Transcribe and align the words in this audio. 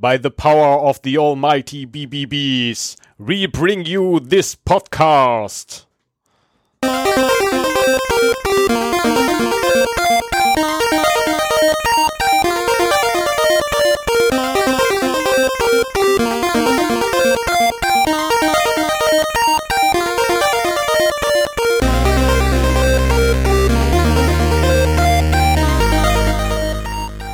By 0.00 0.16
the 0.16 0.30
power 0.30 0.78
of 0.80 1.02
the 1.02 1.18
almighty 1.18 1.84
BBBs, 1.84 2.96
we 3.18 3.44
bring 3.44 3.84
you 3.84 4.18
this 4.18 4.56
podcast. 4.56 5.84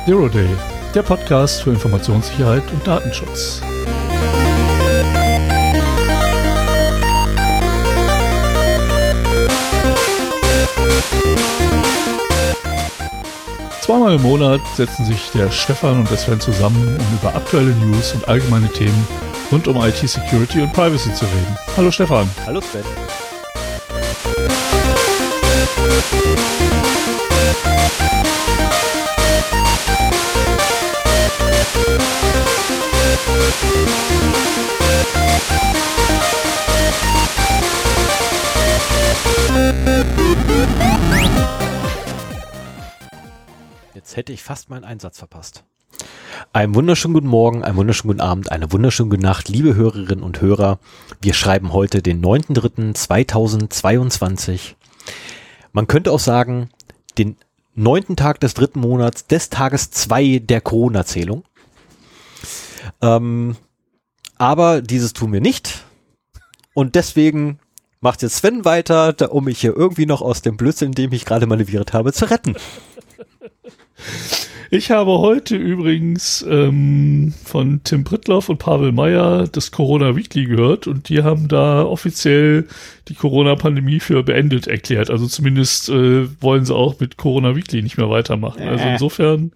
Zero 0.05 0.27
Day, 0.27 0.76
der 0.97 1.03
Podcast 1.03 1.61
für 1.61 1.69
Informationssicherheit 1.69 2.63
und 2.71 2.87
Datenschutz. 2.87 3.61
Zweimal 13.81 14.15
im 14.15 14.23
Monat 14.23 14.59
setzen 14.75 15.05
sich 15.05 15.29
der 15.35 15.51
Stefan 15.51 15.99
und 15.99 16.09
der 16.09 16.17
Sven 16.17 16.39
zusammen, 16.39 16.97
um 16.97 17.17
über 17.19 17.35
aktuelle 17.35 17.75
News 17.75 18.13
und 18.13 18.27
allgemeine 18.27 18.67
Themen 18.69 19.07
rund 19.51 19.67
um 19.67 19.79
IT-Security 19.79 20.63
und 20.63 20.73
Privacy 20.73 21.13
zu 21.13 21.25
reden. 21.25 21.57
Hallo 21.77 21.91
Stefan. 21.91 22.27
Hallo 22.47 22.59
Sven. 22.59 22.81
Jetzt 43.93 44.15
hätte 44.15 44.31
ich 44.31 44.41
fast 44.41 44.69
meinen 44.69 44.83
Einsatz 44.83 45.19
verpasst. 45.19 45.63
Einen 46.53 46.75
wunderschönen 46.75 47.13
guten 47.13 47.27
Morgen, 47.27 47.63
einen 47.63 47.77
wunderschönen 47.77 48.13
guten 48.13 48.21
Abend, 48.21 48.51
eine 48.51 48.71
wunderschöne 48.71 49.09
gute 49.09 49.21
Nacht, 49.21 49.49
liebe 49.49 49.75
Hörerinnen 49.75 50.23
und 50.23 50.41
Hörer. 50.41 50.79
Wir 51.21 51.33
schreiben 51.33 51.73
heute 51.73 52.01
den 52.01 52.23
9.3.2022. 52.23 54.75
Man 55.73 55.87
könnte 55.87 56.11
auch 56.11 56.19
sagen, 56.19 56.69
den 57.17 57.35
neunten 57.75 58.15
Tag 58.15 58.39
des 58.39 58.53
dritten 58.53 58.79
Monats 58.79 59.27
des 59.27 59.49
Tages 59.49 59.91
zwei 59.91 60.39
der 60.39 60.61
Corona-Zählung. 60.61 61.43
Ähm, 63.01 63.55
aber 64.37 64.81
dieses 64.81 65.13
tun 65.13 65.33
wir 65.33 65.41
nicht. 65.41 65.83
Und 66.73 66.95
deswegen 66.95 67.59
macht 68.01 68.21
jetzt 68.21 68.37
Sven 68.37 68.65
weiter, 68.65 69.13
da, 69.13 69.27
um 69.27 69.45
mich 69.45 69.59
hier 69.59 69.75
irgendwie 69.75 70.05
noch 70.05 70.21
aus 70.21 70.41
dem 70.41 70.57
Blödsinn, 70.57 70.89
in 70.89 70.95
dem 70.95 71.13
ich 71.13 71.25
gerade 71.25 71.47
manövriert 71.47 71.93
habe, 71.93 72.13
zu 72.13 72.29
retten. 72.29 72.55
Ich 74.69 74.91
habe 74.91 75.19
heute 75.19 75.55
übrigens 75.55 76.45
ähm, 76.47 77.33
von 77.45 77.81
Tim 77.83 78.03
Prittloff 78.03 78.49
und 78.49 78.57
Pavel 78.57 78.91
Meyer 78.91 79.47
das 79.47 79.71
Corona 79.71 80.15
Weekly 80.15 80.45
gehört 80.45 80.87
und 80.87 81.07
die 81.07 81.23
haben 81.23 81.47
da 81.47 81.83
offiziell 81.83 82.67
die 83.07 83.15
Corona-Pandemie 83.15 84.01
für 84.01 84.23
beendet 84.23 84.67
erklärt. 84.67 85.09
Also 85.09 85.25
zumindest 85.27 85.87
äh, 85.89 86.27
wollen 86.41 86.65
sie 86.65 86.75
auch 86.75 86.99
mit 86.99 87.15
Corona 87.15 87.55
Weekly 87.55 87.81
nicht 87.81 87.97
mehr 87.97 88.09
weitermachen. 88.09 88.67
Also 88.67 88.83
Äh. 88.83 88.93
insofern, 88.93 89.53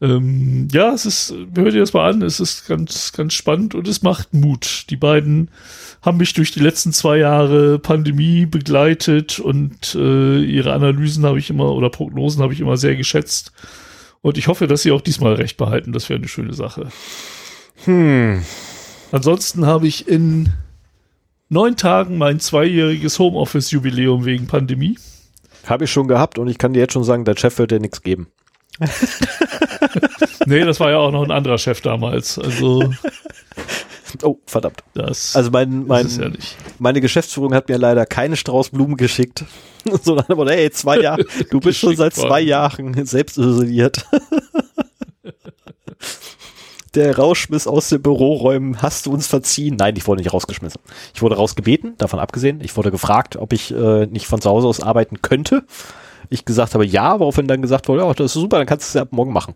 ähm, 0.00 0.68
ja, 0.72 0.94
es 0.94 1.04
ist, 1.04 1.34
hört 1.54 1.74
ihr 1.74 1.80
das 1.80 1.92
mal 1.92 2.08
an, 2.08 2.22
es 2.22 2.40
ist 2.40 2.66
ganz, 2.66 3.12
ganz 3.12 3.34
spannend 3.34 3.74
und 3.74 3.86
es 3.86 4.02
macht 4.02 4.32
Mut. 4.32 4.86
Die 4.88 4.96
beiden 4.96 5.50
haben 6.00 6.16
mich 6.16 6.32
durch 6.32 6.52
die 6.52 6.60
letzten 6.60 6.92
zwei 6.92 7.18
Jahre 7.18 7.78
Pandemie 7.78 8.46
begleitet 8.46 9.38
und 9.38 9.94
äh, 9.94 10.42
ihre 10.42 10.72
Analysen 10.72 11.26
habe 11.26 11.38
ich 11.38 11.50
immer 11.50 11.72
oder 11.72 11.90
Prognosen 11.90 12.42
habe 12.42 12.54
ich 12.54 12.60
immer 12.60 12.78
sehr 12.78 12.96
geschätzt. 12.96 13.52
Und 14.22 14.38
ich 14.38 14.48
hoffe, 14.48 14.66
dass 14.66 14.82
sie 14.82 14.92
auch 14.92 15.00
diesmal 15.02 15.34
recht 15.34 15.56
behalten. 15.56 15.92
Das 15.92 16.08
wäre 16.08 16.18
eine 16.18 16.28
schöne 16.28 16.54
Sache. 16.54 16.88
Hm. 17.84 18.42
Ansonsten 19.12 19.66
habe 19.66 19.86
ich 19.86 20.08
in 20.08 20.50
neun 21.48 21.76
Tagen 21.76 22.16
mein 22.16 22.40
zweijähriges 22.40 23.18
Homeoffice-Jubiläum 23.18 24.24
wegen 24.24 24.46
Pandemie. 24.46 24.98
Habe 25.66 25.84
ich 25.84 25.90
schon 25.90 26.08
gehabt 26.08 26.38
und 26.38 26.48
ich 26.48 26.58
kann 26.58 26.72
dir 26.72 26.80
jetzt 26.80 26.94
schon 26.94 27.04
sagen, 27.04 27.24
der 27.24 27.36
Chef 27.36 27.58
wird 27.58 27.70
dir 27.70 27.80
nichts 27.80 28.02
geben. 28.02 28.28
Nee, 30.46 30.64
das 30.64 30.80
war 30.80 30.90
ja 30.90 30.98
auch 30.98 31.12
noch 31.12 31.22
ein 31.22 31.30
anderer 31.30 31.58
Chef 31.58 31.80
damals. 31.80 32.38
Also 32.38 32.90
Oh, 34.22 34.38
verdammt. 34.46 34.82
das, 34.94 35.36
Also 35.36 35.50
mein, 35.50 35.86
mein, 35.86 36.06
ist 36.06 36.18
ja 36.20 36.30
meine 36.78 37.00
Geschäftsführung 37.00 37.54
hat 37.54 37.68
mir 37.68 37.78
leider 37.78 38.06
keine 38.06 38.36
Strauß 38.36 38.70
Blumen 38.70 38.96
geschickt. 38.96 39.44
Sondern 40.02 40.26
aber, 40.28 40.50
hey, 40.50 40.70
zwei 40.70 40.98
Jahre, 40.98 41.24
du 41.50 41.60
bist 41.60 41.78
schon 41.78 41.96
seit 41.96 42.14
zwei. 42.14 42.40
Jahren 42.40 43.06
selbst 43.06 43.38
isoliert. 43.38 44.06
Der 46.94 47.16
Rauschmiss 47.16 47.68
aus 47.68 47.88
den 47.88 48.02
Büroräumen, 48.02 48.82
hast 48.82 49.06
du 49.06 49.12
uns 49.12 49.28
verziehen? 49.28 49.76
Nein, 49.76 49.94
ich 49.96 50.08
wurde 50.08 50.22
nicht 50.22 50.32
rausgeschmissen. 50.32 50.80
Ich 51.14 51.22
wurde 51.22 51.36
rausgebeten, 51.36 51.96
davon 51.98 52.18
abgesehen. 52.18 52.60
Ich 52.62 52.76
wurde 52.76 52.90
gefragt, 52.90 53.36
ob 53.36 53.52
ich 53.52 53.72
äh, 53.72 54.06
nicht 54.06 54.26
von 54.26 54.40
zu 54.40 54.50
Hause 54.50 54.66
aus 54.66 54.80
arbeiten 54.80 55.22
könnte. 55.22 55.62
Ich 56.30 56.44
gesagt 56.44 56.74
habe 56.74 56.86
ja, 56.86 57.18
woraufhin 57.18 57.46
dann 57.46 57.60
gesagt 57.60 57.88
wurde, 57.88 58.02
ja, 58.02 58.14
das 58.14 58.26
ist 58.26 58.40
super, 58.40 58.58
dann 58.58 58.66
kannst 58.66 58.86
du 58.86 58.88
es 58.88 58.94
ja 58.94 59.02
ab 59.02 59.12
morgen 59.12 59.32
machen. 59.32 59.54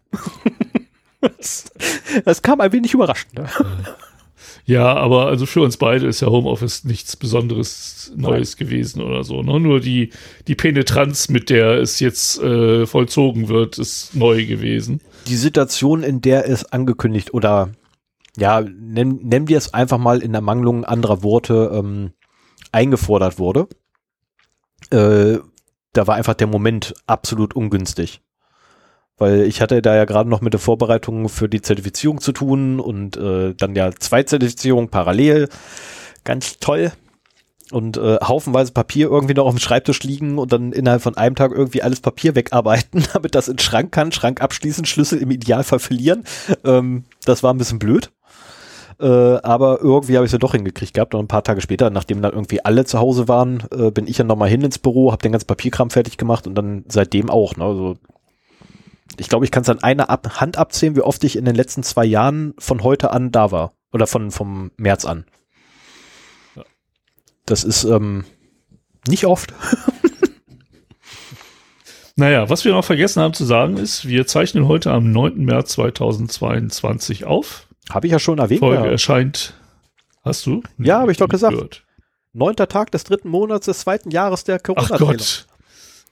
das, 1.21 1.73
das 2.25 2.43
kam 2.43 2.61
ein 2.61 2.73
wenig 2.73 2.93
überraschend. 2.93 3.35
Ne? 3.35 3.49
Ja, 4.67 4.95
aber 4.95 5.27
also 5.27 5.47
für 5.47 5.61
uns 5.61 5.77
beide 5.77 6.07
ist 6.07 6.21
ja 6.21 6.29
Homeoffice 6.29 6.85
nichts 6.85 7.17
Besonderes 7.17 8.12
Neues 8.17 8.57
gewesen 8.57 9.03
oder 9.03 9.23
so. 9.23 9.43
Ne? 9.43 9.61
Nur 9.61 9.81
die, 9.81 10.11
die 10.49 10.55
Penetranz, 10.55 11.29
mit 11.29 11.51
der 11.51 11.81
es 11.81 12.01
jetzt 12.01 12.41
äh, 12.43 12.87
vollzogen 12.87 13.49
wird, 13.49 13.79
ist 13.79 14.15
neu 14.15 14.47
gewesen. 14.47 15.01
die 15.27 15.37
Situation, 15.37 16.03
in 16.03 16.21
der 16.23 16.49
es 16.49 16.65
angekündigt 16.65 17.35
oder 17.35 17.71
ja, 18.37 18.62
nennen, 18.62 19.21
nennen 19.23 19.49
wir 19.49 19.59
es 19.59 19.73
einfach 19.75 19.99
mal 19.99 20.23
in 20.23 20.35
Ermangelung 20.35 20.85
anderer 20.85 21.23
Worte 21.23 21.71
ähm, 21.73 22.12
eingefordert 22.73 23.39
wurde, 23.39 23.69
äh, 24.91 25.39
da 25.94 26.06
war 26.06 26.16
einfach 26.16 26.34
der 26.34 26.47
Moment 26.47 26.94
absolut 27.06 27.55
ungünstig. 27.55 28.21
Weil 29.16 29.43
ich 29.43 29.60
hatte 29.60 29.81
da 29.81 29.94
ja 29.94 30.05
gerade 30.05 30.28
noch 30.28 30.41
mit 30.41 30.53
der 30.53 30.60
Vorbereitung 30.60 31.28
für 31.28 31.49
die 31.49 31.62
Zertifizierung 31.62 32.21
zu 32.21 32.32
tun 32.32 32.81
und 32.81 33.16
äh, 33.16 33.55
dann 33.55 33.77
ja 33.77 33.93
zwei 33.93 34.25
Zertifizierungen 34.25 34.91
parallel. 34.91 35.49
Ganz 36.25 36.59
toll. 36.59 36.93
Und 37.71 37.97
äh, 37.97 38.19
haufenweise 38.22 38.72
Papier 38.72 39.09
irgendwie 39.09 39.34
noch 39.34 39.47
auf 39.47 39.55
dem 39.55 39.60
Schreibtisch 39.60 40.03
liegen 40.03 40.38
und 40.38 40.53
dann 40.53 40.72
innerhalb 40.72 41.00
von 41.00 41.16
einem 41.16 41.34
Tag 41.34 41.53
irgendwie 41.53 41.82
alles 41.82 42.00
Papier 42.00 42.34
wegarbeiten, 42.34 43.05
damit 43.12 43.34
das 43.34 43.49
in 43.49 43.55
den 43.55 43.61
Schrank 43.61 43.93
kann, 43.93 44.12
Schrank 44.12 44.43
abschließen, 44.43 44.84
Schlüssel 44.84 45.21
im 45.21 45.31
Idealfall 45.31 45.78
verlieren. 45.78 46.25
Ähm, 46.65 47.05
das 47.25 47.43
war 47.43 47.55
ein 47.55 47.59
bisschen 47.59 47.78
blöd. 47.78 48.11
Äh, 49.00 49.06
aber 49.06 49.81
irgendwie 49.81 50.16
habe 50.16 50.25
ich 50.25 50.28
es 50.28 50.32
ja 50.32 50.38
doch 50.38 50.53
hingekriegt 50.53 50.94
gehabt 50.94 51.15
und 51.15 51.21
ein 51.21 51.28
paar 51.28 51.44
Tage 51.44 51.60
später, 51.60 51.91
nachdem 51.91 52.22
dann 52.22 52.32
irgendwie 52.32 52.65
alle 52.65 52.84
zu 52.84 52.99
Hause 52.99 53.28
waren, 53.28 53.65
äh, 53.77 53.91
bin 53.91 54.06
ich 54.06 54.19
ja 54.19 54.25
nochmal 54.25 54.49
hin 54.49 54.62
ins 54.62 54.78
Büro, 54.78 55.12
habe 55.12 55.22
den 55.22 55.32
ganzen 55.32 55.47
Papierkram 55.47 55.91
fertig 55.91 56.16
gemacht 56.16 56.47
und 56.47 56.55
dann 56.55 56.84
seitdem 56.88 57.31
auch. 57.31 57.56
Ne? 57.56 57.65
Also 57.65 57.97
ich 59.19 59.28
glaube, 59.28 59.44
ich 59.44 59.50
kann 59.50 59.62
es 59.62 59.69
an 59.69 59.82
einer 59.82 60.10
Ab 60.10 60.41
Hand 60.41 60.59
abzählen, 60.59 60.97
wie 60.97 61.03
oft 61.03 61.25
ich 61.25 61.37
in 61.37 61.44
den 61.44 61.55
letzten 61.55 61.82
zwei 61.82 62.05
Jahren 62.05 62.55
von 62.59 62.82
heute 62.82 63.10
an 63.10 63.31
da 63.31 63.50
war. 63.50 63.72
Oder 63.93 64.09
von 64.09 64.32
vom 64.32 64.72
März 64.77 65.05
an. 65.05 65.25
Ja. 66.56 66.65
Das 67.47 67.62
ist 67.62 67.84
ähm, 67.84 68.25
nicht 69.06 69.26
oft. 69.26 69.55
Naja, 72.16 72.49
was 72.49 72.65
wir 72.65 72.72
noch 72.72 72.84
vergessen 72.84 73.21
haben 73.21 73.34
zu 73.34 73.44
sagen 73.44 73.76
ist, 73.76 74.06
wir 74.06 74.25
zeichnen 74.25 74.69
heute 74.69 74.93
am 74.93 75.11
9. 75.11 75.44
März 75.44 75.72
2022 75.72 77.25
auf. 77.25 77.63
Habe 77.91 78.06
ich 78.06 78.12
ja 78.12 78.19
schon 78.19 78.38
erwähnt. 78.38 78.61
Folge 78.61 78.85
Ja. 78.85 78.91
erscheint. 78.91 79.55
Hast 80.23 80.47
du? 80.47 80.62
Ja, 80.79 81.00
hab 81.00 81.08
ich 81.11 81.19
doch 81.19 81.29
gesagt. 81.29 81.55
gehört. 81.55 81.85
Neunter 82.32 82.67
Tag 82.67 82.91
des 82.91 83.05
dritten 83.05 83.29
Monats 83.29 83.67
des 83.67 83.81
zweiten 83.81 84.11
Jahres 84.11 84.44
der 84.44 84.56
Ach 84.56 84.62
Corona-Zählung. 84.62 85.08
Gott. 85.17 85.47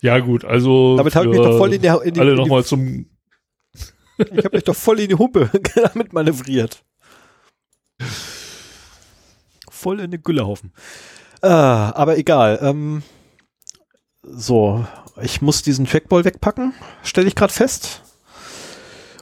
Ja 0.03 0.19
gut, 0.19 0.45
also 0.45 0.97
Damit 0.97 1.15
habe 1.15 1.27
ich 1.27 1.33
mich 1.33 1.41
doch 1.41 1.57
voll 1.59 1.73
in 1.75 1.83
die, 1.83 1.89
in 1.89 2.15
die, 2.15 2.21
alle 2.21 2.35
nochmal 2.35 2.65
zum 2.65 3.07
Ich 4.19 4.45
habe 4.45 4.57
mich 4.57 4.65
doch 4.65 4.77
voll 4.77 5.01
in 5.01 5.09
die 5.09 5.15
Humpe 5.15 5.51
damit 5.75 6.13
manövriert. 6.13 6.83
Voll 9.71 10.01
in 10.01 10.11
den 10.11 10.23
Güllehaufen. 10.23 10.73
Ah, 11.41 11.93
aber 11.95 12.19
egal. 12.19 12.59
Ähm, 12.63 13.03
so, 14.23 14.87
ich 15.21 15.43
muss 15.43 15.63
diesen 15.63 15.87
Trackball 15.87 16.25
wegpacken, 16.25 16.75
stelle 17.03 17.27
ich 17.29 17.35
gerade 17.35 17.53
fest. 17.53 18.03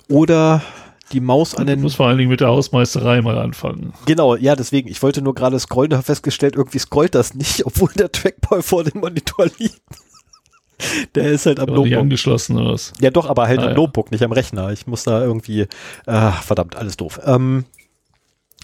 Oder 0.08 0.62
die 1.12 1.20
Maus 1.20 1.54
an 1.54 1.66
Du 1.66 1.72
den. 1.72 1.80
musst 1.82 1.96
vor 1.96 2.06
allen 2.06 2.18
Dingen 2.18 2.30
mit 2.30 2.40
der 2.40 2.48
Hausmeisterei 2.48 3.20
mal 3.22 3.38
anfangen. 3.38 3.92
Genau, 4.06 4.36
ja, 4.36 4.56
deswegen. 4.56 4.88
Ich 4.88 5.02
wollte 5.02 5.22
nur 5.22 5.34
gerade 5.34 5.58
scrollen, 5.58 5.92
habe 5.94 6.02
festgestellt, 6.02 6.56
irgendwie 6.56 6.78
scrollt 6.78 7.14
das 7.14 7.34
nicht, 7.34 7.64
obwohl 7.66 7.90
der 7.96 8.10
Trackball 8.12 8.62
vor 8.62 8.84
dem 8.84 9.00
Monitor 9.00 9.46
liegt. 9.58 9.80
Der 11.14 11.30
ist 11.30 11.44
halt 11.44 11.58
am 11.60 11.64
Aber 11.64 11.72
nicht 11.72 11.78
Notebook. 11.90 12.00
angeschlossen 12.02 12.56
oder 12.58 12.72
was? 12.72 12.94
Ja, 13.00 13.10
doch, 13.10 13.28
aber 13.28 13.46
halt 13.48 13.58
Ah, 13.60 13.64
am 13.64 13.68
ja. 13.70 13.74
Notebook, 13.74 14.10
nicht 14.10 14.22
am 14.22 14.32
Rechner. 14.32 14.70
Ich 14.72 14.86
muss 14.86 15.02
da 15.04 15.22
irgendwie, 15.22 15.66
ah, 16.06 16.32
verdammt, 16.32 16.74
alles 16.74 16.96
doof. 16.96 17.20
Ähm, 17.26 17.66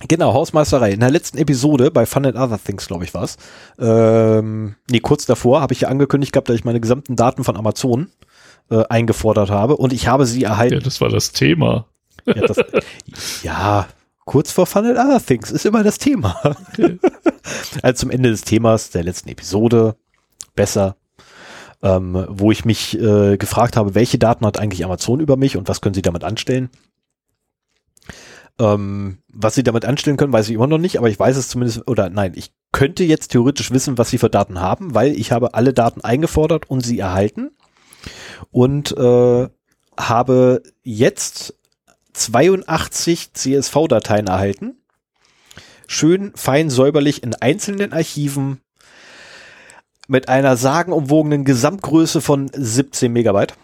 genau, 0.08 0.32
Hausmeisterei. 0.32 0.92
In 0.92 1.00
der 1.00 1.10
letzten 1.10 1.36
Episode 1.36 1.90
bei 1.90 2.06
Fun 2.06 2.24
and 2.24 2.36
Other 2.36 2.58
Things, 2.62 2.86
glaube 2.86 3.04
ich, 3.04 3.12
war's. 3.12 3.36
Ähm, 3.78 4.76
nee, 4.90 5.00
kurz 5.00 5.26
davor 5.26 5.60
habe 5.60 5.74
ich 5.74 5.82
ja 5.82 5.88
angekündigt 5.88 6.32
gehabt, 6.32 6.48
dass 6.48 6.56
ich 6.56 6.64
meine 6.64 6.80
gesamten 6.80 7.16
Daten 7.16 7.44
von 7.44 7.54
Amazon 7.54 8.08
äh, 8.70 8.82
eingefordert 8.88 9.50
habe 9.50 9.76
und 9.76 9.92
ich 9.92 10.08
habe 10.08 10.24
sie 10.24 10.42
erhalten. 10.44 10.72
Ja, 10.74 10.80
das 10.80 11.02
war 11.02 11.10
das 11.10 11.32
Thema. 11.32 11.84
Ja, 12.26 12.34
das, 12.34 12.56
ja, 13.42 13.88
kurz 14.24 14.50
vor 14.52 14.66
Fun 14.66 14.86
and 14.86 14.98
Other 14.98 15.24
Things 15.24 15.50
ist 15.50 15.64
immer 15.64 15.82
das 15.82 15.98
Thema. 15.98 16.40
Okay. 16.44 16.98
also 17.82 18.00
zum 18.00 18.10
Ende 18.10 18.30
des 18.30 18.42
Themas 18.42 18.90
der 18.90 19.04
letzten 19.04 19.28
Episode 19.28 19.96
besser, 20.54 20.96
ähm, 21.82 22.26
wo 22.28 22.50
ich 22.50 22.64
mich 22.64 22.98
äh, 22.98 23.36
gefragt 23.36 23.76
habe, 23.76 23.94
welche 23.94 24.18
Daten 24.18 24.44
hat 24.44 24.58
eigentlich 24.58 24.84
Amazon 24.84 25.20
über 25.20 25.36
mich 25.36 25.56
und 25.56 25.68
was 25.68 25.80
können 25.80 25.94
sie 25.94 26.02
damit 26.02 26.24
anstellen? 26.24 26.70
Ähm, 28.58 29.18
was 29.28 29.54
sie 29.54 29.62
damit 29.62 29.84
anstellen 29.84 30.16
können, 30.16 30.32
weiß 30.32 30.48
ich 30.48 30.54
immer 30.54 30.66
noch 30.66 30.78
nicht, 30.78 30.98
aber 30.98 31.10
ich 31.10 31.18
weiß 31.18 31.36
es 31.36 31.48
zumindest, 31.48 31.86
oder 31.86 32.08
nein, 32.08 32.32
ich 32.34 32.52
könnte 32.72 33.04
jetzt 33.04 33.28
theoretisch 33.28 33.70
wissen, 33.70 33.98
was 33.98 34.08
sie 34.10 34.18
für 34.18 34.30
Daten 34.30 34.60
haben, 34.60 34.94
weil 34.94 35.12
ich 35.12 35.30
habe 35.30 35.54
alle 35.54 35.74
Daten 35.74 36.00
eingefordert 36.00 36.70
und 36.70 36.80
sie 36.80 36.98
erhalten 36.98 37.50
und 38.50 38.96
äh, 38.96 39.48
habe 39.98 40.62
jetzt 40.82 41.55
82 42.16 43.32
CSV-Dateien 43.34 44.26
erhalten. 44.26 44.76
Schön 45.86 46.32
fein 46.34 46.70
säuberlich 46.70 47.22
in 47.22 47.34
einzelnen 47.34 47.92
Archiven 47.92 48.60
mit 50.08 50.28
einer 50.28 50.56
sagenumwogenen 50.56 51.44
Gesamtgröße 51.44 52.20
von 52.20 52.50
17 52.52 53.12
Megabyte. 53.12 53.54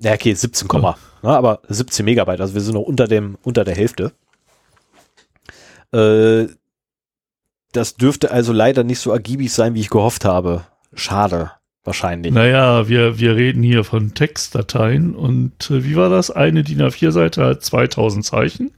Ja, 0.00 0.14
okay, 0.14 0.34
17, 0.34 0.68
Oh. 0.70 0.80
ne, 0.80 0.96
aber 1.22 1.60
17 1.68 2.04
Megabyte, 2.04 2.40
also 2.40 2.54
wir 2.54 2.60
sind 2.60 2.74
noch 2.74 2.82
unter 2.82 3.06
dem, 3.06 3.38
unter 3.42 3.64
der 3.64 3.76
Hälfte. 3.76 4.12
Äh, 5.92 6.46
das 7.72 7.94
dürfte 7.94 8.30
also 8.30 8.52
leider 8.52 8.84
nicht 8.84 8.98
so 8.98 9.12
ergiebig 9.12 9.52
sein, 9.52 9.74
wie 9.74 9.80
ich 9.80 9.90
gehofft 9.90 10.24
habe. 10.24 10.66
Schade, 10.94 11.52
wahrscheinlich. 11.84 12.32
Naja, 12.32 12.88
wir, 12.88 13.18
wir 13.18 13.36
reden 13.36 13.62
hier 13.62 13.84
von 13.84 14.14
Textdateien 14.14 15.14
und 15.14 15.70
äh, 15.70 15.84
wie 15.84 15.96
war 15.96 16.10
das? 16.10 16.30
Eine 16.30 16.62
DIN 16.62 16.80
A4-Seite 16.82 17.44
hat 17.44 17.64
2000 17.64 18.24
Zeichen. 18.24 18.72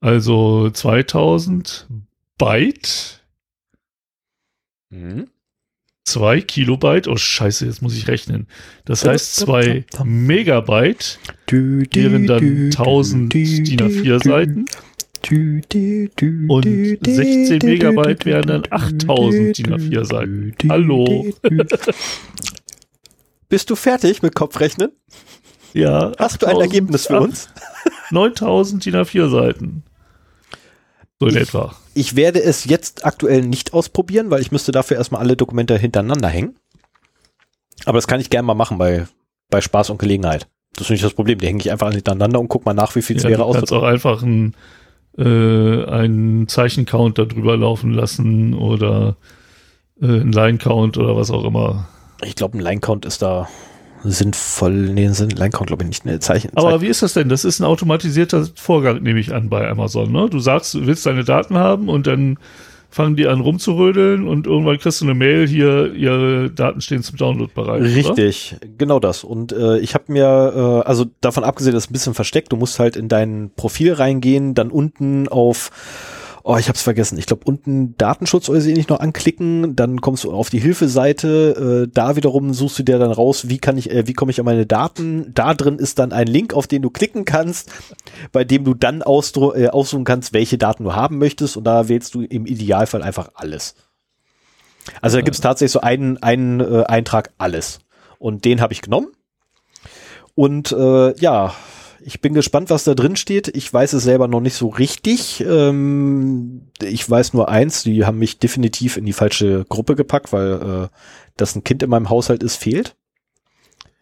Also 0.00 0.70
2000 0.70 1.86
Byte, 2.38 3.22
Mhm. 4.90 5.26
2 6.04 6.40
Kilobyte. 6.42 7.08
Oh 7.08 7.16
Scheiße, 7.16 7.66
jetzt 7.66 7.82
muss 7.82 7.96
ich 7.96 8.06
rechnen. 8.06 8.46
Das 8.84 9.04
heißt 9.04 9.36
2 9.36 9.84
Megabyte 10.04 11.18
wären 12.12 12.26
dann 12.28 12.66
1000 12.70 13.32
DIN 13.34 13.64
A4 13.80 14.22
Seiten 14.22 14.64
und 15.30 16.98
16 17.04 17.58
Megabyte 17.64 18.24
wären 18.26 18.46
dann 18.46 18.62
8000 18.70 19.58
DIN 19.58 19.66
A4 19.74 20.04
Seiten. 20.04 20.54
Hallo. 20.68 21.26
Bist 23.48 23.70
du 23.70 23.76
fertig 23.76 24.22
mit 24.22 24.34
Kopfrechnen? 24.34 24.90
Ja. 25.72 26.12
Hast 26.18 26.42
du 26.42 26.46
ein 26.46 26.52
8000 26.56 26.62
Ergebnis 26.74 27.06
für 27.06 27.20
uns? 27.20 27.48
9000 28.10 28.84
DIN 28.84 28.94
A4 28.96 29.28
Seiten. 29.28 29.84
So 31.20 31.26
in 31.26 31.36
Ich- 31.36 31.42
etwa. 31.42 31.74
Ich 31.94 32.14
werde 32.14 32.42
es 32.42 32.66
jetzt 32.66 33.06
aktuell 33.06 33.40
nicht 33.40 33.72
ausprobieren, 33.72 34.28
weil 34.30 34.42
ich 34.42 34.52
müsste 34.52 34.70
dafür 34.70 34.98
erstmal 34.98 35.22
alle 35.22 35.34
Dokumente 35.34 35.78
hintereinander 35.78 36.28
hängen. 36.28 36.58
Aber 37.86 37.96
das 37.96 38.06
kann 38.06 38.20
ich 38.20 38.28
gerne 38.28 38.44
mal 38.46 38.54
machen 38.54 38.76
bei, 38.76 39.06
bei 39.48 39.62
Spaß 39.62 39.88
und 39.90 39.98
Gelegenheit. 39.98 40.46
Das 40.74 40.82
ist 40.88 40.90
nicht 40.90 41.04
das 41.04 41.14
Problem. 41.14 41.38
Die 41.38 41.46
hänge 41.46 41.60
ich 41.60 41.70
einfach 41.72 41.90
hintereinander 41.90 42.38
und 42.38 42.48
guck 42.48 42.66
mal 42.66 42.74
nach, 42.74 42.94
wie 42.96 43.00
viel 43.02 43.16
es 43.16 43.22
Ja, 43.22 43.30
wäre 43.30 43.44
du 43.46 43.52
kannst 43.52 43.72
aus. 43.72 43.78
auch 43.78 43.84
einfach 43.84 44.22
einen, 44.22 44.54
äh, 45.18 45.84
einen 45.84 46.48
Zeichencount 46.48 47.18
da 47.18 47.24
drüber 47.24 47.56
laufen 47.56 47.92
lassen 47.92 48.54
oder 48.54 49.16
äh, 50.00 50.06
einen 50.06 50.32
Line-Count 50.32 50.98
oder 50.98 51.16
was 51.16 51.30
auch 51.30 51.44
immer. 51.44 51.88
Ich 52.24 52.34
glaube, 52.34 52.58
ein 52.58 52.60
Line-Count 52.60 53.04
ist 53.06 53.22
da 53.22 53.48
sinnvoll. 54.04 54.90
Nee, 54.90 55.06
ein 55.06 55.30
Line-Count 55.30 55.68
glaube 55.68 55.84
ich 55.84 55.88
nicht. 55.88 56.04
Ne, 56.04 56.20
Zeichen. 56.20 56.50
Aber 56.54 56.80
wie 56.80 56.86
ist 56.86 57.02
das 57.02 57.14
denn? 57.14 57.28
Das 57.28 57.44
ist 57.44 57.60
ein 57.60 57.64
automatisierter 57.64 58.46
Vorgang, 58.54 59.02
nehme 59.02 59.20
ich 59.20 59.34
an, 59.34 59.48
bei 59.48 59.68
Amazon. 59.68 60.12
Ne? 60.12 60.28
Du 60.30 60.38
sagst, 60.38 60.74
du 60.74 60.86
willst 60.86 61.06
deine 61.06 61.24
Daten 61.24 61.56
haben 61.56 61.88
und 61.88 62.06
dann 62.06 62.38
fangen 62.96 63.14
die 63.14 63.26
an 63.26 63.40
rumzurödeln 63.40 64.26
und 64.26 64.46
irgendwann 64.46 64.78
kriegst 64.78 65.02
du 65.02 65.04
eine 65.04 65.14
Mail, 65.14 65.46
hier, 65.46 65.92
ihre 65.92 66.50
Daten 66.50 66.80
stehen 66.80 67.02
zum 67.02 67.18
Download 67.18 67.52
bereit. 67.54 67.82
Oder? 67.82 67.94
Richtig, 67.94 68.56
genau 68.78 68.98
das. 69.00 69.22
Und 69.22 69.52
äh, 69.52 69.78
ich 69.80 69.92
habe 69.92 70.10
mir, 70.10 70.82
äh, 70.84 70.88
also 70.88 71.04
davon 71.20 71.44
abgesehen, 71.44 71.74
das 71.74 71.84
ist 71.84 71.90
ein 71.90 71.92
bisschen 71.92 72.14
versteckt, 72.14 72.52
du 72.52 72.56
musst 72.56 72.78
halt 72.78 72.96
in 72.96 73.08
dein 73.08 73.50
Profil 73.54 73.92
reingehen, 73.92 74.54
dann 74.54 74.70
unten 74.70 75.28
auf, 75.28 75.70
oh, 76.46 76.56
ich 76.56 76.68
habe 76.68 76.76
es 76.76 76.82
vergessen, 76.82 77.18
ich 77.18 77.26
glaube 77.26 77.42
unten 77.44 77.96
Datenschutz 77.96 78.48
oder 78.48 78.60
so 78.60 78.68
ähnlich 78.68 78.88
noch 78.88 79.00
anklicken, 79.00 79.74
dann 79.74 80.00
kommst 80.00 80.22
du 80.22 80.32
auf 80.32 80.48
die 80.48 80.60
Hilfeseite, 80.60 81.86
äh, 81.86 81.90
da 81.92 82.14
wiederum 82.14 82.54
suchst 82.54 82.78
du 82.78 82.82
dir 82.84 83.00
dann 83.00 83.10
raus, 83.10 83.48
wie 83.48 83.58
kann 83.58 83.76
ich, 83.76 83.90
äh, 83.90 84.06
wie 84.06 84.12
komme 84.12 84.30
ich 84.30 84.38
an 84.38 84.46
meine 84.46 84.64
Daten, 84.64 85.34
da 85.34 85.54
drin 85.54 85.80
ist 85.80 85.98
dann 85.98 86.12
ein 86.12 86.28
Link, 86.28 86.54
auf 86.54 86.68
den 86.68 86.82
du 86.82 86.90
klicken 86.90 87.24
kannst, 87.24 87.72
bei 88.30 88.44
dem 88.44 88.64
du 88.64 88.74
dann 88.74 89.02
ausdru 89.02 89.54
äh, 89.54 89.68
aussuchen 89.70 90.04
kannst, 90.04 90.32
welche 90.32 90.56
Daten 90.56 90.84
du 90.84 90.94
haben 90.94 91.18
möchtest 91.18 91.56
und 91.56 91.64
da 91.64 91.88
wählst 91.88 92.14
du 92.14 92.22
im 92.22 92.46
Idealfall 92.46 93.02
einfach 93.02 93.30
alles. 93.34 93.74
Also 95.02 95.16
da 95.16 95.22
gibt 95.22 95.34
es 95.34 95.40
tatsächlich 95.40 95.72
so 95.72 95.80
einen, 95.80 96.16
einen 96.22 96.60
äh, 96.60 96.84
Eintrag 96.84 97.32
alles. 97.38 97.80
Und 98.18 98.44
den 98.44 98.60
habe 98.60 98.72
ich 98.72 98.82
genommen. 98.82 99.08
Und 100.36 100.70
äh, 100.70 101.18
ja, 101.18 101.54
ich 102.06 102.20
bin 102.20 102.34
gespannt, 102.34 102.70
was 102.70 102.84
da 102.84 102.94
drin 102.94 103.16
steht. 103.16 103.48
Ich 103.48 103.72
weiß 103.72 103.92
es 103.94 104.04
selber 104.04 104.28
noch 104.28 104.40
nicht 104.40 104.54
so 104.54 104.68
richtig. 104.68 105.40
Ähm, 105.40 106.68
ich 106.80 107.10
weiß 107.10 107.34
nur 107.34 107.48
eins, 107.48 107.82
die 107.82 108.06
haben 108.06 108.18
mich 108.18 108.38
definitiv 108.38 108.96
in 108.96 109.04
die 109.04 109.12
falsche 109.12 109.64
Gruppe 109.68 109.96
gepackt, 109.96 110.32
weil 110.32 110.52
äh, 110.52 110.96
das 111.36 111.56
ein 111.56 111.64
Kind 111.64 111.82
in 111.82 111.90
meinem 111.90 112.08
Haushalt 112.08 112.44
ist, 112.44 112.54
fehlt. 112.54 112.94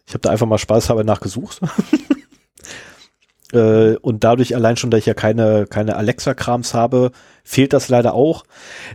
Ich 0.05 0.13
habe 0.13 0.19
da 0.21 0.29
einfach 0.29 0.45
mal 0.45 0.59
spaßhalber 0.59 1.03
nachgesucht. 1.03 1.61
äh, 3.53 3.95
und 3.95 4.23
dadurch 4.23 4.53
allein 4.53 4.77
schon, 4.77 4.91
dass 4.91 4.99
ich 4.99 5.07
ja 5.07 5.15
keine, 5.15 5.65
keine 5.65 5.95
Alexa-Krams 5.95 6.75
habe, 6.75 7.11
fehlt 7.43 7.73
das 7.73 7.89
leider 7.89 8.13
auch. 8.13 8.43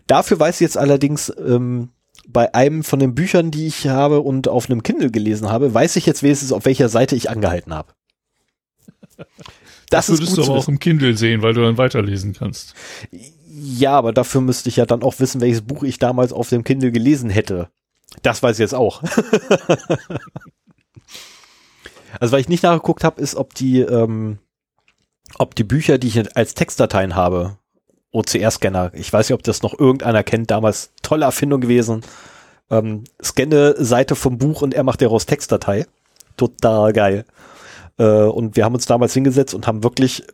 Dafür 0.07 0.39
weiß 0.39 0.55
ich 0.55 0.61
jetzt 0.61 0.79
allerdings, 0.79 1.33
ähm, 1.37 1.89
bei 2.29 2.55
einem 2.55 2.85
von 2.85 3.01
den 3.01 3.17
Büchern, 3.17 3.51
die 3.51 3.67
ich 3.67 3.89
habe 3.89 4.21
und 4.21 4.47
auf 4.47 4.71
einem 4.71 4.85
Kindle 4.85 5.11
gelesen 5.11 5.51
habe, 5.51 5.75
weiß 5.75 5.97
ich 5.97 6.07
jetzt 6.07 6.23
wenigstens, 6.23 6.53
auf 6.53 6.65
welcher 6.65 6.89
Seite 6.89 7.17
ich 7.17 7.29
angehalten 7.29 7.75
habe. 7.75 7.93
Das, 9.91 10.09
ist 10.09 10.21
würdest 10.21 10.37
gut 10.37 10.47
du 10.47 10.51
aber 10.51 10.61
auch 10.61 10.69
im 10.69 10.79
Kindle 10.79 11.17
sehen, 11.17 11.43
weil 11.43 11.55
du 11.55 11.63
dann 11.63 11.79
weiterlesen 11.79 12.33
kannst. 12.33 12.75
Ja, 13.53 13.93
aber 13.93 14.13
dafür 14.13 14.41
müsste 14.41 14.69
ich 14.69 14.77
ja 14.77 14.87
dann 14.87 15.03
auch 15.03 15.19
wissen, 15.19 15.41
welches 15.41 15.63
Buch 15.63 15.83
ich 15.83 15.99
damals 15.99 16.33
auf 16.33 16.49
dem 16.49 16.65
Kindle 16.65 16.93
gelesen 16.93 17.31
hätte. 17.31 17.69
Das 18.23 18.43
weiß 18.43 18.57
ich 18.57 18.61
jetzt 18.61 18.75
auch. 18.75 19.03
also, 22.21 22.33
weil 22.33 22.41
ich 22.41 22.49
nicht 22.49 22.63
nachgeguckt 22.63 23.05
habe, 23.05 23.21
ist, 23.21 23.35
ob 23.35 23.55
die, 23.55 23.81
ähm, 23.81 24.39
ob 25.39 25.55
die 25.55 25.65
Bücher, 25.65 25.99
die 25.99 26.09
ich 26.09 26.37
als 26.37 26.55
Textdateien 26.55 27.17
habe, 27.17 27.57
OCR-Scanner, 28.13 28.93
ich 28.95 29.13
weiß 29.13 29.29
nicht, 29.29 29.35
ob 29.35 29.43
das 29.43 29.63
noch 29.63 29.79
irgendeiner 29.79 30.23
kennt, 30.23 30.51
damals 30.51 30.93
tolle 31.03 31.25
Erfindung 31.25 31.61
gewesen. 31.61 32.03
Ähm, 32.71 33.05
scanne 33.23 33.75
Seite 33.79 34.15
vom 34.15 34.39
Buch 34.39 34.63
und 34.63 34.75
er 34.75 34.85
macht 34.85 35.03
daraus 35.03 35.27
Textdatei. 35.27 35.87
Total 36.37 36.93
geil. 36.93 37.25
Äh, 38.01 38.25
und 38.25 38.57
wir 38.57 38.65
haben 38.65 38.75
uns 38.75 38.87
damals 38.87 39.13
hingesetzt 39.15 39.55
und 39.55 39.67
haben 39.67 39.85
wirklich 39.85 40.25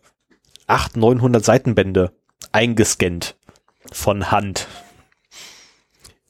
800, 0.68 0.96
900 0.96 1.44
Seitenbände 1.44 2.12
eingescannt 2.52 3.36
von 3.92 4.30
Hand. 4.30 4.68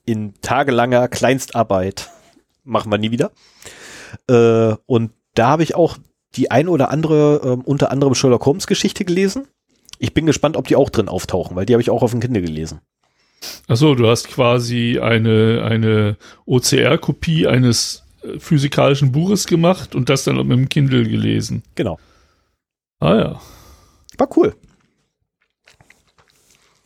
In 0.07 0.35
tagelanger 0.41 1.09
Kleinstarbeit. 1.09 2.11
Machen 2.65 2.91
wir 2.91 2.99
nie 2.99 3.11
wieder. 3.11 3.33
Äh, 4.29 4.75
und 4.87 5.13
da 5.35 5.49
habe 5.49 5.63
ich 5.63 5.75
auch 5.75 5.99
die 6.35 6.51
ein 6.51 6.69
oder 6.69 6.91
andere, 6.91 7.41
ähm, 7.45 7.61
unter 7.63 7.91
anderem 7.91 8.15
Sherlock 8.15 8.47
Holmes 8.47 8.67
Geschichte 8.67 9.05
gelesen. 9.05 9.47
Ich 9.99 10.15
bin 10.15 10.27
gespannt, 10.27 10.57
ob 10.57 10.67
die 10.69 10.77
auch 10.77 10.91
drin 10.91 11.09
auftauchen, 11.09 11.57
weil 11.57 11.67
die 11.67 11.75
habe 11.75 11.83
ich 11.83 11.91
auch 11.91 12.03
auf 12.03 12.11
dem 12.11 12.21
Kindle 12.21 12.43
gelesen. 12.43 12.81
Achso, 13.69 13.95
du 13.95 14.09
hast 14.09 14.29
quasi 14.29 14.99
eine, 15.01 15.63
eine 15.65 16.17
OCR-Kopie 16.47 17.47
eines 17.47 18.06
physikalischen 18.39 19.13
Buches 19.13 19.47
gemacht 19.47 19.95
und 19.95 20.09
das 20.09 20.25
dann 20.25 20.37
mit 20.37 20.59
dem 20.59 20.69
Kindle 20.69 21.05
gelesen. 21.09 21.63
Genau. 21.75 21.99
Ah 23.01 23.17
ja. 23.17 23.41
War 24.19 24.37
cool. 24.37 24.55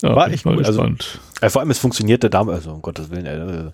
ja 0.02 0.16
War 0.16 0.30
echt 0.30 0.46
cool. 0.46 0.64
Also-. 0.64 0.84
Äh, 1.40 1.50
vor 1.50 1.60
allem, 1.60 1.70
es 1.70 1.78
funktionierte 1.78 2.30
damals, 2.30 2.58
also 2.58 2.72
um 2.72 2.82
Gottes 2.82 3.10
Willen, 3.10 3.26
äh, 3.26 3.70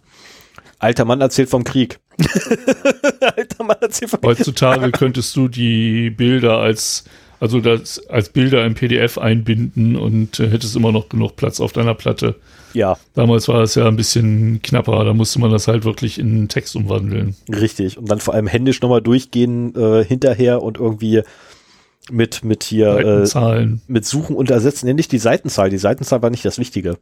alter 0.78 1.04
Mann 1.04 1.20
erzählt 1.20 1.49
vom 1.49 1.64
Krieg. 1.64 1.99
alter 3.20 3.64
Mann 3.64 3.78
erzählt 3.80 4.11
vom 4.11 4.20
Krieg. 4.20 4.38
Heutzutage 4.38 4.90
könntest 4.92 5.35
du 5.37 5.49
die 5.49 6.11
Bilder 6.11 6.58
als 6.58 7.04
Also 7.40 7.61
das 7.61 8.07
als 8.09 8.31
Bilder 8.31 8.64
im 8.64 8.75
PDF 8.75 9.19
einbinden 9.19 9.97
und 9.97 10.40
äh, 10.40 10.49
hättest 10.49 10.76
immer 10.76 10.93
noch 10.93 11.09
genug 11.09 11.37
Platz 11.37 11.61
auf 11.61 11.73
deiner 11.73 11.95
Platte. 11.95 12.37
Ja. 12.73 12.97
Damals 13.14 13.49
war 13.49 13.61
das 13.61 13.75
ja 13.75 13.87
ein 13.87 13.97
bisschen 13.97 14.61
knapper, 14.62 15.05
da 15.05 15.14
musste 15.14 15.40
man 15.40 15.50
das 15.50 15.69
halt 15.69 15.85
wirklich 15.85 16.19
in 16.19 16.49
Text 16.49 16.76
umwandeln. 16.76 17.37
Richtig. 17.49 17.99
Und 17.99 18.11
dann 18.11 18.21
vor 18.21 18.35
allem 18.35 18.47
händisch 18.47 18.81
nochmal 18.81 19.02
durchgehen 19.02 19.75
äh, 19.75 20.05
hinterher 20.05 20.62
und 20.62 20.78
irgendwie 20.78 21.23
mit, 22.11 22.45
mit 22.45 22.64
hier 22.64 23.25
äh, 23.35 23.66
mit 23.88 24.05
Suchen 24.05 24.37
und 24.37 24.50
Ersetzen. 24.50 24.95
Nicht 24.95 25.12
die 25.12 25.19
Seitenzahl. 25.19 25.71
Die 25.71 25.78
Seitenzahl 25.78 26.23
war 26.23 26.31
nicht 26.31 26.45
das 26.45 26.59
Wichtige. 26.59 26.99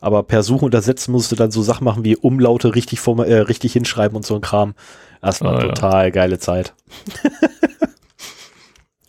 Aber 0.00 0.22
per 0.22 0.42
Suchen 0.42 0.66
und 0.66 0.74
Ersetzen 0.74 1.12
musst 1.12 1.32
du 1.32 1.36
dann 1.36 1.50
so 1.50 1.62
Sachen 1.62 1.84
machen 1.84 2.04
wie 2.04 2.16
Umlaute 2.16 2.74
richtig, 2.74 3.00
vor, 3.00 3.26
äh, 3.26 3.40
richtig 3.40 3.72
hinschreiben 3.72 4.16
und 4.16 4.24
so 4.24 4.36
ein 4.36 4.40
Kram. 4.40 4.74
Das 5.20 5.40
war 5.40 5.56
ah, 5.56 5.60
total 5.60 6.04
ja. 6.04 6.10
geile 6.10 6.38
Zeit. 6.38 6.74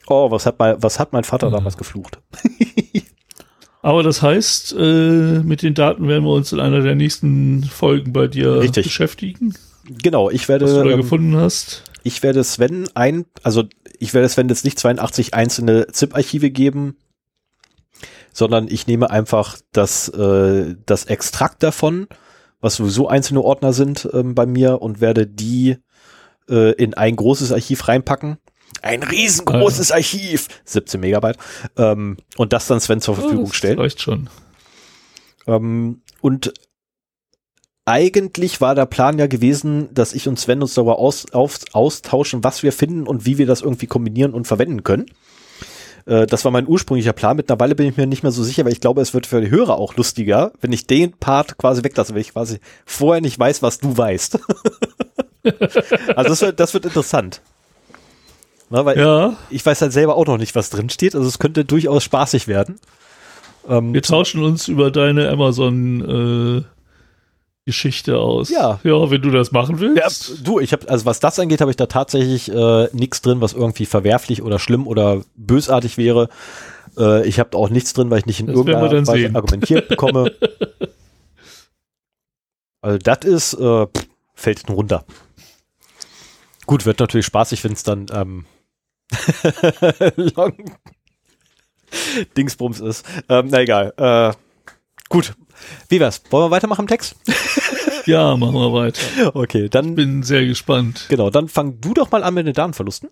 oh, 0.10 0.32
was 0.32 0.46
hat 0.46 0.60
mein, 0.60 0.82
was 0.82 1.00
hat 1.00 1.14
mein 1.14 1.24
Vater 1.24 1.48
ja. 1.48 1.54
damals 1.54 1.78
geflucht? 1.78 2.20
Aber 3.82 4.04
das 4.04 4.22
heißt, 4.22 4.76
äh, 4.78 5.40
mit 5.40 5.62
den 5.62 5.74
Daten 5.74 6.08
werden 6.08 6.24
wir 6.26 6.34
uns 6.34 6.52
in 6.52 6.60
einer 6.60 6.82
der 6.82 6.96
nächsten 6.96 7.64
Folgen 7.64 8.12
bei 8.12 8.28
dir 8.28 8.60
Richtig. 8.60 8.86
beschäftigen. 8.86 9.54
Genau, 9.86 10.30
ich 10.30 10.50
werde. 10.50 10.66
Was 10.66 10.74
du 10.74 10.84
da 10.84 10.90
ähm, 10.92 10.98
gefunden 10.98 11.36
hast. 11.36 11.84
Ich 12.04 12.22
werde 12.24 12.44
Sven 12.44 12.88
ein, 12.94 13.26
also 13.44 13.66
ich 14.00 14.14
werde 14.14 14.30
Sven 14.30 14.48
jetzt 14.50 14.64
nicht 14.64 14.80
82 14.80 15.34
einzelne 15.34 15.88
ZIP-Archive 15.88 16.50
geben, 16.50 16.98
sondern 18.32 18.68
ich 18.70 18.88
nehme 18.88 19.10
einfach 19.10 19.58
das, 19.74 20.08
äh, 20.10 20.76
das 20.86 21.06
Extrakt 21.06 21.62
davon, 21.62 22.08
was 22.62 22.76
sowieso 22.76 23.10
einzelne 23.10 23.42
Ordner 23.42 23.74
sind 23.74 24.08
ähm, 24.14 24.34
bei 24.34 24.46
mir 24.46 24.82
und 24.82 25.02
werde 25.02 25.28
die 25.28 25.78
äh, 26.50 26.72
in 26.74 26.94
ein 26.94 27.16
großes 27.16 27.52
Archiv 27.52 27.88
reinpacken. 27.88 28.38
Ein 28.82 29.04
riesengroßes 29.04 29.92
Archiv, 29.92 30.48
17 30.66 31.00
Megabyte, 31.00 31.38
ähm, 31.78 32.18
und 32.38 32.54
das 32.54 32.68
dann 32.68 32.80
Sven 32.80 33.02
zur 33.02 33.16
Verfügung 33.16 33.48
oh, 33.50 33.54
stellen. 33.54 33.80
Reicht 33.80 34.02
schon. 34.02 34.30
Ähm, 35.48 36.02
und 36.22 36.54
eigentlich 37.86 38.62
war 38.62 38.76
der 38.76 38.86
Plan 38.86 39.18
ja 39.18 39.28
gewesen, 39.28 39.94
dass 39.94 40.14
ich 40.14 40.28
und 40.28 40.40
Sven 40.40 40.62
uns 40.62 40.76
darüber 40.76 41.00
aus, 41.00 41.32
auf, 41.34 41.60
austauschen, 41.74 42.44
was 42.44 42.62
wir 42.62 42.72
finden 42.72 43.08
und 43.08 43.26
wie 43.26 43.38
wir 43.38 43.48
das 43.48 43.62
irgendwie 43.62 43.88
kombinieren 43.88 44.34
und 44.34 44.46
verwenden 44.46 44.84
können. 44.84 45.08
Äh, 46.06 46.28
das 46.28 46.46
war 46.46 46.52
mein 46.52 46.68
ursprünglicher 46.68 47.14
Plan. 47.14 47.38
Mittlerweile 47.38 47.76
bin 47.76 47.88
ich 47.88 47.98
mir 47.98 48.08
nicht 48.08 48.24
mehr 48.24 48.32
so 48.32 48.44
sicher, 48.44 48.66
weil 48.66 48.74
ich 48.74 48.82
glaube, 48.82 49.02
es 49.02 49.14
wird 49.14 49.26
für 49.28 49.42
die 49.42 49.50
Hörer 49.50 49.78
auch 49.78 49.96
lustiger, 49.96 50.52
wenn 50.62 50.72
ich 50.72 50.88
den 50.88 51.14
Part 51.14 51.58
quasi 51.58 51.84
weglasse, 51.84 52.14
weil 52.14 52.22
ich 52.22 52.34
quasi 52.34 52.60
vorher 52.86 53.22
nicht 53.22 53.40
weiß, 53.40 53.62
was 53.62 53.80
du 53.80 53.98
weißt. 53.98 54.40
also 56.16 56.30
das 56.30 56.42
wird, 56.42 56.60
das 56.60 56.74
wird 56.74 56.86
interessant. 56.86 57.42
Na, 58.70 58.86
weil 58.86 58.98
ja. 58.98 59.36
ich, 59.50 59.58
ich, 59.58 59.66
weiß 59.66 59.82
halt 59.82 59.94
selber 59.94 60.16
auch 60.16 60.28
noch 60.28 60.38
nicht, 60.38 60.56
was 60.56 60.70
drin 60.70 60.90
steht. 60.90 61.16
Also 61.16 61.28
es 61.28 61.40
könnte 61.40 61.66
durchaus 61.66 62.04
spaßig 62.04 62.48
werden. 62.48 62.80
Ähm, 63.68 63.94
Wir 63.94 64.02
tauschen 64.02 64.44
uns 64.44 64.68
über 64.68 64.92
deine 64.92 65.30
Amazon 65.30 66.62
äh, 66.62 66.64
Geschichte 67.66 68.18
aus. 68.18 68.50
Ja. 68.50 68.80
Ja, 68.84 69.12
wenn 69.12 69.22
du 69.22 69.32
das 69.32 69.52
machen 69.52 69.80
willst. 69.80 70.30
Ja, 70.30 70.36
du, 70.44 70.60
ich 70.60 70.74
habe, 70.74 70.90
also 70.90 71.06
was 71.06 71.20
das 71.20 71.40
angeht, 71.40 71.62
habe 71.62 71.72
ich 71.72 71.78
da 71.78 71.86
tatsächlich 71.86 72.52
äh, 72.52 72.88
nichts 72.94 73.22
drin, 73.22 73.42
was 73.42 73.54
irgendwie 73.54 73.86
verwerflich 73.86 74.42
oder 74.42 74.60
schlimm 74.60 74.88
oder 74.88 75.22
bösartig 75.36 75.98
wäre. 75.98 76.30
Äh, 76.98 77.28
ich 77.28 77.40
habe 77.40 77.58
auch 77.58 77.70
nichts 77.70 77.94
drin, 77.94 78.10
weil 78.10 78.20
ich 78.20 78.26
nicht 78.26 78.40
in 78.40 78.48
das 78.48 78.56
irgendeiner 78.56 79.06
Weise 79.06 79.12
sehen. 79.12 79.36
argumentiert 79.36 79.88
bekomme. 79.88 80.32
also 82.82 82.98
das 82.98 83.26
ist, 83.26 83.54
äh, 83.54 83.86
pff, 83.86 84.08
fällt 84.34 84.68
runter. 84.70 85.06
Gut, 86.66 86.86
wird 86.86 87.00
natürlich 87.00 87.26
spaßig, 87.26 87.64
wenn 87.64 87.74
es 87.74 87.84
dann 87.84 88.08
ähm, 88.12 88.46
Long 90.36 90.54
Dingsbums 92.38 92.80
ist. 92.80 93.06
Ähm, 93.28 93.48
na 93.50 93.62
egal. 93.62 93.94
Äh, 93.98 94.34
gut, 95.10 95.34
wie 95.90 96.00
wär's? 96.00 96.22
Wollen 96.30 96.46
wir 96.46 96.52
weitermachen 96.52 96.82
im 96.82 96.88
Text? 96.88 97.16
ja, 98.06 98.36
machen 98.38 98.54
wir 98.54 98.74
weiter. 98.74 99.36
Okay, 99.36 99.70
dann. 99.70 99.90
Ich 99.90 99.96
bin 99.96 100.24
sehr 100.24 100.46
gespannt. 100.46 101.06
Genau, 101.10 101.30
dann 101.30 101.48
fang 101.48 101.82
du 101.82 101.94
doch 101.94 102.12
mal 102.12 102.24
an 102.24 102.34
mit 102.34 102.48
den 102.48 102.54
Datenverlusten. 102.54 103.10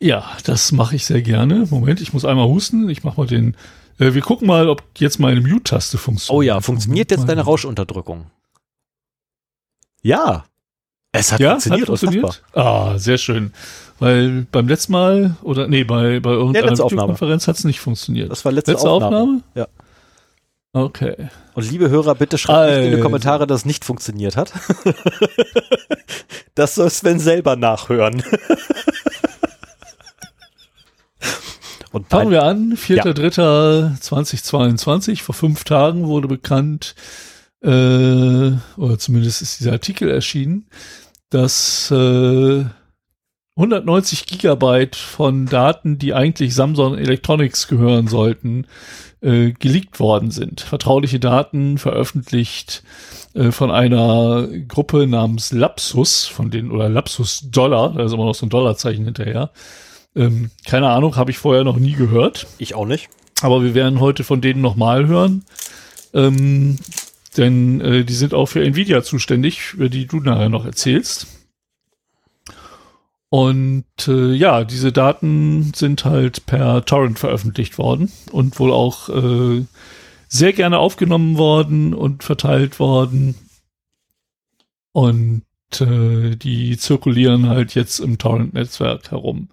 Ja, 0.00 0.30
das 0.44 0.72
mache 0.72 0.96
ich 0.96 1.04
sehr 1.04 1.22
gerne. 1.22 1.66
Moment, 1.70 2.00
ich 2.00 2.12
muss 2.12 2.24
einmal 2.24 2.48
husten. 2.48 2.88
Ich 2.88 3.04
mache 3.04 3.20
mal 3.20 3.26
den. 3.26 3.56
Äh, 3.98 4.14
wir 4.14 4.22
gucken 4.22 4.46
mal, 4.46 4.68
ob 4.68 4.82
jetzt 4.96 5.18
meine 5.18 5.40
Mute-Taste 5.40 5.98
funktioniert. 5.98 6.38
Oh 6.38 6.42
ja, 6.42 6.60
funktioniert 6.60 7.10
jetzt 7.10 7.28
deine 7.28 7.42
Rauschenunterdrückung? 7.42 8.30
Ja. 10.02 10.44
Es 11.12 11.32
hat 11.32 11.40
ja, 11.40 11.50
funktioniert. 11.50 11.88
Hat 11.88 11.98
funktioniert? 11.98 12.42
Ah, 12.54 12.96
sehr 12.98 13.18
schön. 13.18 13.52
Weil 14.00 14.46
beim 14.50 14.66
letzten 14.66 14.92
Mal, 14.92 15.36
oder 15.42 15.68
nee, 15.68 15.84
bei, 15.84 16.20
bei 16.20 16.30
irgendeiner 16.30 16.74
ja, 16.74 16.84
Videokonferenz 16.84 17.46
hat 17.46 17.56
es 17.56 17.64
nicht 17.64 17.80
funktioniert. 17.80 18.30
Das 18.30 18.46
war 18.46 18.50
letzte, 18.50 18.72
letzte 18.72 18.88
Aufnahme. 18.88 19.16
Aufnahme? 19.16 19.42
Ja. 19.54 19.68
Okay. 20.72 21.28
Und 21.54 21.70
liebe 21.70 21.90
Hörer, 21.90 22.14
bitte 22.14 22.38
schreibt 22.38 22.78
nicht 22.78 22.86
in 22.86 22.92
die 22.96 23.02
Kommentare, 23.02 23.46
dass 23.46 23.60
es 23.60 23.66
nicht 23.66 23.84
funktioniert 23.84 24.38
hat. 24.38 24.54
das 26.54 26.76
soll 26.76 26.88
Sven 26.90 27.20
selber 27.20 27.56
nachhören. 27.56 28.22
Und 31.92 32.08
Fangen 32.08 32.30
wir 32.30 32.44
an, 32.44 32.76
4.3.2022, 32.76 35.10
ja. 35.10 35.16
vor 35.16 35.34
fünf 35.34 35.64
Tagen 35.64 36.06
wurde 36.06 36.28
bekannt, 36.28 36.94
äh, 37.62 38.52
oder 38.76 38.96
zumindest 38.96 39.42
ist 39.42 39.58
dieser 39.58 39.72
Artikel 39.72 40.08
erschienen, 40.08 40.68
dass 41.30 41.90
äh, 41.90 42.64
190 43.60 44.24
Gigabyte 44.24 44.96
von 44.96 45.44
Daten, 45.44 45.98
die 45.98 46.14
eigentlich 46.14 46.54
Samsung 46.54 46.96
Electronics 46.96 47.68
gehören 47.68 48.08
sollten, 48.08 48.66
äh, 49.20 49.52
geleakt 49.52 50.00
worden 50.00 50.30
sind. 50.30 50.62
Vertrauliche 50.62 51.20
Daten 51.20 51.76
veröffentlicht 51.76 52.82
äh, 53.34 53.50
von 53.50 53.70
einer 53.70 54.48
Gruppe 54.66 55.06
namens 55.06 55.52
Lapsus, 55.52 56.26
von 56.26 56.50
denen, 56.50 56.70
oder 56.70 56.88
Lapsus 56.88 57.50
Dollar, 57.50 57.92
da 57.92 58.04
ist 58.04 58.14
immer 58.14 58.24
noch 58.24 58.34
so 58.34 58.46
ein 58.46 58.50
Dollarzeichen 58.50 59.04
hinterher. 59.04 59.50
Ähm, 60.16 60.50
keine 60.66 60.88
Ahnung, 60.88 61.16
habe 61.16 61.30
ich 61.30 61.36
vorher 61.36 61.62
noch 61.62 61.76
nie 61.76 61.92
gehört. 61.92 62.46
Ich 62.56 62.74
auch 62.74 62.86
nicht. 62.86 63.10
Aber 63.42 63.62
wir 63.62 63.74
werden 63.74 64.00
heute 64.00 64.24
von 64.24 64.40
denen 64.40 64.62
nochmal 64.62 65.06
hören. 65.06 65.44
Ähm, 66.14 66.78
denn 67.36 67.82
äh, 67.82 68.04
die 68.04 68.14
sind 68.14 68.32
auch 68.32 68.46
für 68.46 68.64
Nvidia 68.64 69.02
zuständig, 69.02 69.74
über 69.74 69.90
die 69.90 70.06
du 70.06 70.20
nachher 70.20 70.48
noch 70.48 70.64
erzählst. 70.64 71.26
Und 73.30 73.84
äh, 74.08 74.32
ja, 74.32 74.64
diese 74.64 74.90
Daten 74.90 75.72
sind 75.72 76.04
halt 76.04 76.46
per 76.46 76.84
Torrent 76.84 77.18
veröffentlicht 77.18 77.78
worden 77.78 78.10
und 78.32 78.58
wohl 78.58 78.72
auch 78.72 79.08
äh, 79.08 79.64
sehr 80.26 80.52
gerne 80.52 80.78
aufgenommen 80.78 81.38
worden 81.38 81.94
und 81.94 82.24
verteilt 82.24 82.80
worden. 82.80 83.36
Und 84.92 85.44
äh, 85.80 86.34
die 86.34 86.76
zirkulieren 86.76 87.48
halt 87.48 87.76
jetzt 87.76 88.00
im 88.00 88.18
Torrent-Netzwerk 88.18 89.12
herum. 89.12 89.48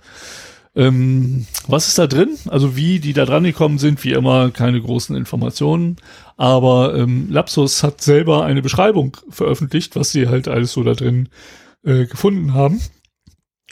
Ähm, 0.75 1.45
was 1.67 1.87
ist 1.87 1.99
da 1.99 2.07
drin? 2.07 2.37
Also 2.47 2.75
wie 2.75 2.99
die 2.99 3.13
da 3.13 3.25
dran 3.25 3.43
gekommen 3.43 3.77
sind, 3.77 4.03
wie 4.03 4.13
immer 4.13 4.49
keine 4.49 4.81
großen 4.81 5.15
Informationen. 5.15 5.97
Aber 6.35 6.95
ähm, 6.95 7.27
Lapsus 7.29 7.83
hat 7.83 8.01
selber 8.01 8.43
eine 8.43 8.63
Beschreibung 8.63 9.17
veröffentlicht, 9.29 9.95
was 9.95 10.11
sie 10.11 10.27
halt 10.27 10.47
alles 10.47 10.73
so 10.73 10.83
da 10.83 10.93
drin 10.93 11.29
äh, 11.83 12.05
gefunden 12.05 12.55
haben. 12.55 12.81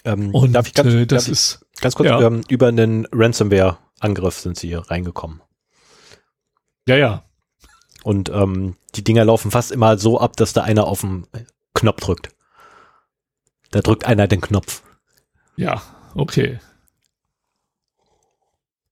Ähm, 0.06 0.34
und 0.34 0.54
darf 0.54 0.68
ich 0.68 0.74
ganz, 0.74 0.94
äh, 0.94 1.06
das 1.06 1.28
ist 1.28 1.66
ganz 1.82 1.96
kurz 1.96 2.10
ja. 2.10 2.22
ähm, 2.22 2.44
über 2.48 2.68
einen 2.68 3.08
Ransomware-Angriff 3.12 4.40
sind 4.40 4.58
sie 4.58 4.68
hier 4.68 4.80
reingekommen. 4.80 5.42
Ja, 6.88 6.96
ja. 6.96 7.24
Und 8.04 8.30
ähm, 8.30 8.76
die 8.94 9.04
Dinger 9.04 9.26
laufen 9.26 9.50
fast 9.50 9.72
immer 9.72 9.98
so 9.98 10.20
ab, 10.20 10.38
dass 10.38 10.54
da 10.54 10.62
einer 10.62 10.86
auf 10.86 11.02
den 11.02 11.26
Knopf 11.74 12.02
drückt. 12.02 12.30
Da 13.72 13.82
drückt 13.82 14.06
einer 14.06 14.28
den 14.28 14.42
Knopf. 14.42 14.84
Ja, 15.58 15.82
okay. 16.14 16.60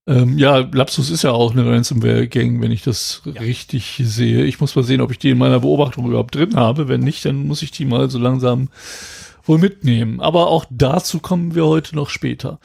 Ähm, 0.05 0.37
ja, 0.37 0.57
Lapsus 0.57 1.11
ist 1.11 1.23
ja 1.23 1.31
auch 1.31 1.51
eine 1.51 1.65
Ransomware-Gang, 1.65 2.61
wenn 2.61 2.71
ich 2.71 2.83
das 2.83 3.21
ja. 3.25 3.39
richtig 3.39 4.01
sehe. 4.03 4.43
Ich 4.43 4.59
muss 4.59 4.75
mal 4.75 4.83
sehen, 4.83 4.99
ob 4.99 5.11
ich 5.11 5.19
die 5.19 5.29
in 5.29 5.37
meiner 5.37 5.59
Beobachtung 5.59 6.07
überhaupt 6.07 6.35
drin 6.35 6.55
habe. 6.55 6.87
Wenn 6.87 7.01
nicht, 7.01 7.23
dann 7.23 7.47
muss 7.47 7.61
ich 7.61 7.71
die 7.71 7.85
mal 7.85 8.09
so 8.09 8.17
langsam 8.17 8.69
wohl 9.43 9.57
mitnehmen. 9.57 10.19
Aber 10.21 10.47
auch 10.47 10.65
dazu 10.69 11.19
kommen 11.19 11.55
wir 11.55 11.65
heute 11.65 11.95
noch 11.95 12.09
später. 12.09 12.59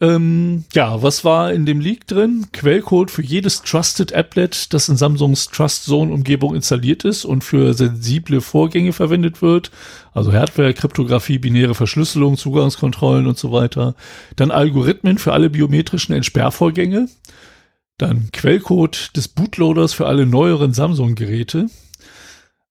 Ähm, 0.00 0.64
ja, 0.74 1.00
was 1.00 1.24
war 1.24 1.52
in 1.52 1.64
dem 1.64 1.78
Leak 1.78 2.08
drin? 2.08 2.46
Quellcode 2.52 3.08
für 3.10 3.22
jedes 3.22 3.62
Trusted 3.62 4.12
Applet, 4.12 4.74
das 4.74 4.88
in 4.88 4.96
Samsungs 4.96 5.46
Trust 5.46 5.84
Zone 5.84 6.12
Umgebung 6.12 6.56
installiert 6.56 7.04
ist 7.04 7.24
und 7.24 7.44
für 7.44 7.72
sensible 7.72 8.40
Vorgänge 8.40 8.92
verwendet 8.92 9.42
wird. 9.42 9.70
Also 10.12 10.32
Hardware, 10.32 10.74
Kryptographie, 10.74 11.38
binäre 11.38 11.76
Verschlüsselung, 11.76 12.36
Zugangskontrollen 12.36 13.28
und 13.28 13.38
so 13.38 13.52
weiter. 13.52 13.94
Dann 14.34 14.50
Algorithmen 14.50 15.18
für 15.18 15.32
alle 15.32 15.50
biometrischen 15.50 16.16
Entsperrvorgänge. 16.16 17.08
Dann 17.96 18.30
Quellcode 18.32 19.16
des 19.16 19.28
Bootloaders 19.28 19.92
für 19.92 20.06
alle 20.06 20.26
neueren 20.26 20.72
Samsung-Geräte 20.72 21.68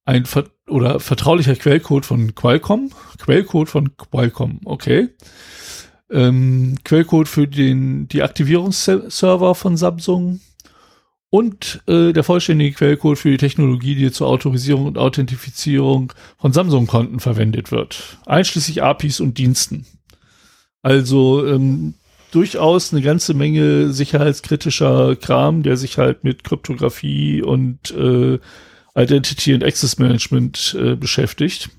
ein 0.04 0.26
oder 0.72 1.00
vertraulicher 1.00 1.56
Quellcode 1.56 2.06
von 2.06 2.34
Qualcomm. 2.36 2.90
Quellcode 3.20 3.70
von 3.70 3.98
Qualcomm, 3.98 4.62
okay. 4.66 5.10
ähm, 6.10 6.78
Quellcode 6.84 7.28
für 7.28 7.48
den, 7.48 8.08
die 8.08 8.24
Aktivierungsserver 8.24 9.56
von 9.56 9.78
Samsung 9.78 10.42
und 11.30 11.82
äh, 11.88 12.12
der 12.12 12.24
vollständige 12.24 12.76
Quellcode 12.76 13.18
für 13.18 13.32
die 13.32 13.38
Technologie, 13.38 13.96
die 13.96 14.12
zur 14.12 14.28
Autorisierung 14.28 14.86
und 14.86 14.98
Authentifizierung 14.98 16.12
von 16.38 16.52
Samsung-Konten 16.52 17.20
verwendet 17.20 17.72
wird, 17.72 18.18
einschließlich 18.26 18.84
APIs 18.84 19.20
und 19.22 19.38
Diensten. 19.38 19.86
Also 20.82 21.46
ähm, 21.48 21.94
durchaus 22.32 22.92
eine 22.92 23.02
ganze 23.02 23.34
Menge 23.34 23.94
sicherheitskritischer 23.94 25.16
Kram, 25.16 25.64
der 25.64 25.78
sich 25.78 25.98
halt 25.98 26.24
mit 26.24 26.44
Kryptographie 26.44 27.42
und 27.42 27.92
äh, 27.92 28.40
Identity 28.96 29.54
and 29.54 29.64
Access 29.64 29.98
Management 29.98 30.76
äh, 30.80 30.96
beschäftigt. 30.96 31.70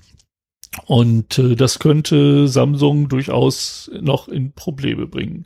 Und 0.85 1.37
äh, 1.37 1.55
das 1.55 1.79
könnte 1.79 2.47
Samsung 2.47 3.09
durchaus 3.09 3.91
noch 3.99 4.27
in 4.27 4.53
Probleme 4.53 5.07
bringen. 5.07 5.45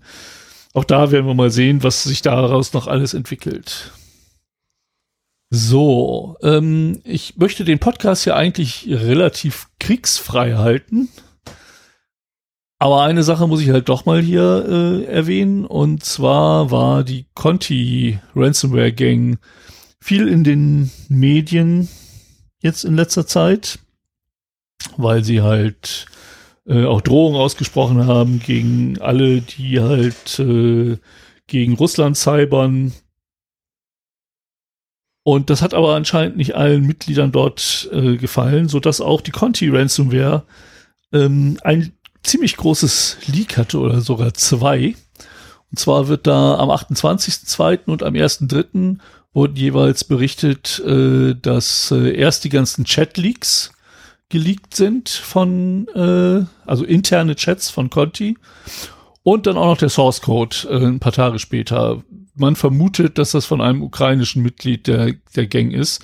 Auch 0.74 0.86
da 0.86 1.12
werden 1.12 1.26
wir 1.26 1.34
mal 1.34 1.50
sehen, 1.50 1.84
was 1.84 2.04
sich 2.04 2.22
daraus 2.22 2.74
noch 2.74 2.88
alles 2.88 3.14
entwickelt. 3.14 3.92
So, 5.50 6.38
ähm, 6.42 7.02
ich 7.04 7.38
möchte 7.38 7.64
den 7.64 7.80
Podcast 7.80 8.26
ja 8.26 8.36
eigentlich 8.36 8.86
relativ 8.90 9.68
kriegsfrei 9.80 10.54
halten. 10.56 11.10
Aber 12.80 13.02
eine 13.04 13.24
Sache 13.24 13.48
muss 13.48 13.62
ich 13.62 13.70
halt 13.70 13.90
doch 13.90 14.06
mal 14.06 14.22
hier 14.22 14.66
äh, 14.68 15.06
erwähnen. 15.06 15.66
Und 15.66 16.04
zwar 16.04 16.70
war 16.70 17.04
die 17.04 17.26
Conti 17.34 18.20
Ransomware 18.36 18.94
Gang 18.94 19.40
viel 20.08 20.30
in 20.30 20.46
den 20.46 20.90
Medien 21.10 21.90
jetzt 22.62 22.86
in 22.86 22.96
letzter 22.96 23.28
Zeit, 23.28 23.80
weil 24.96 25.22
sie 25.26 25.42
halt 25.42 26.06
äh, 26.66 26.86
auch 26.86 27.02
Drohungen 27.02 27.38
ausgesprochen 27.38 28.08
haben 28.08 28.40
gegen 28.40 29.02
alle, 29.02 29.42
die 29.42 29.82
halt 29.82 30.40
äh, 30.40 30.98
gegen 31.48 31.74
Russland 31.74 32.16
cybern. 32.16 32.94
Und 35.24 35.50
das 35.50 35.62
hat 35.62 35.74
aber 35.74 35.96
anscheinend 35.96 36.38
nicht 36.38 36.56
allen 36.56 36.88
Mitgliedern 36.88 37.34
dort 37.34 37.90
äh, 37.92 38.16
gefallen, 38.16 38.70
so 38.70 38.80
dass 38.80 39.02
auch 39.02 39.20
die 39.20 39.32
Conti 39.32 39.68
Ransomware 39.68 40.44
ähm, 41.12 41.60
ein 41.66 41.92
ziemlich 42.24 42.56
großes 42.56 43.18
Leak 43.28 43.58
hatte 43.58 43.78
oder 43.80 44.00
sogar 44.00 44.34
zwei. 44.34 44.96
Und 45.70 45.80
zwar 45.80 46.08
wird 46.08 46.28
da 46.28 46.56
am 46.60 46.70
28.02. 46.70 47.88
und 47.88 48.04
am 48.04 48.14
1.03. 48.14 49.00
wurden 49.34 49.56
jeweils 49.56 50.04
berichtet, 50.04 50.80
äh, 50.86 51.36
dass 51.36 51.92
äh, 51.92 52.16
erst 52.16 52.44
die 52.44 52.50
ganzen 52.50 52.86
Chat-Leaks 52.86 53.72
geleakt 54.30 54.76
sind 54.76 55.10
von, 55.10 55.88
äh, 55.90 56.46
also 56.66 56.84
interne 56.84 57.36
Chats 57.36 57.70
von 57.70 57.90
Conti 57.90 58.38
und 59.24 59.46
dann 59.46 59.58
auch 59.58 59.68
noch 59.68 59.78
der 59.78 59.90
Source 59.90 60.22
Code 60.22 60.56
äh, 60.70 60.86
ein 60.86 61.00
paar 61.00 61.12
Tage 61.12 61.40
später. 61.40 62.04
Man 62.36 62.56
vermutet, 62.56 63.18
dass 63.18 63.32
das 63.32 63.46
von 63.46 63.62
einem 63.62 63.82
ukrainischen 63.82 64.44
Mitglied 64.44 64.88
der, 64.88 65.14
der 65.36 65.48
Gang 65.48 65.74
ist, 65.74 66.04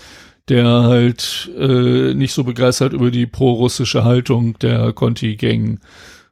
der 0.49 0.65
halt 0.65 1.51
äh, 1.57 2.13
nicht 2.13 2.33
so 2.33 2.43
begeistert 2.43 2.93
über 2.93 3.11
die 3.11 3.25
pro-russische 3.25 4.03
Haltung 4.03 4.57
der 4.59 4.93
Conti-Gang 4.93 5.79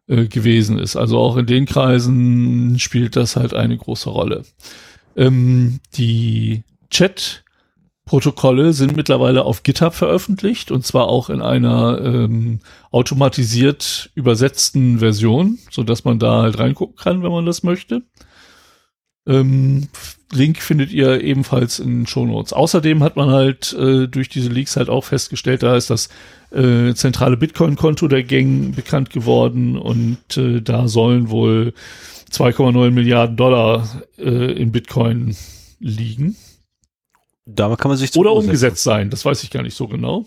äh, 0.07 0.25
gewesen 0.25 0.77
ist. 0.77 0.95
Also 0.95 1.17
auch 1.17 1.37
in 1.37 1.45
den 1.45 1.65
Kreisen 1.65 2.77
spielt 2.79 3.15
das 3.15 3.35
halt 3.35 3.53
eine 3.53 3.77
große 3.77 4.09
Rolle. 4.09 4.43
Ähm, 5.15 5.79
die 5.95 6.63
Chat-Protokolle 6.91 8.73
sind 8.73 8.95
mittlerweile 8.95 9.43
auf 9.43 9.63
GitHub 9.63 9.95
veröffentlicht 9.95 10.71
und 10.71 10.85
zwar 10.85 11.07
auch 11.07 11.29
in 11.29 11.41
einer 11.41 11.99
ähm, 12.03 12.59
automatisiert 12.91 14.11
übersetzten 14.13 14.99
Version, 14.99 15.57
so 15.71 15.83
dass 15.83 16.03
man 16.03 16.19
da 16.19 16.43
halt 16.43 16.59
reingucken 16.59 16.97
kann, 16.97 17.23
wenn 17.23 17.31
man 17.31 17.45
das 17.45 17.63
möchte. 17.63 18.03
Ähm, 19.27 19.87
Link 20.31 20.61
findet 20.61 20.91
ihr 20.91 21.21
ebenfalls 21.21 21.79
in 21.79 22.07
Show 22.07 22.25
Notes. 22.25 22.53
Außerdem 22.53 23.03
hat 23.03 23.15
man 23.15 23.29
halt 23.29 23.73
äh, 23.73 24.07
durch 24.07 24.29
diese 24.29 24.49
Leaks 24.49 24.77
halt 24.77 24.89
auch 24.89 25.03
festgestellt, 25.03 25.63
da 25.63 25.75
ist 25.75 25.89
das 25.89 26.09
äh, 26.51 26.93
zentrale 26.93 27.37
Bitcoin-Konto 27.37 28.07
der 28.07 28.23
Gang 28.23 28.75
bekannt 28.75 29.09
geworden 29.09 29.77
und 29.77 30.37
äh, 30.37 30.61
da 30.61 30.87
sollen 30.87 31.29
wohl 31.29 31.73
2,9 32.31 32.91
Milliarden 32.91 33.35
Dollar 33.35 34.03
äh, 34.17 34.53
in 34.53 34.71
Bitcoin 34.71 35.35
liegen. 35.79 36.35
Damit 37.55 37.79
kann 37.79 37.89
man 37.89 37.97
sich 37.97 38.15
oder 38.15 38.33
umgesetzt 38.33 38.83
sein, 38.83 39.09
das 39.09 39.25
weiß 39.25 39.43
ich 39.43 39.49
gar 39.49 39.63
nicht 39.63 39.75
so 39.75 39.87
genau. 39.87 40.25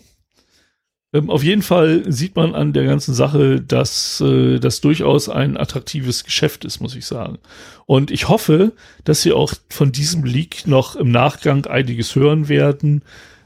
Ähm, 1.15 1.29
auf 1.29 1.43
jeden 1.43 1.61
Fall 1.61 2.03
sieht 2.11 2.35
man 2.35 2.53
an 2.53 2.73
der 2.73 2.83
ganzen 2.83 3.13
Sache, 3.13 3.61
dass 3.61 4.19
äh, 4.21 4.59
das 4.59 4.81
durchaus 4.81 5.29
ein 5.29 5.55
attraktives 5.55 6.25
Geschäft 6.25 6.65
ist, 6.65 6.81
muss 6.81 6.95
ich 6.95 7.05
sagen. 7.05 7.37
Und 7.85 8.11
ich 8.11 8.27
hoffe, 8.27 8.73
dass 9.05 9.21
Sie 9.21 9.31
auch 9.31 9.53
von 9.69 9.93
diesem 9.93 10.25
Leak 10.25 10.67
noch 10.67 10.95
im 10.97 11.11
Nachgang 11.11 11.65
einiges 11.67 12.15
hören 12.15 12.49
werden, 12.49 13.03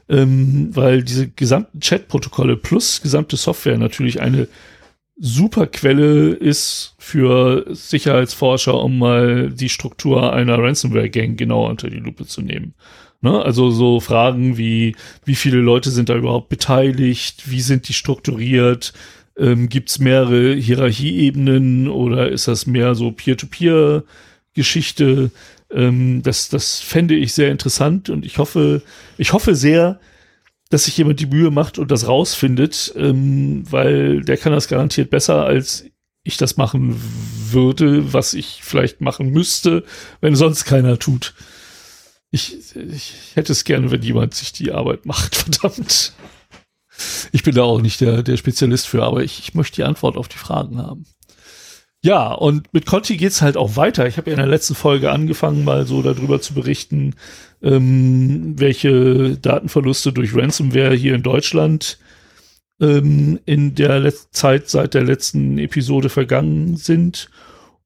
ähm, 0.08 0.70
weil 0.74 1.04
diese 1.04 1.28
gesamten 1.28 1.80
Chat-Protokolle 1.80 2.56
plus 2.56 3.02
gesamte 3.02 3.36
Software 3.36 3.78
natürlich 3.78 4.20
eine 4.20 4.48
super 5.16 5.66
Quelle 5.66 6.30
ist 6.30 6.94
für 6.98 7.66
Sicherheitsforscher, 7.68 8.82
um 8.82 8.98
mal 8.98 9.50
die 9.50 9.68
Struktur 9.68 10.32
einer 10.32 10.58
Ransomware-Gang 10.58 11.36
genauer 11.36 11.68
unter 11.68 11.88
die 11.88 11.98
Lupe 11.98 12.26
zu 12.26 12.40
nehmen. 12.40 12.74
Ne? 13.20 13.42
Also 13.42 13.70
so 13.70 14.00
Fragen 14.00 14.56
wie, 14.56 14.96
wie 15.24 15.34
viele 15.34 15.58
Leute 15.58 15.90
sind 15.90 16.08
da 16.08 16.16
überhaupt 16.16 16.48
beteiligt, 16.48 17.50
wie 17.50 17.60
sind 17.60 17.88
die 17.88 17.92
strukturiert, 17.92 18.92
ähm, 19.36 19.68
gibt 19.68 19.90
es 19.90 19.98
mehrere 19.98 20.54
Hierarchieebenen 20.54 21.88
oder 21.88 22.30
ist 22.30 22.48
das 22.48 22.66
mehr 22.66 22.94
so 22.94 23.12
Peer-to-Peer-Geschichte? 23.12 25.30
Ähm, 25.70 26.22
das, 26.22 26.48
das 26.48 26.80
fände 26.80 27.14
ich 27.14 27.34
sehr 27.34 27.50
interessant 27.50 28.10
und 28.10 28.24
ich 28.24 28.38
hoffe, 28.38 28.82
ich 29.18 29.32
hoffe 29.32 29.54
sehr, 29.54 30.00
dass 30.70 30.84
sich 30.84 30.96
jemand 30.96 31.20
die 31.20 31.26
Mühe 31.26 31.50
macht 31.50 31.78
und 31.78 31.90
das 31.90 32.08
rausfindet, 32.08 32.92
ähm, 32.96 33.64
weil 33.70 34.22
der 34.22 34.36
kann 34.36 34.52
das 34.52 34.68
garantiert 34.68 35.10
besser 35.10 35.44
als 35.44 35.84
ich 36.22 36.36
das 36.36 36.56
machen 36.56 37.00
würde, 37.50 38.12
was 38.12 38.34
ich 38.34 38.60
vielleicht 38.62 39.00
machen 39.00 39.30
müsste, 39.30 39.84
wenn 40.20 40.36
sonst 40.36 40.64
keiner 40.64 40.98
tut. 40.98 41.34
Ich, 42.30 42.76
ich 42.76 43.14
hätte 43.34 43.52
es 43.52 43.64
gerne, 43.64 43.90
wenn 43.90 44.02
jemand 44.02 44.34
sich 44.34 44.52
die 44.52 44.72
Arbeit 44.72 45.06
macht, 45.06 45.34
verdammt. 45.36 46.12
Ich 47.32 47.42
bin 47.42 47.54
da 47.54 47.62
auch 47.62 47.80
nicht 47.80 48.00
der, 48.00 48.22
der 48.22 48.36
Spezialist 48.36 48.86
für, 48.86 49.02
aber 49.02 49.22
ich, 49.22 49.38
ich 49.38 49.54
möchte 49.54 49.76
die 49.76 49.84
Antwort 49.84 50.16
auf 50.16 50.28
die 50.28 50.38
Fragen 50.38 50.78
haben. 50.78 51.06
Ja, 52.02 52.32
und 52.32 52.72
mit 52.72 52.86
Conti 52.86 53.16
geht's 53.18 53.42
halt 53.42 53.58
auch 53.58 53.76
weiter. 53.76 54.06
Ich 54.06 54.16
habe 54.16 54.30
ja 54.30 54.34
in 54.34 54.40
der 54.42 54.48
letzten 54.48 54.74
Folge 54.74 55.10
angefangen, 55.10 55.64
mal 55.64 55.86
so 55.86 56.00
darüber 56.00 56.40
zu 56.40 56.54
berichten, 56.54 57.14
ähm, 57.62 58.58
welche 58.58 59.36
Datenverluste 59.36 60.12
durch 60.12 60.34
Ransomware 60.34 60.94
hier 60.94 61.14
in 61.14 61.22
Deutschland 61.22 61.98
ähm, 62.80 63.38
in 63.44 63.74
der 63.74 64.12
Zeit 64.30 64.70
seit 64.70 64.94
der 64.94 65.04
letzten 65.04 65.58
Episode 65.58 66.08
vergangen 66.08 66.76
sind. 66.76 67.28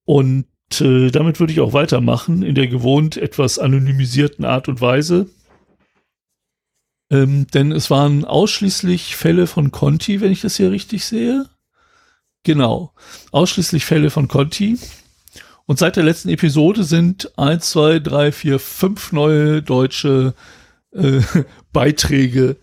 Und 0.04 0.46
äh, 0.80 1.10
damit 1.10 1.40
würde 1.40 1.52
ich 1.52 1.60
auch 1.60 1.72
weitermachen, 1.72 2.42
in 2.42 2.54
der 2.54 2.68
gewohnt 2.68 3.16
etwas 3.16 3.58
anonymisierten 3.58 4.44
Art 4.44 4.68
und 4.68 4.80
Weise. 4.80 5.28
Ähm, 7.10 7.46
denn 7.48 7.72
es 7.72 7.90
waren 7.90 8.24
ausschließlich 8.24 9.16
Fälle 9.16 9.46
von 9.46 9.70
Conti, 9.70 10.20
wenn 10.20 10.32
ich 10.32 10.40
das 10.40 10.56
hier 10.56 10.70
richtig 10.70 11.04
sehe. 11.04 11.46
Genau. 12.42 12.92
Ausschließlich 13.32 13.84
Fälle 13.84 14.10
von 14.10 14.28
Conti. 14.28 14.78
Und 15.66 15.78
seit 15.78 15.96
der 15.96 16.04
letzten 16.04 16.28
Episode 16.28 16.84
sind 16.84 17.38
eins, 17.38 17.70
zwei, 17.70 17.98
drei, 17.98 18.32
vier, 18.32 18.58
fünf 18.58 19.12
neue 19.12 19.62
deutsche 19.62 20.34
äh, 20.92 21.20
Beiträge 21.72 22.56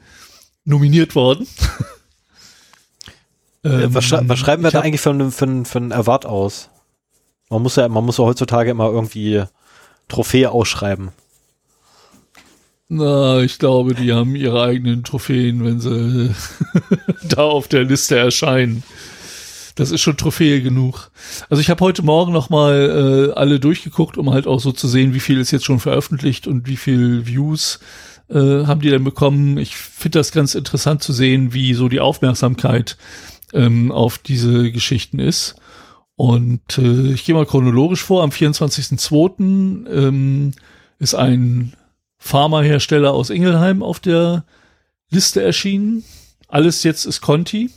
nominiert 0.65 1.15
worden. 1.15 1.47
ähm, 3.63 3.93
was, 3.93 4.05
schrei 4.05 4.21
was, 4.23 4.39
schreiben 4.39 4.63
wir 4.63 4.71
da 4.71 4.81
eigentlich 4.81 5.01
für, 5.01 5.31
für, 5.31 5.65
für 5.65 5.77
einen 5.77 5.91
Erwart 5.91 6.25
aus? 6.25 6.69
Man 7.51 7.63
muss 7.63 7.75
ja, 7.75 7.89
man 7.89 8.05
muss 8.05 8.17
ja 8.17 8.23
heutzutage 8.23 8.71
immer 8.71 8.89
irgendwie 8.89 9.43
Trophäe 10.07 10.49
ausschreiben. 10.49 11.09
Na, 12.87 13.41
ich 13.41 13.59
glaube, 13.59 13.93
die 13.93 14.13
haben 14.13 14.35
ihre 14.35 14.63
eigenen 14.63 15.03
Trophäen, 15.03 15.63
wenn 15.65 15.81
sie 15.81 16.33
da 17.29 17.43
auf 17.43 17.67
der 17.67 17.83
Liste 17.83 18.17
erscheinen. 18.17 18.83
Das 19.75 19.91
ist 19.91 19.99
schon 20.01 20.15
Trophäe 20.15 20.61
genug. 20.61 21.11
Also 21.49 21.59
ich 21.59 21.69
habe 21.69 21.83
heute 21.83 22.03
Morgen 22.03 22.31
noch 22.31 22.49
mal 22.49 23.31
äh, 23.31 23.37
alle 23.37 23.59
durchgeguckt, 23.59 24.17
um 24.17 24.31
halt 24.31 24.47
auch 24.47 24.59
so 24.59 24.71
zu 24.71 24.87
sehen, 24.87 25.13
wie 25.13 25.19
viel 25.19 25.39
ist 25.39 25.51
jetzt 25.51 25.65
schon 25.65 25.79
veröffentlicht 25.79 26.47
und 26.47 26.67
wie 26.67 26.77
viel 26.77 27.25
Views 27.25 27.79
äh, 28.29 28.65
haben 28.65 28.81
die 28.81 28.89
denn 28.89 29.03
bekommen. 29.03 29.57
Ich 29.57 29.75
finde 29.75 30.19
das 30.19 30.31
ganz 30.31 30.55
interessant 30.55 31.03
zu 31.03 31.11
sehen, 31.11 31.53
wie 31.53 31.73
so 31.73 31.89
die 31.89 31.99
Aufmerksamkeit 31.99 32.97
ähm, 33.53 33.91
auf 33.91 34.17
diese 34.17 34.71
Geschichten 34.71 35.19
ist. 35.19 35.55
Und 36.21 36.77
äh, 36.77 37.13
ich 37.13 37.25
gehe 37.25 37.33
mal 37.33 37.47
chronologisch 37.47 38.03
vor. 38.03 38.21
Am 38.21 38.29
24.02. 38.29 39.89
Ähm, 39.89 40.51
ist 40.99 41.15
ein 41.15 41.73
Pharmahersteller 42.19 43.11
aus 43.11 43.31
Ingelheim 43.31 43.81
auf 43.81 43.99
der 43.99 44.45
Liste 45.09 45.41
erschienen. 45.41 46.03
Alles 46.47 46.83
jetzt 46.83 47.05
ist 47.05 47.21
Conti. 47.21 47.71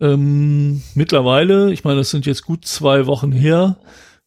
Ähm, 0.00 0.80
mittlerweile, 0.94 1.70
ich 1.70 1.84
meine, 1.84 1.98
das 1.98 2.08
sind 2.08 2.24
jetzt 2.24 2.46
gut 2.46 2.66
zwei 2.66 3.04
Wochen 3.04 3.30
her, 3.30 3.76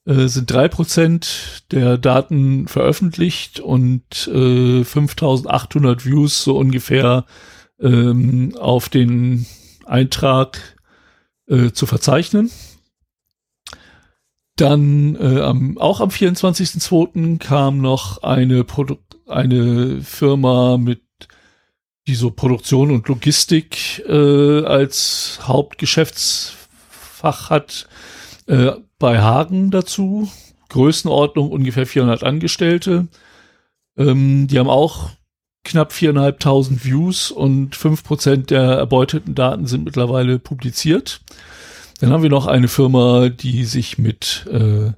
äh, 0.06 0.27
sind 0.27 0.51
drei 0.51 0.67
Prozent 0.67 1.63
der 1.71 1.97
Daten 1.97 2.67
veröffentlicht 2.67 3.60
und 3.60 4.27
äh, 4.27 4.84
5800 4.84 6.06
Views 6.06 6.43
so 6.43 6.56
ungefähr 6.56 7.25
ähm, 7.80 8.56
auf 8.60 8.89
den 8.89 9.47
Eintrag 9.88 10.77
äh, 11.47 11.71
zu 11.71 11.88
verzeichnen. 11.88 12.51
Dann 14.58 15.15
äh, 15.15 15.39
am, 15.39 15.78
auch 15.78 16.02
am 16.02 16.10
24.02. 16.10 17.39
kam 17.39 17.80
noch 17.80 18.24
eine, 18.24 18.63
Produ 18.63 18.98
eine 19.28 20.02
Firma 20.02 20.78
mit 20.78 21.02
die 22.08 22.15
so 22.15 22.32
Produktion 22.32 22.89
und 22.91 23.08
Logistik 23.08 24.04
äh, 24.08 24.63
als 24.63 25.39
Hauptgeschäftsfach 25.43 27.50
hat, 27.50 27.88
äh, 28.48 28.72
bei 28.98 29.20
Hagen 29.20 29.72
dazu. 29.72 30.30
Größenordnung 30.70 31.52
ungefähr 31.52 31.86
400 31.86 32.24
Angestellte. 32.24 33.08
Ähm, 33.98 34.48
die 34.48 34.58
haben 34.58 34.70
auch 34.70 35.10
knapp 35.65 35.91
4.500 35.91 36.86
Views 36.86 37.32
und 37.32 37.76
5% 37.76 38.48
der 38.48 38.62
erbeuteten 38.62 39.36
Daten 39.36 39.67
sind 39.67 39.84
mittlerweile 39.84 40.39
publiziert. 40.39 41.20
Dann 42.00 42.12
haben 42.12 42.24
wir 42.24 42.30
noch 42.30 42.46
eine 42.48 42.68
Firma, 42.68 43.30
die 43.30 43.66
sich 43.66 43.98
mit 43.98 44.46
äh, 44.52 44.92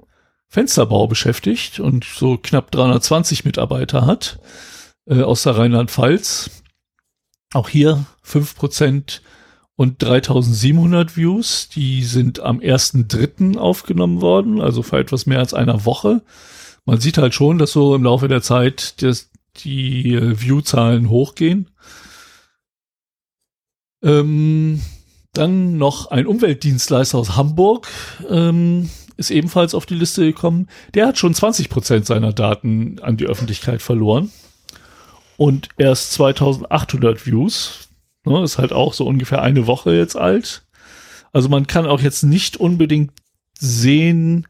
Fensterbau 0.48 1.06
beschäftigt 1.06 1.80
und 1.80 2.04
so 2.04 2.36
knapp 2.36 2.70
320 2.70 3.44
Mitarbeiter 3.44 4.06
hat 4.06 4.38
äh, 5.06 5.22
aus 5.22 5.44
der 5.44 5.56
Rheinland-Pfalz. 5.56 6.50
Auch 7.52 7.68
hier 7.68 8.04
5% 8.26 9.20
und 9.76 10.02
3700 10.02 11.16
Views. 11.16 11.68
Die 11.68 12.04
sind 12.04 12.40
am 12.40 12.58
1.3. 12.58 13.56
aufgenommen 13.56 14.20
worden, 14.20 14.60
also 14.60 14.82
vor 14.82 14.98
etwas 14.98 15.26
mehr 15.26 15.38
als 15.38 15.54
einer 15.54 15.84
Woche. 15.86 16.22
Man 16.84 17.00
sieht 17.00 17.18
halt 17.18 17.34
schon, 17.34 17.58
dass 17.58 17.72
so 17.72 17.94
im 17.94 18.04
Laufe 18.04 18.28
der 18.28 18.42
Zeit 18.42 19.02
das, 19.02 19.30
die 19.56 20.14
äh, 20.14 20.40
View-Zahlen 20.40 21.08
hochgehen. 21.08 21.70
Ähm, 24.02 24.80
dann 25.32 25.78
noch 25.78 26.10
ein 26.10 26.26
Umweltdienstleister 26.26 27.18
aus 27.18 27.36
Hamburg 27.36 27.88
ähm, 28.28 28.90
ist 29.16 29.30
ebenfalls 29.30 29.74
auf 29.74 29.86
die 29.86 29.94
Liste 29.94 30.24
gekommen. 30.24 30.68
Der 30.94 31.06
hat 31.06 31.18
schon 31.18 31.34
20 31.34 31.68
Prozent 31.68 32.06
seiner 32.06 32.32
Daten 32.32 32.98
an 33.00 33.16
die 33.16 33.26
Öffentlichkeit 33.26 33.82
verloren. 33.82 34.32
Und 35.36 35.68
erst 35.76 36.12
2800 36.12 37.24
Views. 37.26 37.88
Ne, 38.24 38.42
ist 38.42 38.58
halt 38.58 38.72
auch 38.72 38.92
so 38.92 39.06
ungefähr 39.06 39.40
eine 39.40 39.66
Woche 39.66 39.94
jetzt 39.94 40.16
alt. 40.16 40.64
Also 41.32 41.48
man 41.48 41.66
kann 41.66 41.86
auch 41.86 42.00
jetzt 42.00 42.22
nicht 42.22 42.56
unbedingt 42.58 43.12
sehen, 43.58 44.46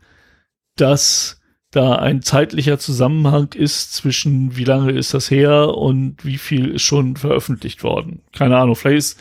dass 0.77 1.41
da 1.71 1.97
ein 1.97 2.23
zeitlicher 2.23 2.79
Zusammenhang 2.79 3.53
ist 3.55 3.93
zwischen 3.95 4.57
wie 4.57 4.65
lange 4.65 4.93
ist 4.93 5.15
das 5.15 5.31
her 5.31 5.75
und 5.77 6.25
wie 6.25 6.39
viel 6.39 6.69
ist 6.69 6.83
schon 6.83 7.17
veröffentlicht 7.17 7.85
worden. 7.85 8.23
Keine 8.33 8.57
Ahnung, 8.57 8.75
vielleicht 8.75 8.99
ist 8.99 9.19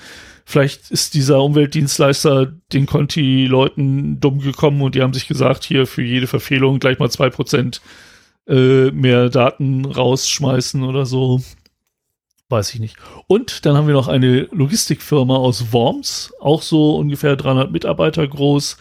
Vielleicht 0.49 0.89
ist 0.89 1.13
dieser 1.13 1.43
Umweltdienstleister 1.43 2.51
den 2.73 2.87
Conti-Leuten 2.87 4.19
dumm 4.19 4.39
gekommen 4.39 4.81
und 4.81 4.95
die 4.95 5.03
haben 5.03 5.13
sich 5.13 5.27
gesagt, 5.27 5.63
hier 5.63 5.85
für 5.85 6.01
jede 6.01 6.25
Verfehlung 6.25 6.79
gleich 6.79 6.97
mal 6.97 7.11
zwei 7.11 7.29
Prozent 7.29 7.81
äh, 8.47 8.89
mehr 8.89 9.29
Daten 9.29 9.85
rausschmeißen 9.85 10.81
oder 10.81 11.05
so. 11.05 11.43
Weiß 12.49 12.73
ich 12.73 12.79
nicht. 12.79 12.95
Und 13.27 13.63
dann 13.67 13.77
haben 13.77 13.85
wir 13.85 13.93
noch 13.93 14.07
eine 14.07 14.47
Logistikfirma 14.51 15.35
aus 15.35 15.71
Worms, 15.71 16.33
auch 16.39 16.63
so 16.63 16.95
ungefähr 16.95 17.35
300 17.35 17.71
Mitarbeiter 17.71 18.27
groß, 18.27 18.77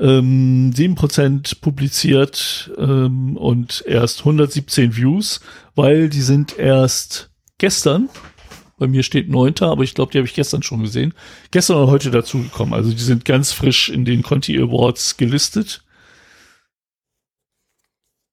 ähm, 0.00 0.72
7% 0.74 1.60
publiziert 1.60 2.72
ähm, 2.76 3.36
und 3.36 3.84
erst 3.86 4.18
117 4.22 4.96
Views, 4.96 5.38
weil 5.76 6.08
die 6.08 6.22
sind 6.22 6.58
erst 6.58 7.30
gestern 7.58 8.08
bei 8.78 8.86
mir 8.86 9.02
steht 9.02 9.28
neunter, 9.28 9.68
aber 9.68 9.82
ich 9.82 9.94
glaube, 9.94 10.12
die 10.12 10.18
habe 10.18 10.26
ich 10.26 10.34
gestern 10.34 10.62
schon 10.62 10.80
gesehen. 10.80 11.14
Gestern 11.50 11.76
oder 11.76 11.90
heute 11.90 12.10
dazugekommen. 12.10 12.74
Also 12.74 12.90
die 12.90 12.98
sind 12.98 13.24
ganz 13.24 13.52
frisch 13.52 13.88
in 13.88 14.04
den 14.04 14.22
Conti 14.22 14.58
Awards 14.58 15.16
gelistet. 15.16 15.82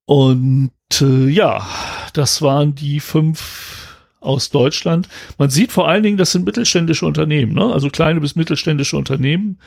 Und 0.06 0.70
äh, 1.00 1.28
ja, 1.28 1.66
das 2.12 2.40
waren 2.42 2.74
die 2.74 3.00
fünf 3.00 3.96
aus 4.20 4.50
Deutschland. 4.50 5.08
Man 5.38 5.50
sieht 5.50 5.72
vor 5.72 5.88
allen 5.88 6.02
Dingen, 6.02 6.16
das 6.16 6.32
sind 6.32 6.44
mittelständische 6.44 7.06
Unternehmen, 7.06 7.54
ne? 7.54 7.72
also 7.72 7.90
kleine 7.90 8.20
bis 8.20 8.36
mittelständische 8.36 8.96
Unternehmen. 8.96 9.58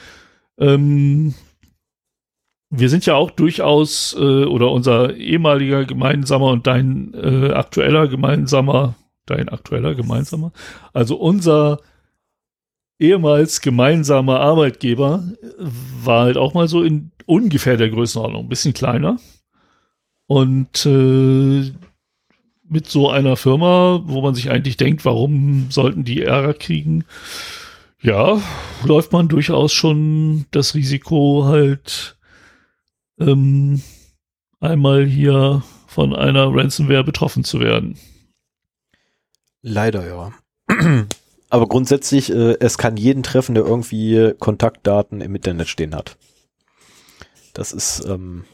Ähm, 0.58 1.34
wir 2.70 2.90
sind 2.90 3.06
ja 3.06 3.16
auch 3.16 3.32
durchaus, 3.32 4.16
äh, 4.18 4.46
oder 4.46 4.72
unser 4.72 5.16
ehemaliger 5.16 5.86
gemeinsamer 5.86 6.48
und 6.48 6.68
dein 6.68 7.14
äh, 7.14 7.52
aktueller 7.52 8.08
gemeinsamer 8.08 8.96
dein 9.30 9.50
aktueller 9.50 9.96
gemeinsamer. 9.96 10.52
Also 10.94 11.16
unser 11.18 11.80
ehemals 13.00 13.62
gemeinsamer 13.62 14.40
Arbeitgeber 14.40 15.24
war 16.04 16.24
halt 16.26 16.38
auch 16.38 16.54
mal 16.54 16.68
so 16.68 16.84
in 16.84 17.12
ungefähr 17.26 17.78
der 17.78 17.90
Größenordnung, 17.90 18.46
ein 18.46 18.50
bisschen 18.50 18.74
kleiner. 18.74 19.18
Und 20.28 20.86
äh, 20.86 21.72
mit 22.70 22.88
so 22.88 23.10
einer 23.10 23.36
Firma, 23.36 24.02
wo 24.06 24.22
man 24.22 24.36
sich 24.36 24.52
eigentlich 24.52 24.78
denkt, 24.78 25.06
warum 25.06 25.72
sollten 25.72 26.04
die 26.04 26.22
Ärger 26.22 26.54
kriegen? 26.54 27.04
Ja, 28.02 28.42
läuft 28.84 29.12
man 29.12 29.28
durchaus 29.28 29.74
schon 29.74 30.46
das 30.52 30.76
Risiko 30.76 31.46
halt 31.46 32.18
ähm, 33.20 33.82
einmal 34.60 35.06
hier 35.06 35.64
von 35.88 36.16
einer 36.16 36.54
Ransomware 36.54 37.04
betroffen 37.04 37.44
zu 37.44 37.60
werden. 37.60 37.98
Leider 39.62 40.08
ja. 40.08 40.34
Aber 41.50 41.68
grundsätzlich, 41.68 42.32
äh, 42.32 42.58
es 42.60 42.78
kann 42.78 42.96
jeden 42.96 43.24
treffen, 43.24 43.56
der 43.56 43.66
irgendwie 43.66 44.34
Kontaktdaten 44.40 45.22
im 45.22 45.36
Internet 45.36 45.68
stehen 45.68 45.96
hat. 45.96 46.18
Das 47.54 47.72
ist, 47.72 48.06
ähm, 48.06 48.46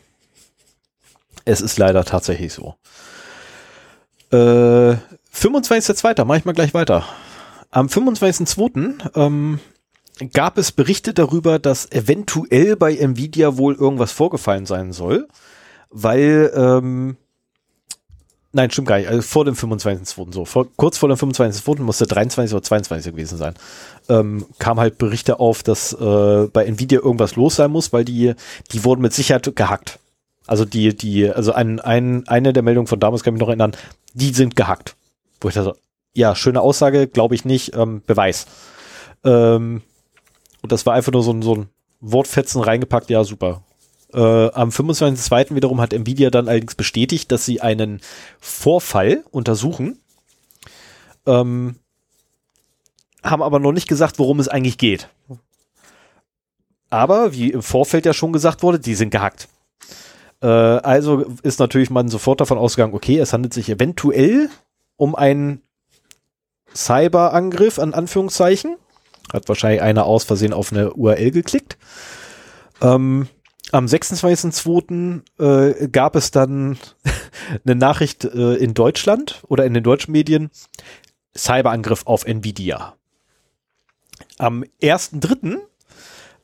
es 1.44 1.62
ist 1.62 1.78
leider 1.78 2.06
tatsächlich 2.06 2.54
so. 2.54 2.76
Äh, 4.32 4.98
25.02. 5.34 6.24
mache 6.24 6.38
ich 6.40 6.46
mal 6.46 6.54
gleich 6.54 6.74
weiter. 6.74 7.06
Am 7.70 7.88
25.02. 7.88 9.16
Ähm, 9.16 9.60
gab 10.32 10.58
es 10.58 10.72
Berichte 10.72 11.14
darüber, 11.14 11.60
dass 11.60 11.92
eventuell 11.92 12.78
bei 12.78 12.96
Nvidia 12.96 13.58
wohl 13.58 13.76
irgendwas 13.76 14.14
vorgefallen 14.14 14.66
sein 14.66 14.94
soll, 14.94 15.28
weil 15.90 16.52
ähm, 16.56 17.18
Nein, 18.56 18.72
stimmt 18.72 18.88
gar 18.88 19.00
nicht. 19.00 19.10
Also 19.10 19.22
vor 19.22 19.44
dem 19.44 19.54
25.2. 19.54 20.34
so. 20.34 20.46
Vor, 20.46 20.68
kurz 20.78 20.98
vor 20.98 21.10
dem 21.10 21.18
25.2. 21.18 21.82
musste 21.82 22.08
23 22.08 22.54
oder 22.54 22.64
22 22.64 23.12
gewesen 23.12 23.38
sein. 23.38 23.54
Ähm, 24.08 24.46
kam 24.60 24.80
halt 24.80 24.98
Berichte 24.98 25.42
auf, 25.42 25.62
dass 25.62 25.92
äh, 25.92 26.48
bei 26.54 26.64
Nvidia 26.64 27.00
irgendwas 27.00 27.36
los 27.36 27.58
sein 27.58 27.70
muss, 27.70 27.92
weil 27.92 28.06
die, 28.06 28.34
die 28.72 28.86
wurden 28.86 29.02
mit 29.02 29.12
Sicherheit 29.12 29.54
gehackt. 29.58 30.00
Also 30.48 30.64
die, 30.64 30.96
die, 30.96 31.30
also 31.30 31.52
ein, 31.52 31.82
ein, 31.82 32.26
eine 32.30 32.54
der 32.54 32.64
Meldungen 32.64 32.88
von 32.88 32.98
damals 32.98 33.24
kann 33.24 33.34
ich 33.34 33.40
mich 33.40 33.42
noch 33.42 33.50
erinnern, 33.50 33.76
die 34.14 34.34
sind 34.34 34.56
gehackt. 34.56 34.96
Wo 35.42 35.50
ich 35.50 35.56
da 35.56 35.64
so, 35.64 35.76
ja, 36.14 36.34
schöne 36.34 36.62
Aussage, 36.62 37.08
glaube 37.08 37.36
ich 37.36 37.44
nicht, 37.44 37.76
ähm, 37.76 38.04
Beweis. 38.08 38.46
Ähm, 39.26 39.82
und 40.62 40.72
das 40.72 40.86
war 40.86 40.94
einfach 40.94 41.12
nur 41.12 41.24
so 41.24 41.34
ein, 41.34 41.42
so 41.42 41.56
ein 41.56 41.70
Wortfetzen 42.00 42.62
reingepackt, 42.62 43.10
ja, 43.10 43.26
super. 43.26 43.64
Äh, 44.14 44.20
am 44.20 44.70
25.02. 44.70 45.56
wiederum 45.56 45.82
hat 45.82 45.94
Nvidia 45.94 46.30
dann 46.30 46.48
allerdings 46.48 46.76
bestätigt, 46.76 47.32
dass 47.32 47.46
sie 47.46 47.62
einen 47.62 48.02
Vorfall 48.40 49.24
untersuchen. 49.32 50.00
Ähm, 51.26 51.76
haben 53.24 53.42
aber 53.42 53.60
noch 53.60 53.72
nicht 53.72 53.88
gesagt, 53.88 54.20
worum 54.20 54.40
es 54.40 54.48
eigentlich 54.48 54.78
geht. 54.78 55.10
Aber, 56.90 57.34
wie 57.34 57.50
im 57.50 57.64
Vorfeld 57.64 58.06
ja 58.06 58.14
schon 58.14 58.32
gesagt 58.32 58.64
wurde, 58.64 58.80
die 58.80 58.96
sind 58.96 59.10
gehackt. 59.10 59.48
Äh, 60.42 60.48
also 60.48 61.26
ist 61.42 61.60
natürlich 61.60 61.90
man 61.90 62.08
sofort 62.10 62.42
davon 62.42 62.58
ausgegangen, 62.58 62.94
okay, 62.94 63.18
es 63.20 63.34
handelt 63.34 63.54
sich 63.54 63.70
eventuell 63.70 64.50
um 64.96 65.16
einen 65.16 65.62
Cyberangriff, 66.74 67.80
an 67.80 67.94
Anführungszeichen. 67.94 68.78
Hat 69.34 69.50
wahrscheinlich 69.50 69.82
einer 69.82 70.06
aus 70.06 70.24
Versehen 70.24 70.54
auf 70.54 70.72
eine 70.72 70.94
URL 70.94 71.32
geklickt. 71.32 71.78
Ähm, 72.82 73.28
am 73.72 73.86
26.02. 73.86 75.22
Äh, 75.40 75.88
gab 75.90 76.16
es 76.16 76.32
dann 76.32 76.78
eine 77.66 77.76
Nachricht 77.76 78.26
äh, 78.26 78.56
in 78.56 78.74
Deutschland 78.74 79.44
oder 79.48 79.66
in 79.66 79.74
den 79.74 79.84
deutschen 79.84 80.12
Medien, 80.12 80.50
Cyberangriff 81.36 82.04
auf 82.06 82.26
Nvidia. 82.26 82.96
Am 84.38 84.64
1.3. 84.82 85.58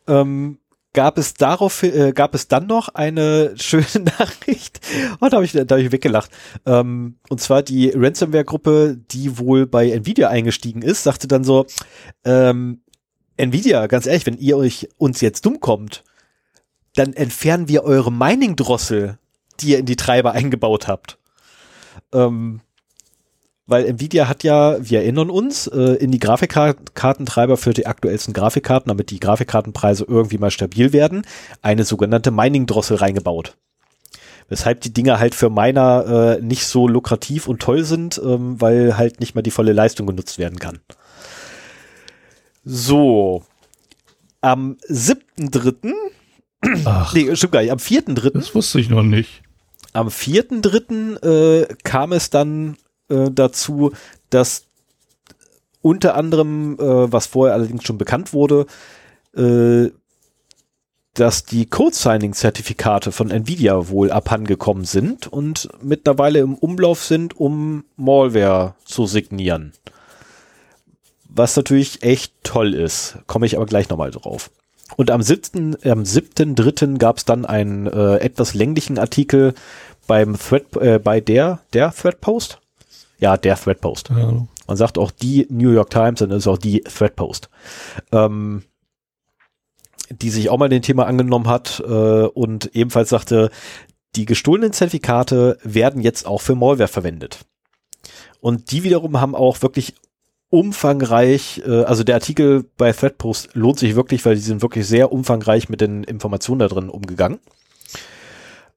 Ähm, 0.07 0.57
gab 0.93 1.17
es 1.17 1.33
darauf, 1.35 1.83
äh, 1.83 2.11
gab 2.11 2.35
es 2.35 2.47
dann 2.47 2.67
noch 2.67 2.89
eine 2.89 3.53
schöne 3.55 4.05
Nachricht. 4.19 4.81
Oh, 5.19 5.27
da 5.27 5.37
habe 5.37 5.45
ich, 5.45 5.53
da 5.53 5.61
hab 5.61 5.77
ich 5.77 5.91
weggelacht. 5.91 6.31
Ähm, 6.65 7.17
und 7.29 7.39
zwar 7.39 7.63
die 7.63 7.91
Ransomware-Gruppe, 7.95 8.97
die 9.11 9.37
wohl 9.37 9.67
bei 9.67 9.89
Nvidia 9.89 10.29
eingestiegen 10.29 10.81
ist, 10.81 11.03
sagte 11.03 11.27
dann 11.27 11.43
so, 11.43 11.65
ähm, 12.25 12.81
Nvidia, 13.37 13.87
ganz 13.87 14.05
ehrlich, 14.05 14.25
wenn 14.25 14.37
ihr 14.37 14.57
euch 14.57 14.89
uns 14.97 15.21
jetzt 15.21 15.45
dumm 15.45 15.59
kommt, 15.59 16.03
dann 16.95 17.13
entfernen 17.13 17.67
wir 17.67 17.83
eure 17.83 18.11
Mining-Drossel, 18.11 19.17
die 19.59 19.69
ihr 19.69 19.79
in 19.79 19.85
die 19.85 19.95
Treiber 19.95 20.31
eingebaut 20.33 20.87
habt. 20.87 21.17
Ähm, 22.13 22.61
weil 23.67 23.85
Nvidia 23.85 24.27
hat 24.27 24.43
ja, 24.43 24.77
wir 24.81 24.99
erinnern 24.99 25.29
uns, 25.29 25.67
äh, 25.67 25.93
in 25.93 26.11
die 26.11 26.19
Grafikkartentreiber 26.19 27.55
für 27.55 27.73
die 27.73 27.87
aktuellsten 27.87 28.33
Grafikkarten, 28.33 28.89
damit 28.89 29.11
die 29.11 29.19
Grafikkartenpreise 29.19 30.05
irgendwie 30.05 30.39
mal 30.39 30.51
stabil 30.51 30.91
werden, 30.91 31.21
eine 31.61 31.85
sogenannte 31.85 32.31
Mining-Drossel 32.31 32.97
reingebaut. 32.97 33.55
Weshalb 34.49 34.81
die 34.81 34.91
Dinger 34.91 35.19
halt 35.19 35.35
für 35.35 35.49
Miner 35.49 36.37
äh, 36.39 36.41
nicht 36.41 36.65
so 36.65 36.85
lukrativ 36.85 37.47
und 37.47 37.61
toll 37.61 37.85
sind, 37.85 38.19
ähm, 38.21 38.59
weil 38.59 38.97
halt 38.97 39.21
nicht 39.21 39.35
mal 39.35 39.41
die 39.41 39.51
volle 39.51 39.71
Leistung 39.71 40.05
genutzt 40.05 40.37
werden 40.37 40.59
kann. 40.59 40.79
So. 42.65 43.43
Am 44.41 44.75
7.3. 44.89 45.93
Ach, 46.85 47.13
nee, 47.13 47.35
stimmt 47.35 47.53
gar 47.53 47.61
nicht, 47.61 47.71
am 47.71 47.79
4.3. 47.79 48.31
das 48.31 48.53
wusste 48.53 48.79
ich 48.79 48.89
noch 48.89 49.03
nicht. 49.03 49.41
Am 49.93 50.07
4.3. 50.07 51.63
Äh, 51.63 51.75
kam 51.83 52.11
es 52.11 52.29
dann 52.29 52.77
äh, 53.09 53.29
dazu, 53.31 53.91
dass 54.29 54.65
unter 55.81 56.15
anderem, 56.15 56.77
äh, 56.79 57.11
was 57.11 57.25
vorher 57.25 57.55
allerdings 57.55 57.83
schon 57.83 57.97
bekannt 57.97 58.33
wurde, 58.33 58.67
äh, 59.35 59.89
dass 61.13 61.43
die 61.43 61.65
Code-Signing-Zertifikate 61.65 63.11
von 63.11 63.31
Nvidia 63.31 63.89
wohl 63.89 64.11
abhandengekommen 64.11 64.85
sind 64.85 65.27
und 65.27 65.67
mittlerweile 65.81 66.39
im 66.39 66.55
Umlauf 66.55 67.03
sind, 67.03 67.37
um 67.37 67.83
Malware 67.97 68.75
zu 68.85 69.07
signieren. 69.07 69.73
Was 71.27 71.55
natürlich 71.57 72.03
echt 72.03 72.33
toll 72.43 72.73
ist. 72.73 73.17
Komme 73.27 73.45
ich 73.45 73.57
aber 73.57 73.65
gleich 73.65 73.89
nochmal 73.89 74.11
drauf. 74.11 74.51
Und 74.97 75.11
am 75.11 75.21
7. 75.21 75.77
am 75.83 76.03
7.3. 76.03 76.97
gab 76.97 77.17
es 77.17 77.25
dann 77.25 77.45
einen 77.45 77.87
äh, 77.87 78.17
etwas 78.17 78.53
länglichen 78.53 78.99
Artikel 78.99 79.53
beim 80.07 80.37
Thread, 80.37 80.75
äh, 80.77 80.99
bei 80.99 81.21
der, 81.21 81.59
der 81.73 81.93
Threadpost? 81.93 82.59
Ja, 83.19 83.37
der 83.37 83.55
Threadpost. 83.55 84.09
Ja. 84.09 84.45
Man 84.67 84.77
sagt 84.77 84.97
auch 84.97 85.11
die 85.11 85.47
New 85.49 85.71
York 85.71 85.89
Times, 85.89 86.19
dann 86.19 86.31
ist 86.31 86.47
auch 86.47 86.57
die 86.57 86.81
Threadpost. 86.81 87.49
Ähm, 88.11 88.63
die 90.09 90.29
sich 90.29 90.49
auch 90.49 90.57
mal 90.57 90.69
dem 90.69 90.81
Thema 90.81 91.05
angenommen 91.05 91.47
hat 91.47 91.81
äh, 91.85 91.91
und 92.25 92.75
ebenfalls 92.75 93.09
sagte, 93.09 93.49
die 94.15 94.25
gestohlenen 94.25 94.73
Zertifikate 94.73 95.57
werden 95.63 96.01
jetzt 96.01 96.25
auch 96.25 96.41
für 96.41 96.55
Malware 96.55 96.87
verwendet. 96.87 97.45
Und 98.41 98.71
die 98.71 98.83
wiederum 98.83 99.21
haben 99.21 99.35
auch 99.35 99.61
wirklich 99.61 99.93
umfangreich, 100.51 101.63
äh, 101.65 101.83
also 101.83 102.03
der 102.03 102.15
Artikel 102.15 102.65
bei 102.77 102.91
Threadpost 102.91 103.55
lohnt 103.55 103.79
sich 103.79 103.95
wirklich, 103.95 104.23
weil 104.25 104.35
die 104.35 104.41
sind 104.41 104.61
wirklich 104.61 104.85
sehr 104.85 105.11
umfangreich 105.11 105.69
mit 105.69 105.81
den 105.81 106.03
Informationen 106.03 106.59
da 106.59 106.67
drin 106.67 106.89
umgegangen 106.89 107.39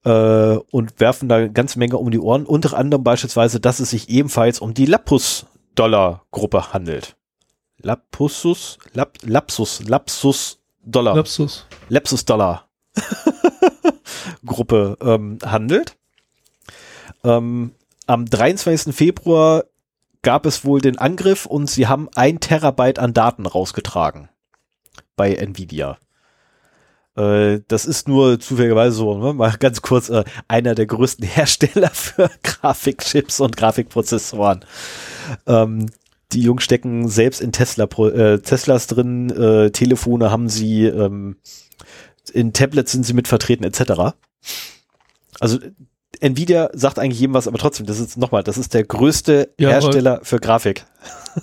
äh, 0.03 0.57
und 0.71 0.99
werfen 0.99 1.29
da 1.29 1.35
eine 1.35 1.51
ganze 1.51 1.77
Menge 1.77 1.97
um 1.97 2.09
die 2.09 2.19
Ohren. 2.19 2.45
Unter 2.45 2.75
anderem 2.75 3.03
beispielsweise, 3.03 3.59
dass 3.59 3.79
es 3.79 3.91
sich 3.91 4.09
ebenfalls 4.09 4.59
um 4.59 4.73
die 4.73 4.85
Lapus-Dollar-Gruppe 4.85 6.73
handelt. 6.73 7.15
Lapussus, 7.81 8.79
Lap, 8.93 9.17
Lapsus, 9.23 9.83
Lapsus 9.87 10.59
Dollar. 10.81 11.15
Lapsus. 11.15 11.65
Lapsus 11.89 12.25
Dollar 12.25 12.65
Gruppe 14.45 14.97
ähm, 15.01 15.39
handelt. 15.45 15.97
Ähm, 17.23 17.71
am 18.07 18.25
23. 18.25 18.95
Februar 18.95 19.65
gab 20.25 20.47
es 20.47 20.65
wohl 20.65 20.81
den 20.81 20.97
Angriff 20.97 21.45
und 21.45 21.69
sie 21.69 21.85
haben 21.85 22.09
ein 22.15 22.39
Terabyte 22.39 22.97
an 22.97 23.13
Daten 23.13 23.45
rausgetragen 23.45 24.27
bei 25.15 25.35
Nvidia. 25.35 25.99
Äh, 27.15 27.59
das 27.67 27.85
ist 27.85 28.07
nur 28.07 28.39
zufälligerweise 28.39 28.95
so, 28.95 29.15
ne? 29.19 29.33
mal 29.33 29.55
ganz 29.59 29.83
kurz, 29.83 30.09
äh, 30.09 30.23
einer 30.47 30.73
der 30.73 30.87
größten 30.87 31.27
Hersteller 31.27 31.91
für 31.91 32.31
Grafikchips 32.41 33.39
und 33.39 33.55
Grafikprozessoren. 33.55 34.65
Ähm, 35.45 35.91
die 36.31 36.41
Jungs 36.41 36.63
stecken 36.63 37.07
selbst 37.07 37.39
in 37.39 37.51
Tesla, 37.51 37.85
äh, 37.85 38.39
Teslas 38.39 38.87
drin, 38.87 39.29
äh, 39.29 39.69
Telefone 39.69 40.31
haben 40.31 40.49
sie, 40.49 40.85
ähm, 40.85 41.37
in 42.33 42.51
Tablets 42.51 42.91
sind 42.93 43.05
sie 43.05 43.13
mit 43.13 43.27
vertreten, 43.27 43.63
etc. 43.63 44.15
Also 45.39 45.59
Nvidia 46.21 46.69
sagt 46.73 46.99
eigentlich 46.99 47.19
jedem 47.19 47.33
was, 47.33 47.47
aber 47.47 47.57
trotzdem, 47.57 47.85
das 47.85 47.99
ist 47.99 48.17
nochmal, 48.17 48.43
das 48.43 48.57
ist 48.57 48.73
der 48.73 48.83
größte 48.83 49.49
Ja, 49.59 49.69
Hersteller 49.69 50.19
für 50.23 50.39
Grafik. 50.39 50.85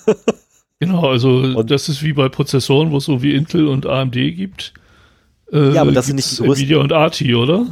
Genau, 0.81 1.07
also 1.09 1.29
Und- 1.37 1.71
das 1.71 1.89
ist 1.89 2.03
wie 2.03 2.13
bei 2.13 2.29
Prozessoren, 2.29 2.91
wo 2.91 2.97
es 2.97 3.05
so 3.05 3.23
wie 3.23 3.37
Intel 3.37 3.69
und 3.69 3.87
AMD 3.87 4.15
gibt. 4.35 4.75
Äh, 5.53 5.75
Ja, 5.75 5.83
aber 5.83 5.93
das 5.93 6.07
sind 6.07 6.17
nicht 6.17 6.27
größten. 6.29 6.47
Nvidia 6.57 6.79
und 6.79 6.93
ATI, 6.93 7.37
oder? 7.37 7.67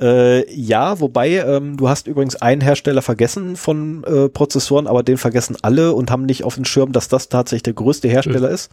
Äh, 0.00 0.50
ja, 0.54 0.98
wobei 1.00 1.32
ähm, 1.36 1.76
du 1.76 1.90
hast 1.90 2.06
übrigens 2.06 2.36
einen 2.36 2.62
Hersteller 2.62 3.02
vergessen 3.02 3.56
von 3.56 4.04
äh, 4.04 4.30
Prozessoren, 4.30 4.86
aber 4.86 5.02
den 5.02 5.18
vergessen 5.18 5.56
alle 5.60 5.92
und 5.92 6.10
haben 6.10 6.24
nicht 6.24 6.44
auf 6.44 6.54
dem 6.54 6.64
Schirm, 6.64 6.92
dass 6.92 7.08
das 7.08 7.28
tatsächlich 7.28 7.64
der 7.64 7.74
größte 7.74 8.08
Hersteller 8.08 8.48
ist. 8.48 8.70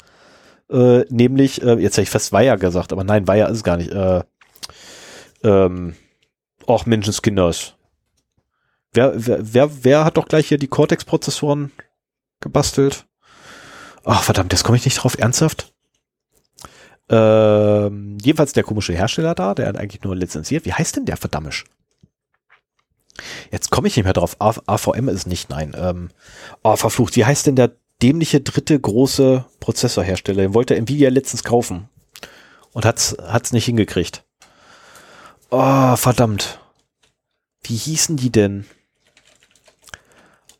Äh, 0.71 1.01
nämlich, 1.09 1.61
äh, 1.61 1.73
jetzt 1.73 1.95
hätte 1.97 2.03
ich 2.03 2.09
fast 2.09 2.31
Weiher 2.31 2.55
gesagt, 2.55 2.93
aber 2.93 3.03
nein, 3.03 3.27
Weiher 3.27 3.49
ist 3.49 3.57
es 3.57 3.63
gar 3.65 3.75
nicht. 3.75 3.91
Äh, 3.91 4.21
ähm, 5.43 5.93
auch 6.67 6.85
Menschenskinders. 6.85 7.75
Wer, 8.93 9.13
wer, 9.15 9.53
wer, 9.53 9.83
wer 9.83 10.05
hat 10.05 10.17
doch 10.17 10.27
gleich 10.27 10.47
hier 10.47 10.57
die 10.57 10.67
Cortex-Prozessoren 10.67 11.71
gebastelt? 12.39 13.05
Ach, 14.03 14.23
verdammt, 14.23 14.51
jetzt 14.53 14.63
komme 14.63 14.77
ich 14.77 14.85
nicht 14.85 14.97
drauf. 14.97 15.17
Ernsthaft? 15.17 15.73
Ähm, 17.09 18.17
jedenfalls 18.21 18.53
der 18.53 18.63
komische 18.63 18.93
Hersteller 18.93 19.35
da, 19.35 19.55
der 19.55 19.67
hat 19.67 19.77
eigentlich 19.77 20.03
nur 20.03 20.15
lizenziert. 20.15 20.65
Wie 20.65 20.73
heißt 20.73 20.95
denn 20.95 21.05
der 21.05 21.17
verdammt? 21.17 21.63
Jetzt 23.51 23.69
komme 23.69 23.87
ich 23.87 23.95
nicht 23.95 24.05
mehr 24.05 24.13
drauf. 24.13 24.35
A 24.39 24.53
AVM 24.65 25.09
ist 25.09 25.27
nicht, 25.27 25.49
nein. 25.49 25.73
Ähm, 25.77 26.09
oh, 26.63 26.75
verflucht. 26.75 27.15
Wie 27.15 27.25
heißt 27.25 27.47
denn 27.47 27.55
der 27.55 27.75
dämliche 28.01 28.41
dritte 28.41 28.79
große 28.79 29.45
Prozessorhersteller? 29.59 30.41
Den 30.41 30.53
wollte 30.53 30.75
Nvidia 30.75 31.09
letztens 31.09 31.43
kaufen. 31.43 31.89
Und 32.71 32.85
hat's, 32.85 33.15
hat's 33.21 33.51
nicht 33.53 33.65
hingekriegt. 33.65 34.25
Oh, 35.55 35.95
verdammt. 35.97 36.57
Wie 37.61 37.75
hießen 37.75 38.17
die 38.17 38.31
denn? 38.31 38.65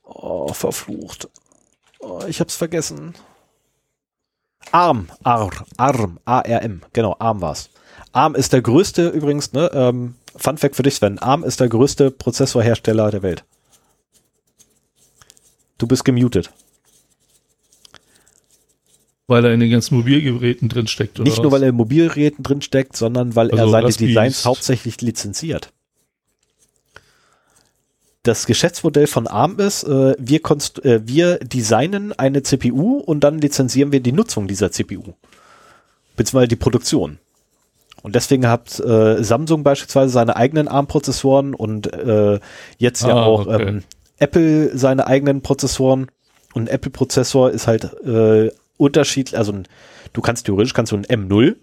Oh, 0.03 0.53
verflucht. 0.53 1.29
Oh, 1.97 2.21
ich 2.27 2.39
hab's 2.39 2.55
vergessen. 2.55 3.15
ARM, 4.71 5.09
ARM, 5.23 5.49
ARM, 5.77 6.19
A-R-M, 6.25 6.83
genau, 6.93 7.15
ARM 7.17 7.41
war's. 7.41 7.71
ARM 8.11 8.35
ist 8.35 8.53
der 8.53 8.61
größte 8.61 9.09
übrigens, 9.09 9.51
ne, 9.53 9.71
ähm, 9.73 10.13
Fun 10.35 10.59
Fact 10.59 10.75
für 10.75 10.83
dich, 10.83 10.93
Sven, 10.93 11.17
ARM 11.17 11.43
ist 11.43 11.59
der 11.59 11.69
größte 11.69 12.11
Prozessorhersteller 12.11 13.09
der 13.09 13.23
Welt. 13.23 13.45
Du 15.79 15.87
bist 15.87 16.05
gemutet. 16.05 16.51
Weil 19.27 19.45
er 19.45 19.53
in 19.53 19.59
den 19.61 19.71
ganzen 19.71 19.95
Mobilgeräten 19.95 20.67
drin 20.69 20.87
steckt, 20.87 21.19
oder 21.19 21.29
Nicht 21.29 21.37
nur, 21.37 21.45
was? 21.45 21.53
weil 21.53 21.63
er 21.63 21.69
in 21.69 21.75
Mobilgeräten 21.75 22.43
drin 22.43 22.61
steckt, 22.61 22.97
sondern 22.97 23.35
weil 23.35 23.49
er 23.49 23.59
Also 23.59 23.71
seine 23.71 23.87
Raspberries. 23.87 24.09
Designs 24.15 24.45
hauptsächlich 24.45 24.99
lizenziert. 25.01 25.71
Das 28.23 28.45
Geschäftsmodell 28.45 29.07
von 29.07 29.27
ARM 29.27 29.59
ist, 29.59 29.83
äh, 29.83 30.15
wir, 30.17 30.39
konst 30.41 30.83
äh, 30.85 31.05
wir 31.05 31.39
designen 31.39 32.13
eine 32.13 32.41
CPU 32.41 32.97
und 32.99 33.21
dann 33.21 33.39
lizenzieren 33.39 33.91
wir 33.91 33.99
die 33.99 34.13
Nutzung 34.13 34.47
dieser 34.47 34.71
CPU. 34.71 35.13
Beziehungsweise 36.15 36.47
die 36.47 36.55
Produktion. 36.55 37.19
Und 38.01 38.15
deswegen 38.15 38.47
hat 38.47 38.79
äh, 38.79 39.21
Samsung 39.23 39.63
beispielsweise 39.63 40.11
seine 40.13 40.35
eigenen 40.37 40.67
ARM-Prozessoren 40.67 41.53
und 41.53 41.91
äh, 41.93 42.39
jetzt 42.77 43.01
ja 43.03 43.15
Ah, 43.15 43.23
auch 43.25 43.47
okay. 43.47 43.61
ähm, 43.67 43.83
Apple 44.19 44.77
seine 44.77 45.07
eigenen 45.07 45.41
Prozessoren. 45.41 46.07
Und 46.53 46.63
ein 46.63 46.67
Apple-Prozessor 46.67 47.51
ist 47.51 47.67
halt 47.67 47.85
äh, 48.05 48.51
unterschiedlich, 48.77 49.37
also 49.37 49.53
du 50.13 50.21
kannst 50.21 50.45
theoretisch 50.45 50.73
kannst 50.73 50.91
du 50.91 50.97
ein 50.97 51.05
M0 51.05 51.55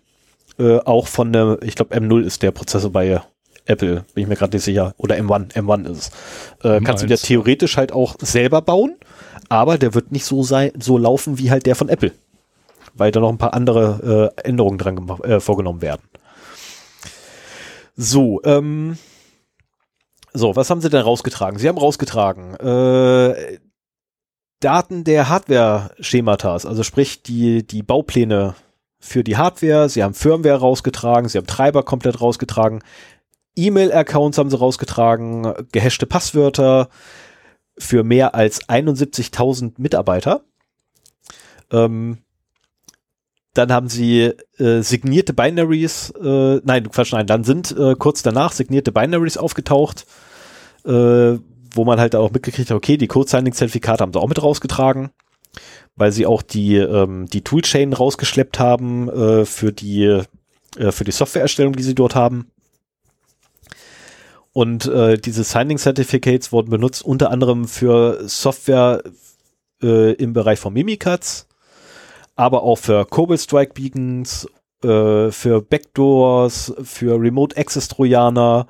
äh, 0.59 0.79
auch 0.81 1.07
von 1.07 1.33
der, 1.33 1.59
ich 1.63 1.75
glaube 1.75 1.95
M0 1.97 2.23
ist 2.23 2.43
der 2.43 2.51
Prozessor 2.51 2.91
bei 2.91 3.23
Apple, 3.67 4.05
bin 4.15 4.23
ich 4.23 4.29
mir 4.29 4.37
gerade 4.37 4.57
nicht 4.57 4.65
sicher, 4.65 4.95
oder 4.97 5.17
M1, 5.17 5.53
M1 5.55 5.91
ist 5.91 6.13
es. 6.61 6.65
Äh, 6.65 6.81
kannst 6.83 7.03
du 7.03 7.07
dir 7.07 7.17
M1. 7.17 7.27
theoretisch 7.27 7.77
halt 7.77 7.93
auch 7.93 8.17
selber 8.21 8.63
bauen, 8.63 8.97
aber 9.49 9.79
der 9.79 9.95
wird 9.95 10.13
nicht 10.13 10.25
so 10.25 10.43
sein, 10.43 10.73
so 10.79 10.99
laufen 10.99 11.39
wie 11.39 11.51
halt 11.51 11.67
der 11.67 11.77
von 11.77 11.89
Apple, 11.89 12.13
weil 12.95 13.11
da 13.13 13.21
noch 13.21 13.31
ein 13.31 13.39
paar 13.39 13.55
andere 13.55 14.33
äh, 14.37 14.49
Änderungen 14.49 14.79
dran 14.79 14.97
gemacht, 14.97 15.25
äh, 15.25 15.41
vorgenommen 15.41 15.83
werden. 15.83 16.03
So, 17.97 18.41
ähm, 18.45 18.99
so, 20.33 20.57
was 20.57 20.71
haben 20.71 20.81
sie 20.81 20.91
denn 20.91 21.03
rausgetragen? 21.03 21.59
Sie 21.59 21.69
haben 21.69 21.79
rausgetragen 21.79 22.55
äh, 22.57 23.59
Daten 24.61 25.05
der 25.05 25.29
Hardware-Schematas, 25.29 26.67
also 26.67 26.83
sprich 26.83 27.23
die, 27.23 27.67
die 27.67 27.83
Baupläne 27.83 28.55
für 28.99 29.25
die 29.25 29.39
Hardware, 29.39 29.89
sie 29.89 30.05
haben 30.05 30.15
Firmware 30.15 30.59
rausgetragen, 30.61 31.29
sie 31.29 31.39
haben 31.39 31.47
Treiber 31.47 31.83
komplett 31.83 32.21
rausgetragen, 32.21 32.83
E-Mail-Accounts 33.57 34.39
haben 34.39 34.51
sie 34.51 34.59
rausgetragen, 34.59 35.55
gehashte 35.73 36.07
Passwörter 36.07 36.89
für 37.79 38.05
mehr 38.05 38.35
als 38.35 38.69
71.000 38.69 39.73
Mitarbeiter. 39.79 40.43
Ähm, 41.73 42.19
dann 43.55 43.73
haben 43.73 43.89
sie 43.89 44.33
äh, 44.59 44.83
signierte 44.83 45.33
Binaries, 45.33 46.11
äh, 46.23 46.61
nein, 46.63 46.89
Quatsch, 46.91 47.13
nein, 47.13 47.27
dann 47.27 47.45
sind 47.45 47.77
äh, 47.77 47.95
kurz 47.97 48.23
danach 48.23 48.53
signierte 48.53 48.93
Binaries 48.93 49.37
aufgetaucht, 49.37 50.07
äh, 50.85 51.39
wo 51.75 51.85
man 51.85 52.01
halt 52.01 52.15
auch 52.15 52.31
mitgekriegt 52.31 52.71
hat, 52.71 52.77
okay, 52.77 52.97
die 52.97 53.09
Code-Signing-Zertifikate 53.09 54.03
haben 54.03 54.13
sie 54.13 54.21
auch 54.21 54.29
mit 54.29 54.43
rausgetragen, 54.43 55.11
weil 55.97 56.13
sie 56.13 56.27
auch 56.27 56.43
die, 56.43 56.77
ähm, 56.77 57.27
die 57.27 57.43
Toolchain 57.43 57.93
rausgeschleppt 57.93 58.59
haben 58.59 59.09
äh, 59.09 59.45
für 59.45 59.73
die, 59.73 60.23
äh, 60.77 60.93
für 60.93 61.05
die 61.05 61.13
Softwareerstellung, 61.13 61.75
die 61.75 61.83
sie 61.83 61.95
dort 61.95 62.15
haben. 62.15 62.51
Und 64.53 64.87
äh, 64.87 65.17
diese 65.17 65.45
Signing 65.45 65.79
Certificates 65.79 66.53
wurden 66.53 66.71
benutzt 66.71 67.05
unter 67.05 67.31
anderem 67.31 67.69
für 67.69 68.29
Software 68.29 69.03
äh, 69.83 70.13
im 70.15 70.33
Bereich 70.33 70.59
von 70.59 70.73
Mimikatz, 70.73 71.47
aber 72.35 72.63
auch 72.65 72.77
für 72.77 73.05
Cobalt 73.07 73.41
Strike 73.41 73.75
Beacons, 73.75 74.49
äh, 74.83 75.31
für 75.31 75.61
Backdoors, 75.63 76.75
für 76.83 77.21
Remote 77.21 77.57
Access 77.57 77.89
Trojaner, 77.89 78.67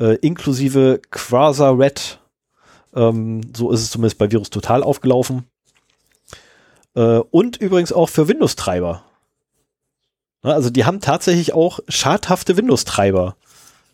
äh, 0.00 0.16
inklusive 0.16 1.00
Quasar 1.10 1.78
Red. 1.78 2.18
Ähm, 2.94 3.40
so 3.54 3.70
ist 3.70 3.80
es 3.80 3.90
zumindest 3.90 4.18
bei 4.18 4.30
Virus 4.30 4.50
Total 4.50 4.82
aufgelaufen. 4.82 5.44
Äh, 6.94 7.18
und 7.30 7.56
übrigens 7.56 7.92
auch 7.92 8.08
für 8.08 8.28
Windows-Treiber. 8.28 9.02
Also 10.42 10.70
die 10.70 10.84
haben 10.84 11.00
tatsächlich 11.00 11.52
auch 11.52 11.80
schadhafte 11.88 12.56
Windows-Treiber 12.56 13.36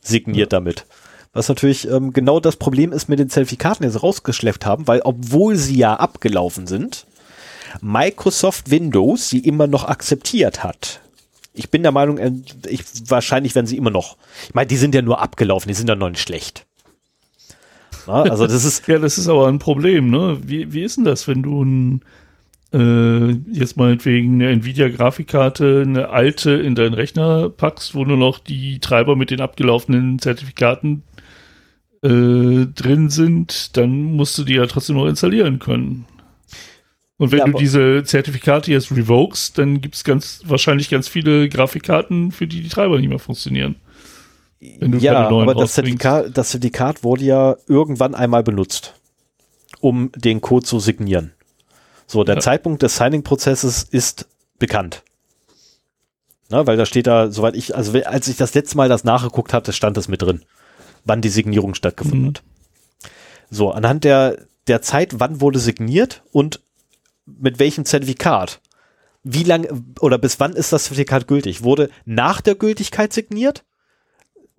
signiert 0.00 0.52
ja. 0.52 0.58
damit. 0.58 0.86
Was 1.32 1.48
natürlich 1.48 1.88
ähm, 1.88 2.12
genau 2.12 2.40
das 2.40 2.56
Problem 2.56 2.92
ist 2.92 3.08
mit 3.08 3.18
den 3.18 3.28
Zertifikaten, 3.28 3.84
die 3.84 3.90
sie 3.90 4.00
rausgeschleppt 4.00 4.64
haben, 4.64 4.88
weil 4.88 5.02
obwohl 5.02 5.56
sie 5.56 5.76
ja 5.76 5.94
abgelaufen 5.94 6.66
sind, 6.66 7.06
Microsoft 7.82 8.70
Windows 8.70 9.28
sie 9.28 9.40
immer 9.40 9.66
noch 9.66 9.84
akzeptiert 9.84 10.64
hat. 10.64 11.00
Ich 11.52 11.70
bin 11.70 11.82
der 11.82 11.92
Meinung, 11.92 12.18
äh, 12.18 12.32
ich, 12.66 12.82
wahrscheinlich 13.08 13.54
werden 13.54 13.66
sie 13.66 13.76
immer 13.76 13.90
noch. 13.90 14.16
Ich 14.46 14.54
meine, 14.54 14.68
die 14.68 14.76
sind 14.76 14.94
ja 14.94 15.02
nur 15.02 15.20
abgelaufen, 15.20 15.68
die 15.68 15.74
sind 15.74 15.88
ja 15.88 15.94
noch 15.94 16.08
nicht 16.08 16.22
schlecht. 16.22 16.66
Na, 18.08 18.22
also 18.22 18.46
das 18.46 18.64
ist. 18.64 18.84
ja, 18.88 18.98
das 18.98 19.18
ist 19.18 19.28
aber 19.28 19.46
ein 19.46 19.60
Problem, 19.60 20.10
ne? 20.10 20.38
Wie, 20.42 20.72
wie 20.72 20.82
ist 20.82 20.96
denn 20.96 21.04
das, 21.04 21.28
wenn 21.28 21.42
du 21.42 21.62
ein 21.62 22.02
äh, 22.72 23.30
jetzt 23.52 23.76
meinetwegen 23.76 24.34
eine 24.34 24.50
Nvidia-Grafikkarte, 24.50 25.84
eine 25.86 26.10
alte 26.10 26.52
in 26.52 26.74
deinen 26.74 26.94
Rechner 26.94 27.48
packst, 27.48 27.94
wo 27.94 28.04
nur 28.04 28.16
noch 28.16 28.38
die 28.38 28.78
Treiber 28.80 29.16
mit 29.16 29.30
den 29.30 29.40
abgelaufenen 29.40 30.18
Zertifikaten 30.18 31.02
äh, 32.02 32.66
drin 32.66 33.08
sind, 33.10 33.76
dann 33.76 34.02
musst 34.02 34.36
du 34.38 34.44
die 34.44 34.54
ja 34.54 34.66
trotzdem 34.66 34.96
noch 34.96 35.06
installieren 35.06 35.58
können. 35.58 36.04
Und 37.16 37.32
wenn 37.32 37.40
ja, 37.40 37.46
du 37.46 37.58
diese 37.58 38.04
Zertifikate 38.04 38.70
jetzt 38.70 38.92
revokest, 38.92 39.58
dann 39.58 39.80
gibt 39.80 39.96
es 39.96 40.04
ganz 40.04 40.42
wahrscheinlich 40.44 40.88
ganz 40.88 41.08
viele 41.08 41.48
Grafikkarten, 41.48 42.30
für 42.30 42.46
die 42.46 42.62
die 42.62 42.68
Treiber 42.68 42.98
nicht 42.98 43.08
mehr 43.08 43.18
funktionieren. 43.18 43.74
Ja, 44.60 45.28
aber 45.28 45.54
das 45.54 45.74
Zertifikat, 45.74 46.36
das 46.36 46.50
Zertifikat 46.50 47.04
wurde 47.04 47.24
ja 47.24 47.56
irgendwann 47.66 48.14
einmal 48.14 48.42
benutzt, 48.42 48.94
um 49.80 50.10
den 50.16 50.40
Code 50.40 50.66
zu 50.66 50.80
signieren. 50.80 51.32
So, 52.06 52.24
der 52.24 52.36
ja. 52.36 52.40
Zeitpunkt 52.40 52.82
des 52.82 52.96
Signing-Prozesses 52.96 53.82
ist 53.82 54.26
bekannt. 54.58 55.02
Na, 56.48 56.66
weil 56.66 56.76
da 56.76 56.86
steht 56.86 57.06
da, 57.06 57.30
soweit 57.30 57.54
ich, 57.54 57.76
also 57.76 57.98
als 58.04 58.26
ich 58.26 58.36
das 58.36 58.54
letzte 58.54 58.76
Mal 58.76 58.88
das 58.88 59.04
nachgeguckt 59.04 59.52
hatte, 59.52 59.72
stand 59.72 59.96
das 59.96 60.08
mit 60.08 60.22
drin 60.22 60.44
wann 61.08 61.22
die 61.22 61.28
Signierung 61.28 61.74
stattgefunden 61.74 62.22
mhm. 62.22 62.28
hat. 62.28 62.42
So, 63.50 63.72
anhand 63.72 64.04
der, 64.04 64.46
der 64.66 64.82
Zeit, 64.82 65.18
wann 65.18 65.40
wurde 65.40 65.58
signiert 65.58 66.22
und 66.32 66.60
mit 67.26 67.58
welchem 67.58 67.84
Zertifikat? 67.84 68.60
Wie 69.24 69.42
lange 69.42 69.68
oder 70.00 70.18
bis 70.18 70.38
wann 70.38 70.52
ist 70.52 70.72
das 70.72 70.84
Zertifikat 70.84 71.26
gültig? 71.26 71.62
Wurde 71.62 71.90
nach 72.04 72.40
der 72.40 72.54
Gültigkeit 72.54 73.12
signiert? 73.12 73.64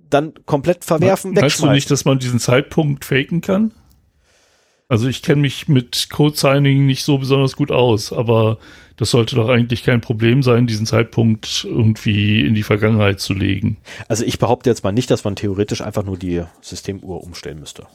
Dann 0.09 0.33
komplett 0.45 0.85
verwerfen, 0.85 1.31
wegschmeißen. 1.31 1.45
Weißt 1.45 1.61
du 1.63 1.73
nicht, 1.73 1.91
dass 1.91 2.05
man 2.05 2.19
diesen 2.19 2.39
Zeitpunkt 2.39 3.05
faken 3.05 3.41
kann? 3.41 3.71
Also 4.87 5.07
ich 5.07 5.21
kenne 5.21 5.41
mich 5.41 5.67
mit 5.67 6.09
Code 6.09 6.35
Signing 6.35 6.87
nicht 6.87 7.03
so 7.03 7.19
besonders 7.19 7.55
gut 7.55 7.71
aus, 7.71 8.11
aber 8.11 8.57
das 8.97 9.11
sollte 9.11 9.35
doch 9.35 9.47
eigentlich 9.47 9.83
kein 9.83 10.01
Problem 10.01 10.41
sein, 10.41 10.65
diesen 10.65 10.87
Zeitpunkt 10.87 11.63
irgendwie 11.63 12.45
in 12.45 12.55
die 12.55 12.63
Vergangenheit 12.63 13.19
zu 13.19 13.33
legen. 13.33 13.77
Also 14.07 14.25
ich 14.25 14.39
behaupte 14.39 14.69
jetzt 14.69 14.83
mal 14.83 14.91
nicht, 14.91 15.11
dass 15.11 15.23
man 15.23 15.35
theoretisch 15.35 15.81
einfach 15.81 16.03
nur 16.03 16.17
die 16.17 16.43
Systemuhr 16.61 17.23
umstellen 17.23 17.59
müsste. 17.59 17.85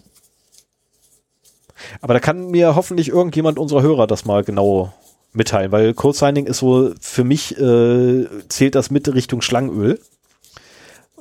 Aber 2.01 2.15
da 2.15 2.21
kann 2.21 2.51
mir 2.51 2.77
hoffentlich 2.77 3.09
irgendjemand 3.09 3.59
unserer 3.59 3.83
Hörer 3.83 4.07
das 4.07 4.25
mal 4.25 4.45
genau 4.45 4.95
mitteilen, 5.33 5.73
weil 5.73 5.95
Code 5.95 6.17
Signing 6.17 6.47
ist 6.47 6.59
so, 6.59 6.95
für 7.01 7.25
mich 7.25 7.59
äh, 7.59 8.27
zählt 8.49 8.77
das 8.77 8.93
mit 8.93 9.13
Richtung 9.13 9.43
Schlangenöl, 9.43 10.01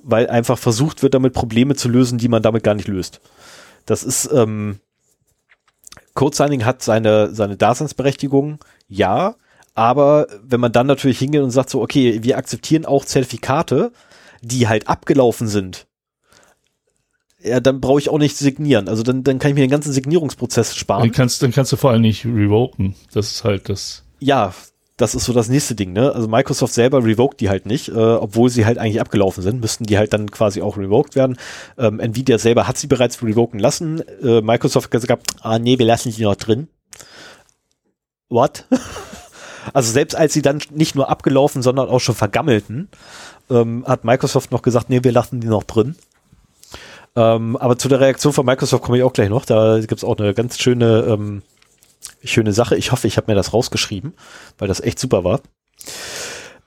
weil 0.03 0.27
einfach 0.27 0.57
versucht 0.57 1.01
wird, 1.01 1.13
damit 1.13 1.33
Probleme 1.33 1.75
zu 1.75 1.89
lösen, 1.89 2.17
die 2.17 2.27
man 2.27 2.43
damit 2.43 2.63
gar 2.63 2.75
nicht 2.75 2.87
löst. 2.87 3.21
Das 3.85 4.03
ist, 4.03 4.29
ähm, 4.31 4.79
Code 6.13 6.35
Signing 6.35 6.65
hat 6.65 6.83
seine, 6.83 7.33
seine 7.33 7.57
Daseinsberechtigung, 7.57 8.59
ja, 8.87 9.35
aber 9.73 10.27
wenn 10.43 10.59
man 10.59 10.71
dann 10.71 10.87
natürlich 10.87 11.19
hingeht 11.19 11.41
und 11.41 11.51
sagt 11.51 11.69
so, 11.69 11.81
okay, 11.81 12.19
wir 12.21 12.37
akzeptieren 12.37 12.85
auch 12.85 13.05
Zertifikate, 13.05 13.91
die 14.41 14.67
halt 14.67 14.87
abgelaufen 14.87 15.47
sind, 15.47 15.87
ja, 17.41 17.59
dann 17.59 17.81
brauche 17.81 17.99
ich 17.99 18.09
auch 18.09 18.19
nicht 18.19 18.37
signieren. 18.37 18.87
Also 18.87 19.03
dann, 19.03 19.23
dann 19.23 19.39
kann 19.39 19.49
ich 19.49 19.55
mir 19.55 19.61
den 19.61 19.69
ganzen 19.69 19.91
Signierungsprozess 19.91 20.75
sparen. 20.75 21.01
Dann 21.01 21.11
kannst, 21.11 21.41
dann 21.43 21.51
kannst 21.51 21.71
du 21.71 21.75
vor 21.75 21.91
allem 21.91 22.01
nicht 22.01 22.25
revoken. 22.25 22.95
Das 23.13 23.31
ist 23.31 23.43
halt 23.43 23.67
das. 23.67 24.03
Ja, 24.19 24.53
das 24.97 25.15
ist 25.15 25.25
so 25.25 25.33
das 25.33 25.49
nächste 25.49 25.75
Ding, 25.75 25.91
ne? 25.91 26.13
Also 26.13 26.27
Microsoft 26.27 26.73
selber 26.73 27.03
revoked 27.03 27.41
die 27.41 27.49
halt 27.49 27.65
nicht, 27.65 27.89
äh, 27.89 27.93
obwohl 27.93 28.49
sie 28.49 28.65
halt 28.65 28.77
eigentlich 28.77 29.01
abgelaufen 29.01 29.41
sind, 29.41 29.59
müssten 29.59 29.85
die 29.85 29.97
halt 29.97 30.13
dann 30.13 30.29
quasi 30.29 30.61
auch 30.61 30.77
revoked 30.77 31.15
werden. 31.15 31.37
Ähm, 31.77 31.99
Nvidia 31.99 32.37
selber 32.37 32.67
hat 32.67 32.77
sie 32.77 32.87
bereits 32.87 33.21
revoken 33.23 33.59
lassen. 33.59 34.01
Äh, 34.21 34.41
Microsoft 34.41 34.85
hat 34.85 34.91
gesagt, 34.91 35.23
ah 35.41 35.57
nee, 35.57 35.79
wir 35.79 35.85
lassen 35.85 36.11
die 36.11 36.21
noch 36.23 36.35
drin. 36.35 36.67
What? 38.29 38.65
Also 39.71 39.93
selbst 39.93 40.15
als 40.15 40.33
sie 40.33 40.41
dann 40.41 40.59
nicht 40.71 40.93
nur 40.93 41.07
abgelaufen, 41.09 41.61
sondern 41.61 41.87
auch 41.87 42.01
schon 42.01 42.15
vergammelten, 42.15 42.89
ähm, 43.49 43.85
hat 43.87 44.03
Microsoft 44.03 44.51
noch 44.51 44.61
gesagt, 44.61 44.89
nee, 44.89 44.99
wir 45.03 45.13
lassen 45.13 45.39
die 45.39 45.47
noch 45.47 45.63
drin. 45.63 45.95
Ähm, 47.15 47.55
aber 47.57 47.77
zu 47.77 47.87
der 47.87 47.99
Reaktion 47.99 48.33
von 48.33 48.45
Microsoft 48.45 48.83
komme 48.83 48.97
ich 48.97 49.03
auch 49.03 49.13
gleich 49.13 49.29
noch. 49.29 49.45
Da 49.45 49.79
gibt 49.79 49.93
es 49.93 50.03
auch 50.03 50.17
eine 50.17 50.33
ganz 50.33 50.59
schöne, 50.59 51.05
ähm, 51.07 51.43
schöne 52.23 52.53
Sache. 52.53 52.75
Ich 52.75 52.91
hoffe, 52.91 53.07
ich 53.07 53.17
habe 53.17 53.31
mir 53.31 53.35
das 53.35 53.53
rausgeschrieben, 53.53 54.13
weil 54.57 54.67
das 54.67 54.81
echt 54.81 54.99
super 54.99 55.23
war. 55.23 55.41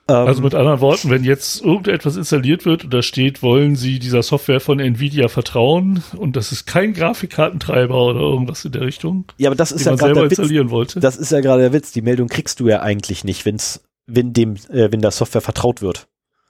Ähm, 0.09 0.15
also 0.15 0.41
mit 0.41 0.55
anderen 0.55 0.79
Worten, 0.79 1.09
wenn 1.09 1.23
jetzt 1.23 1.61
irgendetwas 1.61 2.15
installiert 2.15 2.65
wird 2.65 2.85
und 2.85 2.93
da 2.93 3.01
steht, 3.01 3.43
wollen 3.43 3.75
Sie 3.75 3.99
dieser 3.99 4.23
Software 4.23 4.61
von 4.61 4.79
Nvidia 4.79 5.27
vertrauen 5.27 6.01
und 6.15 6.35
das 6.35 6.51
ist 6.51 6.65
kein 6.65 6.93
Grafikkartentreiber 6.93 8.05
oder 8.05 8.19
irgendwas 8.19 8.63
in 8.63 8.71
der 8.71 8.81
Richtung, 8.81 9.25
ja, 9.37 9.49
aber 9.49 9.55
das 9.55 9.71
ist 9.71 9.85
ja 9.85 9.95
gerade 9.95 10.13
der 10.13 10.31
Witz. 10.31 10.69
Wollte. 10.69 10.99
Das 10.99 11.17
ist 11.17 11.31
ja 11.31 11.41
gerade 11.41 11.63
der 11.63 11.73
Witz. 11.73 11.91
Die 11.91 12.01
Meldung 12.01 12.29
kriegst 12.29 12.59
du 12.59 12.69
ja 12.69 12.81
eigentlich 12.81 13.23
nicht, 13.23 13.45
wenn's, 13.45 13.81
wenn 14.05 14.31
dem, 14.31 14.55
äh, 14.69 14.91
wenn 14.91 15.01
der 15.01 15.11
Software 15.11 15.41
vertraut 15.41 15.81
wird. 15.81 16.07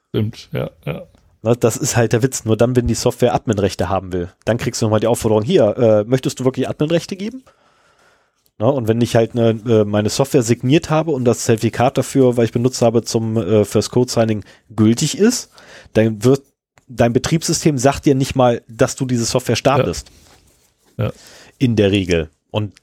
Stimmt, 0.10 0.50
ja, 0.54 0.70
ja. 0.86 1.04
Das 1.60 1.78
ist 1.78 1.96
halt 1.96 2.14
der 2.14 2.24
Witz. 2.24 2.46
Nur 2.46 2.58
dann, 2.58 2.76
wenn 2.76 2.88
die 2.88 2.94
Software 2.94 3.34
Adminrechte 3.34 3.90
haben 3.90 4.12
will, 4.12 4.30
dann 4.46 4.58
kriegst 4.58 4.82
du 4.82 4.86
nochmal 4.86 5.00
die 5.00 5.08
Aufforderung, 5.08 5.44
hier, 5.44 5.78
äh, 5.78 6.04
möchtest 6.04 6.40
du 6.40 6.46
wirklich 6.46 6.68
Adminrechte 6.68 7.16
geben? 7.16 7.44
Ne? 8.60 8.72
Und 8.72 8.88
wenn 8.88 9.02
ich 9.02 9.16
halt 9.16 9.34
eine, 9.34 9.50
äh, 9.50 9.86
meine 9.86 10.10
Software 10.10 10.44
signiert 10.44 10.90
habe 10.90 11.12
und 11.12 11.26
das 11.26 11.42
Zertifikat 11.42 11.98
dafür, 11.98 12.38
weil 12.38 12.46
ich 12.46 12.52
benutzt 12.52 12.82
habe, 12.82 13.04
zum 13.04 13.38
äh, 13.38 13.66
First 13.66 13.92
Code 13.92 14.12
Signing 14.12 14.44
gültig 14.76 15.18
ist, 15.18 15.52
dann 15.94 16.24
wird 16.24 16.44
dein 16.88 17.14
Betriebssystem 17.14 17.78
sagt 17.78 18.06
dir 18.06 18.16
nicht 18.16 18.36
mal, 18.36 18.64
dass 18.68 18.96
du 18.96 19.06
diese 19.06 19.26
Software 19.26 19.56
startest. 19.56 20.10
Ja. 20.98 21.06
ja. 21.06 21.12
In 21.60 21.76
der 21.76 21.92
Regel. 21.92 22.30
Und 22.50 22.74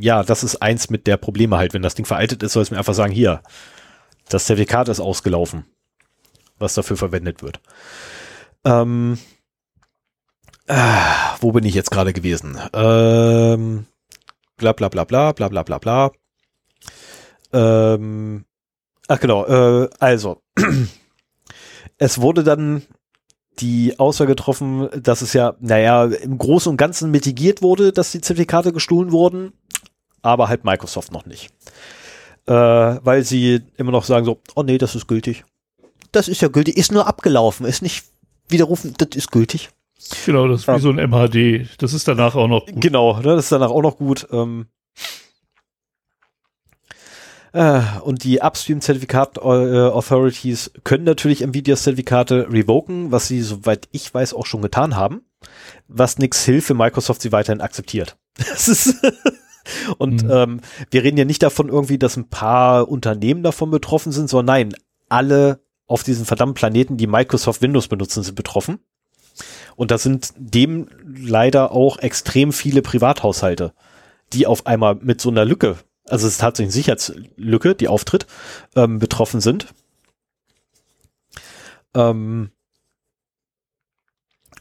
ja, 0.00 0.22
das 0.22 0.44
ist 0.44 0.62
eins 0.62 0.90
mit 0.90 1.06
der 1.06 1.16
Probleme 1.16 1.58
halt. 1.58 1.74
Wenn 1.74 1.82
das 1.82 1.94
Ding 1.94 2.06
veraltet 2.06 2.42
ist, 2.42 2.52
soll 2.52 2.62
es 2.62 2.70
mir 2.70 2.78
einfach 2.78 2.94
sagen, 2.94 3.12
hier, 3.12 3.42
das 4.28 4.46
Zertifikat 4.46 4.88
ist 4.88 5.00
ausgelaufen, 5.00 5.64
was 6.58 6.74
dafür 6.74 6.96
verwendet 6.96 7.42
wird. 7.42 7.60
Ähm, 8.64 9.18
äh, 10.66 10.76
wo 11.40 11.52
bin 11.52 11.64
ich 11.64 11.74
jetzt 11.74 11.90
gerade 11.90 12.12
gewesen? 12.12 12.58
Ähm, 12.74 13.86
bla 14.58 14.72
bla 14.72 14.88
bla 14.88 15.04
bla 15.04 15.32
bla 15.32 15.48
bla 15.48 15.62
bla 15.62 15.78
bla. 15.78 16.12
Ähm, 17.52 18.44
ach 19.06 19.20
genau, 19.20 19.46
äh, 19.46 19.88
also 19.98 20.42
es 21.98 22.20
wurde 22.20 22.44
dann 22.44 22.82
die 23.60 23.98
Aussage 23.98 24.32
getroffen, 24.32 24.88
dass 25.02 25.22
es 25.22 25.32
ja, 25.32 25.54
naja, 25.60 26.04
im 26.04 26.38
Großen 26.38 26.70
und 26.70 26.76
Ganzen 26.76 27.10
mitigiert 27.10 27.62
wurde, 27.62 27.92
dass 27.92 28.12
die 28.12 28.20
Zertifikate 28.20 28.72
gestohlen 28.72 29.10
wurden, 29.10 29.52
aber 30.22 30.48
halt 30.48 30.64
Microsoft 30.64 31.12
noch 31.12 31.26
nicht. 31.26 31.50
Äh, 32.46 32.52
weil 32.52 33.24
sie 33.24 33.62
immer 33.76 33.92
noch 33.92 34.04
sagen 34.04 34.24
so, 34.24 34.40
oh 34.54 34.62
nee, 34.62 34.78
das 34.78 34.94
ist 34.94 35.06
gültig. 35.06 35.44
Das 36.12 36.28
ist 36.28 36.40
ja 36.40 36.48
gültig, 36.48 36.76
ist 36.76 36.92
nur 36.92 37.06
abgelaufen, 37.06 37.66
ist 37.66 37.82
nicht 37.82 38.04
widerrufen, 38.48 38.94
das 38.96 39.10
ist 39.14 39.30
gültig. 39.30 39.70
Genau, 40.26 40.48
das 40.48 40.60
ist 40.60 40.68
wie 40.68 40.80
so 40.80 40.90
ein 40.90 40.96
MHD. 40.96 41.68
Das 41.78 41.92
ist 41.92 42.06
danach 42.06 42.34
auch 42.34 42.48
noch 42.48 42.66
gut. 42.66 42.80
Genau, 42.80 43.16
ne, 43.16 43.22
das 43.22 43.44
ist 43.44 43.52
danach 43.52 43.70
auch 43.70 43.82
noch 43.82 43.96
gut. 43.96 44.26
Ähm, 44.30 44.66
Äh, 47.52 47.82
und 48.02 48.24
die 48.24 48.40
Upstream-Zertifikat-Authorities 48.40 50.72
können 50.84 51.04
natürlich 51.04 51.42
Nvidia-Zertifikate 51.42 52.52
revoken, 52.52 53.10
was 53.10 53.28
sie, 53.28 53.40
soweit 53.42 53.88
ich 53.90 54.12
weiß, 54.12 54.34
auch 54.34 54.44
schon 54.46 54.62
getan 54.62 54.96
haben. 54.96 55.22
Was 55.86 56.18
nix 56.18 56.44
hilft, 56.44 56.70
wenn 56.70 56.76
Microsoft 56.76 57.22
sie 57.22 57.30
weiterhin 57.32 57.60
akzeptiert. 57.60 58.16
Das 58.38 58.68
ist 58.68 58.94
und 59.98 60.22
mhm. 60.22 60.30
ähm, 60.30 60.60
wir 60.92 61.02
reden 61.02 61.18
ja 61.18 61.24
nicht 61.24 61.42
davon 61.42 61.68
irgendwie, 61.68 61.98
dass 61.98 62.16
ein 62.16 62.28
paar 62.28 62.88
Unternehmen 62.88 63.42
davon 63.42 63.72
betroffen 63.72 64.12
sind, 64.12 64.30
sondern 64.30 64.54
nein, 64.54 64.72
alle 65.08 65.58
auf 65.88 66.04
diesen 66.04 66.24
verdammten 66.24 66.54
Planeten, 66.54 66.98
die 66.98 67.08
Microsoft 67.08 67.62
Windows 67.62 67.88
benutzen, 67.88 68.22
sind 68.22 68.36
betroffen. 68.36 68.78
Und 69.78 69.92
da 69.92 69.98
sind 69.98 70.32
dem 70.36 70.88
leider 71.06 71.70
auch 71.70 71.98
extrem 71.98 72.52
viele 72.52 72.82
Privathaushalte, 72.82 73.72
die 74.32 74.44
auf 74.48 74.66
einmal 74.66 74.96
mit 74.96 75.20
so 75.20 75.30
einer 75.30 75.44
Lücke, 75.44 75.78
also 76.04 76.26
es 76.26 76.32
ist 76.32 76.40
tatsächlich 76.40 76.74
eine 76.74 76.82
Sicherheitslücke, 76.82 77.76
die 77.76 77.86
auftritt, 77.86 78.26
ähm, 78.74 78.98
betroffen 78.98 79.40
sind. 79.40 79.68
Ähm, 81.94 82.50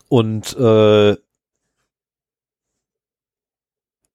und 0.08 0.56
äh, 0.56 1.18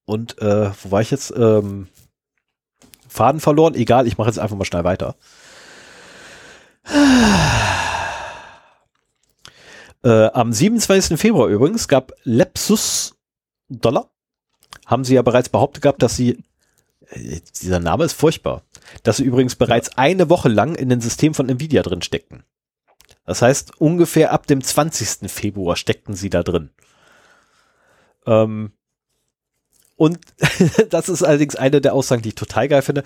und 0.04 0.38
äh, 0.38 0.70
wo 0.84 0.90
war 0.92 1.00
ich 1.00 1.10
jetzt? 1.10 1.32
Ähm, 1.36 1.88
Faden 3.08 3.40
verloren? 3.40 3.74
Egal, 3.74 4.06
ich 4.06 4.18
mache 4.18 4.28
jetzt 4.28 4.38
einfach 4.38 4.56
mal 4.56 4.64
schnell 4.64 4.84
weiter. 4.84 5.16
Äh, 10.04 10.26
am 10.32 10.52
27. 10.52 11.18
Februar 11.18 11.48
übrigens 11.48 11.88
gab 11.88 12.12
Lepsus 12.24 13.14
Dollar. 13.68 14.10
Haben 14.86 15.04
sie 15.04 15.14
ja 15.14 15.22
bereits 15.22 15.48
behauptet 15.48 15.82
gehabt, 15.82 16.02
dass 16.02 16.16
sie, 16.16 16.42
äh, 17.08 17.40
dieser 17.60 17.78
Name 17.78 18.04
ist 18.04 18.14
furchtbar, 18.14 18.62
dass 19.04 19.18
sie 19.18 19.24
übrigens 19.24 19.54
bereits 19.54 19.96
eine 19.96 20.28
Woche 20.28 20.48
lang 20.48 20.74
in 20.74 20.88
den 20.88 21.00
System 21.00 21.34
von 21.34 21.48
Nvidia 21.48 21.82
drin 21.82 22.02
steckten. 22.02 22.44
Das 23.24 23.42
heißt, 23.42 23.80
ungefähr 23.80 24.32
ab 24.32 24.46
dem 24.46 24.62
20. 24.62 25.30
Februar 25.30 25.76
steckten 25.76 26.14
sie 26.14 26.30
da 26.30 26.42
drin. 26.42 26.70
Ähm, 28.26 28.72
und 29.96 30.18
das 30.90 31.08
ist 31.08 31.22
allerdings 31.22 31.54
eine 31.54 31.80
der 31.80 31.94
Aussagen, 31.94 32.22
die 32.22 32.30
ich 32.30 32.34
total 32.34 32.66
geil 32.66 32.82
finde. 32.82 33.04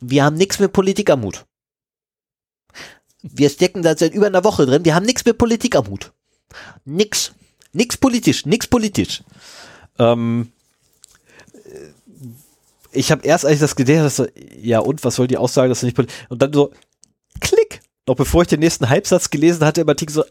Wir 0.00 0.24
haben 0.24 0.36
nichts 0.36 0.58
mit 0.58 0.72
Politik 0.72 1.10
am 1.10 1.22
Hut. 1.22 1.46
Wir 3.22 3.50
stecken 3.50 3.82
da 3.82 3.96
seit 3.96 4.14
über 4.14 4.26
einer 4.26 4.44
Woche 4.44 4.66
drin. 4.66 4.84
Wir 4.84 4.94
haben 4.94 5.06
nichts 5.06 5.24
mit 5.24 5.38
Politik 5.38 5.76
am 5.76 5.88
Hut. 5.88 6.12
Nix. 6.84 7.32
Nix 7.72 7.96
politisch. 7.96 8.46
Nix 8.46 8.66
politisch. 8.66 9.22
Ähm, 9.98 10.52
ich 12.92 13.10
habe 13.10 13.24
erst, 13.24 13.46
als 13.46 13.54
ich 13.54 13.60
das 13.60 13.76
gelesen 13.76 14.04
habe, 14.04 14.32
ja 14.60 14.80
und, 14.80 15.04
was 15.04 15.14
soll 15.16 15.26
die 15.26 15.38
Aussage, 15.38 15.68
dass 15.68 15.82
nicht 15.82 15.96
politisch 15.96 16.16
Und 16.28 16.42
dann 16.42 16.52
so, 16.52 16.70
klick. 17.40 17.80
Noch 18.08 18.16
bevor 18.16 18.42
ich 18.42 18.48
den 18.48 18.58
nächsten 18.58 18.88
Halbsatz 18.88 19.30
gelesen 19.30 19.64
hatte, 19.64 19.82
im 19.82 19.88
Artikel 19.88 20.12
so, 20.12 20.24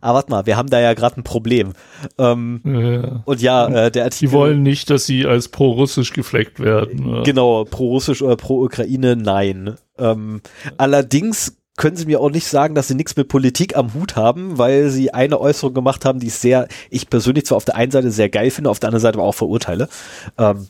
ah, 0.00 0.14
warte 0.14 0.30
mal, 0.30 0.46
wir 0.46 0.56
haben 0.56 0.70
da 0.70 0.78
ja 0.78 0.94
gerade 0.94 1.20
ein 1.20 1.24
Problem. 1.24 1.72
Ähm, 2.18 2.60
ja. 2.64 3.22
Und 3.24 3.42
ja, 3.42 3.66
äh, 3.66 3.90
der 3.90 4.04
Artikel. 4.04 4.28
Die 4.28 4.32
wollen 4.32 4.62
nicht, 4.62 4.90
dass 4.90 5.06
sie 5.06 5.26
als 5.26 5.48
pro-russisch 5.48 6.12
gefleckt 6.12 6.60
werden. 6.60 7.04
Oder? 7.04 7.22
Genau, 7.24 7.64
pro-russisch 7.64 8.22
oder 8.22 8.36
pro-Ukraine, 8.36 9.16
nein. 9.16 9.76
Ähm, 9.98 10.40
allerdings 10.76 11.56
können 11.76 11.96
sie 11.96 12.06
mir 12.06 12.20
auch 12.20 12.30
nicht 12.30 12.46
sagen, 12.46 12.74
dass 12.74 12.88
sie 12.88 12.94
nichts 12.94 13.16
mit 13.16 13.28
Politik 13.28 13.76
am 13.76 13.92
Hut 13.94 14.16
haben, 14.16 14.58
weil 14.58 14.90
sie 14.90 15.12
eine 15.12 15.40
Äußerung 15.40 15.74
gemacht 15.74 16.04
haben, 16.04 16.20
die 16.20 16.28
ich 16.28 16.34
sehr, 16.34 16.68
ich 16.90 17.10
persönlich 17.10 17.46
zwar 17.46 17.56
auf 17.56 17.64
der 17.64 17.76
einen 17.76 17.92
Seite 17.92 18.10
sehr 18.10 18.30
geil 18.30 18.50
finde, 18.50 18.70
auf 18.70 18.80
der 18.80 18.88
anderen 18.88 19.02
Seite 19.02 19.18
aber 19.18 19.28
auch 19.28 19.34
verurteile. 19.34 19.88
Ähm, 20.38 20.66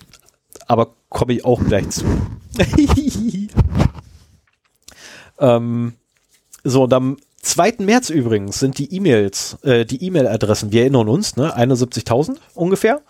aber 0.67 0.95
komme 1.09 1.35
ich 1.35 1.45
auch 1.45 1.63
gleich 1.65 1.89
zu. 1.91 2.05
ähm, 5.39 5.93
so, 6.65 6.83
und 6.83 6.93
am 6.93 7.17
2. 7.43 7.75
März 7.79 8.11
übrigens 8.11 8.59
sind 8.59 8.79
die 8.79 8.93
E-Mails, 8.93 9.59
äh, 9.63 9.85
die 9.85 10.05
E-Mail-Adressen, 10.05 10.73
wir 10.73 10.81
erinnern 10.81 11.09
uns, 11.09 11.37
ne, 11.37 11.57
71.000 11.57 12.39
ungefähr, 12.55 13.03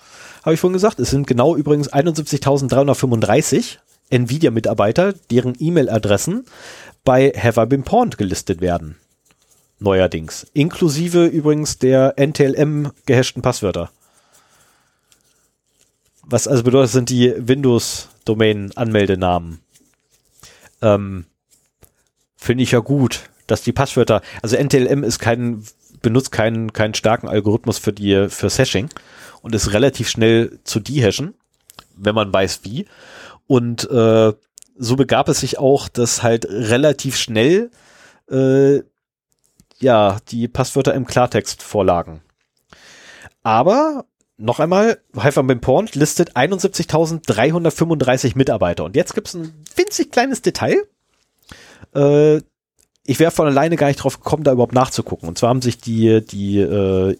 habe 0.44 0.52
ich 0.52 0.60
vorhin 0.60 0.74
gesagt. 0.74 1.00
Es 1.00 1.08
sind 1.08 1.26
genau 1.26 1.56
übrigens 1.56 1.90
71.335 1.90 3.78
Nvidia-Mitarbeiter, 4.10 5.14
deren 5.30 5.54
E-Mail-Adressen 5.58 6.44
bei 7.06 7.30
Have 7.30 7.62
I 7.62 7.64
Been 7.64 7.84
Pawned 7.84 8.18
gelistet 8.18 8.60
werden. 8.60 8.96
Neuerdings. 9.78 10.46
Inklusive 10.52 11.24
übrigens 11.24 11.78
der 11.78 12.18
NTLM 12.18 12.92
gehashten 13.06 13.40
Passwörter. 13.40 13.90
Was 16.22 16.46
also 16.46 16.62
bedeutet, 16.62 16.90
sind 16.90 17.08
die 17.08 17.32
Windows-Domain-Anmeldenamen. 17.36 19.60
Ähm, 20.82 21.24
Finde 22.36 22.64
ich 22.64 22.72
ja 22.72 22.80
gut 22.80 23.30
dass 23.46 23.62
die 23.62 23.72
Passwörter, 23.72 24.22
also 24.42 24.56
NTLM 24.56 25.04
ist 25.04 25.18
kein, 25.18 25.64
benutzt 26.02 26.32
keinen, 26.32 26.72
keinen 26.72 26.94
starken 26.94 27.28
Algorithmus 27.28 27.78
für 27.78 27.92
die, 27.92 28.28
für 28.28 28.48
Hashing 28.48 28.88
und 29.42 29.54
ist 29.54 29.72
relativ 29.72 30.08
schnell 30.08 30.58
zu 30.64 30.80
dehashen, 30.80 31.34
wenn 31.96 32.14
man 32.14 32.32
weiß 32.32 32.60
wie. 32.64 32.86
Und 33.46 33.88
äh, 33.90 34.32
so 34.78 34.96
begab 34.96 35.28
es 35.28 35.40
sich 35.40 35.58
auch, 35.58 35.88
dass 35.88 36.22
halt 36.22 36.46
relativ 36.48 37.16
schnell 37.16 37.70
äh, 38.30 38.80
ja 39.78 40.18
die 40.28 40.48
Passwörter 40.48 40.94
im 40.94 41.06
Klartext 41.06 41.62
vorlagen. 41.62 42.22
Aber 43.42 44.06
noch 44.38 44.60
einmal, 44.60 44.98
beim 45.12 45.60
Porn 45.60 45.88
listet 45.92 46.34
71.335 46.36 48.36
Mitarbeiter. 48.36 48.84
Und 48.84 48.96
jetzt 48.96 49.14
gibt 49.14 49.28
es 49.28 49.34
ein 49.34 49.64
winzig 49.76 50.12
kleines 50.12 50.42
Detail. 50.42 50.76
Äh, 51.94 52.38
ich 53.04 53.20
wäre 53.20 53.30
von 53.30 53.46
alleine 53.46 53.76
gar 53.76 53.86
nicht 53.86 54.02
drauf 54.02 54.18
gekommen, 54.18 54.44
da 54.44 54.52
überhaupt 54.52 54.74
nachzugucken. 54.74 55.28
Und 55.28 55.38
zwar 55.38 55.50
haben 55.50 55.62
sich 55.62 55.78
die, 55.78 56.26
die, 56.26 56.58
äh, 56.58 57.16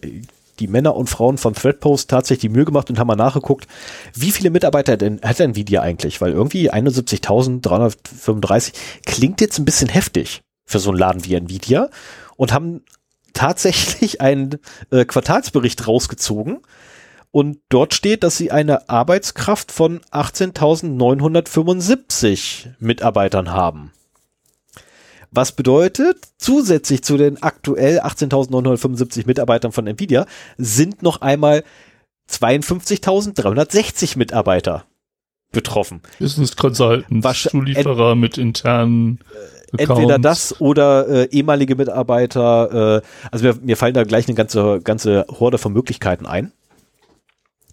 die 0.59 0.67
Männer 0.67 0.95
und 0.95 1.09
Frauen 1.09 1.37
von 1.37 1.53
Threadpost 1.53 2.09
tatsächlich 2.09 2.41
die 2.41 2.49
Mühe 2.49 2.65
gemacht 2.65 2.89
und 2.89 2.99
haben 2.99 3.07
mal 3.07 3.15
nachgeguckt, 3.15 3.67
wie 4.13 4.31
viele 4.31 4.49
Mitarbeiter 4.49 4.97
denn 4.97 5.21
hat 5.21 5.39
Nvidia 5.39 5.81
eigentlich? 5.81 6.19
Weil 6.21 6.31
irgendwie 6.31 6.71
71.335 6.71 8.73
klingt 9.05 9.39
jetzt 9.41 9.59
ein 9.59 9.65
bisschen 9.65 9.89
heftig 9.89 10.41
für 10.65 10.79
so 10.79 10.89
einen 10.89 10.99
Laden 10.99 11.25
wie 11.25 11.35
Nvidia 11.35 11.89
und 12.35 12.53
haben 12.53 12.81
tatsächlich 13.33 14.21
einen 14.21 14.57
äh, 14.91 15.05
Quartalsbericht 15.05 15.87
rausgezogen 15.87 16.59
und 17.31 17.59
dort 17.69 17.93
steht, 17.93 18.23
dass 18.23 18.35
sie 18.37 18.51
eine 18.51 18.89
Arbeitskraft 18.89 19.71
von 19.71 20.01
18.975 20.11 22.71
Mitarbeitern 22.79 23.51
haben. 23.51 23.93
Was 25.31 25.51
bedeutet, 25.51 26.17
zusätzlich 26.37 27.03
zu 27.03 27.17
den 27.17 27.41
aktuell 27.43 27.99
18.975 27.99 29.27
Mitarbeitern 29.27 29.71
von 29.71 29.87
Nvidia 29.87 30.25
sind 30.57 31.03
noch 31.03 31.21
einmal 31.21 31.63
52.360 32.29 34.17
Mitarbeiter 34.17 34.85
betroffen. 35.51 36.01
Business 36.19 36.55
Consultants, 36.55 37.43
Zulieferer 37.43 38.15
mit 38.15 38.37
internen 38.37 39.19
äh, 39.33 39.83
Accounts. 39.83 39.99
Entweder 39.99 40.19
das 40.19 40.59
oder 40.61 41.07
äh, 41.07 41.29
ehemalige 41.31 41.75
Mitarbeiter. 41.75 43.01
Äh, 43.03 43.27
also 43.31 43.45
mir, 43.45 43.55
mir 43.61 43.77
fallen 43.77 43.93
da 43.93 44.03
gleich 44.03 44.27
eine 44.27 44.35
ganze, 44.35 44.81
ganze 44.81 45.25
Horde 45.29 45.57
von 45.57 45.73
Möglichkeiten 45.73 46.25
ein. 46.25 46.51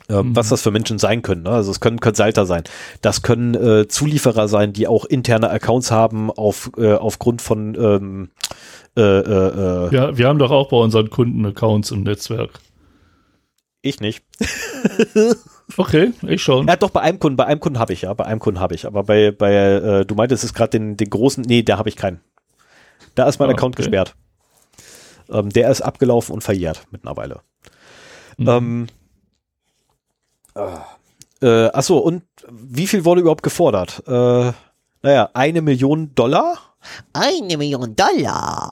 Was 0.09 0.51
das 0.51 0.63
für 0.63 0.71
Menschen 0.71 0.99
sein 0.99 1.23
können. 1.23 1.45
Ne? 1.45 1.51
Also 1.51 1.71
es 1.71 1.81
können 1.81 2.01
Consulter 2.01 2.45
sein, 2.47 2.65
das 3.01 3.23
können 3.23 3.55
äh, 3.55 3.89
Zulieferer 3.89 4.49
sein, 4.49 4.73
die 4.73 4.87
auch 4.87 5.05
interne 5.05 5.51
Accounts 5.51 5.91
haben 5.91 6.31
auf, 6.31 6.71
äh, 6.77 6.93
aufgrund 6.93 7.41
von 7.41 7.75
ähm, 7.75 8.31
äh, 8.97 9.01
äh, 9.01 9.89
äh, 9.89 9.95
Ja, 9.95 10.17
wir 10.17 10.29
haben 10.29 10.39
doch 10.39 10.51
auch 10.51 10.69
bei 10.69 10.77
unseren 10.77 11.11
Kunden 11.11 11.45
Accounts 11.47 11.91
im 11.91 12.03
Netzwerk. 12.03 12.51
Ich 13.83 14.01
nicht. 14.01 14.25
okay, 15.77 16.13
ich 16.23 16.43
schon. 16.43 16.67
Ja, 16.67 16.77
doch, 16.77 16.91
bei 16.91 17.01
einem 17.01 17.19
Kunden, 17.19 17.37
bei 17.37 17.47
einem 17.47 17.61
Kunden 17.61 17.79
habe 17.79 17.93
ich, 17.93 18.03
ja, 18.03 18.15
bei 18.15 18.25
einem 18.25 18.41
Kunden 18.41 18.61
habe 18.61 18.75
ich. 18.75 18.87
Aber 18.87 19.05
bei, 19.05 19.31
bei 19.31 19.55
äh, 19.55 20.07
du 20.07 20.15
meintest 20.15 20.45
es 20.45 20.55
gerade 20.55 20.71
den, 20.71 20.97
den 20.97 21.11
großen, 21.11 21.45
nee, 21.47 21.63
da 21.63 21.79
habe 21.79 21.89
ich 21.89 21.97
keinen. 21.97 22.21
Da 23.15 23.29
ist 23.29 23.39
mein 23.39 23.49
ah, 23.49 23.53
Account 23.53 23.75
okay. 23.75 23.83
gesperrt. 23.83 24.15
Ähm, 25.31 25.51
der 25.51 25.71
ist 25.71 25.81
abgelaufen 25.81 26.35
und 26.35 26.43
verjährt 26.43 26.83
mittlerweile. 26.91 27.41
Mhm. 28.37 28.49
Ähm, 28.49 28.87
äh, 31.43 31.67
achso, 31.73 31.99
und 31.99 32.23
wie 32.51 32.87
viel 32.87 33.05
wurde 33.05 33.21
überhaupt 33.21 33.43
gefordert? 33.43 34.03
Äh, 34.07 34.53
naja, 35.03 35.31
eine 35.35 35.63
Million 35.63 36.15
Dollar. 36.15 36.59
Eine 37.13 37.59
Million 37.59 37.95
Dollar. 37.97 38.71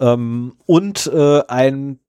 Ähm, 0.00 0.56
und 0.66 1.06
äh, 1.06 1.42
ein 1.46 2.00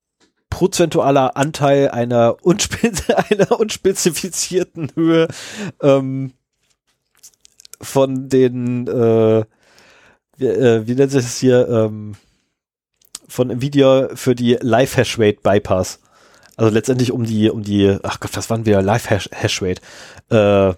prozentualer 0.50 1.38
Anteil 1.38 1.90
einer, 1.90 2.38
unspez 2.42 3.10
einer 3.30 3.60
unspezifizierten 3.60 4.92
Höhe 4.96 5.28
ähm, 5.82 6.34
von 7.82 8.30
den, 8.30 8.88
äh, 8.88 9.46
wie, 10.38 10.46
äh, 10.46 10.88
wie 10.88 10.96
nennt 10.96 11.12
sich 11.12 11.24
das 11.24 11.38
hier, 11.38 11.68
ähm, 11.70 12.16
von 13.28 13.52
Nvidia 13.52 14.10
für 14.16 14.34
die 14.34 14.58
Live-Hash-Rate 14.60 15.42
Bypass. 15.44 16.00
Also 16.60 16.74
letztendlich 16.74 17.12
um 17.14 17.24
die, 17.24 17.50
um 17.50 17.64
die, 17.64 17.98
ach 18.04 18.20
Gott, 18.20 18.32
was 18.36 18.50
waren 18.50 18.66
wir? 18.66 18.82
Live 18.82 19.10
Hash, 19.10 19.30
Hash 19.32 19.62
Rate. 19.62 19.82
Äh, 20.30 20.74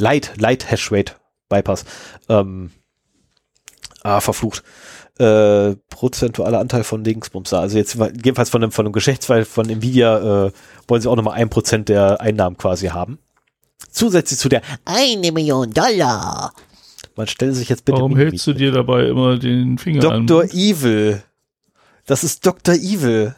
Light, 0.00 0.32
Light 0.36 0.70
Hash 0.70 0.92
Rate 0.92 1.14
Bypass. 1.48 1.84
Ähm, 2.28 2.70
ah, 4.02 4.20
verflucht. 4.20 4.62
Äh, 5.18 5.74
prozentualer 5.90 6.60
Anteil 6.60 6.84
von 6.84 7.02
Dingsbums 7.04 7.50
da. 7.50 7.60
Also 7.60 7.76
jetzt 7.78 7.94
jedenfalls 7.96 8.50
von 8.50 8.62
einem, 8.62 8.72
von 8.72 8.86
einem 8.86 8.92
Geschäftsfall 8.92 9.44
von 9.44 9.68
Nvidia 9.68 10.46
äh, 10.46 10.52
wollen 10.88 11.02
sie 11.02 11.08
auch 11.10 11.16
nochmal 11.16 11.34
ein 11.34 11.50
Prozent 11.50 11.88
der 11.88 12.20
Einnahmen 12.20 12.56
quasi 12.56 12.88
haben. 12.88 13.18
Zusätzlich 13.90 14.38
zu 14.38 14.48
der 14.48 14.62
Eine 14.84 15.30
Million 15.32 15.72
Dollar. 15.72 16.52
man 17.16 17.26
stelle 17.26 17.52
sich 17.54 17.68
jetzt 17.68 17.84
bitte 17.84 17.98
Warum 17.98 18.12
um- 18.12 18.18
hältst 18.18 18.46
du 18.46 18.52
dir 18.52 18.70
dabei 18.72 19.06
immer 19.08 19.36
den 19.38 19.78
Finger 19.78 20.10
an? 20.12 20.26
Dr. 20.26 20.44
Evil. 20.52 21.22
Das 22.06 22.22
ist 22.24 22.44
Dr. 22.46 22.74
Evil. 22.74 23.34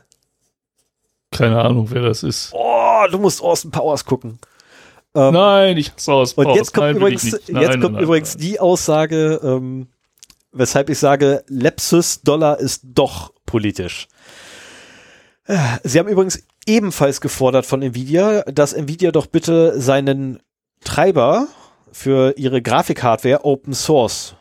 Keine 1.38 1.60
Ahnung, 1.60 1.90
wer 1.90 2.02
das 2.02 2.22
ist. 2.22 2.50
Oh, 2.52 3.04
du 3.10 3.18
musst 3.18 3.42
Austin 3.42 3.70
Powers 3.70 4.04
gucken. 4.04 4.38
Ähm, 5.14 5.32
Nein, 5.32 5.76
ich 5.76 5.92
hasse 5.92 6.12
aus. 6.12 6.32
Und 6.34 6.54
jetzt 6.54 6.74
kommt 6.74 6.88
Nein, 6.88 6.96
übrigens, 6.96 7.24
nicht. 7.24 7.34
jetzt 7.34 7.50
Nein, 7.50 7.80
kommt 7.80 7.94
nein, 7.94 8.04
übrigens 8.04 8.34
nein. 8.34 8.42
die 8.42 8.60
Aussage, 8.60 9.40
ähm, 9.42 9.88
weshalb 10.52 10.90
ich 10.90 10.98
sage, 10.98 11.44
Lepsus 11.48 12.22
Dollar 12.22 12.58
ist 12.60 12.82
doch 12.84 13.32
politisch. 13.46 14.08
Sie 15.84 15.98
haben 15.98 16.08
übrigens 16.08 16.42
ebenfalls 16.66 17.20
gefordert 17.20 17.66
von 17.66 17.80
Nvidia, 17.80 18.42
dass 18.42 18.72
Nvidia 18.72 19.12
doch 19.12 19.26
bitte 19.26 19.80
seinen 19.80 20.40
Treiber 20.84 21.46
für 21.92 22.36
ihre 22.36 22.60
Grafikhardware 22.60 23.44
Open 23.44 23.72
Source 23.72 24.34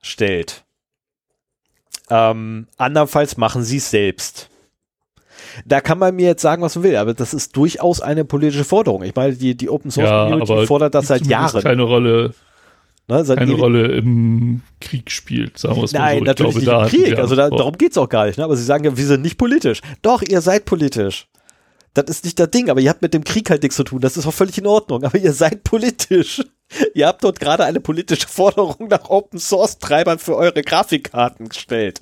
stellt. 0.00 0.64
Ähm, 2.08 2.68
andernfalls 2.78 3.36
machen 3.36 3.62
sie 3.62 3.76
es 3.76 3.90
selbst. 3.90 4.48
Da 5.64 5.80
kann 5.80 5.98
man 5.98 6.14
mir 6.14 6.26
jetzt 6.26 6.42
sagen, 6.42 6.62
was 6.62 6.74
man 6.76 6.84
will, 6.84 6.96
aber 6.96 7.14
das 7.14 7.34
ist 7.34 7.56
durchaus 7.56 8.00
eine 8.00 8.24
politische 8.24 8.64
Forderung. 8.64 9.02
Ich 9.02 9.14
meine, 9.14 9.34
die, 9.34 9.56
die 9.56 9.70
Open 9.70 9.90
Source 9.90 10.08
Ja, 10.08 10.24
Community 10.24 10.52
aber 10.52 10.66
fordert 10.66 10.94
das 10.94 11.06
seit 11.06 11.26
Jahren. 11.26 11.62
keine 11.62 11.82
Rolle, 11.82 12.34
Ne, 13.08 13.22
keine 13.24 13.52
Rolle 13.52 13.86
im 13.92 14.62
Krieg 14.80 15.12
spielt, 15.12 15.58
sagen 15.58 15.76
wir 15.76 15.84
es 15.84 15.92
mal 15.92 16.00
Nein, 16.00 16.14
so. 16.18 16.22
Ich 16.22 16.26
natürlich 16.26 16.58
glaube, 16.64 16.84
nicht 16.86 16.94
im 16.94 17.04
Krieg. 17.04 17.18
Also 17.20 17.36
da, 17.36 17.50
darum 17.50 17.78
geht's 17.78 17.96
auch 17.96 18.08
gar 18.08 18.26
nicht. 18.26 18.36
Ne? 18.36 18.42
Aber 18.42 18.56
sie 18.56 18.64
sagen 18.64 18.82
ja, 18.84 18.96
wir 18.96 19.06
sind 19.06 19.22
nicht 19.22 19.38
politisch. 19.38 19.80
Doch, 20.02 20.22
ihr 20.22 20.40
seid 20.40 20.64
politisch. 20.64 21.28
Das 21.94 22.06
ist 22.06 22.24
nicht 22.24 22.38
das 22.40 22.50
Ding, 22.50 22.68
aber 22.68 22.80
ihr 22.80 22.90
habt 22.90 23.02
mit 23.02 23.14
dem 23.14 23.22
Krieg 23.22 23.48
halt 23.48 23.62
nichts 23.62 23.76
zu 23.76 23.84
tun. 23.84 24.00
Das 24.00 24.16
ist 24.16 24.26
auch 24.26 24.34
völlig 24.34 24.58
in 24.58 24.66
Ordnung. 24.66 25.04
Aber 25.04 25.16
ihr 25.16 25.32
seid 25.32 25.62
politisch. 25.62 26.42
Ihr 26.94 27.06
habt 27.06 27.22
dort 27.22 27.40
gerade 27.40 27.64
eine 27.64 27.80
politische 27.80 28.28
Forderung 28.28 28.88
nach 28.88 29.08
Open 29.08 29.38
Source 29.38 29.78
Treibern 29.78 30.18
für 30.18 30.36
eure 30.36 30.62
Grafikkarten 30.62 31.48
gestellt. 31.48 32.00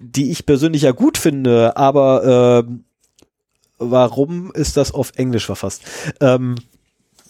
Die 0.00 0.30
ich 0.30 0.46
persönlich 0.46 0.82
ja 0.82 0.92
gut 0.92 1.18
finde, 1.18 1.76
aber 1.76 2.62
ähm, 2.64 2.84
warum 3.78 4.52
ist 4.52 4.76
das 4.76 4.92
auf 4.92 5.12
Englisch 5.16 5.46
verfasst? 5.46 5.82
Ähm, 6.20 6.56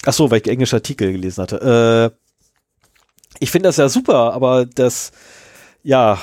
ach 0.05 0.13
so, 0.13 0.31
weil 0.31 0.41
ich 0.41 0.49
englische 0.49 0.77
Artikel 0.77 1.13
gelesen 1.13 1.43
hatte. 1.43 2.13
Äh, 2.13 2.25
ich 3.41 3.51
finde 3.51 3.69
das 3.69 3.77
ja 3.77 3.89
super, 3.89 4.33
aber 4.33 4.65
das, 4.65 5.11
ja, 5.83 6.21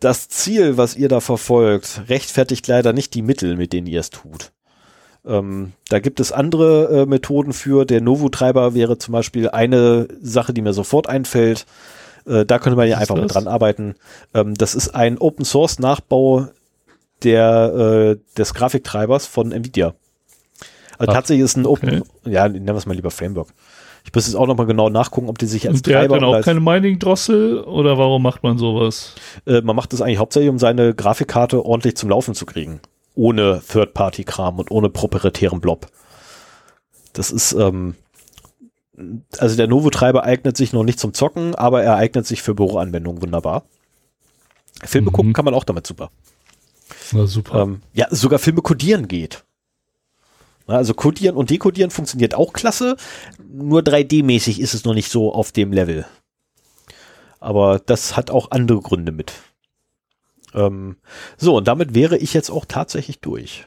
das 0.00 0.28
Ziel, 0.28 0.76
was 0.76 0.96
ihr 0.96 1.08
da 1.08 1.20
verfolgt, 1.20 2.02
rechtfertigt 2.08 2.66
leider 2.66 2.92
nicht 2.92 3.14
die 3.14 3.22
Mittel, 3.22 3.56
mit 3.56 3.72
denen 3.72 3.86
ihr 3.86 4.00
es 4.00 4.10
tut. 4.10 4.52
Ähm, 5.26 5.72
da 5.88 5.98
gibt 5.98 6.20
es 6.20 6.32
andere 6.32 7.02
äh, 7.02 7.06
Methoden 7.06 7.52
für. 7.52 7.84
Der 7.84 8.00
Novo-Treiber 8.00 8.74
wäre 8.74 8.98
zum 8.98 9.12
Beispiel 9.12 9.48
eine 9.50 10.08
Sache, 10.20 10.52
die 10.54 10.62
mir 10.62 10.72
sofort 10.72 11.08
einfällt. 11.08 11.66
Äh, 12.26 12.44
da 12.44 12.58
könnte 12.58 12.76
man 12.76 12.88
ja 12.88 12.98
einfach 12.98 13.16
mit 13.16 13.24
das? 13.24 13.32
dran 13.32 13.48
arbeiten. 13.48 13.94
Ähm, 14.34 14.54
das 14.54 14.74
ist 14.74 14.94
ein 14.94 15.18
Open-Source-Nachbau 15.18 16.48
der, 17.22 18.16
äh, 18.16 18.36
des 18.38 18.54
Grafiktreibers 18.54 19.26
von 19.26 19.52
NVIDIA. 19.52 19.94
Also 20.98 21.10
Ah, 21.12 21.14
tatsächlich 21.14 21.44
ist 21.44 21.56
ein 21.56 21.66
Open, 21.66 22.02
okay. 22.02 22.30
ja, 22.30 22.48
nennen 22.48 22.66
wir 22.66 22.74
es 22.74 22.86
mal 22.86 22.94
lieber 22.94 23.10
Framework. 23.10 23.48
Ich 24.04 24.14
muss 24.14 24.26
jetzt 24.26 24.36
auch 24.36 24.46
nochmal 24.46 24.66
genau 24.66 24.88
nachgucken, 24.88 25.28
ob 25.28 25.36
die 25.38 25.46
sich 25.46 25.66
als 25.68 25.78
Und 25.78 25.86
der 25.86 25.96
hat 25.96 26.02
Treiber 26.04 26.20
dann 26.20 26.28
oder 26.28 26.38
auch 26.38 26.44
keine 26.44 26.60
Mining-Drossel 26.60 27.58
oder 27.64 27.98
warum 27.98 28.22
macht 28.22 28.42
man 28.44 28.56
sowas? 28.56 29.14
äh, 29.46 29.60
man 29.62 29.74
macht 29.74 29.92
das 29.92 30.00
eigentlich 30.00 30.18
hauptsächlich, 30.18 30.48
um 30.50 30.58
seine 30.58 30.94
Grafikkarte 30.94 31.64
ordentlich 31.66 31.96
zum 31.96 32.08
Laufen 32.10 32.34
zu 32.34 32.46
kriegen. 32.46 32.80
Ohne 33.16 33.60
Third-Party-Kram 33.68 34.58
und 34.60 34.70
ohne 34.70 34.88
proprietären 34.90 35.60
Blob. 35.60 35.88
Das 37.12 37.30
ist, 37.32 37.52
ähm, 37.54 37.96
also 39.38 39.56
der 39.56 39.66
Novo-Treiber 39.66 40.22
eignet 40.22 40.56
sich 40.56 40.72
noch 40.72 40.84
nicht 40.84 41.00
zum 41.00 41.14
Zocken, 41.14 41.54
aber 41.54 41.82
er 41.82 41.96
eignet 41.96 42.26
sich 42.26 42.42
für 42.42 42.54
Büroanwendungen 42.54 43.22
wunderbar. 43.22 43.64
Filme 44.84 45.10
Mhm. 45.10 45.14
gucken 45.14 45.32
kann 45.32 45.44
man 45.46 45.54
auch 45.54 45.64
damit 45.64 45.86
super. 45.86 46.10
Na 47.12 47.26
super. 47.26 47.62
Ähm, 47.62 47.80
ja, 47.94 48.06
sogar 48.10 48.38
Filme 48.38 48.62
codieren 48.62 49.08
geht. 49.08 49.44
Na, 50.66 50.76
Also 50.76 50.94
codieren 50.94 51.36
und 51.36 51.50
dekodieren 51.50 51.90
funktioniert 51.90 52.34
auch 52.34 52.52
klasse, 52.52 52.96
nur 53.50 53.80
3D-mäßig 53.80 54.60
ist 54.60 54.74
es 54.74 54.84
noch 54.84 54.94
nicht 54.94 55.10
so 55.10 55.32
auf 55.32 55.52
dem 55.52 55.72
Level. 55.72 56.04
Aber 57.40 57.78
das 57.78 58.16
hat 58.16 58.30
auch 58.30 58.50
andere 58.50 58.80
Gründe 58.80 59.12
mit. 59.12 59.32
Ähm, 60.56 60.96
so, 61.36 61.56
und 61.56 61.68
damit 61.68 61.94
wäre 61.94 62.16
ich 62.16 62.34
jetzt 62.34 62.50
auch 62.50 62.64
tatsächlich 62.64 63.20
durch. 63.20 63.66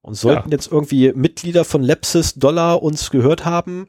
Und 0.00 0.14
sollten 0.14 0.50
jetzt 0.50 0.72
irgendwie 0.72 1.12
Mitglieder 1.12 1.64
von 1.64 1.80
Lepsis 1.80 2.34
Dollar 2.34 2.82
uns 2.82 3.10
gehört 3.10 3.44
haben, 3.44 3.86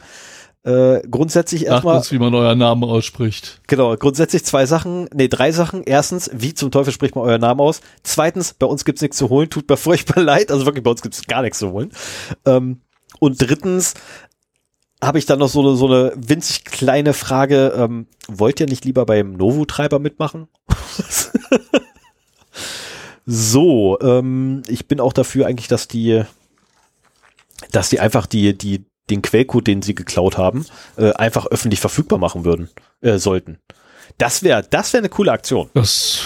äh, 0.63 1.01
grundsätzlich 1.09 1.65
erstmal. 1.65 1.97
uns, 1.97 2.11
wie 2.11 2.19
man 2.19 2.33
euren 2.35 2.59
Namen 2.59 2.83
ausspricht. 2.83 3.61
Genau, 3.67 3.95
grundsätzlich 3.97 4.45
zwei 4.45 4.65
Sachen, 4.65 5.09
nee, 5.13 5.27
drei 5.27 5.51
Sachen. 5.51 5.83
Erstens, 5.83 6.29
wie 6.33 6.53
zum 6.53 6.71
Teufel 6.71 6.93
spricht 6.93 7.15
man 7.15 7.25
euren 7.25 7.41
Namen 7.41 7.59
aus? 7.59 7.81
Zweitens, 8.03 8.53
bei 8.53 8.65
uns 8.65 8.85
gibt's 8.85 9.01
nichts 9.01 9.17
zu 9.17 9.29
holen, 9.29 9.49
tut 9.49 9.67
mir 9.67 9.77
furchtbar 9.77 10.21
leid, 10.21 10.51
also 10.51 10.65
wirklich, 10.65 10.83
bei 10.83 10.91
uns 10.91 11.01
gibt's 11.01 11.25
gar 11.25 11.41
nichts 11.41 11.59
zu 11.59 11.71
holen. 11.71 11.91
Ähm, 12.45 12.81
und 13.19 13.41
drittens 13.41 13.95
habe 15.03 15.17
ich 15.17 15.25
dann 15.25 15.39
noch 15.39 15.49
so 15.49 15.61
eine, 15.61 15.75
so 15.75 15.87
eine 15.87 16.13
winzig 16.15 16.63
kleine 16.63 17.13
Frage, 17.13 17.73
ähm, 17.75 18.07
wollt 18.27 18.59
ihr 18.59 18.67
nicht 18.67 18.85
lieber 18.85 19.05
beim 19.05 19.33
Novo-Treiber 19.33 19.99
mitmachen? 19.99 20.47
so, 23.25 23.99
ähm, 24.01 24.63
ich 24.67 24.87
bin 24.87 24.99
auch 24.99 25.13
dafür 25.13 25.47
eigentlich, 25.47 25.67
dass 25.67 25.87
die, 25.87 26.23
dass 27.71 27.89
die 27.89 27.99
einfach 27.99 28.25
die, 28.25 28.57
die, 28.57 28.85
den 29.09 29.21
Quellcode, 29.21 29.67
den 29.67 29.81
sie 29.81 29.95
geklaut 29.95 30.37
haben, 30.37 30.65
äh, 30.97 31.11
einfach 31.13 31.45
öffentlich 31.47 31.79
verfügbar 31.79 32.19
machen 32.19 32.45
würden, 32.45 32.69
äh, 33.01 33.17
sollten. 33.17 33.59
Das 34.17 34.43
wäre, 34.43 34.63
das 34.69 34.93
wäre 34.93 35.01
eine 35.01 35.09
coole 35.09 35.31
Aktion. 35.31 35.69
Das, 35.73 36.21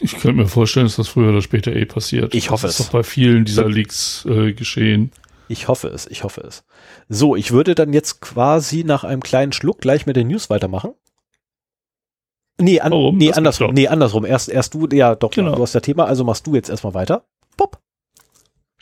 ich 0.00 0.12
könnte 0.12 0.32
mir 0.42 0.48
vorstellen, 0.48 0.86
dass 0.86 0.96
das 0.96 1.08
früher 1.08 1.30
oder 1.30 1.42
später 1.42 1.74
eh 1.74 1.84
passiert. 1.84 2.34
Ich 2.34 2.50
hoffe 2.50 2.66
das 2.66 2.74
es. 2.74 2.80
ist 2.80 2.88
doch 2.88 2.92
bei 2.92 3.02
vielen 3.02 3.44
dieser 3.44 3.68
Leaks 3.68 4.24
äh, 4.26 4.52
geschehen. 4.52 5.12
Ich 5.48 5.68
hoffe 5.68 5.88
es, 5.88 6.06
ich 6.06 6.22
hoffe 6.22 6.42
es. 6.42 6.64
So, 7.08 7.34
ich 7.34 7.50
würde 7.50 7.74
dann 7.74 7.92
jetzt 7.92 8.20
quasi 8.20 8.84
nach 8.84 9.02
einem 9.02 9.20
kleinen 9.20 9.52
Schluck 9.52 9.80
gleich 9.80 10.06
mit 10.06 10.16
den 10.16 10.28
News 10.28 10.48
weitermachen. 10.48 10.94
Nee, 12.60 12.80
an, 12.80 12.92
Warum? 12.92 13.16
nee 13.16 13.28
Das 13.28 13.38
andersrum. 13.38 13.74
Nee, 13.74 13.88
andersrum. 13.88 14.24
Erst, 14.24 14.48
erst 14.48 14.74
du, 14.74 14.86
ja, 14.92 15.14
doch, 15.14 15.30
Genau. 15.32 15.54
du 15.54 15.62
hast 15.62 15.74
das 15.74 15.82
Thema, 15.82 16.04
also 16.04 16.24
machst 16.24 16.46
du 16.46 16.54
jetzt 16.54 16.70
erstmal 16.70 16.94
weiter. 16.94 17.24
Pop. 17.56 17.78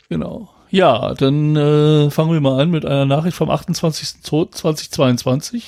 Genau. 0.09 0.49
Ja, 0.71 1.13
dann 1.15 1.55
äh, 1.55 2.11
fangen 2.11 2.31
wir 2.31 2.41
mal 2.41 2.61
an 2.61 2.69
mit 2.69 2.85
einer 2.85 3.05
Nachricht 3.05 3.35
vom 3.37 3.49
28.02.2022. 3.49 5.63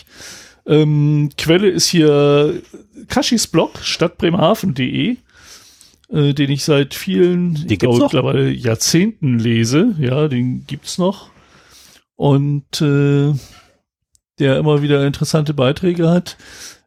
Ähm, 0.68 1.30
Quelle 1.38 1.70
ist 1.70 1.88
hier 1.88 2.62
Kaschis 3.07 3.47
Blog, 3.47 3.80
stadtbremerhaven.de, 3.82 5.18
äh, 6.12 6.34
den 6.34 6.51
ich 6.51 6.64
seit 6.64 6.93
vielen, 6.93 7.55
ich 7.55 7.68
gibt's 7.68 7.80
glaube 7.80 8.03
mittlerweile 8.03 8.49
Jahrzehnten 8.51 9.39
lese. 9.39 9.95
Ja, 9.99 10.28
den 10.28 10.66
gibt's 10.68 10.99
noch. 10.99 11.30
Und 12.16 12.80
äh, 12.82 13.34
der 14.38 14.57
immer 14.57 14.84
wieder 14.84 15.05
interessante 15.07 15.55
Beiträge 15.55 16.09
hat. 16.09 16.38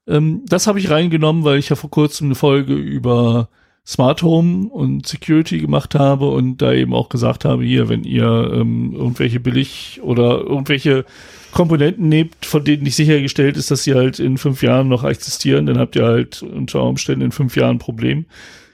Ähm, 0.06 0.42
das 0.46 0.66
habe 0.66 0.78
ich 0.78 0.90
reingenommen, 0.90 1.44
weil 1.44 1.58
ich 1.58 1.68
ja 1.68 1.76
vor 1.76 1.90
kurzem 1.90 2.28
eine 2.28 2.34
Folge 2.34 2.74
über 2.74 3.48
Smart 3.86 4.22
Home 4.22 4.68
und 4.68 5.06
Security 5.06 5.58
gemacht 5.58 5.94
habe 5.94 6.30
und 6.30 6.62
da 6.62 6.72
eben 6.72 6.94
auch 6.94 7.10
gesagt 7.10 7.44
habe, 7.44 7.64
hier, 7.64 7.88
wenn 7.88 8.04
ihr 8.04 8.50
ähm, 8.54 8.94
irgendwelche 8.94 9.40
billig 9.40 10.00
oder 10.02 10.40
irgendwelche 10.40 11.04
Komponenten 11.52 12.08
nehmt, 12.08 12.46
von 12.46 12.64
denen 12.64 12.82
nicht 12.82 12.96
sichergestellt 12.96 13.56
ist, 13.56 13.70
dass 13.70 13.84
sie 13.84 13.94
halt 13.94 14.18
in 14.18 14.38
fünf 14.38 14.62
Jahren 14.62 14.88
noch 14.88 15.04
existieren, 15.04 15.66
dann 15.66 15.78
habt 15.78 15.96
ihr 15.96 16.04
halt 16.04 16.42
unter 16.42 16.82
Umständen 16.82 17.26
in 17.26 17.32
fünf 17.32 17.56
Jahren 17.56 17.76
ein 17.76 17.78
Problem. 17.78 18.24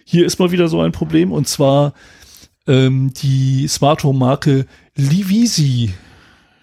Hier 0.05 0.25
ist 0.25 0.39
mal 0.39 0.53
wieder 0.53 0.69
so 0.69 0.81
ein 0.81 0.93
Problem 0.93 1.33
und 1.33 1.49
zwar 1.49 1.93
ähm, 2.69 3.13
die 3.21 3.67
Smart 3.67 4.05
Home 4.05 4.19
Marke 4.19 4.67
Livisi 4.97 5.93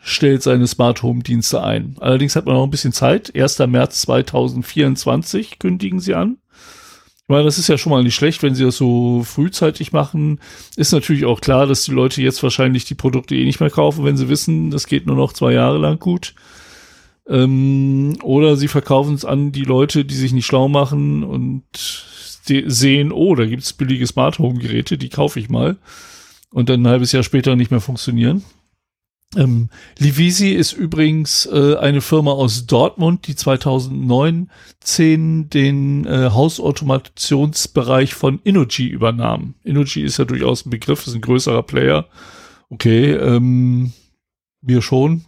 stellt 0.07 0.41
seine 0.41 0.67
Smart 0.67 1.03
Home 1.03 1.21
Dienste 1.21 1.61
ein. 1.61 1.97
Allerdings 1.99 2.35
hat 2.35 2.45
man 2.45 2.55
noch 2.55 2.63
ein 2.63 2.69
bisschen 2.69 2.93
Zeit. 2.93 3.35
1. 3.35 3.59
März 3.59 4.01
2024 4.01 5.59
kündigen 5.59 5.99
sie 5.99 6.15
an. 6.15 6.37
Ich 6.53 7.27
meine, 7.27 7.43
das 7.43 7.57
ist 7.57 7.67
ja 7.67 7.77
schon 7.77 7.91
mal 7.91 8.03
nicht 8.03 8.15
schlecht, 8.15 8.41
wenn 8.41 8.55
sie 8.55 8.63
das 8.63 8.77
so 8.77 9.21
frühzeitig 9.25 9.91
machen. 9.91 10.39
Ist 10.77 10.93
natürlich 10.93 11.25
auch 11.25 11.41
klar, 11.41 11.67
dass 11.67 11.83
die 11.83 11.91
Leute 11.91 12.21
jetzt 12.21 12.41
wahrscheinlich 12.41 12.85
die 12.85 12.95
Produkte 12.95 13.35
eh 13.35 13.43
nicht 13.43 13.59
mehr 13.59 13.69
kaufen, 13.69 14.05
wenn 14.05 14.15
sie 14.15 14.29
wissen, 14.29 14.71
das 14.71 14.87
geht 14.87 15.05
nur 15.07 15.17
noch 15.17 15.33
zwei 15.33 15.51
Jahre 15.51 15.77
lang 15.77 15.99
gut. 15.99 16.33
Ähm, 17.27 18.17
oder 18.23 18.55
sie 18.55 18.69
verkaufen 18.69 19.13
es 19.13 19.25
an 19.25 19.51
die 19.51 19.65
Leute, 19.65 20.05
die 20.05 20.15
sich 20.15 20.31
nicht 20.31 20.45
schlau 20.45 20.69
machen 20.69 21.25
und 21.25 21.63
sehen, 22.45 23.11
oh, 23.11 23.35
da 23.35 23.45
gibt's 23.45 23.73
billige 23.73 24.07
Smart 24.07 24.39
Home 24.39 24.59
Geräte, 24.59 24.97
die 24.97 25.09
kaufe 25.09 25.37
ich 25.41 25.49
mal. 25.49 25.75
Und 26.49 26.69
dann 26.69 26.83
ein 26.83 26.87
halbes 26.87 27.11
Jahr 27.11 27.23
später 27.23 27.57
nicht 27.57 27.71
mehr 27.71 27.81
funktionieren. 27.81 28.45
Ähm, 29.35 29.69
Livisi 29.99 30.51
ist 30.51 30.71
übrigens 30.71 31.45
äh, 31.47 31.75
eine 31.75 31.99
Firma 32.01 32.31
aus 32.31 32.65
Dortmund, 32.65 33.27
die 33.27 33.35
2009 33.35 34.49
10 34.79 35.49
den 35.49 36.05
äh, 36.05 36.29
Hausautomationsbereich 36.31 38.13
von 38.13 38.39
Innogy 38.43 38.87
übernahm. 38.87 39.55
Innogy 39.63 40.01
ist 40.01 40.17
ja 40.17 40.25
durchaus 40.25 40.65
ein 40.65 40.69
Begriff, 40.69 41.05
ist 41.05 41.13
ein 41.15 41.21
größerer 41.21 41.63
Player. 41.63 42.07
Okay, 42.69 43.11
ähm, 43.11 43.91
wir 44.61 44.81
schon. 44.81 45.25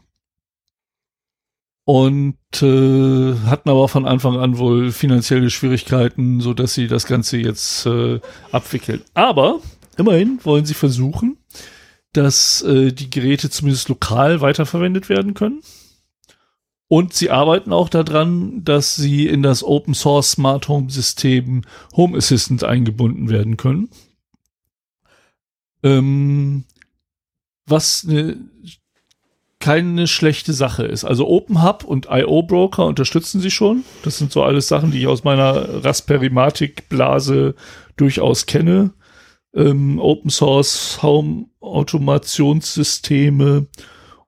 Und 1.84 2.38
äh, 2.62 3.36
hatten 3.48 3.70
aber 3.70 3.88
von 3.88 4.06
Anfang 4.06 4.38
an 4.38 4.60
wohl 4.60 4.92
finanzielle 4.92 5.50
Schwierigkeiten, 5.50 6.40
so 6.40 6.54
dass 6.54 6.74
sie 6.74 6.88
das 6.88 7.06
Ganze 7.06 7.38
jetzt 7.38 7.86
äh, 7.86 8.20
abwickeln. 8.52 9.02
Aber 9.14 9.60
immerhin 9.98 10.40
wollen 10.44 10.66
sie 10.66 10.76
versuchen, 10.76 11.38
dass 12.14 12.62
äh, 12.64 12.92
die 12.92 13.10
Geräte 13.10 13.50
zumindest 13.50 13.90
lokal 13.90 14.42
weiterverwendet 14.42 15.10
werden 15.10 15.34
können. 15.34 15.62
Und 16.88 17.14
sie 17.14 17.30
arbeiten 17.30 17.72
auch 17.72 17.88
daran, 17.88 18.64
dass 18.64 18.96
sie 18.96 19.28
in 19.28 19.44
das 19.44 19.64
Open 19.64 19.94
Source 19.94 20.32
Smart 20.32 20.68
Home 20.68 20.90
System 20.90 21.62
Home 21.96 22.18
Assistant 22.18 22.64
eingebunden 22.64 23.30
werden 23.30 23.58
können. 23.58 23.90
Ähm, 25.84 26.66
was 27.68 28.06
eine, 28.10 28.38
keine 29.60 30.08
schlechte 30.08 30.52
Sache 30.52 30.86
ist. 30.86 31.04
Also 31.04 31.28
Open 31.28 31.62
Hub 31.62 31.84
und 31.84 32.08
IO 32.10 32.42
Broker 32.42 32.86
unterstützen 32.88 33.40
sie 33.40 33.52
schon. 33.52 33.84
Das 34.04 34.18
sind 34.18 34.32
so 34.32 34.42
alles 34.42 34.68
Sachen, 34.68 34.90
die 34.90 35.02
ich 35.02 35.08
aus 35.08 35.24
meiner 35.24 35.84
Raspberry 35.84 36.32
Matic 36.32 36.90
Blase 36.90 37.54
durchaus 37.98 38.48
kenne 38.48 38.94
ähm, 39.54 40.00
Open 40.00 40.30
Source 40.30 41.02
Home 41.02 41.48
Automationssysteme 41.60 43.68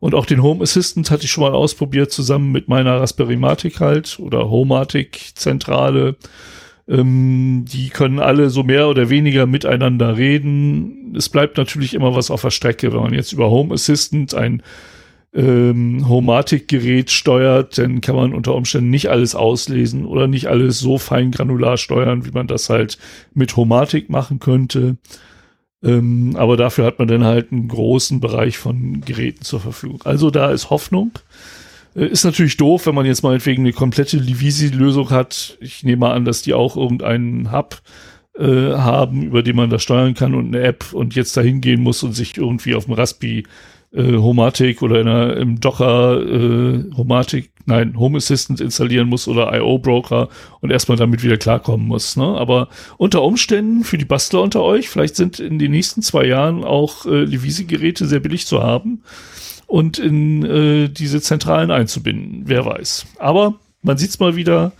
und 0.01 0.15
auch 0.15 0.25
den 0.25 0.41
Home 0.41 0.63
Assistant 0.63 1.11
hatte 1.11 1.25
ich 1.25 1.31
schon 1.31 1.43
mal 1.43 1.53
ausprobiert, 1.53 2.11
zusammen 2.11 2.51
mit 2.51 2.67
meiner 2.67 2.99
Raspberry 2.99 3.37
Matic 3.37 3.79
halt 3.79 4.17
oder 4.19 4.49
Homatic 4.49 5.33
Zentrale. 5.35 6.15
Ähm, 6.87 7.65
die 7.71 7.89
können 7.89 8.19
alle 8.19 8.49
so 8.49 8.63
mehr 8.63 8.87
oder 8.87 9.11
weniger 9.11 9.45
miteinander 9.45 10.17
reden. 10.17 11.13
Es 11.15 11.29
bleibt 11.29 11.57
natürlich 11.57 11.93
immer 11.93 12.15
was 12.15 12.31
auf 12.31 12.41
der 12.41 12.49
Strecke, 12.49 12.91
wenn 12.91 13.01
man 13.01 13.13
jetzt 13.13 13.31
über 13.31 13.51
Home 13.51 13.75
Assistant 13.75 14.33
ein 14.33 14.63
ähm, 15.33 16.07
Homatic-Gerät 16.07 17.09
steuert, 17.09 17.77
dann 17.77 18.01
kann 18.01 18.15
man 18.15 18.33
unter 18.33 18.53
Umständen 18.53 18.89
nicht 18.89 19.09
alles 19.09 19.33
auslesen 19.33 20.05
oder 20.05 20.27
nicht 20.27 20.47
alles 20.47 20.79
so 20.79 20.97
fein 20.97 21.31
granular 21.31 21.77
steuern, 21.77 22.25
wie 22.25 22.31
man 22.31 22.47
das 22.47 22.69
halt 22.69 22.97
mit 23.33 23.55
Homatic 23.55 24.09
machen 24.09 24.39
könnte. 24.39 24.97
Ähm, 25.83 26.35
aber 26.35 26.57
dafür 26.57 26.85
hat 26.85 26.99
man 26.99 27.07
dann 27.07 27.23
halt 27.23 27.51
einen 27.51 27.67
großen 27.67 28.19
Bereich 28.19 28.57
von 28.57 29.01
Geräten 29.01 29.43
zur 29.43 29.61
Verfügung. 29.61 30.01
Also 30.03 30.29
da 30.29 30.51
ist 30.51 30.69
Hoffnung. 30.69 31.11
Äh, 31.95 32.07
ist 32.07 32.25
natürlich 32.25 32.57
doof, 32.57 32.85
wenn 32.85 32.95
man 32.95 33.05
jetzt 33.05 33.23
meinetwegen 33.23 33.63
eine 33.63 33.73
komplette 33.73 34.17
Livisi-Lösung 34.17 35.09
hat. 35.09 35.57
Ich 35.61 35.83
nehme 35.83 36.01
mal 36.01 36.13
an, 36.13 36.25
dass 36.25 36.41
die 36.41 36.53
auch 36.53 36.75
irgendeinen 36.75 37.51
Hub 37.51 37.81
äh, 38.37 38.73
haben, 38.73 39.23
über 39.23 39.43
den 39.43 39.55
man 39.55 39.69
das 39.69 39.81
steuern 39.81 40.13
kann 40.13 40.35
und 40.35 40.47
eine 40.47 40.63
App 40.63 40.93
und 40.93 41.15
jetzt 41.15 41.35
dahin 41.35 41.61
gehen 41.61 41.81
muss 41.81 42.03
und 42.03 42.13
sich 42.13 42.37
irgendwie 42.37 42.75
auf 42.75 42.85
dem 42.85 42.93
Raspi 42.93 43.45
äh, 43.93 44.13
Homatic 44.13 44.81
oder 44.81 45.01
in 45.01 45.07
einer, 45.07 45.37
im 45.37 45.59
Docker 45.59 46.21
äh, 46.21 46.83
Homatic, 46.95 47.51
nein, 47.65 47.97
Home 47.97 48.17
Assistant 48.17 48.61
installieren 48.61 49.09
muss 49.09 49.27
oder 49.27 49.53
IO 49.53 49.79
Broker 49.79 50.29
und 50.61 50.71
erstmal 50.71 50.97
damit 50.97 51.23
wieder 51.23 51.37
klarkommen 51.37 51.87
muss. 51.87 52.15
Ne? 52.15 52.23
Aber 52.23 52.69
unter 52.97 53.21
Umständen 53.23 53.83
für 53.83 53.97
die 53.97 54.05
Bastler 54.05 54.41
unter 54.41 54.61
euch, 54.63 54.89
vielleicht 54.89 55.15
sind 55.15 55.39
in 55.39 55.59
den 55.59 55.71
nächsten 55.71 56.01
zwei 56.01 56.25
Jahren 56.25 56.63
auch 56.63 57.05
äh, 57.05 57.23
Livisi-Geräte 57.23 58.05
sehr 58.05 58.19
billig 58.19 58.47
zu 58.47 58.63
haben 58.63 59.03
und 59.67 59.99
in 59.99 60.43
äh, 60.45 60.89
diese 60.89 61.21
Zentralen 61.21 61.71
einzubinden. 61.71 62.43
Wer 62.45 62.65
weiß. 62.65 63.05
Aber 63.19 63.55
man 63.81 63.97
sieht's 63.97 64.19
mal 64.19 64.35
wieder. 64.35 64.73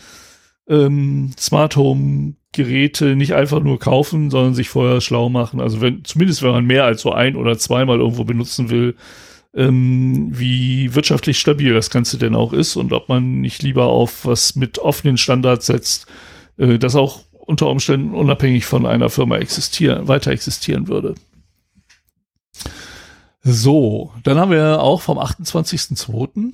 Ähm, 0.68 1.32
Smart 1.38 1.76
Home 1.76 2.36
Geräte 2.54 3.16
nicht 3.16 3.34
einfach 3.34 3.62
nur 3.62 3.80
kaufen, 3.80 4.30
sondern 4.30 4.54
sich 4.54 4.70
vorher 4.70 5.02
schlau 5.02 5.30
machen. 5.30 5.62
Also 5.62 5.82
wenn, 5.82 6.04
zumindest 6.04 6.44
wenn 6.44 6.52
man 6.52 6.66
mehr 6.66 6.84
als 6.84 7.02
so 7.02 7.12
ein 7.12 7.36
oder 7.36 7.58
zweimal 7.58 8.00
irgendwo 8.00 8.26
benutzen 8.26 8.70
will, 8.70 8.96
ähm, 9.54 10.30
wie 10.32 10.94
wirtschaftlich 10.96 11.40
stabil 11.40 11.74
das 11.74 11.90
Ganze 11.90 12.18
denn 12.18 12.36
auch 12.36 12.54
ist 12.54 12.76
und 12.76 12.94
ob 12.94 13.10
man 13.10 13.42
nicht 13.42 13.64
lieber 13.64 13.86
auf 13.86 14.26
was 14.26 14.56
mit 14.56 14.80
offenen 14.80 15.18
Standards 15.18 15.66
setzt, 15.66 16.08
äh, 16.58 16.78
das 16.78 16.96
auch 16.96 17.22
unter 17.32 17.70
Umständen 17.70 18.14
unabhängig 18.14 18.66
von 18.66 18.86
einer 18.86 19.10
Firma 19.10 19.38
existieren, 19.38 20.08
weiter 20.08 20.32
existieren 20.32 20.88
würde. 20.88 21.16
So, 23.44 24.12
dann 24.24 24.38
haben 24.38 24.52
wir 24.52 24.82
auch 24.82 25.02
vom 25.02 25.18
28.02 25.18 26.54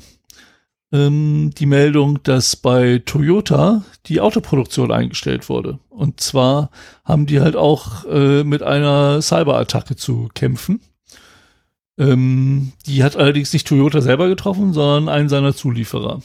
ähm, 0.91 1.51
die 1.57 1.65
Meldung, 1.65 2.21
dass 2.23 2.55
bei 2.55 3.01
Toyota 3.05 3.83
die 4.05 4.21
Autoproduktion 4.21 4.91
eingestellt 4.91 5.49
wurde. 5.49 5.79
Und 5.89 6.19
zwar 6.19 6.69
haben 7.03 7.25
die 7.25 7.41
halt 7.41 7.55
auch 7.55 8.05
äh, 8.05 8.43
mit 8.43 8.63
einer 8.63 9.21
Cyberattacke 9.21 9.95
zu 9.95 10.29
kämpfen. 10.33 10.79
Ähm, 11.97 12.73
die 12.85 13.03
hat 13.03 13.15
allerdings 13.15 13.53
nicht 13.53 13.67
Toyota 13.67 14.01
selber 14.01 14.29
getroffen, 14.29 14.73
sondern 14.73 15.09
einen 15.09 15.29
seiner 15.29 15.55
Zulieferer. 15.55 16.21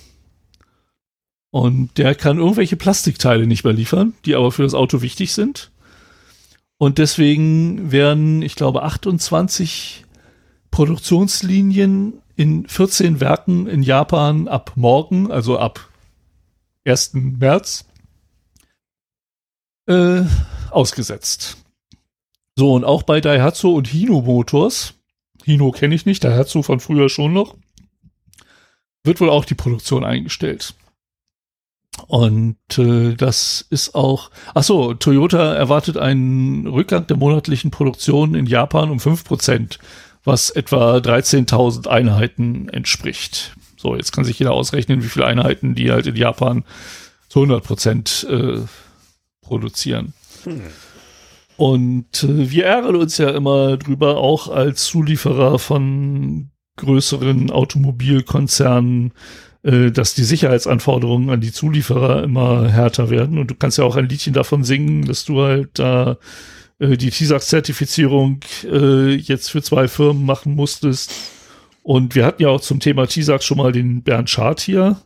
Und 1.50 1.98
der 1.98 2.14
kann 2.14 2.38
irgendwelche 2.38 2.76
Plastikteile 2.76 3.46
nicht 3.46 3.64
mehr 3.64 3.74
liefern, 3.74 4.14
die 4.24 4.34
aber 4.34 4.52
für 4.52 4.62
das 4.62 4.74
Auto 4.74 5.02
wichtig 5.02 5.32
sind. 5.32 5.70
Und 6.78 6.98
deswegen 6.98 7.92
werden, 7.92 8.42
ich 8.42 8.56
glaube, 8.56 8.82
28 8.82 10.04
Produktionslinien 10.70 12.21
in 12.42 12.66
14 12.66 13.20
Werken 13.20 13.68
in 13.68 13.84
Japan 13.84 14.48
ab 14.48 14.72
morgen, 14.74 15.30
also 15.30 15.60
ab 15.60 15.88
1. 16.84 17.12
März, 17.14 17.84
äh, 19.86 20.22
ausgesetzt. 20.70 21.58
So, 22.56 22.72
und 22.74 22.84
auch 22.84 23.04
bei 23.04 23.20
Daihatsu 23.20 23.72
und 23.72 23.86
Hino 23.86 24.22
Motors, 24.22 24.94
Hino 25.44 25.70
kenne 25.70 25.94
ich 25.94 26.04
nicht, 26.04 26.24
Daihatsu 26.24 26.62
von 26.62 26.80
früher 26.80 27.08
schon 27.08 27.32
noch, 27.32 27.56
wird 29.04 29.20
wohl 29.20 29.30
auch 29.30 29.44
die 29.44 29.54
Produktion 29.54 30.02
eingestellt. 30.02 30.74
Und 32.08 32.56
äh, 32.76 33.14
das 33.14 33.64
ist 33.70 33.94
auch, 33.94 34.32
ach 34.52 34.64
so, 34.64 34.94
Toyota 34.94 35.54
erwartet 35.54 35.96
einen 35.96 36.66
Rückgang 36.66 37.06
der 37.06 37.16
monatlichen 37.16 37.70
Produktion 37.70 38.34
in 38.34 38.46
Japan 38.46 38.90
um 38.90 38.98
fünf 38.98 39.22
Prozent 39.22 39.78
was 40.24 40.50
etwa 40.50 40.96
13.000 40.96 41.88
Einheiten 41.88 42.68
entspricht. 42.68 43.54
So, 43.76 43.96
jetzt 43.96 44.12
kann 44.12 44.24
sich 44.24 44.38
jeder 44.38 44.52
ausrechnen, 44.52 45.02
wie 45.02 45.08
viele 45.08 45.26
Einheiten 45.26 45.74
die 45.74 45.90
halt 45.90 46.06
in 46.06 46.16
Japan 46.16 46.64
zu 47.28 47.40
100 47.40 47.64
Prozent 47.64 48.26
äh, 48.30 48.60
produzieren. 49.40 50.12
Hm. 50.44 50.60
Und 51.56 52.22
äh, 52.22 52.50
wir 52.50 52.66
ärgern 52.66 52.96
uns 52.96 53.18
ja 53.18 53.30
immer 53.30 53.76
drüber, 53.76 54.18
auch 54.18 54.48
als 54.48 54.84
Zulieferer 54.84 55.58
von 55.58 56.50
größeren 56.76 57.50
Automobilkonzernen, 57.50 59.12
äh, 59.62 59.90
dass 59.90 60.14
die 60.14 60.24
Sicherheitsanforderungen 60.24 61.30
an 61.30 61.40
die 61.40 61.52
Zulieferer 61.52 62.22
immer 62.22 62.68
härter 62.68 63.10
werden. 63.10 63.38
Und 63.38 63.50
du 63.50 63.54
kannst 63.54 63.78
ja 63.78 63.84
auch 63.84 63.96
ein 63.96 64.08
Liedchen 64.08 64.32
davon 64.32 64.64
singen, 64.64 65.04
dass 65.04 65.24
du 65.24 65.42
halt 65.42 65.78
da 65.78 66.12
äh, 66.12 66.16
die 66.88 67.10
TISAX-Zertifizierung 67.10 68.40
äh, 68.64 69.14
jetzt 69.14 69.50
für 69.50 69.62
zwei 69.62 69.88
Firmen 69.88 70.24
machen 70.24 70.54
musstest. 70.54 71.12
Und 71.82 72.14
wir 72.14 72.24
hatten 72.24 72.42
ja 72.42 72.48
auch 72.48 72.60
zum 72.60 72.80
Thema 72.80 73.06
TISAX 73.06 73.44
schon 73.44 73.58
mal 73.58 73.72
den 73.72 74.02
Bernd 74.02 74.30
Schad 74.30 74.60
hier, 74.60 75.00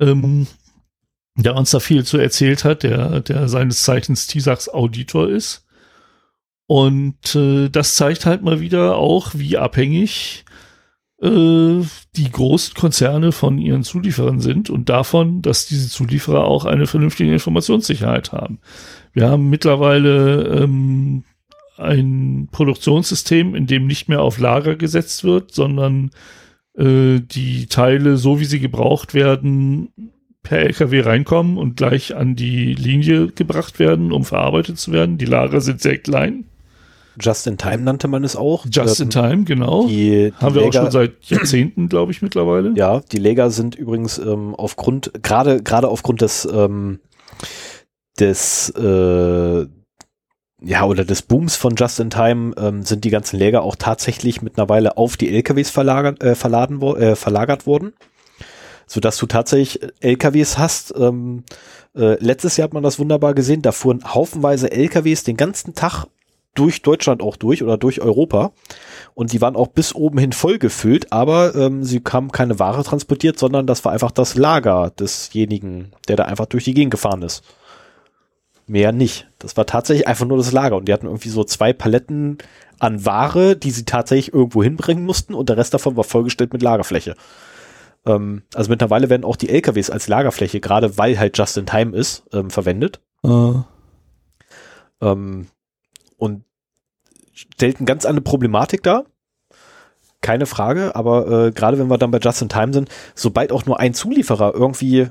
ähm, 0.00 0.46
der 1.36 1.54
uns 1.54 1.70
da 1.70 1.80
viel 1.80 2.04
zu 2.04 2.18
erzählt 2.18 2.64
hat, 2.64 2.82
der, 2.82 3.20
der 3.20 3.48
seines 3.48 3.82
Zeichens 3.82 4.26
TISAX-Auditor 4.26 5.28
ist. 5.28 5.66
Und 6.66 7.34
äh, 7.34 7.68
das 7.68 7.94
zeigt 7.96 8.26
halt 8.26 8.42
mal 8.42 8.60
wieder 8.60 8.96
auch, 8.96 9.30
wie 9.34 9.56
abhängig 9.56 10.44
äh, 11.22 11.80
die 12.16 12.30
großen 12.30 12.74
Konzerne 12.74 13.32
von 13.32 13.58
ihren 13.58 13.84
Zulieferern 13.84 14.40
sind 14.40 14.68
und 14.68 14.88
davon, 14.88 15.42
dass 15.42 15.66
diese 15.66 15.88
Zulieferer 15.88 16.44
auch 16.44 16.64
eine 16.64 16.86
vernünftige 16.86 17.32
Informationssicherheit 17.32 18.32
haben. 18.32 18.58
Wir 19.16 19.30
haben 19.30 19.48
mittlerweile 19.48 20.42
ähm, 20.62 21.24
ein 21.78 22.48
Produktionssystem, 22.52 23.54
in 23.54 23.66
dem 23.66 23.86
nicht 23.86 24.10
mehr 24.10 24.20
auf 24.20 24.38
Lager 24.38 24.76
gesetzt 24.76 25.24
wird, 25.24 25.54
sondern 25.54 26.10
äh, 26.76 27.20
die 27.20 27.64
Teile, 27.64 28.18
so 28.18 28.40
wie 28.40 28.44
sie 28.44 28.60
gebraucht 28.60 29.14
werden, 29.14 29.88
per 30.42 30.58
LKW 30.58 31.00
reinkommen 31.00 31.56
und 31.56 31.78
gleich 31.78 32.14
an 32.14 32.36
die 32.36 32.74
Linie 32.74 33.28
gebracht 33.28 33.78
werden, 33.78 34.12
um 34.12 34.26
verarbeitet 34.26 34.78
zu 34.78 34.92
werden. 34.92 35.16
Die 35.16 35.24
Lager 35.24 35.62
sind 35.62 35.80
sehr 35.80 35.96
klein. 35.96 36.44
Just 37.18 37.46
in 37.46 37.56
Time 37.56 37.78
nannte 37.78 38.08
man 38.08 38.22
es 38.22 38.36
auch. 38.36 38.66
Just 38.70 39.00
in 39.00 39.06
ähm, 39.06 39.10
Time, 39.10 39.44
genau. 39.44 39.86
Die, 39.86 40.30
die 40.30 40.32
Haben 40.34 40.54
wir 40.54 40.60
Lager, 40.60 40.80
auch 40.80 40.82
schon 40.82 40.90
seit 40.90 41.24
Jahrzehnten, 41.24 41.88
glaube 41.88 42.12
ich, 42.12 42.20
mittlerweile. 42.20 42.74
Ja, 42.76 43.00
die 43.00 43.16
Lager 43.16 43.48
sind 43.48 43.76
übrigens 43.76 44.18
ähm, 44.18 44.54
aufgrund, 44.54 45.10
gerade 45.22 45.62
gerade 45.62 45.88
aufgrund 45.88 46.20
des 46.20 46.46
ähm, 46.52 47.00
des, 48.18 48.70
äh, 48.70 49.66
ja, 50.62 50.84
oder 50.84 51.04
des 51.04 51.22
Booms 51.22 51.56
von 51.56 51.74
Just 51.76 52.00
in 52.00 52.10
Time 52.10 52.54
ähm, 52.56 52.82
sind 52.82 53.04
die 53.04 53.10
ganzen 53.10 53.38
Läger 53.38 53.62
auch 53.62 53.76
tatsächlich 53.76 54.42
mittlerweile 54.42 54.96
auf 54.96 55.16
die 55.16 55.34
LKWs 55.34 55.70
verlagert, 55.70 56.22
äh, 56.22 56.34
verladen, 56.34 56.80
wo, 56.80 56.94
äh, 56.94 57.14
verlagert 57.14 57.66
worden, 57.66 57.92
sodass 58.86 59.18
du 59.18 59.26
tatsächlich 59.26 59.80
LKWs 60.00 60.58
hast. 60.58 60.94
Ähm, 60.96 61.44
äh, 61.94 62.22
letztes 62.22 62.56
Jahr 62.56 62.64
hat 62.64 62.74
man 62.74 62.82
das 62.82 62.98
wunderbar 62.98 63.34
gesehen, 63.34 63.62
da 63.62 63.72
fuhren 63.72 64.02
haufenweise 64.14 64.70
LKWs 64.70 65.24
den 65.24 65.36
ganzen 65.36 65.74
Tag 65.74 66.06
durch 66.54 66.82
Deutschland 66.82 67.22
auch 67.22 67.36
durch 67.36 67.62
oder 67.62 67.76
durch 67.76 68.00
Europa 68.00 68.52
und 69.14 69.32
die 69.32 69.40
waren 69.40 69.56
auch 69.56 69.68
bis 69.68 69.94
oben 69.94 70.18
hin 70.18 70.32
voll 70.32 70.58
gefüllt, 70.58 71.12
aber 71.12 71.54
ähm, 71.54 71.84
sie 71.84 72.02
haben 72.10 72.32
keine 72.32 72.58
Ware 72.58 72.82
transportiert, 72.82 73.38
sondern 73.38 73.66
das 73.66 73.84
war 73.84 73.92
einfach 73.92 74.10
das 74.10 74.36
Lager 74.36 74.90
desjenigen, 74.98 75.92
der 76.08 76.16
da 76.16 76.24
einfach 76.24 76.46
durch 76.46 76.64
die 76.64 76.74
Gegend 76.74 76.90
gefahren 76.90 77.22
ist. 77.22 77.42
Mehr 78.66 78.92
nicht. 78.92 79.28
Das 79.38 79.56
war 79.56 79.66
tatsächlich 79.66 80.08
einfach 80.08 80.26
nur 80.26 80.38
das 80.38 80.52
Lager. 80.52 80.76
Und 80.76 80.88
die 80.88 80.92
hatten 80.92 81.06
irgendwie 81.06 81.28
so 81.28 81.44
zwei 81.44 81.72
Paletten 81.72 82.38
an 82.78 83.04
Ware, 83.06 83.56
die 83.56 83.70
sie 83.70 83.84
tatsächlich 83.84 84.34
irgendwo 84.34 84.62
hinbringen 84.62 85.04
mussten 85.04 85.34
und 85.34 85.48
der 85.48 85.56
Rest 85.56 85.72
davon 85.72 85.96
war 85.96 86.04
vollgestellt 86.04 86.52
mit 86.52 86.62
Lagerfläche. 86.62 87.14
Ähm, 88.04 88.42
also 88.54 88.70
mittlerweile 88.70 89.08
werden 89.08 89.24
auch 89.24 89.36
die 89.36 89.48
LKWs 89.48 89.90
als 89.90 90.08
Lagerfläche, 90.08 90.60
gerade 90.60 90.98
weil 90.98 91.18
halt 91.18 91.38
just 91.38 91.56
in 91.56 91.66
time 91.66 91.96
ist, 91.96 92.24
ähm, 92.32 92.50
verwendet. 92.50 93.00
Äh, 93.24 93.28
Ähm, 95.00 95.46
und 96.16 96.44
stellt 97.32 97.76
eine 97.76 97.86
ganz 97.86 98.04
andere 98.06 98.22
Problematik 98.24 98.82
dar. 98.82 99.04
Keine 100.22 100.46
Frage, 100.46 100.96
aber 100.96 101.46
äh, 101.46 101.52
gerade 101.52 101.78
wenn 101.78 101.88
wir 101.88 101.98
dann 101.98 102.10
bei 102.10 102.18
Just 102.18 102.42
in 102.42 102.48
Time 102.48 102.72
sind, 102.72 102.88
sobald 103.14 103.52
auch 103.52 103.66
nur 103.66 103.78
ein 103.78 103.94
Zulieferer 103.94 104.54
irgendwie 104.54 105.08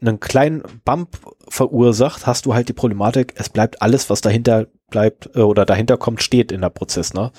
einen 0.00 0.20
kleinen 0.20 0.62
Bump 0.84 1.16
verursacht, 1.52 2.26
hast 2.26 2.46
du 2.46 2.54
halt 2.54 2.68
die 2.70 2.72
Problematik, 2.72 3.34
es 3.36 3.50
bleibt 3.50 3.82
alles, 3.82 4.08
was 4.08 4.22
dahinter 4.22 4.68
bleibt 4.90 5.28
äh, 5.34 5.40
oder 5.40 5.66
dahinter 5.66 5.98
kommt, 5.98 6.22
steht 6.22 6.50
in 6.50 6.62
der 6.62 6.70
Prozess, 6.70 7.12
ne? 7.12 7.30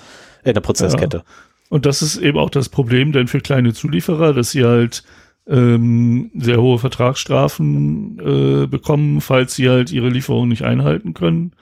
In 0.44 0.54
der 0.54 0.62
Prozesskette. 0.62 1.24
Und 1.70 1.88
das 1.88 2.04
ist 2.04 2.18
eben 2.18 2.38
auch 2.38 2.52
das 2.52 2.70
Problem, 2.70 3.12
denn 3.12 3.28
für 3.28 3.40
kleine 3.40 3.74
Zulieferer, 3.74 4.34
dass 4.34 4.52
sie 4.52 4.66
halt 4.66 5.04
ähm, 5.48 6.30
sehr 6.36 6.62
hohe 6.62 6.78
Vertragsstrafen 6.78 8.20
äh, 8.20 8.68
bekommen, 8.68 9.20
falls 9.20 9.56
sie 9.56 9.68
halt 9.68 9.92
ihre 9.92 10.10
Lieferung 10.10 10.48
nicht 10.48 10.64
einhalten 10.64 11.16
können. 11.16 11.54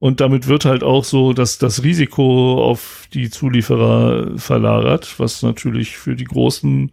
Und 0.00 0.20
damit 0.20 0.48
wird 0.48 0.64
halt 0.64 0.82
auch 0.82 1.04
so, 1.04 1.32
dass 1.32 1.58
das 1.58 1.84
Risiko 1.84 2.64
auf 2.64 3.06
die 3.14 3.30
Zulieferer 3.30 4.36
verlagert, 4.36 5.14
was 5.18 5.42
natürlich 5.42 5.96
für 5.96 6.16
die 6.16 6.24
Großen 6.24 6.90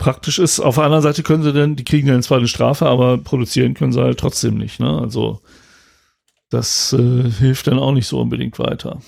praktisch 0.00 0.40
ist. 0.40 0.58
Auf 0.58 0.76
der 0.76 0.84
anderen 0.84 1.02
Seite 1.02 1.22
können 1.22 1.44
sie 1.44 1.52
dann, 1.52 1.76
die 1.76 1.84
kriegen 1.84 2.08
dann 2.08 2.22
zwar 2.22 2.38
eine 2.38 2.48
Strafe, 2.48 2.86
aber 2.86 3.18
produzieren 3.18 3.74
können 3.74 3.92
sie 3.92 4.00
halt 4.00 4.18
trotzdem 4.18 4.56
nicht. 4.56 4.80
Ne? 4.80 4.98
Also 4.98 5.40
das 6.48 6.92
äh, 6.92 7.30
hilft 7.30 7.68
dann 7.68 7.78
auch 7.78 7.92
nicht 7.92 8.06
so 8.06 8.18
unbedingt 8.18 8.58
weiter. 8.58 9.00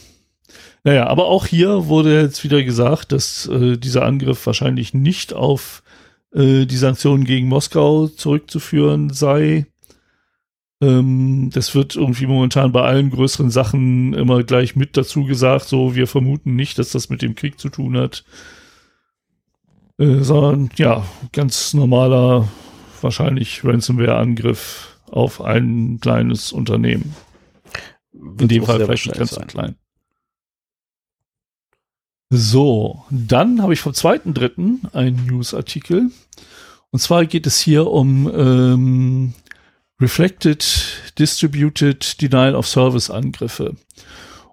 Naja, 0.84 1.06
aber 1.06 1.26
auch 1.26 1.46
hier 1.46 1.86
wurde 1.86 2.20
jetzt 2.20 2.44
wieder 2.44 2.62
gesagt, 2.62 3.10
dass 3.10 3.46
äh, 3.46 3.78
dieser 3.78 4.04
Angriff 4.04 4.46
wahrscheinlich 4.46 4.92
nicht 4.92 5.32
auf 5.32 5.82
äh, 6.34 6.66
die 6.66 6.76
Sanktionen 6.76 7.24
gegen 7.24 7.48
Moskau 7.48 8.08
zurückzuführen 8.08 9.10
sei. 9.10 9.66
Ähm, 10.82 11.50
das 11.54 11.74
wird 11.74 11.96
irgendwie 11.96 12.26
momentan 12.26 12.70
bei 12.70 12.82
allen 12.82 13.10
größeren 13.10 13.50
Sachen 13.50 14.12
immer 14.12 14.42
gleich 14.42 14.76
mit 14.76 14.96
dazu 14.98 15.24
gesagt, 15.24 15.68
so 15.68 15.94
wir 15.94 16.06
vermuten 16.06 16.54
nicht, 16.54 16.78
dass 16.78 16.90
das 16.90 17.08
mit 17.08 17.22
dem 17.22 17.34
Krieg 17.34 17.58
zu 17.58 17.70
tun 17.70 17.96
hat. 17.96 18.24
Äh, 20.02 20.24
sondern 20.24 20.70
ja, 20.76 21.06
ganz 21.30 21.74
normaler, 21.74 22.48
wahrscheinlich 23.00 23.64
Ransomware-Angriff 23.64 24.98
auf 25.10 25.40
ein 25.40 25.98
kleines 26.00 26.52
Unternehmen. 26.52 27.14
In 28.12 28.48
dem 28.48 28.64
Fall 28.64 28.84
vielleicht 28.84 29.12
ganz 29.12 29.30
so 29.30 29.36
sein. 29.36 29.46
klein. 29.46 29.76
So, 32.30 33.04
dann 33.10 33.62
habe 33.62 33.74
ich 33.74 33.80
vom 33.80 33.92
2.3. 33.92 34.92
einen 34.94 35.26
Newsartikel. 35.26 36.10
Und 36.90 36.98
zwar 36.98 37.26
geht 37.26 37.46
es 37.46 37.60
hier 37.60 37.86
um 37.86 38.30
ähm, 38.34 39.34
Reflected 40.00 40.64
Distributed 41.18 42.20
Denial 42.20 42.54
of 42.56 42.66
Service 42.66 43.10
Angriffe. 43.10 43.76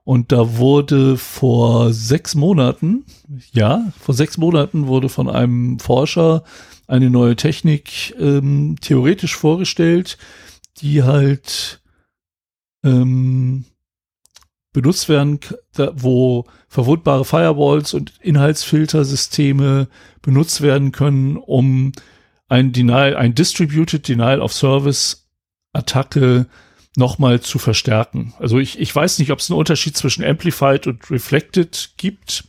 Und 0.09 0.31
da 0.31 0.57
wurde 0.57 1.17
vor 1.17 1.93
sechs 1.93 2.33
Monaten, 2.33 3.05
ja, 3.51 3.93
vor 3.99 4.15
sechs 4.15 4.39
Monaten 4.39 4.87
wurde 4.87 5.07
von 5.07 5.29
einem 5.29 5.77
Forscher 5.77 6.43
eine 6.87 7.11
neue 7.11 7.35
Technik 7.35 8.15
ähm, 8.19 8.77
theoretisch 8.81 9.35
vorgestellt, 9.35 10.17
die 10.77 11.03
halt 11.03 11.83
ähm, 12.83 13.65
benutzt 14.73 15.09
werden, 15.09 15.41
da, 15.73 15.91
wo 15.93 16.45
verwundbare 16.69 17.23
Firewalls 17.23 17.93
und 17.93 18.11
Inhaltsfiltersysteme 18.19 19.89
benutzt 20.23 20.61
werden 20.61 20.91
können, 20.91 21.37
um 21.37 21.91
ein 22.47 22.71
Denial, 22.71 23.15
ein 23.15 23.35
Distributed 23.35 24.07
Denial 24.07 24.41
of 24.41 24.53
Service 24.53 25.29
Attacke 25.71 26.47
nochmal 26.95 27.39
zu 27.41 27.59
verstärken. 27.59 28.33
Also 28.39 28.59
ich, 28.59 28.79
ich 28.79 28.93
weiß 28.95 29.19
nicht, 29.19 29.31
ob 29.31 29.39
es 29.39 29.49
einen 29.49 29.59
Unterschied 29.59 29.95
zwischen 29.95 30.23
Amplified 30.23 30.87
und 30.87 31.09
Reflected 31.11 31.91
gibt. 31.97 32.45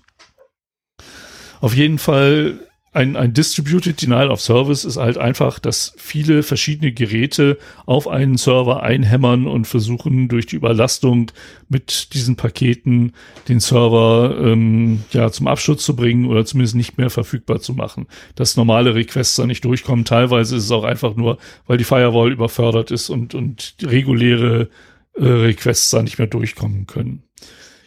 Auf 1.61 1.75
jeden 1.75 1.99
Fall 1.99 2.70
ein, 2.93 3.15
ein 3.15 3.33
Distributed 3.33 4.03
Denial 4.03 4.31
of 4.31 4.41
Service 4.41 4.85
ist 4.85 4.97
halt 4.97 5.17
einfach, 5.17 5.61
dass 5.61 5.95
viele 5.97 6.43
verschiedene 6.43 6.93
Geräte 6.93 7.57
auf 7.87 8.09
einen 8.09 8.37
Server 8.37 8.83
einhämmern 8.83 9.47
und 9.47 9.67
versuchen 9.67 10.27
durch 10.27 10.47
die 10.47 10.57
Überlastung 10.57 11.31
mit 11.69 12.15
diesen 12.15 12.35
Paketen 12.35 13.13
den 13.49 13.61
Server 13.61 14.37
ähm, 14.43 15.05
ja 15.13 15.31
zum 15.31 15.47
Absturz 15.47 15.85
zu 15.85 15.95
bringen 15.95 16.27
oder 16.27 16.45
zumindest 16.45 16.75
nicht 16.75 16.99
mehr 16.99 17.11
verfügbar 17.11 17.61
zu 17.61 17.75
machen. 17.75 18.09
Dass 18.35 18.57
normale 18.57 18.97
Requests 18.97 19.37
da 19.37 19.47
nicht 19.47 19.65
durchkommen. 19.65 20.05
Teilweise 20.05 20.57
ist 20.57 20.65
es 20.65 20.73
auch 20.73 20.85
einfach 20.85 21.15
nur, 21.15 21.39
weil 21.69 21.79
die 21.79 21.85
Firewall 21.85 22.33
überfördert 22.33 22.91
ist 22.91 23.09
und, 23.09 23.37
und 23.37 23.77
reguläre 23.83 24.69
äh, 25.15 25.25
Requests 25.25 25.91
da 25.91 26.03
nicht 26.03 26.19
mehr 26.19 26.27
durchkommen 26.27 26.89
können. 26.89 27.23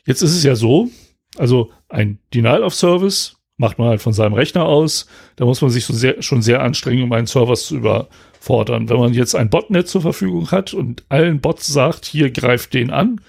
Jetzt 0.05 0.21
ist 0.21 0.33
es 0.33 0.43
ja 0.43 0.55
so, 0.55 0.89
also 1.37 1.71
ein 1.89 2.19
Denial 2.33 2.63
of 2.63 2.73
Service 2.73 3.35
macht 3.57 3.77
man 3.77 3.89
halt 3.89 4.01
von 4.01 4.13
seinem 4.13 4.33
Rechner 4.33 4.65
aus. 4.65 5.07
Da 5.35 5.45
muss 5.45 5.61
man 5.61 5.69
sich 5.69 5.85
so 5.85 5.93
sehr, 5.93 6.21
schon 6.21 6.41
sehr 6.41 6.61
anstrengen, 6.61 7.03
um 7.03 7.13
einen 7.13 7.27
Server 7.27 7.53
zu 7.55 7.77
überfordern. 7.77 8.89
Wenn 8.89 8.97
man 8.97 9.13
jetzt 9.13 9.35
ein 9.35 9.49
Botnet 9.49 9.87
zur 9.87 10.01
Verfügung 10.01 10.51
hat 10.51 10.73
und 10.73 11.03
allen 11.09 11.39
Bots 11.39 11.67
sagt, 11.67 12.05
hier 12.05 12.31
greift 12.31 12.73
den 12.73 12.89
an, 12.89 13.21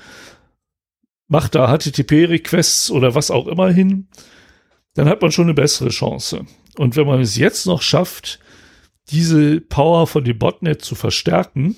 macht 1.29 1.55
da 1.55 1.68
HTTP-Requests 1.68 2.91
oder 2.91 3.14
was 3.14 3.31
auch 3.31 3.47
immer 3.47 3.70
hin, 3.70 4.09
dann 4.95 5.09
hat 5.09 5.22
man 5.22 5.33
schon 5.33 5.45
eine 5.45 5.55
bessere 5.55 5.91
Chance. 5.91 6.47
Und 6.77 6.97
wenn 6.97 7.07
man 7.07 7.20
es 7.20 7.37
jetzt 7.37 7.66
noch 7.66 7.83
schafft, 7.83 8.41
diese 9.11 9.61
Power 9.61 10.07
von 10.07 10.25
dem 10.25 10.39
Botnet 10.39 10.83
zu 10.83 10.95
verstärken, 10.95 11.77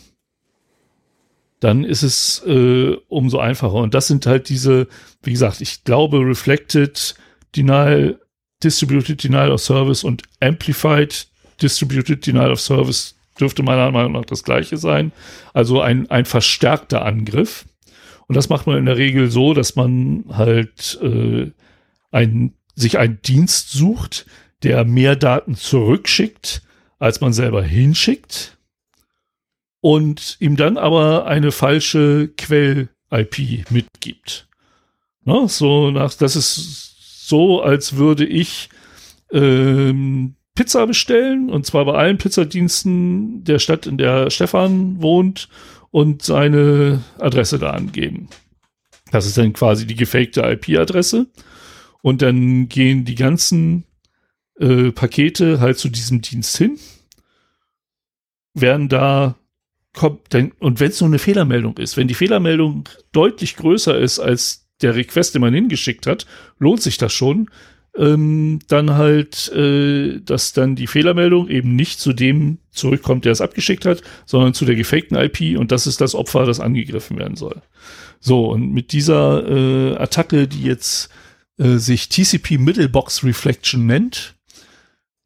dann 1.60 1.84
ist 1.84 2.02
es 2.02 2.42
äh, 2.46 2.96
umso 3.08 3.38
einfacher. 3.38 3.74
Und 3.74 3.94
das 3.94 4.06
sind 4.06 4.26
halt 4.26 4.48
diese, 4.48 4.88
wie 5.22 5.32
gesagt, 5.32 5.60
ich 5.60 5.84
glaube, 5.84 6.18
Reflected 6.18 7.14
Denial, 7.56 8.20
Distributed 8.62 9.22
Denial 9.22 9.52
of 9.52 9.60
Service 9.60 10.04
und 10.04 10.22
Amplified 10.40 11.26
Distributed 11.60 12.26
Denial 12.26 12.52
of 12.52 12.60
Service 12.60 13.16
dürfte 13.38 13.62
meiner 13.62 13.90
Meinung 13.90 14.12
nach 14.12 14.24
das 14.24 14.44
gleiche 14.44 14.76
sein. 14.76 15.12
Also 15.52 15.80
ein, 15.80 16.10
ein 16.10 16.24
verstärkter 16.24 17.04
Angriff. 17.04 17.66
Und 18.28 18.34
das 18.36 18.48
macht 18.48 18.66
man 18.66 18.78
in 18.78 18.86
der 18.86 18.96
Regel 18.96 19.30
so, 19.30 19.54
dass 19.54 19.76
man 19.76 20.24
halt 20.32 20.98
äh, 21.02 21.50
ein, 22.10 22.54
sich 22.74 22.98
einen 22.98 23.20
Dienst 23.22 23.70
sucht, 23.70 24.26
der 24.62 24.84
mehr 24.84 25.16
Daten 25.16 25.54
zurückschickt, 25.54 26.62
als 26.98 27.20
man 27.20 27.32
selber 27.32 27.62
hinschickt. 27.62 28.56
Und 29.80 30.36
ihm 30.40 30.56
dann 30.56 30.78
aber 30.78 31.26
eine 31.26 31.52
falsche 31.52 32.28
Quell-IP 32.36 33.70
mitgibt. 33.70 34.48
Ne? 35.24 35.48
So 35.48 35.90
nach, 35.90 36.12
das 36.14 36.34
ist 36.34 36.95
so, 37.26 37.60
als 37.60 37.96
würde 37.96 38.24
ich 38.24 38.68
ähm, 39.32 40.36
Pizza 40.54 40.86
bestellen, 40.86 41.50
und 41.50 41.66
zwar 41.66 41.84
bei 41.84 41.94
allen 41.94 42.18
Pizzadiensten 42.18 43.42
der 43.42 43.58
Stadt, 43.58 43.86
in 43.86 43.98
der 43.98 44.30
Stefan 44.30 45.02
wohnt, 45.02 45.48
und 45.90 46.22
seine 46.22 47.02
Adresse 47.18 47.58
da 47.58 47.70
angeben. 47.70 48.28
Das 49.10 49.26
ist 49.26 49.38
dann 49.38 49.52
quasi 49.52 49.86
die 49.86 49.96
gefakte 49.96 50.42
IP-Adresse. 50.42 51.26
Und 52.00 52.22
dann 52.22 52.68
gehen 52.68 53.04
die 53.04 53.16
ganzen 53.16 53.84
äh, 54.60 54.92
Pakete 54.92 55.58
halt 55.58 55.78
zu 55.78 55.88
diesem 55.88 56.20
Dienst 56.22 56.56
hin, 56.56 56.78
werden 58.54 58.88
da 58.88 59.34
kommt 59.94 60.32
dann, 60.32 60.52
und 60.60 60.78
wenn 60.78 60.90
es 60.90 61.00
nur 61.00 61.10
eine 61.10 61.18
Fehlermeldung 61.18 61.76
ist, 61.78 61.96
wenn 61.96 62.06
die 62.06 62.14
Fehlermeldung 62.14 62.88
deutlich 63.10 63.56
größer 63.56 63.98
ist 63.98 64.20
als 64.20 64.65
der 64.82 64.94
Request, 64.94 65.34
den 65.34 65.40
man 65.40 65.54
hingeschickt 65.54 66.06
hat, 66.06 66.26
lohnt 66.58 66.82
sich 66.82 66.98
das 66.98 67.12
schon, 67.12 67.48
ähm, 67.96 68.58
dann 68.68 68.94
halt, 68.94 69.50
äh, 69.52 70.20
dass 70.20 70.52
dann 70.52 70.76
die 70.76 70.86
Fehlermeldung 70.86 71.48
eben 71.48 71.74
nicht 71.74 71.98
zu 71.98 72.12
dem 72.12 72.58
zurückkommt, 72.70 73.24
der 73.24 73.32
es 73.32 73.40
abgeschickt 73.40 73.86
hat, 73.86 74.02
sondern 74.26 74.54
zu 74.54 74.64
der 74.64 74.76
gefakten 74.76 75.16
IP 75.16 75.58
und 75.58 75.72
das 75.72 75.86
ist 75.86 76.00
das 76.00 76.14
Opfer, 76.14 76.44
das 76.44 76.60
angegriffen 76.60 77.18
werden 77.18 77.36
soll. 77.36 77.62
So, 78.20 78.50
und 78.50 78.72
mit 78.72 78.92
dieser 78.92 79.48
äh, 79.48 79.96
Attacke, 79.96 80.48
die 80.48 80.62
jetzt 80.62 81.10
äh, 81.58 81.76
sich 81.76 82.08
TCP 82.08 82.58
Middlebox 82.58 83.24
Reflection 83.24 83.86
nennt, 83.86 84.34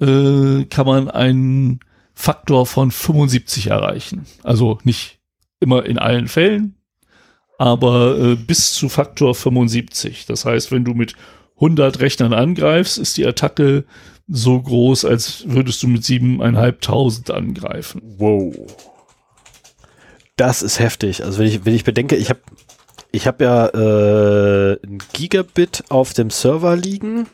äh, 0.01 0.65
kann 0.65 0.87
man 0.87 1.11
einen 1.11 1.81
Faktor 2.15 2.67
von 2.67 2.91
75 2.91 3.69
erreichen. 3.69 4.27
Also 4.43 4.79
nicht 4.85 5.19
immer 5.61 5.87
in 5.87 5.99
allen 5.99 6.29
Fällen, 6.29 6.77
aber 7.61 8.19
äh, 8.19 8.37
bis 8.37 8.73
zu 8.73 8.89
Faktor 8.89 9.35
75. 9.35 10.25
Das 10.25 10.47
heißt, 10.47 10.73
wenn 10.73 10.83
du 10.83 10.95
mit 10.95 11.15
100 11.57 12.01
Rechnern 12.01 12.33
angreifst, 12.33 12.97
ist 12.97 13.19
die 13.19 13.27
Attacke 13.27 13.85
so 14.29 14.63
groß, 14.63 15.05
als 15.05 15.45
würdest 15.47 15.83
du 15.83 15.89
mit 15.89 16.03
7.500 16.03 17.31
angreifen. 17.31 18.01
Wow. 18.17 18.55
Das 20.37 20.63
ist 20.63 20.79
heftig. 20.79 21.23
Also 21.23 21.41
wenn 21.41 21.49
ich, 21.49 21.67
wenn 21.67 21.75
ich 21.75 21.85
bedenke, 21.85 22.17
ich 22.17 22.31
habe 22.31 22.41
ich 23.13 23.27
hab 23.27 23.43
ja 23.43 23.67
äh, 23.67 24.79
ein 24.83 25.03
Gigabit 25.13 25.85
auf 25.91 26.15
dem 26.15 26.31
Server 26.31 26.77
liegen, 26.77 27.27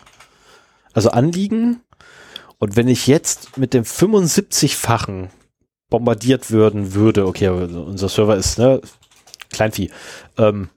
also 0.93 1.11
anliegen. 1.11 1.83
Und 2.59 2.75
wenn 2.75 2.89
ich 2.89 3.07
jetzt 3.07 3.59
mit 3.59 3.75
dem 3.75 3.85
75-fachen 3.85 5.29
bombardiert 5.89 6.51
würden 6.51 6.95
würde, 6.95 7.29
okay, 7.29 7.47
unser 7.49 8.09
Server 8.09 8.35
ist 8.37 8.59
ne, 8.59 8.81
Kleinvieh, 9.57 9.91
ähm, 10.39 10.69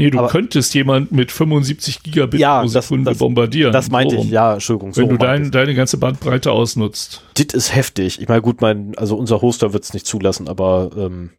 Nee, 0.00 0.10
du 0.10 0.18
Aber- 0.20 0.28
könntest 0.28 0.74
jemand 0.74 1.10
mit 1.10 1.32
75 1.32 2.04
Gigabit 2.04 2.38
Ja, 2.38 2.60
pro 2.60 2.68
das- 2.68 2.84
Sekunde 2.86 3.10
das- 3.10 3.18
bombardieren. 3.18 3.72
Das 3.72 3.90
meinte 3.90 4.14
So 4.14 4.22
ich, 4.22 4.30
ja, 4.30 4.52
Entschuldigung. 4.54 4.94
Wenn 4.96 5.08
du 5.08 5.14
meinte 5.16 5.26
dein, 5.26 5.50
deine 5.50 5.74
ganze 5.74 5.96
Bandbreite 5.96 6.52
ausnutzt. 6.52 7.24
Das 7.34 7.46
ist 7.52 7.74
heftig. 7.74 8.20
Ich 8.20 8.28
meine, 8.28 8.40
gut, 8.40 8.60
mein, 8.60 8.96
also 8.96 9.16
unser 9.16 9.42
Hoster 9.42 9.72
wird 9.72 9.82
es 9.82 9.94
nicht 9.94 10.06
zulassen, 10.06 10.46
aber 10.48 10.90
ähm, 10.96 11.30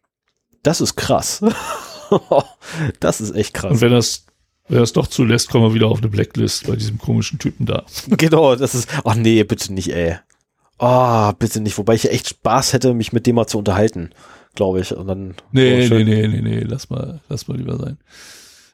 das 0.62 0.82
ist 0.82 0.94
krass. 0.96 1.42
das 3.00 3.22
ist 3.22 3.34
echt 3.34 3.54
Und 3.54 3.60
krass. 3.70 3.80
wenn 3.80 3.92
das, 3.92 4.26
wenn 4.68 4.80
das 4.80 4.92
doch 4.92 5.06
zulässt, 5.06 5.48
kommen 5.48 5.64
wir 5.70 5.72
wieder 5.74 5.86
auf 5.86 6.00
eine 6.00 6.08
Blacklist 6.08 6.66
bei 6.66 6.76
diesem 6.76 6.98
komischen 6.98 7.38
Typen 7.38 7.64
da. 7.64 7.86
genau, 8.08 8.56
das 8.56 8.74
ist. 8.74 8.90
Oh 9.04 9.14
nee, 9.16 9.42
bitte 9.44 9.72
nicht, 9.72 9.88
ey. 9.94 10.18
Oh, 10.78 11.32
bitte 11.38 11.62
nicht. 11.62 11.78
Wobei 11.78 11.94
ich 11.94 12.10
echt 12.10 12.28
Spaß 12.28 12.74
hätte, 12.74 12.92
mich 12.92 13.14
mit 13.14 13.26
dem 13.26 13.36
mal 13.36 13.46
zu 13.46 13.56
unterhalten, 13.56 14.10
glaube 14.54 14.80
ich. 14.80 14.94
Und 14.94 15.06
dann. 15.06 15.34
Nee, 15.52 15.88
oh, 15.90 15.94
nee, 15.94 16.04
nee, 16.04 16.28
nee, 16.28 16.40
nee, 16.40 16.60
lass 16.60 16.90
mal, 16.90 17.20
lass 17.28 17.48
mal 17.48 17.56
lieber 17.56 17.76
sein. 17.78 17.98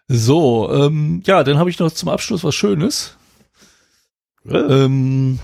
So, 0.08 0.72
ähm, 0.72 1.22
ja, 1.26 1.42
dann 1.42 1.58
habe 1.58 1.70
ich 1.70 1.78
noch 1.78 1.90
zum 1.90 2.08
Abschluss 2.08 2.44
was 2.44 2.54
Schönes. 2.54 3.16
Ähm, 4.48 5.40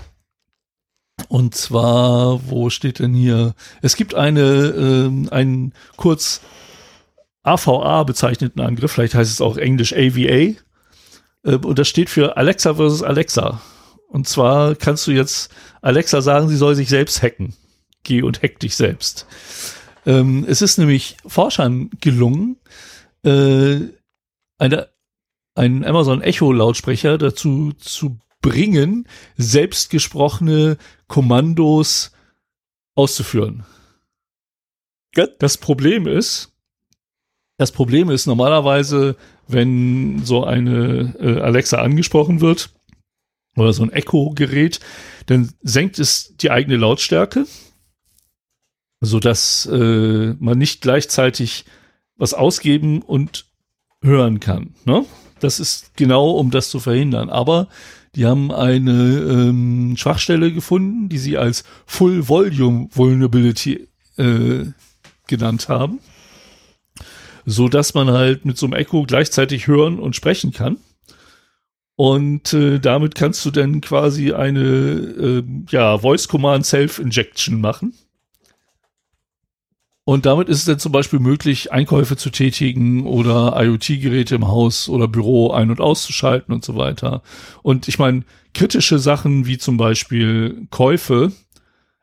und 1.27 1.55
zwar, 1.55 2.49
wo 2.49 2.69
steht 2.69 2.99
denn 2.99 3.13
hier? 3.13 3.53
Es 3.81 3.95
gibt 3.95 4.15
eine, 4.15 4.41
ähm, 4.41 5.27
einen 5.31 5.73
kurz 5.97 6.41
AVA 7.43 8.03
bezeichneten 8.03 8.61
Angriff, 8.61 8.93
vielleicht 8.93 9.15
heißt 9.15 9.31
es 9.31 9.41
auch 9.41 9.57
Englisch 9.57 9.93
AVA. 9.93 10.55
Äh, 11.43 11.57
und 11.57 11.77
das 11.77 11.89
steht 11.89 12.09
für 12.09 12.37
Alexa 12.37 12.75
versus 12.75 13.03
Alexa. 13.03 13.61
Und 14.07 14.27
zwar 14.27 14.75
kannst 14.75 15.07
du 15.07 15.11
jetzt 15.11 15.51
Alexa 15.81 16.21
sagen, 16.21 16.47
sie 16.47 16.55
soll 16.55 16.75
sich 16.75 16.87
selbst 16.87 17.21
hacken. 17.21 17.53
Geh 18.03 18.21
und 18.21 18.41
hack 18.43 18.59
dich 18.59 18.75
selbst. 18.75 19.27
Ähm, 20.05 20.45
es 20.47 20.61
ist 20.61 20.77
nämlich 20.77 21.17
Forschern 21.25 21.89
gelungen, 22.01 22.57
äh, 23.23 23.79
eine, 24.57 24.89
einen 25.55 25.85
Amazon 25.85 26.21
Echo 26.21 26.51
Lautsprecher 26.51 27.17
dazu 27.17 27.73
zu 27.77 28.17
bringen, 28.41 29.07
selbstgesprochene 29.37 30.77
Kommandos 31.07 32.11
auszuführen. 32.95 33.65
Gut. 35.15 35.35
Das 35.39 35.57
Problem 35.57 36.07
ist, 36.07 36.51
das 37.57 37.71
Problem 37.71 38.09
ist 38.09 38.25
normalerweise, 38.25 39.15
wenn 39.47 40.23
so 40.25 40.43
eine 40.43 41.15
äh, 41.19 41.39
Alexa 41.39 41.81
angesprochen 41.81 42.41
wird 42.41 42.73
oder 43.55 43.73
so 43.73 43.83
ein 43.83 43.91
Echo-Gerät, 43.91 44.79
dann 45.27 45.53
senkt 45.61 45.99
es 45.99 46.35
die 46.37 46.49
eigene 46.51 46.77
Lautstärke, 46.77 47.45
sodass 49.03 49.65
äh, 49.65 50.33
man 50.39 50.57
nicht 50.57 50.81
gleichzeitig 50.81 51.65
was 52.15 52.33
ausgeben 52.33 53.01
und 53.01 53.45
hören 54.01 54.39
kann. 54.39 54.75
Ne? 54.85 55.05
Das 55.39 55.59
ist 55.59 55.95
genau, 55.97 56.31
um 56.31 56.51
das 56.51 56.69
zu 56.69 56.79
verhindern. 56.79 57.29
Aber 57.29 57.67
die 58.15 58.25
haben 58.25 58.51
eine 58.51 58.91
ähm, 58.91 59.95
Schwachstelle 59.97 60.53
gefunden, 60.53 61.09
die 61.09 61.17
sie 61.17 61.37
als 61.37 61.65
Full 61.85 62.29
Volume 62.29 62.87
Vulnerability 62.91 63.87
äh, 64.17 64.65
genannt 65.27 65.67
haben, 65.67 65.99
so 67.45 67.67
dass 67.67 67.93
man 67.93 68.09
halt 68.09 68.45
mit 68.45 68.57
so 68.57 68.67
einem 68.67 68.73
Echo 68.73 69.03
gleichzeitig 69.03 69.67
hören 69.67 69.99
und 69.99 70.15
sprechen 70.15 70.53
kann. 70.53 70.77
Und 71.95 72.53
äh, 72.53 72.79
damit 72.79 73.15
kannst 73.15 73.45
du 73.45 73.51
dann 73.51 73.81
quasi 73.81 74.33
eine 74.33 74.61
äh, 74.61 75.43
ja, 75.69 75.97
Voice 75.97 76.27
Command 76.27 76.65
Self 76.65 76.99
Injection 76.99 77.59
machen. 77.59 77.93
Und 80.05 80.25
damit 80.25 80.49
ist 80.49 80.59
es 80.59 80.65
dann 80.65 80.79
zum 80.79 80.91
Beispiel 80.91 81.19
möglich, 81.19 81.71
Einkäufe 81.71 82.17
zu 82.17 82.29
tätigen 82.29 83.05
oder 83.05 83.55
IoT-Geräte 83.57 84.35
im 84.35 84.47
Haus 84.47 84.89
oder 84.89 85.07
Büro 85.07 85.51
ein- 85.51 85.69
und 85.69 85.79
auszuschalten 85.79 86.53
und 86.53 86.65
so 86.65 86.75
weiter. 86.75 87.21
Und 87.61 87.87
ich 87.87 87.99
meine, 87.99 88.23
kritische 88.53 88.99
Sachen 88.99 89.45
wie 89.45 89.57
zum 89.57 89.77
Beispiel 89.77 90.67
Käufe 90.71 91.31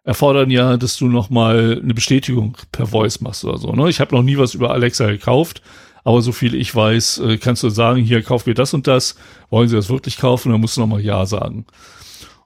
erfordern 0.03 0.51
ja, 0.51 0.79
dass 0.79 0.97
du 0.97 1.09
nochmal 1.09 1.79
eine 1.83 1.93
Bestätigung 1.93 2.57
per 2.73 2.87
Voice 2.87 3.21
machst 3.21 3.45
oder 3.45 3.59
so. 3.59 3.73
Ne? 3.73 3.91
Ich 3.91 4.01
habe 4.01 4.15
noch 4.15 4.23
nie 4.23 4.39
was 4.39 4.55
über 4.55 4.71
Alexa 4.71 5.07
gekauft, 5.07 5.61
aber 6.03 6.23
so 6.23 6.33
viel 6.33 6.55
ich 6.55 6.75
weiß, 6.75 7.19
äh, 7.19 7.37
kannst 7.37 7.63
du 7.63 7.69
sagen, 7.69 8.03
hier, 8.03 8.23
kauf 8.23 8.47
mir 8.47 8.55
das 8.55 8.73
und 8.73 8.87
das. 8.87 9.17
Wollen 9.51 9.69
sie 9.69 9.77
das 9.77 9.91
wirklich 9.91 10.17
kaufen? 10.17 10.51
Dann 10.51 10.61
musst 10.63 10.79
du 10.79 10.81
nochmal 10.81 11.03
Ja 11.03 11.27
sagen. 11.27 11.67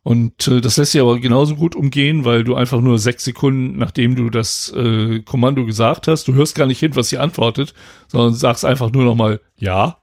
Und 0.04 0.48
äh, 0.48 0.60
das 0.60 0.76
lässt 0.76 0.92
sich 0.92 1.00
aber 1.00 1.18
genauso 1.18 1.56
gut 1.56 1.74
umgehen, 1.74 2.26
weil 2.26 2.44
du 2.44 2.54
einfach 2.54 2.82
nur 2.82 2.98
sechs 2.98 3.24
Sekunden, 3.24 3.78
nachdem 3.78 4.14
du 4.14 4.28
das 4.28 4.70
äh, 4.76 5.20
Kommando 5.20 5.64
gesagt 5.64 6.08
hast, 6.08 6.28
du 6.28 6.34
hörst 6.34 6.54
gar 6.54 6.66
nicht 6.66 6.78
hin, 6.78 6.94
was 6.94 7.08
sie 7.08 7.16
antwortet, 7.16 7.72
sondern 8.08 8.34
sagst 8.34 8.66
einfach 8.66 8.92
nur 8.92 9.04
nochmal 9.04 9.40
Ja. 9.56 10.02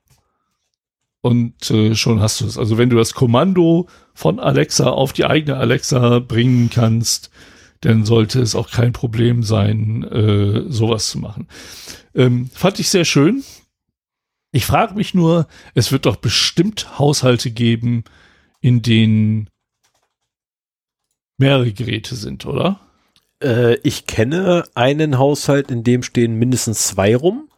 Und 1.22 1.70
äh, 1.70 1.94
schon 1.94 2.20
hast 2.20 2.42
du 2.42 2.48
es. 2.48 2.58
Also 2.58 2.80
wenn 2.80 2.90
du 2.90 2.98
das 2.98 3.14
Kommando 3.14 3.88
von 4.16 4.40
Alexa 4.40 4.90
auf 4.90 5.14
die 5.14 5.26
eigene 5.26 5.58
Alexa 5.58 6.18
bringen 6.18 6.72
kannst, 6.74 7.30
dann 7.82 8.04
sollte 8.04 8.42
es 8.42 8.56
auch 8.56 8.72
kein 8.72 8.94
Problem 8.94 9.44
sein, 9.44 10.04
äh, 10.04 10.64
sowas 10.68 11.12
zu 11.12 11.20
machen. 11.20 11.48
Ähm, 12.16 12.50
fand 12.52 12.80
ich 12.80 12.90
sehr 12.90 13.06
schön. 13.06 13.44
Ich 14.52 14.66
frage 14.66 14.96
mich 14.96 15.14
nur, 15.14 15.48
es 15.76 15.92
wird 15.92 16.08
doch 16.08 16.16
bestimmt 16.16 16.98
Haushalte 16.98 17.52
geben, 17.52 18.04
in 18.60 18.82
denen 18.82 19.51
mehrere 21.42 21.72
Geräte 21.74 22.16
sind, 22.16 22.46
oder? 22.46 22.80
Äh, 23.44 23.76
ich 23.84 24.06
kenne 24.08 24.64
einen 24.76 25.18
Haushalt, 25.18 25.70
in 25.72 25.84
dem 25.84 26.04
stehen 26.04 26.36
mindestens 26.40 26.88
zwei 26.88 27.16
rum. 27.16 27.50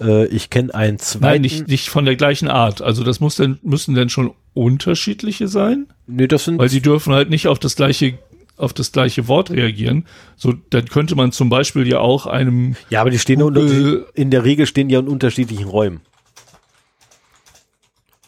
Äh, 0.00 0.26
ich 0.26 0.50
kenne 0.50 0.74
einen 0.74 0.98
zweiten. 0.98 1.24
Nein, 1.24 1.40
nicht, 1.42 1.68
nicht 1.68 1.88
von 1.90 2.04
der 2.04 2.16
gleichen 2.16 2.48
Art. 2.48 2.82
Also 2.82 3.04
das 3.04 3.20
muss 3.20 3.36
denn, 3.36 3.58
müssen 3.62 3.94
denn 3.94 4.08
schon 4.08 4.32
unterschiedliche 4.54 5.48
sein, 5.48 5.86
Nee, 6.06 6.26
das 6.26 6.44
sind. 6.44 6.58
weil 6.58 6.68
die 6.68 6.80
dürfen 6.82 7.12
halt 7.14 7.30
nicht 7.30 7.46
auf 7.48 7.58
das 7.58 7.76
gleiche 7.76 8.18
auf 8.58 8.74
das 8.74 8.92
gleiche 8.92 9.26
Wort 9.28 9.50
reagieren. 9.50 10.04
So, 10.36 10.52
dann 10.70 10.84
könnte 10.86 11.16
man 11.16 11.32
zum 11.32 11.48
Beispiel 11.48 11.88
ja 11.88 11.98
auch 12.00 12.26
einem 12.26 12.76
ja, 12.90 13.00
aber 13.00 13.10
die 13.10 13.18
stehen 13.18 13.40
in, 13.40 13.46
Google- 13.46 14.06
in 14.14 14.30
der 14.30 14.44
Regel 14.44 14.66
stehen 14.66 14.90
ja 14.90 15.00
in 15.00 15.08
unterschiedlichen 15.08 15.64
Räumen. 15.66 16.00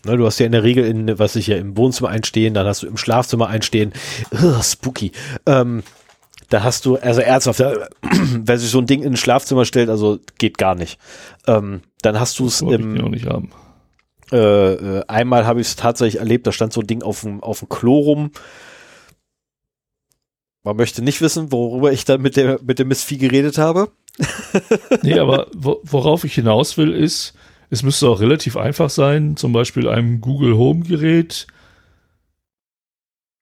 Ne, 0.04 0.16
du 0.16 0.26
hast 0.26 0.38
ja 0.38 0.46
in 0.46 0.52
der 0.52 0.62
Regel 0.62 0.84
in, 0.84 1.18
was 1.18 1.34
ich 1.36 1.46
ja 1.46 1.56
im 1.56 1.76
Wohnzimmer 1.76 2.10
einstehen, 2.10 2.52
dann 2.54 2.66
hast 2.66 2.82
du 2.82 2.86
im 2.86 2.96
Schlafzimmer 2.98 3.48
einstehen. 3.48 3.92
Ugh, 4.32 4.62
spooky. 4.62 5.12
Ähm, 5.46 5.82
da 6.50 6.62
hast 6.62 6.84
du, 6.84 6.96
also 6.96 7.20
ernsthaft, 7.22 7.60
da- 7.60 7.88
wer 8.02 8.58
sich 8.58 8.70
so 8.70 8.78
ein 8.78 8.86
Ding 8.86 9.02
in 9.02 9.14
ein 9.14 9.16
Schlafzimmer 9.16 9.64
stellt, 9.64 9.88
also 9.88 10.18
geht 10.38 10.58
gar 10.58 10.74
nicht. 10.74 10.98
Ähm, 11.46 11.80
dann 12.02 12.20
hast 12.20 12.38
du 12.38 12.46
es 12.46 12.60
ich 12.60 12.68
im, 12.68 13.00
auch 13.02 13.08
nicht 13.08 13.26
haben. 13.26 13.50
Äh, 14.30 14.36
äh, 14.74 15.04
einmal 15.08 15.46
habe 15.46 15.60
ich 15.60 15.68
es 15.68 15.76
tatsächlich 15.76 16.18
erlebt, 16.20 16.46
da 16.46 16.52
stand 16.52 16.72
so 16.72 16.80
ein 16.80 16.86
Ding 16.86 17.02
auf 17.02 17.22
dem, 17.22 17.42
auf 17.42 17.60
dem 17.60 17.68
Klo 17.68 17.98
rum. 17.98 18.30
Man 20.64 20.76
möchte 20.76 21.02
nicht 21.02 21.20
wissen, 21.20 21.52
worüber 21.52 21.92
ich 21.92 22.04
da 22.04 22.16
mit, 22.18 22.36
der, 22.36 22.58
mit 22.62 22.78
dem 22.78 22.88
Missvieh 22.88 23.18
geredet 23.18 23.58
habe. 23.58 23.90
Nee, 25.02 25.18
aber 25.18 25.48
wo, 25.54 25.80
worauf 25.82 26.24
ich 26.24 26.34
hinaus 26.34 26.78
will, 26.78 26.92
ist, 26.92 27.34
es 27.70 27.82
müsste 27.82 28.08
auch 28.08 28.20
relativ 28.20 28.56
einfach 28.56 28.90
sein, 28.90 29.36
zum 29.36 29.52
Beispiel 29.52 29.88
einem 29.88 30.20
Google 30.20 30.56
Home 30.56 30.84
Gerät 30.84 31.46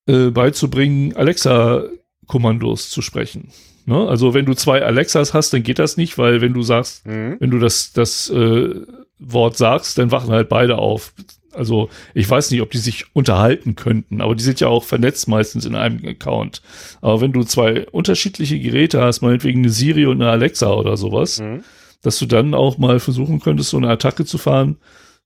äh, 0.08 0.30
beizubringen, 0.30 1.14
Alexa-Kommandos 1.16 2.90
zu 2.90 3.02
sprechen. 3.02 3.48
Ne? 3.86 4.08
Also 4.08 4.34
wenn 4.34 4.46
du 4.46 4.54
zwei 4.54 4.82
Alexas 4.82 5.34
hast, 5.34 5.52
dann 5.52 5.62
geht 5.62 5.78
das 5.78 5.96
nicht, 5.96 6.18
weil 6.18 6.40
wenn 6.40 6.52
du 6.54 6.62
sagst, 6.62 7.04
wenn 7.40 7.50
du 7.50 7.58
das, 7.58 7.92
das 7.92 8.30
äh, 8.30 8.74
Wort 9.18 9.56
sagst, 9.56 9.98
dann 9.98 10.10
wachen 10.10 10.30
halt 10.30 10.48
beide 10.48 10.78
auf. 10.78 11.14
Also 11.52 11.90
ich 12.14 12.28
weiß 12.28 12.50
nicht, 12.50 12.62
ob 12.62 12.70
die 12.70 12.78
sich 12.78 13.04
unterhalten 13.14 13.76
könnten, 13.76 14.20
aber 14.22 14.34
die 14.34 14.42
sind 14.42 14.60
ja 14.60 14.68
auch 14.68 14.84
vernetzt 14.84 15.28
meistens 15.28 15.66
in 15.66 15.74
einem 15.74 16.04
Account. 16.06 16.62
Aber 17.02 17.20
wenn 17.20 17.32
du 17.32 17.44
zwei 17.44 17.86
unterschiedliche 17.90 18.58
Geräte 18.58 19.02
hast, 19.02 19.20
meinetwegen 19.20 19.60
eine 19.60 19.68
Siri 19.68 20.06
und 20.06 20.22
eine 20.22 20.30
Alexa 20.30 20.72
oder 20.72 20.96
sowas, 20.96 21.40
Mhm. 21.40 21.62
Dass 22.02 22.18
du 22.18 22.26
dann 22.26 22.54
auch 22.54 22.78
mal 22.78 23.00
versuchen 23.00 23.40
könntest, 23.40 23.70
so 23.70 23.76
eine 23.76 23.88
Attacke 23.88 24.24
zu 24.24 24.38
fahren. 24.38 24.76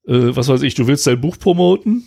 Äh, 0.06 0.36
was 0.36 0.48
weiß 0.48 0.62
ich, 0.62 0.74
du 0.74 0.86
willst 0.86 1.06
dein 1.06 1.20
Buch 1.20 1.38
promoten, 1.38 2.06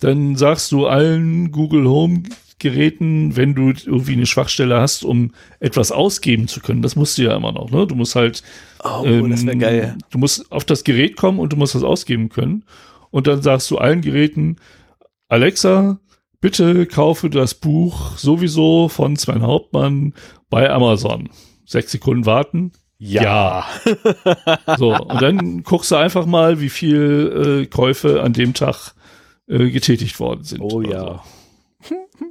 dann 0.00 0.36
sagst 0.36 0.70
du 0.72 0.86
allen 0.86 1.50
Google 1.50 1.88
Home 1.88 2.22
Geräten, 2.58 3.36
wenn 3.36 3.54
du 3.54 3.68
irgendwie 3.68 4.14
eine 4.14 4.26
Schwachstelle 4.26 4.80
hast, 4.80 5.04
um 5.04 5.32
etwas 5.60 5.92
ausgeben 5.92 6.48
zu 6.48 6.60
können. 6.60 6.82
Das 6.82 6.96
musst 6.96 7.16
du 7.16 7.22
ja 7.22 7.36
immer 7.36 7.52
noch, 7.52 7.70
ne? 7.70 7.86
Du 7.86 7.94
musst 7.94 8.16
halt 8.16 8.42
Oh, 8.82 9.04
ähm, 9.04 9.30
das 9.30 9.46
geil. 9.46 9.96
Du 10.10 10.18
musst 10.18 10.50
auf 10.50 10.64
das 10.64 10.84
Gerät 10.84 11.16
kommen 11.16 11.38
und 11.38 11.52
du 11.52 11.56
musst 11.56 11.74
das 11.74 11.84
ausgeben 11.84 12.28
können. 12.28 12.64
Und 13.10 13.26
dann 13.26 13.42
sagst 13.42 13.70
du 13.70 13.78
allen 13.78 14.00
Geräten, 14.00 14.56
Alexa, 15.28 16.00
bitte 16.40 16.86
kaufe 16.86 17.30
das 17.30 17.54
Buch 17.54 18.16
sowieso 18.16 18.88
von 18.88 19.16
Sven 19.16 19.42
Hauptmann 19.42 20.14
bei 20.50 20.68
Amazon. 20.70 21.28
Sechs 21.64 21.92
Sekunden 21.92 22.26
warten. 22.26 22.72
Ja. 22.98 23.64
So, 24.76 24.94
und 24.96 25.22
dann 25.22 25.62
guckst 25.62 25.90
du 25.90 25.96
einfach 25.96 26.26
mal, 26.26 26.60
wie 26.60 26.68
viel 26.68 27.62
äh, 27.62 27.66
Käufe 27.66 28.22
an 28.22 28.32
dem 28.32 28.54
Tag 28.54 28.94
äh, 29.46 29.70
getätigt 29.70 30.18
worden 30.20 30.42
sind. 30.44 30.60
Oh 30.60 30.82
ja. 30.82 31.00
so. 31.00 31.20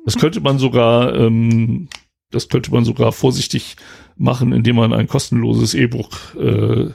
Das 0.05 0.17
könnte 0.17 0.41
man 0.41 0.59
sogar, 0.59 1.15
ähm, 1.15 1.87
das 2.31 2.49
könnte 2.49 2.71
man 2.71 2.83
sogar 2.83 3.11
vorsichtig 3.13 3.77
machen, 4.17 4.51
indem 4.51 4.75
man 4.75 4.93
ein 4.93 5.07
kostenloses 5.07 5.73
E-Book 5.73 6.35
äh, 6.37 6.89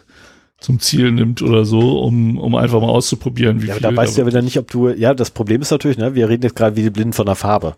zum 0.59 0.79
Ziel 0.79 1.11
nimmt 1.11 1.41
oder 1.43 1.65
so, 1.65 2.01
um, 2.03 2.39
um 2.39 2.55
einfach 2.55 2.81
mal 2.81 2.89
auszuprobieren, 2.91 3.63
wie 3.63 3.69
Ja, 3.69 3.75
viel. 3.75 3.83
da 3.83 3.97
weißt 3.97 4.17
du 4.17 4.21
ja 4.21 4.27
wieder 4.27 4.43
nicht, 4.43 4.59
ob 4.59 4.71
du, 4.71 4.91
ja, 4.91 5.15
das 5.15 5.31
Problem 5.31 5.63
ist 5.63 5.71
natürlich, 5.71 5.97
ne, 5.99 6.15
wir 6.15 6.29
reden 6.29 6.43
jetzt 6.43 6.57
gerade 6.57 6.77
wie 6.77 6.83
die 6.83 6.91
Blinden 6.91 7.15
von 7.15 7.27
der 7.27 7.35
Farbe. 7.35 7.75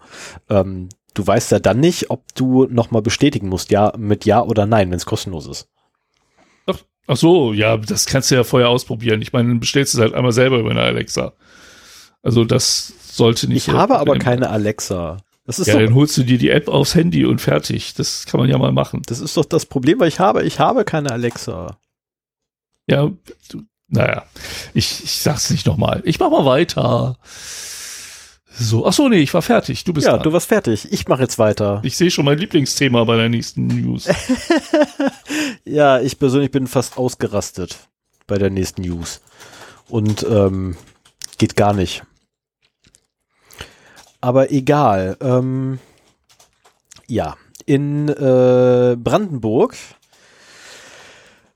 Ähm, 0.50 0.88
du 1.14 1.26
weißt 1.26 1.52
ja 1.52 1.60
dann 1.60 1.80
nicht, 1.80 2.10
ob 2.10 2.34
du 2.34 2.66
nochmal 2.66 3.02
bestätigen 3.02 3.48
musst, 3.48 3.70
ja, 3.70 3.92
mit 3.96 4.24
Ja 4.24 4.42
oder 4.42 4.66
Nein, 4.66 4.90
wenn 4.90 4.96
es 4.96 5.06
kostenlos 5.06 5.46
ist. 5.46 5.68
Ach, 7.06 7.16
so, 7.16 7.52
ja, 7.52 7.76
das 7.76 8.06
kannst 8.06 8.30
du 8.30 8.34
ja 8.34 8.44
vorher 8.44 8.68
ausprobieren. 8.68 9.20
Ich 9.22 9.32
meine, 9.32 9.48
dann 9.48 9.60
bestellst 9.60 9.94
du 9.94 9.98
es 9.98 10.02
halt 10.02 10.14
einmal 10.14 10.32
selber 10.32 10.58
über 10.58 10.70
eine 10.70 10.82
Alexa. 10.82 11.32
Also 12.22 12.44
das 12.44 12.92
sollte 13.12 13.46
nicht. 13.48 13.68
Ich 13.68 13.74
habe 13.74 13.98
aber 13.98 14.18
keine 14.18 14.48
Alexa. 14.50 15.18
Das 15.46 15.58
ist, 15.58 15.66
Ja, 15.66 15.74
doch, 15.74 15.80
dann 15.82 15.94
holst 15.94 16.16
du 16.16 16.22
dir 16.22 16.38
die 16.38 16.48
App 16.48 16.68
aufs 16.68 16.94
Handy 16.94 17.26
und 17.26 17.40
fertig. 17.40 17.92
Das 17.94 18.24
kann 18.24 18.40
man 18.40 18.48
ja 18.48 18.56
mal 18.56 18.72
machen. 18.72 19.02
das 19.06 19.20
ist 19.20 19.36
doch 19.36 19.44
das 19.44 19.66
Problem, 19.66 20.00
weil 20.00 20.08
ich 20.08 20.18
habe. 20.18 20.42
Ich 20.44 20.58
habe 20.58 20.84
keine 20.84 21.10
Alexa. 21.10 21.76
Ja, 22.88 23.10
du, 23.50 23.62
naja, 23.88 24.24
ich, 24.72 25.04
ich 25.04 25.18
sag's 25.18 25.50
nicht 25.50 25.66
nochmal. 25.66 26.00
Ich 26.06 26.18
mach 26.18 26.30
mal 26.30 26.46
weiter. 26.46 27.18
So, 28.56 28.86
ach 28.86 28.92
so, 28.92 29.08
nee, 29.08 29.18
ich 29.18 29.34
war 29.34 29.42
fertig. 29.42 29.82
Du 29.84 29.92
bist 29.92 30.06
Ja, 30.06 30.14
dran. 30.14 30.22
du 30.22 30.32
warst 30.32 30.48
fertig. 30.48 30.86
Ich 30.92 31.08
mache 31.08 31.22
jetzt 31.22 31.38
weiter. 31.38 31.80
Ich 31.82 31.96
sehe 31.96 32.10
schon 32.10 32.24
mein 32.24 32.38
Lieblingsthema 32.38 33.02
bei 33.04 33.16
der 33.16 33.28
nächsten 33.28 33.66
News. 33.66 34.08
Ja, 35.64 35.98
ich 36.00 36.18
persönlich 36.18 36.50
bin 36.50 36.66
fast 36.66 36.96
ausgerastet 36.98 37.78
bei 38.26 38.36
der 38.38 38.50
nächsten 38.50 38.82
News. 38.82 39.20
Und 39.88 40.24
ähm, 40.28 40.76
geht 41.38 41.56
gar 41.56 41.72
nicht. 41.72 42.04
Aber 44.20 44.50
egal. 44.52 45.16
Ähm, 45.20 45.78
ja, 47.06 47.36
in 47.66 48.08
äh, 48.08 48.96
Brandenburg 48.98 49.74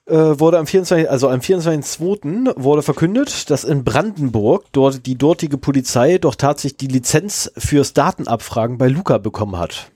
wurde 0.09 0.59
am 0.59 0.67
24, 0.67 1.11
also 1.11 1.29
am 1.29 1.41
24.02. 1.41 2.55
wurde 2.57 2.83
verkündet, 2.83 3.51
dass 3.51 3.65
in 3.65 3.85
Brandenburg 3.85 4.65
dort 4.73 5.07
die 5.07 5.17
dortige 5.17 5.59
Polizei 5.59 6.19
doch 6.19 6.35
tatsächlich 6.35 6.79
die 6.79 6.87
Lizenz 6.87 7.53
fürs 7.57 7.93
Datenabfragen 7.93 8.79
bei 8.79 8.89
Luca 8.89 9.19
bekommen 9.19 9.59
hat. 9.59 9.91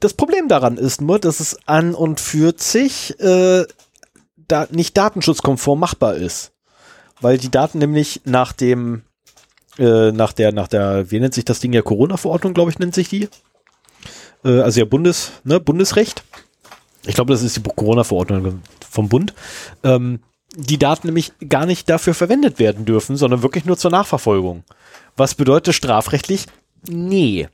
Das 0.00 0.14
Problem 0.14 0.48
daran 0.48 0.76
ist 0.76 1.00
nur, 1.00 1.18
dass 1.18 1.40
es 1.40 1.58
an 1.66 1.94
und 1.94 2.20
für 2.20 2.54
sich 2.56 3.18
äh, 3.20 3.64
da 4.48 4.66
nicht 4.70 4.96
datenschutzkonform 4.96 5.80
machbar 5.80 6.14
ist. 6.14 6.52
Weil 7.20 7.38
die 7.38 7.50
Daten 7.50 7.78
nämlich 7.78 8.20
nach 8.24 8.52
dem, 8.52 9.02
äh, 9.78 10.12
nach 10.12 10.32
der, 10.32 10.52
nach 10.52 10.68
der, 10.68 11.10
wie 11.10 11.20
nennt 11.20 11.34
sich 11.34 11.44
das 11.44 11.60
Ding 11.60 11.72
ja, 11.72 11.82
Corona-Verordnung, 11.82 12.52
glaube 12.52 12.70
ich, 12.70 12.78
nennt 12.78 12.94
sich 12.94 13.08
die. 13.08 13.28
Äh, 14.44 14.60
also 14.60 14.80
ja, 14.80 14.86
Bundes, 14.86 15.32
ne, 15.44 15.60
Bundesrecht. 15.60 16.22
Ich 17.06 17.14
glaube, 17.14 17.32
das 17.32 17.42
ist 17.42 17.56
die 17.56 17.62
Corona-Verordnung 17.62 18.60
vom 18.90 19.08
Bund. 19.08 19.34
Ähm, 19.82 20.20
die 20.56 20.78
Daten 20.78 21.08
nämlich 21.08 21.32
gar 21.48 21.66
nicht 21.66 21.88
dafür 21.88 22.14
verwendet 22.14 22.58
werden 22.58 22.84
dürfen, 22.84 23.16
sondern 23.16 23.42
wirklich 23.42 23.64
nur 23.64 23.76
zur 23.76 23.90
Nachverfolgung. 23.90 24.64
Was 25.16 25.34
bedeutet 25.34 25.74
strafrechtlich? 25.74 26.46
Nee. 26.88 27.48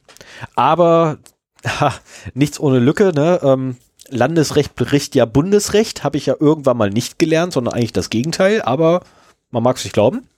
Aber 0.54 1.18
ha, 1.66 1.94
nichts 2.34 2.60
ohne 2.60 2.78
Lücke, 2.78 3.12
ne? 3.14 3.40
Ähm, 3.42 3.76
Landesrecht 4.08 4.74
bricht 4.74 5.14
ja 5.14 5.24
Bundesrecht, 5.24 6.04
habe 6.04 6.16
ich 6.16 6.26
ja 6.26 6.34
irgendwann 6.38 6.76
mal 6.76 6.90
nicht 6.90 7.18
gelernt, 7.18 7.52
sondern 7.52 7.74
eigentlich 7.74 7.92
das 7.92 8.10
Gegenteil, 8.10 8.60
aber 8.62 9.02
man 9.50 9.62
mag 9.62 9.76
es 9.76 9.84
nicht 9.84 9.94
glauben. 9.94 10.28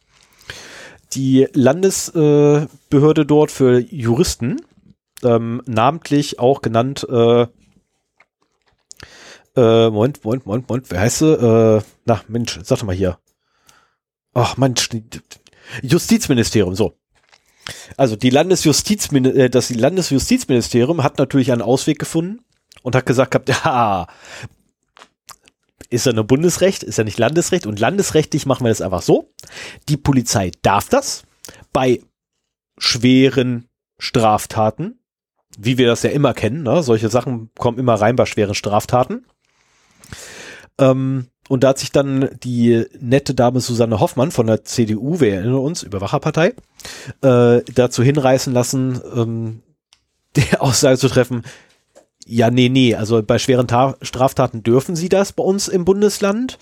Die 1.12 1.48
Landesbehörde 1.52 3.22
äh, 3.22 3.26
dort 3.26 3.50
für 3.50 3.78
Juristen, 3.78 4.60
ähm, 5.22 5.62
namentlich 5.66 6.38
auch 6.38 6.62
genannt, 6.62 7.06
äh, 7.08 7.46
äh, 9.56 9.90
Moment, 9.90 10.24
Moment, 10.24 10.46
Moment, 10.46 10.68
Moment, 10.68 10.90
wer 10.90 11.00
heißt 11.00 11.18
sie? 11.18 11.32
Äh, 11.32 11.82
na, 12.04 12.22
Mensch, 12.28 12.58
sag 12.62 12.78
doch 12.78 12.86
mal 12.86 12.94
hier. 12.94 13.18
Ach, 14.34 14.56
Mensch, 14.56 14.88
Justizministerium, 15.82 16.74
so. 16.74 16.98
Also 17.96 18.16
die 18.16 18.30
Landesjustizmin 18.30 19.24
äh, 19.24 19.50
das 19.50 19.70
Landesjustizministerium 19.70 21.02
hat 21.02 21.18
natürlich 21.18 21.52
einen 21.52 21.62
Ausweg 21.62 21.98
gefunden 21.98 22.40
und 22.82 22.94
hat 22.94 23.06
gesagt 23.06 23.30
gehabt, 23.30 23.48
ja, 23.64 24.06
ist 25.90 26.06
ja 26.06 26.12
nur 26.12 26.24
Bundesrecht, 26.24 26.82
ist 26.82 26.98
ja 26.98 27.04
nicht 27.04 27.18
Landesrecht 27.18 27.66
und 27.66 27.78
landesrechtlich 27.78 28.46
machen 28.46 28.64
wir 28.64 28.70
das 28.70 28.80
einfach 28.80 29.02
so. 29.02 29.32
Die 29.88 29.96
Polizei 29.96 30.50
darf 30.62 30.88
das 30.88 31.24
bei 31.72 32.00
schweren 32.78 33.68
Straftaten, 33.98 34.98
wie 35.56 35.78
wir 35.78 35.86
das 35.86 36.02
ja 36.02 36.10
immer 36.10 36.34
kennen, 36.34 36.64
ne? 36.64 36.82
solche 36.82 37.08
Sachen 37.08 37.50
kommen 37.56 37.78
immer 37.78 37.94
rein 37.94 38.16
bei 38.16 38.26
schweren 38.26 38.54
Straftaten. 38.54 39.24
Ähm, 40.78 41.28
und 41.48 41.62
da 41.62 41.68
hat 41.68 41.78
sich 41.78 41.92
dann 41.92 42.30
die 42.42 42.86
nette 42.98 43.34
Dame 43.34 43.60
Susanne 43.60 44.00
Hoffmann 44.00 44.30
von 44.30 44.46
der 44.46 44.64
CDU, 44.64 45.20
wir 45.20 45.34
erinnern 45.34 45.56
uns, 45.56 45.82
Überwacherpartei, 45.82 46.54
äh, 47.22 47.60
dazu 47.74 48.02
hinreißen 48.02 48.52
lassen, 48.52 49.00
ähm, 49.14 49.62
die 50.36 50.56
Aussage 50.58 50.98
zu 50.98 51.08
treffen, 51.08 51.42
ja, 52.26 52.50
nee, 52.50 52.68
nee, 52.70 52.94
also 52.94 53.22
bei 53.22 53.38
schweren 53.38 53.68
Ta 53.68 53.96
Straftaten 54.00 54.62
dürfen 54.62 54.96
sie 54.96 55.10
das 55.10 55.32
bei 55.32 55.44
uns 55.44 55.68
im 55.68 55.84
Bundesland, 55.84 56.58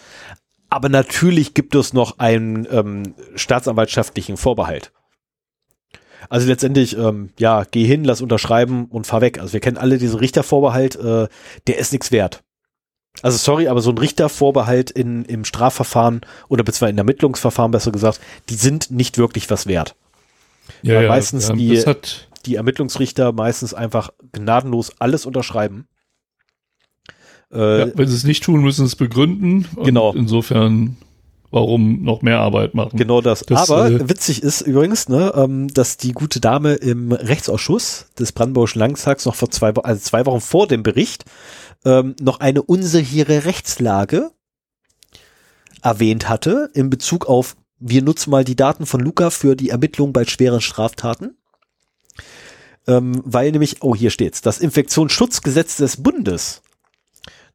aber 0.68 0.88
natürlich 0.88 1.54
gibt 1.54 1.74
es 1.74 1.92
noch 1.92 2.18
einen 2.18 2.66
ähm, 2.70 3.14
staatsanwaltschaftlichen 3.36 4.36
Vorbehalt. 4.36 4.92
Also 6.28 6.46
letztendlich, 6.48 6.96
ähm, 6.96 7.30
ja, 7.38 7.64
geh 7.70 7.84
hin, 7.84 8.04
lass 8.04 8.22
unterschreiben 8.22 8.86
und 8.86 9.06
fahr 9.06 9.20
weg. 9.20 9.38
Also 9.38 9.52
wir 9.52 9.60
kennen 9.60 9.76
alle 9.76 9.98
diesen 9.98 10.18
Richtervorbehalt, 10.18 10.96
äh, 10.96 11.28
der 11.66 11.78
ist 11.78 11.92
nichts 11.92 12.10
wert. 12.10 12.42
Also 13.20 13.36
sorry, 13.36 13.68
aber 13.68 13.80
so 13.82 13.90
ein 13.90 13.98
Richtervorbehalt 13.98 14.90
in, 14.90 15.24
im 15.26 15.44
Strafverfahren 15.44 16.22
oder 16.48 16.64
beziehungsweise 16.64 16.90
in 16.92 16.98
Ermittlungsverfahren 16.98 17.70
besser 17.70 17.92
gesagt, 17.92 18.20
die 18.48 18.54
sind 18.54 18.90
nicht 18.90 19.18
wirklich 19.18 19.50
was 19.50 19.66
wert. 19.66 19.94
Ja, 20.82 20.96
Weil 20.96 21.08
meistens 21.08 21.48
ja, 21.48 21.54
die- 21.54 21.74
das 21.74 21.86
hat, 21.86 22.28
Die 22.46 22.56
Ermittlungsrichter 22.56 23.32
meistens 23.32 23.74
einfach 23.74 24.10
gnadenlos 24.32 24.92
alles 24.98 25.26
unterschreiben. 25.26 25.86
Äh, 27.52 27.80
ja, 27.80 27.86
wenn 27.94 28.08
sie 28.08 28.16
es 28.16 28.24
nicht 28.24 28.42
tun, 28.44 28.62
müssen 28.62 28.86
sie 28.86 28.92
es 28.92 28.96
begründen. 28.96 29.68
Genau. 29.84 30.12
Insofern, 30.14 30.96
warum 31.50 32.02
noch 32.02 32.22
mehr 32.22 32.40
Arbeit 32.40 32.74
machen? 32.74 32.96
Genau 32.96 33.20
das. 33.20 33.40
Das, 33.40 33.70
Aber 33.70 33.88
äh, 33.90 34.08
witzig 34.08 34.42
ist 34.42 34.62
übrigens, 34.62 35.08
ne, 35.08 35.32
ähm, 35.36 35.68
dass 35.72 35.98
die 35.98 36.12
gute 36.12 36.40
Dame 36.40 36.72
im 36.74 37.12
Rechtsausschuss 37.12 38.06
des 38.18 38.32
Brandenburgischen 38.32 38.78
Landtags 38.80 39.26
noch 39.26 39.34
vor 39.34 39.50
zwei, 39.50 39.70
also 39.74 40.00
zwei 40.00 40.24
Wochen 40.26 40.40
vor 40.40 40.66
dem 40.66 40.82
Bericht 40.82 41.24
ähm, 41.85 42.14
noch 42.20 42.41
eine 42.41 42.62
unsichere 42.62 43.45
Rechtslage 43.45 44.30
erwähnt 45.83 46.28
hatte 46.28 46.70
in 46.74 46.91
Bezug 46.91 47.26
auf, 47.26 47.57
wir 47.78 48.03
nutzen 48.03 48.30
mal 48.30 48.45
die 48.45 48.57
Daten 48.57 48.87
von 48.87 49.01
Luca 49.01 49.30
für 49.30 49.57
die 49.57 49.70
Ermittlung 49.70 50.12
bei 50.12 50.24
schweren 50.24 50.61
Straftaten. 50.61 51.37
Ähm, 52.87 53.20
weil 53.24 53.53
nämlich, 53.53 53.83
oh, 53.83 53.95
hier 53.95 54.11
steht's, 54.11 54.41
das 54.41 54.59
Infektionsschutzgesetz 54.59 55.76
des 55.76 56.03
Bundes 56.03 56.62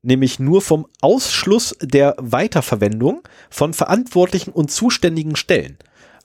nämlich 0.02 0.40
nur 0.40 0.62
vom 0.62 0.88
Ausschluss 1.02 1.76
der 1.82 2.16
Weiterverwendung 2.18 3.28
von 3.50 3.74
verantwortlichen 3.74 4.52
und 4.52 4.72
zuständigen 4.72 5.36
Stellen. 5.36 5.78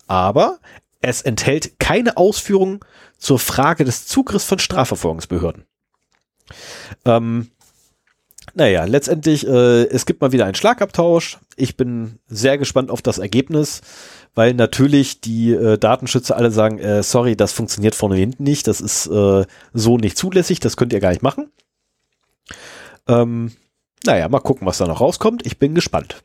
Aber 0.07 0.59
es 1.01 1.23
enthält 1.23 1.79
keine 1.81 2.17
Ausführungen 2.17 2.81
zur 3.19 3.39
Frage 3.39 3.85
des 3.85 4.07
Zugriffs 4.07 4.45
von 4.45 4.59
Strafverfolgungsbehörden. 4.59 5.65
Ähm, 7.05 7.51
Naja, 8.55 8.85
letztendlich, 8.85 9.47
äh, 9.47 9.85
es 9.85 10.05
gibt 10.05 10.21
mal 10.21 10.33
wieder 10.33 10.45
einen 10.45 10.55
Schlagabtausch. 10.55 11.39
Ich 11.57 11.77
bin 11.77 12.19
sehr 12.27 12.59
gespannt 12.59 12.91
auf 12.91 13.01
das 13.01 13.19
Ergebnis, 13.19 13.81
weil 14.35 14.53
natürlich 14.55 15.21
die 15.21 15.53
äh, 15.53 15.79
Datenschützer 15.79 16.37
alle 16.37 16.51
sagen, 16.51 16.79
äh, 16.79 17.03
sorry, 17.03 17.35
das 17.35 17.53
funktioniert 17.53 17.95
vorne 17.95 18.15
und 18.15 18.21
hinten 18.21 18.45
nicht, 18.45 18.67
das 18.67 18.81
ist 18.81 19.07
äh, 19.07 19.45
so 19.73 19.97
nicht 19.97 20.19
zulässig, 20.19 20.61
das 20.61 20.77
könnt 20.77 20.93
ihr 20.93 21.01
gar 21.01 21.11
nicht 21.11 21.23
machen. 21.23 21.51
Ähm, 23.09 23.53
naja, 24.05 24.29
mal 24.29 24.41
gucken, 24.41 24.67
was 24.67 24.79
da 24.79 24.87
noch 24.87 25.01
rauskommt. 25.01 25.47
Ich 25.47 25.59
bin 25.59 25.75
gespannt. 25.75 26.23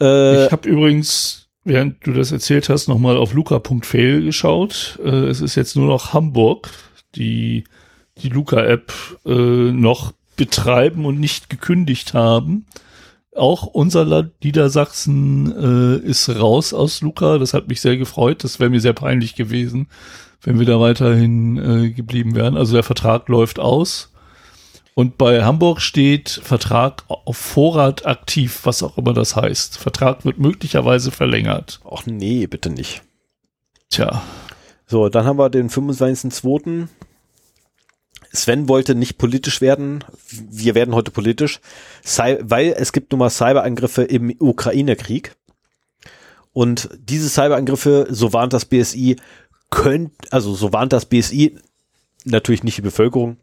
Äh, 0.00 0.46
ich 0.46 0.52
habe 0.52 0.68
übrigens, 0.68 1.48
während 1.64 2.04
du 2.06 2.12
das 2.12 2.32
erzählt 2.32 2.68
hast, 2.68 2.88
nochmal 2.88 3.16
auf 3.16 3.32
luca.fail 3.32 4.24
geschaut. 4.24 4.98
Äh, 5.04 5.26
es 5.26 5.40
ist 5.40 5.54
jetzt 5.54 5.76
nur 5.76 5.86
noch 5.86 6.12
Hamburg, 6.12 6.70
die 7.14 7.64
die 8.18 8.28
Luca-App 8.28 8.92
äh, 9.24 9.30
noch 9.72 10.12
betreiben 10.36 11.04
und 11.04 11.20
nicht 11.20 11.50
gekündigt 11.50 12.14
haben. 12.14 12.66
Auch 13.34 13.64
unser 13.66 14.04
Land 14.04 14.32
Niedersachsen 14.44 15.52
äh, 16.02 16.06
ist 16.06 16.28
raus 16.28 16.74
aus 16.74 17.00
Luca. 17.00 17.38
Das 17.38 17.54
hat 17.54 17.68
mich 17.68 17.80
sehr 17.80 17.96
gefreut. 17.96 18.44
Das 18.44 18.60
wäre 18.60 18.70
mir 18.70 18.80
sehr 18.80 18.92
peinlich 18.92 19.34
gewesen, 19.34 19.88
wenn 20.42 20.58
wir 20.58 20.66
da 20.66 20.78
weiterhin 20.80 21.56
äh, 21.56 21.90
geblieben 21.90 22.34
wären. 22.34 22.56
Also 22.56 22.74
der 22.74 22.82
Vertrag 22.82 23.28
läuft 23.28 23.58
aus. 23.58 24.12
Und 24.94 25.16
bei 25.16 25.42
Hamburg 25.42 25.80
steht 25.80 26.28
Vertrag 26.28 27.04
auf 27.08 27.36
Vorrat 27.38 28.04
aktiv, 28.04 28.60
was 28.64 28.82
auch 28.82 28.98
immer 28.98 29.14
das 29.14 29.36
heißt. 29.36 29.78
Vertrag 29.78 30.26
wird 30.26 30.38
möglicherweise 30.38 31.10
verlängert. 31.10 31.80
Ach 31.90 32.04
nee, 32.04 32.46
bitte 32.46 32.68
nicht. 32.68 33.02
Tja. 33.88 34.22
So, 34.86 35.08
dann 35.08 35.24
haben 35.24 35.38
wir 35.38 35.48
den 35.48 35.70
25.02. 35.70 36.88
Sven 38.32 38.68
wollte 38.68 38.94
nicht 38.94 39.18
politisch 39.18 39.60
werden. 39.60 40.04
Wir 40.30 40.74
werden 40.74 40.94
heute 40.94 41.10
politisch, 41.10 41.60
weil 42.40 42.74
es 42.76 42.92
gibt 42.92 43.12
nun 43.12 43.18
mal 43.18 43.30
Cyberangriffe 43.30 44.02
im 44.02 44.34
Ukraine-Krieg. 44.38 45.36
Und 46.52 46.88
diese 46.98 47.28
Cyberangriffe, 47.28 48.08
so 48.10 48.32
warnt 48.32 48.52
das 48.52 48.64
BSI, 48.64 49.16
könnt, 49.70 50.12
also 50.32 50.54
so 50.54 50.72
warnt 50.72 50.92
das 50.92 51.06
BSI, 51.06 51.58
natürlich 52.24 52.62
nicht 52.62 52.78
die 52.78 52.82
Bevölkerung, 52.82 53.36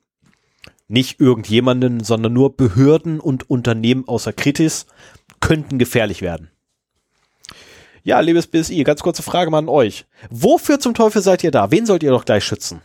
nicht 0.88 1.20
irgendjemanden, 1.20 2.04
sondern 2.04 2.34
nur 2.34 2.56
Behörden 2.56 3.20
und 3.20 3.50
Unternehmen 3.50 4.08
außer 4.08 4.34
Kritis 4.34 4.88
könnten 5.40 5.78
gefährlich 5.78 6.22
werden. 6.22 6.50
Ja, 8.04 8.20
liebes 8.22 8.48
BSI, 8.48 8.84
ganz 8.84 9.02
kurze 9.02 9.22
Frage 9.22 9.52
mal 9.52 9.60
an 9.60 9.70
euch. 9.70 10.06
Wofür 10.30 10.80
zum 10.80 10.94
Teufel 10.94 11.22
seid 11.22 11.44
ihr 11.44 11.52
da? 11.52 11.70
Wen 11.70 11.86
sollt 11.86 12.02
ihr 12.02 12.12
doch 12.12 12.26
gleich 12.26 12.44
schützen? 12.44 12.82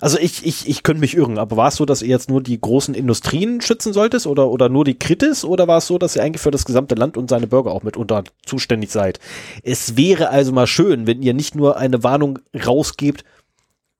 Also 0.00 0.18
ich, 0.18 0.44
ich, 0.44 0.68
ich 0.68 0.82
könnte 0.82 1.00
mich 1.00 1.16
irren, 1.16 1.38
aber 1.38 1.56
war 1.56 1.68
es 1.68 1.76
so, 1.76 1.84
dass 1.84 2.02
ihr 2.02 2.08
jetzt 2.08 2.28
nur 2.28 2.42
die 2.42 2.60
großen 2.60 2.94
Industrien 2.94 3.60
schützen 3.60 3.92
solltest 3.92 4.26
oder, 4.26 4.48
oder 4.48 4.68
nur 4.68 4.84
die 4.84 4.98
Kritis 4.98 5.44
oder 5.44 5.68
war 5.68 5.78
es 5.78 5.86
so, 5.86 5.98
dass 5.98 6.16
ihr 6.16 6.22
eigentlich 6.22 6.42
für 6.42 6.50
das 6.50 6.64
gesamte 6.64 6.96
Land 6.96 7.16
und 7.16 7.30
seine 7.30 7.46
Bürger 7.46 7.70
auch 7.70 7.84
mitunter 7.84 8.24
zuständig 8.44 8.90
seid? 8.90 9.20
Es 9.62 9.96
wäre 9.96 10.30
also 10.30 10.52
mal 10.52 10.66
schön, 10.66 11.06
wenn 11.06 11.22
ihr 11.22 11.34
nicht 11.34 11.54
nur 11.54 11.76
eine 11.76 12.02
Warnung 12.02 12.40
rausgebt 12.54 13.24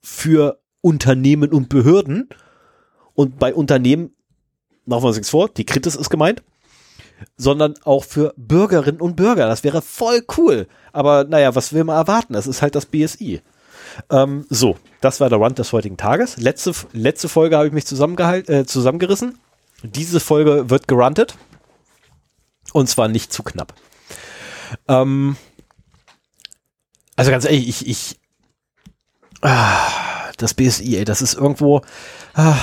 für 0.00 0.58
Unternehmen 0.80 1.50
und 1.50 1.68
Behörden 1.68 2.28
und 3.14 3.38
bei 3.38 3.54
Unternehmen, 3.54 4.14
machen 4.84 5.04
wir 5.04 5.08
uns 5.08 5.16
nichts 5.16 5.30
vor, 5.30 5.48
die 5.48 5.64
Kritis 5.64 5.94
ist 5.94 6.10
gemeint, 6.10 6.42
sondern 7.36 7.74
auch 7.84 8.04
für 8.04 8.34
Bürgerinnen 8.36 9.00
und 9.00 9.16
Bürger. 9.16 9.46
Das 9.46 9.64
wäre 9.64 9.80
voll 9.80 10.22
cool. 10.36 10.66
Aber 10.92 11.24
naja, 11.24 11.54
was 11.54 11.72
will 11.72 11.84
man 11.84 11.96
erwarten? 11.96 12.32
Das 12.32 12.46
ist 12.46 12.62
halt 12.62 12.74
das 12.74 12.86
BSI. 12.86 13.40
Ähm, 14.10 14.46
so, 14.48 14.76
das 15.00 15.20
war 15.20 15.28
der 15.28 15.38
Run 15.38 15.54
des 15.54 15.72
heutigen 15.72 15.96
Tages. 15.96 16.36
Letzte, 16.36 16.72
letzte 16.92 17.28
Folge 17.28 17.56
habe 17.56 17.66
ich 17.66 17.72
mich 17.72 17.84
äh, 17.84 18.64
zusammengerissen. 18.66 19.38
Diese 19.82 20.20
Folge 20.20 20.70
wird 20.70 20.88
geruntet. 20.88 21.36
Und 22.72 22.88
zwar 22.88 23.08
nicht 23.08 23.32
zu 23.32 23.42
knapp. 23.42 23.74
Ähm, 24.88 25.36
also 27.16 27.30
ganz 27.30 27.44
ehrlich, 27.44 27.68
ich, 27.68 27.88
ich, 27.88 28.20
ah, 29.42 30.32
das 30.38 30.54
BSI, 30.54 30.96
ey, 30.96 31.04
das 31.04 31.22
ist 31.22 31.34
irgendwo 31.34 31.82
ah, 32.34 32.56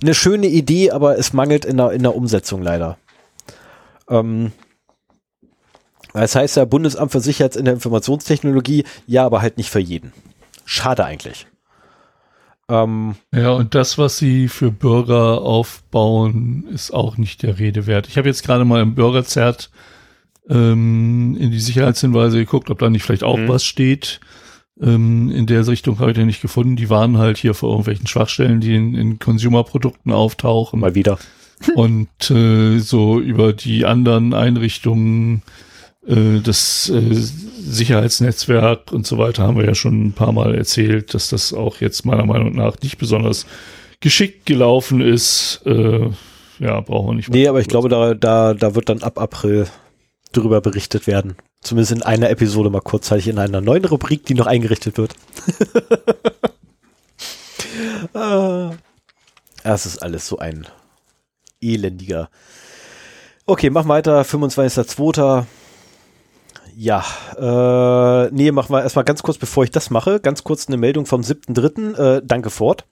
eine 0.00 0.14
schöne 0.14 0.46
Idee, 0.46 0.90
aber 0.90 1.18
es 1.18 1.32
mangelt 1.32 1.64
in 1.64 1.78
der, 1.78 1.92
in 1.92 2.02
der 2.02 2.14
Umsetzung 2.14 2.62
leider. 2.62 2.98
Ähm, 4.08 4.52
das 6.20 6.34
heißt 6.36 6.56
ja 6.56 6.64
Bundesamt 6.64 7.12
für 7.12 7.20
Sicherheit 7.20 7.56
in 7.56 7.64
der 7.64 7.74
Informationstechnologie, 7.74 8.84
ja, 9.06 9.24
aber 9.26 9.42
halt 9.42 9.58
nicht 9.58 9.70
für 9.70 9.80
jeden. 9.80 10.12
Schade 10.64 11.04
eigentlich. 11.04 11.46
Ähm, 12.68 13.16
ja, 13.32 13.50
und 13.50 13.74
das, 13.74 13.98
was 13.98 14.16
sie 14.16 14.48
für 14.48 14.70
Bürger 14.70 15.42
aufbauen, 15.42 16.66
ist 16.72 16.92
auch 16.92 17.18
nicht 17.18 17.42
der 17.42 17.58
Rede 17.58 17.86
wert. 17.86 18.08
Ich 18.08 18.16
habe 18.16 18.28
jetzt 18.28 18.44
gerade 18.44 18.64
mal 18.64 18.80
im 18.80 18.94
Bürgerzert 18.94 19.70
ähm, 20.48 21.36
in 21.38 21.50
die 21.50 21.60
Sicherheitshinweise 21.60 22.38
geguckt, 22.38 22.70
ob 22.70 22.78
da 22.78 22.88
nicht 22.88 23.02
vielleicht 23.02 23.24
auch 23.24 23.38
mhm. 23.38 23.48
was 23.48 23.64
steht. 23.64 24.20
Ähm, 24.80 25.30
in 25.30 25.46
der 25.46 25.66
Richtung 25.66 25.98
habe 25.98 26.10
ich 26.10 26.16
den 26.16 26.26
nicht 26.26 26.42
gefunden. 26.42 26.76
Die 26.76 26.90
waren 26.90 27.18
halt 27.18 27.38
hier 27.38 27.54
vor 27.54 27.70
irgendwelchen 27.70 28.06
Schwachstellen, 28.06 28.60
die 28.60 28.74
in, 28.74 28.94
in 28.94 29.18
Consumer-Produkten 29.18 30.12
auftauchen. 30.12 30.80
Mal 30.80 30.94
wieder. 30.94 31.18
Und 31.74 32.30
äh, 32.30 32.78
so 32.78 33.20
über 33.20 33.52
die 33.52 33.84
anderen 33.84 34.34
Einrichtungen 34.34 35.42
das 36.06 36.90
äh, 36.90 37.14
Sicherheitsnetzwerk 37.14 38.92
und 38.92 39.06
so 39.06 39.16
weiter 39.18 39.44
haben 39.44 39.56
wir 39.56 39.64
ja 39.64 39.74
schon 39.74 40.06
ein 40.06 40.12
paar 40.12 40.32
Mal 40.32 40.54
erzählt, 40.54 41.14
dass 41.14 41.30
das 41.30 41.52
auch 41.52 41.80
jetzt 41.80 42.04
meiner 42.04 42.26
Meinung 42.26 42.54
nach 42.54 42.76
nicht 42.82 42.98
besonders 42.98 43.46
geschickt 44.00 44.44
gelaufen 44.46 45.00
ist. 45.00 45.62
Äh, 45.64 46.10
ja, 46.58 46.80
brauchen 46.80 47.08
wir 47.08 47.14
nicht. 47.14 47.30
Nee, 47.30 47.48
aber 47.48 47.60
ich 47.60 47.68
glaube, 47.68 47.88
da, 47.88 48.14
da, 48.14 48.54
da 48.54 48.74
wird 48.74 48.88
dann 48.88 49.02
ab 49.02 49.18
April 49.18 49.66
drüber 50.32 50.60
berichtet 50.60 51.06
werden. 51.06 51.36
Zumindest 51.62 51.92
in 51.92 52.02
einer 52.02 52.28
Episode 52.28 52.68
mal 52.68 52.80
kurzzeitig 52.80 53.28
in 53.28 53.38
einer 53.38 53.62
neuen 53.62 53.84
Rubrik, 53.86 54.26
die 54.26 54.34
noch 54.34 54.46
eingerichtet 54.46 54.98
wird. 54.98 55.14
ah. 58.14 58.72
Das 59.62 59.86
ist 59.86 60.02
alles 60.02 60.26
so 60.28 60.36
ein 60.36 60.66
elendiger. 61.62 62.28
Okay, 63.46 63.70
mach 63.70 63.88
weiter. 63.88 64.20
25.02 64.20 65.46
ja, 66.76 67.04
äh, 67.36 68.30
nee, 68.32 68.50
machen 68.50 68.74
wir 68.74 68.82
erstmal 68.82 69.04
ganz 69.04 69.22
kurz, 69.22 69.38
bevor 69.38 69.64
ich 69.64 69.70
das 69.70 69.90
mache, 69.90 70.20
ganz 70.20 70.44
kurz 70.44 70.68
eine 70.68 70.76
Meldung 70.76 71.06
vom 71.06 71.22
7.3. 71.22 72.18
Äh, 72.18 72.22
danke 72.24 72.50
Ford, 72.50 72.86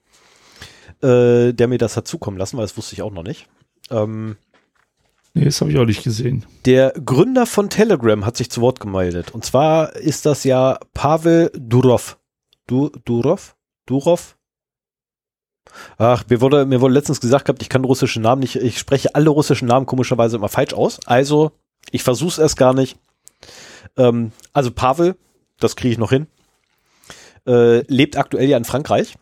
äh, 1.01 1.53
der 1.53 1.67
mir 1.67 1.77
das 1.77 1.97
hat 1.97 2.07
zukommen 2.07 2.37
lassen, 2.37 2.57
weil 2.57 2.65
das 2.65 2.77
wusste 2.77 2.93
ich 2.93 3.01
auch 3.01 3.11
noch 3.11 3.23
nicht. 3.23 3.47
Ähm, 3.89 4.37
nee, 5.33 5.45
das 5.45 5.59
habe 5.61 5.71
ich 5.71 5.77
auch 5.77 5.85
nicht 5.85 6.03
gesehen. 6.03 6.45
Der 6.65 6.93
Gründer 7.05 7.45
von 7.45 7.69
Telegram 7.69 8.25
hat 8.25 8.37
sich 8.37 8.49
zu 8.49 8.61
Wort 8.61 8.79
gemeldet. 8.79 9.31
Und 9.31 9.45
zwar 9.45 9.95
ist 9.95 10.25
das 10.25 10.43
ja 10.43 10.79
Pavel 10.93 11.51
Durov. 11.55 12.17
Du, 12.67 12.89
Durov? 13.05 13.55
Durov? 13.85 14.37
Ach, 15.97 16.23
mir 16.29 16.41
wurde, 16.41 16.65
mir 16.65 16.81
wurde 16.81 16.93
letztens 16.93 17.19
gesagt 17.21 17.45
gehabt, 17.45 17.61
ich 17.61 17.69
kann 17.69 17.83
russische 17.83 18.19
Namen 18.19 18.41
nicht, 18.41 18.55
ich 18.57 18.77
spreche 18.77 19.15
alle 19.15 19.29
russischen 19.29 19.67
Namen 19.67 19.85
komischerweise 19.85 20.37
immer 20.37 20.49
falsch 20.49 20.73
aus. 20.73 20.99
Also, 21.05 21.51
ich 21.91 22.03
versuche 22.03 22.29
es 22.29 22.37
erst 22.37 22.57
gar 22.57 22.73
nicht. 22.73 22.97
Ähm, 23.97 24.31
also 24.53 24.71
Pavel, 24.71 25.15
das 25.59 25.75
kriege 25.75 25.93
ich 25.93 25.97
noch 25.97 26.09
hin, 26.09 26.27
äh, 27.47 27.79
lebt 27.91 28.17
aktuell 28.17 28.49
ja 28.49 28.57
in 28.57 28.65
Frankreich, 28.65 29.15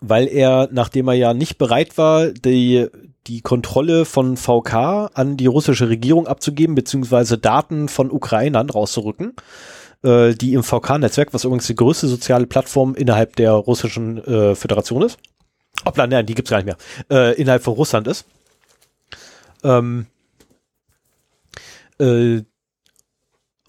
weil 0.00 0.28
er, 0.28 0.68
nachdem 0.72 1.08
er 1.08 1.14
ja 1.14 1.34
nicht 1.34 1.58
bereit 1.58 1.98
war, 1.98 2.28
die, 2.28 2.88
die 3.26 3.42
Kontrolle 3.42 4.04
von 4.04 4.36
VK 4.36 5.10
an 5.14 5.36
die 5.36 5.46
russische 5.46 5.88
Regierung 5.88 6.26
abzugeben, 6.26 6.74
beziehungsweise 6.74 7.38
Daten 7.38 7.88
von 7.88 8.10
Ukrainern 8.10 8.70
rauszurücken, 8.70 9.34
äh, 10.02 10.34
die 10.34 10.54
im 10.54 10.62
VK-Netzwerk, 10.62 11.34
was 11.34 11.44
übrigens 11.44 11.66
die 11.66 11.76
größte 11.76 12.08
soziale 12.08 12.46
Plattform 12.46 12.94
innerhalb 12.94 13.36
der 13.36 13.52
russischen 13.52 14.18
äh, 14.24 14.54
Föderation 14.54 15.02
ist, 15.02 15.18
Hoppla, 15.84 16.06
nein, 16.06 16.26
die 16.26 16.34
gibt's 16.34 16.50
gar 16.50 16.62
nicht 16.62 16.66
mehr, 16.66 16.76
äh, 17.10 17.34
innerhalb 17.40 17.62
von 17.62 17.74
Russland 17.74 18.06
ist, 18.06 18.26
ähm, 19.62 20.06
äh, 21.98 22.42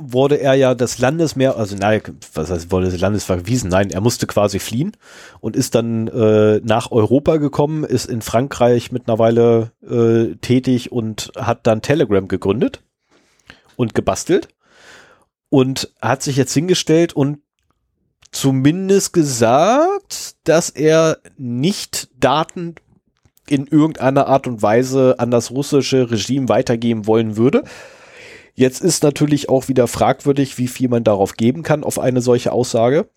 wurde 0.08 0.40
er 0.40 0.54
ja 0.54 0.76
des 0.76 1.00
Landes 1.00 1.36
mehr, 1.36 1.58
also 1.58 1.76
nein, 1.76 2.02
was 2.34 2.50
heißt, 2.50 2.72
wurde 2.72 2.90
des 2.90 3.00
Landes 3.00 3.24
verwiesen? 3.24 3.70
Nein, 3.70 3.90
er 3.90 4.02
musste 4.02 4.28
quasi 4.28 4.60
fliehen 4.60 4.96
und 5.40 5.56
ist 5.56 5.76
dann 5.76 6.08
äh, 6.08 6.62
nach 6.64 6.92
Europa 6.92 7.38
gekommen, 7.38 7.84
ist 7.84 8.06
in 8.06 8.22
Frankreich 8.22 8.92
mittlerweile 8.92 9.72
äh, 9.88 10.36
tätig 10.38 10.92
und 10.92 11.32
hat 11.38 11.68
dann 11.68 11.82
Telegram 11.82 12.28
gegründet 12.28 12.84
und 13.76 13.96
gebastelt 13.96 14.50
und 15.50 15.94
hat 16.02 16.24
sich 16.24 16.38
jetzt 16.38 16.54
hingestellt 16.54 17.14
und 17.14 17.40
zumindest 18.32 19.14
gesagt, 19.14 20.36
dass 20.46 20.70
er 20.70 21.18
nicht 21.38 22.10
Daten 22.20 22.76
in 23.48 23.68
irgendeiner 23.68 24.28
Art 24.28 24.48
und 24.48 24.62
Weise 24.62 25.16
an 25.18 25.30
das 25.30 25.52
russische 25.52 26.10
Regime 26.10 26.48
weitergeben 26.48 27.06
wollen 27.06 27.36
würde, 27.36 27.64
Jetzt 28.54 28.82
ist 28.82 29.04
natürlich 29.04 29.50
auch 29.50 29.68
wieder 29.68 29.88
fragwürdig, 29.88 30.58
wie 30.58 30.68
viel 30.68 30.90
man 30.90 31.04
darauf 31.04 31.36
geben 31.36 31.64
kann 31.64 31.84
auf 31.84 32.00
eine 32.00 32.22
solche 32.22 32.52
Aussage, 32.52 33.10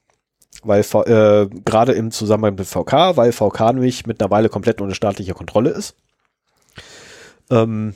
weil 0.62 0.81
äh, 0.81 1.48
gerade 1.65 1.93
im 1.93 2.11
Zusammenhang 2.11 2.55
mit 2.55 2.66
VK, 2.66 3.16
weil 3.16 3.32
VK 3.32 3.74
nämlich 3.74 4.06
mittlerweile 4.06 4.48
komplett 4.48 4.81
unter 4.81 4.94
staatlicher 4.94 5.35
Kontrolle 5.35 5.70
ist. 5.70 5.97
Ähm, 7.51 7.94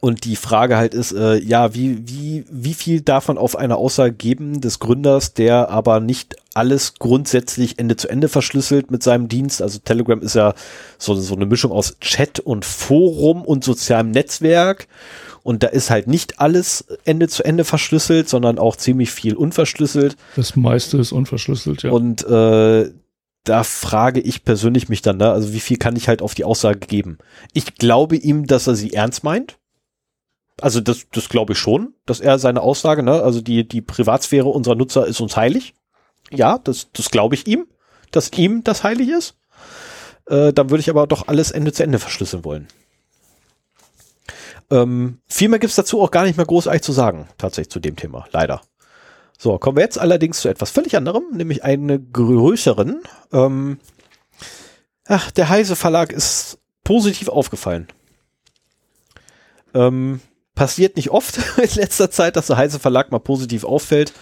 und 0.00 0.24
die 0.24 0.36
Frage 0.36 0.76
halt 0.76 0.94
ist, 0.94 1.12
äh, 1.12 1.36
ja, 1.38 1.74
wie, 1.74 2.08
wie, 2.08 2.44
wie 2.50 2.74
viel 2.74 3.02
darf 3.02 3.28
man 3.28 3.38
auf 3.38 3.54
eine 3.54 3.76
Aussage 3.76 4.12
geben 4.12 4.60
des 4.60 4.80
Gründers, 4.80 5.34
der 5.34 5.68
aber 5.70 6.00
nicht 6.00 6.36
alles 6.54 6.94
grundsätzlich 6.94 7.78
Ende 7.78 7.96
zu 7.96 8.08
Ende 8.08 8.28
verschlüsselt 8.28 8.90
mit 8.90 9.02
seinem 9.02 9.28
Dienst? 9.28 9.62
Also 9.62 9.78
Telegram 9.78 10.20
ist 10.20 10.34
ja 10.34 10.54
so, 10.98 11.14
so 11.14 11.36
eine 11.36 11.46
Mischung 11.46 11.70
aus 11.70 11.98
Chat 12.00 12.40
und 12.40 12.64
Forum 12.64 13.42
und 13.42 13.62
sozialem 13.62 14.10
Netzwerk. 14.10 14.88
Und 15.42 15.62
da 15.62 15.68
ist 15.68 15.90
halt 15.90 16.06
nicht 16.06 16.40
alles 16.40 16.86
Ende 17.04 17.28
zu 17.28 17.44
Ende 17.44 17.64
verschlüsselt, 17.64 18.28
sondern 18.28 18.58
auch 18.58 18.76
ziemlich 18.76 19.10
viel 19.10 19.34
unverschlüsselt. 19.34 20.16
Das 20.36 20.54
meiste 20.54 20.98
ist 20.98 21.12
unverschlüsselt, 21.12 21.82
ja. 21.82 21.90
Und 21.90 22.24
äh, 22.24 22.90
da 23.44 23.64
frage 23.64 24.20
ich 24.20 24.44
persönlich 24.44 24.88
mich 24.88 25.02
dann, 25.02 25.16
ne, 25.16 25.30
also 25.30 25.52
wie 25.52 25.60
viel 25.60 25.76
kann 25.76 25.96
ich 25.96 26.08
halt 26.08 26.22
auf 26.22 26.34
die 26.34 26.44
Aussage 26.44 26.80
geben? 26.80 27.18
Ich 27.52 27.74
glaube 27.74 28.16
ihm, 28.16 28.46
dass 28.46 28.68
er 28.68 28.76
sie 28.76 28.92
ernst 28.92 29.24
meint. 29.24 29.58
Also 30.60 30.80
das, 30.80 31.06
das 31.12 31.28
glaube 31.28 31.54
ich 31.54 31.58
schon, 31.58 31.94
dass 32.06 32.20
er 32.20 32.38
seine 32.38 32.60
Aussage, 32.60 33.02
ne, 33.02 33.22
also 33.22 33.40
die, 33.40 33.66
die 33.66 33.80
Privatsphäre 33.80 34.48
unserer 34.48 34.76
Nutzer 34.76 35.06
ist 35.06 35.20
uns 35.20 35.36
heilig. 35.36 35.74
Ja, 36.30 36.58
das, 36.58 36.92
das 36.92 37.10
glaube 37.10 37.34
ich 37.34 37.48
ihm, 37.48 37.66
dass 38.12 38.30
ihm 38.32 38.62
das 38.62 38.84
heilig 38.84 39.08
ist. 39.08 39.36
Äh, 40.26 40.52
dann 40.52 40.70
würde 40.70 40.80
ich 40.80 40.90
aber 40.90 41.08
doch 41.08 41.26
alles 41.26 41.50
Ende 41.50 41.72
zu 41.72 41.82
Ende 41.82 41.98
verschlüsseln 41.98 42.44
wollen. 42.44 42.68
Ähm, 44.72 45.18
viel 45.28 45.50
mehr 45.50 45.58
gibt's 45.58 45.76
dazu 45.76 46.00
auch 46.00 46.10
gar 46.10 46.24
nicht 46.24 46.38
mehr 46.38 46.46
großartig 46.46 46.80
zu 46.80 46.92
sagen, 46.92 47.28
tatsächlich 47.36 47.70
zu 47.70 47.78
dem 47.78 47.94
Thema, 47.94 48.24
leider. 48.32 48.62
So, 49.38 49.58
kommen 49.58 49.76
wir 49.76 49.84
jetzt 49.84 49.98
allerdings 49.98 50.40
zu 50.40 50.48
etwas 50.48 50.70
völlig 50.70 50.96
anderem, 50.96 51.24
nämlich 51.32 51.62
einen 51.62 52.10
größeren. 52.10 53.02
Ähm, 53.34 53.78
ach, 55.06 55.30
der 55.30 55.50
Heise 55.50 55.76
Verlag 55.76 56.10
ist 56.10 56.58
positiv 56.84 57.28
aufgefallen. 57.28 57.86
Ähm, 59.74 60.20
passiert 60.54 60.96
nicht 60.96 61.10
oft 61.10 61.38
in 61.58 61.74
letzter 61.74 62.10
Zeit, 62.10 62.36
dass 62.36 62.46
der 62.46 62.56
Heise 62.56 62.78
Verlag 62.78 63.12
mal 63.12 63.18
positiv 63.18 63.64
auffällt, 63.64 64.14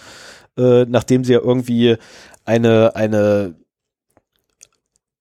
äh, 0.57 0.83
nachdem 0.83 1.23
sie 1.23 1.31
ja 1.31 1.39
irgendwie 1.39 1.95
eine, 2.43 2.95
eine 2.95 3.55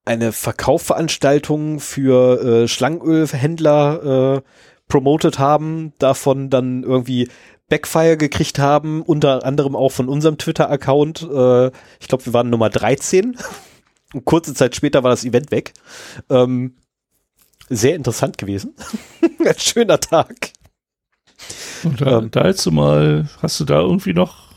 eine 0.04 0.32
Verkaufsveranstaltung 0.32 1.78
für 1.78 2.42
äh, 2.42 2.68
Schlangenölhändler 2.68 4.38
äh, 4.38 4.40
promoted 4.90 5.38
haben, 5.38 5.94
davon 5.98 6.50
dann 6.50 6.82
irgendwie 6.82 7.28
Backfire 7.70 8.18
gekriegt 8.18 8.58
haben, 8.58 9.00
unter 9.00 9.46
anderem 9.46 9.74
auch 9.74 9.92
von 9.92 10.08
unserem 10.08 10.36
Twitter-Account. 10.36 11.22
Äh, 11.22 11.66
ich 12.00 12.08
glaube, 12.08 12.26
wir 12.26 12.34
waren 12.34 12.50
Nummer 12.50 12.68
13. 12.68 13.38
Und 14.12 14.24
kurze 14.24 14.52
Zeit 14.54 14.74
später 14.74 15.02
war 15.04 15.10
das 15.10 15.24
Event 15.24 15.52
weg. 15.52 15.72
Ähm, 16.28 16.74
sehr 17.68 17.94
interessant 17.94 18.36
gewesen. 18.38 18.74
Ein 19.38 19.58
schöner 19.58 20.00
Tag. 20.00 20.52
Und 21.84 22.00
da, 22.00 22.18
ähm, 22.18 22.30
da 22.32 22.52
mal, 22.72 23.28
hast 23.40 23.60
du 23.60 23.64
da 23.64 23.80
irgendwie 23.80 24.12
noch 24.12 24.49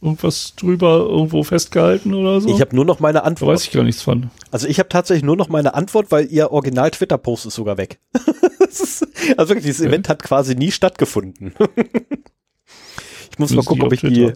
irgendwas 0.00 0.54
drüber 0.54 1.06
irgendwo 1.08 1.42
festgehalten 1.42 2.14
oder 2.14 2.40
so? 2.40 2.48
Ich 2.48 2.60
habe 2.60 2.74
nur 2.74 2.84
noch 2.84 3.00
meine 3.00 3.24
Antwort. 3.24 3.50
Da 3.50 3.54
weiß 3.54 3.64
ich 3.64 3.72
gar 3.72 3.82
nichts 3.82 4.02
von. 4.02 4.30
Also 4.50 4.68
ich 4.68 4.78
habe 4.78 4.88
tatsächlich 4.88 5.24
nur 5.24 5.36
noch 5.36 5.48
meine 5.48 5.74
Antwort, 5.74 6.10
weil 6.10 6.26
ihr 6.30 6.52
Original-Twitter-Post 6.52 7.46
ist 7.46 7.54
sogar 7.54 7.78
weg. 7.78 7.98
ist, 8.58 9.06
also 9.36 9.50
wirklich, 9.50 9.64
dieses 9.64 9.80
okay. 9.80 9.88
Event 9.88 10.08
hat 10.08 10.22
quasi 10.22 10.54
nie 10.54 10.70
stattgefunden. 10.70 11.54
ich 13.30 13.38
muss 13.38 13.52
mal 13.52 13.64
gucken, 13.64 13.84
ob 13.84 13.92
ich 13.92 14.00
die, 14.00 14.32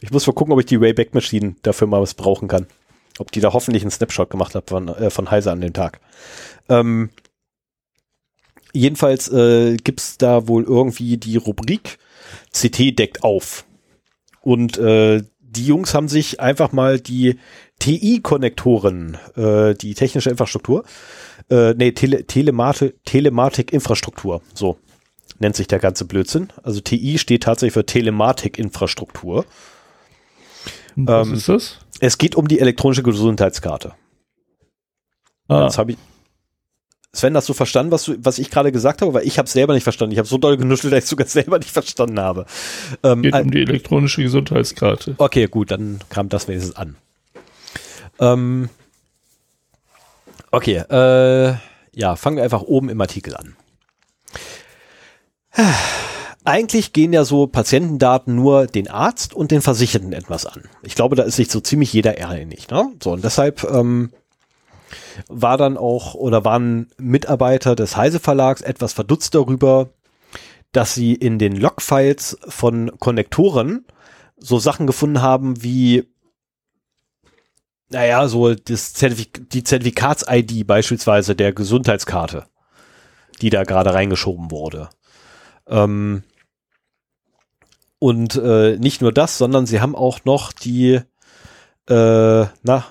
ich 0.00 0.10
muss 0.10 0.26
mal 0.26 0.34
gucken, 0.34 0.52
ob 0.52 0.60
ich 0.60 0.66
die 0.66 0.80
Wayback 0.80 1.14
Machine 1.14 1.56
dafür 1.62 1.86
mal 1.86 2.02
was 2.02 2.14
brauchen 2.14 2.48
kann. 2.48 2.66
Ob 3.18 3.32
die 3.32 3.40
da 3.40 3.52
hoffentlich 3.54 3.82
einen 3.82 3.90
Snapshot 3.90 4.28
gemacht 4.28 4.54
hat 4.54 4.68
von, 4.68 4.88
äh, 4.88 5.10
von 5.10 5.30
Heise 5.30 5.50
an 5.50 5.62
dem 5.62 5.72
Tag. 5.72 6.00
Ähm, 6.68 7.08
jedenfalls 8.72 9.32
äh, 9.32 9.76
gibt's 9.76 10.18
da 10.18 10.48
wohl 10.48 10.64
irgendwie 10.64 11.16
die 11.16 11.36
Rubrik 11.36 11.98
CT 12.52 12.98
deckt 12.98 13.22
auf. 13.22 13.64
Und 14.46 14.78
äh, 14.78 15.24
die 15.40 15.66
Jungs 15.66 15.92
haben 15.92 16.06
sich 16.06 16.38
einfach 16.38 16.70
mal 16.70 17.00
die 17.00 17.40
TI-Konnektoren, 17.80 19.18
äh, 19.34 19.74
die 19.74 19.94
technische 19.94 20.30
Infrastruktur, 20.30 20.84
äh, 21.50 21.74
nee, 21.74 21.90
Tele 21.90 22.28
Telemati 22.28 22.94
Telematik-Infrastruktur, 23.04 24.42
so 24.54 24.78
nennt 25.40 25.56
sich 25.56 25.66
der 25.66 25.80
ganze 25.80 26.04
Blödsinn. 26.04 26.52
Also 26.62 26.80
TI 26.80 27.18
steht 27.18 27.42
tatsächlich 27.42 27.72
für 27.72 27.86
Telematik-Infrastruktur. 27.86 29.46
Was 30.94 31.26
ähm, 31.26 31.34
ist 31.34 31.48
das? 31.48 31.78
Es 31.98 32.16
geht 32.16 32.36
um 32.36 32.46
die 32.46 32.60
elektronische 32.60 33.02
Gesundheitskarte. 33.02 33.94
Ah. 35.48 35.62
Das 35.62 35.76
habe 35.76 35.90
ich, 35.90 35.98
Sven, 37.16 37.36
hast 37.36 37.48
du 37.48 37.54
verstanden, 37.54 37.92
was, 37.92 38.04
du, 38.04 38.16
was 38.18 38.38
ich 38.38 38.50
gerade 38.50 38.72
gesagt 38.72 39.02
habe? 39.02 39.14
Weil 39.14 39.26
ich 39.26 39.38
habe 39.38 39.46
es 39.46 39.52
selber 39.52 39.74
nicht 39.74 39.84
verstanden. 39.84 40.12
Ich 40.12 40.18
habe 40.18 40.28
so 40.28 40.38
doll 40.38 40.56
genuschelt, 40.56 40.92
dass 40.92 41.04
ich 41.04 41.10
sogar 41.10 41.26
selber 41.28 41.58
nicht 41.58 41.70
verstanden 41.70 42.20
habe. 42.20 42.46
Ähm, 43.02 43.22
Geht 43.22 43.34
um 43.34 43.50
die 43.50 43.62
elektronische 43.62 44.22
Gesundheitskarte. 44.22 45.14
Okay, 45.18 45.46
gut, 45.46 45.70
dann 45.70 46.00
kam 46.08 46.28
das 46.28 46.48
wenigstens 46.48 46.76
an. 46.76 46.96
Ähm, 48.18 48.68
okay, 50.50 50.76
äh, 50.76 51.54
ja, 51.94 52.16
fangen 52.16 52.36
wir 52.36 52.44
einfach 52.44 52.62
oben 52.62 52.88
im 52.88 53.00
Artikel 53.00 53.34
an. 53.36 53.56
Eigentlich 56.44 56.92
gehen 56.92 57.12
ja 57.12 57.24
so 57.24 57.48
Patientendaten 57.48 58.36
nur 58.36 58.66
den 58.66 58.88
Arzt 58.88 59.34
und 59.34 59.50
den 59.50 59.62
Versicherten 59.62 60.12
etwas 60.12 60.46
an. 60.46 60.62
Ich 60.82 60.94
glaube, 60.94 61.16
da 61.16 61.24
ist 61.24 61.36
sich 61.36 61.50
so 61.50 61.58
ziemlich 61.60 61.92
jeder 61.92 62.12
einig. 62.28 62.68
Ne? 62.70 62.92
So, 63.02 63.12
und 63.12 63.24
deshalb 63.24 63.64
ähm, 63.64 64.10
war 65.28 65.56
dann 65.56 65.76
auch 65.76 66.14
oder 66.14 66.44
waren 66.44 66.88
Mitarbeiter 66.98 67.74
des 67.74 67.96
Heise 67.96 68.20
Verlags 68.20 68.60
etwas 68.62 68.92
verdutzt 68.92 69.34
darüber, 69.34 69.90
dass 70.72 70.94
sie 70.94 71.14
in 71.14 71.38
den 71.38 71.56
Logfiles 71.56 72.38
von 72.48 72.92
Konnektoren 72.98 73.86
so 74.36 74.58
Sachen 74.58 74.86
gefunden 74.86 75.22
haben 75.22 75.62
wie 75.62 76.04
naja, 77.88 78.26
so 78.26 78.54
das 78.54 78.94
Zertifik 78.94 79.48
die 79.50 79.62
Zertifikats-ID 79.62 80.66
beispielsweise 80.66 81.36
der 81.36 81.52
Gesundheitskarte, 81.52 82.46
die 83.40 83.50
da 83.50 83.64
gerade 83.64 83.94
reingeschoben 83.94 84.50
wurde. 84.50 84.90
Ähm, 85.68 86.24
und 87.98 88.36
äh, 88.36 88.76
nicht 88.76 89.00
nur 89.00 89.12
das, 89.12 89.38
sondern 89.38 89.66
sie 89.66 89.80
haben 89.80 89.94
auch 89.94 90.24
noch 90.24 90.52
die, 90.52 91.00
äh, 91.88 92.46
na, 92.62 92.84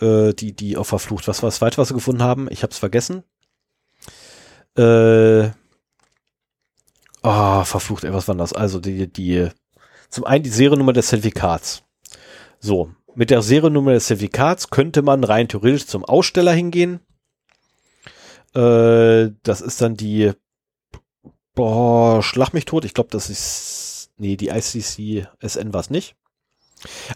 äh, 0.00 0.32
die, 0.32 0.54
die 0.54 0.76
auf 0.76 0.88
verflucht. 0.88 1.28
Was 1.28 1.42
war 1.42 1.48
das 1.48 1.56
zweite, 1.56 1.78
was 1.78 1.88
sie 1.88 1.94
gefunden 1.94 2.22
haben? 2.22 2.48
Ich 2.50 2.62
habe 2.62 2.72
es 2.72 2.78
vergessen. 2.78 3.22
Äh, 4.76 5.50
oh, 7.22 7.64
verflucht, 7.64 8.04
ey, 8.04 8.12
was 8.12 8.28
war 8.28 8.34
das? 8.34 8.52
Also 8.52 8.80
die, 8.80 9.10
die, 9.10 9.48
zum 10.10 10.24
einen 10.24 10.44
die 10.44 10.50
Seriennummer 10.50 10.92
des 10.92 11.08
Zertifikats. 11.08 11.82
So, 12.58 12.90
mit 13.14 13.30
der 13.30 13.42
Seriennummer 13.42 13.92
des 13.92 14.06
Zertifikats 14.06 14.70
könnte 14.70 15.02
man 15.02 15.22
rein 15.24 15.48
theoretisch 15.48 15.86
zum 15.86 16.04
Aussteller 16.04 16.52
hingehen. 16.52 17.00
Äh, 18.54 19.30
das 19.42 19.60
ist 19.60 19.80
dann 19.80 19.96
die, 19.96 20.32
boah, 21.54 22.22
schlag 22.22 22.52
mich 22.52 22.64
tot. 22.64 22.84
Ich 22.84 22.94
glaube, 22.94 23.10
das 23.10 23.30
ist, 23.30 24.10
nee, 24.16 24.36
die 24.36 24.48
ICC-SN 24.48 25.72
war 25.72 25.80
es 25.80 25.90
nicht. 25.90 26.16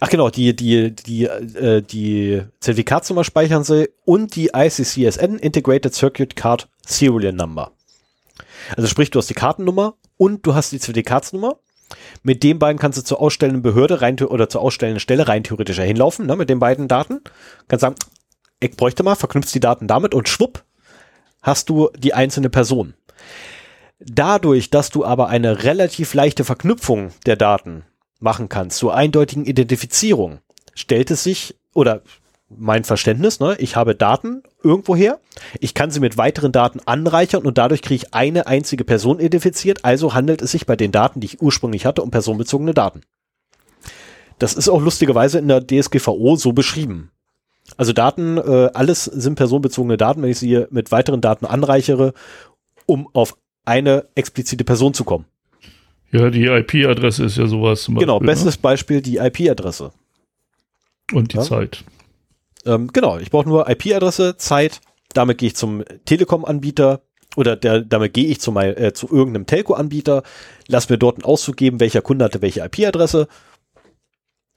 Ach 0.01 0.09
genau, 0.09 0.31
die, 0.31 0.55
die, 0.55 0.95
die, 0.95 1.25
äh, 1.25 1.83
die 1.83 2.43
Zertifikatsnummer 2.61 3.25
speichern 3.25 3.65
sie 3.65 3.91
und 4.05 4.37
die 4.37 4.51
ICCSN 4.55 5.37
Integrated 5.39 5.95
Circuit 5.95 6.37
Card 6.37 6.69
Serial 6.87 7.33
Number. 7.33 7.73
Also 8.77 8.89
sprich, 8.89 9.11
du 9.11 9.19
hast 9.19 9.31
die 9.31 9.35
Kartennummer 9.35 9.95
und 10.17 10.47
du 10.47 10.55
hast 10.55 10.73
die 10.73 10.79
Zertifikatsnummer. 10.79 11.59
Mit 12.23 12.43
den 12.43 12.59
beiden 12.59 12.79
kannst 12.79 12.99
du 12.99 13.03
zur 13.03 13.21
ausstellenden 13.21 13.63
Behörde 13.63 14.03
rein 14.03 14.19
oder 14.21 14.49
zur 14.49 14.61
ausstellenden 14.61 15.01
Stelle 15.01 15.27
rein 15.27 15.45
theoretisch 15.45 15.79
hinlaufen, 15.79 16.27
ne, 16.27 16.37
mit 16.37 16.51
den 16.51 16.59
beiden 16.59 16.89
Daten. 16.89 17.23
Kannst 17.67 17.81
sagen, 17.81 17.95
ich 18.61 18.77
bräuchte 18.77 19.03
mal, 19.03 19.15
verknüpfst 19.15 19.55
die 19.55 19.61
Daten 19.61 19.87
damit 19.87 20.15
und 20.15 20.29
schwupp, 20.29 20.65
hast 21.43 21.69
du 21.71 21.91
die 21.97 22.13
einzelne 22.15 22.51
Person. 22.51 22.95
Dadurch, 24.01 24.71
dass 24.71 24.91
du 24.91 25.05
aber 25.05 25.29
eine 25.29 25.65
relativ 25.65 26.15
leichte 26.15 26.45
Verknüpfung 26.45 27.13
der 27.27 27.37
Daten 27.37 27.85
machen 28.19 28.49
kannst, 28.49 28.79
zur 28.79 28.95
eindeutigen 28.95 29.45
Identifizierung, 29.45 30.39
stellt 30.75 31.11
es 31.11 31.23
sich, 31.23 31.57
oder 31.75 32.03
mein 32.49 32.85
Verständnis, 32.85 33.41
ne, 33.41 33.57
ich 33.59 33.77
habe 33.77 33.95
Daten 33.95 34.43
irgendwoher, 34.63 35.21
ich 35.61 35.75
kann 35.75 35.91
sie 35.91 36.01
mit 36.01 36.17
weiteren 36.17 36.53
Daten 36.53 36.81
anreichern 36.87 37.47
und 37.47 37.59
dadurch 37.59 37.83
kriege 37.83 38.07
ich 38.07 38.15
eine 38.15 38.47
einzige 38.47 38.85
Person 38.85 39.21
identifiziert, 39.21 39.85
also 39.85 40.15
handelt 40.15 40.41
es 40.43 40.53
sich 40.53 40.67
bei 40.67 40.77
den 40.77 40.91
Daten, 40.91 41.21
die 41.21 41.27
ich 41.27 41.43
ursprünglich 41.43 41.85
hatte, 41.85 42.03
um 42.03 42.11
personenbezogene 42.11 42.75
Daten. 42.75 43.03
Das 44.39 44.55
ist 44.55 44.69
auch 44.69 44.81
lustigerweise 44.81 45.39
in 45.39 45.49
der 45.49 45.67
DSGVO 45.67 46.37
so 46.37 46.53
beschrieben. 46.53 47.11
Also 47.77 47.93
Daten, 47.93 48.39
äh, 48.39 48.71
alles 48.73 49.05
sind 49.05 49.35
personenbezogene 49.35 49.97
Daten, 49.97 50.23
wenn 50.23 50.31
ich 50.31 50.39
sie 50.39 50.65
mit 50.71 50.91
weiteren 50.91 51.21
Daten 51.21 51.45
anreichere, 51.45 52.15
um 52.87 53.09
auf 53.13 53.37
eine 53.65 54.07
explizite 54.15 54.65
Person 54.65 54.95
zu 54.95 55.05
kommen. 55.05 55.27
Ja, 56.11 56.31
die 56.31 56.47
IP-Adresse 56.47 57.25
ist 57.25 57.37
ja 57.37 57.47
sowas 57.47 57.83
zum 57.83 57.97
genau, 57.97 58.19
Beispiel. 58.19 58.27
Genau, 58.27 58.45
bestes 58.45 58.57
ne? 58.57 58.63
Beispiel 58.63 59.03
die 59.03 59.19
IP-Adresse. 59.19 59.93
Und 61.13 61.33
die 61.33 61.37
Ja. 61.37 61.43
Zeit. 61.43 61.85
Ähm, 62.65 62.89
genau, 62.93 63.19
ich 63.19 63.31
brauche 63.31 63.49
nur 63.49 63.69
IP-Adresse, 63.69 64.37
Zeit, 64.37 64.81
damit 65.13 65.39
gehe 65.39 65.49
ich 65.49 65.57
zum 65.57 65.85
Telekom-Anbieter 66.05 67.01
oder 67.37 67.57
der, 67.57 67.83
damit 67.83 68.15
gehe 68.15 68.27
ich 68.27 68.41
zu, 68.41 68.53
mein, 68.53 68.77
äh, 68.77 68.93
zu 68.93 69.09
irgendeinem 69.11 69.47
Telco-Anbieter, 69.47 70.23
lass 70.67 70.89
mir 70.89 70.99
dort 70.99 71.17
einen 71.17 71.25
Auszug 71.25 71.57
geben, 71.57 71.81
welcher 71.81 72.03
Kunde 72.03 72.25
hatte 72.25 72.43
welche 72.43 72.61
IP-Adresse 72.65 73.29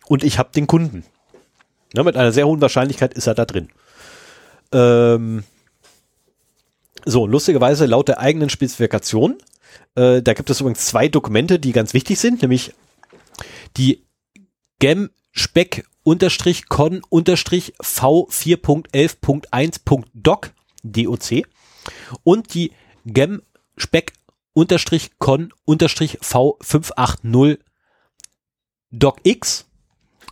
und 0.08 0.24
ich 0.24 0.40
habe 0.40 0.50
den 0.56 0.68
Kunden. 0.68 1.04
Ja, 1.94 2.04
mit 2.04 2.16
einer 2.16 2.32
sehr 2.32 2.48
hohen 2.48 2.62
Wahrscheinlichkeit 2.62 3.14
ist 3.14 3.28
er 3.28 3.36
da 3.36 3.46
drin. 3.46 3.70
Ähm, 4.72 5.44
so, 7.06 7.28
lustigerweise 7.28 7.86
laut 7.86 8.08
der 8.08 8.20
eigenen 8.20 8.50
Spezifikation, 8.50 9.38
äh, 9.96 10.22
da 10.22 10.34
gibt 10.34 10.50
es 10.50 10.60
übrigens 10.62 10.86
zwei 10.86 11.08
Dokumente, 11.08 11.60
die 11.60 11.72
ganz 11.72 11.94
wichtig 11.94 12.20
sind, 12.20 12.42
nämlich 12.42 12.74
die 13.78 14.06
gem 14.80 15.12
spec 15.32 15.86
unterstrich 16.04 16.68
con 16.68 17.02
unterstrich 17.10 17.74
v 17.82 18.28
4.11.1.doc 18.30 20.10
doc 20.14 20.52
und 22.24 22.54
die 22.54 22.72
gem 23.06 23.42
spec 23.78 24.14
unterstrich 24.54 25.12
con 25.20 25.54
unterstrich 25.66 26.18
v 26.22 26.58
580 26.62 27.60
docx 28.92 29.66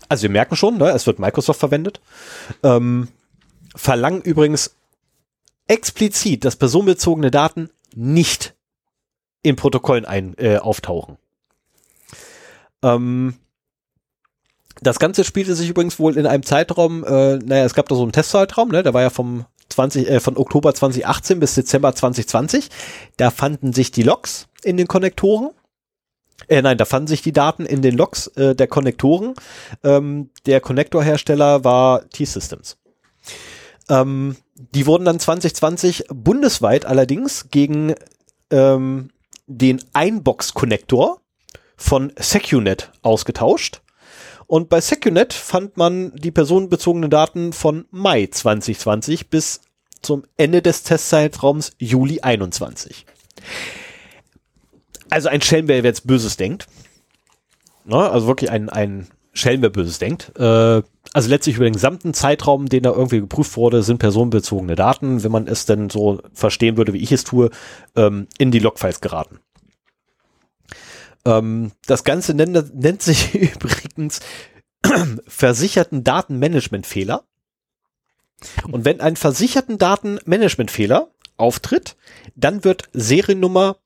also 0.10 0.24
wir 0.24 0.30
merken 0.32 0.56
schon, 0.56 0.78
ne, 0.78 0.90
es 0.90 1.06
wird 1.06 1.20
Microsoft 1.20 1.60
verwendet, 1.60 2.02
ähm, 2.64 3.10
verlangen 3.76 4.22
übrigens 4.22 4.76
explizit, 5.68 6.44
dass 6.44 6.56
personenbezogene 6.56 7.30
Daten 7.30 7.70
nicht 7.96 8.56
in 9.42 9.56
Protokollen 9.56 10.06
ein, 10.06 10.36
äh, 10.38 10.58
auftauchen. 10.58 11.18
Ähm, 12.84 13.36
das 14.82 15.00
Ganze 15.00 15.24
spielte 15.24 15.56
sich 15.56 15.70
übrigens 15.70 16.00
wohl 16.00 16.18
in 16.18 16.26
einem 16.26 16.44
Zeitraum, 16.44 17.04
äh, 17.04 17.38
naja, 17.38 17.66
es 17.66 17.74
gab 17.74 17.90
da 17.90 17.96
so 17.96 18.04
einen 18.04 18.12
Testzeitraum, 18.12 18.70
ne, 18.70 18.84
der 18.84 18.94
war 18.94 19.02
ja 19.02 19.10
vom 19.10 19.46
20, 19.70 20.10
äh, 20.10 20.20
von 20.20 20.38
Oktober 20.38 20.74
2018 20.74 21.40
bis 21.40 21.56
Dezember 21.56 21.94
2020. 21.94 22.70
Da 23.18 23.32
fanden 23.32 23.74
sich 23.74 23.92
die 23.92 24.04
Logs 24.04 24.48
in 24.64 24.78
den 24.78 24.88
Konnektoren. 24.88 25.52
Äh, 26.48 26.62
nein, 26.62 26.78
da 26.78 26.86
fanden 26.86 27.08
sich 27.08 27.22
die 27.22 27.34
Daten 27.34 27.66
in 27.66 27.82
den 27.82 27.96
Logs 27.96 28.28
äh, 28.28 28.56
der 28.56 28.68
Konnektoren. 28.68 29.34
Ähm, 29.84 30.30
der 30.46 30.62
Konnektorhersteller 30.62 31.64
war 31.64 32.10
T-Systems. 32.10 32.78
Ähm, 33.90 34.38
die 34.56 34.86
wurden 34.86 35.06
dann 35.06 35.20
2020 35.20 36.06
bundesweit 36.14 36.86
allerdings 36.86 37.50
gegen 37.50 37.94
ähm, 38.50 39.10
den 39.50 39.84
Einbox-Konnektor 39.94 41.20
von 41.76 42.14
SecuNet 42.18 42.92
ausgetauscht. 43.02 43.82
Und 44.48 44.70
bei 44.70 44.80
SecuNet 44.80 45.34
fand 45.34 45.76
man 45.76 46.16
die 46.16 46.32
personenbezogenen 46.32 47.10
Daten 47.10 47.52
von 47.52 47.86
Mai 47.92 48.28
2020 48.28 49.30
bis 49.30 49.62
zum 50.02 50.24
Ende 50.38 50.62
des 50.62 50.84
Testzeitraums 50.84 51.74
Juli 51.78 52.22
21. 52.22 53.06
Also 55.10 55.30
ein 55.30 55.42
Schelm, 55.42 55.68
wer 55.68 55.84
jetzt 55.84 56.08
Böses 56.08 56.38
denkt. 56.38 56.68
Ne? 57.86 57.98
Also 57.98 58.28
wirklich 58.28 58.52
ein, 58.52 58.70
ein 58.70 59.08
Schelm, 59.34 59.62
wer 59.62 59.70
Böses 59.70 60.00
denkt. 60.00 60.32
Äh, 60.38 60.84
also 61.14 61.30
letztlich 61.30 61.56
über 61.56 61.66
den 61.66 61.74
gesamten 61.74 62.14
Zeitraum, 62.14 62.68
den 62.68 62.84
da 62.84 62.92
irgendwie 62.92 63.20
geprüft 63.20 63.58
wurde, 63.58 63.82
sind 63.84 63.98
personenbezogene 63.98 64.76
Daten, 64.76 65.24
wenn 65.24 65.32
man 65.32 65.48
es 65.48 65.66
denn 65.66 65.90
so 65.90 66.22
verstehen 66.34 66.78
würde, 66.78 66.94
wie 66.94 67.02
ich 67.02 67.12
es 67.12 67.24
tue, 67.24 67.50
ähm, 67.96 68.28
in 68.38 68.52
die 68.52 68.60
Logfiles 68.60 69.02
geraten. 69.02 69.40
Ähm, 71.26 71.72
das 71.88 72.04
Ganze 72.04 72.34
nennt, 72.34 72.76
nennt 72.76 73.02
sich 73.02 73.34
übrigens 73.56 74.20
versicherten 75.28 76.04
Datenmanagementfehler. 76.04 77.24
Und 78.72 78.86
wenn 78.86 79.02
ein 79.02 79.16
versicherten 79.16 79.78
Datenmanagementfehler 79.78 81.10
auftritt, 81.38 81.98
dann 82.36 82.64
wird 82.64 82.90
Seriennummer 82.94 83.78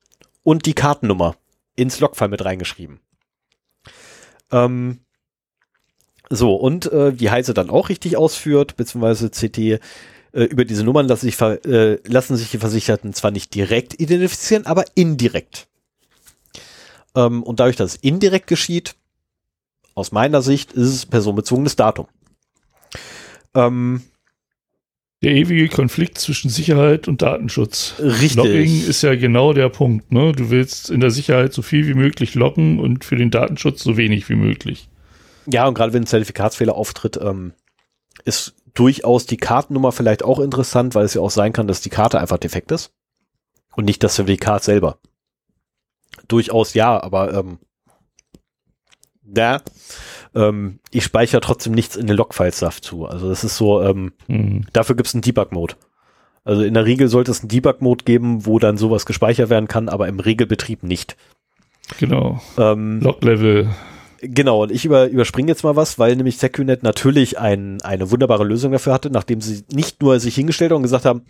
und 0.44 0.66
die 0.66 0.76
Kartennummer 0.76 1.36
ins 1.76 2.00
Logfile 2.00 2.30
mit 2.30 2.46
reingeschrieben. 2.46 3.00
Ähm, 4.52 5.00
so, 6.36 6.56
und 6.56 6.92
äh, 6.92 7.20
wie 7.20 7.30
Heise 7.30 7.54
dann 7.54 7.70
auch 7.70 7.90
richtig 7.90 8.18
ausführt, 8.18 8.76
beziehungsweise 8.76 9.30
CT, 9.30 9.58
äh, 9.58 9.80
über 10.46 10.66
diese 10.66 10.84
Nummern 10.84 11.08
lassen 11.08 11.28
sich, 11.28 11.40
äh, 11.42 11.98
lassen 12.08 12.36
sich 12.38 12.50
die 12.52 12.58
Versicherten 12.58 13.14
zwar 13.14 13.32
nicht 13.32 13.54
direkt 13.54 14.00
identifizieren, 14.00 14.66
aber 14.66 14.86
indirekt. 14.96 15.68
Ähm, 17.16 17.44
und 17.44 17.60
dadurch, 17.60 17.76
dass 17.76 17.96
es 17.96 18.00
indirekt 18.02 18.48
geschieht, 18.48 18.96
aus 19.96 20.12
meiner 20.12 20.42
Sicht 20.42 20.74
ist 20.74 20.90
es 20.90 21.06
personenbezogenes 21.06 21.76
Datum. 21.76 22.08
Ähm, 23.54 24.02
Der 25.22 25.34
ewige 25.34 25.70
Konflikt 25.70 26.18
zwischen 26.18 26.50
Sicherheit 26.50 27.08
und 27.08 27.22
Datenschutz. 27.22 27.94
richtig. 28.00 28.36
Logging 28.36 28.88
ist 28.88 29.04
ja 29.04 29.14
genau 29.16 29.54
der 29.54 29.70
Punkt. 29.70 30.12
Ne? 30.12 30.32
Du 30.32 30.50
willst 30.50 30.90
in 30.90 31.00
der 31.00 31.12
Sicherheit 31.12 31.54
so 31.54 31.62
viel 31.62 31.88
wie 31.88 31.94
möglich 31.94 32.34
loggen 32.34 32.80
und 32.80 33.06
für 33.06 33.16
den 33.16 33.30
Datenschutz 33.30 33.84
so 33.84 33.98
wenig 33.98 34.28
wie 34.30 34.36
möglich. 34.36 34.90
Ja, 35.46 35.68
und 35.68 35.74
gerade 35.74 35.94
wenn 35.94 36.04
ein 36.04 36.08
Zertifikatsfehler 36.08 36.76
auftritt, 36.76 37.18
ähm, 37.22 37.54
ist 38.26 38.56
durchaus 38.74 39.26
die 39.26 39.38
Kartennummer 39.38 39.92
vielleicht 39.92 40.24
auch 40.24 40.40
interessant, 40.40 40.96
weil 40.96 41.06
es 41.06 41.14
ja 41.14 41.22
auch 41.22 41.30
sein 41.30 41.54
kann, 41.54 41.68
dass 41.68 41.82
die 41.82 41.90
Karte 41.90 42.20
einfach 42.20 42.38
defekt 42.38 42.72
ist. 42.72 42.92
Und 43.76 43.86
nicht 43.86 44.04
das 44.04 44.16
Zertifikat 44.16 44.64
selber. 44.64 45.00
Durchaus 46.28 46.74
ja, 46.74 47.02
aber 47.02 47.34
ähm, 47.34 47.60
ja, 49.36 49.62
ähm, 50.36 50.80
ich 50.92 51.04
speichere 51.04 51.42
trotzdem 51.42 51.74
nichts 51.74 51.96
in 51.96 52.08
den 52.08 52.16
Logfiles 52.18 52.60
dazu. 52.60 53.06
Also 53.06 53.30
das 53.30 53.44
ist 53.44 53.58
so, 53.58 53.82
ähm, 53.82 54.14
Hm. 54.28 54.66
dafür 54.74 54.96
gibt 54.96 55.08
es 55.08 55.16
einen 55.16 55.22
Debug-Mode. 55.22 55.76
Also 56.44 56.64
in 56.64 56.74
der 56.74 56.86
Regel 56.86 57.08
sollte 57.08 57.32
es 57.32 57.40
einen 57.40 57.50
Debug-Mode 57.50 58.04
geben, 58.04 58.46
wo 58.46 58.60
dann 58.60 58.78
sowas 58.78 59.06
gespeichert 59.06 59.50
werden 59.50 59.68
kann, 59.68 59.90
aber 59.90 60.08
im 60.08 60.20
Regelbetrieb 60.20 60.84
nicht. 60.84 61.16
Genau. 62.00 62.42
Ähm, 62.58 63.00
Log-Level. 63.02 63.70
Genau, 64.26 64.64
und 64.64 64.72
ich 64.72 64.86
über, 64.86 65.10
überspringe 65.10 65.50
jetzt 65.50 65.66
mal 65.66 65.76
was, 65.76 66.00
weil 66.00 66.16
nämlich 66.16 66.38
SecuNet 66.38 66.82
natürlich 66.82 67.40
ein, 67.40 67.82
eine 67.82 68.10
wunderbare 68.10 68.46
Lösung 68.46 68.72
dafür 68.72 68.94
hatte, 68.94 69.10
nachdem 69.10 69.42
sie 69.42 69.66
nicht 69.74 70.02
nur 70.02 70.18
sich 70.22 70.36
hingestellt 70.36 70.72
haben 70.72 70.78
und 70.78 70.84
gesagt 70.84 71.04
haben, 71.04 71.26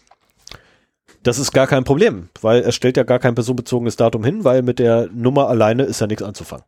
das 1.24 1.40
ist 1.40 1.54
gar 1.54 1.66
kein 1.66 1.86
Problem, 1.86 2.30
weil 2.42 2.62
es 2.62 2.76
stellt 2.76 2.96
ja 2.98 3.02
gar 3.02 3.18
kein 3.18 3.34
personenbezogenes 3.34 3.96
Datum 3.96 4.24
hin, 4.24 4.44
weil 4.44 4.62
mit 4.62 4.78
der 4.78 5.10
Nummer 5.12 5.48
alleine 5.48 5.84
ist 5.84 6.02
ja 6.02 6.08
nichts 6.08 6.22
anzufangen. 6.22 6.66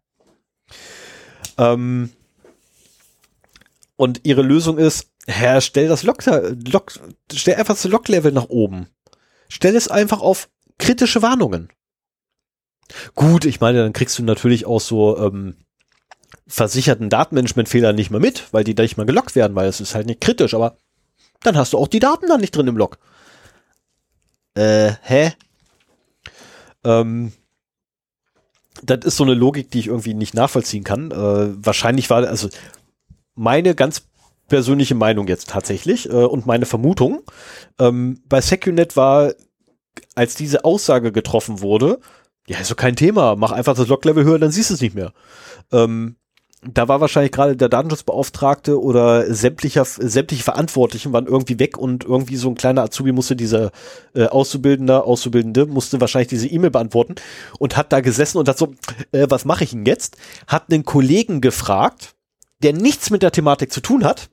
Ähm, 1.59 2.09
und 3.95 4.21
ihre 4.23 4.41
Lösung 4.41 4.79
ist, 4.79 5.11
Herr, 5.27 5.61
stell 5.61 5.87
das 5.87 6.01
Log, 6.01 6.23
Log 6.25 6.91
stell 7.31 7.55
einfach 7.55 7.75
das 7.75 7.83
Log-Level 7.83 8.31
nach 8.31 8.49
oben. 8.49 8.87
Stell 9.47 9.75
es 9.75 9.89
einfach 9.89 10.21
auf 10.21 10.49
kritische 10.79 11.21
Warnungen. 11.21 11.69
Gut, 13.13 13.45
ich 13.45 13.59
meine, 13.59 13.83
dann 13.83 13.93
kriegst 13.93 14.17
du 14.17 14.23
natürlich 14.23 14.65
auch 14.65 14.81
so 14.81 15.17
ähm, 15.19 15.55
versicherten 16.47 17.09
Datenmanagementfehler 17.09 17.93
nicht 17.93 18.11
mehr 18.11 18.19
mit, 18.19 18.53
weil 18.53 18.63
die 18.63 18.75
da 18.75 18.83
nicht 18.83 18.97
mal 18.97 19.05
gelockt 19.05 19.35
werden, 19.35 19.55
weil 19.55 19.67
es 19.67 19.81
ist 19.81 19.95
halt 19.95 20.07
nicht 20.07 20.21
kritisch, 20.21 20.53
aber 20.53 20.77
dann 21.41 21.57
hast 21.57 21.73
du 21.73 21.77
auch 21.77 21.87
die 21.87 21.99
Daten 21.99 22.27
dann 22.27 22.41
nicht 22.41 22.55
drin 22.55 22.67
im 22.67 22.77
Log. 22.77 22.97
Äh, 24.55 24.93
hä? 25.01 25.33
Ähm, 26.83 27.33
das 28.83 28.99
ist 29.05 29.17
so 29.17 29.23
eine 29.23 29.33
Logik, 29.33 29.71
die 29.71 29.79
ich 29.79 29.87
irgendwie 29.87 30.13
nicht 30.13 30.33
nachvollziehen 30.33 30.83
kann. 30.83 31.11
Äh, 31.11 31.65
wahrscheinlich 31.65 32.09
war, 32.09 32.27
also 32.27 32.49
meine 33.33 33.75
ganz 33.75 34.03
persönliche 34.47 34.95
Meinung 34.95 35.27
jetzt 35.27 35.49
tatsächlich 35.49 36.09
äh, 36.09 36.13
und 36.13 36.45
meine 36.45 36.65
Vermutung, 36.65 37.23
ähm, 37.79 38.21
bei 38.27 38.41
SecuNet 38.41 38.95
war, 38.95 39.33
als 40.13 40.35
diese 40.35 40.65
Aussage 40.65 41.11
getroffen 41.11 41.61
wurde, 41.61 41.99
ja, 42.47 42.59
ist 42.59 42.69
doch 42.69 42.75
kein 42.75 42.95
Thema, 42.95 43.35
mach 43.35 43.51
einfach 43.51 43.75
das 43.75 43.87
Log-Level 43.87 44.23
höher, 44.23 44.39
dann 44.39 44.51
siehst 44.51 44.69
du 44.69 44.75
es 44.75 44.81
nicht 44.81 44.93
mehr. 44.93 45.13
Ähm, 45.71 46.17
da 46.63 46.87
war 46.87 47.01
wahrscheinlich 47.01 47.31
gerade 47.31 47.55
der 47.55 47.69
Datenschutzbeauftragte 47.69 48.81
oder 48.81 49.31
sämtlicher, 49.33 49.85
sämtliche 49.85 50.43
Verantwortlichen 50.43 51.13
waren 51.13 51.27
irgendwie 51.27 51.59
weg 51.59 51.77
und 51.77 52.03
irgendwie 52.03 52.37
so 52.37 52.49
ein 52.49 52.55
kleiner 52.55 52.83
Azubi 52.83 53.11
musste 53.11 53.35
dieser 53.35 53.71
äh, 54.15 54.25
Auszubildende, 54.25 55.03
Auszubildende 55.03 55.67
musste 55.67 56.01
wahrscheinlich 56.01 56.29
diese 56.29 56.47
E-Mail 56.47 56.71
beantworten 56.71 57.15
und 57.59 57.77
hat 57.77 57.91
da 57.91 57.99
gesessen 57.99 58.39
und 58.39 58.49
hat 58.49 58.57
so, 58.57 58.73
äh, 59.11 59.27
was 59.29 59.45
mache 59.45 59.63
ich 59.63 59.71
denn 59.71 59.85
jetzt? 59.85 60.17
Hat 60.47 60.71
einen 60.71 60.85
Kollegen 60.85 61.41
gefragt, 61.41 62.15
der 62.63 62.73
nichts 62.73 63.11
mit 63.11 63.21
der 63.21 63.31
Thematik 63.31 63.71
zu 63.71 63.81
tun 63.81 64.03
hat, 64.03 64.29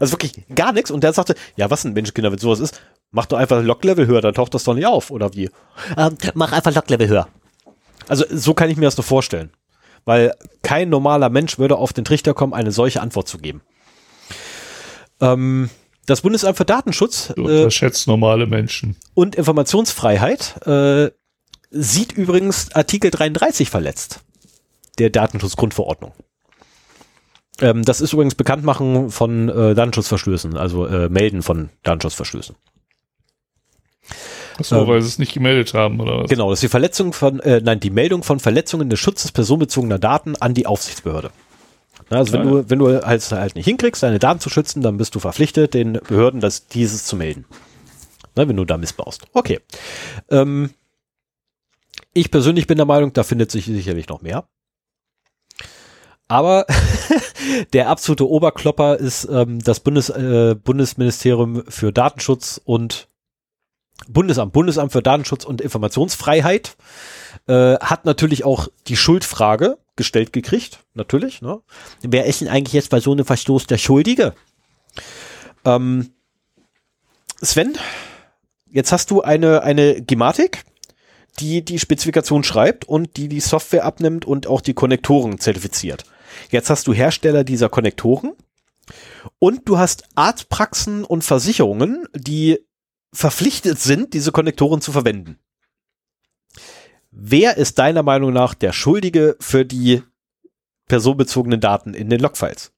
also 0.00 0.12
wirklich 0.12 0.32
gar 0.54 0.72
nichts 0.72 0.90
und 0.90 1.04
der 1.04 1.12
sagte, 1.12 1.34
ja, 1.56 1.70
was 1.70 1.82
denn, 1.82 1.92
Menschenkinder, 1.92 2.32
wenn 2.32 2.38
sowas 2.38 2.60
ist, 2.60 2.80
mach 3.10 3.26
doch 3.26 3.38
einfach 3.38 3.62
Log-Level 3.62 4.06
höher, 4.06 4.22
dann 4.22 4.34
taucht 4.34 4.54
das 4.54 4.64
doch 4.64 4.74
nicht 4.74 4.86
auf, 4.86 5.10
oder 5.10 5.34
wie? 5.34 5.50
Ähm, 5.96 6.16
mach 6.34 6.52
einfach 6.52 6.74
Log-Level 6.74 7.08
höher. 7.08 7.28
Also 8.08 8.24
so 8.30 8.54
kann 8.54 8.70
ich 8.70 8.76
mir 8.76 8.84
das 8.84 8.96
nur 8.96 9.04
vorstellen. 9.04 9.50
Weil 10.06 10.34
kein 10.62 10.88
normaler 10.88 11.28
Mensch 11.28 11.58
würde 11.58 11.76
auf 11.76 11.92
den 11.92 12.06
Trichter 12.06 12.32
kommen, 12.32 12.54
eine 12.54 12.72
solche 12.72 13.02
Antwort 13.02 13.28
zu 13.28 13.36
geben. 13.38 13.60
Ähm, 15.20 15.68
das 16.06 16.22
Bundesamt 16.22 16.56
für 16.56 16.64
Datenschutz 16.64 17.32
Du 17.34 17.48
äh, 17.48 17.58
unterschätzt 17.58 18.06
normale 18.06 18.46
Menschen. 18.46 18.96
und 19.14 19.34
Informationsfreiheit 19.34 20.66
äh, 20.66 21.10
sieht 21.70 22.12
übrigens 22.12 22.72
Artikel 22.74 23.10
33 23.10 23.68
verletzt 23.68 24.20
der 24.98 25.10
Datenschutzgrundverordnung. 25.10 26.12
Ähm, 27.60 27.82
das 27.82 28.00
ist 28.00 28.12
übrigens 28.12 28.34
Bekanntmachen 28.34 29.10
von 29.10 29.48
äh, 29.48 29.74
Datenschutzverstößen, 29.74 30.56
also 30.56 30.86
äh, 30.86 31.08
Melden 31.08 31.42
von 31.42 31.70
Datenschutzverstößen. 31.82 32.54
Achso, 34.58 34.80
Ähm, 34.82 34.86
weil 34.86 35.02
sie 35.02 35.08
es 35.08 35.18
nicht 35.18 35.32
gemeldet 35.34 35.74
haben, 35.74 36.00
oder 36.00 36.22
was? 36.22 36.30
Genau, 36.30 36.50
das 36.50 36.58
ist 36.58 36.62
die 36.64 36.68
Verletzung 36.68 37.12
von, 37.12 37.40
äh, 37.40 37.60
nein, 37.62 37.80
die 37.80 37.90
Meldung 37.90 38.22
von 38.22 38.40
Verletzungen 38.40 38.88
des 38.88 38.98
Schutzes 38.98 39.32
personenbezogener 39.32 39.98
Daten 39.98 40.36
an 40.36 40.54
die 40.54 40.66
Aufsichtsbehörde. 40.66 41.30
Na, 42.10 42.18
also 42.18 42.32
wenn 42.32 42.40
Ah, 42.42 42.44
du, 42.44 42.70
wenn 42.70 42.78
du 42.78 43.02
halt, 43.04 43.32
halt 43.32 43.54
nicht 43.56 43.64
hinkriegst, 43.64 44.02
deine 44.02 44.18
Daten 44.18 44.40
zu 44.40 44.48
schützen, 44.48 44.80
dann 44.82 44.96
bist 44.96 45.14
du 45.14 45.18
verpflichtet, 45.20 45.74
den 45.74 45.94
Behörden 45.94 46.40
das, 46.40 46.66
dieses 46.68 47.04
zu 47.04 47.16
melden. 47.16 47.44
Na, 48.36 48.46
wenn 48.48 48.56
du 48.56 48.64
da 48.64 48.76
missbaust. 48.76 49.22
Okay. 49.32 49.60
Ähm, 50.30 50.70
ich 52.12 52.30
persönlich 52.30 52.66
bin 52.66 52.76
der 52.76 52.86
Meinung, 52.86 53.12
da 53.12 53.24
findet 53.24 53.50
sich 53.50 53.66
sicherlich 53.66 54.08
noch 54.08 54.22
mehr. 54.22 54.44
Aber 56.28 56.66
der 57.72 57.88
absolute 57.88 58.28
Oberklopper 58.28 58.96
ist 58.96 59.28
ähm, 59.30 59.60
das 59.60 59.80
Bundes, 59.80 60.08
äh, 60.10 60.54
Bundesministerium 60.54 61.62
für 61.68 61.92
Datenschutz 61.92 62.60
und 62.64 63.08
Bundesamt, 64.08 64.52
Bundesamt 64.52 64.92
für 64.92 65.02
Datenschutz 65.02 65.44
und 65.44 65.60
Informationsfreiheit 65.60 66.76
äh, 67.46 67.76
hat 67.78 68.04
natürlich 68.04 68.44
auch 68.44 68.68
die 68.86 68.96
Schuldfrage 68.96 69.78
gestellt 69.96 70.32
gekriegt, 70.32 70.80
natürlich. 70.94 71.42
Ne? 71.42 71.60
Wer 72.02 72.26
ist 72.26 72.40
denn 72.40 72.48
eigentlich 72.48 72.74
jetzt 72.74 72.90
bei 72.90 73.00
so 73.00 73.12
einem 73.12 73.24
Verstoß 73.24 73.66
der 73.66 73.78
Schuldige? 73.78 74.34
Ähm, 75.64 76.10
Sven, 77.42 77.76
jetzt 78.70 78.92
hast 78.92 79.10
du 79.10 79.22
eine, 79.22 79.62
eine 79.62 80.02
Gematik, 80.02 80.64
die 81.40 81.64
die 81.64 81.78
Spezifikation 81.78 82.44
schreibt 82.44 82.84
und 82.86 83.16
die 83.16 83.28
die 83.28 83.40
Software 83.40 83.84
abnimmt 83.84 84.24
und 84.24 84.46
auch 84.46 84.60
die 84.60 84.74
Konnektoren 84.74 85.38
zertifiziert. 85.38 86.04
Jetzt 86.50 86.70
hast 86.70 86.86
du 86.86 86.94
Hersteller 86.94 87.44
dieser 87.44 87.68
Konnektoren 87.68 88.32
und 89.38 89.68
du 89.68 89.78
hast 89.78 90.04
Arztpraxen 90.14 91.04
und 91.04 91.24
Versicherungen, 91.24 92.06
die 92.14 92.65
verpflichtet 93.16 93.78
sind, 93.78 94.12
diese 94.12 94.30
Konnektoren 94.30 94.82
zu 94.82 94.92
verwenden. 94.92 95.38
Wer 97.10 97.56
ist 97.56 97.78
deiner 97.78 98.02
Meinung 98.02 98.32
nach 98.32 98.52
der 98.52 98.72
Schuldige 98.72 99.36
für 99.40 99.64
die 99.64 100.02
personenbezogenen 100.86 101.60
Daten 101.60 101.94
in 101.94 102.10
den 102.10 102.20
Logfiles? 102.20 102.72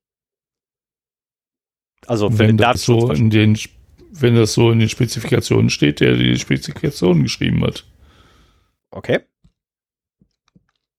Also 2.06 2.30
für 2.30 2.38
Wenn 2.38 2.46
den 2.50 2.56
das, 2.58 2.84
so 2.84 3.10
in 3.10 3.30
den, 3.30 3.58
wenn 4.12 4.36
das 4.36 4.52
so 4.52 4.70
in 4.70 4.78
den 4.78 4.88
Spezifikationen 4.88 5.70
steht, 5.70 5.98
der 5.98 6.14
die 6.14 6.38
Spezifikationen 6.38 7.24
geschrieben 7.24 7.64
hat. 7.64 7.84
okay. 8.92 9.20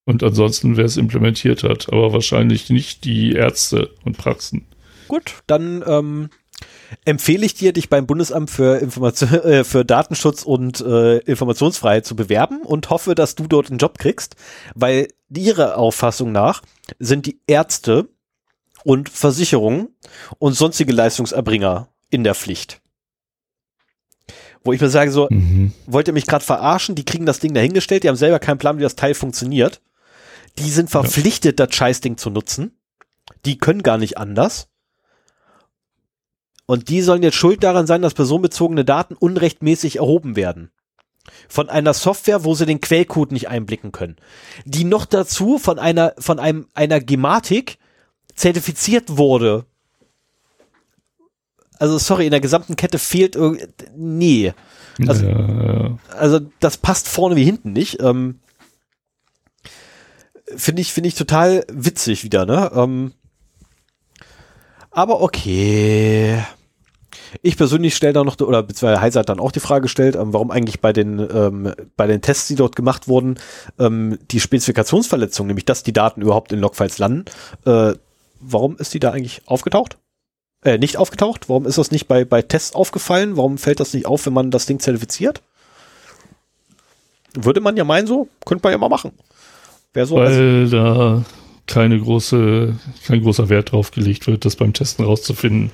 Und 0.03 0.23
ansonsten, 0.23 0.75
wer 0.75 0.85
es 0.85 0.97
implementiert 0.97 1.63
hat. 1.63 1.93
Aber 1.93 2.11
wahrscheinlich 2.11 2.71
nicht 2.71 3.05
die 3.05 3.33
Ärzte 3.33 3.91
und 4.03 4.17
Praxen. 4.17 4.65
Gut, 5.07 5.43
dann 5.45 5.83
ähm, 5.85 6.29
empfehle 7.05 7.45
ich 7.45 7.53
dir, 7.53 7.73
dich 7.73 7.89
beim 7.89 8.07
Bundesamt 8.07 8.49
für, 8.49 8.77
Information, 8.79 9.29
äh, 9.43 9.63
für 9.63 9.85
Datenschutz 9.85 10.43
und 10.43 10.81
äh, 10.81 11.17
Informationsfreiheit 11.19 12.05
zu 12.05 12.15
bewerben 12.15 12.61
und 12.61 12.89
hoffe, 12.89 13.15
dass 13.15 13.35
du 13.35 13.47
dort 13.47 13.69
einen 13.69 13.79
Job 13.79 13.97
kriegst, 13.97 14.35
weil 14.75 15.07
ihrer 15.29 15.77
Auffassung 15.77 16.31
nach 16.31 16.61
sind 16.97 17.25
die 17.25 17.39
Ärzte 17.47 18.09
und 18.83 19.09
Versicherungen 19.09 19.89
und 20.39 20.53
sonstige 20.53 20.93
Leistungserbringer 20.93 21.89
in 22.09 22.23
der 22.23 22.35
Pflicht. 22.35 22.81
Wo 24.63 24.73
ich 24.73 24.81
mir 24.81 24.89
sage, 24.89 25.11
so, 25.11 25.27
Mhm. 25.29 25.73
wollt 25.85 26.07
ihr 26.07 26.13
mich 26.13 26.25
gerade 26.25 26.43
verarschen? 26.43 26.95
Die 26.95 27.05
kriegen 27.05 27.25
das 27.25 27.39
Ding 27.39 27.53
dahingestellt, 27.53 28.03
die 28.03 28.09
haben 28.09 28.15
selber 28.15 28.39
keinen 28.39 28.57
Plan, 28.57 28.77
wie 28.77 28.83
das 28.83 28.95
Teil 28.95 29.13
funktioniert. 29.13 29.81
Die 30.57 30.69
sind 30.69 30.89
verpflichtet, 30.89 31.59
das 31.59 31.73
Scheißding 31.73 32.17
zu 32.17 32.29
nutzen. 32.29 32.77
Die 33.45 33.57
können 33.57 33.83
gar 33.83 33.97
nicht 33.97 34.17
anders. 34.17 34.68
Und 36.69 36.89
die 36.89 37.01
sollen 37.01 37.23
jetzt 37.23 37.33
schuld 37.33 37.63
daran 37.63 37.87
sein, 37.87 38.03
dass 38.03 38.13
personenbezogene 38.13 38.85
Daten 38.85 39.15
unrechtmäßig 39.15 39.95
erhoben 39.95 40.35
werden. 40.35 40.69
Von 41.47 41.67
einer 41.67 41.95
Software, 41.95 42.43
wo 42.43 42.53
sie 42.53 42.67
den 42.67 42.79
Quellcode 42.79 43.31
nicht 43.31 43.49
einblicken 43.49 43.91
können. 43.91 44.17
Die 44.65 44.83
noch 44.83 45.05
dazu 45.05 45.57
von 45.57 45.79
einer, 45.79 46.13
von 46.19 46.37
einem, 46.37 46.67
einer 46.75 46.99
Gematik 46.99 47.79
zertifiziert 48.35 49.17
wurde. 49.17 49.65
Also 51.79 51.97
sorry, 51.97 52.25
in 52.25 52.31
der 52.31 52.39
gesamten 52.39 52.75
Kette 52.75 52.99
fehlt 52.99 53.35
irgendwie, 53.35 53.65
nee. 53.95 54.53
Also- 55.07 55.25
ja. 55.25 55.97
Also 56.15 56.39
das 56.59 56.77
passt 56.77 57.07
vorne 57.07 57.35
wie 57.35 57.45
hinten 57.45 57.73
nicht. 57.73 57.99
Ähm, 57.99 58.41
finde 60.55 60.83
ich, 60.83 60.93
finde 60.93 61.07
ich 61.07 61.15
total 61.15 61.65
witzig 61.67 62.23
wieder, 62.23 62.45
ne? 62.45 62.71
Ähm, 62.75 63.13
aber 64.91 65.21
okay. 65.21 66.43
Ich 67.41 67.57
persönlich 67.57 67.95
stelle 67.95 68.13
da 68.13 68.23
noch, 68.23 68.39
oder 68.39 68.63
beziehungsweise 68.63 69.01
Heiser 69.01 69.19
hat 69.21 69.29
dann 69.29 69.39
auch 69.39 69.51
die 69.51 69.59
Frage 69.59 69.83
gestellt, 69.83 70.15
ähm, 70.15 70.33
warum 70.33 70.51
eigentlich 70.51 70.81
bei 70.81 70.93
den, 70.93 71.19
ähm, 71.19 71.73
bei 71.95 72.07
den 72.07 72.21
Tests, 72.21 72.47
die 72.47 72.55
dort 72.55 72.75
gemacht 72.75 73.07
wurden, 73.07 73.37
ähm, 73.79 74.17
die 74.31 74.39
Spezifikationsverletzung, 74.39 75.47
nämlich 75.47 75.65
dass 75.65 75.83
die 75.83 75.93
Daten 75.93 76.21
überhaupt 76.21 76.51
in 76.51 76.59
Logfiles 76.59 76.97
landen, 76.97 77.25
äh, 77.65 77.93
warum 78.39 78.77
ist 78.77 78.93
die 78.93 78.99
da 78.99 79.11
eigentlich 79.11 79.41
aufgetaucht? 79.45 79.97
Äh, 80.63 80.77
nicht 80.77 80.97
aufgetaucht? 80.97 81.47
Warum 81.47 81.65
ist 81.65 81.77
das 81.77 81.91
nicht 81.91 82.07
bei, 82.07 82.25
bei 82.25 82.41
Tests 82.41 82.75
aufgefallen? 82.75 83.37
Warum 83.37 83.57
fällt 83.57 83.79
das 83.79 83.93
nicht 83.93 84.05
auf, 84.05 84.25
wenn 84.25 84.33
man 84.33 84.51
das 84.51 84.65
Ding 84.65 84.79
zertifiziert? 84.79 85.41
Würde 87.33 87.61
man 87.61 87.77
ja 87.77 87.83
meinen 87.83 88.07
so, 88.07 88.27
könnte 88.45 88.63
man 88.63 88.73
ja 88.73 88.77
mal 88.77 88.89
machen. 88.89 89.11
Wäre 89.93 90.05
so, 90.05 90.17
also, 90.17 90.37
Weil 90.37 90.69
da 90.69 91.23
keine 91.69 91.99
große, 91.99 92.75
kein 93.05 93.21
großer 93.21 93.49
Wert 93.49 93.71
drauf 93.71 93.91
gelegt 93.91 94.27
wird, 94.27 94.43
das 94.43 94.55
beim 94.55 94.73
Testen 94.73 95.05
rauszufinden. 95.05 95.71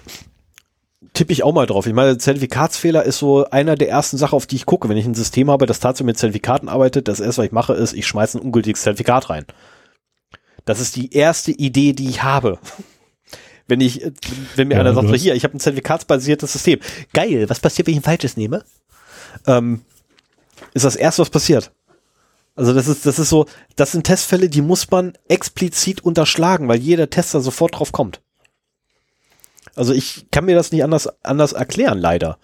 Tippe 1.15 1.33
ich 1.33 1.43
auch 1.43 1.53
mal 1.53 1.65
drauf. 1.65 1.87
Ich 1.87 1.93
meine, 1.93 2.17
Zertifikatsfehler 2.17 3.03
ist 3.03 3.17
so 3.17 3.49
einer 3.49 3.75
der 3.75 3.89
ersten 3.89 4.17
Sachen, 4.17 4.35
auf 4.35 4.45
die 4.45 4.57
ich 4.57 4.65
gucke. 4.65 4.87
Wenn 4.89 4.97
ich 4.97 5.05
ein 5.05 5.15
System 5.15 5.49
habe, 5.49 5.65
das 5.65 5.79
tatsächlich 5.79 6.07
mit 6.07 6.17
Zertifikaten 6.17 6.69
arbeitet, 6.69 7.07
das 7.07 7.19
erste, 7.19 7.39
was 7.39 7.47
ich 7.47 7.51
mache, 7.51 7.73
ist, 7.73 7.93
ich 7.93 8.05
schmeiße 8.05 8.37
ein 8.37 8.41
ungültiges 8.41 8.81
Zertifikat 8.81 9.29
rein. 9.29 9.45
Das 10.65 10.79
ist 10.79 10.95
die 10.95 11.13
erste 11.13 11.51
Idee, 11.51 11.93
die 11.93 12.09
ich 12.09 12.23
habe. 12.23 12.59
Wenn 13.67 13.81
ich, 13.81 14.05
wenn 14.55 14.67
mir 14.67 14.75
Ja, 14.75 14.81
einer 14.81 14.93
sagt, 14.93 15.07
so, 15.07 15.15
hier, 15.15 15.33
ich 15.33 15.43
habe 15.43 15.57
ein 15.57 15.59
zertifikatsbasiertes 15.59 16.53
System. 16.53 16.79
Geil, 17.13 17.49
was 17.49 17.59
passiert, 17.59 17.87
wenn 17.87 17.93
ich 17.93 17.99
ein 18.01 18.03
falsches 18.03 18.37
nehme? 18.37 18.63
Ähm, 19.47 19.81
ist 20.75 20.85
das 20.85 20.95
erste, 20.95 21.23
was 21.23 21.31
passiert. 21.31 21.71
Also 22.55 22.75
das 22.75 22.87
ist, 22.87 23.07
das 23.07 23.17
ist 23.17 23.29
so, 23.29 23.47
das 23.75 23.91
sind 23.91 24.03
Testfälle, 24.03 24.49
die 24.49 24.61
muss 24.61 24.91
man 24.91 25.17
explizit 25.27 26.01
unterschlagen, 26.01 26.67
weil 26.67 26.77
jeder 26.77 27.09
Tester 27.09 27.41
sofort 27.41 27.79
drauf 27.79 27.91
kommt. 27.91 28.21
Also 29.75 29.93
ich 29.93 30.27
kann 30.31 30.45
mir 30.45 30.55
das 30.55 30.71
nicht 30.71 30.83
anders, 30.83 31.09
anders 31.23 31.53
erklären, 31.53 31.99
leider. 31.99 32.37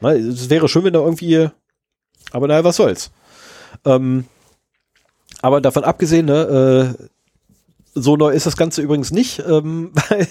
Ne, 0.00 0.12
Es 0.12 0.48
wäre 0.50 0.68
schön, 0.68 0.84
wenn 0.84 0.92
da 0.92 1.00
irgendwie, 1.00 1.48
aber 2.30 2.46
naja, 2.46 2.64
was 2.64 2.76
soll's. 2.76 3.10
Ähm, 3.84 4.26
aber 5.42 5.60
davon 5.60 5.84
abgesehen, 5.84 6.26
ne, 6.26 6.96
äh, 6.98 7.08
so 7.94 8.16
neu 8.16 8.30
ist 8.30 8.46
das 8.46 8.56
Ganze 8.56 8.82
übrigens 8.82 9.10
nicht, 9.10 9.40
ähm, 9.40 9.92
weil 10.08 10.28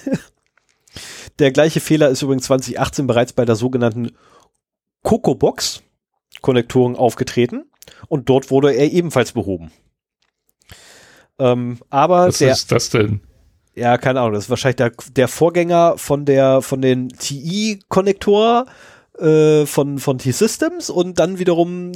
der 1.40 1.52
gleiche 1.52 1.80
Fehler 1.80 2.10
ist 2.10 2.22
übrigens 2.22 2.46
2018 2.46 3.08
bereits 3.08 3.34
bei 3.34 3.46
der 3.46 3.56
sogenannten 3.56 4.12
Cocobox 5.04 5.84
Konnektoren 6.42 6.96
aufgetreten 6.96 7.66
und 8.08 8.30
dort 8.30 8.52
wurde 8.52 8.72
er 8.74 8.92
ebenfalls 8.92 9.32
behoben. 9.32 9.72
Ähm, 11.40 11.80
aber 11.90 12.28
Was 12.28 12.40
der, 12.40 12.52
ist 12.52 12.72
das 12.72 12.90
denn? 12.90 13.22
Ja, 13.78 13.98
keine 14.00 14.22
Ahnung, 14.22 14.34
das 14.34 14.46
ist 14.46 14.50
wahrscheinlich 14.50 14.78
der, 14.78 14.92
der 15.12 15.28
Vorgänger 15.28 15.98
von 16.00 16.26
der, 16.26 16.64
von 16.64 16.82
den 16.82 17.10
TI-Konnektor 17.10 18.66
äh, 19.20 19.68
von, 19.68 20.00
von 20.00 20.18
T-Systems 20.18 20.90
und 20.90 21.20
dann 21.20 21.38
wiederum, 21.38 21.92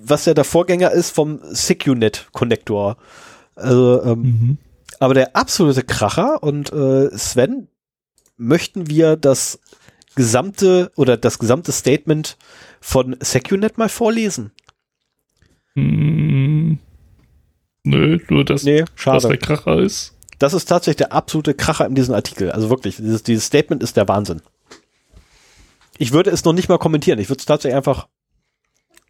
was 0.00 0.26
ja 0.26 0.34
der 0.34 0.44
Vorgänger 0.44 0.90
ist 0.90 1.10
vom 1.10 1.40
SecuNet-Konnektor. 1.42 2.98
Also, 3.54 4.02
ähm, 4.02 4.20
Mhm. 4.20 4.58
aber 5.00 5.14
der 5.14 5.34
absolute 5.34 5.82
Kracher 5.82 6.42
und 6.42 6.72
äh, 6.74 7.08
Sven, 7.16 7.68
möchten 8.36 8.88
wir 8.90 9.16
das 9.16 9.60
gesamte 10.14 10.92
oder 10.94 11.16
das 11.16 11.38
gesamte 11.38 11.72
Statement 11.72 12.36
von 12.82 13.16
SecuNet 13.20 13.78
mal 13.78 13.88
vorlesen? 13.88 14.52
Hm. 15.74 16.78
Nö, 17.82 18.18
nur 18.28 18.44
das, 18.44 18.62
Nee, 18.64 18.84
was 19.06 19.22
der 19.22 19.38
Kracher 19.38 19.78
ist. 19.78 20.17
Das 20.38 20.54
ist 20.54 20.66
tatsächlich 20.66 20.96
der 20.96 21.12
absolute 21.12 21.54
Kracher 21.54 21.86
in 21.86 21.94
diesem 21.94 22.14
Artikel. 22.14 22.52
Also 22.52 22.70
wirklich, 22.70 22.96
dieses, 22.96 23.22
dieses 23.22 23.44
Statement 23.46 23.82
ist 23.82 23.96
der 23.96 24.06
Wahnsinn. 24.08 24.40
Ich 25.98 26.12
würde 26.12 26.30
es 26.30 26.44
noch 26.44 26.52
nicht 26.52 26.68
mal 26.68 26.78
kommentieren. 26.78 27.18
Ich 27.18 27.28
würde 27.28 27.40
es 27.40 27.46
tatsächlich 27.46 27.76
einfach. 27.76 28.06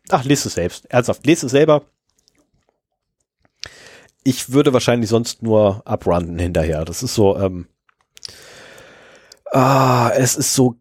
Ach, 0.09 0.25
lest 0.25 0.47
es 0.47 0.55
selbst. 0.55 0.87
Ernsthaft, 0.87 1.27
lest 1.27 1.45
es 1.45 1.51
selber. 1.51 1.83
Ich 4.25 4.53
würde 4.53 4.73
wahrscheinlich 4.73 5.11
sonst 5.11 5.43
nur 5.43 5.83
abrunden 5.87 6.39
hinterher. 6.39 6.85
Das 6.87 7.03
ist 7.03 7.15
so, 7.15 7.37
ähm, 7.37 7.67
ah, 9.53 10.11
es 10.17 10.35
ist 10.37 10.55
so, 10.55 10.77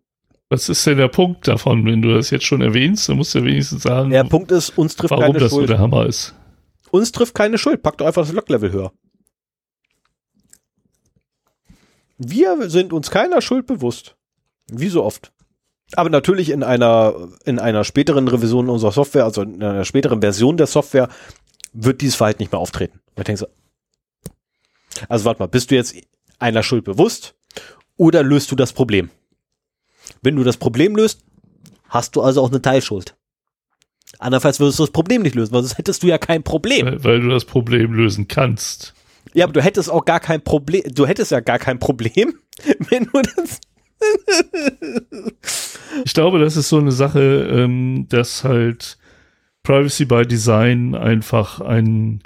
Was 0.50 0.70
ist 0.70 0.86
denn 0.88 0.98
der 0.98 1.10
Punkt 1.10 1.48
davon, 1.48 1.86
wenn 1.86 2.02
du 2.02 2.14
das 2.14 2.30
jetzt 2.30 2.46
schon 2.46 2.62
erwähnst? 2.62 3.10
Dann 3.10 3.18
musst 3.18 3.36
du 3.36 3.40
ja 3.40 3.46
wenigstens 3.46 3.84
sagen, 3.84 4.10
der 4.12 4.24
Punkt 4.24 4.52
ist, 4.52 4.78
uns 4.78 4.96
trifft 4.96 5.12
warum 5.12 5.26
keine 5.26 5.40
das 5.40 5.52
so 5.52 5.58
Schuld. 5.58 5.70
der 5.70 5.80
Hammer 5.80 6.06
ist. 6.06 6.36
Uns 6.92 7.12
trifft 7.12 7.36
keine 7.36 7.58
Schuld. 7.58 7.84
Pack 7.84 7.98
doch 7.98 8.06
einfach 8.06 8.24
das 8.24 8.32
Locklevel 8.32 8.72
höher. 8.72 8.94
Wir 12.18 12.70
sind 12.70 12.94
uns 12.94 13.12
keiner 13.12 13.42
Schuld 13.42 13.68
bewusst. 13.68 14.16
Wie 14.70 14.90
so 14.90 15.04
oft. 15.04 15.32
Aber 15.94 16.10
natürlich 16.10 16.50
in 16.50 16.64
einer, 16.64 17.30
in 17.46 17.60
einer 17.60 17.84
späteren 17.84 18.28
Revision 18.28 18.70
unserer 18.70 18.92
Software, 18.92 19.24
also 19.24 19.42
in 19.42 19.64
einer 19.64 19.86
späteren 19.86 20.22
Version 20.22 20.58
der 20.58 20.68
Software, 20.68 21.10
wird 21.74 22.02
dieses 22.02 22.16
Verhalten 22.16 22.42
nicht 22.42 22.52
mehr 22.52 22.60
auftreten. 22.60 23.00
Und 23.16 23.20
ich 23.20 23.24
denke 23.24 23.40
so, 23.40 23.48
also 25.08 25.26
warte 25.26 25.42
mal, 25.42 25.48
bist 25.48 25.72
du 25.72 25.76
jetzt 25.76 25.96
einer 26.40 26.64
Schuld 26.64 26.84
bewusst 26.84 27.36
oder 27.96 28.24
löst 28.24 28.52
du 28.52 28.56
das 28.56 28.74
Problem? 28.74 29.10
Wenn 30.22 30.36
du 30.36 30.44
das 30.44 30.58
Problem 30.58 30.96
löst, 30.96 31.24
hast 31.88 32.16
du 32.16 32.22
also 32.22 32.42
auch 32.42 32.50
eine 32.50 32.62
Teilschuld. 32.62 33.16
Andernfalls 34.20 34.60
würdest 34.60 34.80
du 34.80 34.84
das 34.84 34.92
Problem 34.92 35.22
nicht 35.22 35.36
lösen, 35.36 35.54
weil 35.54 35.62
sonst 35.62 35.78
hättest 35.78 36.04
du 36.04 36.08
ja 36.08 36.18
kein 36.18 36.44
Problem. 36.44 36.86
Weil, 36.86 37.04
weil 37.04 37.22
du 37.22 37.30
das 37.30 37.46
Problem 37.46 37.94
lösen 37.94 38.28
kannst. 38.28 38.94
Ja, 39.38 39.46
aber 39.46 39.54
du 39.54 39.62
hättest 39.62 39.92
auch 39.92 40.04
gar 40.04 40.20
kein 40.20 40.44
Problem, 40.44 40.82
du 40.92 41.06
hättest 41.06 41.30
ja 41.30 41.42
gar 41.42 41.60
kein 41.60 41.78
Problem, 41.78 42.34
wenn 42.90 43.04
du 43.04 43.22
das. 43.22 43.62
Ich 46.06 46.16
glaube, 46.16 46.40
das 46.40 46.58
ist 46.58 46.70
so 46.70 46.80
eine 46.80 46.92
Sache, 46.92 47.48
ähm, 47.52 48.08
dass 48.10 48.44
halt 48.44 48.98
Privacy 49.62 50.06
by 50.06 50.26
Design 50.26 50.96
einfach 50.96 51.62
ein, 51.62 52.24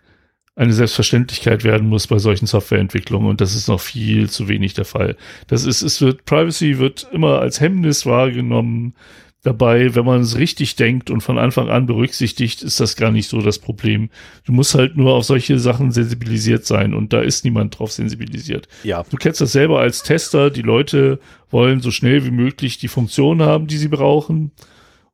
eine 0.55 0.71
Selbstverständlichkeit 0.71 1.65
werden 1.65 1.89
muss 1.89 2.07
bei 2.07 2.17
solchen 2.17 2.45
Softwareentwicklungen 2.45 3.29
und 3.29 3.41
das 3.41 3.55
ist 3.55 3.67
noch 3.67 3.81
viel 3.81 4.29
zu 4.29 4.47
wenig 4.47 4.73
der 4.73 4.85
Fall. 4.85 5.17
Das 5.47 5.65
ist, 5.65 5.81
es 5.81 5.99
wird, 5.99 6.23
Privacy 6.23 6.79
wird 6.79 7.09
immer 7.11 7.39
als 7.39 7.59
Hemmnis 7.59 8.05
wahrgenommen, 8.05 8.95
dabei, 9.43 9.95
wenn 9.95 10.05
man 10.05 10.22
es 10.22 10.38
richtig 10.38 10.76
denkt 10.76 11.09
und 11.09 11.22
von 11.22 11.38
Anfang 11.38 11.69
an 11.69 11.88
berücksichtigt, 11.88 12.61
ist 12.61 12.80
das 12.80 12.95
gar 12.95 13.11
nicht 13.11 13.27
so 13.27 13.41
das 13.41 13.59
Problem. 13.59 14.09
Du 14.45 14.51
musst 14.51 14.76
halt 14.76 14.97
nur 14.97 15.13
auf 15.13 15.23
solche 15.26 15.57
Sachen 15.57 15.91
sensibilisiert 15.91 16.65
sein 16.65 16.93
und 16.93 17.11
da 17.11 17.22
ist 17.22 17.43
niemand 17.43 17.77
drauf 17.80 17.91
sensibilisiert. 17.91 18.68
Ja. 18.84 19.03
Du 19.09 19.18
kennst 19.18 19.41
das 19.41 19.51
selber 19.51 19.80
als 19.80 20.03
Tester, 20.03 20.51
die 20.51 20.61
Leute 20.61 21.19
wollen 21.49 21.81
so 21.81 21.91
schnell 21.91 22.23
wie 22.23 22.31
möglich 22.31 22.77
die 22.77 22.88
Funktion 22.88 23.41
haben, 23.41 23.68
die 23.68 23.77
sie 23.77 23.88
brauchen 23.88 24.51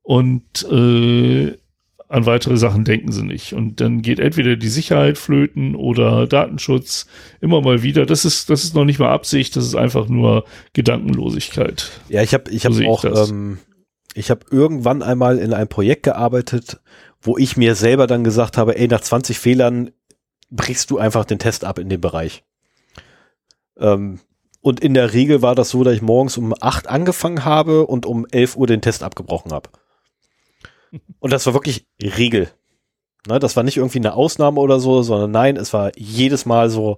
und 0.01 0.63
äh, 0.69 1.57
an 2.09 2.25
weitere 2.25 2.57
Sachen 2.57 2.85
denken 2.85 3.11
sie 3.11 3.23
nicht. 3.23 3.53
Und 3.53 3.81
dann 3.81 4.01
geht 4.01 4.19
entweder 4.19 4.55
die 4.55 4.69
Sicherheit 4.69 5.17
flöten 5.17 5.75
oder 5.75 6.25
Datenschutz 6.25 7.07
immer 7.41 7.61
mal 7.61 7.83
wieder. 7.83 8.05
Das 8.05 8.23
ist, 8.23 8.49
das 8.49 8.63
ist 8.63 8.75
noch 8.75 8.85
nicht 8.85 8.99
mal 8.99 9.11
Absicht, 9.11 9.55
das 9.55 9.65
ist 9.65 9.75
einfach 9.75 10.07
nur 10.07 10.45
Gedankenlosigkeit. 10.73 11.91
Ja, 12.07 12.23
ich 12.23 12.33
habe 12.33 12.49
ich 12.51 12.65
hab 12.65 12.73
So 12.73 12.85
auch, 12.85 13.03
ich 14.13 14.29
habe 14.29 14.45
irgendwann 14.51 15.03
einmal 15.03 15.37
in 15.37 15.53
einem 15.53 15.67
Projekt 15.67 16.03
gearbeitet, 16.03 16.79
wo 17.21 17.37
ich 17.37 17.57
mir 17.57 17.75
selber 17.75 18.07
dann 18.07 18.23
gesagt 18.23 18.57
habe, 18.57 18.77
ey, 18.77 18.87
nach 18.87 19.01
20 19.01 19.39
Fehlern 19.39 19.91
brichst 20.49 20.91
du 20.91 20.97
einfach 20.97 21.25
den 21.25 21.39
Test 21.39 21.65
ab 21.65 21.79
in 21.79 21.89
dem 21.89 22.01
Bereich. 22.01 22.43
Ähm, 23.77 24.19
und 24.61 24.79
in 24.79 24.93
der 24.93 25.13
Regel 25.13 25.41
war 25.41 25.55
das 25.55 25.69
so, 25.69 25.83
dass 25.83 25.93
ich 25.93 26.01
morgens 26.01 26.37
um 26.37 26.53
8 26.59 26.87
angefangen 26.87 27.45
habe 27.45 27.85
und 27.85 28.05
um 28.05 28.25
11 28.25 28.57
Uhr 28.57 28.67
den 28.67 28.81
Test 28.81 29.03
abgebrochen 29.03 29.51
habe. 29.51 29.69
Und 31.19 31.33
das 31.33 31.45
war 31.45 31.53
wirklich 31.53 31.85
Regel. 32.01 32.49
Ne, 33.27 33.39
das 33.39 33.57
war 33.57 33.63
nicht 33.63 33.77
irgendwie 33.77 33.99
eine 33.99 34.13
Ausnahme 34.13 34.59
oder 34.61 34.79
so, 34.79 35.01
sondern 35.03 35.31
nein, 35.31 35.57
es 35.57 35.73
war 35.73 35.91
jedes 35.97 36.45
Mal 36.45 36.69
so, 36.69 36.97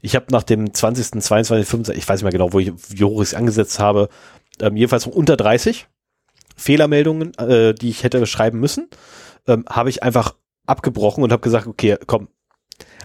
ich 0.00 0.16
habe 0.16 0.26
nach 0.30 0.42
dem 0.42 0.72
20., 0.72 1.22
22., 1.22 1.68
25., 1.68 2.02
ich 2.02 2.08
weiß 2.08 2.20
nicht 2.20 2.22
mehr 2.22 2.32
genau, 2.32 2.52
wo 2.52 2.58
ich, 2.58 2.72
wie 2.90 3.04
hoch 3.04 3.20
ich 3.20 3.28
es 3.28 3.34
angesetzt 3.34 3.78
habe, 3.78 4.08
ähm, 4.60 4.76
jedenfalls 4.76 5.06
unter 5.06 5.36
30 5.36 5.86
Fehlermeldungen, 6.56 7.34
äh, 7.38 7.74
die 7.74 7.90
ich 7.90 8.02
hätte 8.02 8.26
schreiben 8.26 8.58
müssen, 8.58 8.88
ähm, 9.46 9.64
habe 9.68 9.90
ich 9.90 10.02
einfach 10.02 10.34
abgebrochen 10.66 11.22
und 11.22 11.32
habe 11.32 11.42
gesagt, 11.42 11.66
okay, 11.66 11.96
komm, 12.06 12.28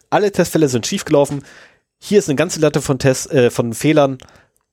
alle 0.10 0.32
Testfälle 0.32 0.70
sind 0.70 0.88
schiefgelaufen. 0.88 1.44
Hier 2.00 2.20
ist 2.20 2.30
eine 2.30 2.36
ganze 2.36 2.60
Latte 2.60 2.82
von 2.82 3.00
Tests, 3.00 3.28
äh, 3.28 3.52
von 3.52 3.74
Fehlern. 3.74 4.18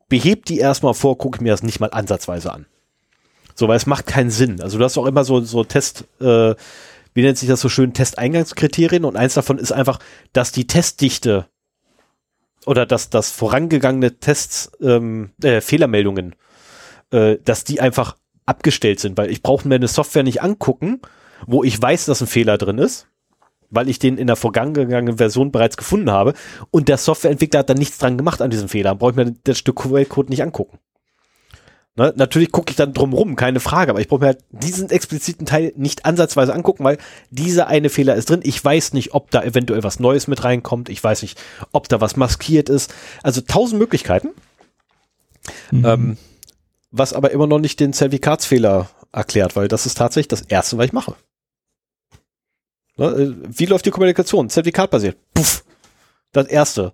Behebt 0.09 0.49
die 0.49 0.59
erstmal 0.59 0.95
vor, 0.95 1.19
gucke 1.19 1.43
mir 1.43 1.53
das 1.53 1.63
nicht 1.63 1.81
mal 1.81 1.91
ansatzweise 1.91 2.53
an. 2.53 2.67
So, 3.55 3.69
weil 3.69 3.77
es 3.77 3.87
macht 3.87 4.07
keinen 4.07 4.31
Sinn. 4.31 4.63
Also 4.63 4.79
du 4.79 4.85
hast 4.85 4.97
auch 4.97 5.07
immer 5.07 5.25
so, 5.25 5.41
so 5.41 5.65
Test, 5.65 6.05
äh, 6.21 6.55
wie 7.13 7.23
nennt 7.23 7.39
sich 7.39 7.49
das 7.49 7.61
so 7.61 7.69
schön, 7.69 7.93
Testeingangskriterien 7.93 9.05
und 9.05 9.17
eins 9.17 9.35
davon 9.35 9.59
ist 9.59 9.73
einfach, 9.73 9.99
dass 10.33 10.53
die 10.53 10.67
Testdichte 10.67 11.47
oder 12.67 12.87
dass 12.87 13.11
das 13.11 13.31
vorangegangene 13.31 14.19
Tests, 14.19 14.71
ähm, 14.81 15.31
äh, 15.43 15.61
Fehlermeldungen, 15.61 16.35
äh, 17.11 17.37
dass 17.45 17.65
die 17.65 17.81
einfach 17.81 18.17
abgestellt 18.49 19.01
sind, 19.01 19.17
weil 19.19 19.31
ich 19.31 19.43
brauche 19.43 19.67
mir 19.69 19.77
eine 19.77 19.89
Software 19.89 20.23
nicht 20.23 20.43
angucken, 20.43 21.01
wo 21.47 21.63
ich 21.65 21.81
weiß, 21.81 22.07
dass 22.07 22.21
ein 22.21 22.27
Fehler 22.27 22.59
drin 22.59 22.79
ist, 22.79 23.07
weil 23.71 23.89
ich 23.89 23.99
den 23.99 24.19
in 24.19 24.27
der 24.27 24.37
vorangegangenen 24.37 25.19
Version 25.19 25.53
bereits 25.53 25.77
gefunden 25.77 26.11
habe 26.11 26.35
und 26.71 26.89
der 26.89 26.99
Softwareentwickler 26.99 27.61
hat 27.61 27.71
dann 27.71 27.79
nichts 27.79 27.99
dran 27.99 28.17
gemacht 28.19 28.43
an 28.43 28.51
diesem 28.51 28.69
Fehler, 28.69 28.95
brauche 28.95 29.11
ich 29.11 29.17
mir 29.17 29.35
das 29.45 29.59
Stück 29.59 29.77
Quellcode 29.77 30.31
nicht 30.31 30.43
angucken. 30.43 30.79
Ne? 31.99 32.15
Natürlich 32.17 32.53
gucke 32.53 32.71
ich 32.71 32.77
dann 32.77 32.93
drumrum, 32.93 33.35
keine 33.35 33.59
Frage, 33.59 33.91
aber 33.91 34.01
ich 34.01 34.07
brauche 34.07 34.21
mir 34.21 34.27
halt 34.27 34.45
diesen 34.51 34.89
expliziten 34.89 35.47
Teil 35.47 35.73
nicht 35.75 36.05
ansatzweise 36.05 36.55
angucken, 36.55 36.85
weil 36.85 36.97
dieser 37.31 37.67
eine 37.67 37.91
Fehler 37.91 38.15
ist 38.15 38.31
drin. 38.31 38.41
Ich 38.45 38.65
weiß 38.65 38.93
nicht, 38.93 39.15
ob 39.15 39.33
da 39.33 39.43
eventuell 39.43 39.83
was 39.83 39.99
Neues 39.99 40.29
mit 40.29 40.45
reinkommt. 40.45 40.91
Ich 40.91 41.03
weiß 41.03 41.23
nicht, 41.23 41.41
ob 41.73 41.89
da 41.89 42.01
was 42.01 42.17
maskiert 42.17 42.69
ist. 42.69 42.95
Also 43.25 43.41
tausend 43.41 43.81
Möglichkeiten. 43.81 44.29
Ähm, 45.73 46.17
was 46.91 47.13
aber 47.13 47.31
immer 47.31 47.47
noch 47.47 47.59
nicht 47.59 47.81
den 47.81 47.93
Zertifikatsfehler 47.93 48.89
erklärt, 49.13 49.57
weil 49.57 49.69
das 49.69 49.87
ist 49.87 49.99
tatsächlich 49.99 50.29
das 50.29 50.43
Erste, 50.43 50.79
was 50.79 50.87
ich 50.87 50.93
mache. 50.93 51.15
Ne, 52.97 53.07
äh, 53.07 53.35
wie 53.49 53.67
läuft 53.67 53.87
die 53.87 53.91
Kommunikation? 53.91 54.51
Zertifikatbasiert. 54.51 55.17
Puff. 55.35 55.65
Das 56.33 56.47
Erste. 56.47 56.93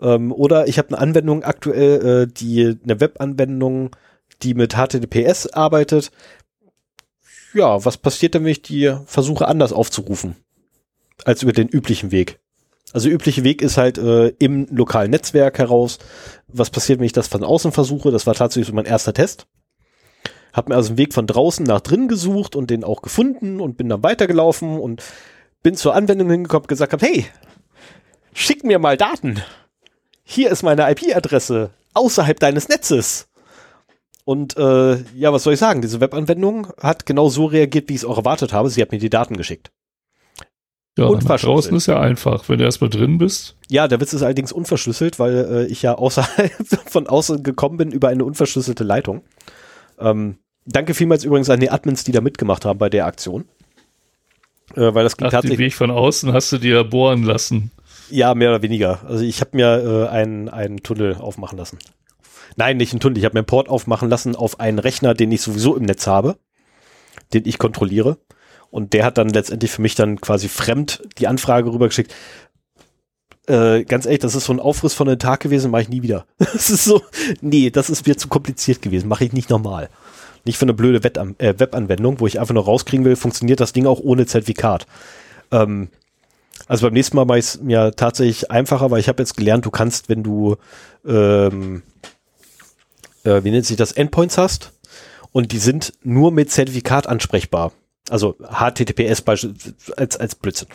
Ähm, 0.00 0.32
oder 0.32 0.66
ich 0.66 0.78
habe 0.78 0.88
eine 0.88 0.98
Anwendung 0.98 1.44
aktuell, 1.44 2.22
äh, 2.22 2.26
die 2.26 2.78
eine 2.82 3.00
Webanwendung, 3.00 3.94
die 4.42 4.54
mit 4.54 4.74
HTTPS 4.74 5.48
arbeitet. 5.48 6.10
Ja, 7.52 7.84
was 7.84 7.98
passiert 7.98 8.34
denn, 8.34 8.44
wenn 8.44 8.52
ich 8.52 8.62
die 8.62 8.96
versuche 9.06 9.48
anders 9.48 9.72
aufzurufen 9.72 10.36
als 11.24 11.42
über 11.42 11.52
den 11.52 11.68
üblichen 11.68 12.10
Weg? 12.10 12.39
Also 12.92 13.08
übliche 13.08 13.44
Weg 13.44 13.62
ist 13.62 13.76
halt 13.76 13.98
äh, 13.98 14.28
im 14.38 14.66
lokalen 14.70 15.10
Netzwerk 15.10 15.58
heraus. 15.58 15.98
Was 16.48 16.70
passiert, 16.70 16.98
wenn 16.98 17.06
ich 17.06 17.12
das 17.12 17.28
von 17.28 17.44
außen 17.44 17.72
versuche? 17.72 18.10
Das 18.10 18.26
war 18.26 18.34
tatsächlich 18.34 18.68
so 18.68 18.74
mein 18.74 18.84
erster 18.84 19.14
Test. 19.14 19.46
Hab 20.52 20.68
mir 20.68 20.74
also 20.74 20.88
einen 20.88 20.98
Weg 20.98 21.14
von 21.14 21.28
draußen 21.28 21.64
nach 21.64 21.80
drinnen 21.80 22.08
gesucht 22.08 22.56
und 22.56 22.70
den 22.70 22.82
auch 22.82 23.02
gefunden 23.02 23.60
und 23.60 23.76
bin 23.76 23.88
dann 23.88 24.02
weitergelaufen 24.02 24.80
und 24.80 25.02
bin 25.62 25.76
zur 25.76 25.94
Anwendung 25.94 26.28
hingekommen 26.30 26.62
und 26.62 26.68
gesagt 26.68 26.92
habe, 26.92 27.06
hey, 27.06 27.26
schick 28.32 28.64
mir 28.64 28.80
mal 28.80 28.96
Daten. 28.96 29.40
Hier 30.24 30.50
ist 30.50 30.62
meine 30.62 30.90
IP-Adresse 30.90 31.70
außerhalb 31.94 32.40
deines 32.40 32.68
Netzes. 32.68 33.28
Und 34.24 34.56
äh, 34.56 34.96
ja, 35.14 35.32
was 35.32 35.44
soll 35.44 35.54
ich 35.54 35.60
sagen? 35.60 35.82
Diese 35.82 36.00
Webanwendung 36.00 36.68
hat 36.80 37.06
genau 37.06 37.28
so 37.28 37.46
reagiert, 37.46 37.88
wie 37.88 37.94
ich 37.94 38.00
es 38.00 38.04
auch 38.04 38.18
erwartet 38.18 38.52
habe. 38.52 38.70
Sie 38.70 38.82
hat 38.82 38.92
mir 38.92 38.98
die 38.98 39.10
Daten 39.10 39.36
geschickt. 39.36 39.70
Ja, 40.98 41.04
Und 41.06 41.20
nach 41.22 41.26
verschlüsselt. 41.28 41.56
draußen 41.56 41.76
ist 41.76 41.86
ja 41.86 42.00
einfach. 42.00 42.48
Wenn 42.48 42.58
du 42.58 42.64
erstmal 42.64 42.90
drin 42.90 43.18
bist, 43.18 43.56
Ja, 43.68 43.88
der 43.88 44.00
Witz 44.00 44.12
ist 44.12 44.22
allerdings 44.22 44.52
unverschlüsselt, 44.52 45.18
weil 45.18 45.34
äh, 45.36 45.66
ich 45.66 45.82
ja 45.82 45.94
außerhalb 45.94 46.50
von 46.90 47.06
außen 47.06 47.42
gekommen 47.42 47.76
bin 47.76 47.90
über 47.92 48.08
eine 48.08 48.24
unverschlüsselte 48.24 48.84
Leitung. 48.84 49.22
Ähm, 49.98 50.38
danke 50.66 50.94
vielmals 50.94 51.24
übrigens 51.24 51.48
an 51.48 51.60
die 51.60 51.70
Admins, 51.70 52.04
die 52.04 52.12
da 52.12 52.20
mitgemacht 52.20 52.64
haben 52.64 52.78
bei 52.78 52.90
der 52.90 53.06
Aktion. 53.06 53.44
Äh, 54.74 54.94
weil 54.94 55.04
das 55.04 55.16
ging 55.16 55.26
ach, 55.26 55.30
den 55.30 55.36
tatsächlich. 55.36 55.58
Weg 55.58 55.74
von 55.74 55.90
außen 55.90 56.32
hast 56.32 56.52
du 56.52 56.58
dir 56.58 56.84
bohren 56.84 57.22
lassen. 57.22 57.70
Ja, 58.10 58.34
mehr 58.34 58.50
oder 58.50 58.62
weniger. 58.62 59.00
Also 59.06 59.24
ich 59.24 59.40
habe 59.40 59.56
mir 59.56 60.06
äh, 60.06 60.08
einen, 60.08 60.48
einen 60.48 60.82
Tunnel 60.82 61.14
aufmachen 61.16 61.56
lassen. 61.56 61.78
Nein, 62.56 62.76
nicht 62.78 62.92
einen 62.92 63.00
Tunnel. 63.00 63.18
Ich 63.18 63.24
habe 63.24 63.34
mir 63.34 63.40
einen 63.40 63.46
Port 63.46 63.68
aufmachen 63.68 64.10
lassen 64.10 64.34
auf 64.34 64.58
einen 64.58 64.80
Rechner, 64.80 65.14
den 65.14 65.30
ich 65.30 65.40
sowieso 65.42 65.76
im 65.76 65.84
Netz 65.84 66.08
habe, 66.08 66.36
den 67.32 67.46
ich 67.46 67.58
kontrolliere. 67.58 68.18
Und 68.70 68.92
der 68.92 69.04
hat 69.04 69.18
dann 69.18 69.28
letztendlich 69.28 69.70
für 69.70 69.82
mich 69.82 69.94
dann 69.94 70.20
quasi 70.20 70.48
fremd 70.48 71.02
die 71.18 71.26
Anfrage 71.26 71.72
rübergeschickt. 71.72 72.14
Äh, 73.46 73.84
ganz 73.84 74.04
ehrlich, 74.04 74.20
das 74.20 74.36
ist 74.36 74.44
so 74.44 74.52
ein 74.52 74.60
Aufriss 74.60 74.94
von 74.94 75.08
einem 75.08 75.18
Tag 75.18 75.40
gewesen, 75.40 75.70
mache 75.70 75.82
ich 75.82 75.88
nie 75.88 76.02
wieder. 76.02 76.26
Das 76.38 76.70
ist 76.70 76.84
so, 76.84 77.02
nee, 77.40 77.70
das 77.70 77.90
ist 77.90 78.06
mir 78.06 78.16
zu 78.16 78.28
kompliziert 78.28 78.80
gewesen, 78.82 79.08
mache 79.08 79.24
ich 79.24 79.32
nicht 79.32 79.50
normal. 79.50 79.88
Nicht 80.44 80.56
für 80.56 80.64
eine 80.64 80.74
blöde 80.74 81.02
Wetan 81.02 81.34
äh, 81.38 81.54
Webanwendung, 81.58 82.20
wo 82.20 82.26
ich 82.26 82.38
einfach 82.38 82.54
nur 82.54 82.64
rauskriegen 82.64 83.04
will, 83.04 83.16
funktioniert 83.16 83.60
das 83.60 83.72
Ding 83.72 83.86
auch 83.86 84.00
ohne 84.00 84.26
Zertifikat. 84.26 84.86
Ähm, 85.50 85.88
also 86.68 86.86
beim 86.86 86.94
nächsten 86.94 87.16
Mal 87.16 87.24
mache 87.24 87.38
ich 87.38 87.46
es 87.46 87.60
mir 87.60 87.92
tatsächlich 87.96 88.50
einfacher, 88.50 88.90
weil 88.90 89.00
ich 89.00 89.08
habe 89.08 89.20
jetzt 89.20 89.36
gelernt, 89.36 89.66
du 89.66 89.70
kannst, 89.70 90.08
wenn 90.08 90.22
du, 90.22 90.56
ähm, 91.04 91.82
äh, 93.24 93.42
wie 93.42 93.50
nennt 93.50 93.66
sich 93.66 93.76
das, 93.76 93.90
Endpoints 93.92 94.38
hast 94.38 94.72
und 95.32 95.50
die 95.50 95.58
sind 95.58 95.92
nur 96.04 96.30
mit 96.30 96.50
Zertifikat 96.52 97.08
ansprechbar. 97.08 97.72
Also 98.10 98.34
HTTPS 98.40 99.22
als, 99.96 100.16
als 100.16 100.34
Blödsinn. 100.34 100.68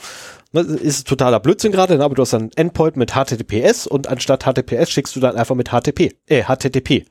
Ne, 0.53 0.61
ist 0.61 1.07
totaler 1.07 1.41
Blödsinn 1.41 1.73
gerade, 1.73 1.97
ne, 1.97 2.03
aber 2.03 2.15
du 2.15 2.21
hast 2.21 2.33
ein 2.33 2.49
Endpoint 2.55 2.95
mit 2.95 3.11
HTTPS 3.11 3.87
und 3.87 4.07
anstatt 4.07 4.43
HTTPS 4.43 4.89
schickst 4.89 5.15
du 5.15 5.19
dann 5.19 5.35
einfach 5.35 5.55
mit 5.55 5.69
HTTP, 5.69 6.15
äh, 6.27 6.43
HTTP. 6.43 7.05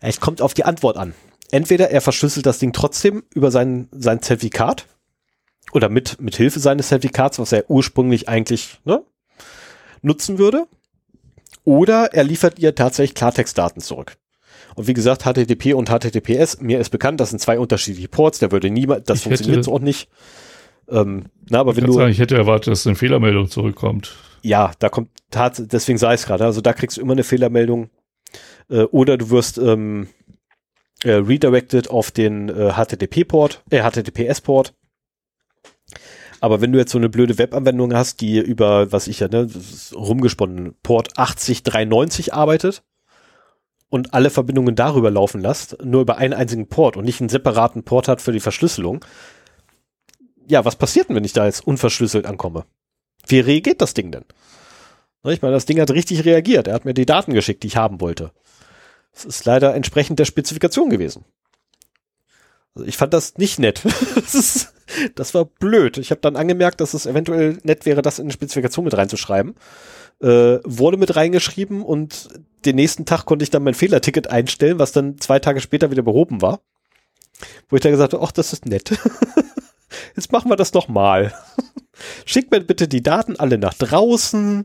Es 0.00 0.20
kommt 0.20 0.40
auf 0.40 0.54
die 0.54 0.64
Antwort 0.64 0.96
an. 0.96 1.14
Entweder 1.50 1.90
er 1.90 2.00
verschlüsselt 2.00 2.46
das 2.46 2.60
Ding 2.60 2.72
trotzdem 2.72 3.24
über 3.34 3.50
sein, 3.50 3.88
sein 3.90 4.22
Zertifikat 4.22 4.86
oder 5.72 5.88
mit, 5.88 6.20
mit 6.20 6.36
Hilfe 6.36 6.60
seines 6.60 6.88
Zertifikats, 6.88 7.38
was 7.40 7.50
er 7.50 7.68
ursprünglich 7.68 8.28
eigentlich 8.28 8.78
ne, 8.84 9.02
nutzen 10.02 10.38
würde. 10.38 10.66
oder 11.64 12.14
er 12.14 12.24
liefert 12.24 12.58
ihr 12.58 12.74
tatsächlich 12.74 13.14
Klartextdaten 13.14 13.82
zurück. 13.82 14.16
Und 14.78 14.86
wie 14.86 14.92
gesagt, 14.94 15.22
HTTP 15.24 15.74
und 15.74 15.88
HTTPS, 15.88 16.60
mir 16.60 16.78
ist 16.78 16.90
bekannt, 16.90 17.18
das 17.18 17.30
sind 17.30 17.40
zwei 17.40 17.58
unterschiedliche 17.58 18.06
Ports, 18.06 18.38
der 18.38 18.52
würde 18.52 18.70
niemand, 18.70 19.10
das 19.10 19.18
Ich 19.18 19.24
funktioniert 19.24 19.66
hätte- 19.66 19.72
auch 19.72 19.80
nicht. 19.80 20.08
Ähm, 20.88 21.24
na, 21.50 21.58
aber 21.58 21.72
Ich, 21.72 21.78
wenn 21.78 21.84
du, 21.86 21.92
sagen, 21.94 22.12
ich 22.12 22.20
hätte 22.20 22.36
erwartet, 22.36 22.70
dass 22.70 22.86
eine 22.86 22.94
Fehlermeldung 22.94 23.50
zurückkommt. 23.50 24.14
ja, 24.42 24.70
da 24.78 24.88
kommt 24.88 25.10
tats 25.32 25.60
deswegen 25.66 25.98
sei 25.98 26.14
es 26.14 26.26
gerade, 26.26 26.44
also 26.44 26.60
da 26.60 26.72
kriegst 26.72 26.96
du 26.96 27.00
immer 27.00 27.12
eine 27.14 27.24
Fehlermeldung. 27.24 27.90
Äh, 28.70 28.82
oder 28.84 29.18
du 29.18 29.30
wirst 29.30 29.58
ähm, 29.58 30.06
äh, 31.02 31.10
redirected 31.10 31.90
auf 31.90 32.12
den 32.12 32.48
äh, 32.48 32.72
HTTP-Port, 32.74 33.64
äh, 33.70 33.82
HTTPS-Port. 33.82 34.74
Aber 36.40 36.60
wenn 36.60 36.70
du 36.70 36.78
jetzt 36.78 36.92
so 36.92 36.98
eine 36.98 37.08
blöde 37.08 37.36
Webanwendung 37.36 37.92
hast, 37.94 38.20
die 38.20 38.38
über, 38.38 38.92
was 38.92 39.08
ich 39.08 39.18
ja, 39.18 39.26
ne, 39.28 39.48
rumgesponnen, 39.92 40.76
Port 40.84 41.18
8093 41.18 42.32
arbeitet 42.32 42.84
und 43.90 44.14
alle 44.14 44.30
Verbindungen 44.30 44.74
darüber 44.74 45.10
laufen 45.10 45.40
lässt, 45.40 45.82
nur 45.82 46.02
über 46.02 46.18
einen 46.18 46.34
einzigen 46.34 46.68
Port 46.68 46.96
und 46.96 47.04
nicht 47.04 47.20
einen 47.20 47.28
separaten 47.28 47.84
Port 47.84 48.08
hat 48.08 48.20
für 48.20 48.32
die 48.32 48.40
Verschlüsselung. 48.40 49.04
Ja, 50.46 50.64
was 50.64 50.76
passiert 50.76 51.08
denn, 51.08 51.16
wenn 51.16 51.24
ich 51.24 51.32
da 51.32 51.46
jetzt 51.46 51.66
unverschlüsselt 51.66 52.26
ankomme? 52.26 52.64
Wie 53.26 53.40
reagiert 53.40 53.80
das 53.80 53.94
Ding 53.94 54.10
denn? 54.10 54.24
Na, 55.22 55.30
Ich 55.30 55.42
meine, 55.42 55.54
das 55.54 55.66
Ding 55.66 55.80
hat 55.80 55.90
richtig 55.90 56.24
reagiert. 56.24 56.68
Er 56.68 56.74
hat 56.74 56.84
mir 56.84 56.94
die 56.94 57.06
Daten 57.06 57.34
geschickt, 57.34 57.62
die 57.62 57.68
ich 57.68 57.76
haben 57.76 58.00
wollte. 58.00 58.32
Es 59.12 59.24
ist 59.24 59.44
leider 59.44 59.74
entsprechend 59.74 60.18
der 60.18 60.24
Spezifikation 60.24 60.90
gewesen. 60.90 61.24
Also 62.74 62.86
ich 62.86 62.96
fand 62.96 63.12
das 63.12 63.36
nicht 63.36 63.58
nett. 63.58 63.82
das, 64.14 64.34
ist, 64.34 64.74
das 65.14 65.34
war 65.34 65.44
blöd. 65.44 65.98
Ich 65.98 66.10
habe 66.10 66.20
dann 66.20 66.36
angemerkt, 66.36 66.80
dass 66.80 66.94
es 66.94 67.06
eventuell 67.06 67.58
nett 67.64 67.86
wäre, 67.86 68.02
das 68.02 68.18
in 68.18 68.28
die 68.28 68.34
Spezifikation 68.34 68.84
mit 68.84 68.96
reinzuschreiben. 68.96 69.56
Äh, 70.20 70.58
wurde 70.64 70.96
mit 70.96 71.14
reingeschrieben 71.14 71.82
und 71.82 72.28
den 72.64 72.76
nächsten 72.76 73.04
Tag 73.04 73.24
konnte 73.24 73.44
ich 73.44 73.50
dann 73.50 73.62
mein 73.62 73.74
Fehlerticket 73.74 74.30
einstellen, 74.30 74.78
was 74.78 74.92
dann 74.92 75.18
zwei 75.18 75.38
Tage 75.38 75.60
später 75.60 75.90
wieder 75.92 76.02
behoben 76.02 76.42
war. 76.42 76.60
Wo 77.68 77.76
ich 77.76 77.82
dann 77.82 77.92
gesagt 77.92 78.14
habe, 78.14 78.24
ach, 78.24 78.32
das 78.32 78.52
ist 78.52 78.66
nett. 78.66 78.90
Jetzt 80.16 80.32
machen 80.32 80.50
wir 80.50 80.56
das 80.56 80.72
doch 80.72 80.88
mal. 80.88 81.32
Schickt 82.24 82.50
mir 82.50 82.60
bitte 82.60 82.88
die 82.88 83.02
Daten 83.02 83.36
alle 83.36 83.58
nach 83.58 83.74
draußen. 83.74 84.64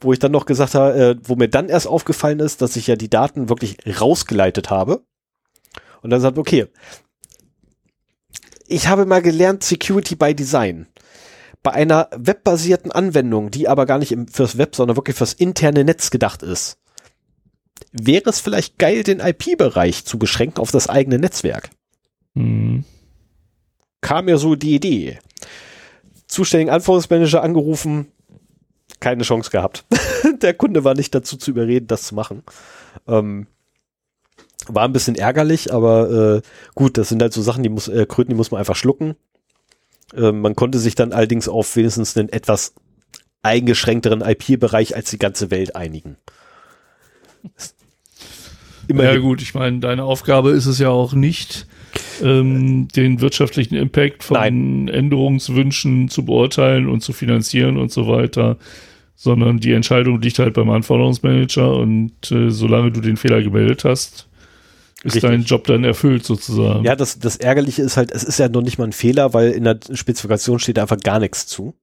Wo 0.00 0.12
ich 0.12 0.20
dann 0.20 0.30
noch 0.30 0.46
gesagt 0.46 0.74
habe, 0.74 0.94
äh, 0.94 1.16
wo 1.24 1.34
mir 1.34 1.48
dann 1.48 1.68
erst 1.68 1.88
aufgefallen 1.88 2.38
ist, 2.38 2.62
dass 2.62 2.76
ich 2.76 2.86
ja 2.86 2.94
die 2.94 3.10
Daten 3.10 3.48
wirklich 3.48 3.78
rausgeleitet 4.00 4.70
habe. 4.70 5.02
Und 6.02 6.10
dann 6.10 6.20
sagt, 6.20 6.38
okay, 6.38 6.68
ich 8.68 8.86
habe 8.86 9.06
mal 9.06 9.22
gelernt 9.22 9.64
Security 9.64 10.14
by 10.14 10.34
Design. 10.34 10.86
Bei 11.68 11.74
einer 11.74 12.08
webbasierten 12.16 12.92
Anwendung, 12.92 13.50
die 13.50 13.68
aber 13.68 13.84
gar 13.84 13.98
nicht 13.98 14.10
im, 14.10 14.26
fürs 14.26 14.56
Web, 14.56 14.74
sondern 14.74 14.96
wirklich 14.96 15.18
fürs 15.18 15.34
interne 15.34 15.84
Netz 15.84 16.08
gedacht 16.08 16.42
ist, 16.42 16.78
wäre 17.92 18.30
es 18.30 18.40
vielleicht 18.40 18.78
geil, 18.78 19.02
den 19.02 19.20
IP-Bereich 19.20 20.06
zu 20.06 20.18
beschränken 20.18 20.60
auf 20.60 20.70
das 20.70 20.88
eigene 20.88 21.18
Netzwerk. 21.18 21.68
Hm. 22.34 22.86
Kam 24.00 24.24
mir 24.24 24.38
so 24.38 24.54
die 24.54 24.76
Idee. 24.76 25.18
Zuständigen 26.26 26.72
Anforderungsmanager 26.72 27.42
angerufen, 27.42 28.06
keine 28.98 29.24
Chance 29.24 29.50
gehabt. 29.50 29.84
Der 30.40 30.54
Kunde 30.54 30.84
war 30.84 30.94
nicht 30.94 31.14
dazu 31.14 31.36
zu 31.36 31.50
überreden, 31.50 31.86
das 31.86 32.04
zu 32.04 32.14
machen. 32.14 32.44
Ähm, 33.06 33.46
war 34.68 34.84
ein 34.86 34.94
bisschen 34.94 35.16
ärgerlich, 35.16 35.70
aber 35.70 36.38
äh, 36.38 36.42
gut, 36.74 36.96
das 36.96 37.10
sind 37.10 37.20
halt 37.20 37.34
so 37.34 37.42
Sachen, 37.42 37.62
die 37.62 37.68
muss, 37.68 37.88
äh, 37.88 38.06
Kröten, 38.06 38.30
die 38.30 38.36
muss 38.36 38.50
man 38.50 38.58
einfach 38.58 38.74
schlucken. 38.74 39.16
Ähm, 40.16 40.40
man 40.40 40.56
konnte 40.56 40.78
sich 40.78 40.94
dann 40.94 41.12
allerdings 41.12 41.48
auf 41.48 41.76
wenigstens 41.76 42.16
einen 42.16 42.28
etwas 42.28 42.74
eingeschränkteren 43.42 44.20
IP-Bereich 44.20 44.96
als 44.96 45.10
die 45.10 45.18
ganze 45.18 45.50
Welt 45.50 45.76
einigen. 45.76 46.16
Ja 48.88 48.94
Immerhin. 48.94 49.20
gut, 49.20 49.42
ich 49.42 49.52
meine, 49.52 49.80
deine 49.80 50.04
Aufgabe 50.04 50.52
ist 50.52 50.64
es 50.64 50.78
ja 50.78 50.88
auch 50.88 51.12
nicht, 51.12 51.66
ähm, 52.22 52.88
den 52.88 53.20
wirtschaftlichen 53.20 53.74
Impact 53.74 54.24
von 54.24 54.88
Änderungswünschen 54.88 56.08
zu 56.08 56.24
beurteilen 56.24 56.88
und 56.88 57.02
zu 57.02 57.12
finanzieren 57.12 57.76
und 57.76 57.92
so 57.92 58.08
weiter, 58.08 58.56
sondern 59.14 59.58
die 59.58 59.72
Entscheidung 59.72 60.20
liegt 60.20 60.38
halt 60.38 60.54
beim 60.54 60.70
Anforderungsmanager 60.70 61.76
und 61.76 62.32
äh, 62.32 62.50
solange 62.50 62.90
du 62.90 63.00
den 63.00 63.18
Fehler 63.18 63.42
gemeldet 63.42 63.84
hast, 63.84 64.27
ist 65.04 65.14
Richtig. 65.14 65.22
dein 65.22 65.42
Job 65.44 65.64
dann 65.64 65.84
erfüllt 65.84 66.24
sozusagen. 66.24 66.84
Ja, 66.84 66.96
das, 66.96 67.18
das 67.20 67.36
Ärgerliche 67.36 67.82
ist 67.82 67.96
halt, 67.96 68.10
es 68.10 68.24
ist 68.24 68.38
ja 68.38 68.48
noch 68.48 68.62
nicht 68.62 68.78
mal 68.78 68.84
ein 68.84 68.92
Fehler, 68.92 69.32
weil 69.32 69.50
in 69.52 69.64
der 69.64 69.78
Spezifikation 69.92 70.58
steht 70.58 70.78
einfach 70.78 70.98
gar 70.98 71.20
nichts 71.20 71.46
zu. 71.46 71.74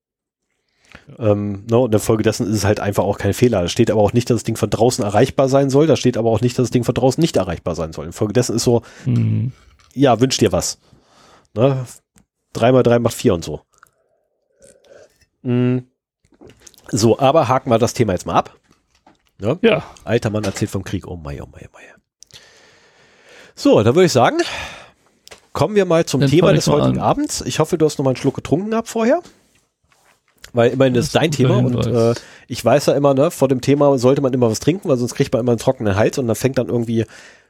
Ähm, 1.17 1.65
ne, 1.69 1.77
und 1.77 1.85
in 1.85 1.91
der 1.91 1.99
Folge 1.99 2.23
dessen 2.23 2.47
ist 2.47 2.55
es 2.57 2.65
halt 2.65 2.79
einfach 2.79 3.03
auch 3.03 3.17
kein 3.17 3.33
Fehler. 3.33 3.61
Da 3.61 3.67
steht 3.69 3.89
aber 3.91 4.01
auch 4.01 4.13
nicht, 4.13 4.29
dass 4.29 4.37
das 4.37 4.43
Ding 4.43 4.57
von 4.57 4.69
draußen 4.69 5.03
erreichbar 5.03 5.47
sein 5.49 5.69
soll. 5.69 5.87
Da 5.87 5.95
steht 5.95 6.17
aber 6.17 6.29
auch 6.29 6.41
nicht, 6.41 6.57
dass 6.57 6.63
das 6.65 6.71
Ding 6.71 6.83
von 6.83 6.93
draußen 6.95 7.21
nicht 7.21 7.37
erreichbar 7.37 7.75
sein 7.75 7.93
soll. 7.93 8.05
Infolgedessen 8.05 8.55
ist 8.55 8.63
so, 8.63 8.81
Mhm. 9.05 9.51
ja, 9.93 10.19
wünsch 10.19 10.37
dir 10.37 10.51
was. 10.51 10.79
Ne? 11.53 11.85
3 12.53 12.71
mal 12.73 12.83
3 12.83 12.99
macht 12.99 13.13
4 13.13 13.33
und 13.33 13.43
so. 13.45 13.61
Mm. 15.43 15.79
So, 16.89 17.19
aber 17.19 17.47
haken 17.47 17.69
wir 17.69 17.79
das 17.79 17.93
Thema 17.93 18.13
jetzt 18.13 18.25
mal 18.25 18.35
ab. 18.35 18.57
Ne? 19.39 19.57
Ja, 19.61 19.83
Alter 20.03 20.29
Mann 20.29 20.43
erzählt 20.43 20.71
vom 20.71 20.83
Krieg. 20.83 21.07
Oh 21.07 21.15
mei, 21.17 21.41
oh 21.41 21.47
mei, 21.47 21.65
oh 21.67 21.73
mei. 21.73 21.81
So, 23.55 23.81
dann 23.83 23.95
würde 23.95 24.05
ich 24.05 24.11
sagen, 24.11 24.37
kommen 25.53 25.75
wir 25.75 25.85
mal 25.85 26.05
zum 26.05 26.21
Dann 26.21 26.29
Thema 26.29 26.53
des 26.53 26.67
heutigen 26.67 26.99
an. 26.99 27.03
Abends. 27.03 27.41
Ich 27.41 27.59
hoffe, 27.59 27.77
du 27.77 27.85
hast 27.85 27.97
noch 27.97 28.03
mal 28.03 28.11
einen 28.11 28.17
Schluck 28.17 28.35
getrunken 28.35 28.71
gehabt 28.71 28.89
vorher. 28.89 29.21
Weil 30.53 30.71
immerhin 30.71 30.93
das 30.93 31.07
ist 31.07 31.15
dein 31.15 31.31
Thema 31.31 31.57
und 31.57 31.85
äh, 31.85 32.13
ich 32.47 32.63
weiß 32.63 32.85
ja 32.85 32.93
immer, 32.93 33.13
ne, 33.13 33.29
vor 33.31 33.49
dem 33.49 33.59
Thema 33.59 33.97
sollte 33.97 34.21
man 34.21 34.31
immer 34.31 34.49
was 34.49 34.61
trinken, 34.61 34.87
weil 34.87 34.95
sonst 34.95 35.15
kriegt 35.15 35.33
man 35.33 35.41
immer 35.41 35.51
einen 35.51 35.59
trockenen 35.59 35.95
Hals 35.95 36.17
und 36.17 36.27
dann 36.27 36.35
fängt 36.35 36.57
dann 36.57 36.67
irgendwie 36.67 37.05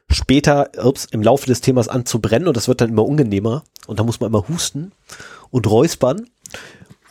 später 0.08 0.70
ups, 0.82 1.06
im 1.10 1.22
Laufe 1.22 1.46
des 1.46 1.60
Themas 1.60 1.88
an 1.88 2.04
zu 2.04 2.20
brennen 2.20 2.48
und 2.48 2.56
das 2.56 2.66
wird 2.66 2.80
dann 2.80 2.90
immer 2.90 3.04
unangenehmer 3.04 3.62
und 3.86 4.00
da 4.00 4.04
muss 4.04 4.18
man 4.18 4.30
immer 4.30 4.48
husten 4.48 4.92
und 5.50 5.70
räuspern. 5.70 6.26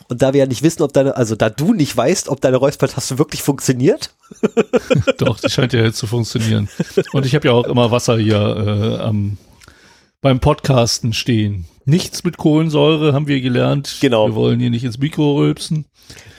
Und 0.08 0.22
da 0.22 0.32
wir 0.32 0.40
ja 0.40 0.46
nicht 0.46 0.62
wissen, 0.62 0.82
ob 0.82 0.92
deine, 0.92 1.16
also 1.16 1.34
da 1.34 1.50
du 1.50 1.72
nicht 1.72 1.96
weißt, 1.96 2.28
ob 2.28 2.40
deine 2.40 2.56
Räuspertaste 2.56 3.18
wirklich 3.18 3.42
funktioniert, 3.42 4.10
doch, 5.18 5.40
die 5.40 5.50
scheint 5.50 5.72
ja 5.72 5.82
jetzt 5.82 5.98
zu 5.98 6.06
funktionieren. 6.06 6.68
Und 7.12 7.26
ich 7.26 7.34
habe 7.34 7.48
ja 7.48 7.54
auch 7.54 7.64
immer 7.64 7.90
Wasser 7.90 8.18
hier 8.18 8.38
äh, 8.38 9.02
am, 9.02 9.38
beim 10.20 10.40
Podcasten 10.40 11.12
stehen. 11.12 11.66
Nichts 11.88 12.24
mit 12.24 12.36
Kohlensäure 12.36 13.12
haben 13.12 13.28
wir 13.28 13.40
gelernt. 13.40 13.98
Genau. 14.00 14.26
Wir 14.26 14.34
wollen 14.34 14.58
hier 14.58 14.70
nicht 14.70 14.82
ins 14.82 14.98
Mikro 14.98 15.36
rülpsen. 15.36 15.86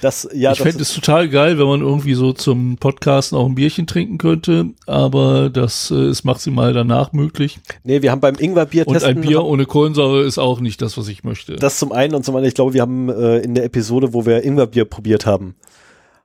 das, 0.02 0.28
ja, 0.34 0.52
ich 0.52 0.60
fände 0.60 0.82
es 0.82 0.94
total 0.94 1.30
geil, 1.30 1.58
wenn 1.58 1.68
man 1.68 1.80
irgendwie 1.80 2.16
so 2.16 2.34
zum 2.34 2.76
Podcasten 2.76 3.38
auch 3.38 3.46
ein 3.46 3.56
Bierchen 3.56 3.88
trinken 3.88 4.18
könnte, 4.18 4.72
aber 4.88 5.50
das 5.50 5.90
äh, 5.90 6.10
ist 6.10 6.26
maximal 6.26 6.74
danach 6.74 7.14
möglich. 7.14 7.60
Nee, 7.86 8.02
wir 8.02 8.12
haben 8.12 8.20
beim 8.20 8.36
Ingwerbier 8.36 8.86
Und 8.88 8.96
testen 8.96 9.18
ein 9.18 9.22
Bier 9.22 9.42
ohne 9.46 9.66
Kohlensäure 9.66 10.24
ist 10.24 10.38
auch 10.38 10.60
nicht 10.60 10.82
das, 10.82 10.98
was 10.98 11.08
ich 11.08 11.24
möchte. 11.24 11.56
das 11.56 11.80
zum 11.80 11.94
einen 11.94 12.14
und 12.14 12.26
zum 12.26 12.36
anderen, 12.36 12.50
ich 12.50 12.56
glaube, 12.56 12.74
wir 12.74 12.82
haben 12.82 13.08
äh, 13.08 13.38
in 13.38 13.56
der 13.56 13.64
Episode, 13.64 14.14
wo 14.14 14.26
wir 14.26 14.44
Ingwerbier 14.44 14.84
probiert 14.84 15.26
haben, 15.26 15.56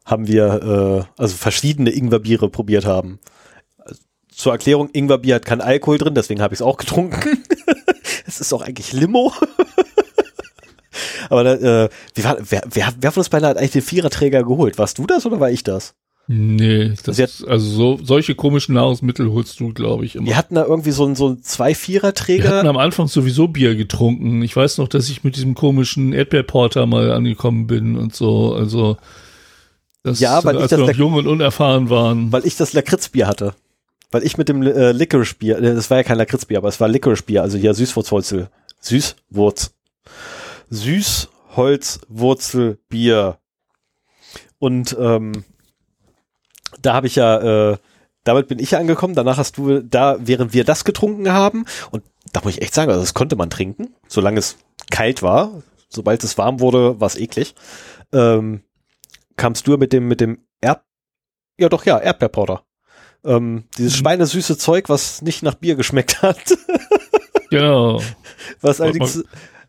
haben 0.05 0.27
wir 0.27 1.07
äh, 1.07 1.21
also 1.23 1.37
verschiedene 1.37 1.91
Ingwerbiere 1.91 2.49
probiert 2.49 2.87
haben. 2.87 3.21
Also, 3.79 4.03
Zur 4.33 4.51
Erklärung, 4.51 4.91
Ingwerbier 4.93 5.37
hat 5.37 5.45
keinen 5.45 5.61
Alkohol 5.61 5.99
drin, 5.99 6.15
deswegen 6.17 6.43
habe 6.43 6.55
ich 6.55 6.59
es 6.59 6.63
auch 6.63 6.77
getrunken. 6.77 7.39
es 8.35 8.41
ist 8.41 8.53
auch 8.53 8.63
eigentlich 8.63 8.93
Limo. 8.93 9.33
Aber 11.31 11.45
da, 11.45 11.55
äh, 11.85 11.89
war, 12.23 12.37
wer, 12.49 12.63
wer, 12.71 12.93
wer 13.01 13.13
von 13.13 13.21
uns 13.23 13.29
beiden 13.31 13.49
hat 13.49 13.57
eigentlich 13.57 13.71
den 13.73 13.83
Viererträger 13.83 14.43
geholt? 14.43 14.77
Warst 14.79 14.99
du 14.99 15.07
das 15.07 15.25
oder 15.25 15.41
war 15.41 15.51
ich 15.51 15.65
das? 15.65 15.95
nee, 16.29 16.95
das, 17.05 17.17
Sie 17.17 17.23
hat- 17.25 17.45
also 17.49 17.69
so, 17.69 17.99
solche 18.03 18.35
komischen 18.37 18.75
Nahrungsmittel 18.77 19.31
holst 19.33 19.59
du, 19.59 19.73
glaube 19.73 20.05
ich, 20.05 20.15
immer. 20.15 20.27
Wir 20.27 20.37
hatten 20.37 20.55
da 20.55 20.65
irgendwie 20.65 20.93
so 20.93 21.05
einen 21.05 21.17
so 21.17 21.27
einen 21.29 21.43
zwei 21.43 21.65
Wir 21.71 21.73
hatten 21.73 21.81
Viererträger. 21.81 22.65
am 22.65 22.77
Anfang 22.77 23.09
sowieso 23.09 23.49
Bier 23.49 23.75
getrunken. 23.75 24.41
Ich 24.43 24.55
weiß 24.55 24.79
noch, 24.79 24.87
dass 24.89 25.09
ich 25.09 25.25
mit 25.25 25.35
diesem 25.37 25.55
komischen 25.55 26.13
Erdbeerporter 26.13 26.87
mal 26.87 27.11
angekommen 27.11 27.67
bin 27.67 27.97
und 27.97 28.15
so. 28.15 28.55
Also, 28.55 28.99
das, 30.05 30.21
Ja, 30.21 30.45
weil 30.45 30.57
ich 30.57 30.63
als 30.63 30.71
das 30.71 30.79
wir 30.81 30.87
noch 30.87 30.95
jung 30.95 31.15
und 31.15 31.27
unerfahren 31.27 31.91
waren. 31.91 32.31
weil 32.33 32.47
ich 32.47 32.57
das 32.57 32.73
Lakritzbier 32.73 33.27
hatte. 33.27 33.55
Weil 34.13 34.25
ich 34.25 34.39
mit 34.39 34.49
dem 34.49 34.63
äh, 34.63 34.93
Licorice-Bier, 34.93 35.59
äh, 35.59 35.75
das 35.75 35.91
war 35.91 35.97
ja 35.97 36.05
kein 36.05 36.19
Lakritzbier, 36.19 36.59
aber 36.59 36.69
es 36.69 36.81
war 36.81 36.87
Licorice-Bier, 36.87 37.43
also 37.43 37.59
hier 37.59 37.75
Süßwurzwurzel. 37.75 38.49
Süßwurz. 38.79 39.75
Süßholzwurzelbier. 40.71 43.39
Und 44.59 44.97
ähm, 45.01 45.45
da 46.81 46.95
habe 46.95 47.07
ich 47.07 47.17
ja, 47.17 47.73
äh, 47.73 47.77
damit 48.25 48.49
bin 48.49 48.59
ich 48.59 48.71
ja 48.73 48.79
angekommen. 48.79 49.15
Danach 49.15 49.39
hast 49.39 49.57
du 49.57 49.81
da, 49.81 50.19
während 50.21 50.53
wir 50.53 50.65
das 50.65 50.85
getrunken 50.85 51.33
haben, 51.33 51.65
und 51.91 52.03
da 52.33 52.41
muss 52.45 52.55
ich 52.55 52.63
echt 52.63 52.75
sagen, 52.75 52.91
also 52.91 53.03
das 53.03 53.15
konnte 53.15 53.37
man 53.37 53.51
trinken, 53.51 53.95
solange 54.09 54.39
es 54.39 54.59
kalt 54.91 55.23
war. 55.23 55.63
Sobald 55.89 56.23
es 56.23 56.39
warm 56.39 56.61
wurde, 56.61 57.01
war 57.01 57.07
es 57.07 57.17
eklig. 57.17 57.55
Ähm, 58.13 58.63
kamst 59.37 59.67
du 59.67 59.77
mit 59.79 59.93
dem, 59.93 60.07
mit 60.07 60.21
dem 60.21 60.45
Erd, 60.61 60.83
ja 61.59 61.69
doch, 61.69 61.85
ja, 61.85 61.99
Erdbeerporter. 61.99 62.63
Ähm, 63.25 63.65
dieses 63.79 63.95
Mhm. 63.95 63.99
schweinesüße 64.01 64.59
Zeug, 64.59 64.89
was 64.89 65.23
nicht 65.23 65.43
nach 65.43 65.55
Bier 65.55 65.77
geschmeckt 65.77 66.23
hat, 66.23 66.39
Genau. 67.51 68.01
was 68.61 68.81
allerdings 68.81 69.23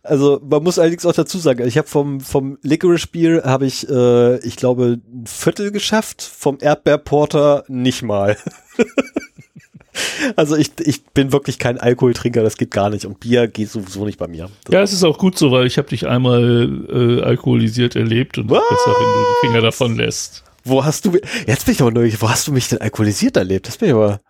Also 0.06 0.42
man 0.44 0.64
muss 0.64 0.80
allerdings 0.80 1.06
auch 1.06 1.14
dazu 1.14 1.38
sagen, 1.38 1.66
ich 1.68 1.78
habe 1.78 1.88
vom 1.88 2.20
vom 2.20 2.58
Licorice 2.62 3.08
Beer 3.08 3.44
habe 3.46 3.66
ich, 3.66 3.88
äh, 3.90 4.38
ich 4.40 4.56
glaube, 4.58 5.00
ein 5.02 5.26
Viertel 5.26 5.72
geschafft, 5.72 6.22
vom 6.22 6.58
Erdbeerporter 6.60 7.64
nicht 7.70 8.02
mal. 8.02 8.36
also 10.36 10.56
ich, 10.56 10.72
ich 10.80 11.06
bin 11.06 11.32
wirklich 11.32 11.60
kein 11.60 11.78
Alkoholtrinker, 11.80 12.42
das 12.44 12.58
geht 12.58 12.72
gar 12.72 12.90
nicht 12.90 13.06
und 13.06 13.20
Bier 13.20 13.48
geht 13.48 13.70
sowieso 13.70 14.06
nicht 14.06 14.18
bei 14.18 14.28
mir. 14.28 14.50
Das 14.66 14.74
Ja, 14.74 14.82
es 14.82 14.94
ist 14.94 15.04
auch 15.04 15.18
gut 15.18 15.38
so, 15.38 15.52
weil 15.52 15.68
ich 15.68 15.78
habe 15.78 15.88
dich 15.90 16.08
einmal 16.08 16.86
äh, 16.90 17.22
alkoholisiert 17.22 17.96
erlebt 17.96 18.38
und 18.38 18.52
es 18.52 18.58
ist 18.58 18.62
Was? 18.62 18.70
besser, 18.70 18.96
wenn 19.00 19.06
du 19.06 19.20
die 19.20 19.48
Finger 19.48 19.62
davon 19.62 19.96
lässt. 19.96 20.44
Wo 20.64 20.84
hast 20.84 21.06
du 21.06 21.18
jetzt 21.46 21.66
bin 21.66 21.74
ich 21.74 21.82
aber 21.82 21.92
neugierig, 21.92 22.22
wo 22.22 22.30
hast 22.30 22.48
du 22.48 22.52
mich 22.52 22.70
denn 22.70 22.80
alkoholisiert 22.80 23.38
erlebt? 23.38 23.68
Das 23.68 23.78
bin 23.78 23.90
ich 23.90 23.96
aber. 23.96 24.22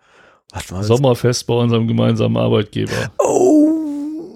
Warte 0.52 0.74
mal. 0.74 0.84
Sommerfest 0.84 1.46
bei 1.46 1.54
unserem 1.54 1.86
gemeinsamen 1.88 2.36
Arbeitgeber. 2.36 3.10
Oh. 3.18 3.70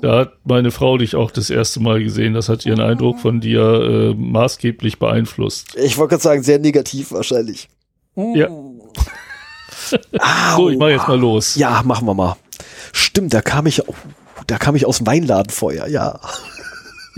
Da 0.01 0.21
hat 0.21 0.33
meine 0.45 0.71
Frau 0.71 0.97
dich 0.97 1.17
auch 1.17 1.31
das 1.31 1.51
erste 1.51 1.81
Mal 1.81 2.03
gesehen. 2.03 2.35
Das 2.35 2.49
hat 2.49 2.65
ihren 2.65 2.81
Eindruck 2.81 3.19
von 3.19 3.41
dir 3.41 3.61
äh, 3.61 4.15
maßgeblich 4.15 4.99
beeinflusst. 4.99 5.75
Ich 5.77 5.99
wollte 5.99 6.11
gerade 6.11 6.23
sagen, 6.23 6.43
sehr 6.43 6.59
negativ 6.59 7.13
wahrscheinlich. 7.13 7.69
Ja. 8.15 8.49
So, 10.57 10.69
ich 10.69 10.77
mache 10.77 10.91
jetzt 10.91 11.09
mal 11.09 11.19
los. 11.19 11.55
Ja, 11.55 11.83
machen 11.83 12.07
wir 12.07 12.13
mal. 12.13 12.37
Stimmt, 12.93 13.33
da 13.33 13.41
kam 13.41 13.65
ich, 13.65 13.89
oh, 13.89 13.95
da 14.47 14.59
kam 14.59 14.77
ich 14.77 14.85
aus 14.85 14.99
dem 14.99 15.07
Weinladen 15.07 15.51
vorher, 15.51 15.89
ja. 15.89 16.21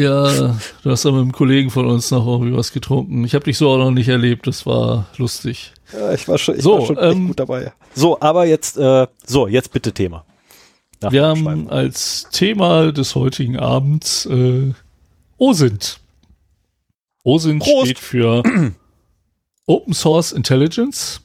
Ja, 0.01 0.57
du 0.83 0.91
hast 0.91 1.05
da 1.05 1.11
mit 1.11 1.21
einem 1.21 1.33
Kollegen 1.33 1.71
von 1.71 1.87
uns 1.87 2.11
noch 2.11 2.27
irgendwie 2.27 2.57
was 2.57 2.73
getrunken. 2.73 3.25
Ich 3.25 3.35
habe 3.35 3.45
dich 3.45 3.59
so 3.59 3.69
auch 3.69 3.79
noch 3.79 3.91
nicht 3.91 4.09
erlebt. 4.09 4.47
Das 4.47 4.65
war 4.65 5.07
lustig. 5.19 5.73
ja 5.93 6.15
ich 6.15 6.27
war 6.27 6.39
schon, 6.39 6.57
ich 6.57 6.63
So, 6.63 6.79
war 6.79 6.87
schon 6.87 6.99
ähm, 7.01 7.29
gut 7.29 7.39
dabei. 7.39 7.73
So, 7.95 8.19
aber 8.21 8.47
jetzt, 8.47 8.79
äh, 8.79 9.07
so, 9.27 9.47
jetzt 9.47 9.73
bitte 9.73 9.93
Thema. 9.93 10.25
Nach 11.03 11.13
Wir 11.13 11.27
haben 11.27 11.69
als 11.69 12.29
Thema 12.31 12.93
des 12.93 13.15
heutigen 13.15 13.59
Abends 13.59 14.27
äh, 14.27 14.73
OSINT. 15.37 16.01
OSINT 17.23 17.63
Prost. 17.63 17.85
steht 17.87 17.99
für 17.99 18.43
Open 19.67 19.93
Source 19.93 20.33
Intelligence. 20.33 21.21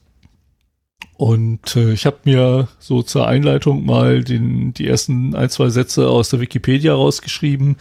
Und 1.18 1.78
äh, 1.78 1.94
ich 1.94 2.06
habe 2.06 2.18
mir 2.26 2.68
so 2.80 3.02
zur 3.02 3.28
Einleitung 3.28 3.86
mal 3.86 4.24
den, 4.24 4.74
die 4.74 4.88
ersten 4.88 5.34
ein, 5.34 5.50
zwei 5.50 5.70
Sätze 5.70 6.10
aus 6.10 6.30
der 6.30 6.42
Wikipedia 6.42 6.94
rausgeschrieben, 6.94 7.78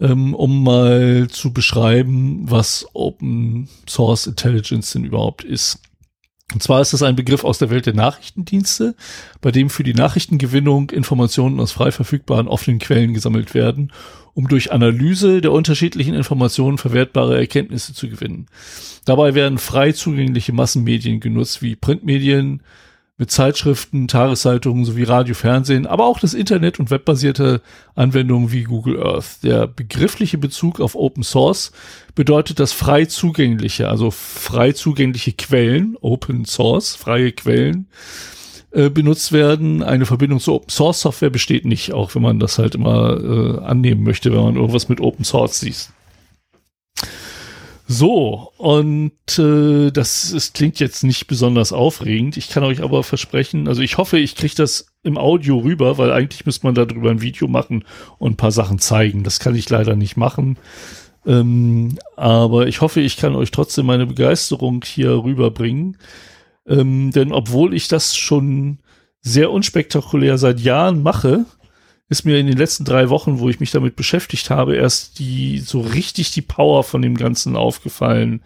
ähm, 0.00 0.34
um 0.34 0.64
mal 0.64 1.28
zu 1.28 1.52
beschreiben, 1.52 2.42
was 2.50 2.86
Open 2.94 3.68
Source 3.88 4.26
Intelligence 4.26 4.92
denn 4.92 5.04
überhaupt 5.04 5.44
ist. 5.44 5.80
Und 6.52 6.62
zwar 6.62 6.80
ist 6.80 6.92
das 6.92 7.02
ein 7.02 7.14
Begriff 7.14 7.44
aus 7.44 7.58
der 7.58 7.70
Welt 7.70 7.86
der 7.86 7.94
Nachrichtendienste, 7.94 8.96
bei 9.40 9.52
dem 9.52 9.70
für 9.70 9.84
die 9.84 9.94
Nachrichtengewinnung 9.94 10.90
Informationen 10.90 11.60
aus 11.60 11.70
frei 11.70 11.92
verfügbaren 11.92 12.48
offenen 12.48 12.80
Quellen 12.80 13.14
gesammelt 13.14 13.54
werden, 13.54 13.92
um 14.34 14.48
durch 14.48 14.72
Analyse 14.72 15.40
der 15.40 15.52
unterschiedlichen 15.52 16.14
Informationen 16.14 16.78
verwertbare 16.78 17.38
Erkenntnisse 17.38 17.94
zu 17.94 18.08
gewinnen. 18.08 18.46
Dabei 19.04 19.34
werden 19.34 19.58
frei 19.58 19.92
zugängliche 19.92 20.52
Massenmedien 20.52 21.20
genutzt, 21.20 21.62
wie 21.62 21.76
Printmedien 21.76 22.62
mit 23.20 23.30
Zeitschriften, 23.30 24.08
Tageszeitungen 24.08 24.86
sowie 24.86 25.02
Radio, 25.02 25.34
Fernsehen, 25.34 25.86
aber 25.86 26.06
auch 26.06 26.18
das 26.18 26.32
Internet 26.32 26.80
und 26.80 26.90
webbasierte 26.90 27.60
Anwendungen 27.94 28.50
wie 28.50 28.64
Google 28.64 28.98
Earth. 29.02 29.42
Der 29.42 29.66
begriffliche 29.66 30.38
Bezug 30.38 30.80
auf 30.80 30.94
Open 30.94 31.22
Source 31.22 31.70
bedeutet, 32.14 32.58
dass 32.58 32.72
frei 32.72 33.04
zugängliche, 33.04 33.90
also 33.90 34.10
frei 34.10 34.72
zugängliche 34.72 35.34
Quellen, 35.34 35.98
Open 36.00 36.46
Source, 36.46 36.96
freie 36.96 37.32
Quellen, 37.32 37.88
äh, 38.70 38.88
benutzt 38.88 39.32
werden. 39.32 39.82
Eine 39.82 40.06
Verbindung 40.06 40.40
zu 40.40 40.54
Open 40.54 40.70
Source 40.70 41.02
Software 41.02 41.28
besteht 41.28 41.66
nicht, 41.66 41.92
auch 41.92 42.14
wenn 42.14 42.22
man 42.22 42.40
das 42.40 42.58
halt 42.58 42.74
immer 42.74 43.20
äh, 43.20 43.58
annehmen 43.62 44.02
möchte, 44.02 44.32
wenn 44.32 44.44
man 44.44 44.56
irgendwas 44.56 44.88
mit 44.88 44.98
Open 44.98 45.26
Source 45.26 45.60
sieht. 45.60 45.90
So, 47.92 48.52
und 48.56 49.36
äh, 49.36 49.90
das 49.90 50.30
ist, 50.30 50.54
klingt 50.54 50.78
jetzt 50.78 51.02
nicht 51.02 51.26
besonders 51.26 51.72
aufregend. 51.72 52.36
Ich 52.36 52.48
kann 52.48 52.62
euch 52.62 52.84
aber 52.84 53.02
versprechen, 53.02 53.66
also 53.66 53.82
ich 53.82 53.98
hoffe, 53.98 54.16
ich 54.16 54.36
kriege 54.36 54.54
das 54.54 54.86
im 55.02 55.18
Audio 55.18 55.58
rüber, 55.58 55.98
weil 55.98 56.12
eigentlich 56.12 56.46
müsste 56.46 56.68
man 56.68 56.76
darüber 56.76 57.10
ein 57.10 57.20
Video 57.20 57.48
machen 57.48 57.84
und 58.18 58.34
ein 58.34 58.36
paar 58.36 58.52
Sachen 58.52 58.78
zeigen. 58.78 59.24
Das 59.24 59.40
kann 59.40 59.56
ich 59.56 59.68
leider 59.68 59.96
nicht 59.96 60.16
machen. 60.16 60.56
Ähm, 61.26 61.98
aber 62.16 62.68
ich 62.68 62.80
hoffe, 62.80 63.00
ich 63.00 63.16
kann 63.16 63.34
euch 63.34 63.50
trotzdem 63.50 63.86
meine 63.86 64.06
Begeisterung 64.06 64.84
hier 64.84 65.10
rüberbringen. 65.24 65.98
Ähm, 66.68 67.10
denn 67.10 67.32
obwohl 67.32 67.74
ich 67.74 67.88
das 67.88 68.16
schon 68.16 68.78
sehr 69.20 69.50
unspektakulär 69.50 70.38
seit 70.38 70.60
Jahren 70.60 71.02
mache, 71.02 71.44
ist 72.10 72.24
mir 72.24 72.38
in 72.38 72.48
den 72.48 72.58
letzten 72.58 72.84
drei 72.84 73.08
Wochen, 73.08 73.38
wo 73.38 73.48
ich 73.48 73.60
mich 73.60 73.70
damit 73.70 73.94
beschäftigt 73.94 74.50
habe, 74.50 74.74
erst 74.74 75.20
die 75.20 75.60
so 75.60 75.80
richtig 75.80 76.32
die 76.32 76.42
Power 76.42 76.82
von 76.82 77.00
dem 77.02 77.16
Ganzen 77.16 77.56
aufgefallen, 77.56 78.42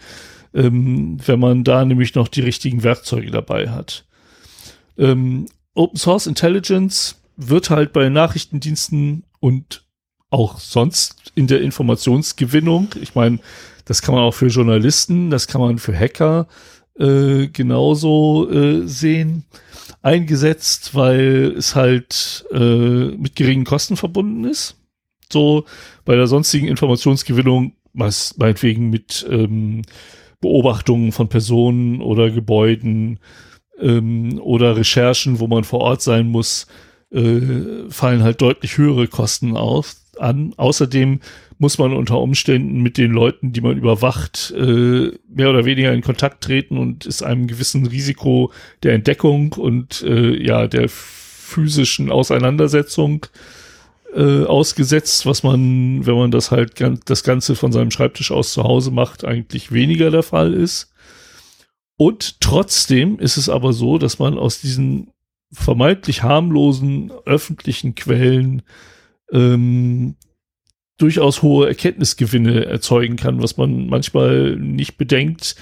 ähm, 0.53 1.16
wenn 1.27 1.41
man 1.41 1.65
da 1.65 1.85
nämlich 1.85 2.15
noch 2.15 2.28
die 2.28 2.43
richtigen 2.43 2.82
Werkzeuge 2.82 3.31
dabei 3.31 3.70
hat. 3.70 4.05
Ähm, 4.99 5.47
Open 5.74 5.99
Source 5.99 6.27
Intelligence 6.27 7.16
wird 7.36 7.70
halt 7.70 7.95
bei 7.95 8.11
Nachrichtendiensten 8.11 9.24
und 9.41 9.82
auch 10.28 10.61
sonst 10.61 11.32
in 11.35 11.47
der 11.47 11.62
Informationsgewinnung, 11.62 12.89
ich 13.01 13.15
meine, 13.15 13.39
das 13.86 14.03
kann 14.03 14.15
man 14.15 14.24
auch 14.24 14.35
für 14.35 14.49
Journalisten, 14.49 15.31
das 15.31 15.47
kann 15.47 15.61
man 15.61 15.78
für 15.78 15.99
Hacker 15.99 16.49
äh, 16.99 17.49
genauso 17.49 18.51
äh, 18.51 18.87
sehen, 18.87 19.45
eingesetzt, 20.03 20.95
weil 20.95 21.55
es 21.57 21.75
halt 21.75 22.45
äh, 22.53 22.57
mit 23.16 23.37
geringen 23.37 23.65
Kosten 23.65 23.97
verbunden 23.97 24.45
ist. 24.45 24.77
So 25.33 25.65
bei 26.05 26.15
der 26.15 26.27
sonstigen 26.27 26.69
Informationsgewinnung, 26.69 27.73
was 27.95 28.37
meinetwegen 28.37 28.91
mit 28.91 29.27
ähm, 29.31 29.83
Beobachtungen 30.41 31.12
von 31.12 31.29
Personen 31.29 32.03
oder 32.03 32.31
Gebäuden 32.31 33.19
ähm, 33.81 34.39
oder 34.41 34.77
Recherchen, 34.77 35.41
wo 35.41 35.47
man 35.47 35.65
vor 35.65 35.81
Ort 35.81 36.03
sein 36.03 36.29
muss, 36.29 36.66
äh, 37.11 37.89
fallen 37.89 38.23
halt 38.23 38.41
deutlich 38.41 38.77
höhere 38.77 39.09
Kosten 39.09 39.57
auf, 39.57 39.97
an. 40.19 40.55
Außerdem 40.57 41.21
muss 41.59 41.79
man 41.79 41.93
unter 41.93 42.21
Umständen 42.21 42.83
mit 42.83 42.99
den 42.99 43.13
Leuten, 43.13 43.53
die 43.53 43.61
man 43.61 43.77
überwacht, 43.77 44.53
äh, 44.57 45.13
mehr 45.29 45.51
oder 45.51 45.65
weniger 45.65 45.93
in 45.93 46.03
Kontakt 46.03 46.45
treten 46.45 46.79
und 46.79 47.07
ist 47.07 47.23
einem 47.23 47.47
gewissen 47.47 47.87
Risiko 47.87 48.53
der 48.83 48.95
Entdeckung 48.95 49.53
und 49.53 50.03
äh, 50.03 50.43
ja 50.43 50.67
der 50.67 50.89
physischen 50.89 52.11
Auseinandersetzung 52.11 53.27
äh, 54.15 54.45
ausgesetzt, 54.45 55.27
was 55.27 55.43
man, 55.43 56.07
wenn 56.07 56.17
man 56.17 56.31
das 56.31 56.51
halt 56.51 56.77
gan 56.77 57.01
das 57.05 57.25
Ganze 57.25 57.57
von 57.57 57.73
seinem 57.73 57.91
Schreibtisch 57.91 58.31
aus 58.31 58.53
zu 58.53 58.65
Hause 58.65 58.91
macht, 58.91 59.25
eigentlich 59.25 59.73
weniger 59.73 60.11
der 60.11 60.23
Fall 60.23 60.55
ist. 60.55 60.93
Und 61.97 62.41
trotzdem 62.41 63.19
ist 63.19 63.37
es 63.37 63.49
aber 63.49 63.73
so, 63.73 63.99
dass 63.99 64.19
man 64.19 64.39
aus 64.39 64.61
diesen 64.61 65.11
vermeintlich 65.53 66.23
harmlosen 66.23 67.13
öffentlichen 67.25 67.95
Quellen 67.95 68.63
ähm, 69.33 70.17
durchaus 70.99 71.43
hohe 71.43 71.66
Erkenntnisgewinne 71.69 72.66
erzeugen 72.66 73.16
kann, 73.16 73.43
was 73.43 73.57
man 73.57 73.89
manchmal 73.89 74.57
nicht 74.57 74.97
bedenkt, 74.97 75.57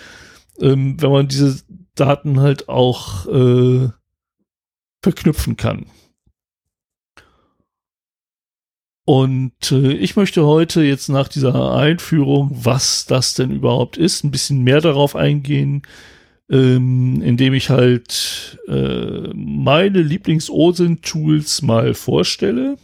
ähm, 0.60 1.00
wenn 1.00 1.10
man 1.10 1.28
diese 1.28 1.62
Daten 1.94 2.40
halt 2.40 2.68
auch 2.68 3.26
äh, 3.26 3.88
verknüpfen 5.02 5.56
kann. 5.56 5.86
Und 9.04 9.72
äh, 9.72 9.92
ich 9.94 10.14
möchte 10.14 10.46
heute 10.46 10.82
jetzt 10.82 11.08
nach 11.08 11.28
dieser 11.28 11.74
Einführung, 11.74 12.50
was 12.52 13.04
das 13.06 13.34
denn 13.34 13.50
überhaupt 13.50 13.96
ist, 13.96 14.22
ein 14.22 14.30
bisschen 14.30 14.62
mehr 14.62 14.80
darauf 14.80 15.16
eingehen, 15.16 15.82
ähm, 16.48 17.20
indem 17.20 17.54
ich 17.54 17.68
halt 17.68 18.60
äh, 18.68 19.28
meine 19.34 20.02
Lieblings-OSINT-Tools 20.02 21.62
mal 21.62 21.94
vorstelle 21.94 22.78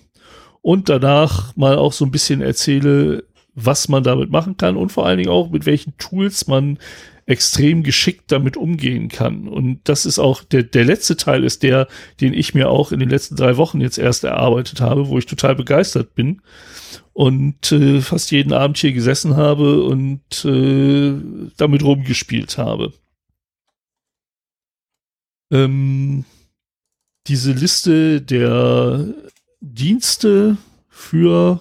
und 0.63 0.89
danach 0.89 1.57
mal 1.57 1.77
auch 1.77 1.93
so 1.93 2.05
ein 2.05 2.11
bisschen 2.11 2.41
erzähle, 2.41 3.25
was 3.55 3.89
man 3.89 4.03
damit 4.03 4.31
machen 4.31 4.57
kann 4.57 4.77
und 4.77 4.93
vor 4.93 5.07
allen 5.07 5.19
Dingen 5.19 5.31
auch 5.31 5.51
mit 5.51 5.67
welchen 5.67 5.97
Tools 5.99 6.47
man 6.47 6.79
extrem 7.27 7.83
geschickt 7.83 8.33
damit 8.33 8.57
umgehen 8.57 9.09
kann. 9.09 9.49
Und 9.49 9.81
das 9.85 10.07
ist 10.07 10.19
auch 10.19 10.43
der, 10.43 10.63
der 10.63 10.85
letzte 10.85 11.17
Teil 11.17 11.45
ist 11.45 11.63
der, 11.63 11.87
den 12.21 12.33
ich 12.33 12.55
mir 12.55 12.71
auch 12.71 12.91
in 12.91 13.01
den 13.01 13.11
letzten 13.11 13.37
drei 13.37 13.59
Wochen 13.59 13.83
jetzt 13.83 13.99
erst 13.99 14.25
erarbeitet 14.25 14.81
habe, 14.81 15.09
wo 15.09 15.19
ich 15.19 15.27
total 15.27 15.55
begeistert 15.55 16.15
bin 16.15 16.41
und 17.13 17.71
äh, 17.71 18.01
fast 18.01 18.31
jeden 18.31 18.55
Abend 18.55 18.79
hier 18.79 18.93
gesessen 18.93 19.37
habe 19.37 19.83
und 19.83 20.45
äh, 20.47 21.13
damit 21.59 21.83
rumgespielt 21.83 22.57
habe. 22.57 22.95
Ähm, 25.53 26.25
diese 27.27 27.53
Liste 27.53 28.23
der 28.23 29.05
Dienste 29.61 30.57
für 30.89 31.61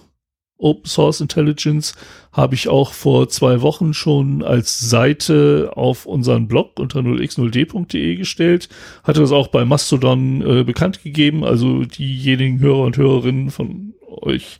Open 0.58 0.86
Source 0.86 1.20
Intelligence 1.20 1.94
habe 2.32 2.54
ich 2.54 2.68
auch 2.68 2.92
vor 2.92 3.28
zwei 3.28 3.62
Wochen 3.62 3.94
schon 3.94 4.42
als 4.42 4.80
Seite 4.80 5.72
auf 5.74 6.04
unseren 6.04 6.48
Blog 6.48 6.78
unter 6.80 7.00
0x0d.de 7.00 8.16
gestellt. 8.16 8.68
Hatte 9.04 9.20
das 9.20 9.32
auch 9.32 9.48
bei 9.48 9.64
Mastodon 9.64 10.42
äh, 10.42 10.64
bekannt 10.64 11.02
gegeben. 11.02 11.44
Also 11.44 11.84
diejenigen 11.84 12.58
Hörer 12.58 12.82
und 12.82 12.96
Hörerinnen 12.96 13.50
von 13.50 13.94
euch, 14.06 14.58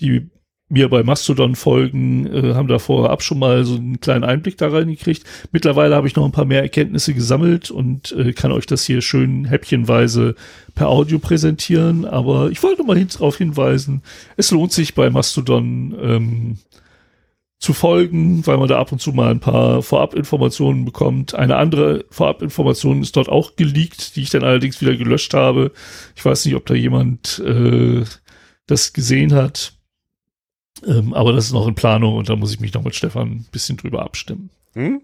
die 0.00 0.30
mir 0.70 0.88
bei 0.88 1.02
Mastodon 1.02 1.56
folgen, 1.56 2.26
äh, 2.26 2.54
haben 2.54 2.68
da 2.68 2.78
vorab 2.78 3.22
schon 3.22 3.40
mal 3.40 3.64
so 3.64 3.74
einen 3.74 4.00
kleinen 4.00 4.24
Einblick 4.24 4.56
da 4.56 4.68
reingekriegt. 4.68 5.24
Mittlerweile 5.52 5.96
habe 5.96 6.06
ich 6.06 6.14
noch 6.14 6.24
ein 6.24 6.32
paar 6.32 6.44
mehr 6.44 6.62
Erkenntnisse 6.62 7.12
gesammelt 7.12 7.70
und 7.70 8.12
äh, 8.12 8.32
kann 8.32 8.52
euch 8.52 8.66
das 8.66 8.84
hier 8.84 9.02
schön 9.02 9.44
häppchenweise 9.44 10.36
per 10.74 10.88
Audio 10.88 11.18
präsentieren. 11.18 12.04
Aber 12.04 12.50
ich 12.50 12.62
wollte 12.62 12.84
mal 12.84 12.96
hin 12.96 13.08
darauf 13.12 13.36
hinweisen, 13.36 14.02
es 14.36 14.52
lohnt 14.52 14.72
sich 14.72 14.94
bei 14.94 15.10
Mastodon 15.10 15.94
ähm, 16.00 16.58
zu 17.58 17.74
folgen, 17.74 18.46
weil 18.46 18.56
man 18.56 18.68
da 18.68 18.78
ab 18.78 18.92
und 18.92 19.00
zu 19.00 19.12
mal 19.12 19.30
ein 19.30 19.40
paar 19.40 19.82
Vorabinformationen 19.82 20.84
bekommt. 20.84 21.34
Eine 21.34 21.56
andere 21.56 22.04
Vorabinformation 22.10 23.02
ist 23.02 23.16
dort 23.16 23.28
auch 23.28 23.56
geleakt, 23.56 24.14
die 24.14 24.22
ich 24.22 24.30
dann 24.30 24.44
allerdings 24.44 24.80
wieder 24.80 24.96
gelöscht 24.96 25.34
habe. 25.34 25.72
Ich 26.14 26.24
weiß 26.24 26.46
nicht, 26.46 26.54
ob 26.54 26.64
da 26.64 26.74
jemand 26.74 27.42
äh, 27.44 28.04
das 28.66 28.92
gesehen 28.92 29.34
hat. 29.34 29.79
Ähm, 30.86 31.12
aber 31.12 31.32
das 31.32 31.46
ist 31.46 31.52
noch 31.52 31.66
in 31.68 31.74
Planung 31.74 32.16
und 32.16 32.28
da 32.28 32.36
muss 32.36 32.52
ich 32.52 32.60
mich 32.60 32.72
noch 32.72 32.84
mit 32.84 32.94
Stefan 32.94 33.28
ein 33.28 33.46
bisschen 33.52 33.76
drüber 33.76 34.02
abstimmen. 34.02 34.50
Hm? 34.72 35.02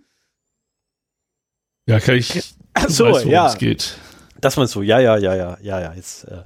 Ja, 1.87 2.01
kann 2.01 2.17
ich. 2.17 2.43
Ach 2.75 2.89
so, 2.89 3.07
weißt, 3.07 3.27
ja. 3.27 3.47
es 3.47 3.59
geht. 3.59 3.97
Das 4.41 4.57
meinst 4.57 4.75
du, 4.75 4.83
ja, 4.83 5.01
ja, 5.01 5.17
ja, 5.17 5.35
ja, 5.35 5.59
ja, 5.63 5.81
ja. 5.81 5.95
Jetzt, 5.95 6.25
äh, 6.25 6.43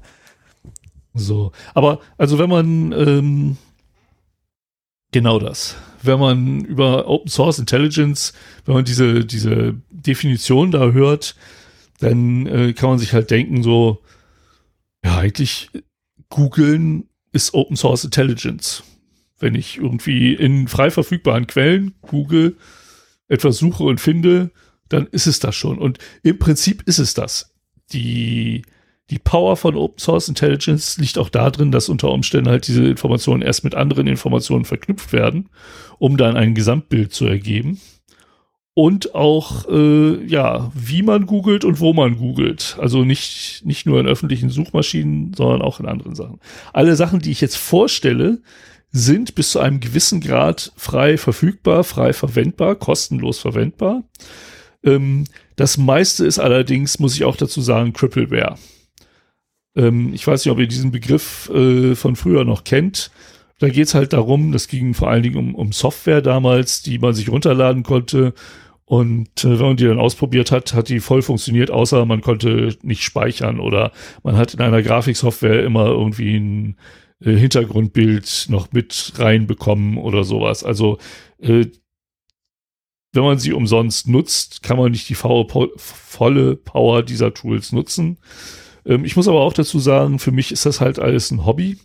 So. 1.14 1.52
Aber, 1.74 2.00
also 2.18 2.38
wenn 2.38 2.50
man, 2.50 2.92
ähm, 2.92 3.56
genau 5.12 5.38
das. 5.38 5.76
Wenn 6.02 6.18
man 6.18 6.64
über 6.64 7.08
Open 7.08 7.28
Source 7.28 7.58
Intelligence, 7.58 8.32
wenn 8.64 8.74
man 8.74 8.84
diese, 8.84 9.24
diese 9.24 9.74
Definition 9.90 10.70
da 10.70 10.92
hört, 10.92 11.36
dann 11.98 12.46
äh, 12.46 12.72
kann 12.72 12.90
man 12.90 12.98
sich 12.98 13.12
halt 13.12 13.30
denken, 13.30 13.62
so, 13.62 14.02
ja, 15.04 15.18
eigentlich 15.18 15.70
googeln 16.30 17.08
ist 17.32 17.54
Open 17.54 17.76
Source 17.76 18.04
Intelligence. 18.04 18.82
Wenn 19.40 19.54
ich 19.54 19.78
irgendwie 19.78 20.34
in 20.34 20.68
frei 20.68 20.90
verfügbaren 20.90 21.46
Quellen 21.46 21.94
google, 22.02 22.56
etwas 23.26 23.56
suche 23.56 23.84
und 23.84 24.00
finde, 24.00 24.50
dann 24.90 25.06
ist 25.06 25.26
es 25.26 25.40
das 25.40 25.54
schon. 25.54 25.78
Und 25.78 25.98
im 26.22 26.38
Prinzip 26.38 26.82
ist 26.86 26.98
es 26.98 27.14
das. 27.14 27.54
Die, 27.92 28.62
die 29.08 29.18
Power 29.18 29.56
von 29.56 29.76
Open 29.76 29.98
Source 29.98 30.28
Intelligence 30.28 30.98
liegt 30.98 31.16
auch 31.16 31.30
darin, 31.30 31.72
dass 31.72 31.88
unter 31.88 32.10
Umständen 32.10 32.50
halt 32.50 32.68
diese 32.68 32.84
Informationen 32.84 33.42
erst 33.42 33.64
mit 33.64 33.74
anderen 33.74 34.06
Informationen 34.06 34.64
verknüpft 34.64 35.12
werden, 35.12 35.48
um 35.98 36.16
dann 36.16 36.36
ein 36.36 36.54
Gesamtbild 36.54 37.12
zu 37.12 37.26
ergeben. 37.26 37.80
Und 38.74 39.14
auch, 39.14 39.68
äh, 39.68 40.24
ja, 40.24 40.70
wie 40.74 41.02
man 41.02 41.26
googelt 41.26 41.64
und 41.64 41.80
wo 41.80 41.92
man 41.92 42.16
googelt. 42.16 42.76
Also 42.80 43.04
nicht, 43.04 43.62
nicht 43.64 43.84
nur 43.84 43.98
in 44.00 44.06
öffentlichen 44.06 44.48
Suchmaschinen, 44.48 45.34
sondern 45.34 45.60
auch 45.60 45.80
in 45.80 45.86
anderen 45.86 46.14
Sachen. 46.14 46.38
Alle 46.72 46.94
Sachen, 46.94 47.20
die 47.20 47.32
ich 47.32 47.40
jetzt 47.40 47.56
vorstelle, 47.56 48.40
sind 48.92 49.34
bis 49.34 49.52
zu 49.52 49.60
einem 49.60 49.80
gewissen 49.80 50.20
Grad 50.20 50.72
frei 50.76 51.16
verfügbar, 51.16 51.84
frei 51.84 52.12
verwendbar, 52.12 52.74
kostenlos 52.74 53.38
verwendbar. 53.38 54.02
Ähm, 54.84 55.24
das 55.56 55.76
meiste 55.76 56.26
ist 56.26 56.38
allerdings, 56.38 56.98
muss 56.98 57.14
ich 57.14 57.24
auch 57.24 57.36
dazu 57.36 57.60
sagen, 57.60 57.92
Crippleware. 57.92 58.56
Ähm, 59.76 60.12
ich 60.12 60.26
weiß 60.26 60.44
nicht, 60.44 60.52
ob 60.52 60.58
ihr 60.58 60.66
diesen 60.66 60.90
Begriff 60.90 61.48
äh, 61.50 61.94
von 61.94 62.16
früher 62.16 62.44
noch 62.44 62.64
kennt. 62.64 63.10
Da 63.58 63.68
geht 63.68 63.86
es 63.86 63.94
halt 63.94 64.12
darum, 64.12 64.52
das 64.52 64.68
ging 64.68 64.94
vor 64.94 65.10
allen 65.10 65.22
Dingen 65.22 65.36
um, 65.36 65.54
um 65.54 65.72
Software 65.72 66.22
damals, 66.22 66.82
die 66.82 66.98
man 66.98 67.12
sich 67.12 67.28
runterladen 67.28 67.82
konnte. 67.82 68.34
Und 68.86 69.44
äh, 69.44 69.58
wenn 69.58 69.66
man 69.66 69.76
die 69.76 69.84
dann 69.84 70.00
ausprobiert 70.00 70.50
hat, 70.50 70.74
hat 70.74 70.88
die 70.88 70.98
voll 70.98 71.22
funktioniert, 71.22 71.70
außer 71.70 72.04
man 72.06 72.22
konnte 72.22 72.76
nicht 72.82 73.04
speichern 73.04 73.60
oder 73.60 73.92
man 74.24 74.36
hat 74.36 74.54
in 74.54 74.60
einer 74.60 74.82
Grafiksoftware 74.82 75.62
immer 75.62 75.86
irgendwie 75.86 76.36
ein 76.36 76.76
äh, 77.20 77.34
Hintergrundbild 77.34 78.46
noch 78.48 78.72
mit 78.72 79.12
reinbekommen 79.16 79.98
oder 79.98 80.24
sowas. 80.24 80.64
Also 80.64 80.98
äh, 81.38 81.66
wenn 83.12 83.24
man 83.24 83.38
sie 83.38 83.52
umsonst 83.52 84.08
nutzt, 84.08 84.62
kann 84.62 84.76
man 84.76 84.92
nicht 84.92 85.08
die 85.08 85.16
volle 85.16 86.56
Power 86.56 87.02
dieser 87.02 87.34
Tools 87.34 87.72
nutzen. 87.72 88.18
Ähm, 88.86 89.04
ich 89.04 89.16
muss 89.16 89.28
aber 89.28 89.40
auch 89.40 89.52
dazu 89.52 89.78
sagen, 89.78 90.18
für 90.18 90.32
mich 90.32 90.52
ist 90.52 90.66
das 90.66 90.80
halt 90.80 90.98
alles 90.98 91.30
ein 91.30 91.44
Hobby. 91.44 91.78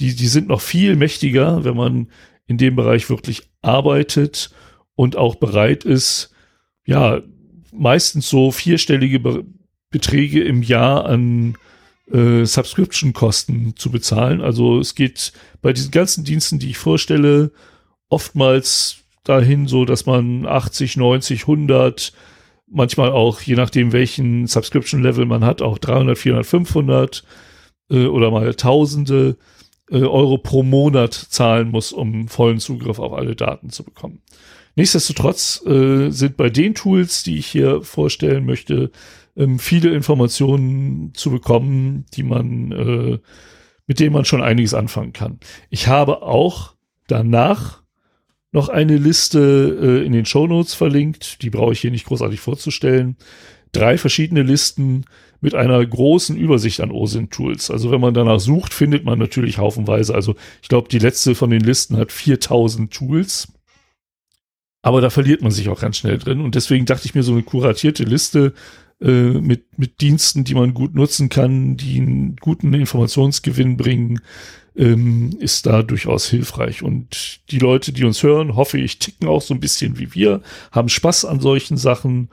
Die, 0.00 0.14
die 0.14 0.26
sind 0.26 0.48
noch 0.48 0.60
viel 0.60 0.96
mächtiger, 0.96 1.64
wenn 1.64 1.76
man 1.76 2.10
in 2.46 2.58
dem 2.58 2.76
Bereich 2.76 3.08
wirklich 3.08 3.42
arbeitet 3.62 4.50
und 4.94 5.16
auch 5.16 5.36
bereit 5.36 5.84
ist, 5.84 6.32
ja, 6.86 7.20
meistens 7.72 8.28
so 8.28 8.50
vierstellige 8.50 9.20
Be 9.20 9.44
Beträge 9.88 10.42
im 10.42 10.62
Jahr 10.62 11.06
an 11.06 11.56
äh, 12.10 12.44
Subscription-Kosten 12.44 13.74
zu 13.76 13.90
bezahlen. 13.90 14.40
Also 14.40 14.78
es 14.78 14.94
geht 14.94 15.32
bei 15.62 15.72
diesen 15.72 15.90
ganzen 15.90 16.24
Diensten, 16.24 16.58
die 16.58 16.70
ich 16.70 16.78
vorstelle, 16.78 17.50
oftmals 18.08 18.98
dahin 19.24 19.66
so, 19.66 19.84
dass 19.84 20.06
man 20.06 20.46
80, 20.46 20.96
90, 20.96 21.42
100, 21.42 22.12
manchmal 22.68 23.10
auch, 23.10 23.40
je 23.40 23.54
nachdem 23.54 23.92
welchen 23.92 24.46
Subscription-Level 24.46 25.26
man 25.26 25.44
hat, 25.44 25.62
auch 25.62 25.78
300, 25.78 26.16
400, 26.16 26.46
500 26.46 27.24
äh, 27.90 28.06
oder 28.06 28.30
mal 28.30 28.54
Tausende 28.54 29.36
äh, 29.90 29.98
Euro 29.98 30.38
pro 30.38 30.62
Monat 30.62 31.14
zahlen 31.14 31.70
muss, 31.70 31.92
um 31.92 32.28
vollen 32.28 32.58
Zugriff 32.58 32.98
auf 32.98 33.12
alle 33.12 33.36
Daten 33.36 33.70
zu 33.70 33.84
bekommen. 33.84 34.22
Nichtsdestotrotz 34.74 35.64
äh, 35.66 36.10
sind 36.10 36.36
bei 36.36 36.50
den 36.50 36.74
Tools, 36.74 37.22
die 37.22 37.38
ich 37.38 37.46
hier 37.46 37.82
vorstellen 37.82 38.44
möchte, 38.44 38.90
ähm, 39.36 39.58
viele 39.58 39.90
Informationen 39.94 41.12
zu 41.14 41.30
bekommen, 41.30 42.06
die 42.14 42.22
man, 42.22 42.72
äh, 42.72 43.18
mit 43.86 44.00
denen 44.00 44.12
man 44.12 44.24
schon 44.24 44.42
einiges 44.42 44.74
anfangen 44.74 45.12
kann. 45.12 45.38
Ich 45.70 45.88
habe 45.88 46.22
auch 46.22 46.74
danach 47.06 47.82
noch 48.52 48.68
eine 48.68 48.96
Liste 48.96 49.78
äh, 49.80 50.06
in 50.06 50.12
den 50.12 50.24
Show 50.24 50.46
Notes 50.46 50.74
verlinkt, 50.74 51.42
die 51.42 51.50
brauche 51.50 51.72
ich 51.72 51.80
hier 51.80 51.90
nicht 51.90 52.06
großartig 52.06 52.40
vorzustellen. 52.40 53.16
Drei 53.72 53.98
verschiedene 53.98 54.42
Listen 54.42 55.04
mit 55.40 55.54
einer 55.54 55.84
großen 55.84 56.36
Übersicht 56.36 56.80
an 56.80 56.90
OSINT-Tools. 56.90 57.70
Also 57.70 57.90
wenn 57.90 58.00
man 58.00 58.14
danach 58.14 58.40
sucht, 58.40 58.72
findet 58.72 59.04
man 59.04 59.18
natürlich 59.18 59.58
haufenweise. 59.58 60.14
Also 60.14 60.34
ich 60.62 60.68
glaube, 60.68 60.88
die 60.88 60.98
letzte 60.98 61.34
von 61.34 61.50
den 61.50 61.60
Listen 61.60 61.96
hat 61.98 62.12
4000 62.12 62.92
Tools. 62.92 63.52
Aber 64.82 65.00
da 65.00 65.10
verliert 65.10 65.42
man 65.42 65.50
sich 65.50 65.68
auch 65.68 65.80
ganz 65.80 65.98
schnell 65.98 66.16
drin. 66.16 66.40
Und 66.40 66.54
deswegen 66.54 66.86
dachte 66.86 67.06
ich 67.06 67.14
mir, 67.14 67.22
so 67.22 67.32
eine 67.32 67.42
kuratierte 67.42 68.04
Liste 68.04 68.54
äh, 69.00 69.32
mit, 69.40 69.78
mit 69.78 70.00
Diensten, 70.00 70.44
die 70.44 70.54
man 70.54 70.74
gut 70.74 70.94
nutzen 70.94 71.28
kann, 71.28 71.76
die 71.76 72.00
einen 72.00 72.36
guten 72.36 72.72
Informationsgewinn 72.72 73.76
bringen, 73.76 74.20
ähm, 74.76 75.36
ist 75.38 75.66
da 75.66 75.82
durchaus 75.82 76.28
hilfreich. 76.28 76.82
Und 76.82 77.40
die 77.50 77.58
Leute, 77.58 77.92
die 77.92 78.04
uns 78.04 78.22
hören, 78.22 78.56
hoffe 78.56 78.78
ich, 78.78 78.98
ticken 78.98 79.28
auch 79.28 79.42
so 79.42 79.54
ein 79.54 79.60
bisschen 79.60 79.98
wie 79.98 80.14
wir, 80.14 80.42
haben 80.72 80.88
Spaß 80.88 81.24
an 81.24 81.40
solchen 81.40 81.76
Sachen 81.76 82.28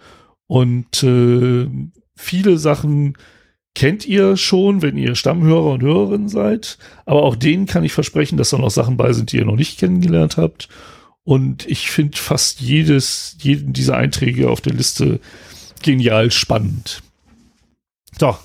und 0.48 1.04
äh, 1.04 1.68
viele 2.16 2.58
Sachen 2.58 3.18
kennt 3.76 4.06
ihr 4.06 4.38
schon, 4.38 4.82
wenn 4.82 4.98
ihr 4.98 5.16
Stammhörer 5.16 5.72
und 5.72 5.82
Hörerin 5.82 6.30
seid. 6.30 6.78
Aber 7.06 7.24
auch 7.24 7.36
denen 7.36 7.66
kann 7.66 7.84
ich 7.84 7.92
versprechen, 7.94 8.38
dass 8.38 8.52
da 8.52 8.58
noch 8.58 8.70
Sachen 8.70 8.98
bei 8.98 9.14
sind, 9.14 9.32
die 9.32 9.38
ihr 9.38 9.46
noch 9.46 9.56
nicht 9.56 9.80
kennengelernt 9.80 10.38
habt. 10.38 10.70
Und 11.24 11.66
ich 11.68 11.90
finde 11.90 12.18
fast 12.18 12.60
jedes, 12.60 13.38
jeden 13.40 13.74
dieser 13.74 13.96
Einträge 13.96 14.50
auf 14.50 14.62
der 14.62 14.74
Liste 14.74 15.20
genial 15.84 16.32
spannend. 16.32 17.04
So, 18.20 18.38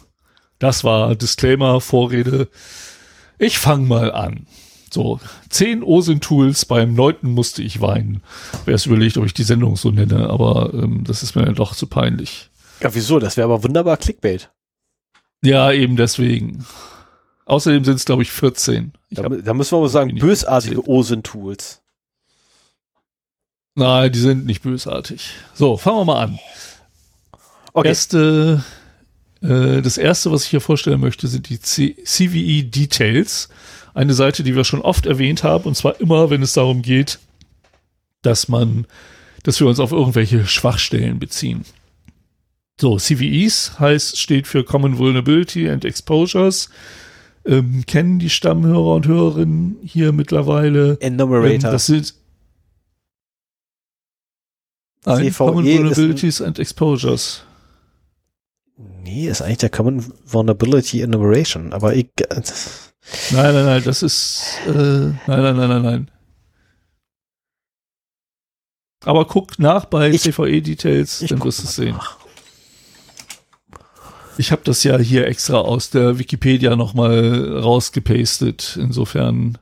das 0.58 0.84
war 0.84 1.14
Disclaimer, 1.14 1.80
Vorrede. 1.80 2.48
Ich 3.38 3.58
fange 3.58 3.86
mal 3.86 4.12
an. 4.12 4.46
So, 4.90 5.20
zehn 5.50 5.82
OSINT-Tools, 5.82 6.64
beim 6.64 6.94
neunten 6.94 7.30
musste 7.32 7.62
ich 7.62 7.80
weinen. 7.80 8.22
Wer 8.64 8.74
es 8.74 8.86
überlegt, 8.86 9.18
ob 9.18 9.26
ich 9.26 9.34
die 9.34 9.42
Sendung 9.44 9.76
so 9.76 9.90
nenne, 9.90 10.30
aber 10.30 10.72
ähm, 10.72 11.04
das 11.04 11.22
ist 11.22 11.34
mir 11.36 11.44
ja 11.44 11.52
doch 11.52 11.74
zu 11.76 11.86
peinlich. 11.86 12.50
ja, 12.80 12.94
wieso? 12.94 13.18
Das 13.18 13.36
wäre 13.36 13.44
aber 13.44 13.62
wunderbar 13.62 13.98
Clickbait. 13.98 14.50
Ja, 15.44 15.70
eben 15.72 15.96
deswegen. 15.96 16.64
Außerdem 17.44 17.84
sind 17.84 17.94
es, 17.96 18.04
glaube 18.06 18.22
ich, 18.22 18.30
14. 18.32 18.92
Ich 19.10 19.18
Da, 19.18 19.28
da 19.28 19.54
müssen 19.54 19.76
wir 19.76 19.80
mal 19.82 19.88
sagen, 19.88 20.14
bösartige 20.18 20.76
gezählt. 20.76 20.88
OSINT-Tools. 20.88 21.82
nein, 23.74 24.10
die 24.10 24.18
sind 24.18 24.46
nicht 24.46 24.62
bösartig. 24.62 25.32
So, 25.54 25.76
fangen 25.76 25.98
wir 25.98 26.04
mal 26.06 26.22
an. 26.24 26.38
Okay. 27.78 27.90
Erste, 27.90 28.64
äh, 29.40 29.80
das 29.82 29.98
erste, 29.98 30.32
was 30.32 30.42
ich 30.42 30.50
hier 30.50 30.60
vorstellen 30.60 31.00
möchte, 31.00 31.28
sind 31.28 31.48
die 31.48 31.60
C 31.60 31.94
CVE 32.04 32.64
Details. 32.64 33.48
Eine 33.94 34.14
Seite, 34.14 34.42
die 34.42 34.56
wir 34.56 34.64
schon 34.64 34.82
oft 34.82 35.06
erwähnt 35.06 35.44
haben, 35.44 35.64
und 35.64 35.76
zwar 35.76 36.00
immer, 36.00 36.28
wenn 36.28 36.42
es 36.42 36.54
darum 36.54 36.82
geht, 36.82 37.20
dass 38.22 38.48
man, 38.48 38.88
dass 39.44 39.60
wir 39.60 39.68
uns 39.68 39.78
auf 39.78 39.92
irgendwelche 39.92 40.44
Schwachstellen 40.44 41.20
beziehen. 41.20 41.64
So, 42.80 42.96
CVEs 42.96 43.78
heißt, 43.78 44.18
steht 44.18 44.48
für 44.48 44.64
Common 44.64 44.98
Vulnerability 44.98 45.68
and 45.68 45.84
Exposures. 45.84 46.70
Ähm, 47.46 47.84
kennen 47.86 48.18
die 48.18 48.30
Stammhörer 48.30 48.96
und 48.96 49.06
Hörerinnen 49.06 49.76
hier 49.84 50.10
mittlerweile. 50.10 50.98
Ähm, 51.00 51.12
Enumerator. 51.14 51.70
das 51.70 51.86
sind 51.86 52.14
Nein, 55.04 55.32
CVE 55.32 55.36
Common 55.36 55.64
Vulnerabilities 55.64 56.42
and 56.42 56.58
Exposures. 56.58 57.44
Nee, 58.78 59.28
ist 59.28 59.42
eigentlich 59.42 59.58
der 59.58 59.70
Common 59.70 60.04
Vulnerability 60.24 61.02
Enumeration, 61.02 61.72
aber 61.72 61.94
ich, 61.94 62.08
Nein, 63.30 63.54
nein, 63.54 63.64
nein, 63.64 63.82
das 63.84 64.02
ist, 64.02 64.58
äh, 64.66 64.70
nein, 64.70 65.16
nein, 65.26 65.56
nein, 65.56 65.68
nein, 65.68 65.82
nein. 65.82 66.10
Aber 69.04 69.24
guck 69.26 69.58
nach 69.58 69.84
bei 69.86 70.10
Ich- 70.10 70.22
CVE-Details, 70.22 71.22
Ich 71.22 71.30
dann 71.30 71.42
wirst 71.42 71.60
du 71.60 71.64
es 71.64 71.76
sehen. 71.76 71.96
nach. 71.96 72.18
Ich 74.36 74.52
habe 74.52 74.62
das 74.64 74.84
ja 74.84 74.98
hier 74.98 75.26
extra 75.26 75.58
aus 75.58 75.90
der 75.90 76.18
Wikipedia 76.18 76.76
nochmal 76.76 77.58
rausgepastet. 77.60 78.76
Insofern, 78.80 79.58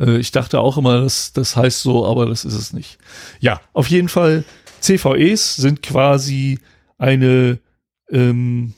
äh, 0.00 0.16
ich 0.18 0.30
dachte 0.30 0.60
auch 0.60 0.78
immer, 0.78 1.02
das, 1.02 1.32
das 1.32 1.56
heißt 1.56 1.82
so, 1.82 2.06
aber 2.06 2.26
das 2.26 2.44
ist 2.44 2.54
es 2.54 2.72
nicht. 2.72 2.98
Ja, 3.40 3.60
auf 3.72 3.88
jeden 3.88 4.08
Fall, 4.08 4.44
CVEs 4.80 5.56
sind 5.56 5.82
quasi 5.82 6.60
eine 6.98 7.58
ähm, 8.10 8.74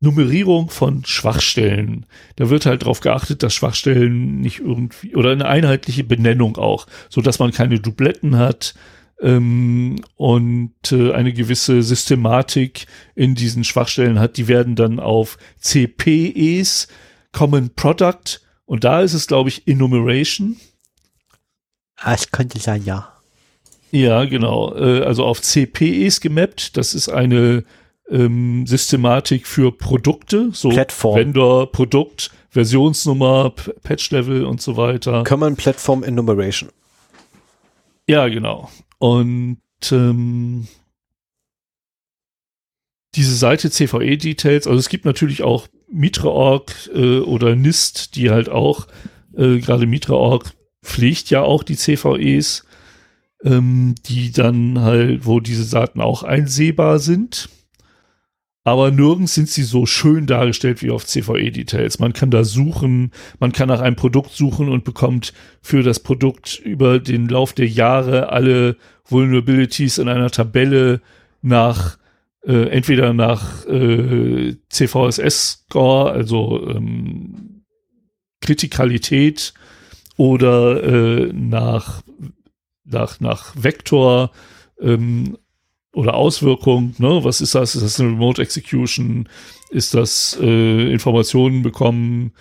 Nummerierung 0.00 0.70
von 0.70 1.04
Schwachstellen. 1.04 2.06
Da 2.36 2.50
wird 2.50 2.66
halt 2.66 2.82
darauf 2.82 3.00
geachtet, 3.00 3.42
dass 3.42 3.54
Schwachstellen 3.54 4.40
nicht 4.40 4.60
irgendwie 4.60 5.16
oder 5.16 5.32
eine 5.32 5.46
einheitliche 5.46 6.04
Benennung 6.04 6.56
auch, 6.56 6.86
so 7.08 7.20
dass 7.20 7.38
man 7.40 7.50
keine 7.50 7.80
Dubletten 7.80 8.36
hat 8.36 8.74
ähm, 9.20 9.96
und 10.14 10.92
äh, 10.92 11.12
eine 11.12 11.32
gewisse 11.32 11.82
Systematik 11.82 12.86
in 13.16 13.34
diesen 13.34 13.64
Schwachstellen 13.64 14.20
hat. 14.20 14.36
Die 14.36 14.46
werden 14.46 14.76
dann 14.76 15.00
auf 15.00 15.36
CPEs, 15.58 16.88
Common 17.32 17.70
Product, 17.74 18.40
und 18.68 18.84
da 18.84 19.00
ist 19.00 19.14
es, 19.14 19.26
glaube 19.26 19.48
ich, 19.48 19.66
Enumeration. 19.66 20.56
Ah, 21.96 22.12
es 22.12 22.30
könnte 22.30 22.58
sein, 22.58 22.84
ja. 22.84 23.14
Ja, 23.90 24.26
genau. 24.26 24.76
Äh, 24.76 25.02
also 25.02 25.24
auf 25.24 25.40
CPEs 25.40 26.20
gemappt. 26.20 26.76
Das 26.76 26.94
ist 26.94 27.08
eine 27.08 27.64
ähm, 28.10 28.66
Systematik 28.66 29.46
für 29.46 29.72
Produkte, 29.72 30.50
so 30.52 30.70
Plattform. 30.70 31.16
Vendor, 31.16 31.70
Produkt, 31.70 32.30
Versionsnummer, 32.50 33.52
Patch-Level 33.82 34.44
und 34.44 34.60
so 34.60 34.76
weiter. 34.76 35.24
Common 35.24 35.56
Platform 35.56 36.02
Enumeration. 36.02 36.70
Ja, 38.06 38.28
genau. 38.28 38.70
Und 38.98 39.58
ähm, 39.92 40.66
diese 43.14 43.34
Seite 43.34 43.70
CVE 43.70 44.16
Details, 44.16 44.66
also 44.66 44.78
es 44.78 44.88
gibt 44.88 45.04
natürlich 45.04 45.42
auch 45.42 45.68
Mitre.org 45.90 46.72
äh, 46.94 47.18
oder 47.20 47.54
NIST, 47.54 48.16
die 48.16 48.30
halt 48.30 48.48
auch, 48.48 48.86
äh, 49.36 49.58
gerade 49.58 49.86
Mitre.org 49.86 50.52
pflegt 50.82 51.30
ja 51.30 51.42
auch 51.42 51.62
die 51.62 51.76
CVEs, 51.76 52.64
ähm, 53.44 53.94
die 54.06 54.32
dann 54.32 54.80
halt, 54.80 55.26
wo 55.26 55.40
diese 55.40 55.70
Daten 55.70 56.00
auch 56.00 56.22
einsehbar 56.22 56.98
sind. 56.98 57.48
Aber 58.68 58.90
nirgends 58.90 59.32
sind 59.32 59.48
sie 59.48 59.62
so 59.62 59.86
schön 59.86 60.26
dargestellt 60.26 60.82
wie 60.82 60.90
auf 60.90 61.06
CVE 61.06 61.50
Details. 61.50 62.00
Man 62.00 62.12
kann 62.12 62.30
da 62.30 62.44
suchen, 62.44 63.12
man 63.40 63.52
kann 63.52 63.68
nach 63.68 63.80
einem 63.80 63.96
Produkt 63.96 64.32
suchen 64.32 64.68
und 64.68 64.84
bekommt 64.84 65.32
für 65.62 65.82
das 65.82 66.00
Produkt 66.00 66.58
über 66.58 66.98
den 66.98 67.28
Lauf 67.28 67.54
der 67.54 67.66
Jahre 67.66 68.28
alle 68.28 68.76
Vulnerabilities 69.06 69.96
in 69.96 70.10
einer 70.10 70.30
Tabelle 70.30 71.00
nach 71.40 71.96
äh, 72.44 72.68
entweder 72.68 73.14
nach 73.14 73.64
äh, 73.64 74.56
CVSS-Score, 74.68 76.12
also 76.12 76.68
ähm, 76.68 77.64
Kritikalität 78.42 79.54
oder 80.18 80.84
äh, 80.84 81.32
nach, 81.32 82.02
nach, 82.84 83.18
nach 83.18 83.54
Vektor 83.56 84.30
ähm, 84.78 85.38
oder 85.92 86.14
Auswirkung, 86.14 86.94
ne? 86.98 87.24
Was 87.24 87.40
ist 87.40 87.54
das? 87.54 87.74
Ist 87.74 87.82
das 87.82 88.00
eine 88.00 88.10
Remote 88.10 88.42
Execution? 88.42 89.28
Ist 89.70 89.94
das 89.94 90.38
äh, 90.40 90.92
Informationen 90.92 91.62
bekommen 91.62 92.32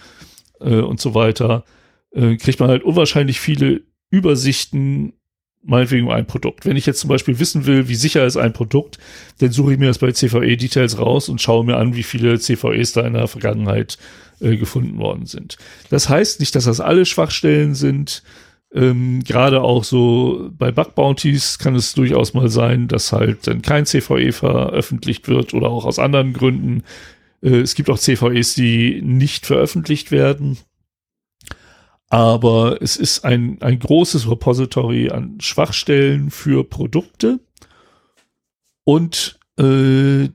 äh, 0.60 0.80
und 0.80 1.00
so 1.00 1.16
weiter? 1.16 1.64
Äh, 2.12 2.38
kriegt 2.38 2.60
man 2.60 2.70
halt 2.70 2.84
unwahrscheinlich 2.84 3.40
viele 3.40 3.82
Übersichten, 4.10 5.14
meinetwegen 5.64 6.08
um 6.08 6.14
ein 6.14 6.28
Produkt. 6.28 6.66
Wenn 6.66 6.78
ich 6.78 6.86
jetzt 6.86 7.00
zum 7.00 7.10
Beispiel 7.10 7.40
wissen 7.40 7.66
will, 7.66 7.88
wie 7.90 7.96
sicher 7.96 8.26
ist 8.26 8.38
ein 8.38 8.54
Produkt, 8.54 8.98
dann 9.40 9.52
suche 9.52 9.74
ich 9.74 9.80
mir 9.80 9.88
das 9.88 10.00
bei 10.00 10.12
CVE-Details 10.12 10.98
raus 10.98 11.30
und 11.30 11.42
schaue 11.42 11.66
mir 11.66 11.78
an, 11.78 11.96
wie 11.96 12.04
viele 12.04 12.40
CVEs 12.40 12.94
da 12.94 13.02
in 13.02 13.14
der 13.14 13.28
Vergangenheit 13.28 13.98
äh, 14.40 14.56
gefunden 14.56 14.98
worden 14.98 15.26
sind. 15.26 15.58
Das 15.90 16.10
heißt 16.10 16.40
nicht, 16.40 16.56
dass 16.56 16.66
das 16.66 16.80
alle 16.80 17.06
Schwachstellen 17.06 17.76
sind. 17.76 18.24
Ähm, 18.74 19.24
Gerade 19.24 19.62
auch 19.62 19.84
so 19.84 20.50
bei 20.52 20.72
Bug 20.72 20.94
Bounties 20.96 21.58
kann 21.58 21.76
es 21.76 21.94
durchaus 21.94 22.34
mal 22.34 22.50
sein, 22.50 22.88
dass 22.88 23.14
halt 23.14 23.48
dann 23.48 23.62
kein 23.62 23.86
CVE 23.86 24.32
veröffentlicht 24.34 25.28
wird 25.28 25.54
oder 25.54 25.70
auch 25.70 25.86
aus 25.86 26.00
anderen 26.00 26.34
Gründen. 26.34 26.84
Äh, 27.42 27.60
es 27.60 27.76
gibt 27.76 27.90
auch 27.90 28.00
CVEs, 28.00 28.56
die 28.56 29.02
nicht 29.02 29.46
veröffentlicht 29.46 30.12
werden. 30.12 30.58
Aber 32.10 32.82
es 32.82 32.96
ist 32.96 33.26
ein, 33.26 33.62
ein 33.62 33.80
großes 33.80 34.30
Repository 34.30 35.10
an 35.10 35.40
Schwachstellen 35.42 36.30
für 36.30 36.64
Produkte 36.64 37.40
und 38.86 39.40
äh, 39.60 40.30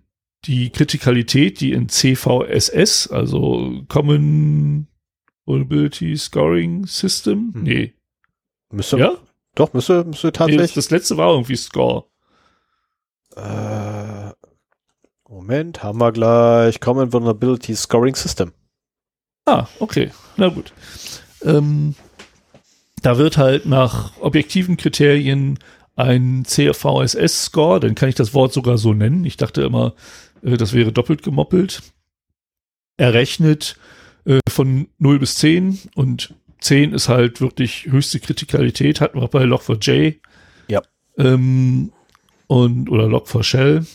die 0.44 0.70
Kritikalität, 0.70 1.60
die 1.60 1.72
in 1.72 1.88
CVSS, 1.88 3.06
also 3.06 3.82
Common 3.88 4.88
Vulnerability 5.46 6.16
Scoring 6.16 6.84
System, 6.86 7.52
Hm. 7.54 7.62
nee, 7.62 7.94
Müsste, 8.72 8.98
ja? 8.98 9.12
Doch, 9.54 9.72
müsste, 9.72 10.04
müsste 10.04 10.28
Nee, 10.28 10.32
das, 10.32 10.38
tatsächlich. 10.38 10.74
das 10.74 10.90
letzte 10.90 11.16
war 11.16 11.30
irgendwie 11.30 11.56
Score. 11.56 12.04
äh, 13.36 14.32
Moment, 15.28 15.82
haben 15.82 15.98
wir 15.98 16.12
gleich. 16.12 16.80
Common 16.80 17.12
Vulnerability 17.12 17.74
Scoring 17.74 18.14
System. 18.14 18.52
Ah, 19.46 19.66
okay. 19.78 20.10
Na 20.36 20.48
gut. 20.48 20.72
Ähm, 21.42 21.94
da 23.02 23.18
wird 23.18 23.36
halt 23.38 23.66
nach 23.66 24.12
objektiven 24.20 24.76
Kriterien 24.76 25.58
ein 25.96 26.44
CVSS-Score, 26.46 27.80
dann 27.80 27.94
kann 27.94 28.08
ich 28.08 28.14
das 28.14 28.32
Wort 28.34 28.52
sogar 28.52 28.78
so 28.78 28.94
nennen. 28.94 29.24
Ich 29.24 29.36
dachte 29.36 29.62
immer, 29.62 29.94
äh, 30.42 30.56
das 30.56 30.72
wäre 30.72 30.92
doppelt 30.92 31.22
gemoppelt. 31.22 31.82
Errechnet 32.96 33.76
äh, 34.24 34.38
von 34.48 34.88
0 34.98 35.18
bis 35.18 35.34
10 35.36 35.80
und 35.94 36.34
10 36.62 36.92
ist 36.92 37.08
halt 37.08 37.40
wirklich 37.40 37.86
höchste 37.86 38.20
Kritikalität, 38.20 39.00
hatten 39.00 39.20
wir 39.20 39.28
bei 39.28 39.44
Log4j. 39.44 40.16
Ja. 40.68 40.82
Ähm, 41.18 41.92
und, 42.46 42.90
oder 42.90 43.06
Log4Shell. 43.06 43.86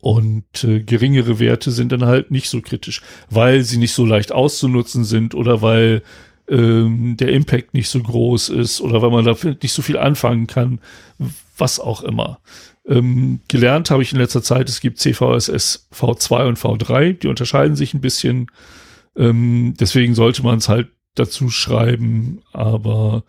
Und 0.00 0.64
äh, 0.64 0.80
geringere 0.80 1.38
Werte 1.38 1.70
sind 1.70 1.92
dann 1.92 2.04
halt 2.04 2.32
nicht 2.32 2.48
so 2.48 2.60
kritisch, 2.60 3.02
weil 3.30 3.62
sie 3.62 3.78
nicht 3.78 3.92
so 3.92 4.04
leicht 4.04 4.32
auszunutzen 4.32 5.04
sind 5.04 5.34
oder 5.34 5.62
weil 5.62 6.02
ähm, 6.48 7.16
der 7.16 7.28
Impact 7.28 7.72
nicht 7.72 7.88
so 7.88 8.02
groß 8.02 8.48
ist 8.48 8.80
oder 8.80 9.00
weil 9.00 9.10
man 9.10 9.24
dafür 9.24 9.56
nicht 9.62 9.72
so 9.72 9.80
viel 9.80 9.96
anfangen 9.96 10.48
kann, 10.48 10.80
was 11.56 11.78
auch 11.78 12.02
immer. 12.02 12.40
Ähm, 12.84 13.40
gelernt 13.46 13.90
habe 13.90 14.02
ich 14.02 14.12
in 14.12 14.18
letzter 14.18 14.42
Zeit, 14.42 14.68
es 14.68 14.80
gibt 14.80 14.98
CVSS 14.98 15.88
V2 15.94 16.48
und 16.48 16.58
V3, 16.58 17.12
die 17.12 17.28
unterscheiden 17.28 17.76
sich 17.76 17.94
ein 17.94 18.00
bisschen. 18.00 18.48
Ähm, 19.16 19.74
deswegen 19.78 20.14
sollte 20.14 20.42
man 20.42 20.58
es 20.58 20.68
halt 20.68 20.88
dazu 21.14 21.50
schreiben, 21.50 22.40
aber 22.52 23.24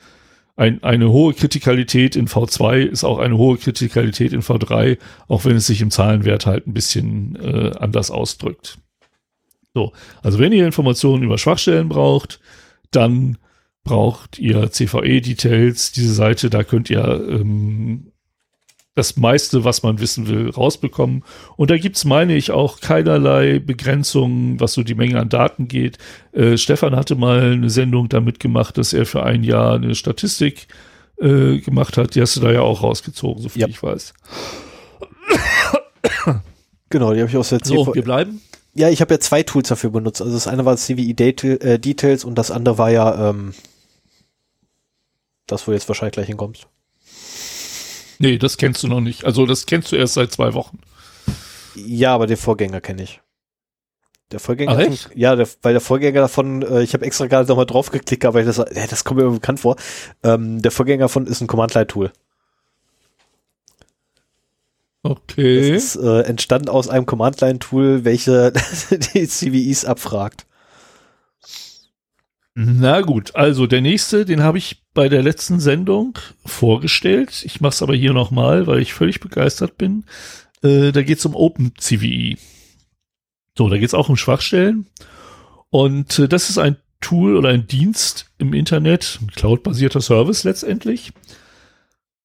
ein, 0.55 0.83
eine 0.83 1.09
hohe 1.09 1.33
Kritikalität 1.33 2.15
in 2.15 2.27
V2 2.27 2.83
ist 2.83 3.03
auch 3.03 3.19
eine 3.19 3.37
hohe 3.37 3.57
Kritikalität 3.57 4.33
in 4.33 4.41
V3, 4.41 4.99
auch 5.27 5.45
wenn 5.45 5.55
es 5.55 5.67
sich 5.67 5.81
im 5.81 5.89
Zahlenwert 5.91 6.45
halt 6.45 6.67
ein 6.67 6.73
bisschen 6.73 7.35
äh, 7.35 7.71
anders 7.77 8.11
ausdrückt. 8.11 8.77
So, 9.73 9.91
also 10.21 10.37
wenn 10.37 10.53
ihr 10.53 10.65
Informationen 10.67 11.23
über 11.23 11.39
Schwachstellen 11.39 11.89
braucht, 11.89 12.39
dann 12.91 13.37
braucht 13.83 14.37
ihr 14.37 14.71
CVE-Details, 14.71 15.91
diese 15.91 16.13
Seite, 16.13 16.49
da 16.49 16.63
könnt 16.63 16.89
ihr 16.89 17.03
ähm, 17.03 18.12
das 18.95 19.17
meiste, 19.17 19.63
was 19.63 19.81
man 19.81 19.99
wissen 19.99 20.27
will, 20.27 20.49
rausbekommen. 20.49 21.23
Und 21.55 21.71
da 21.71 21.77
gibt's, 21.77 22.05
meine 22.05 22.35
ich, 22.35 22.51
auch 22.51 22.79
keinerlei 22.79 23.59
Begrenzungen, 23.59 24.59
was 24.59 24.73
so 24.73 24.83
die 24.83 24.93
Menge 24.95 25.19
an 25.19 25.29
Daten 25.29 25.67
geht. 25.67 25.97
Äh, 26.31 26.57
Stefan 26.57 26.95
hatte 26.95 27.15
mal 27.15 27.53
eine 27.53 27.69
Sendung 27.69 28.09
damit 28.09 28.39
gemacht, 28.39 28.77
dass 28.77 28.93
er 28.93 29.05
für 29.05 29.23
ein 29.23 29.43
Jahr 29.43 29.75
eine 29.75 29.95
Statistik 29.95 30.67
äh, 31.19 31.57
gemacht 31.59 31.97
hat. 31.97 32.13
Die 32.15 32.21
hast 32.21 32.35
du 32.35 32.41
da 32.41 32.51
ja 32.51 32.61
auch 32.61 32.83
rausgezogen, 32.83 33.41
so 33.41 33.49
viel 33.49 33.63
Ja. 33.63 33.67
ich 33.67 33.81
weiß. 33.81 34.13
Genau, 36.89 37.13
die 37.13 37.21
habe 37.21 37.29
ich 37.29 37.37
aus 37.37 37.49
der 37.49 37.59
So, 37.63 37.85
CV 37.85 37.95
wir 37.95 38.03
bleiben. 38.03 38.41
Ja, 38.75 38.89
ich 38.89 39.01
habe 39.01 39.15
ja 39.15 39.19
zwei 39.19 39.41
Tools 39.41 39.69
dafür 39.69 39.89
benutzt. 39.89 40.21
Also 40.21 40.33
das 40.33 40.47
eine 40.47 40.65
war 40.65 40.77
CVE 40.77 41.13
Data, 41.15 41.47
äh, 41.47 41.79
Details 41.79 42.23
und 42.23 42.35
das 42.35 42.51
andere 42.51 42.77
war 42.77 42.91
ja 42.91 43.29
ähm, 43.29 43.53
das, 45.47 45.65
wo 45.65 45.71
du 45.71 45.77
jetzt 45.77 45.87
wahrscheinlich 45.87 46.13
gleich 46.13 46.27
hinkommst. 46.27 46.67
Nee, 48.23 48.37
das 48.37 48.55
kennst 48.55 48.81
du 48.83 48.87
noch 48.87 49.01
nicht. 49.01 49.25
Also 49.25 49.45
das 49.45 49.65
kennst 49.65 49.91
du 49.91 49.97
erst 49.97 50.13
seit 50.13 50.31
zwei 50.31 50.53
Wochen. 50.53 50.79
Ja, 51.75 52.15
aber 52.15 52.25
den 52.25 52.37
Vorgänger 52.37 52.79
kenne 52.79 53.03
ich. 53.03 53.19
Der 54.31 54.39
Vorgänger, 54.39 54.71
Ach, 54.71 54.79
echt? 54.79 55.09
ja, 55.13 55.35
der, 55.35 55.45
weil 55.61 55.73
der 55.73 55.81
Vorgänger 55.81 56.21
davon, 56.21 56.61
äh, 56.61 56.83
ich 56.83 56.93
habe 56.93 57.05
extra 57.05 57.27
gerade 57.27 57.49
nochmal 57.49 57.65
drauf 57.65 57.91
geklickt, 57.91 58.23
aber 58.23 58.39
ich 58.39 58.45
das, 58.45 58.59
äh, 58.59 58.87
das 58.89 59.03
kommt 59.03 59.19
mir 59.19 59.29
bekannt 59.29 59.59
vor. 59.59 59.75
Ähm, 60.23 60.61
der 60.61 60.71
Vorgänger 60.71 61.09
von 61.09 61.27
ist 61.27 61.41
ein 61.41 61.47
Command-Line-Tool. 61.47 62.13
Okay. 65.03 65.71
Das 65.71 65.83
ist 65.83 65.95
äh, 65.97 66.21
entstanden 66.21 66.69
aus 66.69 66.87
einem 66.87 67.05
Command-Line-Tool, 67.05 68.05
welche 68.05 68.53
die 69.13 69.27
CVEs 69.27 69.83
abfragt. 69.83 70.45
Na 72.55 73.01
gut, 73.01 73.35
also 73.35 73.65
der 73.65 73.81
nächste, 73.81 74.25
den 74.25 74.43
habe 74.43 74.59
ich 74.59 74.83
bei 74.93 75.09
der 75.09 75.23
letzten 75.23 75.59
Sendung 75.59 76.19
vorgestellt. 76.45 77.43
Ich 77.45 77.61
mache 77.61 77.73
es 77.73 77.81
aber 77.81 77.95
hier 77.95 78.13
nochmal, 78.13 78.67
weil 78.67 78.79
ich 78.79 78.93
völlig 78.93 79.19
begeistert 79.19 79.77
bin. 79.77 80.05
Äh, 80.61 80.91
da 80.91 81.01
geht 81.01 81.17
es 81.17 81.25
um 81.25 81.35
OpenCVE. 81.35 82.37
So, 83.57 83.69
da 83.69 83.77
geht 83.77 83.87
es 83.87 83.95
auch 83.95 84.09
um 84.09 84.17
Schwachstellen. 84.17 84.87
Und 85.71 86.19
äh, 86.19 86.27
das 86.27 86.51
ist 86.51 86.59
ein 86.59 86.77
Tool 87.01 87.35
oder 87.35 87.49
ein 87.49 87.65
Dienst 87.65 88.31
im 88.37 88.53
Internet, 88.53 89.19
ein 89.21 89.31
cloud-basierter 89.31 89.99
Service 90.01 90.43
letztendlich, 90.43 91.11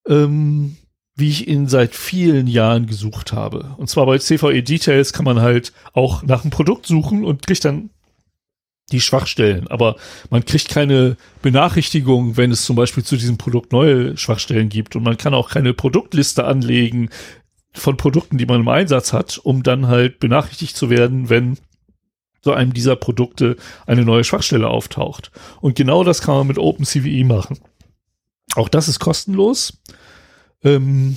ähm, 0.06 0.76
wie 1.16 1.30
ich 1.30 1.48
ihn 1.48 1.66
seit 1.68 1.94
vielen 1.94 2.46
Jahren 2.46 2.86
gesucht 2.86 3.32
habe. 3.32 3.74
Und 3.78 3.88
zwar 3.88 4.04
bei 4.04 4.18
CVE 4.18 4.62
Details 4.62 5.14
kann 5.14 5.24
man 5.24 5.40
halt 5.40 5.72
auch 5.94 6.22
nach 6.22 6.42
einem 6.42 6.50
Produkt 6.50 6.86
suchen 6.86 7.24
und 7.24 7.46
kriegt 7.46 7.64
dann 7.64 7.90
die 8.92 9.00
Schwachstellen. 9.00 9.68
Aber 9.68 9.96
man 10.30 10.44
kriegt 10.44 10.68
keine 10.68 11.16
Benachrichtigung, 11.42 12.36
wenn 12.36 12.50
es 12.50 12.64
zum 12.64 12.76
Beispiel 12.76 13.04
zu 13.04 13.16
diesem 13.16 13.38
Produkt 13.38 13.72
neue 13.72 14.16
Schwachstellen 14.16 14.68
gibt. 14.68 14.96
Und 14.96 15.02
man 15.02 15.16
kann 15.16 15.34
auch 15.34 15.50
keine 15.50 15.74
Produktliste 15.74 16.44
anlegen 16.44 17.10
von 17.74 17.96
Produkten, 17.96 18.38
die 18.38 18.46
man 18.46 18.60
im 18.60 18.68
Einsatz 18.68 19.12
hat, 19.12 19.38
um 19.38 19.62
dann 19.62 19.88
halt 19.88 20.20
benachrichtigt 20.20 20.76
zu 20.76 20.90
werden, 20.90 21.28
wenn 21.28 21.58
so 22.40 22.52
einem 22.52 22.72
dieser 22.72 22.96
Produkte 22.96 23.56
eine 23.86 24.04
neue 24.04 24.24
Schwachstelle 24.24 24.68
auftaucht. 24.68 25.30
Und 25.60 25.76
genau 25.76 26.04
das 26.04 26.22
kann 26.22 26.36
man 26.36 26.46
mit 26.46 26.58
OpenCVE 26.58 27.24
machen. 27.24 27.58
Auch 28.54 28.68
das 28.68 28.88
ist 28.88 29.00
kostenlos. 29.00 29.78
Ähm, 30.64 31.16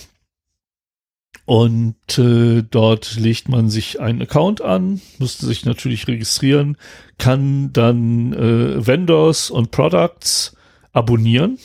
und 1.45 2.17
äh, 2.17 2.63
dort 2.63 3.15
legt 3.15 3.49
man 3.49 3.69
sich 3.69 3.99
einen 3.99 4.21
Account 4.21 4.61
an, 4.61 5.01
musste 5.17 5.45
sich 5.45 5.65
natürlich 5.65 6.07
registrieren, 6.07 6.77
kann 7.17 7.73
dann 7.73 8.33
äh, 8.33 8.85
Vendors 8.85 9.49
und 9.49 9.71
Products 9.71 10.55
abonnieren. 10.93 11.57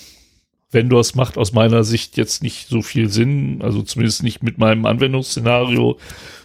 Vendors 0.71 1.15
macht 1.15 1.39
aus 1.39 1.53
meiner 1.53 1.85
Sicht 1.85 2.17
jetzt 2.17 2.43
nicht 2.43 2.69
so 2.69 2.83
viel 2.83 3.09
Sinn, 3.09 3.63
also 3.63 3.83
zumindest 3.83 4.23
nicht 4.23 4.43
mit 4.43 4.59
meinem 4.59 4.87
Anwendungsszenario. 4.87 5.99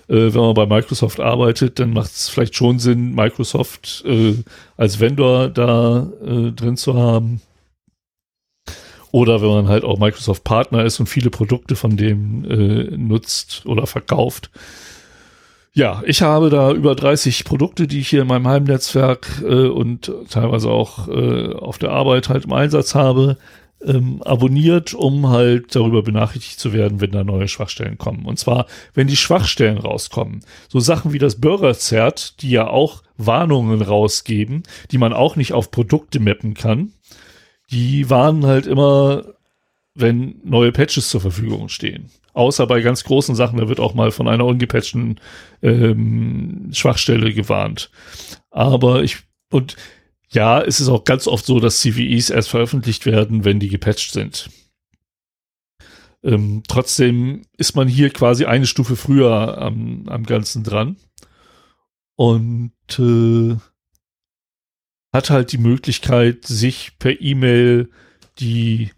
Äh, 0.07 0.33
wenn 0.33 0.41
man 0.41 0.53
bei 0.53 0.65
Microsoft 0.65 1.19
arbeitet, 1.19 1.79
dann 1.79 1.93
macht 1.93 2.11
es 2.11 2.29
vielleicht 2.29 2.55
schon 2.55 2.79
Sinn, 2.79 3.15
Microsoft 3.15 4.03
äh, 4.05 4.35
als 4.77 4.99
Vendor 4.99 5.49
da 5.49 6.11
äh, 6.23 6.51
drin 6.51 6.77
zu 6.77 6.95
haben. 6.95 7.41
Oder 9.11 9.41
wenn 9.41 9.49
man 9.49 9.67
halt 9.67 9.83
auch 9.83 9.99
Microsoft 9.99 10.43
Partner 10.43 10.85
ist 10.85 10.99
und 10.99 11.07
viele 11.07 11.29
Produkte 11.29 11.75
von 11.75 11.97
dem 11.97 12.45
äh, 12.45 12.95
nutzt 12.95 13.65
oder 13.65 13.85
verkauft. 13.87 14.49
Ja, 15.73 16.01
ich 16.05 16.21
habe 16.21 16.49
da 16.49 16.71
über 16.71 16.95
30 16.95 17.45
Produkte, 17.45 17.87
die 17.87 17.99
ich 17.99 18.09
hier 18.09 18.23
in 18.23 18.27
meinem 18.27 18.47
Heimnetzwerk 18.47 19.41
äh, 19.41 19.67
und 19.67 20.11
teilweise 20.29 20.69
auch 20.69 21.07
äh, 21.07 21.53
auf 21.53 21.77
der 21.77 21.91
Arbeit 21.91 22.27
halt 22.27 22.43
im 22.43 22.51
Einsatz 22.51 22.93
habe, 22.93 23.37
ähm, 23.85 24.21
abonniert, 24.23 24.93
um 24.93 25.29
halt 25.29 25.75
darüber 25.75 26.03
benachrichtigt 26.03 26.59
zu 26.59 26.73
werden, 26.73 26.99
wenn 27.01 27.11
da 27.11 27.23
neue 27.23 27.47
Schwachstellen 27.47 27.97
kommen. 27.97 28.25
Und 28.25 28.37
zwar, 28.37 28.65
wenn 28.93 29.07
die 29.07 29.15
Schwachstellen 29.15 29.77
rauskommen. 29.77 30.41
So 30.67 30.79
Sachen 30.79 31.13
wie 31.13 31.19
das 31.19 31.39
Bürgerzert, 31.39 32.41
die 32.41 32.51
ja 32.51 32.67
auch 32.67 33.01
Warnungen 33.17 33.81
rausgeben, 33.81 34.63
die 34.91 34.97
man 34.97 35.13
auch 35.13 35.35
nicht 35.35 35.53
auf 35.53 35.71
Produkte 35.71 36.19
mappen 36.19 36.53
kann 36.53 36.93
die 37.71 38.09
waren 38.09 38.45
halt 38.45 38.67
immer, 38.67 39.33
wenn 39.95 40.39
neue 40.43 40.71
Patches 40.71 41.09
zur 41.09 41.21
Verfügung 41.21 41.69
stehen. 41.69 42.09
Außer 42.33 42.65
bei 42.67 42.81
ganz 42.81 43.03
großen 43.03 43.35
Sachen, 43.35 43.59
da 43.59 43.67
wird 43.67 43.79
auch 43.79 43.93
mal 43.93 44.11
von 44.11 44.27
einer 44.27 44.45
ungepatchten 44.45 45.19
ähm, 45.61 46.69
Schwachstelle 46.71 47.33
gewarnt. 47.33 47.91
Aber 48.49 49.03
ich, 49.03 49.17
und 49.51 49.75
ja, 50.29 50.61
es 50.61 50.79
ist 50.79 50.87
auch 50.87 51.03
ganz 51.03 51.27
oft 51.27 51.45
so, 51.45 51.59
dass 51.59 51.79
CVEs 51.79 52.29
erst 52.29 52.49
veröffentlicht 52.49 53.05
werden, 53.05 53.43
wenn 53.43 53.59
die 53.59 53.67
gepatcht 53.67 54.13
sind. 54.13 54.49
Ähm, 56.23 56.63
trotzdem 56.67 57.43
ist 57.57 57.75
man 57.75 57.87
hier 57.87 58.11
quasi 58.11 58.45
eine 58.45 58.67
Stufe 58.67 58.95
früher 58.95 59.57
am, 59.57 60.07
am 60.07 60.23
Ganzen 60.23 60.63
dran. 60.63 60.97
Und 62.15 62.71
äh, 62.99 63.57
hat 65.13 65.29
halt 65.29 65.51
die 65.51 65.57
Möglichkeit, 65.57 66.45
sich 66.45 66.93
per 66.99 67.21
E-Mail 67.21 67.89
die 68.39 68.91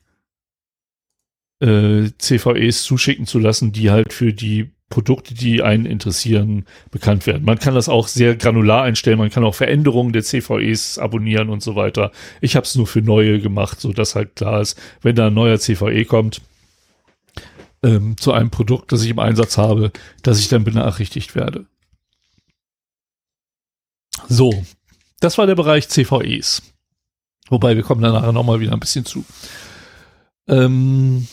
äh, 1.60 2.10
CVEs 2.18 2.84
zuschicken 2.84 3.26
zu 3.26 3.40
lassen, 3.40 3.72
die 3.72 3.90
halt 3.90 4.14
für 4.14 4.34
die 4.34 4.72
Produkte, 4.90 5.34
die 5.34 5.64
einen 5.64 5.88
interessieren, 5.88 6.66
bekannt 6.92 7.26
werden. 7.26 7.46
Man 7.46 7.58
kann 7.58 7.74
das 7.74 7.90
auch 7.90 8.08
sehr 8.08 8.36
granular 8.36 8.84
einstellen, 8.84 9.18
man 9.18 9.32
kann 9.32 9.44
auch 9.44 9.56
Veränderungen 9.56 10.14
der 10.14 10.22
CVEs 10.22 11.00
abonnieren 11.00 11.50
und 11.50 11.64
so 11.64 11.76
weiter. 11.76 12.12
Ich 12.42 12.56
habe 12.56 12.66
es 12.66 12.76
nur 12.76 12.86
für 12.86 13.02
neue 13.02 13.40
gemacht, 13.40 13.82
so 13.82 13.92
dass 13.92 14.14
halt 14.14 14.36
klar 14.36 14.62
ist, 14.62 14.80
wenn 15.02 15.16
da 15.16 15.28
ein 15.28 15.34
neuer 15.34 15.58
CVE 15.58 16.06
kommt 16.06 16.42
ähm, 17.82 18.18
zu 18.18 18.34
einem 18.34 18.52
Produkt, 18.52 18.92
das 18.92 19.04
ich 19.04 19.10
im 19.10 19.18
Einsatz 19.18 19.58
habe, 19.58 19.92
dass 20.22 20.40
ich 20.40 20.48
dann 20.48 20.64
benachrichtigt 20.64 21.34
werde. 21.34 21.66
So, 24.30 24.64
das 25.20 25.38
war 25.38 25.48
der 25.48 25.56
Bereich 25.56 25.90
CVEs. 25.90 26.62
Wobei 27.50 27.76
wir 27.76 27.84
kommen 27.84 28.02
da 28.02 28.12
nachher 28.12 28.32
nochmal 28.32 28.60
wieder 28.60 28.74
ein 28.74 28.80
bisschen 28.80 29.06
zu. 29.06 29.26
Ähm, 30.48 31.28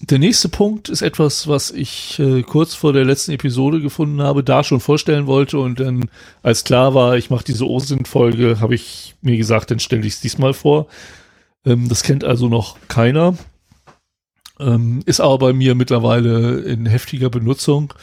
der 0.00 0.18
nächste 0.18 0.48
Punkt 0.48 0.88
ist 0.88 1.02
etwas, 1.02 1.48
was 1.48 1.70
ich 1.70 2.18
äh, 2.18 2.42
kurz 2.42 2.74
vor 2.74 2.92
der 2.92 3.04
letzten 3.04 3.32
Episode 3.32 3.80
gefunden 3.80 4.22
habe, 4.22 4.44
da 4.44 4.62
schon 4.62 4.80
vorstellen 4.80 5.26
wollte 5.26 5.58
und 5.58 5.80
dann, 5.80 6.10
als 6.42 6.64
klar 6.64 6.94
war, 6.94 7.16
ich 7.16 7.30
mache 7.30 7.44
diese 7.44 7.66
OSINT-Folge, 7.66 8.60
habe 8.60 8.74
ich 8.74 9.14
mir 9.22 9.36
gesagt, 9.36 9.70
dann 9.70 9.78
stelle 9.78 10.06
ich 10.06 10.14
es 10.14 10.20
diesmal 10.20 10.52
vor. 10.52 10.86
Ähm, 11.64 11.88
das 11.88 12.02
kennt 12.02 12.24
also 12.24 12.48
noch 12.48 12.76
keiner. 12.88 13.36
Ähm, 14.58 15.02
ist 15.06 15.20
aber 15.20 15.38
bei 15.38 15.52
mir 15.52 15.74
mittlerweile 15.74 16.60
in 16.60 16.86
heftiger 16.86 17.30
Benutzung. 17.30 17.94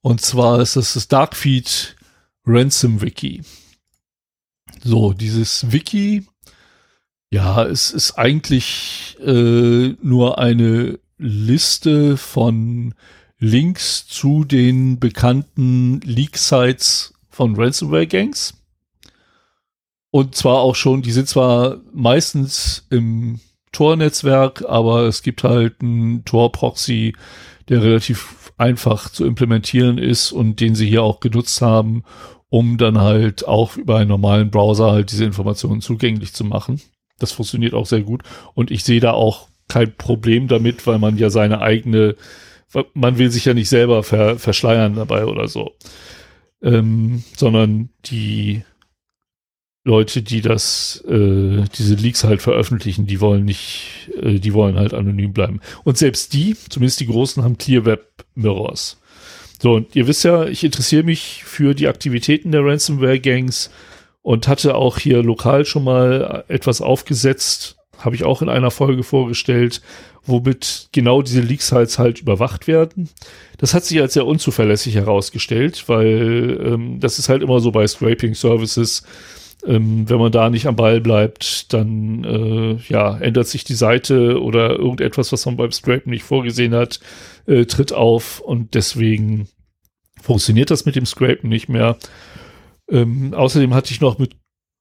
Und 0.00 0.20
zwar 0.20 0.60
ist 0.60 0.76
das 0.76 0.94
das 0.94 1.08
Darkfeed 1.08 1.96
Ransom 2.46 3.02
Wiki. 3.02 3.42
So, 4.84 5.12
dieses 5.12 5.70
Wiki, 5.70 6.26
ja, 7.30 7.64
es 7.64 7.92
ist 7.92 8.18
eigentlich 8.18 9.16
äh, 9.24 9.94
nur 10.02 10.38
eine 10.38 10.98
Liste 11.18 12.16
von 12.16 12.94
Links 13.38 14.06
zu 14.08 14.44
den 14.44 14.98
bekannten 14.98 16.00
Leak-Sites 16.00 17.14
von 17.30 17.54
Ransomware-Gangs. 17.54 18.54
Und 20.10 20.34
zwar 20.34 20.58
auch 20.58 20.74
schon, 20.74 21.02
die 21.02 21.12
sind 21.12 21.28
zwar 21.28 21.80
meistens 21.92 22.86
im 22.90 23.40
Tor-Netzwerk, 23.70 24.64
aber 24.68 25.04
es 25.06 25.22
gibt 25.22 25.44
halt 25.44 25.80
einen 25.80 26.24
Tor-Proxy, 26.24 27.14
der 27.68 27.82
relativ 27.82 28.52
einfach 28.58 29.10
zu 29.10 29.24
implementieren 29.24 29.98
ist 29.98 30.32
und 30.32 30.60
den 30.60 30.74
sie 30.74 30.88
hier 30.88 31.04
auch 31.04 31.20
genutzt 31.20 31.62
haben, 31.62 32.02
um 32.52 32.76
dann 32.76 33.00
halt 33.00 33.48
auch 33.48 33.78
über 33.78 33.96
einen 33.96 34.10
normalen 34.10 34.50
Browser 34.50 34.92
halt 34.92 35.10
diese 35.10 35.24
Informationen 35.24 35.80
zugänglich 35.80 36.34
zu 36.34 36.44
machen. 36.44 36.82
Das 37.18 37.32
funktioniert 37.32 37.72
auch 37.72 37.86
sehr 37.86 38.02
gut. 38.02 38.24
Und 38.52 38.70
ich 38.70 38.84
sehe 38.84 39.00
da 39.00 39.12
auch 39.12 39.48
kein 39.68 39.96
Problem 39.96 40.48
damit, 40.48 40.86
weil 40.86 40.98
man 40.98 41.16
ja 41.16 41.30
seine 41.30 41.62
eigene, 41.62 42.14
man 42.92 43.16
will 43.16 43.30
sich 43.30 43.46
ja 43.46 43.54
nicht 43.54 43.70
selber 43.70 44.02
ver, 44.02 44.38
verschleiern 44.38 44.96
dabei 44.96 45.24
oder 45.24 45.48
so. 45.48 45.72
Ähm, 46.60 47.24
sondern 47.38 47.88
die 48.04 48.64
Leute, 49.84 50.20
die 50.20 50.42
das, 50.42 51.02
äh, 51.08 51.64
diese 51.78 51.94
Leaks 51.94 52.22
halt 52.22 52.42
veröffentlichen, 52.42 53.06
die 53.06 53.22
wollen 53.22 53.46
nicht, 53.46 54.10
äh, 54.20 54.38
die 54.38 54.52
wollen 54.52 54.76
halt 54.76 54.92
anonym 54.92 55.32
bleiben. 55.32 55.60
Und 55.84 55.96
selbst 55.96 56.34
die, 56.34 56.54
zumindest 56.68 57.00
die 57.00 57.06
Großen, 57.06 57.42
haben 57.42 57.56
Clear 57.56 57.86
Web 57.86 58.26
Mirrors. 58.34 59.00
So, 59.62 59.74
und 59.74 59.94
ihr 59.94 60.08
wisst 60.08 60.24
ja, 60.24 60.46
ich 60.46 60.64
interessiere 60.64 61.04
mich 61.04 61.44
für 61.44 61.72
die 61.72 61.86
Aktivitäten 61.86 62.50
der 62.50 62.64
Ransomware-Gangs 62.64 63.70
und 64.20 64.48
hatte 64.48 64.74
auch 64.74 64.98
hier 64.98 65.22
lokal 65.22 65.64
schon 65.66 65.84
mal 65.84 66.42
etwas 66.48 66.80
aufgesetzt, 66.80 67.76
habe 67.96 68.16
ich 68.16 68.24
auch 68.24 68.42
in 68.42 68.48
einer 68.48 68.72
Folge 68.72 69.04
vorgestellt, 69.04 69.80
womit 70.24 70.88
genau 70.90 71.22
diese 71.22 71.42
Leaks 71.42 71.70
halt, 71.70 71.96
halt 71.96 72.18
überwacht 72.18 72.66
werden. 72.66 73.08
Das 73.58 73.72
hat 73.72 73.84
sich 73.84 74.00
als 74.00 74.14
sehr 74.14 74.26
unzuverlässig 74.26 74.96
herausgestellt, 74.96 75.84
weil 75.86 76.60
ähm, 76.64 76.98
das 76.98 77.20
ist 77.20 77.28
halt 77.28 77.42
immer 77.42 77.60
so 77.60 77.70
bei 77.70 77.86
Scraping-Services, 77.86 79.04
ähm, 79.64 80.10
wenn 80.10 80.18
man 80.18 80.32
da 80.32 80.50
nicht 80.50 80.66
am 80.66 80.74
Ball 80.74 81.00
bleibt, 81.00 81.72
dann 81.72 82.24
äh, 82.24 82.92
ja, 82.92 83.16
ändert 83.18 83.46
sich 83.46 83.62
die 83.62 83.74
Seite 83.74 84.42
oder 84.42 84.70
irgendetwas, 84.70 85.30
was 85.30 85.46
man 85.46 85.56
beim 85.56 85.70
Scrapen 85.70 86.10
nicht 86.10 86.24
vorgesehen 86.24 86.74
hat, 86.74 86.98
äh, 87.46 87.64
tritt 87.64 87.92
auf 87.92 88.40
und 88.40 88.74
deswegen 88.74 89.48
funktioniert 90.20 90.70
das 90.70 90.84
mit 90.84 90.96
dem 90.96 91.06
Scrapen 91.06 91.48
nicht 91.48 91.68
mehr. 91.68 91.98
Ähm, 92.88 93.34
außerdem 93.34 93.74
hatte 93.74 93.92
ich 93.92 94.00
noch 94.00 94.18
mit, 94.18 94.36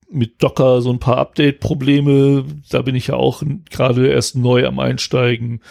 mit 0.10 0.44
Docker 0.44 0.82
so 0.82 0.92
ein 0.92 1.00
paar 1.00 1.18
Update-Probleme. 1.18 2.46
Da 2.70 2.82
bin 2.82 2.96
ich 2.96 3.08
ja 3.08 3.16
auch 3.16 3.44
gerade 3.70 4.08
erst 4.08 4.36
neu 4.36 4.66
am 4.66 4.80
Einsteigen 4.80 5.62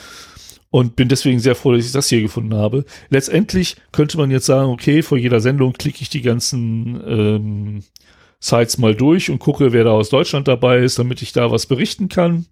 und 0.70 0.96
bin 0.96 1.08
deswegen 1.08 1.40
sehr 1.40 1.54
froh, 1.54 1.72
dass 1.72 1.86
ich 1.86 1.92
das 1.92 2.08
hier 2.08 2.22
gefunden 2.22 2.54
habe. 2.54 2.84
Letztendlich 3.10 3.76
könnte 3.92 4.16
man 4.16 4.30
jetzt 4.30 4.46
sagen, 4.46 4.70
okay, 4.70 5.02
vor 5.02 5.18
jeder 5.18 5.40
Sendung 5.40 5.72
klicke 5.72 6.02
ich 6.02 6.08
die 6.08 6.22
ganzen 6.22 7.00
ähm, 7.06 7.82
Sites 8.38 8.78
mal 8.78 8.94
durch 8.94 9.30
und 9.30 9.38
gucke, 9.38 9.72
wer 9.72 9.84
da 9.84 9.90
aus 9.90 10.08
Deutschland 10.08 10.48
dabei 10.48 10.78
ist, 10.78 10.98
damit 10.98 11.22
ich 11.22 11.32
da 11.32 11.50
was 11.50 11.66
berichten 11.66 12.08
kann, 12.08 12.46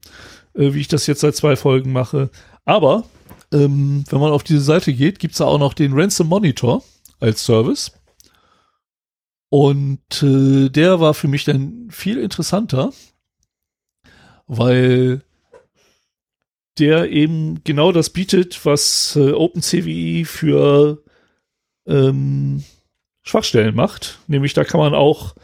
äh, 0.55 0.75
wie 0.75 0.81
ich 0.81 0.89
das 0.89 1.07
jetzt 1.07 1.21
seit 1.21 1.37
zwei 1.37 1.57
Folgen 1.57 1.93
mache. 1.93 2.31
Aber 2.65 3.05
ähm, 3.53 4.05
wenn 4.09 4.21
man 4.21 4.33
auf 4.33 4.43
diese 4.43 4.61
Seite 4.61 4.93
geht, 4.93 5.19
gibt's 5.19 5.39
da 5.39 5.45
auch 5.45 5.59
noch 5.59 5.75
den 5.75 5.93
Ransom 5.93 6.29
Monitor 6.29 6.83
als 7.21 7.45
Service. 7.45 7.93
Und 9.51 10.23
äh, 10.23 10.69
der 10.69 11.01
war 11.01 11.15
für 11.15 11.29
mich 11.29 11.45
dann 11.45 11.89
viel 11.91 12.19
interessanter, 12.19 12.93
weil 14.47 15.23
der 16.79 17.11
eben 17.11 17.63
genau 17.65 17.93
das 17.93 18.11
bietet, 18.11 18.65
was 18.65 19.17
äh, 19.17 19.33
OpenCVE 19.33 20.25
für 20.27 21.03
ähm, 21.87 22.63
Schwachstellen 23.23 23.75
macht. 23.75 24.19
Nämlich 24.27 24.55
da 24.55 24.65
kann 24.65 24.81
man 24.81 24.95
auch 24.95 25.35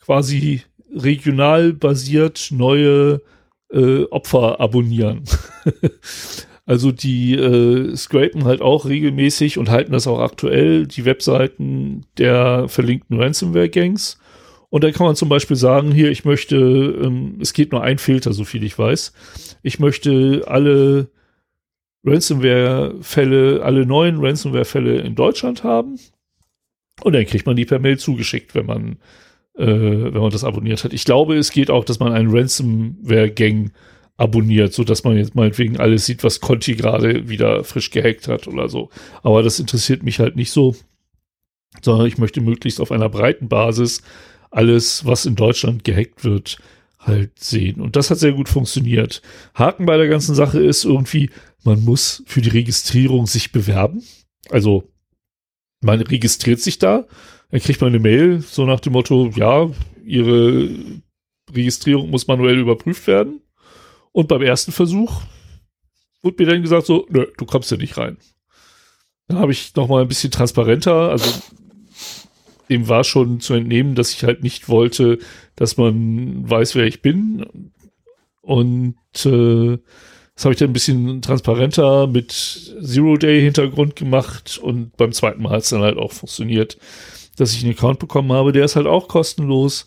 quasi 0.00 0.62
regional 0.92 1.72
basiert 1.72 2.48
neue 2.50 3.22
äh, 3.70 4.04
Opfer 4.04 4.60
abonnieren. 4.60 5.24
also 6.68 6.92
die 6.92 7.34
äh, 7.34 7.96
scrapen 7.96 8.44
halt 8.44 8.60
auch 8.60 8.84
regelmäßig 8.84 9.56
und 9.56 9.70
halten 9.70 9.92
das 9.92 10.06
auch 10.06 10.20
aktuell, 10.20 10.86
die 10.86 11.06
Webseiten 11.06 12.04
der 12.18 12.68
verlinkten 12.68 13.18
Ransomware-Gangs. 13.18 14.18
Und 14.68 14.84
dann 14.84 14.92
kann 14.92 15.06
man 15.06 15.16
zum 15.16 15.30
Beispiel 15.30 15.56
sagen, 15.56 15.92
hier, 15.92 16.10
ich 16.10 16.26
möchte, 16.26 16.56
ähm, 16.56 17.38
es 17.40 17.54
geht 17.54 17.72
nur 17.72 17.82
ein 17.82 17.96
Filter, 17.96 18.34
so 18.34 18.44
viel 18.44 18.62
ich 18.64 18.78
weiß. 18.78 19.14
Ich 19.62 19.78
möchte 19.78 20.44
alle 20.46 21.08
Ransomware-Fälle, 22.04 23.62
alle 23.62 23.86
neuen 23.86 24.18
Ransomware-Fälle 24.20 25.00
in 25.00 25.14
Deutschland 25.14 25.64
haben. 25.64 25.98
Und 27.02 27.14
dann 27.14 27.24
kriegt 27.24 27.46
man 27.46 27.56
die 27.56 27.64
per 27.64 27.78
Mail 27.78 27.98
zugeschickt, 27.98 28.54
wenn 28.54 28.66
man, 28.66 28.98
äh, 29.56 29.64
wenn 29.64 30.20
man 30.20 30.32
das 30.32 30.44
abonniert 30.44 30.84
hat. 30.84 30.92
Ich 30.92 31.06
glaube, 31.06 31.38
es 31.38 31.50
geht 31.50 31.70
auch, 31.70 31.86
dass 31.86 31.98
man 31.98 32.12
einen 32.12 32.30
Ransomware-Gang 32.30 33.70
abonniert, 34.18 34.74
so 34.74 34.84
dass 34.84 35.04
man 35.04 35.16
jetzt 35.16 35.34
meinetwegen 35.34 35.78
alles 35.78 36.04
sieht, 36.04 36.24
was 36.24 36.40
Conti 36.40 36.74
gerade 36.74 37.28
wieder 37.28 37.64
frisch 37.64 37.90
gehackt 37.90 38.28
hat 38.28 38.46
oder 38.48 38.68
so. 38.68 38.90
Aber 39.22 39.42
das 39.42 39.60
interessiert 39.60 40.02
mich 40.02 40.18
halt 40.18 40.36
nicht 40.36 40.50
so, 40.50 40.76
sondern 41.80 42.06
ich 42.06 42.18
möchte 42.18 42.40
möglichst 42.40 42.80
auf 42.80 42.92
einer 42.92 43.08
breiten 43.08 43.48
Basis 43.48 44.02
alles, 44.50 45.06
was 45.06 45.24
in 45.24 45.36
Deutschland 45.36 45.84
gehackt 45.84 46.24
wird, 46.24 46.58
halt 46.98 47.38
sehen. 47.38 47.80
Und 47.80 47.94
das 47.94 48.10
hat 48.10 48.18
sehr 48.18 48.32
gut 48.32 48.48
funktioniert. 48.48 49.22
Haken 49.54 49.86
bei 49.86 49.96
der 49.96 50.08
ganzen 50.08 50.34
Sache 50.34 50.60
ist 50.60 50.84
irgendwie, 50.84 51.30
man 51.62 51.84
muss 51.84 52.24
für 52.26 52.40
die 52.40 52.48
Registrierung 52.50 53.26
sich 53.26 53.52
bewerben. 53.52 54.02
Also 54.50 54.90
man 55.80 56.00
registriert 56.00 56.60
sich 56.60 56.78
da, 56.78 57.06
dann 57.50 57.60
kriegt 57.60 57.80
man 57.80 57.90
eine 57.90 58.00
Mail, 58.00 58.40
so 58.40 58.66
nach 58.66 58.80
dem 58.80 58.94
Motto, 58.94 59.30
ja, 59.36 59.70
ihre 60.04 60.70
Registrierung 61.52 62.10
muss 62.10 62.26
manuell 62.26 62.58
überprüft 62.58 63.06
werden. 63.06 63.42
Und 64.18 64.26
beim 64.26 64.42
ersten 64.42 64.72
Versuch 64.72 65.22
wurde 66.22 66.42
mir 66.42 66.50
dann 66.50 66.62
gesagt, 66.62 66.86
so, 66.86 67.06
nö, 67.08 67.28
du 67.36 67.46
kommst 67.46 67.70
ja 67.70 67.76
nicht 67.76 67.98
rein. 67.98 68.16
Dann 69.28 69.38
habe 69.38 69.52
ich 69.52 69.76
noch 69.76 69.86
mal 69.86 70.02
ein 70.02 70.08
bisschen 70.08 70.32
transparenter, 70.32 71.10
also 71.10 71.30
dem 72.68 72.88
war 72.88 73.04
schon 73.04 73.38
zu 73.38 73.54
entnehmen, 73.54 73.94
dass 73.94 74.12
ich 74.12 74.24
halt 74.24 74.42
nicht 74.42 74.68
wollte, 74.68 75.20
dass 75.54 75.76
man 75.76 76.50
weiß, 76.50 76.74
wer 76.74 76.86
ich 76.86 77.00
bin. 77.00 77.70
Und 78.42 78.96
äh, 79.24 79.78
das 80.34 80.44
habe 80.44 80.52
ich 80.52 80.58
dann 80.58 80.70
ein 80.70 80.72
bisschen 80.72 81.22
transparenter 81.22 82.08
mit 82.08 82.32
Zero-Day-Hintergrund 82.32 83.94
gemacht 83.94 84.58
und 84.60 84.96
beim 84.96 85.12
zweiten 85.12 85.42
Mal 85.42 85.52
hat 85.52 85.62
es 85.62 85.68
dann 85.68 85.82
halt 85.82 85.96
auch 85.96 86.10
funktioniert, 86.10 86.76
dass 87.36 87.52
ich 87.52 87.62
einen 87.62 87.74
Account 87.74 88.00
bekommen 88.00 88.32
habe. 88.32 88.50
Der 88.50 88.64
ist 88.64 88.74
halt 88.74 88.88
auch 88.88 89.06
kostenlos. 89.06 89.86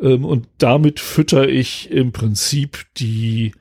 Ähm, 0.00 0.24
und 0.24 0.48
damit 0.58 1.00
fütter 1.00 1.48
ich 1.48 1.90
im 1.90 2.12
Prinzip 2.12 2.86
die 2.96 3.52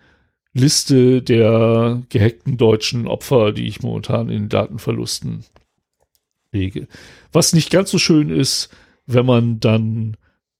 Liste 0.53 1.22
der 1.22 2.03
gehackten 2.09 2.57
deutschen 2.57 3.07
Opfer, 3.07 3.51
die 3.51 3.68
ich 3.68 3.81
momentan 3.81 4.30
in 4.30 4.49
Datenverlusten 4.49 5.45
lege. 6.51 6.88
Was 7.31 7.53
nicht 7.53 7.69
ganz 7.69 7.91
so 7.91 7.99
schön 7.99 8.30
ist, 8.30 8.69
wenn 9.05 9.26
man 9.26 9.59
dann 9.59 10.18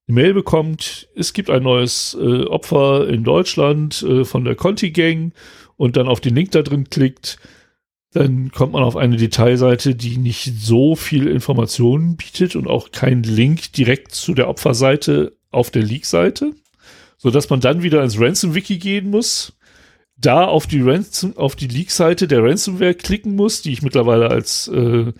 eine 0.07 0.15
Mail 0.15 0.33
bekommt, 0.33 1.09
es 1.15 1.33
gibt 1.33 1.49
ein 1.49 1.63
neues 1.63 2.15
äh, 2.19 2.43
Opfer 2.43 3.07
in 3.09 3.23
Deutschland 3.23 4.03
äh, 4.03 4.23
von 4.23 4.45
der 4.45 4.55
Conti 4.55 4.91
Gang 4.91 5.33
und 5.75 5.97
dann 5.97 6.07
auf 6.07 6.21
den 6.21 6.35
Link 6.35 6.51
da 6.51 6.61
drin 6.61 6.89
klickt, 6.89 7.37
dann 8.13 8.51
kommt 8.51 8.73
man 8.73 8.83
auf 8.83 8.95
eine 8.95 9.17
Detailseite, 9.17 9.95
die 9.95 10.17
nicht 10.17 10.53
so 10.59 10.95
viel 10.95 11.27
Informationen 11.27 12.15
bietet 12.15 12.55
und 12.55 12.67
auch 12.67 12.91
keinen 12.91 13.23
Link 13.23 13.73
direkt 13.73 14.13
zu 14.13 14.33
der 14.33 14.47
Opferseite 14.47 15.37
auf 15.57 15.71
der 15.71 15.84
Leak-Seite, 15.84 16.53
so 17.17 17.31
dass 17.31 17.49
man 17.49 17.59
dann 17.59 17.84
wieder 17.84 18.03
ins 18.03 18.19
Ransom-Wiki 18.19 18.77
gehen 18.77 19.09
muss, 19.09 19.57
da 20.17 20.45
auf 20.45 20.67
die 20.67 20.81
Ransom, 20.81 21.38
auf 21.38 21.55
die 21.55 21.67
Leak-Seite 21.67 22.27
der 22.27 22.43
Ransomware 22.43 22.95
klicken 22.95 23.35
muss, 23.35 23.61
die 23.61 23.71
ich 23.71 23.81
mittlerweile 23.81 24.29
als 24.29 24.67
äh, 24.67 25.13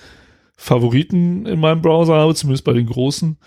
Favoriten 0.55 1.45
in 1.45 1.59
meinem 1.59 1.81
Browser 1.81 2.15
habe, 2.15 2.35
zumindest 2.35 2.64
bei 2.64 2.73
den 2.73 2.88
großen. 2.88 3.38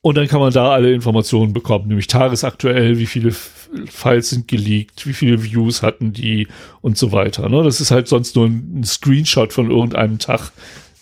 Und 0.00 0.14
dann 0.16 0.28
kann 0.28 0.40
man 0.40 0.52
da 0.52 0.70
alle 0.70 0.92
Informationen 0.92 1.52
bekommen, 1.52 1.88
nämlich 1.88 2.06
tagesaktuell, 2.06 2.98
wie 2.98 3.06
viele 3.06 3.32
Files 3.32 4.30
sind 4.30 4.46
geleakt, 4.46 5.06
wie 5.06 5.12
viele 5.12 5.42
Views 5.42 5.82
hatten 5.82 6.12
die 6.12 6.46
und 6.80 6.96
so 6.96 7.10
weiter. 7.12 7.48
Ne? 7.48 7.62
Das 7.64 7.80
ist 7.80 7.90
halt 7.90 8.06
sonst 8.06 8.36
nur 8.36 8.46
ein, 8.46 8.84
Screenshot 8.84 9.52
von 9.52 9.70
irgendeinem 9.70 10.18
Tag, 10.18 10.52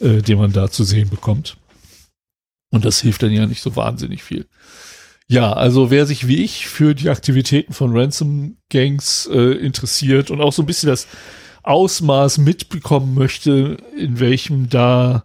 äh, 0.01 0.23
den 0.23 0.39
man 0.39 0.53
da 0.53 0.71
zu 0.71 0.85
sehen 0.85 1.11
bekommt. 1.11 1.59
Und 2.71 2.85
das 2.85 3.03
hilft 3.03 3.23
dann 3.23 3.31
ja 3.31 3.47
nicht 3.47 3.61
so 3.61 3.77
wahnsinnig 3.77 4.23
viel. 4.23 4.47
Ja, 5.27 5.53
also 5.53 5.91
wer 5.91 6.05
sich 6.07 6.29
wie 6.29 6.45
ich 6.45 6.69
für 6.69 6.95
die 6.95 7.09
Aktivitäten 7.09 7.73
von 7.73 7.97
Ransom 7.97 8.59
Gangs 8.71 9.29
äh, 9.33 9.53
interessiert 9.53 10.31
und 10.31 10.41
auch 10.41 10.53
so 10.53 10.63
ein 10.63 10.67
bisschen 10.67 10.91
das 10.91 11.07
Ausmaß 11.63 12.39
mitbekommen 12.39 13.15
möchte, 13.15 13.79
in 13.97 14.21
welchem 14.21 14.69
da 14.69 15.25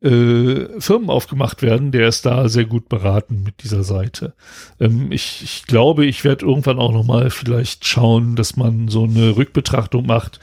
äh, 0.00 0.80
Firmen 0.80 1.10
aufgemacht 1.10 1.62
werden, 1.62 1.92
der 1.92 2.08
ist 2.08 2.24
da 2.24 2.48
sehr 2.48 2.64
gut 2.64 2.88
beraten 2.88 3.42
mit 3.42 3.62
dieser 3.62 3.84
Seite. 3.84 4.34
Ähm, 4.80 5.12
ich, 5.12 5.42
ich 5.42 5.66
glaube, 5.66 6.06
ich 6.06 6.24
werde 6.24 6.46
irgendwann 6.46 6.78
auch 6.78 6.92
noch 6.92 7.04
mal 7.04 7.30
vielleicht 7.30 7.86
schauen, 7.86 8.36
dass 8.36 8.56
man 8.56 8.88
so 8.88 9.04
eine 9.04 9.36
Rückbetrachtung 9.36 10.06
macht, 10.06 10.40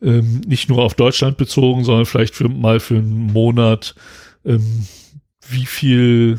ähm, 0.00 0.42
nicht 0.46 0.68
nur 0.68 0.82
auf 0.82 0.94
Deutschland 0.94 1.36
bezogen, 1.36 1.84
sondern 1.84 2.06
vielleicht 2.06 2.34
für, 2.34 2.48
mal 2.48 2.78
für 2.78 2.96
einen 2.96 3.32
Monat, 3.32 3.96
ähm, 4.44 4.86
wie 5.48 5.66
viel 5.66 6.38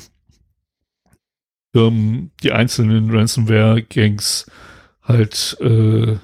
Firmen 1.75 2.31
die 2.41 2.53
einzelnen 2.53 3.13
Ransomware-Gangs 3.13 4.45
halt 5.01 5.57
äh, 5.59 6.17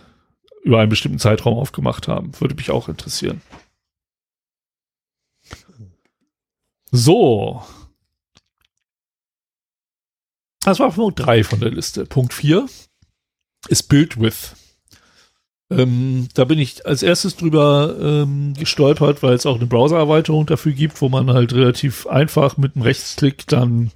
über 0.64 0.80
einen 0.80 0.90
bestimmten 0.90 1.20
Zeitraum 1.20 1.58
aufgemacht 1.58 2.08
haben. 2.08 2.32
Würde 2.40 2.56
mich 2.56 2.72
auch 2.72 2.88
interessieren. 2.88 3.42
So. 6.92 7.62
Das 10.64 10.80
war 10.80 10.90
Punkt 10.92 11.20
3 11.20 11.44
von 11.44 11.60
der 11.60 11.72
Liste. 11.72 12.06
Punkt 12.06 12.34
4 12.34 12.66
ist 13.68 13.90
Build 13.90 14.22
with. 14.22 14.56
Ähm, 15.70 16.30
da 16.34 16.46
bin 16.46 16.60
ich 16.60 16.86
als 16.86 17.04
erstes 17.04 17.36
drüber 17.36 17.98
ähm, 18.00 18.54
gestolpert, 18.54 19.22
weil 19.22 19.34
es 19.34 19.46
auch 19.46 19.58
eine 19.58 19.68
Browser-Erweiterung 19.68 20.46
dafür 20.46 20.72
gibt, 20.72 21.02
wo 21.02 21.10
man 21.10 21.30
halt 21.34 21.52
relativ 21.52 22.08
einfach 22.08 22.56
mit 22.56 22.76
einem 22.76 22.84
Rechtsklick 22.84 23.48
dann 23.48 23.92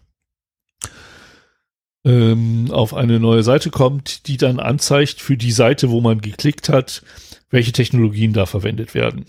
ähm, 2.06 2.68
auf 2.72 2.94
eine 2.94 3.20
neue 3.20 3.44
Seite 3.44 3.72
kommt, 3.72 4.28
die 4.28 4.38
dann 4.38 4.60
anzeigt 4.60 5.20
für 5.20 5.36
die 5.36 5.52
Seite, 5.52 5.90
wo 5.90 6.00
man 6.02 6.22
geklickt 6.22 6.70
hat, 6.70 7.02
welche 7.50 7.72
Technologien 7.72 8.32
da 8.32 8.46
verwendet 8.46 8.94
werden. 8.94 9.26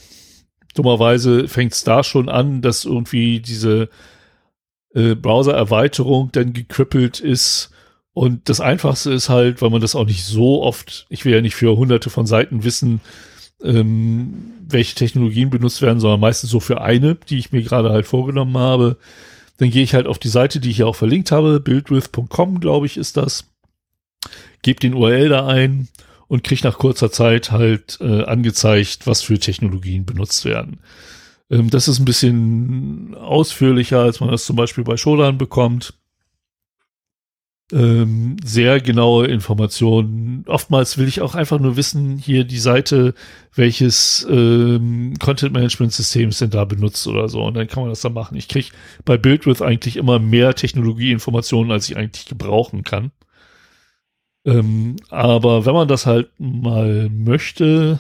Dummerweise 0.75 1.49
fängt 1.49 1.73
es 1.73 1.85
da 1.85 2.05
schon 2.05 2.29
an, 2.29 2.61
dass 2.61 2.85
irgendwie 2.85 3.41
diese 3.41 3.89
äh, 4.95 5.15
Browser-Erweiterung 5.15 6.31
dann 6.33 6.53
gekrüppelt 6.53 7.19
ist. 7.19 7.71
Und 8.13 8.49
das 8.49 8.61
Einfachste 8.61 9.13
ist 9.13 9.31
halt, 9.31 9.63
weil 9.63 9.71
man 9.71 9.81
das 9.81 9.95
auch 9.95 10.05
nicht 10.05 10.25
so 10.25 10.63
oft, 10.63 11.07
ich 11.09 11.25
will 11.25 11.35
ja 11.35 11.41
nicht 11.41 11.55
für 11.55 11.77
hunderte 11.77 12.11
von 12.11 12.27
Seiten 12.27 12.63
wissen, 12.63 13.01
ähm, 13.63 14.53
welche 14.69 14.95
Technologien 14.95 15.49
benutzt 15.49 15.81
werden, 15.81 16.01
sondern 16.01 16.21
meistens 16.21 16.51
so 16.51 16.61
für 16.61 16.83
eine, 16.83 17.15
die 17.15 17.39
ich 17.39 17.53
mir 17.53 17.63
gerade 17.63 17.91
halt 17.91 18.07
vorgenommen 18.07 18.59
habe, 18.59 18.99
dann 19.59 19.71
gehe 19.71 19.83
ich 19.83 19.95
halt 19.95 20.07
auf 20.07 20.19
die 20.19 20.29
Seite, 20.29 20.61
die 20.61 20.71
ich 20.71 20.77
hier 20.77 20.87
auch 20.87 20.97
verlinkt 20.97 21.33
habe, 21.33 21.61
buildwith.com, 21.61 22.61
glaube 22.61 22.87
ich, 22.87 22.97
ist 22.97 23.17
das. 23.17 23.45
Gebe 24.63 24.81
den 24.81 24.95
URL 24.95 25.29
da 25.29 25.47
ein 25.47 25.89
und 26.29 26.45
kriege 26.45 26.67
nach 26.67 26.79
kurzer 26.79 27.11
Zeit 27.11 27.53
halt 27.53 27.99
äh, 28.01 28.25
angezeigt, 28.25 29.07
was 29.07 29.23
für 29.23 29.39
Technologien 29.39 30.05
benutzt 30.05 30.45
werden. 30.45 30.81
Ähm, 31.51 31.71
das 31.71 31.89
ist 31.89 31.99
ein 31.99 32.05
bisschen 32.05 33.15
ausführlicher, 33.15 34.01
als 34.01 34.21
man 34.21 34.31
das 34.31 34.45
zum 34.45 34.57
Beispiel 34.57 34.85
bei 34.85 34.97
Shodan 34.97 35.39
bekommt. 35.39 35.95
Ähm, 37.73 38.37
sehr 38.45 38.81
genaue 38.81 39.27
Informationen. 39.27 40.45
Oftmals 40.47 40.99
will 40.99 41.09
ich 41.09 41.21
auch 41.21 41.35
einfach 41.35 41.59
nur 41.59 41.77
wissen, 41.77 42.17
hier 42.17 42.45
die 42.45 42.59
Seite, 42.59 43.15
welches 43.55 44.27
ähm, 44.31 45.15
Content-Management-System 45.19 46.29
ist 46.29 46.41
denn 46.41 46.51
da 46.51 46.65
benutzt 46.65 47.07
oder 47.09 47.29
so. 47.29 47.43
Und 47.43 47.55
dann 47.55 47.67
kann 47.67 47.83
man 47.83 47.91
das 47.91 48.03
dann 48.03 48.13
machen. 48.13 48.37
Ich 48.37 48.49
kriege 48.49 48.69
bei 49.05 49.17
Buildwith 49.17 49.63
eigentlich 49.63 49.97
immer 49.97 50.19
mehr 50.19 50.55
Technologieinformationen, 50.55 51.73
als 51.73 51.91
ich 51.91 51.97
eigentlich 51.97 52.27
gebrauchen 52.27 52.85
kann. 52.85 53.11
Ähm, 54.45 54.97
aber 55.11 55.67
wenn 55.67 55.75
man 55.75 55.89
das 55.89 56.07
halt 56.07 56.31
mal 56.39 57.11
möchte, 57.11 57.99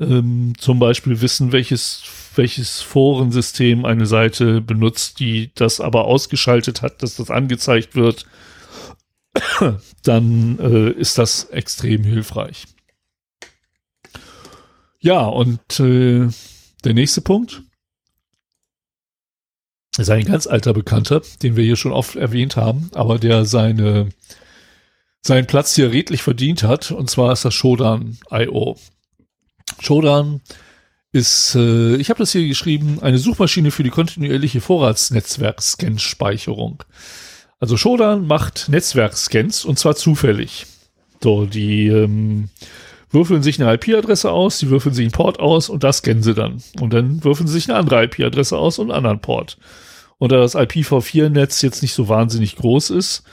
ähm, 0.00 0.54
zum 0.58 0.80
Beispiel 0.80 1.20
wissen, 1.20 1.52
welches, 1.52 2.02
welches 2.34 2.80
Forensystem 2.80 3.84
eine 3.84 4.06
Seite 4.06 4.60
benutzt, 4.60 5.20
die 5.20 5.52
das 5.54 5.80
aber 5.80 6.06
ausgeschaltet 6.06 6.82
hat, 6.82 7.02
dass 7.02 7.16
das 7.16 7.30
angezeigt 7.30 7.94
wird, 7.94 8.26
dann 10.02 10.58
äh, 10.58 10.90
ist 10.90 11.18
das 11.18 11.44
extrem 11.44 12.04
hilfreich. 12.04 12.66
Ja, 15.00 15.26
und 15.26 15.80
äh, 15.80 16.28
der 16.84 16.94
nächste 16.94 17.20
Punkt 17.20 17.62
ist 19.96 20.10
ein 20.10 20.24
ganz 20.24 20.46
alter 20.46 20.72
Bekannter, 20.72 21.22
den 21.42 21.56
wir 21.56 21.64
hier 21.64 21.76
schon 21.76 21.92
oft 21.92 22.16
erwähnt 22.16 22.56
haben, 22.56 22.90
aber 22.94 23.18
der 23.18 23.44
seine, 23.44 24.08
seinen 25.22 25.46
Platz 25.46 25.74
hier 25.74 25.92
redlich 25.92 26.22
verdient 26.22 26.62
hat, 26.62 26.90
und 26.90 27.10
zwar 27.10 27.32
ist 27.32 27.44
das 27.44 27.54
Shodan.io. 27.54 28.76
Shodan 29.80 30.40
ist, 31.12 31.54
äh, 31.54 31.96
ich 31.96 32.10
habe 32.10 32.18
das 32.18 32.32
hier 32.32 32.46
geschrieben, 32.46 32.98
eine 33.00 33.16
Suchmaschine 33.18 33.70
für 33.70 33.82
die 33.82 33.88
kontinuierliche 33.90 34.60
Vorratsnetzwerk-Scan-Speicherung. 34.60 36.84
Also 37.60 37.76
Shodan 37.76 38.26
macht 38.26 38.68
Netzwerkscans 38.68 39.64
und 39.64 39.78
zwar 39.78 39.96
zufällig. 39.96 40.66
So, 41.22 41.46
die 41.46 41.88
ähm, 41.88 42.48
würfeln 43.10 43.42
sich 43.42 43.60
eine 43.60 43.72
IP-Adresse 43.74 44.30
aus, 44.30 44.58
die 44.58 44.70
würfeln 44.70 44.94
sich 44.94 45.04
einen 45.04 45.12
Port 45.12 45.40
aus 45.40 45.68
und 45.68 45.82
das 45.82 45.98
scannen 45.98 46.22
sie 46.22 46.34
dann. 46.34 46.62
Und 46.80 46.92
dann 46.92 47.24
würfeln 47.24 47.48
sie 47.48 47.54
sich 47.54 47.68
eine 47.68 47.78
andere 47.78 48.04
IP-Adresse 48.04 48.56
aus 48.56 48.78
und 48.78 48.90
einen 48.90 48.96
anderen 48.96 49.20
Port. 49.20 49.58
Und 50.18 50.32
da 50.32 50.36
das 50.36 50.56
IPv4-Netz 50.56 51.62
jetzt 51.62 51.82
nicht 51.82 51.94
so 51.94 52.08
wahnsinnig 52.08 52.56
groß 52.56 52.90
ist, 52.90 53.24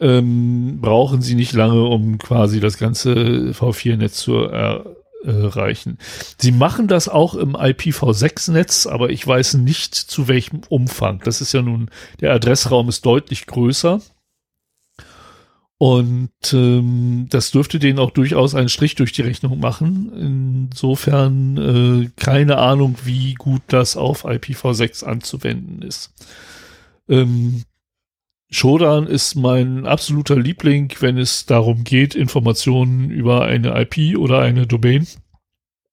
ähm, 0.00 0.80
brauchen 0.80 1.22
sie 1.22 1.34
nicht 1.34 1.52
lange, 1.52 1.82
um 1.84 2.18
quasi 2.18 2.60
das 2.60 2.78
ganze 2.78 3.52
V4-Netz 3.52 4.18
zu 4.18 4.36
er 4.36 4.84
erreichen. 5.24 5.98
Sie 6.40 6.52
machen 6.52 6.88
das 6.88 7.08
auch 7.08 7.34
im 7.34 7.56
IPv6-Netz, 7.56 8.86
aber 8.86 9.10
ich 9.10 9.26
weiß 9.26 9.54
nicht 9.54 9.94
zu 9.94 10.28
welchem 10.28 10.60
Umfang. 10.68 11.20
Das 11.24 11.40
ist 11.40 11.52
ja 11.52 11.62
nun, 11.62 11.90
der 12.20 12.32
Adressraum 12.32 12.88
ist 12.88 13.04
deutlich 13.04 13.46
größer. 13.46 14.00
Und 15.80 16.32
ähm, 16.52 17.26
das 17.30 17.52
dürfte 17.52 17.78
denen 17.78 18.00
auch 18.00 18.10
durchaus 18.10 18.56
einen 18.56 18.68
Strich 18.68 18.96
durch 18.96 19.12
die 19.12 19.22
Rechnung 19.22 19.60
machen. 19.60 20.68
Insofern 20.72 21.56
äh, 21.56 22.10
keine 22.20 22.58
Ahnung, 22.58 22.96
wie 23.04 23.34
gut 23.34 23.62
das 23.68 23.96
auf 23.96 24.24
IPv6 24.24 25.04
anzuwenden 25.04 25.82
ist. 25.82 26.12
Ähm, 27.08 27.62
Shodan 28.50 29.06
ist 29.06 29.34
mein 29.34 29.86
absoluter 29.86 30.36
Liebling, 30.36 30.92
wenn 31.00 31.18
es 31.18 31.44
darum 31.44 31.84
geht, 31.84 32.14
Informationen 32.14 33.10
über 33.10 33.44
eine 33.44 33.78
IP 33.80 34.18
oder 34.18 34.40
eine 34.40 34.66
Domain 34.66 35.06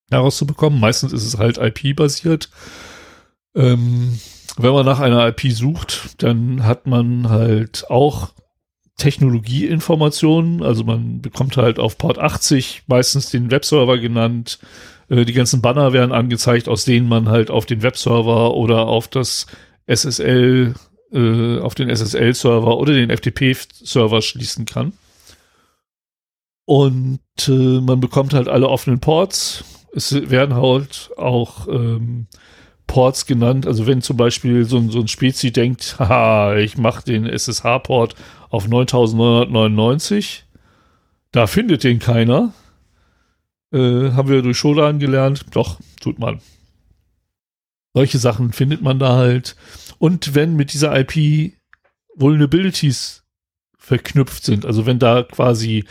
herauszubekommen. 0.10 0.80
Meistens 0.80 1.12
ist 1.12 1.26
es 1.26 1.38
halt 1.38 1.58
IP-basiert. 1.58 2.50
Ähm, 3.56 4.18
wenn 4.58 4.74
man 4.74 4.86
nach 4.86 5.00
einer 5.00 5.28
IP 5.28 5.52
sucht, 5.52 6.24
dann 6.24 6.64
hat 6.64 6.88
man 6.88 7.30
halt 7.30 7.90
auch 7.90 8.32
Technologieinformationen. 8.98 10.64
Also 10.64 10.86
man 10.86 11.22
bekommt 11.22 11.58
halt 11.58 11.80
auf 11.80 11.98
Port 11.98 12.20
80 12.20 12.84
meistens 12.88 13.30
den 13.30 13.52
Webserver 13.52 13.98
genannt. 13.98 14.60
Äh, 15.10 15.26
die 15.26 15.34
ganzen 15.34 15.62
Banner 15.62 15.92
werden 15.92 16.14
angezeigt, 16.14 16.70
aus 16.70 16.86
denen 16.86 17.10
man 17.10 17.28
halt 17.28 17.52
auf 17.52 17.66
den 17.66 17.84
Webserver 17.84 18.54
oder 18.54 18.88
auf 18.88 19.10
das 19.10 19.48
SSL 19.88 20.74
äh, 21.16 21.60
auf 21.60 21.76
den 21.76 21.90
SSL-Server 21.90 22.78
oder 22.78 22.94
den 22.94 23.10
FTP-Server 23.10 24.22
schließen 24.22 24.66
kann. 24.66 24.94
Und 26.66 27.20
äh, 27.48 27.52
man 27.52 28.00
bekommt 28.00 28.34
halt 28.34 28.48
alle 28.50 28.68
offenen 28.68 29.00
Ports. 29.00 29.64
Es 29.94 30.30
werden 30.30 30.56
halt 30.56 31.12
auch 31.16 31.68
ähm, 31.68 32.28
Ports 32.88 33.26
genannt. 33.26 33.66
Also 33.66 33.88
wenn 33.88 34.02
zum 34.02 34.18
Beispiel 34.18 34.66
so, 34.66 34.90
so 34.90 35.00
ein 35.00 35.08
Spezi 35.08 35.52
denkt, 35.52 35.96
haha, 36.00 36.58
ich 36.58 36.78
mache 36.78 37.04
den 37.06 37.26
SSH-Port 37.26 38.16
auf 38.50 38.68
9999, 38.68 40.46
da 41.32 41.48
findet 41.48 41.84
den 41.84 42.00
keiner. 42.00 42.54
Äh, 43.72 44.12
haben 44.12 44.30
wir 44.30 44.42
durch 44.42 44.58
Shodan 44.58 45.00
gelernt. 45.00 45.46
Doch, 45.52 45.80
tut 46.02 46.20
man. 46.20 46.40
Solche 47.94 48.18
Sachen 48.18 48.52
findet 48.52 48.82
man 48.82 49.00
da 49.00 49.16
halt. 49.16 49.56
Und 50.06 50.36
wenn 50.36 50.56
mit 50.56 50.72
dieser 50.72 50.96
IP 50.96 51.54
Vulnerabilities 52.14 53.24
verknüpft 53.76 54.44
sind, 54.46 54.64
also 54.64 54.86
wenn 54.86 55.00
da 55.00 55.24
quasi 55.24 55.84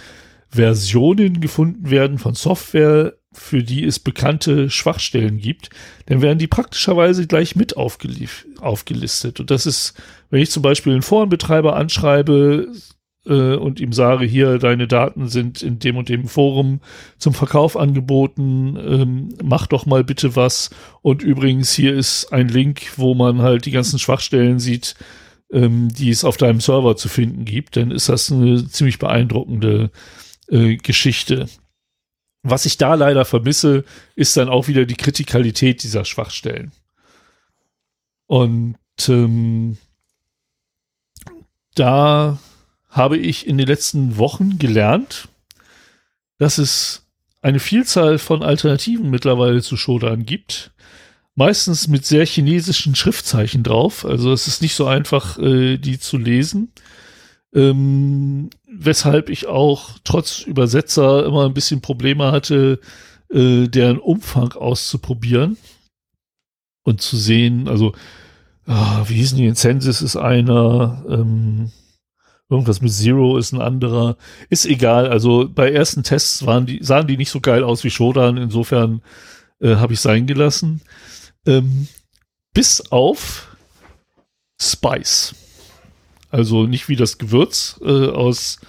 Versionen 0.49 1.41
gefunden 1.41 1.91
werden 1.91 2.19
von 2.19 2.37
Software, 2.37 3.15
für 3.33 3.65
die 3.65 3.83
es 3.83 3.99
bekannte 3.99 4.71
Schwachstellen 4.71 5.39
gibt, 5.39 5.71
dann 6.07 6.23
werden 6.23 6.39
die 6.39 6.47
praktischerweise 6.47 7.27
gleich 7.27 7.57
mit 7.57 7.77
aufgelistet. 7.77 9.41
Und 9.41 9.51
das 9.51 9.67
ist, 9.67 9.95
wenn 10.31 10.41
ich 10.41 10.53
zum 10.53 10.63
Beispiel 10.63 10.93
einen 10.93 11.03
Forenbetreiber 11.03 11.75
anschreibe, 11.75 12.69
äh, 13.27 13.55
und 13.55 13.81
ihm 13.81 13.93
sage, 13.93 14.25
hier, 14.25 14.59
deine 14.59 14.87
Daten 14.87 15.29
sind 15.29 15.63
in 15.63 15.79
dem 15.79 15.97
und 15.97 16.09
dem 16.09 16.29
Forum 16.29 16.81
zum 17.19 17.35
Verkauf 17.35 17.77
angeboten, 17.77 18.77
ähm, 18.77 19.29
mach 19.43 19.67
doch 19.67 19.87
mal 19.87 20.05
bitte 20.05 20.37
was. 20.37 20.71
Und 21.03 21.23
übrigens, 21.23 21.73
hier 21.73 21.95
ist 21.95 22.33
ein 22.33 22.49
Link, 22.49 22.93
wo 22.97 23.15
man 23.15 23.43
halt 23.43 23.67
die 23.67 23.71
ganzen 23.71 23.99
Schwachstellen 23.99 24.59
sieht, 24.59 24.95
ähm, 25.53 25.89
die 25.89 26.11
es 26.11 26.25
auf 26.25 26.37
deinem 26.37 26.61
Server 26.61 26.97
zu 26.97 27.09
finden 27.09 27.45
gibt, 27.45 27.77
dann 27.77 27.91
ist 27.91 28.09
das 28.09 28.31
eine 28.31 28.67
ziemlich 28.69 28.99
beeindruckende 28.99 29.91
äh, 30.49 30.77
Geschichte. 30.77 31.47
Was 32.43 32.67
ich 32.67 32.77
da 32.77 32.95
leider 32.95 33.25
vermisse, 33.25 33.85
ist 34.17 34.37
dann 34.37 34.51
auch 34.51 34.69
wieder 34.69 34.85
die 34.85 34.97
Kritikalität 34.97 35.83
dieser 35.83 36.05
Schwachstellen. 36.05 36.73
Und 38.27 38.77
ähm, 39.09 39.79
da 41.75 42.39
habe 42.95 43.19
ich 43.19 43.47
in 43.47 43.59
den 43.59 43.67
letzten 43.67 44.19
Wochen 44.19 44.59
gelernt, 44.59 45.29
dass 46.39 46.59
es 46.59 47.07
eine 47.43 47.59
Vielzahl 47.59 48.19
von 48.19 48.43
Alternativen 48.43 49.11
mittlerweile 49.11 49.63
zu 49.63 49.77
Shodan 49.77 50.25
gibt. 50.25 50.71
Meistens 51.35 51.89
mit 51.89 52.07
sehr 52.07 52.25
chinesischen 52.25 52.95
Schriftzeichen 52.95 53.65
drauf. 53.65 54.07
Also 54.07 54.33
es 54.33 54.47
ist 54.47 54.63
nicht 54.63 54.77
so 54.77 54.87
einfach, 54.87 55.39
äh, 55.39 55.77
die 55.77 55.99
zu 55.99 56.17
lesen. 56.17 56.73
Ähm, 57.53 58.51
weshalb 58.67 59.29
ich 59.29 59.47
auch 59.47 59.99
trotz 60.05 60.43
Übersetzer 60.43 61.27
immer 61.27 61.47
ein 61.47 61.55
bisschen 61.55 61.81
Probleme 61.81 62.31
hatte, 62.31 62.81
äh, 63.29 63.67
deren 63.67 63.99
Umfang 63.99 64.53
auszuprobieren 64.53 65.57
und 66.85 67.01
zu 67.01 67.17
sehen, 67.17 67.69
also 67.69 67.93
ah, 68.67 69.03
wie 69.09 69.15
hießen 69.15 69.39
die? 69.39 69.53
Census 69.55 70.03
ist 70.03 70.17
einer, 70.17 71.05
ähm, 71.09 71.73
Irgendwas 72.55 72.81
mit 72.81 72.93
Zero 72.93 73.37
ist 73.37 73.53
ein 73.53 73.61
anderer. 73.61 74.17
Ist 74.49 74.65
egal. 74.65 75.09
Also 75.09 75.49
bei 75.53 75.73
ersten 75.73 76.05
Tests 76.05 76.47
waren 76.47 76.67
die, 76.67 76.79
sahen 76.83 77.09
die 77.09 77.17
nicht 77.17 77.31
so 77.31 77.41
geil 77.41 77.65
aus 77.65 77.83
wie 77.83 77.91
Shodan. 77.91 78.37
Insofern 78.37 79.03
äh, 79.61 79.75
habe 79.75 79.95
ich 79.95 80.01
sein 80.01 80.27
gelassen. 80.27 80.81
Ähm, 81.47 81.89
bis 82.53 82.93
auf 82.93 83.57
Spice. 84.63 85.35
Also 86.31 86.67
nicht 86.67 86.89
wie 86.89 86.97
das 86.97 87.19
Gewürz 87.19 87.81
äh, 87.85 88.09
aus 88.09 88.61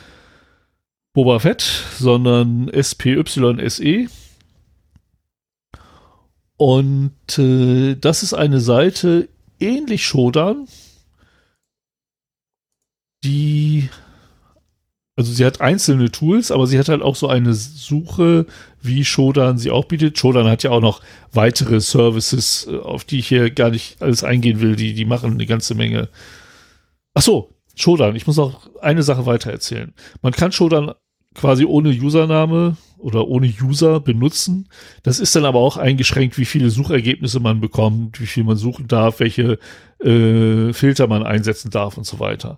Boba 1.14 1.40
Fett, 1.40 1.62
sondern 2.00 2.72
SPYSE. 2.74 4.08
Und 6.58 7.38
äh, 7.38 7.96
das 7.96 8.24
ist 8.24 8.34
eine 8.34 8.60
Seite 8.60 9.30
ähnlich 9.60 10.06
Shodan, 10.06 10.68
die, 13.26 13.90
also 15.16 15.32
sie 15.32 15.46
hat 15.46 15.62
einzelne 15.62 16.12
Tools, 16.12 16.52
aber 16.52 16.68
sie 16.68 16.80
hat 16.80 16.90
halt 16.90 17.02
auch 17.02 17.16
so 17.16 17.28
eine 17.28 17.54
Suche, 17.54 18.46
wie 18.82 19.04
Shodan 19.04 19.58
sie 19.58 19.72
auch 19.72 19.86
bietet. 19.86 20.18
Shodan 20.18 20.48
hat 20.48 20.64
ja 20.64 20.72
auch 20.72 20.82
noch 20.82 21.02
weitere 21.32 21.82
Services, 21.82 22.68
äh, 22.70 22.78
auf 22.78 23.04
die 23.04 23.20
ich 23.20 23.28
hier 23.28 23.50
gar 23.52 23.72
nicht 23.72 24.02
alles 24.02 24.24
eingehen 24.24 24.62
will. 24.62 24.76
Die, 24.76 24.94
die 24.94 25.06
machen 25.06 25.32
eine 25.32 25.46
ganze 25.46 25.76
Menge. 25.76 26.10
Ach 27.14 27.22
so, 27.22 27.56
Shodan. 27.76 28.16
Ich 28.16 28.28
muss 28.28 28.38
noch 28.38 28.70
eine 28.82 29.04
Sache 29.04 29.26
weiter 29.26 29.52
erzählen. 29.52 29.94
Man 30.22 30.34
kann 30.34 30.52
Shodan 30.52 30.94
quasi 31.34 31.66
ohne 31.66 31.90
Username 31.90 32.78
oder 32.98 33.28
ohne 33.28 33.54
User 33.62 34.00
benutzen. 34.00 34.70
Das 35.04 35.20
ist 35.20 35.36
dann 35.36 35.46
aber 35.46 35.60
auch 35.60 35.78
eingeschränkt, 35.78 36.38
wie 36.38 36.46
viele 36.46 36.70
Suchergebnisse 36.70 37.40
man 37.40 37.60
bekommt, 37.60 38.20
wie 38.22 38.26
viel 38.26 38.44
man 38.44 38.58
suchen 38.58 38.88
darf, 38.88 39.20
welche 39.20 39.60
äh, 40.00 40.74
Filter 40.74 41.08
man 41.08 41.24
einsetzen 41.24 41.70
darf 41.70 41.98
und 41.98 42.06
so 42.06 42.20
weiter. 42.20 42.58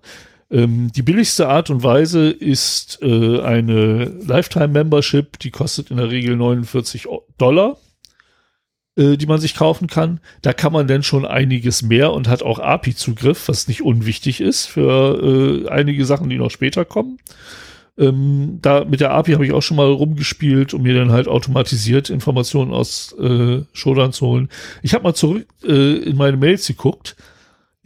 Ähm, 0.50 0.90
die 0.92 1.02
billigste 1.02 1.48
Art 1.48 1.70
und 1.70 1.82
Weise 1.82 2.30
ist 2.30 3.00
äh, 3.02 3.40
eine 3.40 4.04
Lifetime-Membership, 4.04 5.38
die 5.38 5.50
kostet 5.50 5.90
in 5.90 5.98
der 5.98 6.10
Regel 6.10 6.36
49 6.36 7.06
Dollar, 7.36 7.76
äh, 8.96 9.16
die 9.16 9.26
man 9.26 9.40
sich 9.40 9.54
kaufen 9.54 9.88
kann. 9.88 10.20
Da 10.40 10.54
kann 10.54 10.72
man 10.72 10.86
dann 10.86 11.02
schon 11.02 11.26
einiges 11.26 11.82
mehr 11.82 12.12
und 12.12 12.28
hat 12.28 12.42
auch 12.42 12.58
API-Zugriff, 12.60 13.48
was 13.48 13.68
nicht 13.68 13.82
unwichtig 13.82 14.40
ist 14.40 14.66
für 14.66 15.66
äh, 15.66 15.68
einige 15.68 16.06
Sachen, 16.06 16.30
die 16.30 16.38
noch 16.38 16.50
später 16.50 16.86
kommen. 16.86 17.18
Ähm, 17.98 18.60
da 18.62 18.84
mit 18.84 19.00
der 19.00 19.10
API 19.10 19.32
habe 19.32 19.44
ich 19.44 19.52
auch 19.52 19.60
schon 19.60 19.76
mal 19.76 19.90
rumgespielt, 19.90 20.72
um 20.72 20.82
mir 20.82 20.94
dann 20.94 21.10
halt 21.10 21.28
automatisiert 21.28 22.10
Informationen 22.10 22.72
aus 22.72 23.12
äh, 23.18 23.62
Shodan 23.72 24.12
zu 24.12 24.26
holen. 24.26 24.48
Ich 24.82 24.94
habe 24.94 25.04
mal 25.04 25.14
zurück 25.14 25.46
äh, 25.64 25.96
in 25.96 26.16
meine 26.16 26.36
Mails 26.36 26.66
geguckt. 26.66 27.16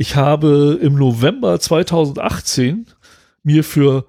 Ich 0.02 0.16
habe 0.16 0.80
im 0.82 0.96
November 0.96 1.60
2018 1.60 2.86
mir 3.44 3.62
für 3.62 4.04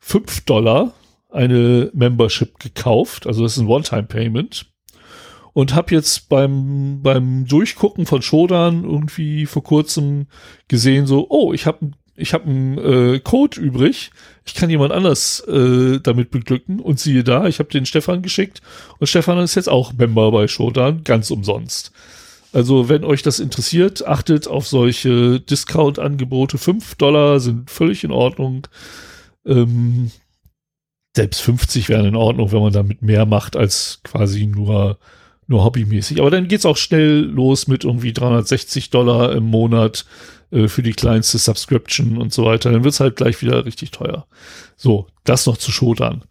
5 0.00 0.42
Dollar 0.42 0.92
eine 1.30 1.90
Membership 1.94 2.58
gekauft. 2.58 3.26
Also 3.26 3.44
das 3.44 3.56
ist 3.56 3.62
ein 3.62 3.66
One-Time-Payment. 3.66 4.66
Und 5.54 5.74
habe 5.74 5.94
jetzt 5.94 6.28
beim, 6.28 7.00
beim 7.02 7.46
Durchgucken 7.46 8.04
von 8.04 8.20
Shodan 8.20 8.84
irgendwie 8.84 9.46
vor 9.46 9.62
kurzem 9.62 10.26
gesehen, 10.68 11.06
so, 11.06 11.26
oh, 11.30 11.54
ich 11.54 11.64
habe 11.64 11.92
ich 12.16 12.34
habe 12.34 12.44
einen 12.44 12.76
äh, 12.76 13.20
Code 13.20 13.58
übrig, 13.58 14.10
ich 14.44 14.52
kann 14.52 14.68
jemand 14.68 14.92
anders 14.92 15.40
äh, 15.48 16.00
damit 16.00 16.30
beglücken 16.30 16.80
und 16.80 17.00
siehe 17.00 17.24
da, 17.24 17.46
ich 17.46 17.60
habe 17.60 17.70
den 17.70 17.86
Stefan 17.86 18.20
geschickt 18.20 18.60
und 18.98 19.06
Stefan 19.06 19.38
ist 19.38 19.54
jetzt 19.54 19.70
auch 19.70 19.94
Member 19.94 20.30
bei 20.32 20.48
Shodan, 20.48 21.02
ganz 21.02 21.30
umsonst. 21.30 21.92
Also 22.52 22.88
wenn 22.88 23.04
euch 23.04 23.22
das 23.22 23.38
interessiert, 23.38 24.06
achtet 24.06 24.48
auf 24.48 24.66
solche 24.66 25.40
Discount-Angebote. 25.40 26.58
5 26.58 26.96
Dollar 26.96 27.40
sind 27.40 27.70
völlig 27.70 28.02
in 28.04 28.10
Ordnung. 28.10 28.66
Ähm, 29.46 30.10
selbst 31.14 31.40
50 31.42 31.88
wären 31.88 32.06
in 32.06 32.16
Ordnung, 32.16 32.52
wenn 32.52 32.62
man 32.62 32.72
damit 32.72 33.02
mehr 33.02 33.26
macht 33.26 33.56
als 33.56 34.00
quasi 34.02 34.46
nur, 34.46 34.98
nur 35.46 35.64
hobbymäßig. 35.64 36.20
Aber 36.20 36.30
dann 36.30 36.48
geht's 36.48 36.66
auch 36.66 36.76
schnell 36.76 37.20
los 37.20 37.66
mit 37.66 37.84
irgendwie 37.84 38.12
360 38.12 38.90
Dollar 38.90 39.32
im 39.32 39.44
Monat 39.44 40.04
äh, 40.50 40.68
für 40.68 40.82
die 40.82 40.92
kleinste 40.92 41.38
Subscription 41.38 42.18
und 42.18 42.32
so 42.32 42.44
weiter, 42.44 42.72
dann 42.72 42.84
wird's 42.84 43.00
halt 43.00 43.16
gleich 43.16 43.40
wieder 43.42 43.64
richtig 43.64 43.90
teuer. 43.90 44.26
So, 44.76 45.06
das 45.24 45.46
noch 45.46 45.56
zu 45.56 45.70
Shodan. 45.70 46.22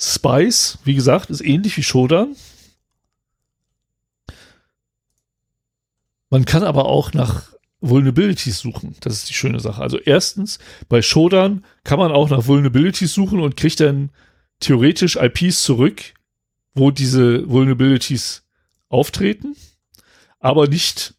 Spice, 0.00 0.78
wie 0.84 0.94
gesagt, 0.94 1.30
ist 1.30 1.44
ähnlich 1.44 1.76
wie 1.76 1.82
Shodan. 1.82 2.34
Man 6.30 6.44
kann 6.44 6.62
aber 6.62 6.86
auch 6.86 7.12
nach 7.12 7.52
Vulnerabilities 7.80 8.58
suchen. 8.58 8.96
Das 9.00 9.14
ist 9.14 9.28
die 9.28 9.34
schöne 9.34 9.60
Sache. 9.60 9.82
Also 9.82 9.98
erstens, 9.98 10.58
bei 10.88 11.02
Shodan 11.02 11.64
kann 11.84 11.98
man 11.98 12.12
auch 12.12 12.28
nach 12.30 12.46
Vulnerabilities 12.46 13.12
suchen 13.12 13.40
und 13.40 13.56
kriegt 13.56 13.80
dann 13.80 14.10
theoretisch 14.60 15.16
IPs 15.16 15.64
zurück, 15.64 16.14
wo 16.74 16.90
diese 16.90 17.48
Vulnerabilities 17.48 18.44
auftreten, 18.88 19.56
aber 20.38 20.68
nicht 20.68 21.14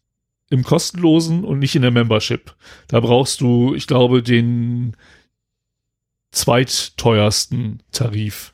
im 0.50 0.64
kostenlosen 0.64 1.44
und 1.44 1.60
nicht 1.60 1.76
in 1.76 1.82
der 1.82 1.92
Membership. 1.92 2.56
Da 2.88 3.00
brauchst 3.00 3.42
du, 3.42 3.74
ich 3.74 3.88
glaube, 3.88 4.22
den 4.22 4.96
zweitteuersten 6.32 7.82
Tarif 7.92 8.52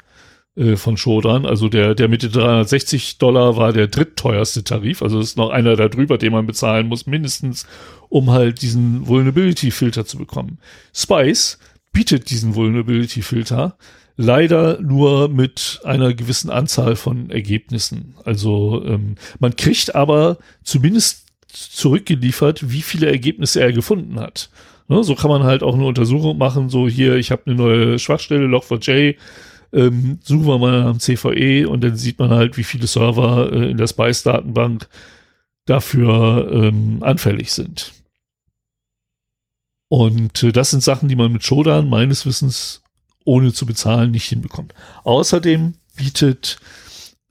äh, 0.57 0.75
von 0.75 0.97
Shodan. 0.97 1.45
Also 1.45 1.69
der, 1.69 1.95
der 1.95 2.07
mit 2.07 2.23
den 2.23 2.31
360 2.31 3.19
Dollar 3.19 3.57
war 3.57 3.71
der 3.73 3.87
drittteuerste 3.87 4.63
Tarif. 4.63 5.01
Also 5.01 5.19
ist 5.19 5.37
noch 5.37 5.51
einer 5.51 5.75
da 5.75 5.87
drüber, 5.87 6.17
den 6.17 6.33
man 6.33 6.47
bezahlen 6.47 6.87
muss, 6.87 7.05
mindestens, 7.05 7.67
um 8.09 8.31
halt 8.31 8.61
diesen 8.61 9.07
Vulnerability-Filter 9.07 10.05
zu 10.05 10.17
bekommen. 10.17 10.57
Spice 10.93 11.59
bietet 11.93 12.29
diesen 12.31 12.55
Vulnerability-Filter 12.55 13.77
leider 14.17 14.81
nur 14.81 15.29
mit 15.29 15.79
einer 15.83 16.13
gewissen 16.13 16.49
Anzahl 16.49 16.95
von 16.95 17.29
Ergebnissen. 17.29 18.15
Also 18.25 18.83
ähm, 18.83 19.15
man 19.39 19.55
kriegt 19.55 19.93
aber 19.93 20.37
zumindest 20.63 21.27
zurückgeliefert, 21.47 22.71
wie 22.71 22.81
viele 22.81 23.07
Ergebnisse 23.07 23.61
er 23.61 23.71
gefunden 23.71 24.19
hat. 24.19 24.49
Ne, 24.89 25.03
so 25.03 25.15
kann 25.15 25.29
man 25.29 25.43
halt 25.43 25.63
auch 25.63 25.75
eine 25.75 25.85
Untersuchung 25.85 26.37
machen, 26.37 26.69
so 26.69 26.87
hier, 26.87 27.15
ich 27.15 27.29
habe 27.29 27.43
eine 27.45 27.55
neue 27.55 27.99
Schwachstelle, 27.99 28.47
Log4j, 28.47 29.15
ähm, 29.73 30.19
suchen 30.23 30.47
wir 30.47 30.57
mal 30.57 30.83
am 30.83 30.99
CVE 30.99 31.67
und 31.67 31.83
dann 31.83 31.95
sieht 31.95 32.19
man 32.19 32.31
halt, 32.31 32.57
wie 32.57 32.63
viele 32.63 32.87
Server 32.87 33.51
äh, 33.51 33.71
in 33.71 33.77
der 33.77 33.87
Spice-Datenbank 33.87 34.87
dafür 35.65 36.49
ähm, 36.51 36.99
anfällig 37.01 37.51
sind. 37.51 37.93
Und 39.89 40.43
äh, 40.43 40.51
das 40.51 40.71
sind 40.71 40.83
Sachen, 40.83 41.09
die 41.09 41.15
man 41.15 41.31
mit 41.31 41.43
Shodan 41.43 41.89
meines 41.89 42.25
Wissens 42.25 42.81
ohne 43.25 43.53
zu 43.53 43.65
bezahlen 43.65 44.11
nicht 44.11 44.29
hinbekommt. 44.29 44.73
Außerdem 45.03 45.75
bietet 45.95 46.59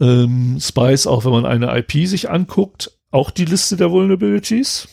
ähm, 0.01 0.59
Spice, 0.61 1.07
auch 1.07 1.25
wenn 1.25 1.33
man 1.33 1.47
eine 1.47 1.77
IP 1.79 2.07
sich 2.07 2.29
anguckt, 2.29 2.93
auch 3.11 3.31
die 3.31 3.47
Liste 3.47 3.77
der 3.77 3.91
Vulnerabilities 3.91 4.89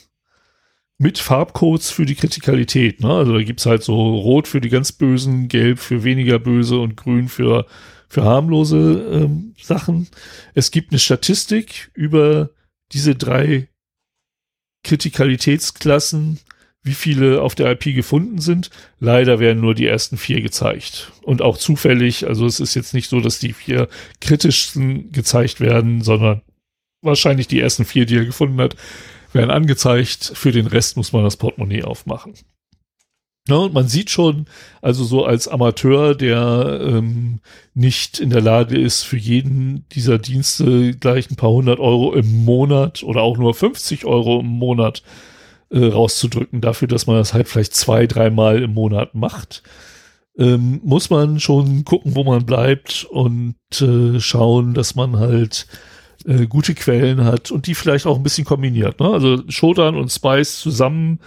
mit 0.98 1.18
Farbcodes 1.20 1.91
für 1.91 2.06
die 2.06 2.15
Kritikalität. 2.15 3.02
Ne? 3.02 3.14
Also 3.14 3.34
da 3.34 3.44
gibt's 3.44 3.65
halt 3.65 3.84
so 3.84 4.15
Rot 4.15 4.48
für 4.48 4.61
die 4.61 4.70
ganz 4.70 4.91
Bösen, 4.91 5.48
Gelb 5.48 5.80
für 5.80 6.03
weniger 6.03 6.40
Böse 6.40 6.80
und 6.80 6.95
Grün 6.95 7.30
für, 7.30 7.65
für 8.10 8.24
harmlose 8.24 9.07
ähm, 9.11 9.53
Sachen. 9.61 10.07
Es 10.53 10.72
gibt 10.72 10.91
eine 10.91 10.99
Statistik 10.99 11.91
über 11.94 12.52
diese 12.91 13.15
drei 13.15 13.70
Kritikalitätsklassen, 14.84 16.40
wie 16.84 16.94
viele 16.94 17.41
auf 17.41 17.56
der 17.56 17.72
IP 17.72 17.95
gefunden 17.95 18.40
sind. 18.40 18.70
Leider 18.99 19.40
werden 19.40 19.61
nur 19.61 19.74
die 19.74 19.88
ersten 19.88 20.18
vier 20.18 20.41
gezeigt. 20.41 21.11
Und 21.22 21.41
auch 21.41 21.57
zufällig, 21.57 22.28
also 22.28 22.45
es 22.45 22.60
ist 22.60 22.76
jetzt 22.76 22.94
nicht 22.94 23.10
so, 23.10 23.22
dass 23.22 23.40
die 23.40 23.53
vier 23.53 23.88
kritischsten 24.20 25.11
gezeigt 25.11 25.61
werden, 25.61 26.02
sondern 26.02 26.41
wahrscheinlich 27.02 27.48
die 27.48 27.60
ersten 27.60 27.86
vier, 27.86 28.06
die 28.06 28.18
er 28.18 28.26
gefunden 28.26 28.60
hat, 28.60 28.76
werden 29.34 29.51
angezeigt. 29.51 30.31
Für 30.35 30.51
den 30.51 30.68
Rest 30.68 30.97
muss 30.97 31.14
man 31.14 31.23
das 31.23 31.38
Portemonnaie 31.38 31.84
aufmachen. 31.84 32.34
Ja, 33.49 33.57
und 33.57 33.73
man 33.73 33.89
sieht 33.89 34.10
schon, 34.10 34.45
also 34.81 35.03
so 35.03 35.26
als 35.26 35.49
Amateur, 35.49 36.15
der 36.15 36.80
ähm, 36.81 37.41
nicht 37.73 38.19
in 38.22 38.30
der 38.30 38.39
Lage 38.39 38.80
ist, 38.80 39.03
für 39.03 39.18
jeden 39.18 39.85
dieser 39.89 40.18
Dienste 40.18 40.95
gleich 40.95 41.30
ein 41.30 41.35
paar 41.35 41.51
hundert 41.51 41.80
Euro 41.80 42.14
im 42.14 42.45
Monat 42.45 43.03
oder 43.03 43.22
auch 43.22 43.38
nur 43.38 43.53
50 43.53 44.05
Euro 44.05 44.39
im 44.39 44.47
Monat 44.47 45.03
äh, 45.72 45.85
rauszudrücken, 45.85 46.61
dafür, 46.61 46.88
dass 46.88 47.05
man 47.05 47.18
das 47.18 47.34
halt 47.34 47.49
vielleicht 47.49 47.76
zwei, 47.76 48.07
dreimal 48.07 48.64
im 48.64 48.73
Monat 48.73 49.14
macht, 49.14 49.64
ähm, 50.38 50.80
muss 50.84 51.10
man 51.10 51.41
schon 51.41 51.84
gucken, 51.84 52.15
wo 52.15 52.23
man 52.23 52.45
bleibt 52.45 53.05
und 53.10 53.55
äh, 53.81 54.22
schauen, 54.22 54.73
dass 54.73 54.95
man 54.95 55.18
halt 55.18 55.68
äh, 56.25 56.47
gute 56.47 56.73
Quellen 56.75 57.23
hat 57.23 57.51
und 57.51 57.67
die 57.67 57.75
vielleicht 57.75 58.05
auch 58.05 58.17
ein 58.17 58.23
bisschen 58.23 58.45
kombiniert. 58.45 58.99
Ne? 58.99 59.09
Also 59.09 59.43
Shodan 59.49 59.95
und 59.95 60.11
Spice 60.11 60.59
zusammen 60.59 61.19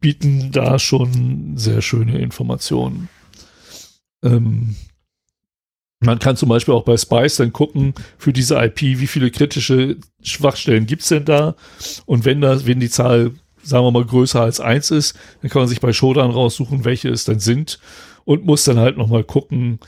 bieten 0.00 0.52
da 0.52 0.78
schon 0.78 1.56
sehr 1.56 1.82
schöne 1.82 2.18
Informationen. 2.18 3.08
Ähm, 4.22 4.76
man 6.00 6.18
kann 6.18 6.36
zum 6.36 6.50
Beispiel 6.50 6.74
auch 6.74 6.84
bei 6.84 6.96
Spice 6.96 7.36
dann 7.36 7.52
gucken, 7.52 7.94
für 8.18 8.32
diese 8.32 8.62
IP, 8.62 8.82
wie 8.82 9.06
viele 9.06 9.30
kritische 9.30 9.96
Schwachstellen 10.22 10.86
gibt's 10.86 11.08
denn 11.08 11.24
da? 11.24 11.56
Und 12.04 12.24
wenn 12.24 12.40
das, 12.40 12.66
wenn 12.66 12.80
die 12.80 12.90
Zahl, 12.90 13.32
sagen 13.62 13.84
wir 13.84 13.90
mal, 13.90 14.04
größer 14.04 14.42
als 14.42 14.60
eins 14.60 14.90
ist, 14.90 15.16
dann 15.40 15.50
kann 15.50 15.62
man 15.62 15.68
sich 15.68 15.80
bei 15.80 15.92
Shodan 15.92 16.30
raussuchen, 16.30 16.84
welche 16.84 17.08
es 17.08 17.24
dann 17.24 17.40
sind 17.40 17.78
und 18.24 18.44
muss 18.44 18.64
dann 18.64 18.78
halt 18.78 18.98
nochmal 18.98 19.24
gucken, 19.24 19.78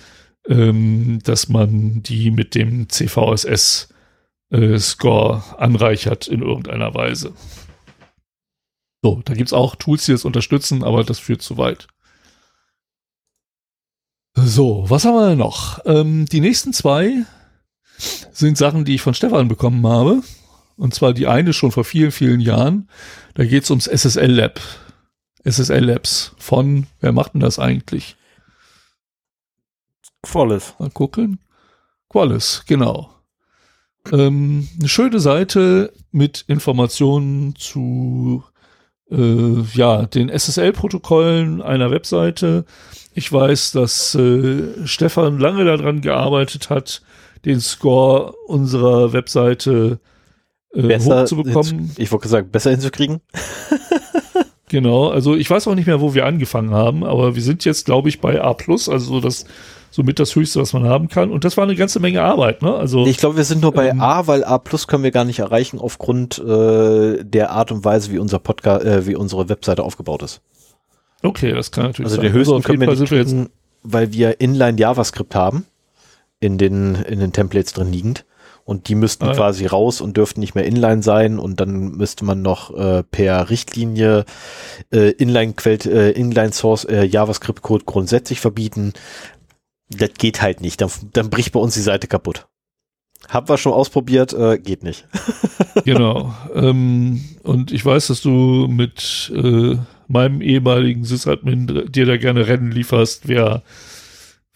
ähm, 0.49 1.19
dass 1.25 1.49
man 1.49 2.03
die 2.03 2.31
mit 2.31 2.55
dem 2.55 2.89
CVSS 2.89 3.89
äh, 4.51 4.79
Score 4.79 5.43
anreichert 5.59 6.29
in 6.29 6.43
irgendeiner 6.43 6.95
Weise. 6.95 7.35
So, 9.03 9.23
da 9.25 9.35
gibt's 9.35 9.53
auch 9.53 9.77
Tools, 9.77 10.05
die 10.07 10.13
das 10.13 10.25
unterstützen, 10.25 10.83
aber 10.83 11.05
das 11.05 11.19
führt 11.19 11.43
zu 11.43 11.59
weit. 11.59 11.89
So, 14.35 14.85
was 14.89 15.05
haben 15.05 15.15
wir 15.15 15.29
denn 15.31 15.39
noch? 15.39 15.81
Ähm, 15.87 16.27
die 16.27 16.41
nächsten 16.41 16.73
zwei 16.73 17.25
sind 18.33 18.59
Sachen, 18.59 18.85
die 18.85 18.97
ich 18.97 19.03
von 19.03 19.15
Stefan 19.15 19.49
bekommen 19.49 19.87
habe. 19.87 20.23
Und 20.77 20.95
zwar 20.95 21.15
die 21.15 21.27
eine 21.27 21.55
schon 21.55 21.73
vor 21.73 21.85
vielen, 21.85 22.13
vielen 22.13 22.41
Jahren. 22.41 22.91
Da 23.35 23.45
geht's 23.45 23.71
ums 23.71 23.87
SSL 23.87 24.31
Lab. 24.31 24.61
SSL 25.45 25.85
Labs 25.85 26.35
von, 26.39 26.87
wer 27.01 27.13
macht 27.13 27.35
denn 27.35 27.41
das 27.41 27.59
eigentlich? 27.59 28.17
Qualis. 30.23 30.75
Mal 30.79 30.91
gucken. 30.91 31.39
Qualis, 32.11 32.65
genau. 32.67 33.16
Ähm, 34.13 34.69
eine 34.79 34.89
schöne 34.89 35.21
Seite 35.21 35.93
mit 36.13 36.45
Informationen 36.49 37.55
zu 37.57 38.45
äh, 39.11 39.63
ja, 39.75 40.07
den 40.07 40.29
SSL-Protokollen 40.29 41.63
einer 41.63 41.91
Webseite. 41.91 42.65
Ich 43.15 43.33
weiß, 43.33 43.73
dass 43.73 44.15
äh, 44.15 44.87
Stefan 44.87 45.39
lange 45.39 45.65
daran 45.65 46.01
gearbeitet 46.01 46.71
hat, 46.71 47.03
den 47.45 47.61
Score 47.61 48.35
unserer 48.47 49.13
Webseite 49.13 50.01
äh, 50.73 50.83
Besser 50.83 51.23
hochzubekommen. 51.23 51.93
Ich 51.97 52.11
wollte 52.13 52.29
sagen, 52.29 52.51
besser 52.51 52.71
hinzukriegen. 52.71 53.21
Genau, 54.69 55.11
also 55.11 55.37
ich 55.37 55.49
weiß 55.49 55.69
auch 55.69 55.77
nicht 55.77 55.87
mehr, 55.87 56.01
wo 56.01 56.15
wir 56.15 56.27
angefangen 56.27 56.73
haben, 56.75 57.05
aber 57.05 57.37
wir 57.37 57.43
sind 57.43 57.65
jetzt, 57.65 57.87
glaube 57.87 58.09
ich, 58.09 58.21
bei 58.21 58.43
A+, 58.43 58.51
also 58.51 58.99
so 58.99 59.21
das 59.21 59.45
somit 59.91 60.19
das 60.19 60.35
Höchste, 60.35 60.61
was 60.61 60.73
man 60.73 60.85
haben 60.85 61.09
kann. 61.09 61.31
Und 61.31 61.45
das 61.45 61.57
war 61.57 61.65
eine 61.65 61.75
ganze 61.77 62.01
Menge 62.01 62.23
Arbeit, 62.23 62.63
ne? 62.63 62.75
Also 62.75 63.07
Ich 63.07 63.17
glaube, 63.17 63.37
wir 63.37 63.45
sind 63.45 63.63
nur 63.63 63.73
bei 63.73 63.89
ähm, 63.89 64.01
A, 64.01 64.27
weil 64.27 64.45
A 64.45 64.59
Plus 64.59 64.87
können 64.87 65.03
wir 65.05 65.11
gar 65.11 65.25
nicht 65.25 65.39
erreichen 65.39 65.79
aufgrund 65.79 66.39
äh, 66.39 67.25
der 67.25 67.51
Art 67.51 67.73
und 67.73 67.85
Weise, 67.85 68.11
wie 68.13 68.19
unser 68.19 68.39
Podcast, 68.39 68.85
äh, 68.85 69.07
wie 69.07 69.17
unsere 69.17 69.49
Webseite 69.49 69.83
aufgebaut 69.83 70.23
ist. 70.23 70.41
okay, 71.23 71.53
das 71.53 71.71
kann 71.71 71.85
natürlich 71.85 72.07
Also 72.07 72.17
sein. 72.17 72.25
den 72.27 72.33
höchsten 72.33 72.55
auf 72.55 72.63
können 72.65 72.81
wir 72.81 72.89
nicht 72.89 73.11
wir 73.11 73.19
jetzt 73.19 73.31
kriegen, 73.31 73.49
weil 73.83 74.13
wir 74.13 74.41
Inline 74.41 74.79
JavaScript 74.79 75.35
haben 75.35 75.65
in 76.41 76.59
den 76.59 76.97
in 76.97 77.19
den 77.21 77.33
Templates 77.33 77.73
drin 77.73 77.91
liegend 77.93 78.25
und 78.65 78.89
die 78.89 78.97
müssten 78.97 79.25
Ah, 79.25 79.29
ja. 79.29 79.35
quasi 79.35 79.65
raus 79.67 80.01
und 80.01 80.17
dürften 80.17 80.41
nicht 80.41 80.55
mehr 80.57 80.67
Inline 80.67 81.03
sein 81.03 81.39
und 81.39 81.61
dann 81.61 81.93
müsste 81.93 82.25
man 82.25 82.43
noch 82.43 82.77
äh, 82.77 83.05
per 83.05 83.49
Richtlinie 83.49 84.25
äh, 84.93 85.11
Inline 85.13 85.55
äh, 85.67 86.11
Inline 86.11 86.53
Source 86.53 86.85
äh, 86.85 87.05
JavaScript 87.05 87.63
Code 87.63 87.85
grundsätzlich 87.87 88.41
verbieten. 88.41 88.93
Das 89.91 90.11
geht 90.19 90.43
halt 90.43 90.61
nicht, 90.61 90.81
dann, 90.81 90.91
dann 91.13 91.31
bricht 91.31 91.53
bei 91.53 91.61
uns 91.61 91.75
die 91.75 91.81
Seite 91.81 92.07
kaputt. 92.07 92.47
Haben 93.29 93.49
wir 93.49 93.59
schon 93.59 93.73
ausprobiert, 93.73 94.33
äh, 94.33 94.59
geht 94.59 94.83
nicht. 94.83 95.07
Genau. 95.85 96.35
ähm, 96.55 97.23
und 97.43 97.71
ich 97.71 97.85
weiß, 97.85 98.07
dass 98.07 98.23
du 98.23 98.67
mit 98.67 99.31
äh, 99.37 99.77
meinem 100.09 100.41
ehemaligen 100.41 101.05
Sysadmin 101.05 101.85
dir 101.91 102.07
da 102.07 102.17
gerne 102.17 102.47
Rennen 102.47 102.71
lieferst, 102.71 103.29
wer, 103.29 103.63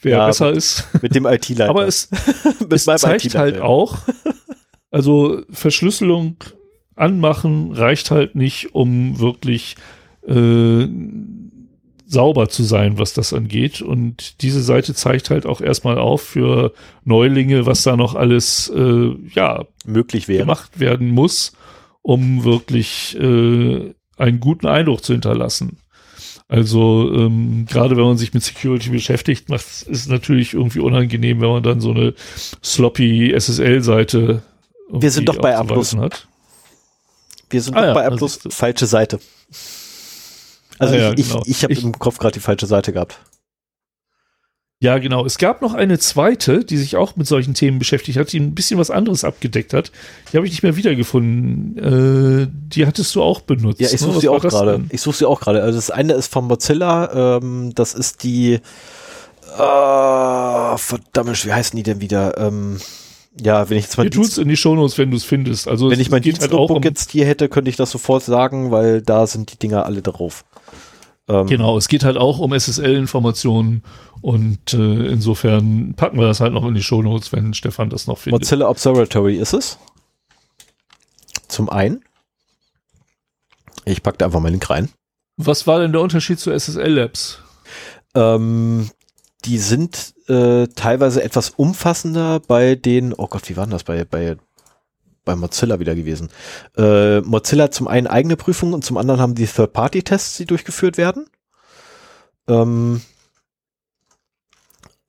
wer 0.00 0.16
Ja, 0.16 0.26
besser 0.26 0.50
ist. 0.50 0.88
Mit 1.02 1.14
dem 1.14 1.26
IT-Leiter. 1.26 1.68
Aber 1.68 1.86
es, 1.86 2.08
es 2.70 2.84
zeigt 2.84 3.34
halt 3.34 3.60
auch, 3.60 3.98
also 4.90 5.42
Verschlüsselung 5.50 6.36
anmachen 6.96 7.72
reicht 7.72 8.10
halt 8.10 8.34
nicht, 8.34 8.74
um 8.74 9.20
wirklich 9.20 9.76
äh, 10.26 10.86
sauber 12.10 12.48
zu 12.48 12.64
sein, 12.64 12.98
was 12.98 13.14
das 13.14 13.32
angeht. 13.32 13.80
Und 13.82 14.42
diese 14.42 14.62
Seite 14.62 14.94
zeigt 14.94 15.30
halt 15.30 15.46
auch 15.46 15.60
erstmal 15.60 15.96
auf 15.98 16.22
für 16.22 16.72
Neulinge, 17.04 17.66
was 17.66 17.82
da 17.82 17.96
noch 17.96 18.16
alles 18.16 18.68
äh, 18.74 19.14
ja, 19.32 19.64
möglich 19.86 20.26
wäre. 20.26 20.40
gemacht 20.40 20.80
werden 20.80 21.08
muss, 21.08 21.52
um 22.02 22.42
wirklich 22.44 23.16
äh, 23.16 23.94
einen 24.16 24.40
guten 24.40 24.66
Eindruck 24.66 25.04
zu 25.04 25.12
hinterlassen. 25.12 25.78
Also 26.48 27.12
ähm, 27.14 27.66
gerade 27.70 27.96
wenn 27.96 28.04
man 28.04 28.18
sich 28.18 28.34
mit 28.34 28.42
Security 28.42 28.90
beschäftigt, 28.90 29.48
macht 29.48 29.64
ist 29.64 29.86
es 29.88 30.08
natürlich 30.08 30.54
irgendwie 30.54 30.80
unangenehm, 30.80 31.40
wenn 31.40 31.48
man 31.48 31.62
dann 31.62 31.80
so 31.80 31.92
eine 31.92 32.14
sloppy 32.64 33.32
SSL-Seite 33.38 34.42
Wir 34.90 35.12
sind 35.12 35.28
doch 35.28 35.38
bei 35.38 35.56
A+. 35.56 35.64
hat. 35.64 36.26
Wir 37.48 37.62
sind 37.62 37.76
Ah 37.76 37.80
doch 37.80 37.86
ja, 37.88 37.94
bei 37.94 38.06
A+, 38.08 38.28
falsche 38.50 38.86
Seite. 38.86 39.20
Also 40.80 40.94
ja, 40.94 41.12
ich, 41.12 41.28
genau. 41.28 41.42
ich, 41.44 41.50
ich 41.50 41.62
habe 41.62 41.74
im 41.74 41.98
Kopf 41.98 42.18
gerade 42.18 42.32
die 42.32 42.40
falsche 42.40 42.66
Seite 42.66 42.92
gehabt. 42.92 43.20
Ja, 44.82 44.96
genau. 44.96 45.26
Es 45.26 45.36
gab 45.36 45.60
noch 45.60 45.74
eine 45.74 45.98
zweite, 45.98 46.64
die 46.64 46.78
sich 46.78 46.96
auch 46.96 47.14
mit 47.14 47.26
solchen 47.26 47.52
Themen 47.52 47.78
beschäftigt 47.78 48.18
hat, 48.18 48.32
die 48.32 48.40
ein 48.40 48.54
bisschen 48.54 48.80
was 48.80 48.90
anderes 48.90 49.24
abgedeckt 49.24 49.74
hat. 49.74 49.92
Die 50.32 50.38
habe 50.38 50.46
ich 50.46 50.52
nicht 50.52 50.62
mehr 50.62 50.74
wiedergefunden. 50.74 51.76
Äh, 51.76 52.48
die 52.50 52.86
hattest 52.86 53.14
du 53.14 53.22
auch 53.22 53.42
benutzt. 53.42 53.78
Ja, 53.78 53.88
ich 53.88 53.92
ne? 53.92 53.98
suche 53.98 54.14
Was 54.14 54.20
sie 54.22 54.30
auch 54.30 54.40
gerade. 54.40 54.82
Ich 54.88 55.02
suche 55.02 55.18
sie 55.18 55.26
auch 55.26 55.40
gerade. 55.40 55.62
Also 55.62 55.76
das 55.76 55.90
eine 55.90 56.14
ist 56.14 56.32
von 56.32 56.46
Mozilla, 56.46 57.36
ähm, 57.36 57.74
das 57.74 57.92
ist 57.92 58.22
die 58.22 58.54
äh, 58.54 58.60
verdammt, 60.78 61.44
wie 61.44 61.52
heißen 61.52 61.76
die 61.76 61.82
denn 61.82 62.00
wieder? 62.00 62.38
Ähm, 62.38 62.78
ja, 63.38 63.68
wenn 63.68 63.76
ich 63.76 63.84
jetzt 63.84 63.98
mal 63.98 64.04
Wir 64.04 64.10
tun's 64.10 64.38
in 64.38 64.48
die 64.48 64.56
Shownotes, 64.56 64.96
wenn 64.96 65.10
du 65.10 65.18
es 65.18 65.24
findest. 65.24 65.68
Also 65.68 65.90
wenn 65.90 66.00
ich 66.00 66.10
mein 66.10 66.22
geht 66.22 66.40
halt 66.40 66.50
Dienstnotebook 66.50 66.78
um, 66.78 66.82
jetzt 66.82 67.10
hier 67.10 67.26
hätte, 67.26 67.50
könnte 67.50 67.68
ich 67.68 67.76
das 67.76 67.90
sofort 67.90 68.24
sagen, 68.24 68.70
weil 68.70 69.02
da 69.02 69.26
sind 69.26 69.52
die 69.52 69.58
Dinger 69.58 69.84
alle 69.84 70.00
drauf. 70.02 70.44
Ähm, 71.30 71.46
Genau, 71.46 71.78
es 71.78 71.88
geht 71.88 72.02
halt 72.04 72.16
auch 72.16 72.40
um 72.40 72.52
SSL-Informationen 72.52 73.82
und 74.20 74.74
äh, 74.74 75.06
insofern 75.06 75.94
packen 75.94 76.18
wir 76.18 76.26
das 76.26 76.40
halt 76.40 76.52
noch 76.52 76.64
in 76.66 76.74
die 76.74 76.82
Shownotes, 76.82 77.32
wenn 77.32 77.54
Stefan 77.54 77.88
das 77.88 78.06
noch 78.06 78.18
findet. 78.18 78.42
Mozilla 78.42 78.68
Observatory 78.68 79.36
ist 79.36 79.52
es. 79.52 79.78
Zum 81.46 81.68
einen. 81.68 82.04
Ich 83.84 84.02
packe 84.02 84.18
da 84.18 84.26
einfach 84.26 84.40
mal 84.40 84.48
einen 84.48 84.54
Link 84.54 84.68
rein. 84.70 84.90
Was 85.36 85.66
war 85.66 85.78
denn 85.80 85.92
der 85.92 86.00
Unterschied 86.00 86.38
zu 86.38 86.50
SSL-Labs? 86.50 87.38
Ähm, 88.14 88.90
die 89.44 89.58
sind 89.58 90.14
äh, 90.28 90.66
teilweise 90.74 91.22
etwas 91.22 91.50
umfassender 91.50 92.40
bei 92.40 92.74
den, 92.74 93.14
oh 93.14 93.26
Gott, 93.26 93.48
wie 93.48 93.56
war 93.56 93.64
denn 93.64 93.72
das 93.72 93.84
bei, 93.84 94.04
bei, 94.04 94.36
bei 95.30 95.36
Mozilla 95.36 95.78
wieder 95.78 95.94
gewesen? 95.94 96.28
Äh, 96.76 97.20
Mozilla 97.20 97.70
zum 97.70 97.86
einen 97.86 98.08
eigene 98.08 98.36
Prüfungen 98.36 98.74
und 98.74 98.84
zum 98.84 98.96
anderen 98.96 99.20
haben 99.20 99.36
die 99.36 99.46
Third-Party-Tests, 99.46 100.36
die 100.38 100.46
durchgeführt 100.46 100.96
werden. 100.96 101.26
Ähm, 102.48 103.00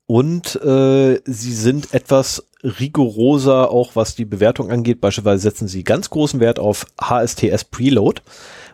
und 0.06 0.56
äh, 0.62 1.20
sie 1.24 1.52
sind 1.52 1.92
etwas 1.92 2.46
rigoroser, 2.62 3.70
auch 3.70 3.96
was 3.96 4.14
die 4.14 4.24
Bewertung 4.24 4.70
angeht. 4.70 5.00
Beispielsweise 5.00 5.42
setzen 5.42 5.66
sie 5.66 5.82
ganz 5.82 6.10
großen 6.10 6.38
Wert 6.38 6.60
auf 6.60 6.86
HSTS 7.00 7.64
Preload, 7.64 8.22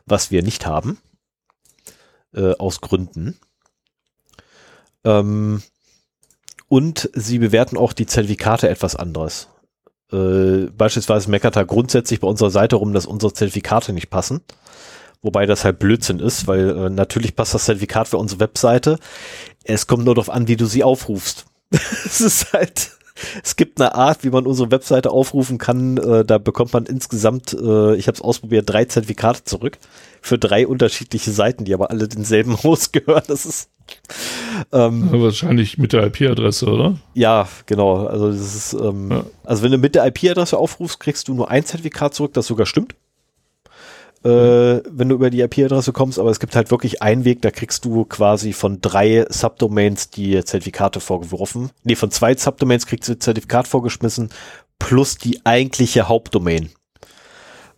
was 0.05 0.31
wir 0.31 0.43
nicht 0.43 0.66
haben. 0.66 0.99
Äh, 2.35 2.53
aus 2.59 2.83
Gründen. 2.83 3.39
Ähm, 5.05 5.62
und 6.69 7.09
sie 7.15 7.39
bewerten 7.39 7.79
auch 7.79 7.95
die 7.95 8.05
Zertifikate 8.05 8.69
etwas 8.69 8.95
anders. 8.97 9.49
Äh, 10.12 10.66
beispielsweise 10.76 11.30
meckert 11.30 11.56
er 11.56 11.64
grundsätzlich 11.64 12.20
bei 12.20 12.28
unserer 12.28 12.51
Seite 12.51 12.76
rum, 12.76 12.93
dass 12.93 13.06
unsere 13.06 13.32
Zertifikate 13.32 13.93
nicht 13.93 14.10
passen. 14.10 14.40
Wobei 15.22 15.47
das 15.47 15.64
halt 15.64 15.78
Blödsinn 15.78 16.20
ist, 16.20 16.47
weil 16.47 16.70
äh, 16.70 16.90
natürlich 16.90 17.35
passt 17.35 17.55
das 17.55 17.64
Zertifikat 17.64 18.09
für 18.09 18.18
unsere 18.18 18.40
Webseite. 18.40 18.98
Es 19.64 19.86
kommt 19.86 20.05
nur 20.05 20.14
darauf 20.14 20.30
an, 20.30 20.48
wie 20.48 20.56
du 20.56 20.66
sie 20.66 20.85
aufrufst. 20.85 21.47
es 21.70 22.20
ist 22.20 22.52
halt, 22.52 22.93
es 23.43 23.56
gibt 23.56 23.80
eine 23.80 23.94
Art, 23.94 24.22
wie 24.22 24.30
man 24.30 24.47
unsere 24.47 24.70
Webseite 24.70 25.10
aufrufen 25.10 25.59
kann. 25.59 25.98
Äh, 25.98 26.24
da 26.24 26.39
bekommt 26.39 26.72
man 26.72 26.86
insgesamt, 26.86 27.52
äh, 27.52 27.97
ich 27.97 28.06
habe 28.06 28.16
es 28.16 28.22
ausprobiert, 28.22 28.70
drei 28.70 28.85
Zertifikate 28.85 29.44
zurück 29.44 29.78
für 30.20 30.39
drei 30.39 30.66
unterschiedliche 30.66 31.32
Seiten, 31.32 31.64
die 31.64 31.74
aber 31.74 31.90
alle 31.90 32.09
denselben 32.09 32.56
Host 32.62 32.93
gehören. 32.93 33.24
Das 33.26 33.44
ist 33.44 33.70
ähm, 34.73 35.09
Wahrscheinlich 35.12 35.78
mit 35.78 35.93
der 35.93 36.06
IP-Adresse, 36.06 36.66
oder? 36.66 36.98
ja, 37.15 37.48
genau. 37.66 38.06
Also 38.06 38.31
das 38.31 38.55
ist, 38.55 38.73
ähm, 38.74 39.10
Ja. 39.10 39.24
also 39.44 39.62
wenn 39.62 39.73
du 39.73 39.78
mit 39.78 39.94
der 39.94 40.06
IP-Adresse 40.06 40.56
aufrufst, 40.59 41.01
kriegst 41.01 41.28
du 41.28 41.35
nur 41.35 41.51
ein 41.51 41.65
Zertifikat 41.65 42.15
zurück, 42.15 42.32
das 42.35 42.47
sogar 42.47 42.66
stimmt. 42.66 42.94
Äh, 44.24 44.28
wenn 44.90 45.09
du 45.09 45.15
über 45.15 45.31
die 45.31 45.40
IP-Adresse 45.43 45.93
kommst, 45.93 46.19
aber 46.19 46.31
es 46.31 46.40
gibt 46.40 46.56
halt 46.56 46.73
wirklich 46.73 47.02
einen 47.02 47.24
Weg, 47.24 47.40
da 47.43 47.52
kriegst 47.52 47.85
du 47.85 48.05
quasi 48.05 48.52
von 48.52 48.81
drei 48.81 49.24
Subdomains 49.28 50.10
die 50.10 50.44
Zertifikate 50.44 50.98
vorgeworfen. 50.98 51.70
Nee, 51.85 51.94
von 51.94 52.10
zwei 52.10 52.35
Subdomains 52.35 52.86
kriegst 52.86 53.09
du 53.09 53.12
ein 53.12 53.20
Zertifikat 53.20 53.69
vorgeschmissen, 53.69 54.31
plus 54.81 55.19
die 55.19 55.47
eigentliche 55.47 56.09
Hauptdomain. 56.09 56.70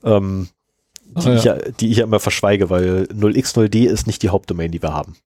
Ähm, 0.03 0.49
die, 1.05 1.28
Ah, 1.28 1.35
ich 1.35 1.45
ja, 1.45 1.55
die 1.57 1.91
ich 1.91 1.99
ja 1.99 2.05
immer 2.05 2.20
verschweige, 2.20 2.70
weil 2.70 3.07
0x0d 3.12 3.85
ist 3.87 4.07
nicht 4.07 4.23
die 4.23 4.31
Hauptdomain, 4.31 4.70
die 4.70 4.81
wir 4.82 4.95
haben. 4.95 5.16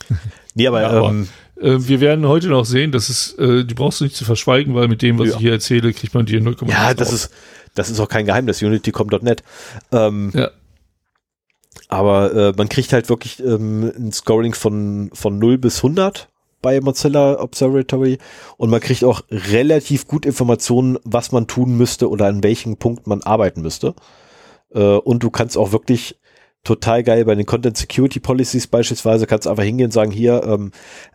nee, 0.54 0.66
aber, 0.66 0.82
Ja, 0.82 0.88
aber 0.90 1.08
ähm, 1.10 1.28
Äh, 1.60 1.86
wir 1.86 2.00
werden 2.00 2.26
heute 2.26 2.48
noch 2.48 2.64
sehen, 2.64 2.90
dass 2.92 3.08
es, 3.08 3.34
äh, 3.34 3.64
die 3.64 3.74
brauchst 3.74 4.00
du 4.00 4.04
nicht 4.04 4.16
zu 4.16 4.24
verschweigen, 4.24 4.74
weil 4.74 4.88
mit 4.88 5.00
dem, 5.02 5.18
was 5.18 5.28
Ja. 5.28 5.34
ich 5.34 5.40
hier 5.40 5.52
erzähle, 5.52 5.92
kriegt 5.92 6.12
man 6.14 6.26
die 6.26 6.40
0,1 6.40 6.70
Ja, 6.70 6.92
das 6.94 7.12
ist, 7.12 7.30
das 7.74 7.88
ist 7.90 8.00
auch 8.00 8.08
kein 8.08 8.26
Geheimnis, 8.26 8.60
unity.com.net. 8.62 9.42
Ähm, 9.92 10.32
Ja. 10.34 10.50
Aber 11.88 12.34
äh, 12.34 12.52
man 12.56 12.68
kriegt 12.68 12.92
halt 12.92 13.08
wirklich 13.08 13.40
ähm, 13.40 13.92
ein 13.96 14.12
Scoring 14.12 14.54
von, 14.54 15.10
von 15.12 15.38
0 15.38 15.58
bis 15.58 15.78
100 15.78 16.28
bei 16.62 16.80
Mozilla 16.80 17.40
Observatory 17.40 18.18
und 18.56 18.70
man 18.70 18.80
kriegt 18.80 19.04
auch 19.04 19.22
relativ 19.30 20.06
gut 20.06 20.24
Informationen, 20.24 20.98
was 21.04 21.32
man 21.32 21.46
tun 21.46 21.76
müsste 21.76 22.08
oder 22.08 22.26
an 22.26 22.42
welchem 22.42 22.76
Punkt 22.76 23.06
man 23.06 23.22
arbeiten 23.22 23.62
müsste. 23.62 23.94
Äh, 24.74 24.80
und 24.80 25.22
du 25.22 25.30
kannst 25.30 25.56
auch 25.58 25.72
wirklich 25.72 26.16
total 26.64 27.02
geil 27.02 27.24
bei 27.24 27.34
den 27.34 27.46
Content 27.46 27.76
Security 27.76 28.20
Policies 28.20 28.66
beispielsweise 28.66 29.26
kannst 29.26 29.46
du 29.46 29.50
einfach 29.50 29.64
hingehen 29.64 29.86
und 29.86 29.92
sagen, 29.92 30.12
hier, 30.12 30.42
ähm, 30.44 30.70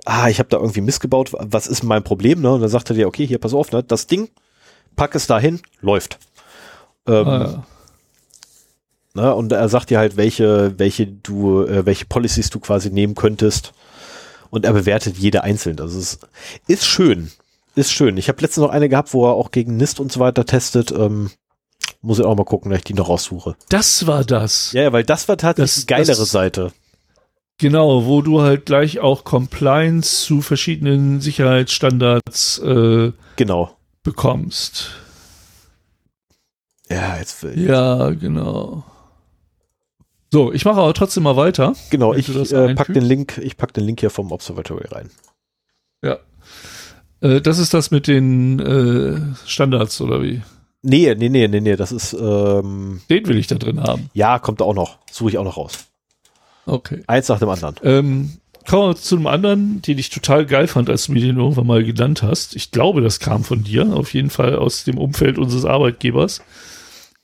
ah, 0.05 0.27
ich 0.27 0.39
habe 0.39 0.49
da 0.49 0.57
irgendwie 0.57 0.81
missgebaut, 0.81 1.31
was 1.33 1.67
ist 1.67 1.83
mein 1.83 2.03
Problem? 2.03 2.41
Ne? 2.41 2.51
Und 2.51 2.61
dann 2.61 2.69
sagt 2.69 2.89
er 2.89 2.95
dir, 2.95 3.07
okay, 3.07 3.25
hier, 3.25 3.39
pass 3.39 3.53
auf, 3.53 3.71
ne, 3.71 3.83
das 3.83 4.07
Ding, 4.07 4.29
pack 4.95 5.15
es 5.15 5.27
dahin, 5.27 5.61
läuft. 5.81 6.19
Ähm, 7.07 7.27
Ah, 7.27 7.43
ja. 7.43 7.63
Ne? 9.17 9.33
Und 9.33 9.51
er 9.51 9.67
sagt 9.67 9.89
dir 9.89 9.97
halt, 9.97 10.15
welche, 10.15 10.77
welche 10.77 11.07
du, 11.07 11.63
äh, 11.63 11.85
welche 11.87 12.05
Policies 12.05 12.51
du 12.51 12.59
quasi 12.59 12.91
nehmen 12.91 13.15
könntest. 13.15 13.73
Und 14.51 14.63
er 14.63 14.73
bewertet 14.73 15.17
jede 15.17 15.43
einzeln. 15.43 15.79
Also 15.79 15.97
es 15.97 16.13
ist, 16.13 16.27
ist 16.67 16.85
schön. 16.85 17.31
Ist 17.75 17.91
schön. 17.91 18.17
Ich 18.17 18.29
habe 18.29 18.41
letztens 18.41 18.63
noch 18.63 18.71
eine 18.71 18.89
gehabt, 18.89 19.13
wo 19.13 19.25
er 19.25 19.33
auch 19.33 19.49
gegen 19.49 19.75
NIST 19.75 19.99
und 19.99 20.11
so 20.11 20.19
weiter 20.19 20.45
testet. 20.45 20.91
Ähm, 20.91 21.31
muss 22.07 22.19
ich 22.19 22.25
auch 22.25 22.35
mal 22.35 22.45
gucken, 22.45 22.71
dass 22.71 22.79
ich 22.79 22.83
die 22.85 22.93
noch 22.93 23.09
raussuche. 23.09 23.55
Das 23.69 24.07
war 24.07 24.23
das. 24.23 24.71
Ja, 24.71 24.83
ja, 24.83 24.93
weil 24.93 25.03
das 25.03 25.27
war 25.27 25.37
tatsächlich 25.37 25.75
Das- 25.75 25.81
die 25.81 25.87
geilere 25.87 26.07
das- 26.17 26.31
Seite. 26.31 26.71
Genau, 27.59 28.05
wo 28.05 28.21
du 28.21 28.41
halt 28.41 28.65
gleich 28.67 28.99
auch 28.99 29.23
Compliance 29.23 30.21
zu 30.25 30.41
verschiedenen 30.41 31.21
Sicherheitsstandards 31.21 32.59
äh, 32.59 33.11
Genau. 33.35 33.75
bekommst. 34.03 34.91
Ja, 36.89 37.17
jetzt 37.17 37.43
will 37.43 37.59
Ja, 37.59 38.11
genau. 38.11 38.83
So, 40.31 40.51
ich 40.53 40.65
mache 40.65 40.79
aber 40.81 40.93
trotzdem 40.93 41.23
mal 41.23 41.35
weiter. 41.35 41.73
Genau, 41.89 42.13
ich 42.13 42.29
äh, 42.51 42.75
pack 42.75 42.93
den 42.93 43.03
Link, 43.03 43.37
ich 43.39 43.57
pack 43.57 43.73
den 43.73 43.85
Link 43.85 44.01
hier 44.01 44.09
vom 44.11 44.31
Observatory 44.31 44.87
rein. 44.89 45.09
Ja. 46.03 46.19
Äh, 47.21 47.41
das 47.41 47.57
ist 47.57 47.73
das 47.73 47.91
mit 47.91 48.07
den 48.07 48.59
äh, 48.59 49.35
Standards, 49.47 49.99
oder 49.99 50.21
wie? 50.21 50.43
Nee, 50.89 51.13
nee, 51.15 51.27
nee, 51.27 51.49
nee, 51.49 51.59
nee, 51.59 51.75
das 51.75 51.91
ist, 51.91 52.13
ähm, 52.13 53.01
Den 53.09 53.27
will 53.27 53.37
ich 53.37 53.47
da 53.47 53.55
drin 53.55 53.81
haben. 53.81 54.09
ja, 54.13 54.39
kommt 54.39 54.61
auch 54.61 54.73
noch. 54.73 54.99
Suche 55.11 55.31
ich 55.31 55.37
auch 55.37 55.43
noch 55.43 55.57
raus. 55.57 55.85
Okay. 56.65 57.03
Eins 57.07 57.27
nach 57.27 57.39
dem 57.39 57.49
anderen. 57.49 57.75
Ähm, 57.83 58.37
kommen 58.65 58.91
wir 58.91 58.95
zu 58.95 59.17
einem 59.17 59.27
anderen, 59.27 59.81
den 59.81 59.97
ich 59.97 60.09
total 60.09 60.45
geil 60.45 60.67
fand, 60.67 60.89
als 60.89 61.07
du 61.07 61.11
mir 61.11 61.19
den 61.19 61.37
irgendwann 61.37 61.67
mal 61.67 61.83
genannt 61.83 62.23
hast. 62.23 62.55
Ich 62.55 62.71
glaube, 62.71 63.01
das 63.01 63.19
kam 63.19 63.43
von 63.43 63.65
dir, 63.65 63.93
auf 63.93 64.13
jeden 64.13 64.29
Fall 64.29 64.55
aus 64.55 64.85
dem 64.85 64.97
Umfeld 64.97 65.37
unseres 65.37 65.65
Arbeitgebers. 65.65 66.41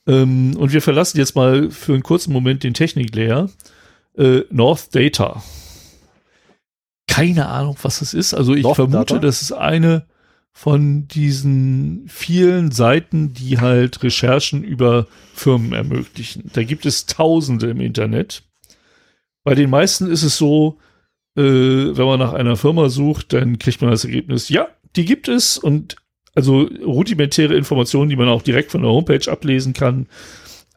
Ähm, 0.06 0.56
und 0.58 0.72
wir 0.74 0.82
verlassen 0.82 1.16
jetzt 1.16 1.34
mal 1.34 1.70
für 1.70 1.94
einen 1.94 2.02
kurzen 2.02 2.34
Moment 2.34 2.64
den 2.64 2.74
Technik-Layer. 2.74 3.48
Äh, 4.18 4.40
North 4.50 4.94
Data. 4.94 5.42
Keine 7.06 7.46
Ahnung, 7.46 7.76
was 7.80 8.00
das 8.00 8.12
ist. 8.12 8.34
Also 8.34 8.54
ich 8.54 8.62
North 8.62 8.76
vermute, 8.76 9.14
Data? 9.14 9.18
das 9.20 9.40
ist 9.40 9.52
eine 9.52 10.04
von 10.56 11.08
diesen 11.08 12.04
vielen 12.06 12.70
Seiten, 12.70 13.34
die 13.34 13.58
halt 13.58 14.02
Recherchen 14.04 14.62
über 14.62 15.08
Firmen 15.34 15.72
ermöglichen. 15.72 16.48
Da 16.52 16.62
gibt 16.62 16.86
es 16.86 17.06
Tausende 17.06 17.68
im 17.70 17.80
Internet. 17.80 18.44
Bei 19.42 19.56
den 19.56 19.68
meisten 19.68 20.08
ist 20.08 20.22
es 20.22 20.38
so, 20.38 20.78
äh, 21.36 21.42
wenn 21.42 22.06
man 22.06 22.20
nach 22.20 22.32
einer 22.32 22.56
Firma 22.56 22.88
sucht, 22.88 23.32
dann 23.32 23.58
kriegt 23.58 23.82
man 23.82 23.90
das 23.90 24.04
Ergebnis, 24.04 24.48
ja, 24.48 24.68
die 24.94 25.04
gibt 25.04 25.26
es 25.26 25.58
und 25.58 25.96
also 26.36 26.62
rudimentäre 26.62 27.54
Informationen, 27.54 28.08
die 28.08 28.16
man 28.16 28.28
auch 28.28 28.42
direkt 28.42 28.70
von 28.70 28.82
der 28.82 28.90
Homepage 28.90 29.30
ablesen 29.30 29.72
kann, 29.72 30.06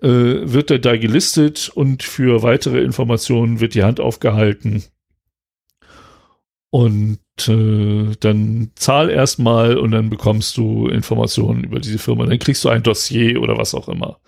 äh, 0.02 0.08
wird 0.08 0.72
da, 0.72 0.80
da 0.80 0.98
gelistet 0.98 1.70
und 1.70 2.04
für 2.04 2.41
weitere 2.41 2.82
Informationen 2.82 3.60
wird 3.60 3.76
die 3.76 3.84
Hand 3.84 3.99
aufgehalten. 3.99 4.84
Und 6.70 7.20
äh, 7.48 8.16
dann 8.20 8.72
zahl 8.76 9.10
erstmal 9.10 9.78
und 9.78 9.92
dann 9.92 10.10
bekommst 10.10 10.58
du 10.58 10.88
Informationen 10.88 11.64
über 11.64 11.80
diese 11.80 12.00
Firma. 12.00 12.26
Dann 12.26 12.40
kriegst 12.40 12.64
du 12.64 12.70
ein 12.70 12.84
Dossier 12.84 13.42
oder 13.42 13.58
was 13.58 13.76
auch 13.76 13.90
immer. 13.90 14.20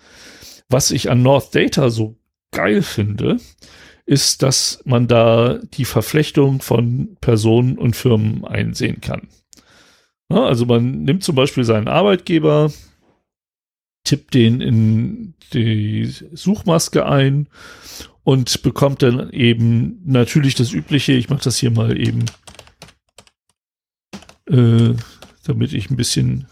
Was 0.68 0.90
ich 0.90 1.10
an 1.10 1.22
North 1.22 1.54
Data 1.54 1.90
so 1.90 2.16
geil 2.52 2.82
finde, 2.82 3.38
ist, 4.06 4.42
dass 4.42 4.82
man 4.84 5.06
da 5.06 5.58
die 5.74 5.84
Verflechtung 5.84 6.62
von 6.62 7.16
Personen 7.20 7.78
und 7.78 7.96
Firmen 7.96 8.44
einsehen 8.44 9.00
kann. 9.00 9.28
Also 10.28 10.64
man 10.66 11.02
nimmt 11.02 11.24
zum 11.24 11.34
Beispiel 11.34 11.64
seinen 11.64 11.88
Arbeitgeber, 11.88 12.72
tippt 14.04 14.34
den 14.34 14.60
in 14.60 15.34
die 15.52 16.12
Suchmaske 16.32 17.06
ein 17.06 17.48
und 18.22 18.62
bekommt 18.62 19.02
dann 19.02 19.30
eben 19.30 20.00
natürlich 20.04 20.54
das 20.54 20.72
Übliche. 20.72 21.12
Ich 21.12 21.28
mache 21.30 21.44
das 21.44 21.58
hier 21.58 21.70
mal 21.70 21.98
eben, 21.98 22.24
äh, 24.50 24.94
damit 25.44 25.72
ich 25.72 25.90
ein 25.90 25.96
bisschen 25.96 26.46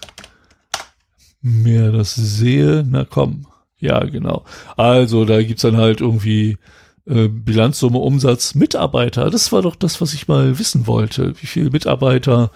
mehr 1.40 1.92
das 1.92 2.14
sehe. 2.14 2.84
Na 2.88 3.04
komm, 3.04 3.46
ja 3.78 4.04
genau. 4.04 4.44
Also 4.76 5.24
da 5.24 5.42
gibt's 5.42 5.62
dann 5.62 5.76
halt 5.76 6.00
irgendwie 6.00 6.58
äh, 7.06 7.28
Bilanzsumme, 7.28 7.98
Umsatz, 7.98 8.54
Mitarbeiter. 8.54 9.30
Das 9.30 9.52
war 9.52 9.62
doch 9.62 9.76
das, 9.76 10.00
was 10.00 10.14
ich 10.14 10.28
mal 10.28 10.58
wissen 10.58 10.86
wollte. 10.86 11.40
Wie 11.40 11.46
viele 11.46 11.70
Mitarbeiter 11.70 12.50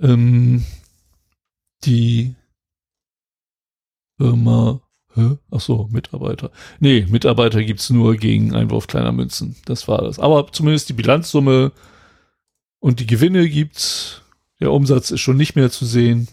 ähm, 0.00 0.64
die 1.84 2.34
Firma, 4.18 4.80
hä? 5.14 5.36
ach 5.50 5.60
so, 5.60 5.88
Mitarbeiter. 5.92 6.50
Nee, 6.80 7.06
Mitarbeiter 7.08 7.62
gibt's 7.62 7.90
nur 7.90 8.16
gegen 8.16 8.54
Einwurf 8.54 8.86
kleiner 8.86 9.12
Münzen. 9.12 9.56
Das 9.66 9.86
war 9.88 10.02
das. 10.02 10.18
Aber 10.18 10.50
zumindest 10.52 10.88
die 10.88 10.94
Bilanzsumme 10.94 11.72
und 12.80 13.00
die 13.00 13.06
Gewinne 13.06 13.48
gibt's. 13.48 14.23
Der 14.60 14.72
Umsatz 14.72 15.10
ist 15.10 15.20
schon 15.20 15.36
nicht 15.36 15.56
mehr 15.56 15.70
zu 15.70 15.84
sehen. 15.84 16.28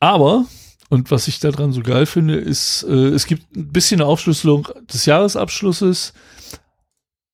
Aber, 0.00 0.46
und 0.88 1.10
was 1.10 1.28
ich 1.28 1.38
daran 1.38 1.72
so 1.72 1.80
geil 1.82 2.06
finde, 2.06 2.34
ist, 2.36 2.82
äh, 2.84 3.08
es 3.08 3.26
gibt 3.26 3.54
ein 3.56 3.72
bisschen 3.72 4.00
eine 4.00 4.08
Aufschlüsselung 4.08 4.68
des 4.92 5.06
Jahresabschlusses, 5.06 6.12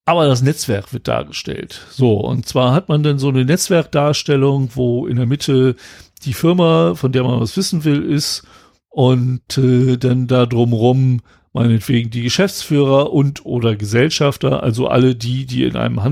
aber 0.04 0.26
das 0.26 0.42
Netzwerk 0.42 0.92
wird 0.92 1.08
dargestellt. 1.08 1.80
So, 1.90 2.18
und 2.20 2.46
zwar 2.46 2.72
hat 2.72 2.88
man 2.88 3.02
dann 3.02 3.18
so 3.18 3.28
eine 3.28 3.44
Netzwerkdarstellung, 3.44 4.70
wo 4.74 5.06
in 5.06 5.16
der 5.16 5.26
Mitte 5.26 5.76
die 6.24 6.34
Firma, 6.34 6.94
von 6.94 7.12
der 7.12 7.24
man 7.24 7.40
was 7.40 7.56
wissen 7.56 7.84
will, 7.84 8.02
ist 8.02 8.42
und 8.88 9.58
äh, 9.58 9.96
dann 9.96 10.26
da 10.26 10.46
drumrum 10.46 11.20
meinetwegen 11.52 12.10
die 12.10 12.22
Geschäftsführer 12.22 13.12
und 13.12 13.44
oder 13.44 13.76
Gesellschafter, 13.76 14.62
also 14.62 14.88
alle 14.88 15.14
die, 15.14 15.46
die 15.46 15.64
in 15.64 15.76
einem 15.76 16.02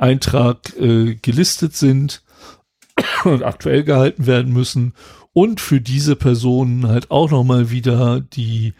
Handelsregister-Eintrag 0.00 0.76
äh, 0.78 1.14
gelistet 1.16 1.74
sind 1.74 2.22
und 3.24 3.42
aktuell 3.42 3.84
gehalten 3.84 4.26
werden 4.26 4.52
müssen 4.52 4.94
und 5.32 5.60
für 5.60 5.80
diese 5.80 6.16
Personen 6.16 6.88
halt 6.88 7.10
auch 7.10 7.30
nochmal 7.30 7.70
wieder 7.70 8.20
die 8.20 8.74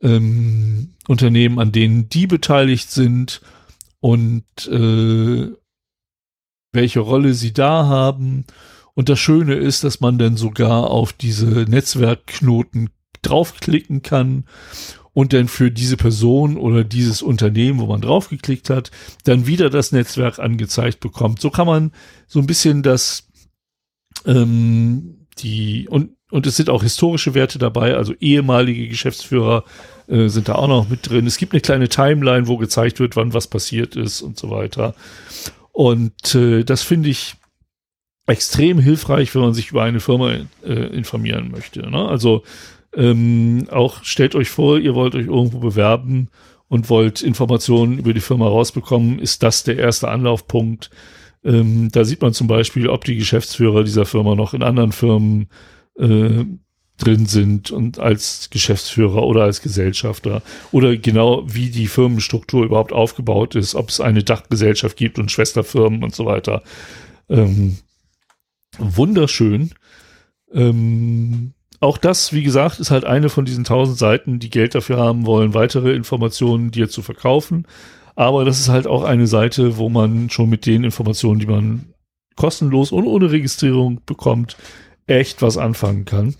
ähm, 0.00 0.94
Unternehmen, 1.08 1.58
an 1.58 1.72
denen 1.72 2.08
die 2.08 2.26
beteiligt 2.26 2.90
sind 2.90 3.40
und 4.00 4.44
äh, 4.68 5.50
welche 6.72 7.00
Rolle 7.00 7.34
sie 7.34 7.52
da 7.52 7.86
haben. 7.86 8.44
Und 8.94 9.08
das 9.08 9.18
Schöne 9.18 9.54
ist, 9.54 9.84
dass 9.84 10.00
man 10.00 10.18
dann 10.18 10.36
sogar 10.36 10.90
auf 10.90 11.12
diese 11.12 11.46
Netzwerkknoten 11.46 12.90
draufklicken 13.22 14.02
kann 14.02 14.44
und 15.14 15.32
dann 15.32 15.48
für 15.48 15.70
diese 15.70 15.96
Person 15.96 16.56
oder 16.56 16.84
dieses 16.84 17.22
Unternehmen, 17.22 17.80
wo 17.80 17.86
man 17.86 18.00
draufgeklickt 18.00 18.70
hat, 18.70 18.90
dann 19.24 19.46
wieder 19.46 19.70
das 19.70 19.92
Netzwerk 19.92 20.38
angezeigt 20.38 21.00
bekommt. 21.00 21.40
So 21.40 21.50
kann 21.50 21.66
man 21.66 21.92
so 22.26 22.38
ein 22.38 22.46
bisschen 22.46 22.82
das 22.82 23.28
ähm, 24.26 25.26
die 25.38 25.88
und 25.88 26.10
und 26.30 26.46
es 26.46 26.56
sind 26.56 26.70
auch 26.70 26.82
historische 26.82 27.34
Werte 27.34 27.58
dabei, 27.58 27.94
also 27.94 28.14
ehemalige 28.18 28.88
Geschäftsführer 28.88 29.64
äh, 30.06 30.28
sind 30.28 30.48
da 30.48 30.54
auch 30.54 30.66
noch 30.66 30.88
mit 30.88 31.06
drin. 31.06 31.26
Es 31.26 31.36
gibt 31.36 31.52
eine 31.52 31.60
kleine 31.60 31.90
Timeline, 31.90 32.48
wo 32.48 32.56
gezeigt 32.56 33.00
wird, 33.00 33.16
wann 33.16 33.34
was 33.34 33.48
passiert 33.48 33.96
ist 33.96 34.22
und 34.22 34.38
so 34.38 34.48
weiter. 34.48 34.94
Und 35.72 36.34
äh, 36.34 36.64
das 36.64 36.82
finde 36.82 37.10
ich 37.10 37.34
extrem 38.26 38.78
hilfreich, 38.78 39.34
wenn 39.34 39.42
man 39.42 39.52
sich 39.52 39.72
über 39.72 39.82
eine 39.82 40.00
Firma 40.00 40.32
äh, 40.64 40.72
informieren 40.72 41.50
möchte. 41.50 41.88
Ne? 41.90 42.08
Also 42.08 42.44
ähm, 42.94 43.66
auch 43.70 44.04
stellt 44.04 44.34
euch 44.34 44.50
vor, 44.50 44.78
ihr 44.78 44.94
wollt 44.94 45.14
euch 45.14 45.26
irgendwo 45.26 45.58
bewerben 45.58 46.28
und 46.68 46.90
wollt 46.90 47.22
Informationen 47.22 47.98
über 47.98 48.12
die 48.12 48.20
Firma 48.20 48.46
rausbekommen, 48.46 49.18
ist 49.18 49.42
das 49.42 49.64
der 49.64 49.78
erste 49.78 50.08
Anlaufpunkt. 50.08 50.90
Ähm, 51.44 51.90
da 51.90 52.04
sieht 52.04 52.22
man 52.22 52.32
zum 52.32 52.46
Beispiel, 52.46 52.88
ob 52.88 53.04
die 53.04 53.16
Geschäftsführer 53.16 53.84
dieser 53.84 54.06
Firma 54.06 54.34
noch 54.34 54.54
in 54.54 54.62
anderen 54.62 54.92
Firmen 54.92 55.48
äh, 55.98 56.44
drin 56.98 57.26
sind 57.26 57.70
und 57.70 57.98
als 57.98 58.48
Geschäftsführer 58.50 59.24
oder 59.24 59.42
als 59.42 59.60
Gesellschafter 59.60 60.42
oder 60.70 60.96
genau 60.96 61.42
wie 61.46 61.70
die 61.70 61.88
Firmenstruktur 61.88 62.64
überhaupt 62.64 62.92
aufgebaut 62.92 63.54
ist, 63.54 63.74
ob 63.74 63.88
es 63.88 64.00
eine 64.00 64.22
Dachgesellschaft 64.22 64.96
gibt 64.96 65.18
und 65.18 65.30
Schwesterfirmen 65.30 66.04
und 66.04 66.14
so 66.14 66.26
weiter. 66.26 66.62
Ähm, 67.28 67.78
wunderschön. 68.78 69.72
Ähm, 70.52 71.54
auch 71.82 71.98
das, 71.98 72.32
wie 72.32 72.44
gesagt, 72.44 72.78
ist 72.78 72.92
halt 72.92 73.04
eine 73.04 73.28
von 73.28 73.44
diesen 73.44 73.64
tausend 73.64 73.98
Seiten, 73.98 74.38
die 74.38 74.50
Geld 74.50 74.74
dafür 74.74 74.98
haben 74.98 75.26
wollen, 75.26 75.52
weitere 75.52 75.92
Informationen 75.94 76.70
dir 76.70 76.88
zu 76.88 77.02
verkaufen. 77.02 77.66
Aber 78.14 78.44
das 78.44 78.60
ist 78.60 78.68
halt 78.68 78.86
auch 78.86 79.02
eine 79.02 79.26
Seite, 79.26 79.78
wo 79.78 79.88
man 79.88 80.30
schon 80.30 80.48
mit 80.48 80.64
den 80.64 80.84
Informationen, 80.84 81.40
die 81.40 81.46
man 81.46 81.92
kostenlos 82.36 82.92
und 82.92 83.04
ohne 83.04 83.32
Registrierung 83.32 84.00
bekommt, 84.06 84.56
echt 85.08 85.42
was 85.42 85.58
anfangen 85.58 86.04
kann. 86.04 86.36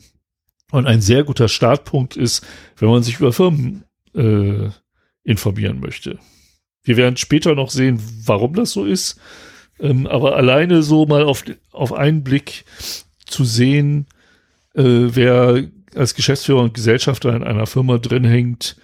Und 0.71 0.87
ein 0.87 1.01
sehr 1.01 1.25
guter 1.25 1.49
Startpunkt 1.49 2.17
ist, 2.17 2.47
wenn 2.77 2.89
man 2.89 3.03
sich 3.03 3.19
über 3.19 3.33
Firmen 3.33 3.85
äh, 4.15 4.71
informieren 5.25 5.81
möchte. 5.81 6.21
Wir 6.85 6.97
werden 6.97 7.17
später 7.17 7.57
noch 7.57 7.71
sehen, 7.71 8.01
warum 8.27 8.55
das 8.55 8.71
so 8.71 8.85
ist. 8.85 9.21
Ähm, 9.81 10.07
aber 10.07 10.37
alleine 10.37 10.85
so 10.85 11.05
mal 11.05 11.25
auf, 11.25 11.45
auf 11.73 11.93
einen 11.93 12.23
Blick 12.23 12.65
zu 13.27 13.45
sehen, 13.45 14.07
äh, 14.75 14.83
wer 15.15 15.65
als 15.95 16.15
Geschäftsführer 16.15 16.63
und 16.63 16.75
Gesellschafter 16.75 17.35
in 17.35 17.43
einer 17.43 17.67
Firma 17.67 17.99
drin 17.99 18.25
hängt, 18.25 18.77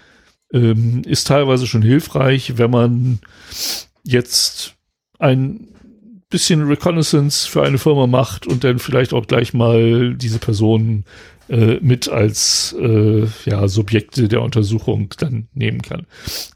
ähm, 0.53 1.03
ist 1.07 1.27
teilweise 1.27 1.67
schon 1.67 1.83
hilfreich, 1.83 2.59
wenn 2.59 2.71
man 2.71 3.19
jetzt 4.03 4.75
ein 5.19 5.69
bisschen 6.31 6.67
Reconnaissance 6.67 7.49
für 7.49 7.63
eine 7.63 7.79
Firma 7.79 8.07
macht 8.07 8.47
und 8.47 8.65
dann 8.65 8.79
vielleicht 8.79 9.13
auch 9.15 9.27
gleich 9.27 9.55
mal 9.55 10.15
diese 10.15 10.39
Personen 10.39 11.05
äh, 11.49 11.79
mit 11.81 12.09
als 12.09 12.77
äh, 12.79 13.27
ja, 13.47 13.69
Subjekte 13.69 14.29
der 14.29 14.43
Untersuchung 14.43 15.15
dann 15.19 15.49
nehmen 15.55 15.81
kann. 15.81 16.07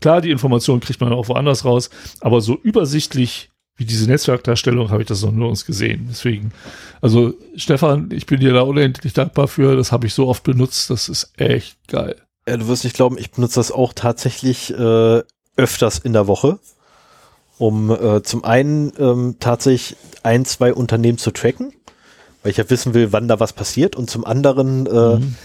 Klar, 0.01 0.20
die 0.20 0.31
Informationen 0.31 0.81
kriegt 0.81 1.01
man 1.01 1.12
auch 1.12 1.28
woanders 1.28 1.65
raus, 1.65 1.89
aber 2.20 2.43
so 2.43 2.59
übersichtlich 2.62 3.51
wie 3.76 3.84
diese 3.84 4.07
Netzwerkdarstellung 4.07 4.91
habe 4.91 5.02
ich 5.02 5.09
das 5.09 5.23
noch 5.23 5.33
nirgends 5.33 5.65
gesehen. 5.65 6.07
Deswegen, 6.10 6.52
also 7.01 7.34
Stefan, 7.57 8.10
ich 8.12 8.26
bin 8.26 8.41
dir 8.41 8.52
da 8.52 8.62
unendlich 8.62 9.12
dankbar 9.12 9.49
für. 9.49 9.76
Das 9.76 9.92
habe 9.92 10.07
ich 10.07 10.15
so 10.15 10.28
oft 10.28 10.42
benutzt. 10.42 10.91
Das 10.91 11.09
ist 11.09 11.33
echt 11.36 11.76
geil. 11.89 12.17
Ja, 12.47 12.57
du 12.57 12.68
wirst 12.68 12.84
nicht 12.84 12.97
glauben, 12.97 13.18
ich 13.18 13.31
benutze 13.31 13.60
das 13.60 13.70
auch 13.70 13.92
tatsächlich 13.92 14.70
äh, 14.73 15.23
öfters 15.57 15.99
in 15.99 16.12
der 16.12 16.26
Woche, 16.26 16.59
um 17.59 17.91
äh, 17.91 18.23
zum 18.23 18.44
einen 18.44 18.92
ähm, 18.99 19.36
tatsächlich 19.39 19.97
ein, 20.23 20.44
zwei 20.44 20.75
Unternehmen 20.75 21.18
zu 21.18 21.31
tracken, 21.31 21.73
weil 22.42 22.51
ich 22.51 22.59
ja 22.59 22.68
wissen 22.68 22.94
will, 22.94 23.12
wann 23.12 23.28
da 23.28 23.39
was 23.39 23.52
passiert 23.52 23.94
und 23.94 24.10
zum 24.10 24.25
anderen, 24.25 24.86
äh, 24.86 25.17
mhm. 25.17 25.36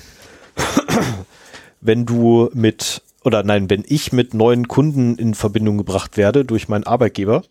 wenn 1.82 2.06
du 2.06 2.50
mit, 2.54 3.04
oder 3.24 3.44
nein, 3.44 3.70
wenn 3.70 3.84
ich 3.88 4.12
mit 4.12 4.34
neuen 4.34 4.68
Kunden 4.68 5.16
in 5.18 5.36
Verbindung 5.36 5.78
gebracht 5.78 6.18
werde 6.18 6.46
durch 6.46 6.68
meinen 6.68 6.86
Arbeitgeber, 6.86 7.44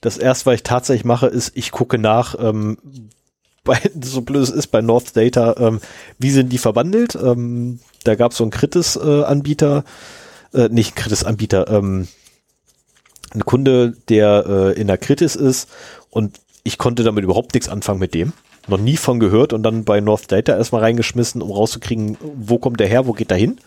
das 0.00 0.18
erste, 0.18 0.46
was 0.46 0.54
ich 0.56 0.62
tatsächlich 0.62 1.04
mache, 1.04 1.26
ist, 1.26 1.52
ich 1.54 1.70
gucke 1.70 1.98
nach, 1.98 2.36
ähm, 2.38 2.78
bei, 3.64 3.78
so 4.00 4.22
blöd 4.22 4.42
es 4.42 4.50
ist, 4.50 4.68
bei 4.68 4.80
North 4.80 5.16
Data, 5.16 5.56
ähm, 5.58 5.80
wie 6.18 6.30
sind 6.30 6.50
die 6.50 6.58
verwandelt? 6.58 7.16
Ähm, 7.16 7.80
da 8.04 8.14
gab 8.14 8.32
es 8.32 8.38
so 8.38 8.44
einen 8.44 8.50
Kritis-Anbieter, 8.50 9.84
äh, 10.54 10.64
äh, 10.64 10.68
nicht 10.70 10.96
Kritis-Anbieter, 10.96 11.68
ähm, 11.68 12.08
ein 13.34 13.44
Kunde, 13.44 13.94
der 14.08 14.46
äh, 14.46 14.80
in 14.80 14.86
der 14.86 14.96
Kritis 14.96 15.36
ist 15.36 15.68
und 16.10 16.40
ich 16.64 16.78
konnte 16.78 17.02
damit 17.02 17.24
überhaupt 17.24 17.54
nichts 17.54 17.68
anfangen 17.68 17.98
mit 17.98 18.14
dem. 18.14 18.32
Noch 18.68 18.78
nie 18.78 18.96
von 18.96 19.20
gehört 19.20 19.52
und 19.52 19.62
dann 19.62 19.84
bei 19.84 20.00
North 20.00 20.30
Data 20.30 20.56
erstmal 20.56 20.82
reingeschmissen, 20.82 21.40
um 21.40 21.50
rauszukriegen, 21.50 22.18
wo 22.20 22.58
kommt 22.58 22.80
der 22.80 22.86
her, 22.86 23.06
wo 23.06 23.12
geht 23.12 23.30
der 23.30 23.38
hin. 23.38 23.58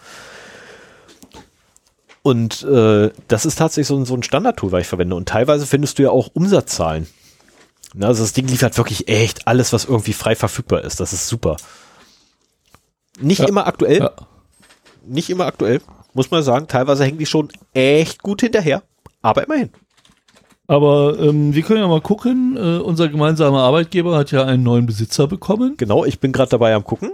Und 2.23 2.63
äh, 2.63 3.11
das 3.27 3.45
ist 3.45 3.57
tatsächlich 3.57 3.87
so, 3.87 4.03
so 4.05 4.13
ein 4.13 4.23
Standard-Tool, 4.23 4.71
was 4.71 4.81
ich 4.81 4.87
verwende. 4.87 5.15
Und 5.15 5.27
teilweise 5.27 5.65
findest 5.65 5.97
du 5.97 6.03
ja 6.03 6.11
auch 6.11 6.29
Umsatzzahlen. 6.33 7.07
Na, 7.93 8.07
also 8.07 8.23
das 8.23 8.33
Ding 8.33 8.47
liefert 8.47 8.77
wirklich 8.77 9.07
echt 9.07 9.47
alles, 9.47 9.73
was 9.73 9.85
irgendwie 9.85 10.13
frei 10.13 10.35
verfügbar 10.35 10.83
ist. 10.83 10.99
Das 10.99 11.13
ist 11.13 11.27
super. 11.27 11.57
Nicht 13.19 13.39
ja. 13.39 13.47
immer 13.47 13.67
aktuell. 13.67 13.99
Ja. 13.99 14.11
Nicht 15.05 15.29
immer 15.29 15.45
aktuell, 15.45 15.81
muss 16.13 16.31
man 16.31 16.43
sagen. 16.43 16.67
Teilweise 16.67 17.03
hängen 17.03 17.17
die 17.17 17.25
schon 17.25 17.49
echt 17.73 18.21
gut 18.21 18.41
hinterher. 18.41 18.83
Aber 19.21 19.43
immerhin. 19.43 19.71
Aber 20.67 21.19
ähm, 21.19 21.53
wir 21.53 21.63
können 21.63 21.81
ja 21.81 21.87
mal 21.87 22.01
gucken. 22.01 22.55
Äh, 22.55 22.79
unser 22.79 23.09
gemeinsamer 23.09 23.61
Arbeitgeber 23.63 24.15
hat 24.15 24.31
ja 24.31 24.45
einen 24.45 24.63
neuen 24.63 24.85
Besitzer 24.85 25.27
bekommen. 25.27 25.75
Genau, 25.75 26.05
ich 26.05 26.19
bin 26.19 26.31
gerade 26.31 26.51
dabei 26.51 26.73
am 26.73 26.85
gucken. 26.85 27.11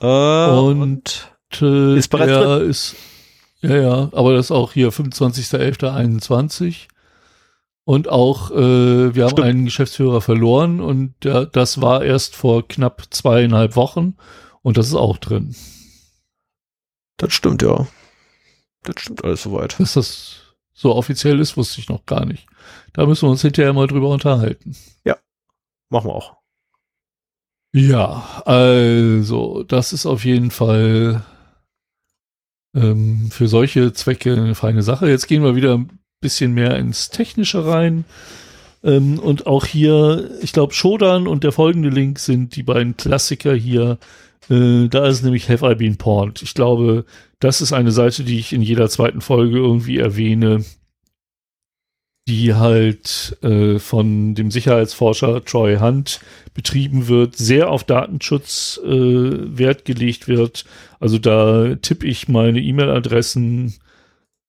Äh, 0.00 0.06
und, 0.06 0.82
und 0.82 1.62
äh, 1.62 1.98
ist 1.98 2.08
bereits 2.08 2.32
drin. 2.32 2.70
ist 2.70 2.96
ja, 3.62 3.76
ja, 3.76 4.08
aber 4.12 4.34
das 4.34 4.46
ist 4.46 4.50
auch 4.50 4.72
hier 4.72 4.90
25.11.21. 4.90 6.88
Und 7.84 8.08
auch, 8.08 8.50
äh, 8.52 9.14
wir 9.14 9.24
haben 9.24 9.30
Stimmt. 9.30 9.46
einen 9.46 9.64
Geschäftsführer 9.64 10.20
verloren 10.20 10.80
und 10.80 11.14
der, 11.24 11.46
das 11.46 11.80
war 11.80 12.04
erst 12.04 12.36
vor 12.36 12.66
knapp 12.66 13.06
zweieinhalb 13.10 13.74
Wochen 13.74 14.16
und 14.62 14.76
das 14.76 14.86
ist 14.86 14.94
auch 14.94 15.18
drin. 15.18 15.56
Das 17.16 17.32
stimmt, 17.32 17.62
ja. 17.62 17.86
Das 18.84 18.94
stimmt 18.98 19.24
alles 19.24 19.42
soweit. 19.42 19.78
Dass 19.80 19.94
das 19.94 20.56
so 20.72 20.94
offiziell 20.94 21.40
ist, 21.40 21.56
wusste 21.56 21.80
ich 21.80 21.88
noch 21.88 22.06
gar 22.06 22.24
nicht. 22.24 22.46
Da 22.92 23.06
müssen 23.06 23.26
wir 23.26 23.30
uns 23.30 23.42
hinterher 23.42 23.72
mal 23.72 23.86
drüber 23.88 24.08
unterhalten. 24.10 24.76
Ja, 25.04 25.16
machen 25.88 26.08
wir 26.08 26.14
auch. 26.14 26.36
Ja, 27.74 28.42
also, 28.44 29.62
das 29.62 29.92
ist 29.92 30.04
auf 30.06 30.24
jeden 30.24 30.50
Fall 30.50 31.24
ähm, 32.74 33.28
für 33.30 33.48
solche 33.48 33.92
Zwecke 33.92 34.32
eine 34.32 34.54
feine 34.54 34.82
Sache. 34.82 35.08
Jetzt 35.08 35.26
gehen 35.28 35.42
wir 35.42 35.56
wieder 35.56 35.78
ein 35.78 35.98
bisschen 36.20 36.52
mehr 36.54 36.76
ins 36.78 37.10
Technische 37.10 37.66
rein. 37.66 38.04
Ähm, 38.84 39.18
und 39.18 39.46
auch 39.46 39.66
hier, 39.66 40.30
ich 40.40 40.52
glaube, 40.52 40.74
Shodan 40.74 41.26
und 41.26 41.44
der 41.44 41.52
folgende 41.52 41.88
Link 41.88 42.18
sind 42.18 42.56
die 42.56 42.62
beiden 42.62 42.96
Klassiker 42.96 43.54
hier. 43.54 43.98
Äh, 44.48 44.88
da 44.88 45.06
ist 45.06 45.22
nämlich 45.22 45.48
Have 45.48 45.70
I 45.70 45.74
Been 45.74 45.96
Porned. 45.96 46.42
Ich 46.42 46.54
glaube, 46.54 47.04
das 47.38 47.60
ist 47.60 47.72
eine 47.72 47.92
Seite, 47.92 48.24
die 48.24 48.38
ich 48.38 48.52
in 48.52 48.62
jeder 48.62 48.88
zweiten 48.88 49.20
Folge 49.20 49.58
irgendwie 49.58 49.98
erwähne, 49.98 50.64
die 52.28 52.54
halt 52.54 53.36
äh, 53.42 53.78
von 53.78 54.34
dem 54.34 54.50
Sicherheitsforscher 54.50 55.44
Troy 55.44 55.78
Hunt 55.78 56.20
betrieben 56.54 57.08
wird, 57.08 57.36
sehr 57.36 57.70
auf 57.70 57.84
Datenschutz 57.84 58.80
äh, 58.84 58.88
Wert 58.88 59.84
gelegt 59.84 60.28
wird. 60.28 60.64
Also 61.00 61.18
da 61.18 61.74
tippe 61.76 62.06
ich 62.06 62.28
meine 62.28 62.60
E-Mail-Adressen 62.60 63.74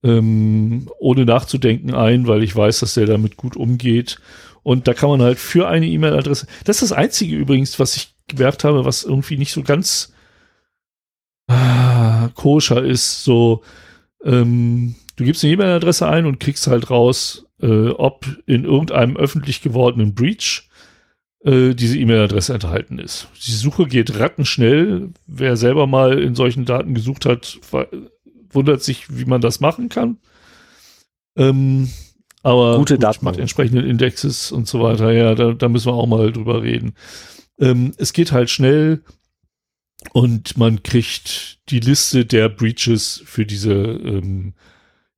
ähm, 0.03 0.89
ohne 0.99 1.25
nachzudenken 1.25 1.93
ein, 1.95 2.27
weil 2.27 2.43
ich 2.43 2.55
weiß, 2.55 2.81
dass 2.81 2.93
der 2.93 3.07
damit 3.07 3.37
gut 3.37 3.55
umgeht. 3.55 4.19
Und 4.61 4.87
da 4.87 4.93
kann 4.93 5.09
man 5.09 5.21
halt 5.21 5.39
für 5.39 5.67
eine 5.67 5.87
E-Mail-Adresse, 5.87 6.47
das 6.65 6.81
ist 6.81 6.91
das 6.91 6.97
Einzige 6.97 7.35
übrigens, 7.35 7.79
was 7.79 7.95
ich 7.95 8.13
gemerkt 8.27 8.63
habe, 8.63 8.85
was 8.85 9.03
irgendwie 9.03 9.37
nicht 9.37 9.51
so 9.51 9.63
ganz 9.63 10.13
ah, 11.47 12.29
koscher 12.35 12.83
ist. 12.83 13.23
So, 13.23 13.63
ähm, 14.23 14.95
du 15.15 15.23
gibst 15.23 15.43
eine 15.43 15.53
E-Mail-Adresse 15.53 16.07
ein 16.07 16.25
und 16.25 16.39
kriegst 16.39 16.67
halt 16.67 16.89
raus, 16.89 17.45
äh, 17.61 17.89
ob 17.89 18.25
in 18.45 18.65
irgendeinem 18.65 19.17
öffentlich 19.17 19.61
gewordenen 19.61 20.13
Breach 20.13 20.69
äh, 21.43 21.73
diese 21.73 21.97
E-Mail-Adresse 21.97 22.53
enthalten 22.53 22.99
ist. 22.99 23.27
Die 23.45 23.51
Suche 23.51 23.85
geht 23.85 24.17
rattenschnell. 24.19 25.09
Wer 25.27 25.57
selber 25.57 25.87
mal 25.87 26.19
in 26.19 26.35
solchen 26.35 26.65
Daten 26.65 26.93
gesucht 26.93 27.25
hat, 27.25 27.59
wundert 28.49 28.83
sich, 28.83 29.15
wie 29.15 29.25
man 29.25 29.41
das 29.41 29.59
machen 29.59 29.89
kann. 29.89 30.17
Ähm, 31.35 31.89
aber 32.43 32.77
gute 32.77 32.99
Daten 32.99 33.25
mit 33.25 33.37
entsprechenden 33.37 33.85
Indexes 33.85 34.51
und 34.51 34.67
so 34.67 34.81
weiter, 34.81 35.11
ja, 35.11 35.33
da, 35.33 35.53
da 35.53 35.69
müssen 35.69 35.87
wir 35.87 35.93
auch 35.93 36.07
mal 36.07 36.31
drüber 36.31 36.61
reden. 36.61 36.93
Ähm, 37.59 37.93
es 37.97 38.13
geht 38.13 38.31
halt 38.31 38.49
schnell 38.49 39.03
und 40.11 40.57
man 40.57 40.83
kriegt 40.83 41.59
die 41.69 41.79
Liste 41.79 42.25
der 42.25 42.49
Breaches 42.49 43.23
für 43.25 43.45
diese 43.45 43.73
ähm, 43.73 44.53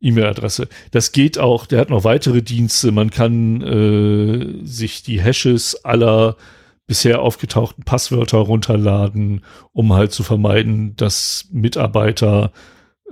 E-Mail-Adresse. 0.05 0.67
Das 0.91 1.11
geht 1.11 1.37
auch, 1.39 1.65
der 1.65 1.79
hat 1.79 1.89
noch 1.89 2.03
weitere 2.03 2.41
Dienste. 2.41 2.91
Man 2.91 3.09
kann 3.09 3.61
äh, 3.61 4.65
sich 4.65 5.03
die 5.03 5.21
Hashes 5.21 5.83
aller 5.83 6.37
bisher 6.87 7.21
aufgetauchten 7.21 7.83
Passwörter 7.83 8.37
runterladen, 8.37 9.41
um 9.73 9.93
halt 9.93 10.11
zu 10.11 10.23
vermeiden, 10.23 10.95
dass 10.95 11.47
Mitarbeiter 11.51 12.51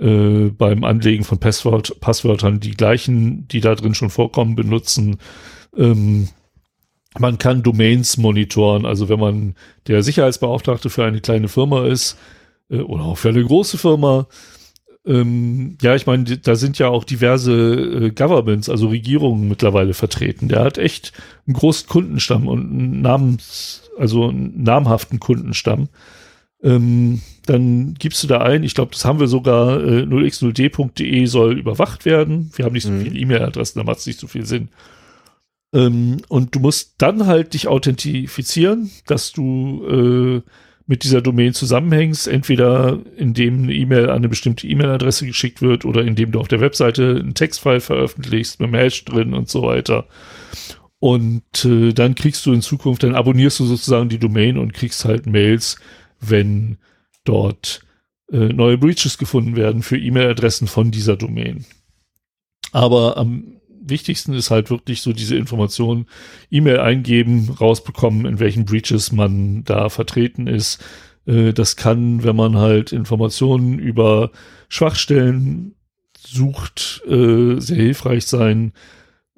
äh, 0.00 0.50
beim 0.50 0.84
Anlegen 0.84 1.24
von 1.24 1.38
Passwort, 1.38 2.00
Passwörtern 2.00 2.60
die 2.60 2.72
gleichen, 2.72 3.48
die 3.48 3.60
da 3.60 3.74
drin 3.74 3.94
schon 3.94 4.10
vorkommen, 4.10 4.54
benutzen. 4.54 5.18
Ähm, 5.76 6.28
man 7.18 7.38
kann 7.38 7.62
Domains 7.62 8.16
monitoren, 8.16 8.86
also 8.86 9.08
wenn 9.08 9.20
man 9.20 9.54
der 9.86 10.02
Sicherheitsbeauftragte 10.02 10.90
für 10.90 11.04
eine 11.04 11.20
kleine 11.20 11.48
Firma 11.48 11.86
ist 11.86 12.16
äh, 12.70 12.78
oder 12.78 13.04
auch 13.04 13.18
für 13.18 13.28
eine 13.28 13.44
große 13.44 13.78
Firma, 13.78 14.26
ähm, 15.06 15.76
ja, 15.82 15.94
ich 15.94 16.06
meine, 16.06 16.24
da 16.24 16.54
sind 16.54 16.78
ja 16.78 16.88
auch 16.88 17.04
diverse 17.04 17.52
äh, 17.52 18.10
Governments, 18.10 18.68
also 18.70 18.88
Regierungen 18.88 19.48
mittlerweile 19.48 19.92
vertreten. 19.92 20.48
Der 20.48 20.64
hat 20.64 20.78
echt 20.78 21.12
einen 21.46 21.54
großen 21.54 21.88
Kundenstamm 21.88 22.48
und 22.48 22.70
einen 22.70 23.02
Namens, 23.02 23.90
also 23.98 24.28
einen 24.28 24.62
namhaften 24.62 25.20
Kundenstamm. 25.20 25.88
Ähm, 26.62 27.20
dann 27.44 27.94
gibst 27.98 28.22
du 28.22 28.26
da 28.26 28.38
ein, 28.38 28.62
ich 28.62 28.74
glaube, 28.74 28.92
das 28.92 29.04
haben 29.04 29.20
wir 29.20 29.26
sogar, 29.26 29.84
äh, 29.84 30.02
0x0d.de 30.04 31.26
soll 31.26 31.58
überwacht 31.58 32.06
werden. 32.06 32.50
Wir 32.56 32.64
haben 32.64 32.72
nicht 32.72 32.84
so 32.84 32.90
mhm. 32.90 33.02
viele 33.02 33.18
E-Mail-Adressen, 33.18 33.80
da 33.80 33.84
macht 33.84 33.98
es 33.98 34.06
nicht 34.06 34.18
so 34.18 34.26
viel 34.26 34.46
Sinn. 34.46 34.70
Ähm, 35.74 36.22
und 36.28 36.54
du 36.54 36.60
musst 36.60 36.94
dann 36.98 37.26
halt 37.26 37.52
dich 37.52 37.68
authentifizieren, 37.68 38.90
dass 39.06 39.32
du 39.32 39.84
äh, 39.86 40.50
mit 40.86 41.04
dieser 41.04 41.22
Domain 41.22 41.54
zusammenhängst, 41.54 42.28
entweder 42.28 42.98
indem 43.16 43.64
eine 43.64 43.72
E-Mail 43.72 44.10
an 44.10 44.16
eine 44.16 44.28
bestimmte 44.28 44.66
E-Mail-Adresse 44.66 45.26
geschickt 45.26 45.62
wird 45.62 45.84
oder 45.84 46.02
indem 46.02 46.32
du 46.32 46.40
auf 46.40 46.48
der 46.48 46.60
Webseite 46.60 47.20
einen 47.20 47.34
Textfile 47.34 47.80
veröffentlichst 47.80 48.60
mit 48.60 48.68
einem 48.68 48.76
Hash 48.76 49.04
drin 49.04 49.32
und 49.32 49.48
so 49.48 49.62
weiter. 49.62 50.06
Und 50.98 51.64
äh, 51.64 51.92
dann 51.92 52.14
kriegst 52.14 52.44
du 52.46 52.52
in 52.52 52.62
Zukunft, 52.62 53.02
dann 53.02 53.14
abonnierst 53.14 53.60
du 53.60 53.64
sozusagen 53.64 54.08
die 54.08 54.18
Domain 54.18 54.58
und 54.58 54.74
kriegst 54.74 55.04
halt 55.04 55.26
Mails, 55.26 55.76
wenn 56.20 56.78
dort 57.24 57.82
äh, 58.30 58.48
neue 58.52 58.78
Breaches 58.78 59.18
gefunden 59.18 59.56
werden 59.56 59.82
für 59.82 59.98
E-Mail-Adressen 59.98 60.66
von 60.66 60.90
dieser 60.90 61.16
Domain. 61.16 61.64
Aber 62.72 63.16
am 63.16 63.60
wichtigsten 63.88 64.34
ist 64.34 64.50
halt 64.50 64.70
wirklich 64.70 65.02
so 65.02 65.12
diese 65.12 65.36
Information, 65.36 66.06
E-Mail 66.50 66.80
eingeben, 66.80 67.50
rausbekommen, 67.60 68.26
in 68.26 68.40
welchen 68.40 68.64
Breaches 68.64 69.12
man 69.12 69.64
da 69.64 69.88
vertreten 69.88 70.46
ist. 70.46 70.82
Äh, 71.26 71.52
das 71.52 71.76
kann, 71.76 72.24
wenn 72.24 72.36
man 72.36 72.56
halt 72.56 72.92
Informationen 72.92 73.78
über 73.78 74.30
Schwachstellen 74.68 75.74
sucht, 76.16 77.02
äh, 77.06 77.60
sehr 77.60 77.76
hilfreich 77.76 78.26
sein. 78.26 78.72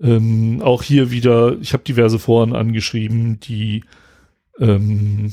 Ähm, 0.00 0.60
auch 0.62 0.82
hier 0.82 1.10
wieder, 1.10 1.58
ich 1.60 1.72
habe 1.72 1.84
diverse 1.84 2.18
Foren 2.18 2.54
angeschrieben, 2.54 3.40
die 3.40 3.84
ähm, 4.58 5.32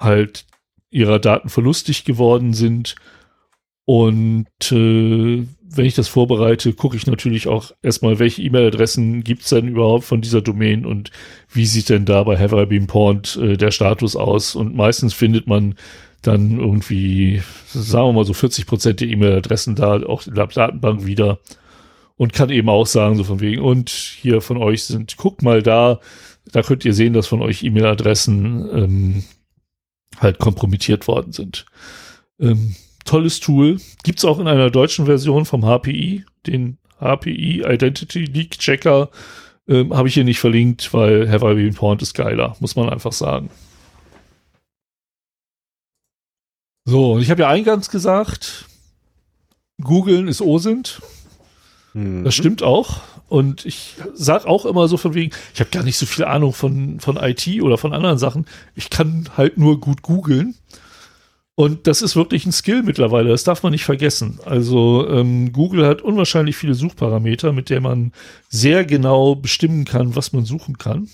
halt 0.00 0.46
ihrer 0.90 1.18
Daten 1.18 1.48
verlustig 1.48 2.04
geworden 2.04 2.54
sind 2.54 2.96
und 3.84 4.72
äh, 4.72 5.46
wenn 5.68 5.84
ich 5.84 5.94
das 5.94 6.08
vorbereite, 6.08 6.72
gucke 6.72 6.96
ich 6.96 7.06
natürlich 7.06 7.48
auch 7.48 7.72
erstmal, 7.82 8.18
welche 8.18 8.42
E-Mail-Adressen 8.42 9.24
gibt 9.24 9.42
es 9.42 9.50
denn 9.50 9.68
überhaupt 9.68 10.04
von 10.04 10.20
dieser 10.20 10.40
Domain 10.40 10.86
und 10.86 11.10
wie 11.52 11.66
sieht 11.66 11.88
denn 11.88 12.04
da 12.04 12.22
bei 12.22 12.38
Have 12.38 12.60
I 12.60 12.66
Been 12.66 12.86
Pawned 12.86 13.36
äh, 13.36 13.56
der 13.56 13.70
Status 13.70 14.16
aus? 14.16 14.54
Und 14.54 14.74
meistens 14.74 15.14
findet 15.14 15.46
man 15.46 15.74
dann 16.22 16.58
irgendwie, 16.58 17.42
sagen 17.66 18.08
wir 18.08 18.12
mal 18.12 18.24
so 18.24 18.32
40 18.32 18.66
Prozent 18.66 19.00
der 19.00 19.08
E-Mail-Adressen 19.08 19.74
da 19.74 20.02
auch 20.02 20.26
in 20.26 20.34
der 20.34 20.46
Datenbank 20.46 21.06
wieder 21.06 21.38
und 22.16 22.32
kann 22.32 22.50
eben 22.50 22.68
auch 22.68 22.86
sagen, 22.86 23.16
so 23.16 23.24
von 23.24 23.40
wegen, 23.40 23.62
und 23.62 23.90
hier 23.90 24.40
von 24.40 24.56
euch 24.56 24.84
sind, 24.84 25.16
guckt 25.16 25.42
mal 25.42 25.62
da, 25.62 26.00
da 26.52 26.62
könnt 26.62 26.84
ihr 26.84 26.94
sehen, 26.94 27.12
dass 27.12 27.26
von 27.26 27.42
euch 27.42 27.62
E-Mail-Adressen 27.62 28.68
ähm, 28.72 29.24
halt 30.18 30.38
kompromittiert 30.38 31.08
worden 31.08 31.32
sind. 31.32 31.66
Ähm, 32.40 32.74
tolles 33.06 33.40
Tool. 33.40 33.78
Gibt's 34.02 34.24
auch 34.24 34.38
in 34.38 34.48
einer 34.48 34.70
deutschen 34.70 35.06
Version 35.06 35.44
vom 35.44 35.62
HPI, 35.62 36.24
den 36.46 36.78
HPI 37.00 37.64
Identity 37.66 38.24
Leak 38.24 38.58
Checker. 38.58 39.10
Ähm, 39.68 39.94
Habe 39.94 40.08
ich 40.08 40.14
hier 40.14 40.24
nicht 40.24 40.40
verlinkt, 40.40 40.92
weil 40.92 41.30
Have 41.30 41.50
I 41.50 41.54
Been 41.54 41.74
Pawned 41.74 42.02
ist 42.02 42.14
geiler, 42.14 42.56
muss 42.60 42.76
man 42.76 42.88
einfach 42.88 43.12
sagen. 43.12 43.50
So, 46.84 47.14
und 47.14 47.22
ich 47.22 47.30
habe 47.30 47.42
ja 47.42 47.48
eingangs 47.48 47.90
gesagt, 47.90 48.66
googeln 49.82 50.28
ist 50.28 50.40
OSINT. 50.40 51.02
Mhm. 51.94 52.24
Das 52.24 52.34
stimmt 52.34 52.62
auch. 52.62 53.00
Und 53.28 53.66
ich 53.66 53.96
sag 54.14 54.46
auch 54.46 54.64
immer 54.66 54.86
so 54.86 54.96
von 54.96 55.14
wegen, 55.14 55.34
ich 55.52 55.58
habe 55.58 55.70
gar 55.70 55.82
nicht 55.82 55.96
so 55.96 56.06
viel 56.06 56.24
Ahnung 56.24 56.52
von, 56.52 57.00
von 57.00 57.16
IT 57.16 57.60
oder 57.60 57.76
von 57.76 57.92
anderen 57.92 58.18
Sachen. 58.18 58.46
Ich 58.76 58.88
kann 58.88 59.28
halt 59.36 59.58
nur 59.58 59.80
gut 59.80 60.02
googeln. 60.02 60.54
Und 61.58 61.86
das 61.86 62.02
ist 62.02 62.16
wirklich 62.16 62.44
ein 62.44 62.52
Skill 62.52 62.82
mittlerweile, 62.82 63.30
das 63.30 63.42
darf 63.42 63.62
man 63.62 63.72
nicht 63.72 63.86
vergessen. 63.86 64.40
Also 64.44 65.08
ähm, 65.08 65.54
Google 65.54 65.86
hat 65.86 66.02
unwahrscheinlich 66.02 66.54
viele 66.54 66.74
Suchparameter, 66.74 67.52
mit 67.54 67.70
der 67.70 67.80
man 67.80 68.12
sehr 68.50 68.84
genau 68.84 69.34
bestimmen 69.34 69.86
kann, 69.86 70.14
was 70.14 70.34
man 70.34 70.44
suchen 70.44 70.76
kann. 70.76 71.08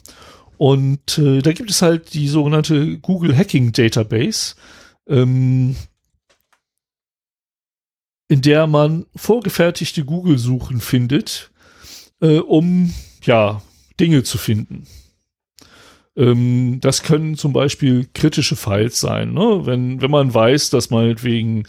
Und 0.59 1.17
äh, 1.19 1.43
da 1.43 1.53
gibt 1.53 1.71
es 1.71 1.81
halt 1.81 2.13
die 2.13 2.27
sogenannte 2.27 2.99
Google 2.99 3.37
Hacking 3.37 3.71
Database, 3.71 4.57
ähm, 5.07 5.77
in 8.27 8.43
der 8.43 8.67
man 8.67 9.07
vorgefertigte 9.15 10.05
Google-Suchen 10.05 10.81
findet, 10.81 11.53
äh, 12.21 12.39
um 12.39 12.93
ja 13.23 13.63
Dinge 14.01 14.25
zu 14.25 14.39
finden. 14.39 14.89
Ähm, 16.17 16.79
das 16.81 17.03
können 17.03 17.37
zum 17.37 17.53
Beispiel 17.53 18.07
kritische 18.13 18.57
Files 18.57 19.01
sein. 19.01 19.33
Ne? 19.33 19.63
Wenn, 19.65 20.03
wenn 20.03 20.11
man 20.11 20.33
weiß, 20.33 20.71
dass 20.71 20.91
meinetwegen 20.91 21.65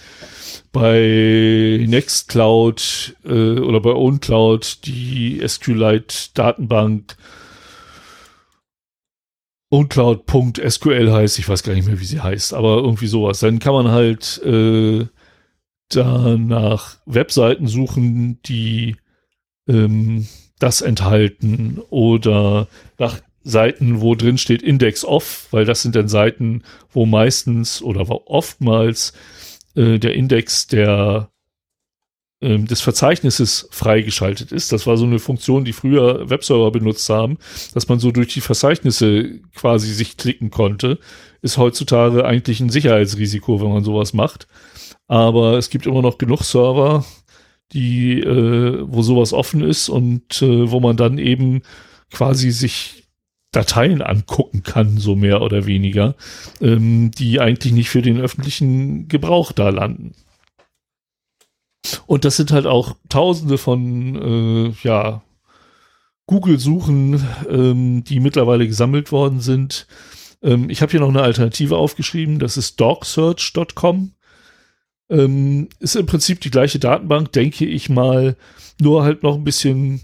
bei 0.71 1.85
Nextcloud 1.87 3.15
äh, 3.25 3.59
oder 3.59 3.79
bei 3.79 3.91
OwnCloud 3.91 4.85
die 4.85 5.41
SQLite-Datenbank 5.45 7.15
OwnCloud.sql 9.73 11.11
heißt, 11.11 11.39
ich 11.39 11.49
weiß 11.49 11.63
gar 11.63 11.73
nicht 11.73 11.87
mehr, 11.87 11.99
wie 11.99 12.05
sie 12.05 12.21
heißt, 12.21 12.53
aber 12.53 12.77
irgendwie 12.77 13.07
sowas. 13.07 13.39
Dann 13.39 13.57
kann 13.57 13.73
man 13.73 13.87
halt 13.89 14.39
äh, 14.43 15.07
da 15.89 16.37
nach 16.37 16.97
Webseiten 17.07 17.67
suchen, 17.67 18.39
die 18.43 18.97
ähm, 19.67 20.27
das 20.59 20.81
enthalten 20.81 21.81
oder 21.89 22.67
nach 22.99 23.19
Seiten, 23.43 24.01
wo 24.01 24.15
drin 24.15 24.37
steht 24.37 24.61
Index 24.61 25.03
off, 25.03 25.47
weil 25.51 25.65
das 25.65 25.81
sind 25.81 25.95
dann 25.95 26.07
Seiten, 26.07 26.63
wo 26.91 27.05
meistens 27.05 27.81
oder 27.81 28.09
oftmals 28.29 29.13
äh, 29.75 29.99
der 29.99 30.13
Index 30.15 30.67
der 30.67 31.29
ähm, 32.43 32.67
des 32.67 32.81
Verzeichnisses 32.81 33.69
freigeschaltet 33.71 34.51
ist. 34.51 34.73
Das 34.73 34.85
war 34.85 34.97
so 34.97 35.05
eine 35.05 35.19
Funktion, 35.19 35.63
die 35.63 35.71
früher 35.71 36.29
Webserver 36.29 36.71
benutzt 36.71 37.09
haben, 37.09 37.37
dass 37.73 37.87
man 37.87 37.99
so 37.99 38.11
durch 38.11 38.33
die 38.33 38.41
Verzeichnisse 38.41 39.39
quasi 39.55 39.93
sich 39.93 40.17
klicken 40.17 40.49
konnte. 40.51 40.99
Ist 41.41 41.57
heutzutage 41.57 42.25
eigentlich 42.25 42.59
ein 42.59 42.69
Sicherheitsrisiko, 42.69 43.61
wenn 43.61 43.71
man 43.71 43.85
sowas 43.85 44.13
macht. 44.13 44.47
Aber 45.07 45.57
es 45.57 45.69
gibt 45.69 45.85
immer 45.85 46.01
noch 46.01 46.17
genug 46.17 46.43
Server, 46.43 47.05
die, 47.71 48.19
äh, 48.19 48.83
wo 48.87 49.01
sowas 49.01 49.31
offen 49.31 49.63
ist 49.63 49.87
und 49.87 50.41
äh, 50.41 50.69
wo 50.69 50.81
man 50.81 50.97
dann 50.97 51.17
eben 51.17 51.61
quasi 52.11 52.51
sich 52.51 53.02
Dateien 53.53 54.01
angucken 54.01 54.63
kann, 54.63 54.97
so 54.97 55.15
mehr 55.15 55.41
oder 55.41 55.65
weniger, 55.65 56.15
ähm, 56.59 57.11
die 57.11 57.39
eigentlich 57.39 57.71
nicht 57.71 57.89
für 57.89 58.01
den 58.01 58.19
öffentlichen 58.19 59.07
Gebrauch 59.07 59.53
da 59.53 59.69
landen. 59.69 60.13
Und 62.05 62.25
das 62.25 62.35
sind 62.35 62.51
halt 62.51 62.65
auch 62.65 62.95
tausende 63.09 63.57
von, 63.57 64.15
äh, 64.15 64.73
ja, 64.83 65.21
Google-Suchen, 66.25 67.25
ähm, 67.49 68.03
die 68.03 68.19
mittlerweile 68.19 68.67
gesammelt 68.67 69.11
worden 69.11 69.39
sind. 69.39 69.87
Ähm, 70.41 70.69
ich 70.69 70.81
habe 70.81 70.91
hier 70.91 71.01
noch 71.01 71.09
eine 71.09 71.21
Alternative 71.21 71.77
aufgeschrieben, 71.77 72.39
das 72.39 72.57
ist 72.57 72.79
dogsearch.com. 72.79 74.13
Ähm, 75.09 75.69
ist 75.79 75.95
im 75.95 76.05
Prinzip 76.05 76.39
die 76.41 76.49
gleiche 76.49 76.79
Datenbank, 76.79 77.31
denke 77.33 77.65
ich 77.65 77.89
mal, 77.89 78.37
nur 78.81 79.03
halt 79.03 79.21
noch 79.21 79.35
ein 79.35 79.43
bisschen, 79.43 80.01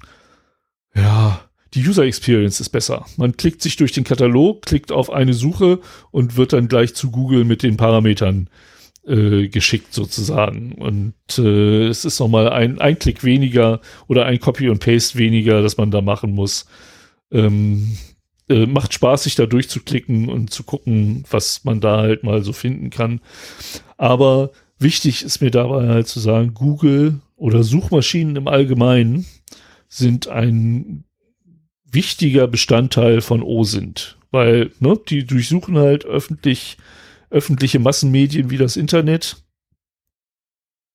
ja, 0.93 1.48
die 1.73 1.87
User 1.87 2.03
Experience 2.03 2.59
ist 2.59 2.69
besser. 2.69 3.05
Man 3.17 3.37
klickt 3.37 3.61
sich 3.61 3.75
durch 3.75 3.91
den 3.91 4.03
Katalog, 4.03 4.63
klickt 4.63 4.91
auf 4.91 5.11
eine 5.11 5.33
Suche 5.33 5.79
und 6.11 6.37
wird 6.37 6.53
dann 6.53 6.67
gleich 6.67 6.95
zu 6.95 7.11
Google 7.11 7.43
mit 7.43 7.63
den 7.63 7.77
Parametern 7.77 8.49
äh, 9.05 9.47
geschickt 9.47 9.93
sozusagen. 9.93 10.73
Und 10.73 11.13
äh, 11.37 11.87
es 11.87 12.05
ist 12.05 12.19
nochmal 12.19 12.49
ein, 12.49 12.79
ein 12.79 12.97
Klick 12.97 13.23
weniger 13.23 13.81
oder 14.07 14.25
ein 14.25 14.39
Copy 14.39 14.69
und 14.69 14.79
Paste 14.79 15.17
weniger, 15.17 15.61
das 15.61 15.77
man 15.77 15.91
da 15.91 16.01
machen 16.01 16.31
muss. 16.31 16.65
Ähm, 17.31 17.97
äh, 18.49 18.65
macht 18.65 18.93
Spaß, 18.93 19.23
sich 19.23 19.35
da 19.35 19.45
durchzuklicken 19.45 20.29
und 20.29 20.51
zu 20.51 20.63
gucken, 20.63 21.23
was 21.29 21.63
man 21.65 21.81
da 21.81 21.97
halt 21.97 22.23
mal 22.23 22.43
so 22.43 22.51
finden 22.51 22.89
kann. 22.89 23.21
Aber 23.97 24.51
wichtig 24.79 25.23
ist 25.23 25.41
mir 25.41 25.51
dabei 25.51 25.87
halt 25.87 26.07
zu 26.07 26.19
sagen, 26.19 26.53
Google 26.53 27.19
oder 27.35 27.63
Suchmaschinen 27.63 28.35
im 28.35 28.47
Allgemeinen 28.47 29.25
sind 29.87 30.27
ein 30.27 31.03
wichtiger 31.91 32.47
Bestandteil 32.47 33.21
von 33.21 33.43
OSINT, 33.43 34.17
weil 34.31 34.71
ne, 34.79 34.99
die 35.07 35.25
durchsuchen 35.25 35.77
halt 35.77 36.05
öffentlich 36.05 36.77
öffentliche 37.29 37.79
Massenmedien 37.79 38.49
wie 38.49 38.57
das 38.57 38.75
Internet. 38.75 39.37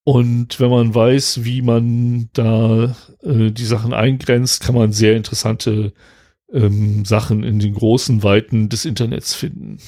Und 0.04 0.60
wenn 0.60 0.70
man 0.70 0.94
weiß, 0.94 1.44
wie 1.44 1.62
man 1.62 2.28
da 2.34 2.94
äh, 3.22 3.50
die 3.50 3.64
Sachen 3.64 3.94
eingrenzt, 3.94 4.62
kann 4.62 4.74
man 4.74 4.92
sehr 4.92 5.16
interessante 5.16 5.94
ähm, 6.52 7.04
Sachen 7.04 7.42
in 7.42 7.58
den 7.58 7.74
großen 7.74 8.22
Weiten 8.22 8.68
des 8.68 8.84
Internets 8.84 9.34
finden. 9.34 9.78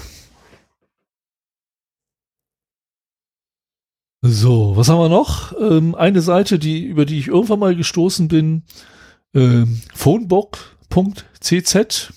So, 4.22 4.76
was 4.76 4.88
haben 4.88 4.98
wir 4.98 5.08
noch? 5.08 5.52
Ähm, 5.60 5.94
eine 5.94 6.20
Seite, 6.20 6.58
die, 6.58 6.84
über 6.84 7.04
die 7.04 7.18
ich 7.18 7.28
irgendwann 7.28 7.60
mal 7.60 7.76
gestoßen 7.76 8.28
bin, 8.28 8.64
ähm, 9.34 9.82
phonebook.cz 10.90 12.12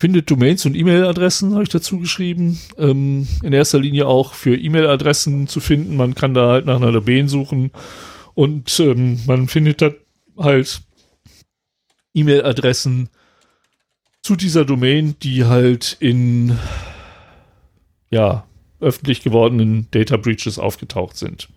findet 0.00 0.30
Domains 0.30 0.66
und 0.66 0.74
E-Mail-Adressen, 0.74 1.54
habe 1.54 1.62
ich 1.62 1.68
dazu 1.68 1.98
geschrieben. 1.98 2.60
Ähm, 2.76 3.26
in 3.42 3.52
erster 3.52 3.78
Linie 3.78 4.06
auch 4.06 4.34
für 4.34 4.56
E-Mail-Adressen 4.56 5.46
zu 5.46 5.60
finden. 5.60 5.96
Man 5.96 6.14
kann 6.14 6.34
da 6.34 6.48
halt 6.48 6.66
nach 6.66 6.76
einer 6.76 6.92
Domain 6.92 7.28
suchen 7.28 7.70
und 8.34 8.78
ähm, 8.80 9.20
man 9.26 9.48
findet 9.48 9.80
dann 9.80 9.94
halt 10.36 10.82
E-Mail-Adressen 12.12 13.08
zu 14.22 14.36
dieser 14.36 14.64
Domain, 14.64 15.16
die 15.22 15.44
halt 15.44 15.96
in 16.00 16.58
ja, 18.10 18.46
öffentlich 18.80 19.22
gewordenen 19.22 19.88
Data 19.90 20.16
Breaches 20.16 20.58
aufgetaucht 20.58 21.16
sind. 21.16 21.48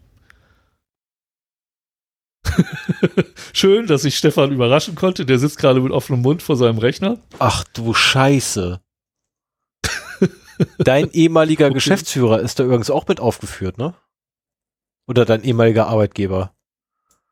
Schön, 3.54 3.88
dass 3.88 4.06
ich 4.06 4.18
Stefan 4.18 4.52
überraschen 4.52 4.96
konnte. 4.96 5.26
Der 5.26 5.40
sitzt 5.40 5.58
gerade 5.58 5.80
mit 5.82 5.92
offenem 5.92 6.22
Mund 6.22 6.42
vor 6.42 6.56
seinem 6.56 6.78
Rechner. 6.78 7.20
Ach 7.40 7.64
du 7.74 7.94
Scheiße. 7.94 8.82
Dein 10.80 11.12
ehemaliger 11.12 11.66
okay. 11.68 11.76
Geschäftsführer 11.76 12.40
ist 12.40 12.60
da 12.60 12.64
übrigens 12.64 12.90
auch 12.90 13.08
mit 13.08 13.20
aufgeführt, 13.20 13.78
ne? 13.78 13.94
Oder 15.08 15.26
dein 15.26 15.44
ehemaliger 15.44 15.88
Arbeitgeber. 15.88 16.54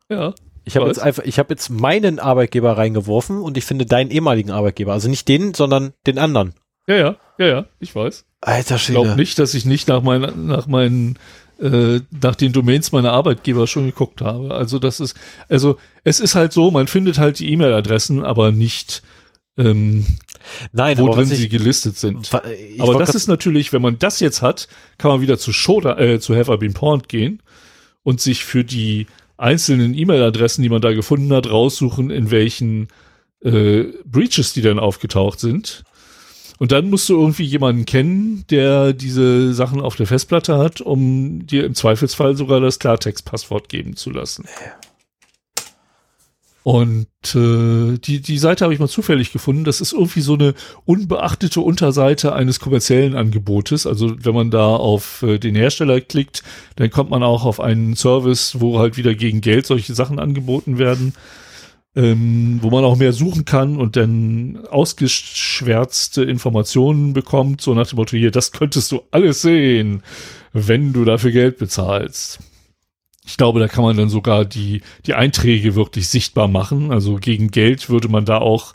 Ja. 0.09 0.33
Ich 0.63 0.75
habe 0.75 0.87
jetzt 0.87 0.99
einfach, 0.99 1.23
ich 1.23 1.37
habe 1.37 1.53
jetzt 1.53 1.69
meinen 1.69 2.19
Arbeitgeber 2.19 2.75
reingeworfen 2.77 3.41
und 3.41 3.55
ich 3.55 3.65
finde 3.65 3.85
deinen 3.85 4.09
ehemaligen 4.09 4.49
Arbeitgeber, 4.49 4.93
also 4.93 5.09
nicht 5.09 5.27
den, 5.27 5.53
sondern 5.53 5.93
den 6.07 6.17
anderen. 6.17 6.55
Ja, 6.87 6.95
ja, 6.95 7.15
ja, 7.37 7.45
ja, 7.45 7.65
ich 7.79 7.95
weiß. 7.95 8.25
Alter 8.41 8.77
Schwede. 8.79 8.99
Ich 8.99 9.03
glaube 9.03 9.19
nicht, 9.19 9.37
dass 9.37 9.53
ich 9.53 9.65
nicht 9.65 9.87
nach 9.87 10.01
meinen, 10.01 10.47
nach 10.47 10.65
meinen 10.67 11.19
äh, 11.59 12.01
nach 12.22 12.35
den 12.35 12.53
Domains 12.53 12.92
meiner 12.92 13.14
Arbeitgeber 13.14 13.67
schon 13.67 13.85
geguckt 13.85 14.22
habe. 14.22 14.53
Also 14.53 14.80
das 14.80 15.00
ist, 15.00 15.16
also 15.50 15.77
es 16.03 16.19
ist 16.19 16.35
halt 16.35 16.53
so, 16.53 16.72
man 16.72 16.88
findet 16.88 17.17
halt 17.17 17.40
die 17.40 17.51
E-Mail-Adressen, 17.51 18.24
aber 18.24 18.51
nicht 18.51 19.03
ähm, 19.58 20.06
Nein, 20.72 20.98
wo 21.00 21.09
drin 21.09 21.25
sie 21.25 21.50
gelistet 21.50 21.98
sind. 21.98 22.30
Aber 22.80 23.00
das 23.00 23.16
ist 23.16 23.27
natürlich, 23.27 23.74
wenn 23.74 23.82
man 23.82 23.98
das 23.98 24.19
jetzt 24.19 24.42
hat, 24.42 24.67
kann 24.98 25.11
man 25.11 25.22
wieder 25.22 25.38
zu 25.38 25.53
Shoda, 25.53 25.98
äh, 25.98 26.19
zu 26.19 26.35
Have 26.35 26.53
I 26.53 26.58
Been 26.58 26.74
Porned 26.74 27.09
gehen 27.09 27.42
und 28.03 28.22
sich 28.22 28.43
für 28.43 28.64
die 28.64 29.08
einzelnen 29.38 29.93
E-Mail-Adressen, 29.98 30.61
die 30.61 30.69
man 30.69 30.82
da 30.82 30.93
gefunden 30.93 31.34
hat, 31.34 31.50
raussuchen, 31.50 32.09
in 32.09 32.32
welchen 32.32 32.88
äh, 33.43 33.85
Breaches 34.06 34.53
die 34.53 34.61
dann 34.61 34.80
aufgetaucht 34.80 35.40
sind. 35.40 35.84
Und 36.58 36.72
dann 36.72 36.90
musst 36.90 37.09
du 37.09 37.19
irgendwie 37.19 37.43
jemanden 37.43 37.85
kennen, 37.85 38.45
der 38.50 38.93
diese 38.93 39.53
Sachen 39.53 39.82
auf 39.82 39.95
der 39.95 40.08
Festplatte 40.08 40.58
hat, 40.58 40.82
um 40.82 41.45
dir 41.45 41.66
im 41.66 41.75
Zweifelsfall 41.75 42.35
sogar 42.38 42.61
das 42.61 42.80
Klartext-Passwort 42.80 43.67
geben 43.69 43.95
zu 43.95 44.09
lassen. 44.09 44.45
Und 46.64 47.08
äh, 47.35 48.00
die, 48.00 48.22
die 48.22 48.38
Seite 48.40 48.64
habe 48.64 48.74
ich 48.74 48.80
mal 48.80 48.88
zufällig 48.88 49.32
gefunden. 49.32 49.66
Das 49.66 49.82
ist 49.82 49.93
irgendwie 49.93 50.22
so 50.22 50.34
eine 50.34 50.56
unbeachtete 50.85 51.61
Unterseite 51.61 52.34
eines 52.34 52.59
kommerziellen 52.59 53.16
Angebotes. 53.16 53.85
Also 53.85 54.16
wenn 54.25 54.34
man 54.34 54.50
da 54.50 54.75
auf 54.75 55.22
äh, 55.22 55.38
den 55.38 55.53
Hersteller 55.53 56.01
klickt, 56.01 56.42
dann 56.75 56.90
kommt 56.90 57.11
man 57.11 57.22
auch 57.22 57.45
auf 57.45 57.59
einen 57.59 57.95
Service, 57.95 58.59
wo 58.61 58.80
halt 58.80 58.98
wieder 58.98 59.14
gegen 59.14 59.42
Geld 59.42 59.67
solche 59.67 59.93
Sachen 59.93 60.17
angeboten 60.17 60.80
werden 60.80 61.14
ähm, 61.95 62.59
wo 62.61 62.69
man 62.69 62.83
auch 62.83 62.98
mehr 62.98 63.14
suchen 63.14 63.45
kann 63.45 63.77
und 63.77 63.95
dann 63.95 64.59
ausgeschwärzte 64.69 66.24
Informationen 66.24 67.14
bekommt, 67.14 67.61
so 67.61 67.74
nach 67.74 67.88
dem 67.88 67.95
Motto, 67.98 68.17
hier, 68.17 68.32
das 68.32 68.51
könntest 68.51 68.91
du 68.91 69.01
alles 69.11 69.41
sehen, 69.41 70.03
wenn 70.51 70.91
du 70.91 71.06
dafür 71.06 71.32
Geld 71.32 71.57
bezahlst. 71.57 72.40
Ich 73.25 73.38
glaube, 73.38 73.59
da 73.59 73.67
kann 73.67 73.83
man 73.83 73.98
dann 73.98 74.09
sogar 74.09 74.45
die, 74.45 74.82
die 75.06 75.14
Einträge 75.14 75.75
wirklich 75.75 76.09
sichtbar 76.09 76.48
machen. 76.48 76.91
Also 76.91 77.15
gegen 77.15 77.49
Geld 77.49 77.90
würde 77.90 78.07
man 78.07 78.25
da 78.25 78.38
auch 78.38 78.74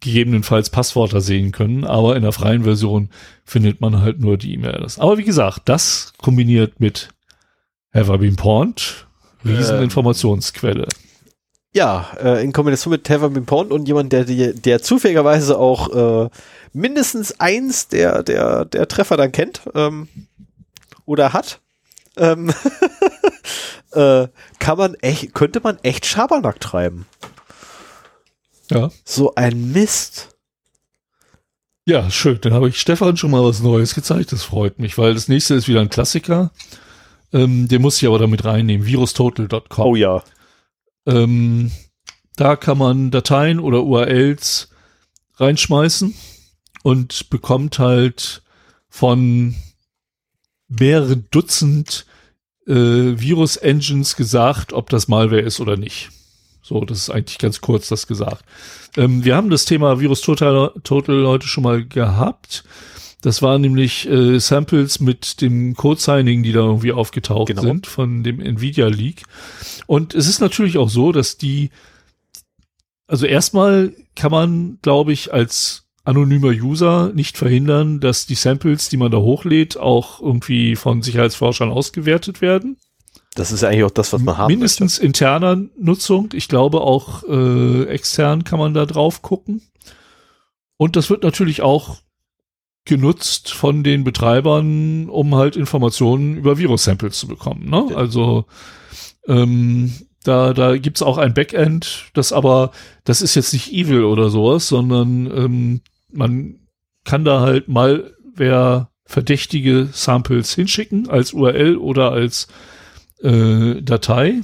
gegebenenfalls 0.00 0.70
Passwörter 0.70 1.20
sehen 1.20 1.52
können, 1.52 1.84
aber 1.84 2.16
in 2.16 2.22
der 2.22 2.32
freien 2.32 2.64
Version 2.64 3.10
findet 3.44 3.80
man 3.80 4.00
halt 4.00 4.20
nur 4.20 4.38
die 4.38 4.54
E-Mail. 4.54 4.86
Aber 4.98 5.18
wie 5.18 5.24
gesagt, 5.24 5.62
das 5.66 6.12
kombiniert 6.18 6.80
mit 6.80 7.10
Have 7.92 8.14
I 8.14 8.18
Been 8.18 8.36
Pawned, 8.36 9.06
Rieseninformationsquelle. 9.44 10.84
Ähm 10.84 11.05
ja, 11.76 12.08
äh, 12.18 12.42
in 12.42 12.54
Kombination 12.54 12.90
mit 12.90 13.04
Tavern 13.04 13.44
Pond 13.44 13.70
und 13.70 13.86
jemand, 13.86 14.10
der, 14.10 14.24
der, 14.24 14.54
der 14.54 14.80
zufälligerweise 14.80 15.58
auch 15.58 16.24
äh, 16.24 16.30
mindestens 16.72 17.38
eins 17.38 17.88
der, 17.88 18.22
der, 18.22 18.64
der 18.64 18.88
Treffer 18.88 19.18
dann 19.18 19.30
kennt 19.30 19.60
ähm, 19.74 20.08
oder 21.04 21.34
hat, 21.34 21.60
ähm, 22.16 22.50
äh, 23.92 24.26
kann 24.58 24.78
man 24.78 24.94
echt, 24.94 25.34
könnte 25.34 25.60
man 25.62 25.78
echt 25.82 26.06
Schabernack 26.06 26.60
treiben. 26.60 27.04
Ja. 28.70 28.90
So 29.04 29.34
ein 29.34 29.72
Mist. 29.72 30.30
Ja, 31.84 32.10
schön. 32.10 32.38
Dann 32.40 32.54
habe 32.54 32.70
ich 32.70 32.80
Stefan 32.80 33.18
schon 33.18 33.30
mal 33.30 33.44
was 33.44 33.60
Neues 33.60 33.94
gezeigt. 33.94 34.32
Das 34.32 34.44
freut 34.44 34.78
mich, 34.78 34.96
weil 34.96 35.12
das 35.12 35.28
nächste 35.28 35.54
ist 35.54 35.68
wieder 35.68 35.82
ein 35.82 35.90
Klassiker. 35.90 36.52
Ähm, 37.34 37.68
den 37.68 37.82
muss 37.82 38.00
ich 38.00 38.08
aber 38.08 38.18
damit 38.18 38.46
reinnehmen. 38.46 38.86
Virustotal.com. 38.86 39.86
Oh 39.86 39.94
ja. 39.94 40.22
Ähm, 41.06 41.70
da 42.36 42.56
kann 42.56 42.78
man 42.78 43.10
Dateien 43.10 43.60
oder 43.60 43.82
URLs 43.82 44.68
reinschmeißen 45.36 46.14
und 46.82 47.30
bekommt 47.30 47.78
halt 47.78 48.42
von 48.88 49.54
mehreren 50.68 51.26
Dutzend 51.30 52.06
äh, 52.66 52.72
Virus-Engines 52.72 54.16
gesagt, 54.16 54.72
ob 54.72 54.90
das 54.90 55.08
Malware 55.08 55.40
ist 55.40 55.60
oder 55.60 55.76
nicht. 55.76 56.10
So, 56.62 56.84
das 56.84 56.98
ist 56.98 57.10
eigentlich 57.10 57.38
ganz 57.38 57.60
kurz 57.60 57.88
das 57.88 58.06
gesagt. 58.06 58.44
Ähm, 58.96 59.24
wir 59.24 59.36
haben 59.36 59.50
das 59.50 59.66
Thema 59.66 60.00
Virus 60.00 60.20
Total, 60.20 60.72
Total 60.82 61.26
heute 61.26 61.46
schon 61.46 61.62
mal 61.62 61.84
gehabt. 61.84 62.64
Das 63.22 63.42
waren 63.42 63.62
nämlich 63.62 64.08
äh, 64.08 64.38
Samples 64.38 65.00
mit 65.00 65.40
dem 65.40 65.74
Code-Signing, 65.74 66.42
die 66.42 66.52
da 66.52 66.60
irgendwie 66.60 66.92
aufgetaucht 66.92 67.48
genau. 67.48 67.62
sind 67.62 67.86
von 67.86 68.22
dem 68.22 68.40
Nvidia-Leak. 68.40 69.22
Und 69.86 70.14
es 70.14 70.28
ist 70.28 70.40
natürlich 70.40 70.78
auch 70.78 70.90
so, 70.90 71.12
dass 71.12 71.36
die, 71.36 71.70
also 73.06 73.26
erstmal 73.26 73.92
kann 74.14 74.30
man, 74.30 74.78
glaube 74.82 75.12
ich, 75.12 75.32
als 75.32 75.86
anonymer 76.04 76.50
User 76.50 77.12
nicht 77.14 77.36
verhindern, 77.36 78.00
dass 78.00 78.26
die 78.26 78.34
Samples, 78.34 78.88
die 78.88 78.96
man 78.96 79.10
da 79.10 79.18
hochlädt, 79.18 79.76
auch 79.76 80.20
irgendwie 80.20 80.76
von 80.76 81.02
Sicherheitsforschern 81.02 81.70
ausgewertet 81.70 82.40
werden. 82.40 82.76
Das 83.34 83.52
ist 83.52 83.64
eigentlich 83.64 83.84
auch 83.84 83.90
das, 83.90 84.12
was 84.12 84.22
man 84.22 84.38
haben 84.38 84.50
Mindestens 84.50 84.94
möchte. 84.94 85.06
interner 85.06 85.62
Nutzung. 85.78 86.30
Ich 86.32 86.48
glaube 86.48 86.80
auch 86.80 87.22
äh, 87.24 87.84
extern 87.84 88.44
kann 88.44 88.58
man 88.58 88.72
da 88.72 88.86
drauf 88.86 89.20
gucken. 89.20 89.62
Und 90.78 90.96
das 90.96 91.10
wird 91.10 91.22
natürlich 91.22 91.60
auch 91.60 91.98
genutzt 92.86 93.52
von 93.52 93.82
den 93.82 94.04
Betreibern, 94.04 95.08
um 95.08 95.34
halt 95.34 95.56
Informationen 95.56 96.36
über 96.36 96.56
Virus-Samples 96.56 97.18
zu 97.18 97.26
bekommen. 97.26 97.68
Ne? 97.68 97.94
Also 97.94 98.46
ähm, 99.26 99.92
da, 100.24 100.54
da 100.54 100.76
gibt's 100.76 101.02
auch 101.02 101.18
ein 101.18 101.34
Backend, 101.34 102.06
das 102.14 102.32
aber, 102.32 102.70
das 103.04 103.22
ist 103.22 103.34
jetzt 103.34 103.52
nicht 103.52 103.72
evil 103.72 104.04
oder 104.04 104.30
sowas, 104.30 104.68
sondern 104.68 105.26
ähm, 105.26 105.80
man 106.10 106.60
kann 107.04 107.24
da 107.24 107.40
halt 107.40 107.68
mal 107.68 108.14
wer 108.34 108.90
verdächtige 109.04 109.88
Samples 109.92 110.54
hinschicken 110.54 111.08
als 111.08 111.32
URL 111.32 111.76
oder 111.76 112.12
als 112.12 112.48
äh, 113.22 113.80
Datei 113.82 114.40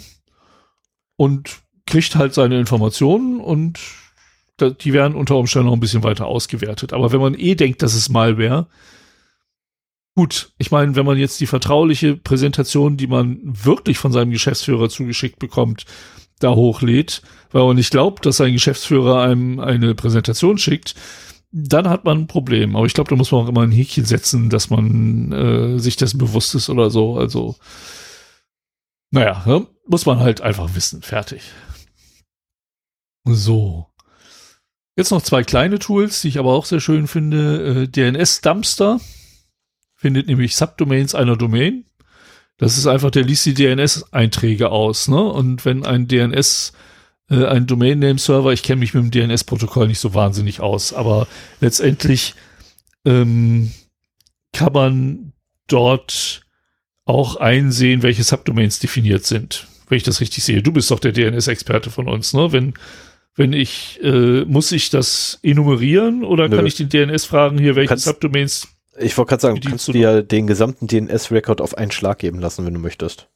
und 1.16 1.62
kriegt 1.86 2.16
halt 2.16 2.32
seine 2.32 2.58
Informationen 2.58 3.40
und 3.40 3.80
die 4.70 4.92
werden 4.92 5.15
unter 5.15 5.36
Umständen 5.36 5.66
noch 5.66 5.74
ein 5.74 5.81
bisschen 5.81 6.02
weiter 6.02 6.26
ausgewertet. 6.26 6.92
Aber 6.92 7.12
wenn 7.12 7.20
man 7.20 7.34
eh 7.34 7.55
denkt, 7.55 7.82
dass 7.82 7.94
es 7.94 8.08
Malware, 8.08 8.66
gut, 10.15 10.52
ich 10.58 10.70
meine, 10.70 10.94
wenn 10.97 11.07
man 11.07 11.18
jetzt 11.18 11.41
die 11.41 11.47
vertrauliche 11.47 12.16
Präsentation, 12.16 12.97
die 12.97 13.07
man 13.07 13.41
wirklich 13.42 13.99
von 13.99 14.12
seinem 14.12 14.31
Geschäftsführer 14.31 14.89
zugeschickt 14.89 15.39
bekommt, 15.39 15.84
da 16.39 16.50
hochlädt, 16.50 17.23
weil 17.50 17.65
man 17.65 17.76
nicht 17.76 17.91
glaubt, 17.91 18.26
dass 18.26 18.39
sein 18.39 18.52
Geschäftsführer 18.52 19.23
einem 19.23 19.60
eine 19.60 19.94
Präsentation 19.94 20.58
schickt, 20.58 20.94
dann 21.52 21.89
hat 21.89 22.05
man 22.05 22.20
ein 22.20 22.26
Problem. 22.26 22.76
Aber 22.76 22.86
ich 22.86 22.94
glaube, 22.94 23.10
da 23.10 23.16
muss 23.16 23.31
man 23.31 23.44
auch 23.44 23.49
immer 23.49 23.62
ein 23.62 23.73
Häkchen 23.73 24.05
setzen, 24.05 24.50
dass 24.50 24.70
man 24.70 25.32
äh, 25.32 25.78
sich 25.78 25.97
dessen 25.97 26.18
bewusst 26.18 26.55
ist 26.55 26.70
oder 26.70 26.91
so. 26.91 27.16
Also, 27.16 27.57
naja, 29.10 29.42
ne? 29.47 29.66
muss 29.86 30.07
man 30.07 30.20
halt 30.20 30.41
einfach 30.41 30.74
wissen. 30.74 31.02
Fertig. 31.02 31.42
So. 33.24 33.91
Jetzt 34.96 35.10
noch 35.10 35.22
zwei 35.22 35.42
kleine 35.42 35.78
Tools, 35.78 36.20
die 36.20 36.28
ich 36.28 36.38
aber 36.38 36.52
auch 36.52 36.66
sehr 36.66 36.80
schön 36.80 37.06
finde. 37.06 37.82
Äh, 37.82 37.88
DNS 37.88 38.42
Dumpster 38.42 39.00
findet 39.94 40.26
nämlich 40.26 40.56
Subdomains 40.56 41.14
einer 41.14 41.36
Domain. 41.36 41.84
Das 42.58 42.76
ist 42.76 42.86
einfach, 42.86 43.10
der 43.10 43.24
liest 43.24 43.46
die 43.46 43.54
DNS-Einträge 43.54 44.70
aus, 44.70 45.08
ne? 45.08 45.20
Und 45.20 45.64
wenn 45.64 45.86
ein 45.86 46.08
DNS, 46.08 46.72
äh, 47.30 47.46
ein 47.46 47.66
Domain-Name-Server, 47.66 48.52
ich 48.52 48.62
kenne 48.62 48.80
mich 48.80 48.92
mit 48.92 49.02
dem 49.02 49.10
DNS-Protokoll 49.10 49.88
nicht 49.88 49.98
so 49.98 50.14
wahnsinnig 50.14 50.60
aus, 50.60 50.92
aber 50.92 51.26
letztendlich 51.60 52.34
ähm, 53.04 53.72
kann 54.52 54.72
man 54.74 55.32
dort 55.66 56.42
auch 57.04 57.36
einsehen, 57.36 58.02
welche 58.02 58.24
Subdomains 58.24 58.78
definiert 58.78 59.24
sind. 59.24 59.66
Wenn 59.88 59.96
ich 59.96 60.04
das 60.04 60.20
richtig 60.20 60.44
sehe. 60.44 60.62
Du 60.62 60.72
bist 60.72 60.90
doch 60.90 61.00
der 61.00 61.12
DNS-Experte 61.12 61.90
von 61.90 62.08
uns, 62.08 62.34
ne? 62.34 62.52
Wenn 62.52 62.74
wenn 63.34 63.52
ich, 63.52 64.00
äh, 64.02 64.44
muss 64.44 64.72
ich 64.72 64.90
das 64.90 65.38
enumerieren 65.42 66.24
oder 66.24 66.48
Nö. 66.48 66.56
kann 66.56 66.66
ich 66.66 66.76
den 66.76 66.88
DNS 66.88 67.24
fragen, 67.24 67.58
hier 67.58 67.76
welche 67.76 67.88
kannst, 67.88 68.04
Subdomains? 68.04 68.68
Ich 68.98 69.16
wollte 69.16 69.30
gerade 69.30 69.40
sagen, 69.40 69.60
du 69.60 69.68
kannst 69.68 69.88
dir 69.88 70.22
den 70.22 70.46
gesamten 70.46 70.86
DNS-Record 70.86 71.60
auf 71.60 71.76
einen 71.76 71.90
Schlag 71.90 72.18
geben 72.18 72.40
lassen, 72.40 72.66
wenn 72.66 72.74
du 72.74 72.80
möchtest. 72.80 73.28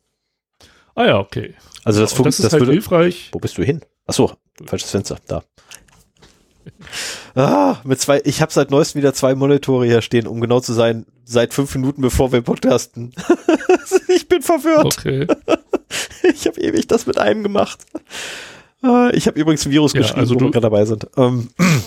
Ah 0.95 1.07
ja, 1.07 1.19
okay. 1.19 1.55
Also 1.85 2.01
das, 2.01 2.17
ja, 2.17 2.25
das 2.25 2.39
ist 2.39 2.45
das 2.45 2.53
halt 2.53 2.63
würde, 2.63 2.73
hilfreich. 2.73 3.31
Wo 3.33 3.39
bist 3.39 3.57
du 3.57 3.63
hin? 3.63 3.81
Achso, 4.07 4.33
falsches 4.67 4.91
Fenster, 4.91 5.19
da. 5.27 5.45
Ah, 7.35 7.81
mit 7.85 8.01
zwei, 8.01 8.21
ich 8.25 8.41
habe 8.43 8.53
seit 8.53 8.71
neuestem 8.71 9.01
wieder 9.01 9.15
zwei 9.15 9.35
Monitore 9.35 9.87
hier 9.87 10.03
stehen, 10.03 10.27
um 10.27 10.41
genau 10.41 10.61
zu 10.61 10.73
sein, 10.73 11.07
seit 11.25 11.55
fünf 11.55 11.75
Minuten 11.75 12.03
bevor 12.03 12.33
wir 12.33 12.41
podcasten. 12.43 13.13
ich 14.09 14.29
bin 14.29 14.43
verwirrt. 14.43 14.99
Okay. 14.99 15.27
ich 16.23 16.47
habe 16.47 16.61
ewig 16.61 16.87
das 16.87 17.07
mit 17.07 17.19
einem 17.19 17.43
gemacht. 17.43 17.81
Äh, 18.87 19.17
ich 19.17 19.27
habe 19.27 19.39
übrigens 19.39 19.67
ein 19.67 19.73
Virus 19.73 19.93
ja, 19.93 20.01
geschrieben, 20.01 20.21
also 20.21 20.35
wo 20.35 20.41
wir 20.41 20.51
gerade 20.51 20.63
dabei 20.63 20.85
sind. 20.85 21.07
Ähm. 21.17 21.51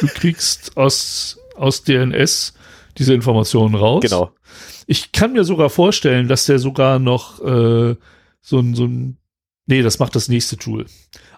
Du 0.00 0.06
kriegst 0.06 0.76
aus, 0.76 1.40
aus 1.56 1.82
DNS 1.82 2.54
diese 2.98 3.14
Informationen 3.14 3.74
raus. 3.74 4.02
Genau. 4.02 4.30
Ich 4.86 5.10
kann 5.12 5.32
mir 5.32 5.44
sogar 5.44 5.70
vorstellen, 5.70 6.28
dass 6.28 6.44
der 6.46 6.60
sogar 6.60 6.98
noch 6.98 7.40
äh, 7.40 7.96
so 8.40 8.58
ein, 8.58 8.74
so 8.74 8.84
ein, 8.84 9.16
nee, 9.66 9.82
das 9.82 9.98
macht 9.98 10.14
das 10.14 10.28
nächste 10.28 10.56
Tool. 10.56 10.86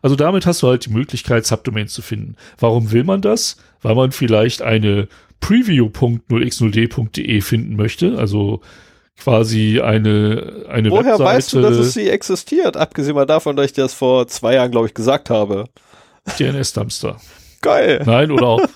Also 0.02 0.16
damit 0.16 0.46
hast 0.46 0.62
du 0.62 0.68
halt 0.68 0.86
die 0.86 0.92
Möglichkeit, 0.92 1.46
Subdomains 1.46 1.94
zu 1.94 2.02
finden. 2.02 2.36
Warum 2.58 2.92
will 2.92 3.04
man 3.04 3.22
das? 3.22 3.56
Weil 3.80 3.94
man 3.94 4.10
vielleicht 4.12 4.60
eine 4.62 5.08
preview.0x0d.de 5.40 7.40
finden 7.40 7.76
möchte, 7.76 8.18
also 8.18 8.60
quasi 9.18 9.80
eine, 9.80 10.66
eine 10.68 10.90
Woher 10.90 11.12
Webseite. 11.12 11.24
weißt 11.24 11.52
du, 11.52 11.60
dass 11.62 11.76
es 11.76 11.94
sie 11.94 12.08
existiert? 12.08 12.76
Abgesehen 12.76 13.14
mal 13.14 13.26
davon, 13.26 13.56
dass 13.56 13.66
ich 13.66 13.72
das 13.72 13.94
vor 13.94 14.26
zwei 14.28 14.54
Jahren, 14.54 14.70
glaube 14.70 14.88
ich, 14.88 14.94
gesagt 14.94 15.30
habe. 15.30 15.66
DNS-Dumpster. 16.38 17.20
Geil. 17.60 18.02
Nein, 18.04 18.30
oder 18.30 18.46
auch 18.46 18.66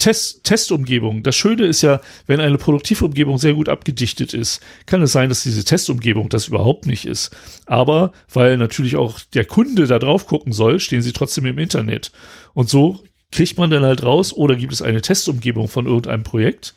Test, 0.00 0.44
Testumgebung. 0.44 1.22
Das 1.22 1.36
Schöne 1.36 1.66
ist 1.66 1.82
ja, 1.82 2.00
wenn 2.26 2.40
eine 2.40 2.56
Produktivumgebung 2.56 3.36
sehr 3.38 3.52
gut 3.52 3.68
abgedichtet 3.68 4.32
ist, 4.32 4.62
kann 4.86 5.02
es 5.02 5.12
sein, 5.12 5.28
dass 5.28 5.42
diese 5.42 5.64
Testumgebung 5.64 6.30
das 6.30 6.48
überhaupt 6.48 6.86
nicht 6.86 7.04
ist. 7.06 7.30
Aber 7.66 8.12
weil 8.32 8.56
natürlich 8.56 8.96
auch 8.96 9.20
der 9.34 9.44
Kunde 9.44 9.86
da 9.86 9.98
drauf 9.98 10.26
gucken 10.26 10.52
soll, 10.52 10.80
stehen 10.80 11.02
sie 11.02 11.12
trotzdem 11.12 11.44
im 11.44 11.58
Internet. 11.58 12.12
Und 12.54 12.70
so 12.70 13.00
kriegt 13.30 13.58
man 13.58 13.70
dann 13.70 13.84
halt 13.84 14.02
raus, 14.02 14.32
oder 14.32 14.56
gibt 14.56 14.72
es 14.72 14.82
eine 14.82 15.02
Testumgebung 15.02 15.68
von 15.68 15.86
irgendeinem 15.86 16.24
Projekt 16.24 16.74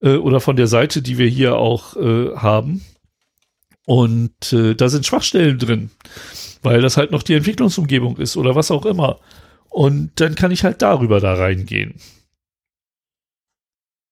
äh, 0.00 0.16
oder 0.16 0.40
von 0.40 0.56
der 0.56 0.66
Seite, 0.66 1.02
die 1.02 1.18
wir 1.18 1.28
hier 1.28 1.56
auch 1.56 1.96
äh, 1.96 2.36
haben. 2.36 2.84
Und 3.86 4.52
äh, 4.52 4.74
da 4.74 4.88
sind 4.88 5.06
Schwachstellen 5.06 5.58
drin, 5.58 5.90
weil 6.62 6.82
das 6.82 6.96
halt 6.96 7.10
noch 7.10 7.22
die 7.22 7.34
Entwicklungsumgebung 7.34 8.18
ist 8.18 8.36
oder 8.36 8.54
was 8.54 8.70
auch 8.70 8.84
immer. 8.84 9.18
Und 9.70 10.12
dann 10.16 10.34
kann 10.34 10.50
ich 10.50 10.64
halt 10.64 10.82
darüber 10.82 11.20
da 11.20 11.34
reingehen. 11.34 11.94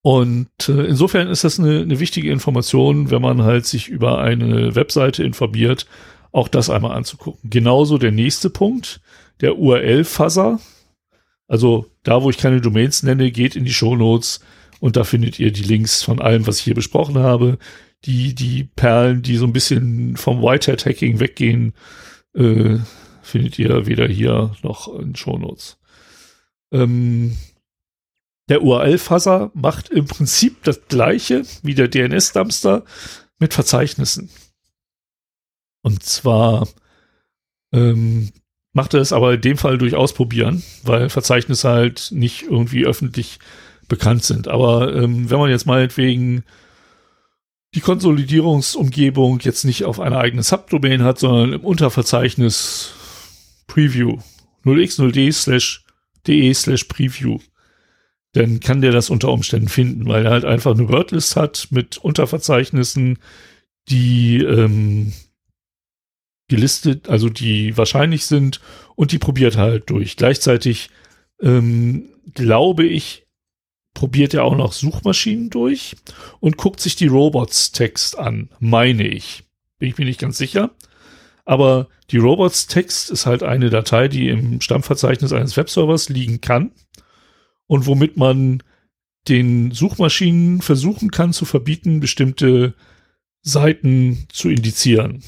Und 0.02 0.68
äh, 0.68 0.84
insofern 0.84 1.28
ist 1.28 1.42
das 1.42 1.58
eine, 1.58 1.80
eine 1.80 1.98
wichtige 1.98 2.30
Information, 2.30 3.10
wenn 3.10 3.20
man 3.20 3.42
halt 3.42 3.66
sich 3.66 3.88
über 3.88 4.20
eine 4.20 4.76
Webseite 4.76 5.24
informiert, 5.24 5.86
auch 6.30 6.48
das 6.48 6.70
einmal 6.70 6.92
anzugucken. 6.92 7.50
Genauso 7.50 7.98
der 7.98 8.12
nächste 8.12 8.48
Punkt, 8.48 9.00
der 9.40 9.58
URL-Fuzzer. 9.58 10.60
Also 11.48 11.86
da, 12.02 12.22
wo 12.22 12.30
ich 12.30 12.38
keine 12.38 12.60
Domains 12.60 13.02
nenne, 13.02 13.30
geht 13.30 13.56
in 13.56 13.64
die 13.64 13.74
Show 13.74 13.96
Notes 13.96 14.40
und 14.80 14.96
da 14.96 15.04
findet 15.04 15.38
ihr 15.38 15.52
die 15.52 15.62
Links 15.62 16.02
von 16.02 16.20
allem, 16.20 16.46
was 16.46 16.58
ich 16.58 16.64
hier 16.64 16.74
besprochen 16.74 17.18
habe. 17.18 17.58
Die, 18.04 18.34
die 18.34 18.64
Perlen, 18.64 19.22
die 19.22 19.36
so 19.36 19.46
ein 19.46 19.52
bisschen 19.52 20.16
vom 20.16 20.42
Whitehead-Hacking 20.42 21.18
weggehen, 21.18 21.74
äh, 22.34 22.78
findet 23.22 23.58
ihr 23.58 23.86
weder 23.86 24.06
hier 24.06 24.54
noch 24.62 24.94
in 24.98 25.16
Show 25.16 25.38
Notes. 25.38 25.78
Ähm, 26.72 27.36
der 28.48 28.62
URL-Fuzzer 28.62 29.50
macht 29.54 29.88
im 29.88 30.06
Prinzip 30.06 30.62
das 30.62 30.86
gleiche 30.88 31.42
wie 31.62 31.74
der 31.74 31.88
DNS-Dumpster 31.88 32.84
mit 33.38 33.54
Verzeichnissen. 33.54 34.30
Und 35.82 36.02
zwar 36.02 36.68
ähm, 37.72 38.30
macht 38.72 38.94
er 38.94 39.00
es 39.00 39.12
aber 39.12 39.34
in 39.34 39.40
dem 39.40 39.56
Fall 39.56 39.78
durch 39.78 39.94
Ausprobieren, 39.94 40.62
weil 40.82 41.08
Verzeichnisse 41.08 41.68
halt 41.68 42.08
nicht 42.12 42.42
irgendwie 42.42 42.86
öffentlich 42.86 43.38
bekannt 43.88 44.24
sind. 44.24 44.48
Aber 44.48 44.94
ähm, 44.94 45.30
wenn 45.30 45.38
man 45.38 45.50
jetzt 45.50 45.66
meinetwegen 45.66 46.44
die 47.74 47.80
Konsolidierungsumgebung 47.80 49.40
jetzt 49.40 49.64
nicht 49.64 49.84
auf 49.84 50.00
einer 50.00 50.18
eigenen 50.18 50.42
Subdomain 50.42 51.02
hat, 51.02 51.18
sondern 51.18 51.52
im 51.52 51.60
Unterverzeichnis 51.60 52.94
Preview 53.66 54.18
0x0d 54.64 55.32
slash 55.32 55.84
de 56.26 56.52
slash 56.54 56.84
Preview, 56.84 57.38
dann 58.32 58.60
kann 58.60 58.80
der 58.80 58.92
das 58.92 59.10
unter 59.10 59.30
Umständen 59.30 59.68
finden, 59.68 60.06
weil 60.08 60.26
er 60.26 60.32
halt 60.32 60.44
einfach 60.44 60.72
eine 60.72 60.88
Wordlist 60.88 61.36
hat 61.36 61.68
mit 61.70 61.98
Unterverzeichnissen, 61.98 63.18
die 63.88 64.38
ähm, 64.38 65.12
gelistet, 66.48 67.08
also 67.08 67.28
die 67.28 67.76
wahrscheinlich 67.76 68.26
sind 68.26 68.60
und 68.94 69.12
die 69.12 69.18
probiert 69.18 69.56
halt 69.56 69.90
durch. 69.90 70.16
Gleichzeitig 70.16 70.90
ähm, 71.40 72.08
glaube 72.34 72.84
ich, 72.84 73.25
probiert 73.96 74.34
er 74.34 74.44
auch 74.44 74.54
noch 74.54 74.74
Suchmaschinen 74.74 75.48
durch 75.48 75.96
und 76.38 76.58
guckt 76.58 76.80
sich 76.80 76.96
die 76.96 77.06
Robots-Text 77.06 78.18
an, 78.18 78.50
meine 78.60 79.08
ich. 79.08 79.44
Bin 79.78 79.88
ich 79.88 79.96
mir 79.96 80.04
nicht 80.04 80.20
ganz 80.20 80.36
sicher. 80.36 80.70
Aber 81.46 81.88
die 82.10 82.18
Robots-Text 82.18 83.10
ist 83.10 83.24
halt 83.24 83.42
eine 83.42 83.70
Datei, 83.70 84.08
die 84.08 84.28
im 84.28 84.60
Stammverzeichnis 84.60 85.32
eines 85.32 85.56
Webservers 85.56 86.10
liegen 86.10 86.42
kann 86.42 86.72
und 87.66 87.86
womit 87.86 88.18
man 88.18 88.62
den 89.28 89.70
Suchmaschinen 89.70 90.60
versuchen 90.60 91.10
kann 91.10 91.32
zu 91.32 91.46
verbieten, 91.46 91.98
bestimmte 92.00 92.74
Seiten 93.40 94.26
zu 94.30 94.50
indizieren 94.50 95.22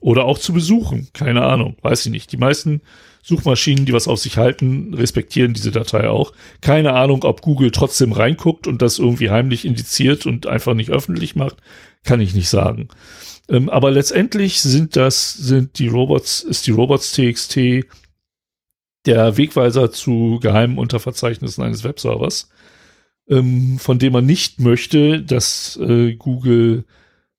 oder 0.00 0.24
auch 0.24 0.38
zu 0.38 0.54
besuchen. 0.54 1.08
Keine 1.12 1.44
Ahnung, 1.44 1.76
weiß 1.82 2.06
ich 2.06 2.12
nicht. 2.12 2.32
Die 2.32 2.38
meisten 2.38 2.80
Suchmaschinen, 3.26 3.86
die 3.86 3.94
was 3.94 4.06
auf 4.06 4.20
sich 4.20 4.36
halten, 4.36 4.92
respektieren 4.92 5.54
diese 5.54 5.70
Datei 5.70 6.10
auch. 6.10 6.34
Keine 6.60 6.92
Ahnung, 6.92 7.24
ob 7.24 7.40
Google 7.40 7.70
trotzdem 7.70 8.12
reinguckt 8.12 8.66
und 8.66 8.82
das 8.82 8.98
irgendwie 8.98 9.30
heimlich 9.30 9.64
indiziert 9.64 10.26
und 10.26 10.46
einfach 10.46 10.74
nicht 10.74 10.90
öffentlich 10.90 11.34
macht, 11.34 11.56
kann 12.04 12.20
ich 12.20 12.34
nicht 12.34 12.50
sagen. 12.50 12.88
Ähm, 13.48 13.70
aber 13.70 13.90
letztendlich 13.90 14.60
sind 14.60 14.94
das, 14.96 15.32
sind 15.32 15.78
die 15.78 15.88
Robots, 15.88 16.42
ist 16.42 16.66
die 16.66 16.72
Robots.txt 16.72 17.86
der 19.06 19.36
Wegweiser 19.38 19.90
zu 19.90 20.38
geheimen 20.42 20.76
Unterverzeichnissen 20.76 21.64
eines 21.64 21.82
Webservers, 21.82 22.50
ähm, 23.26 23.78
von 23.78 23.98
dem 23.98 24.12
man 24.12 24.26
nicht 24.26 24.60
möchte, 24.60 25.22
dass 25.22 25.78
äh, 25.78 26.14
Google 26.14 26.84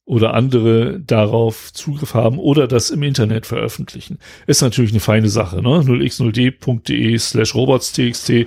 oder 0.06 0.34
andere 0.35 1.00
darauf 1.00 1.74
Zugriff 1.74 2.14
haben 2.14 2.38
oder 2.38 2.67
das 2.67 2.92
im 2.92 3.01
Internet 3.03 3.45
veröffentlichen. 3.48 4.19
Ist 4.45 4.61
natürlich 4.61 4.92
eine 4.92 5.00
feine 5.00 5.30
Sache, 5.30 5.61
ne? 5.64 5.80
0x0d.de 5.82 7.17
slash 7.17 7.56
robots.txt. 7.56 8.30
Äh, 8.30 8.45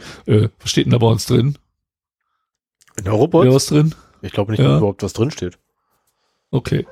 was 0.61 0.71
steht 0.71 0.87
denn 0.87 0.93
da 0.93 0.99
bei 0.99 1.09
uns 1.09 1.27
drin? 1.27 1.59
In 2.97 3.05
der 3.05 3.13
Robots? 3.13 3.47
Ja, 3.47 3.53
was 3.53 3.67
drin? 3.67 3.95
Ich 4.23 4.33
glaube 4.33 4.53
nicht, 4.53 4.61
Ja. 4.61 4.69
dass 4.69 4.79
überhaupt 4.79 5.03
was 5.03 5.13
drin 5.13 5.31
steht. 5.31 5.59
Okay. 6.51 6.87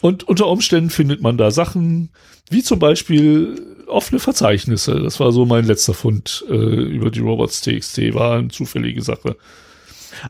Und 0.00 0.24
unter 0.24 0.48
Umständen 0.48 0.90
findet 0.90 1.22
man 1.22 1.38
da 1.38 1.50
Sachen, 1.50 2.10
wie 2.50 2.62
zum 2.62 2.78
Beispiel 2.78 3.74
offene 3.86 4.20
Verzeichnisse. 4.20 5.00
Das 5.00 5.18
war 5.18 5.32
so 5.32 5.46
mein 5.46 5.64
letzter 5.64 5.94
Fund 5.94 6.44
äh, 6.48 6.54
über 6.54 7.10
die 7.10 7.20
Robots.txt. 7.20 7.98
War 8.14 8.36
eine 8.38 8.48
zufällige 8.48 9.00
Sache. 9.02 9.36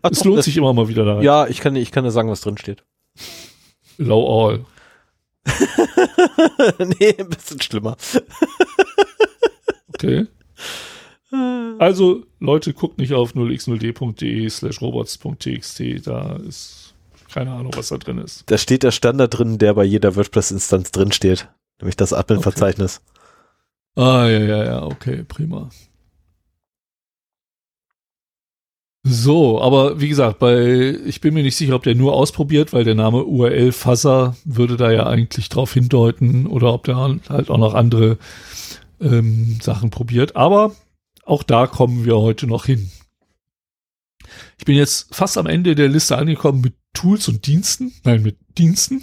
Ach, 0.00 0.10
es 0.12 0.20
doch, 0.20 0.26
lohnt 0.26 0.44
sich 0.44 0.56
immer 0.56 0.72
mal 0.72 0.88
wieder 0.88 1.04
da. 1.04 1.20
Ja, 1.22 1.46
ich 1.48 1.58
kann, 1.60 1.74
ich 1.76 1.90
kann 1.90 2.04
dir 2.04 2.10
sagen, 2.12 2.30
was 2.30 2.40
drin 2.40 2.56
steht. 2.56 2.84
Low 3.98 4.48
all. 4.48 4.64
nee, 6.98 7.14
ein 7.18 7.28
bisschen 7.28 7.60
schlimmer. 7.60 7.96
Okay. 9.94 10.26
Also, 11.78 12.24
Leute, 12.40 12.74
guckt 12.74 12.98
nicht 12.98 13.14
auf 13.14 13.32
0x0d.de 13.32 14.48
slash 14.50 14.82
robots.txt. 14.82 16.06
Da 16.06 16.36
ist 16.36 16.94
keine 17.32 17.52
Ahnung, 17.52 17.72
was 17.74 17.88
da 17.88 17.96
drin 17.96 18.18
ist. 18.18 18.44
Da 18.46 18.58
steht 18.58 18.82
der 18.82 18.90
Standard 18.90 19.36
drin, 19.36 19.58
der 19.58 19.74
bei 19.74 19.84
jeder 19.84 20.14
WordPress-Instanz 20.14 20.90
drin 20.92 21.10
steht. 21.10 21.48
Nämlich 21.80 21.96
das 21.96 22.12
Admin-Verzeichnis. 22.12 23.00
Ah, 23.96 24.26
ja, 24.26 24.40
ja, 24.40 24.64
ja, 24.64 24.82
okay, 24.84 25.24
prima. 25.26 25.70
So, 29.06 29.60
aber 29.60 30.00
wie 30.00 30.08
gesagt, 30.08 30.38
bei, 30.38 30.98
ich 31.04 31.20
bin 31.20 31.34
mir 31.34 31.42
nicht 31.42 31.56
sicher, 31.56 31.74
ob 31.74 31.82
der 31.82 31.94
nur 31.94 32.14
ausprobiert, 32.14 32.72
weil 32.72 32.84
der 32.84 32.94
Name 32.94 33.24
URL 33.24 33.70
Fuzzer 33.72 34.34
würde 34.46 34.78
da 34.78 34.90
ja 34.90 35.06
eigentlich 35.06 35.50
drauf 35.50 35.74
hindeuten 35.74 36.46
oder 36.46 36.72
ob 36.72 36.84
der 36.84 36.96
halt 36.96 37.50
auch 37.50 37.58
noch 37.58 37.74
andere 37.74 38.16
ähm, 39.02 39.58
Sachen 39.60 39.90
probiert. 39.90 40.36
Aber 40.36 40.74
auch 41.22 41.42
da 41.42 41.66
kommen 41.66 42.06
wir 42.06 42.16
heute 42.16 42.46
noch 42.46 42.64
hin. 42.64 42.90
Ich 44.58 44.64
bin 44.64 44.74
jetzt 44.74 45.14
fast 45.14 45.36
am 45.36 45.46
Ende 45.46 45.74
der 45.74 45.88
Liste 45.88 46.16
angekommen 46.16 46.62
mit 46.62 46.74
Tools 46.94 47.28
und 47.28 47.46
Diensten. 47.46 47.92
Nein, 48.04 48.22
mit 48.22 48.38
Diensten. 48.56 49.02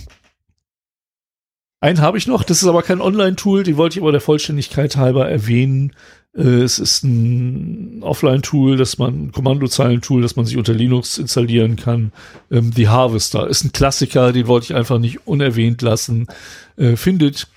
Einen 1.79 2.01
habe 2.01 2.17
ich 2.17 2.25
noch, 2.25 2.43
das 2.43 2.61
ist 2.61 2.67
aber 2.67 2.81
kein 2.81 3.01
Online-Tool, 3.01 3.63
den 3.63 3.77
wollte 3.77 3.97
ich 3.97 4.03
aber 4.03 4.11
der 4.11 4.21
Vollständigkeit 4.21 4.97
halber 4.97 5.29
erwähnen. 5.29 5.95
Äh, 6.35 6.61
es 6.61 6.79
ist 6.79 7.03
ein 7.03 8.03
Offline-Tool, 8.03 8.77
das 8.77 8.97
man, 8.97 9.31
Kommandozeilen-Tool, 9.31 10.21
das 10.21 10.35
man 10.35 10.45
sich 10.45 10.57
unter 10.57 10.73
Linux 10.73 11.17
installieren 11.17 11.75
kann. 11.75 12.11
Ähm, 12.49 12.71
The 12.73 12.87
Harvester 12.87 13.47
ist 13.47 13.63
ein 13.63 13.71
Klassiker, 13.71 14.31
den 14.31 14.47
wollte 14.47 14.65
ich 14.65 14.75
einfach 14.75 14.99
nicht 14.99 15.27
unerwähnt 15.27 15.81
lassen. 15.81 16.27
Äh, 16.77 16.95
findet 16.95 17.47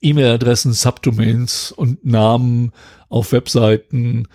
E-Mail-Adressen, 0.00 0.72
Subdomains 0.72 1.72
und 1.72 2.04
Namen 2.04 2.72
auf 3.08 3.32
Webseiten, 3.32 4.28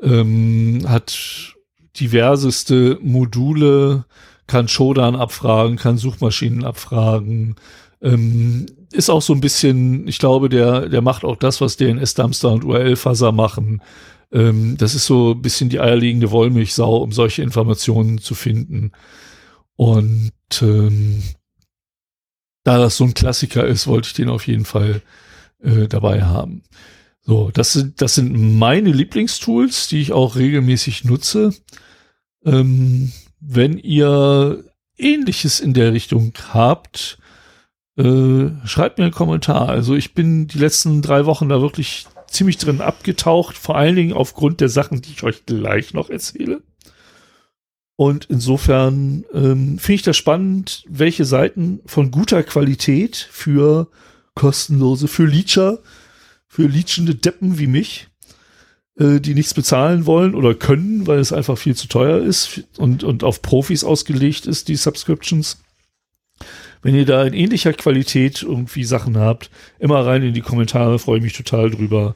ähm, 0.00 0.84
hat 0.86 1.54
diverseste 1.98 2.98
Module, 3.02 4.04
kann 4.46 4.68
Shodan 4.68 5.16
abfragen, 5.16 5.76
kann 5.76 5.98
Suchmaschinen 5.98 6.64
abfragen, 6.64 7.56
ähm, 8.00 8.66
ist 8.92 9.10
auch 9.10 9.22
so 9.22 9.32
ein 9.32 9.40
bisschen, 9.40 10.08
ich 10.08 10.18
glaube, 10.18 10.48
der, 10.48 10.88
der 10.88 11.02
macht 11.02 11.24
auch 11.24 11.36
das, 11.36 11.60
was 11.60 11.76
DNS-Dumpster 11.76 12.50
und 12.52 12.64
URL-Fuzzer 12.64 13.32
machen. 13.32 13.82
Ähm, 14.32 14.76
das 14.78 14.94
ist 14.94 15.06
so 15.06 15.32
ein 15.32 15.42
bisschen 15.42 15.68
die 15.68 15.80
eierlegende 15.80 16.30
Wollmilchsau, 16.30 16.98
um 16.98 17.12
solche 17.12 17.42
Informationen 17.42 18.18
zu 18.18 18.34
finden. 18.34 18.92
Und 19.76 20.32
ähm, 20.62 21.22
da 22.64 22.78
das 22.78 22.96
so 22.96 23.04
ein 23.04 23.14
Klassiker 23.14 23.66
ist, 23.66 23.86
wollte 23.86 24.08
ich 24.08 24.14
den 24.14 24.28
auf 24.28 24.46
jeden 24.46 24.64
Fall 24.64 25.02
äh, 25.62 25.88
dabei 25.88 26.22
haben. 26.22 26.62
So, 27.22 27.50
das 27.52 27.72
sind, 27.72 28.00
das 28.00 28.14
sind 28.14 28.58
meine 28.58 28.90
Lieblingstools, 28.90 29.88
die 29.88 30.00
ich 30.00 30.12
auch 30.12 30.36
regelmäßig 30.36 31.04
nutze. 31.04 31.54
Ähm, 32.44 33.12
wenn 33.40 33.78
ihr 33.78 34.64
ähnliches 34.96 35.60
in 35.60 35.74
der 35.74 35.92
Richtung 35.92 36.32
habt, 36.52 37.18
äh, 37.98 38.50
schreibt 38.64 38.98
mir 38.98 39.04
einen 39.04 39.12
Kommentar. 39.12 39.68
Also 39.68 39.94
ich 39.94 40.14
bin 40.14 40.46
die 40.46 40.58
letzten 40.58 41.02
drei 41.02 41.26
Wochen 41.26 41.48
da 41.48 41.60
wirklich 41.60 42.06
ziemlich 42.28 42.56
drin 42.56 42.80
abgetaucht, 42.80 43.58
vor 43.58 43.76
allen 43.76 43.96
Dingen 43.96 44.12
aufgrund 44.12 44.60
der 44.60 44.68
Sachen, 44.68 45.02
die 45.02 45.10
ich 45.10 45.22
euch 45.24 45.44
gleich 45.46 45.94
noch 45.94 46.08
erzähle. 46.08 46.62
Und 47.96 48.26
insofern 48.26 49.24
ähm, 49.34 49.78
finde 49.78 49.94
ich 49.94 50.02
das 50.02 50.16
spannend, 50.16 50.84
welche 50.88 51.24
Seiten 51.24 51.80
von 51.84 52.12
guter 52.12 52.44
Qualität 52.44 53.28
für 53.32 53.88
kostenlose, 54.36 55.08
für 55.08 55.26
Leecher, 55.26 55.80
für 56.46 56.68
leechende 56.68 57.16
Deppen 57.16 57.58
wie 57.58 57.66
mich, 57.66 58.06
äh, 58.96 59.18
die 59.18 59.34
nichts 59.34 59.54
bezahlen 59.54 60.06
wollen 60.06 60.36
oder 60.36 60.54
können, 60.54 61.08
weil 61.08 61.18
es 61.18 61.32
einfach 61.32 61.58
viel 61.58 61.74
zu 61.74 61.88
teuer 61.88 62.18
ist 62.18 62.62
und, 62.76 63.02
und 63.02 63.24
auf 63.24 63.42
Profis 63.42 63.82
ausgelegt 63.82 64.46
ist, 64.46 64.68
die 64.68 64.76
Subscriptions. 64.76 65.58
Wenn 66.82 66.94
ihr 66.94 67.06
da 67.06 67.24
in 67.24 67.34
ähnlicher 67.34 67.72
Qualität 67.72 68.42
irgendwie 68.42 68.84
Sachen 68.84 69.16
habt, 69.18 69.50
immer 69.78 70.04
rein 70.06 70.22
in 70.22 70.34
die 70.34 70.40
Kommentare, 70.40 70.98
freue 70.98 71.18
ich 71.18 71.24
mich 71.24 71.32
total 71.32 71.70
drüber. 71.70 72.14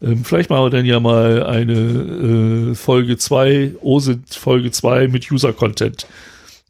Ähm, 0.00 0.24
vielleicht 0.24 0.50
machen 0.50 0.64
wir 0.64 0.70
dann 0.70 0.86
ja 0.86 1.00
mal 1.00 1.42
eine 1.44 2.70
äh, 2.70 2.74
Folge 2.74 3.16
2, 3.16 3.76
OSINT 3.80 4.34
Folge 4.34 4.70
2 4.70 5.08
mit 5.08 5.30
User-Content. 5.30 6.06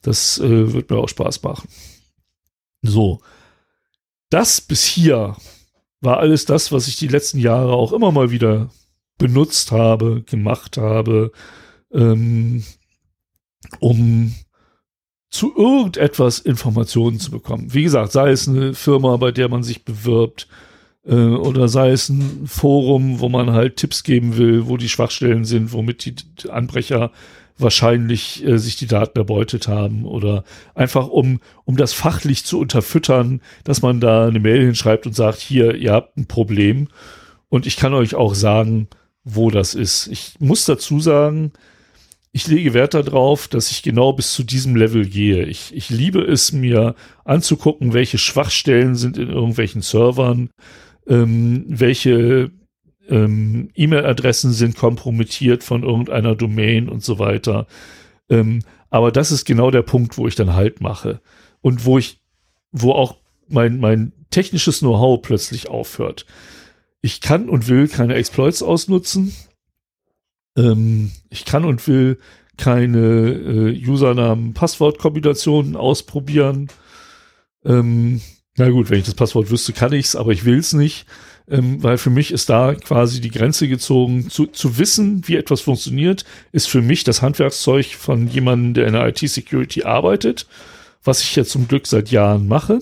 Das 0.03 0.39
äh, 0.39 0.73
wird 0.73 0.91
mir 0.91 0.99
auch 0.99 1.09
Spaß 1.09 1.43
machen. 1.43 1.69
So. 2.83 3.21
Das 4.31 4.61
bis 4.61 4.85
hier 4.85 5.37
war 6.01 6.19
alles 6.19 6.45
das, 6.45 6.73
was 6.73 6.87
ich 6.87 6.97
die 6.97 7.09
letzten 7.09 7.39
Jahre 7.39 7.73
auch 7.73 7.93
immer 7.93 8.13
mal 8.13 8.31
wieder 8.31 8.71
benutzt 9.19 9.73
habe, 9.73 10.23
gemacht 10.23 10.77
habe, 10.77 11.33
ähm, 11.93 12.65
um 13.81 14.35
zu 15.35 15.53
irgendetwas 15.57 16.39
Informationen 16.39 17.19
zu 17.19 17.33
bekommen. 17.33 17.75
Wie 17.75 17.83
gesagt, 17.83 18.13
sei 18.13 18.31
es 18.31 18.47
eine 18.49 18.73
Firma, 18.73 19.17
bei 19.17 19.33
der 19.33 19.49
man 19.49 19.65
sich 19.65 19.85
bewirbt, 19.85 20.47
äh, 21.05 21.15
oder 21.15 21.67
sei 21.67 21.91
es 21.91 22.09
ein 22.09 22.47
Forum, 22.47 23.19
wo 23.19 23.29
man 23.29 23.51
halt 23.51 23.77
Tipps 23.77 24.05
geben 24.05 24.37
will, 24.37 24.69
wo 24.69 24.77
die 24.77 24.89
Schwachstellen 24.89 25.45
sind, 25.45 25.73
womit 25.73 26.05
die 26.05 26.51
Anbrecher 26.51 27.11
wahrscheinlich 27.59 28.47
äh, 28.47 28.59
sich 28.59 28.77
die 28.77 28.87
Daten 28.87 29.19
erbeutet 29.19 29.67
haben 29.67 30.05
oder 30.05 30.45
einfach 30.77 31.09
um, 31.09 31.41
um 31.65 31.77
das 31.77 31.93
fachlich 31.93 32.45
zu 32.45 32.61
unterfüttern, 32.61 33.41
dass 33.65 33.83
man 33.83 33.99
da 33.99 34.29
eine 34.29 34.39
Mail 34.39 34.65
hinschreibt 34.65 35.05
und 35.05 35.17
sagt, 35.17 35.41
hier, 35.41 35.75
ihr 35.75 35.93
habt 35.93 36.17
ein 36.17 36.27
Problem 36.27 36.87
und 37.49 37.67
ich 37.67 37.77
kann 37.77 37.93
euch 37.93 38.15
auch 38.15 38.37
sagen, 38.37 38.87
wo 39.25 39.51
das 39.51 39.75
ist. 39.75 40.07
Ich 40.07 40.35
muss 40.39 40.65
dazu 40.65 41.01
sagen, 41.01 41.53
ich 42.35 42.49
lege 42.49 42.75
Wert 42.75 42.95
darauf, 42.95 43.47
dass 43.47 43.71
ich 43.71 43.85
genau 43.85 44.13
bis 44.13 44.33
zu 44.33 44.43
diesem 44.43 44.75
Level 44.75 45.07
gehe. 45.07 45.45
Ich, 45.45 45.73
ich 45.73 45.89
liebe 45.89 46.21
es, 46.21 46.51
mir 46.51 46.97
anzugucken, 47.25 47.93
welche 47.93 48.19
Schwachstellen 48.19 48.97
sind 48.97 49.17
in 49.17 49.29
irgendwelchen 49.29 49.83
Servern, 49.83 50.51
ähm, 51.07 51.65
welche 51.69 52.51
ähm, 53.09 53.71
E-Mail-Adressen 53.77 54.51
sind 54.51 54.75
kompromittiert 54.75 55.63
von 55.63 55.85
irgendeiner 55.85 56.35
Domain 56.35 56.89
und 56.89 57.05
so 57.05 57.21
weiter. 57.21 57.69
Ähm, 58.29 58.63
aber 58.91 59.13
das 59.13 59.31
ist 59.31 59.45
genau 59.45 59.71
der 59.71 59.83
Punkt, 59.83 60.19
wo 60.19 60.27
ich 60.27 60.35
dann 60.35 60.55
Halt 60.55 60.81
mache 60.81 61.21
und 61.61 61.85
wo 61.85 61.99
ich, 61.99 62.19
wo 62.73 62.91
auch 62.91 63.19
mein, 63.47 63.79
mein 63.79 64.13
technisches 64.31 64.81
Know-how 64.81 65.23
plötzlich 65.23 65.69
aufhört. 65.69 66.27
Ich 67.01 67.21
kann 67.21 67.49
und 67.49 67.69
will 67.69 67.87
keine 67.87 68.15
Exploits 68.15 68.61
ausnutzen. 68.61 69.33
Ähm, 70.57 71.11
ich 71.31 71.45
kann 71.45 71.65
und 71.65 71.87
will 71.89 72.19
keine 72.57 72.99
äh, 72.99 73.87
Usernamen-Passwort-Kombinationen 73.87 75.77
ausprobieren. 75.77 76.69
Ähm, 77.65 78.21
na 78.57 78.71
gut, 78.71 78.91
wenn 78.91 79.01
ich 79.01 79.07
das 79.07 79.15
Passwort 79.15 79.51
wüsste, 79.51 79.73
kann 79.73 79.93
ich's, 79.93 80.15
aber 80.15 80.31
ich 80.31 80.45
will's 80.45 80.73
nicht, 80.73 81.07
ähm, 81.49 81.83
weil 81.83 81.99
für 81.99 82.11
mich 82.11 82.31
ist 82.31 82.49
da 82.49 82.75
quasi 82.75 83.21
die 83.21 83.31
Grenze 83.31 83.67
gezogen. 83.69 84.31
Zu, 84.31 84.47
zu 84.47 84.79
wissen, 84.79 85.27
wie 85.27 85.37
etwas 85.37 85.63
funktioniert, 85.63 86.25
ist 86.53 86.69
für 86.69 86.83
mich 86.83 87.03
das 87.05 87.23
Handwerkszeug 87.23 87.87
von 87.87 88.29
jemandem, 88.29 88.75
der 88.75 88.87
in 88.87 88.93
der 88.93 89.09
IT-Security 89.09 89.83
arbeitet, 89.83 90.47
was 91.03 91.23
ich 91.23 91.35
ja 91.35 91.45
zum 91.45 91.67
Glück 91.67 91.87
seit 91.87 92.11
Jahren 92.11 92.47
mache. 92.47 92.79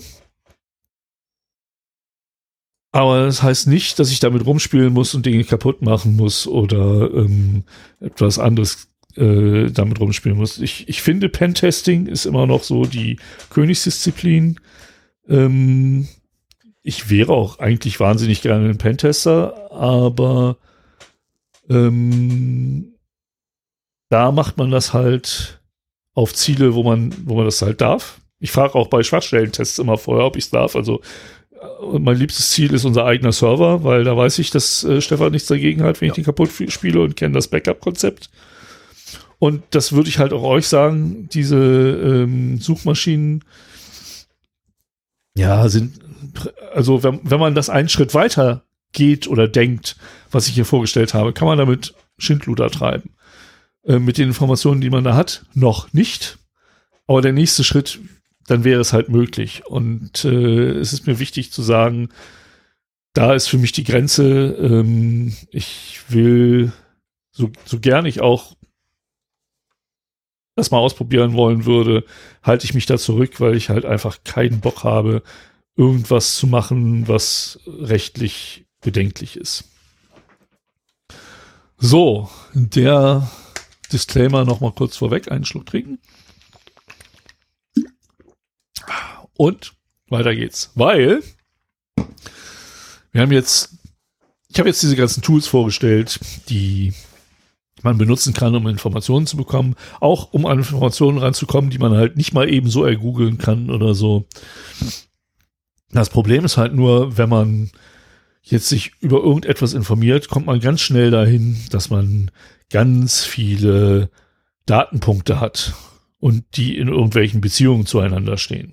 Aber 2.92 3.24
das 3.24 3.42
heißt 3.42 3.68
nicht, 3.68 3.98
dass 3.98 4.10
ich 4.10 4.20
damit 4.20 4.44
rumspielen 4.44 4.92
muss 4.92 5.14
und 5.14 5.24
Dinge 5.24 5.44
kaputt 5.44 5.80
machen 5.80 6.14
muss 6.14 6.46
oder 6.46 7.10
ähm, 7.14 7.64
etwas 8.00 8.38
anderes 8.38 8.88
äh, 9.16 9.70
damit 9.70 9.98
rumspielen 9.98 10.36
muss. 10.36 10.58
Ich, 10.58 10.88
ich 10.88 11.00
finde, 11.00 11.30
Pentesting 11.30 12.06
ist 12.06 12.26
immer 12.26 12.46
noch 12.46 12.62
so 12.62 12.84
die 12.84 13.18
Königsdisziplin. 13.48 14.60
Ähm, 15.26 16.06
ich 16.82 17.08
wäre 17.08 17.32
auch 17.32 17.58
eigentlich 17.58 17.98
wahnsinnig 17.98 18.42
gerne 18.42 18.68
ein 18.68 18.78
Pentester, 18.78 19.72
aber 19.72 20.58
ähm, 21.70 22.94
da 24.10 24.32
macht 24.32 24.58
man 24.58 24.70
das 24.70 24.92
halt 24.92 25.62
auf 26.14 26.34
Ziele, 26.34 26.74
wo 26.74 26.82
man, 26.82 27.14
wo 27.24 27.36
man 27.36 27.46
das 27.46 27.62
halt 27.62 27.80
darf. 27.80 28.20
Ich 28.38 28.50
frage 28.50 28.74
auch 28.74 28.88
bei 28.88 29.02
Schwachstellentests 29.02 29.78
immer 29.78 29.96
vorher, 29.96 30.26
ob 30.26 30.36
ich 30.36 30.44
es 30.44 30.50
darf. 30.50 30.76
Also 30.76 31.00
und 31.80 32.02
mein 32.04 32.16
liebstes 32.16 32.50
Ziel 32.50 32.72
ist 32.72 32.84
unser 32.84 33.04
eigener 33.04 33.32
Server, 33.32 33.84
weil 33.84 34.04
da 34.04 34.16
weiß 34.16 34.38
ich, 34.38 34.50
dass 34.50 34.84
äh, 34.84 35.00
Stefan 35.00 35.32
nichts 35.32 35.48
dagegen 35.48 35.82
hat, 35.82 36.00
wenn 36.00 36.08
ja. 36.08 36.12
ich 36.12 36.16
den 36.16 36.24
kaputt 36.24 36.50
spiele 36.68 37.00
und 37.00 37.16
kenne 37.16 37.34
das 37.34 37.48
Backup-Konzept. 37.48 38.30
Und 39.38 39.62
das 39.70 39.92
würde 39.92 40.08
ich 40.08 40.18
halt 40.18 40.32
auch 40.32 40.44
euch 40.44 40.68
sagen, 40.68 41.28
diese 41.32 41.56
ähm, 41.56 42.60
Suchmaschinen, 42.60 43.44
ja, 45.34 45.68
sind, 45.68 45.98
also 46.72 47.02
wenn, 47.02 47.20
wenn 47.22 47.40
man 47.40 47.54
das 47.54 47.70
einen 47.70 47.88
Schritt 47.88 48.14
weiter 48.14 48.64
geht 48.92 49.26
oder 49.26 49.48
denkt, 49.48 49.96
was 50.30 50.46
ich 50.46 50.54
hier 50.54 50.64
vorgestellt 50.64 51.14
habe, 51.14 51.32
kann 51.32 51.48
man 51.48 51.58
damit 51.58 51.94
Schindluder 52.18 52.70
treiben. 52.70 53.10
Äh, 53.84 53.98
mit 53.98 54.18
den 54.18 54.28
Informationen, 54.28 54.80
die 54.80 54.90
man 54.90 55.04
da 55.04 55.16
hat, 55.16 55.44
noch 55.54 55.92
nicht. 55.92 56.38
Aber 57.06 57.20
der 57.20 57.32
nächste 57.32 57.64
Schritt 57.64 57.98
dann 58.46 58.64
wäre 58.64 58.80
es 58.80 58.92
halt 58.92 59.08
möglich. 59.08 59.64
Und 59.66 60.24
äh, 60.24 60.70
es 60.70 60.92
ist 60.92 61.06
mir 61.06 61.18
wichtig 61.18 61.52
zu 61.52 61.62
sagen, 61.62 62.08
da 63.14 63.34
ist 63.34 63.48
für 63.48 63.58
mich 63.58 63.72
die 63.72 63.84
Grenze. 63.84 64.56
Ähm, 64.58 65.36
ich 65.50 66.02
will, 66.08 66.72
so, 67.30 67.50
so 67.64 67.78
gern 67.78 68.06
ich 68.06 68.20
auch 68.20 68.54
das 70.54 70.70
mal 70.70 70.78
ausprobieren 70.78 71.32
wollen 71.32 71.64
würde, 71.64 72.04
halte 72.42 72.66
ich 72.66 72.74
mich 72.74 72.86
da 72.86 72.98
zurück, 72.98 73.40
weil 73.40 73.56
ich 73.56 73.70
halt 73.70 73.86
einfach 73.86 74.18
keinen 74.24 74.60
Bock 74.60 74.84
habe, 74.84 75.22
irgendwas 75.76 76.36
zu 76.36 76.46
machen, 76.46 77.08
was 77.08 77.58
rechtlich 77.66 78.66
bedenklich 78.82 79.36
ist. 79.36 79.64
So, 81.78 82.28
der 82.52 83.30
Disclaimer 83.92 84.44
noch 84.44 84.60
mal 84.60 84.72
kurz 84.72 84.96
vorweg, 84.96 85.30
einen 85.32 85.44
Schluck 85.44 85.66
trinken. 85.66 85.98
Und 89.42 89.72
weiter 90.08 90.36
geht's. 90.36 90.70
Weil 90.76 91.20
wir 93.10 93.22
haben 93.22 93.32
jetzt, 93.32 93.76
ich 94.46 94.60
habe 94.60 94.68
jetzt 94.68 94.80
diese 94.84 94.94
ganzen 94.94 95.20
Tools 95.20 95.48
vorgestellt, 95.48 96.20
die 96.48 96.92
man 97.82 97.98
benutzen 97.98 98.34
kann, 98.34 98.54
um 98.54 98.68
Informationen 98.68 99.26
zu 99.26 99.36
bekommen, 99.36 99.74
auch 99.98 100.32
um 100.32 100.46
an 100.46 100.58
Informationen 100.58 101.18
ranzukommen, 101.18 101.70
die 101.70 101.78
man 101.78 101.90
halt 101.90 102.16
nicht 102.16 102.32
mal 102.32 102.48
eben 102.48 102.70
so 102.70 102.84
ergoogeln 102.84 103.36
kann 103.36 103.68
oder 103.68 103.94
so. 103.94 104.26
Das 105.90 106.08
Problem 106.08 106.44
ist 106.44 106.56
halt 106.56 106.72
nur, 106.72 107.18
wenn 107.18 107.28
man 107.28 107.72
jetzt 108.42 108.68
sich 108.68 108.92
über 109.00 109.24
irgendetwas 109.24 109.74
informiert, 109.74 110.28
kommt 110.28 110.46
man 110.46 110.60
ganz 110.60 110.82
schnell 110.82 111.10
dahin, 111.10 111.56
dass 111.70 111.90
man 111.90 112.30
ganz 112.70 113.24
viele 113.24 114.08
Datenpunkte 114.66 115.40
hat 115.40 115.74
und 116.20 116.44
die 116.56 116.78
in 116.78 116.86
irgendwelchen 116.86 117.40
Beziehungen 117.40 117.86
zueinander 117.86 118.36
stehen. 118.36 118.72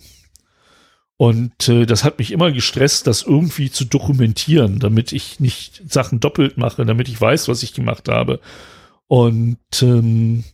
Und 1.22 1.68
äh, 1.68 1.86
das 1.86 2.06
hat 2.06 2.18
mich 2.18 2.32
immer 2.32 2.50
gestresst, 2.50 3.06
das 3.06 3.24
irgendwie 3.24 3.70
zu 3.70 3.84
dokumentieren, 3.84 4.80
damit 4.80 5.12
ich 5.12 5.42
nicht 5.42 5.84
Sachen 5.92 6.22
doppelt 6.22 6.58
mache, 6.58 6.86
damit 6.86 7.10
ich 7.10 7.20
weiß, 7.20 7.50
was 7.50 7.62
ich 7.62 7.74
gemacht 7.74 8.08
habe. 8.08 8.40
Und 9.08 9.58
ähm, 9.82 10.46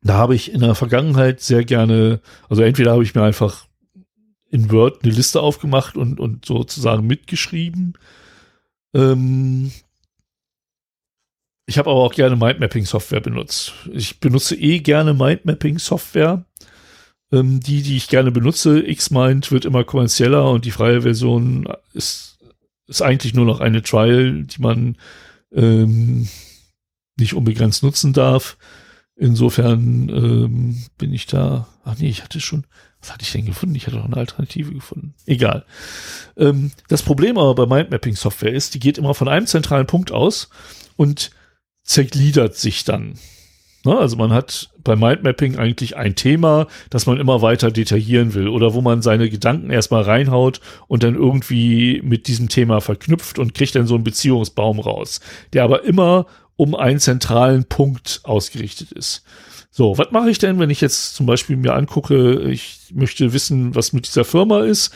da 0.00 0.14
habe 0.14 0.36
ich 0.36 0.52
in 0.52 0.60
der 0.60 0.76
Vergangenheit 0.76 1.40
sehr 1.40 1.64
gerne, 1.64 2.20
also 2.48 2.62
entweder 2.62 2.92
habe 2.92 3.02
ich 3.02 3.16
mir 3.16 3.24
einfach 3.24 3.66
in 4.48 4.70
Word 4.70 5.02
eine 5.02 5.12
Liste 5.12 5.40
aufgemacht 5.40 5.96
und, 5.96 6.20
und 6.20 6.44
sozusagen 6.44 7.04
mitgeschrieben. 7.04 7.94
Ähm, 8.94 9.72
ich 11.66 11.78
habe 11.78 11.90
aber 11.90 11.98
auch 11.98 12.14
gerne 12.14 12.36
Mindmapping-Software 12.36 13.22
benutzt. 13.22 13.72
Ich 13.92 14.20
benutze 14.20 14.54
eh 14.54 14.78
gerne 14.78 15.14
Mindmapping-Software 15.14 16.44
ähm, 17.32 17.60
die, 17.60 17.82
die 17.82 17.96
ich 17.96 18.08
gerne 18.08 18.30
benutze, 18.30 18.82
Xmind 18.82 19.50
wird 19.50 19.64
immer 19.64 19.84
kommerzieller 19.84 20.50
und 20.50 20.64
die 20.64 20.70
freie 20.70 21.02
Version 21.02 21.68
ist, 21.92 22.38
ist 22.86 23.02
eigentlich 23.02 23.34
nur 23.34 23.46
noch 23.46 23.60
eine 23.60 23.82
Trial, 23.82 24.44
die 24.44 24.60
man 24.60 24.96
ähm, 25.52 26.28
nicht 27.16 27.34
unbegrenzt 27.34 27.82
nutzen 27.82 28.12
darf. 28.12 28.56
Insofern 29.16 30.08
ähm, 30.08 30.82
bin 30.96 31.12
ich 31.12 31.26
da. 31.26 31.68
Ach 31.84 31.96
nee, 31.98 32.08
ich 32.08 32.24
hatte 32.24 32.40
schon. 32.40 32.64
Was 33.00 33.12
hatte 33.12 33.22
ich 33.22 33.32
denn 33.32 33.46
gefunden? 33.46 33.74
Ich 33.74 33.86
hatte 33.86 33.96
doch 33.96 34.04
eine 34.04 34.16
Alternative 34.16 34.72
gefunden. 34.72 35.14
Egal. 35.26 35.64
Ähm, 36.36 36.72
das 36.88 37.02
Problem 37.02 37.38
aber 37.38 37.54
bei 37.54 37.66
Mindmapping-Software 37.66 38.52
ist, 38.52 38.74
die 38.74 38.80
geht 38.80 38.98
immer 38.98 39.14
von 39.14 39.28
einem 39.28 39.46
zentralen 39.46 39.86
Punkt 39.86 40.10
aus 40.10 40.48
und 40.96 41.30
zergliedert 41.82 42.56
sich 42.56 42.84
dann. 42.84 43.18
Ne? 43.84 43.96
Also 43.96 44.16
man 44.16 44.32
hat 44.32 44.70
bei 44.82 44.96
Mindmapping 44.96 45.56
eigentlich 45.56 45.96
ein 45.96 46.14
Thema, 46.14 46.66
das 46.90 47.06
man 47.06 47.18
immer 47.18 47.42
weiter 47.42 47.70
detaillieren 47.70 48.34
will 48.34 48.48
oder 48.48 48.74
wo 48.74 48.80
man 48.80 49.02
seine 49.02 49.30
Gedanken 49.30 49.70
erstmal 49.70 50.02
reinhaut 50.02 50.60
und 50.86 51.02
dann 51.02 51.14
irgendwie 51.14 52.00
mit 52.04 52.26
diesem 52.28 52.48
Thema 52.48 52.80
verknüpft 52.80 53.38
und 53.38 53.54
kriegt 53.54 53.74
dann 53.74 53.86
so 53.86 53.94
einen 53.94 54.04
Beziehungsbaum 54.04 54.80
raus, 54.80 55.20
der 55.52 55.64
aber 55.64 55.84
immer 55.84 56.26
um 56.56 56.74
einen 56.74 57.00
zentralen 57.00 57.64
Punkt 57.64 58.20
ausgerichtet 58.24 58.92
ist. 58.92 59.24
So, 59.70 59.96
was 59.96 60.10
mache 60.10 60.30
ich 60.30 60.38
denn, 60.38 60.58
wenn 60.58 60.68
ich 60.68 60.80
jetzt 60.80 61.14
zum 61.14 61.26
Beispiel 61.26 61.56
mir 61.56 61.74
angucke, 61.74 62.40
ich 62.50 62.90
möchte 62.92 63.32
wissen, 63.32 63.74
was 63.74 63.92
mit 63.92 64.06
dieser 64.06 64.24
Firma 64.24 64.60
ist, 64.64 64.92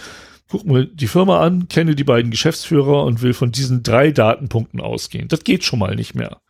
guck 0.48 0.66
mir 0.66 0.84
die 0.84 1.06
Firma 1.06 1.40
an, 1.40 1.68
kenne 1.68 1.94
die 1.94 2.04
beiden 2.04 2.30
Geschäftsführer 2.30 3.04
und 3.04 3.22
will 3.22 3.32
von 3.32 3.50
diesen 3.50 3.82
drei 3.82 4.10
Datenpunkten 4.10 4.80
ausgehen. 4.80 5.28
Das 5.28 5.44
geht 5.44 5.64
schon 5.64 5.78
mal 5.78 5.94
nicht 5.94 6.14
mehr. 6.14 6.40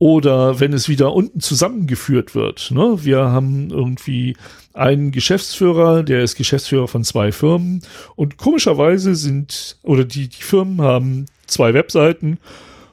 Oder 0.00 0.60
wenn 0.60 0.72
es 0.72 0.88
wieder 0.88 1.12
unten 1.12 1.40
zusammengeführt 1.40 2.36
wird. 2.36 2.70
Ne? 2.70 3.04
Wir 3.04 3.18
haben 3.18 3.70
irgendwie 3.70 4.36
einen 4.72 5.10
Geschäftsführer, 5.10 6.04
der 6.04 6.22
ist 6.22 6.36
Geschäftsführer 6.36 6.86
von 6.86 7.02
zwei 7.02 7.32
Firmen 7.32 7.82
und 8.14 8.36
komischerweise 8.36 9.16
sind, 9.16 9.76
oder 9.82 10.04
die, 10.04 10.28
die 10.28 10.42
Firmen 10.42 10.80
haben 10.80 11.26
zwei 11.46 11.74
Webseiten. 11.74 12.38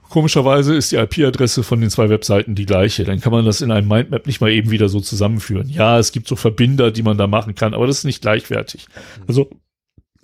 Komischerweise 0.09 0.75
ist 0.75 0.91
die 0.91 0.95
IP-Adresse 0.95 1.61
von 1.61 1.79
den 1.79 1.91
zwei 1.91 2.09
Webseiten 2.09 2.55
die 2.55 2.65
gleiche. 2.65 3.03
Dann 3.03 3.19
kann 3.19 3.31
man 3.31 3.45
das 3.45 3.61
in 3.61 3.71
einem 3.71 3.87
Mindmap 3.87 4.25
nicht 4.25 4.41
mal 4.41 4.51
eben 4.51 4.71
wieder 4.71 4.89
so 4.89 4.99
zusammenführen. 4.99 5.69
Ja, 5.69 5.99
es 5.99 6.11
gibt 6.11 6.27
so 6.27 6.35
Verbinder, 6.35 6.89
die 6.89 7.03
man 7.03 7.17
da 7.17 7.27
machen 7.27 7.53
kann, 7.53 7.75
aber 7.75 7.85
das 7.85 7.99
ist 7.99 8.05
nicht 8.05 8.21
gleichwertig. 8.21 8.87
Also, 9.27 9.49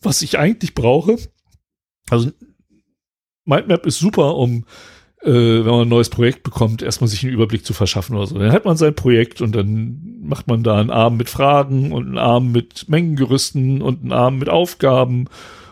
was 0.01 0.23
ich 0.23 0.39
eigentlich 0.39 0.73
brauche, 0.73 1.17
also 2.09 2.31
Mindmap 3.45 3.85
ist 3.85 3.99
super, 3.99 4.35
um 4.35 4.65
wenn 5.23 5.65
man 5.65 5.81
ein 5.81 5.89
neues 5.89 6.09
Projekt 6.09 6.43
bekommt, 6.43 6.81
erstmal 6.81 7.07
sich 7.07 7.23
einen 7.23 7.33
Überblick 7.33 7.65
zu 7.65 7.73
verschaffen 7.73 8.15
oder 8.15 8.25
so. 8.25 8.39
Dann 8.39 8.51
hat 8.51 8.65
man 8.65 8.77
sein 8.77 8.95
Projekt 8.95 9.41
und 9.41 9.55
dann 9.55 10.17
macht 10.23 10.47
man 10.47 10.63
da 10.63 10.79
einen 10.79 10.89
Arm 10.89 11.17
mit 11.17 11.29
Fragen 11.29 11.91
und 11.91 12.07
einen 12.07 12.17
Arm 12.17 12.51
mit 12.51 12.89
Mengengerüsten 12.89 13.81
und 13.81 14.01
einen 14.01 14.13
Arm 14.13 14.39
mit 14.39 14.49
Aufgaben 14.49 15.27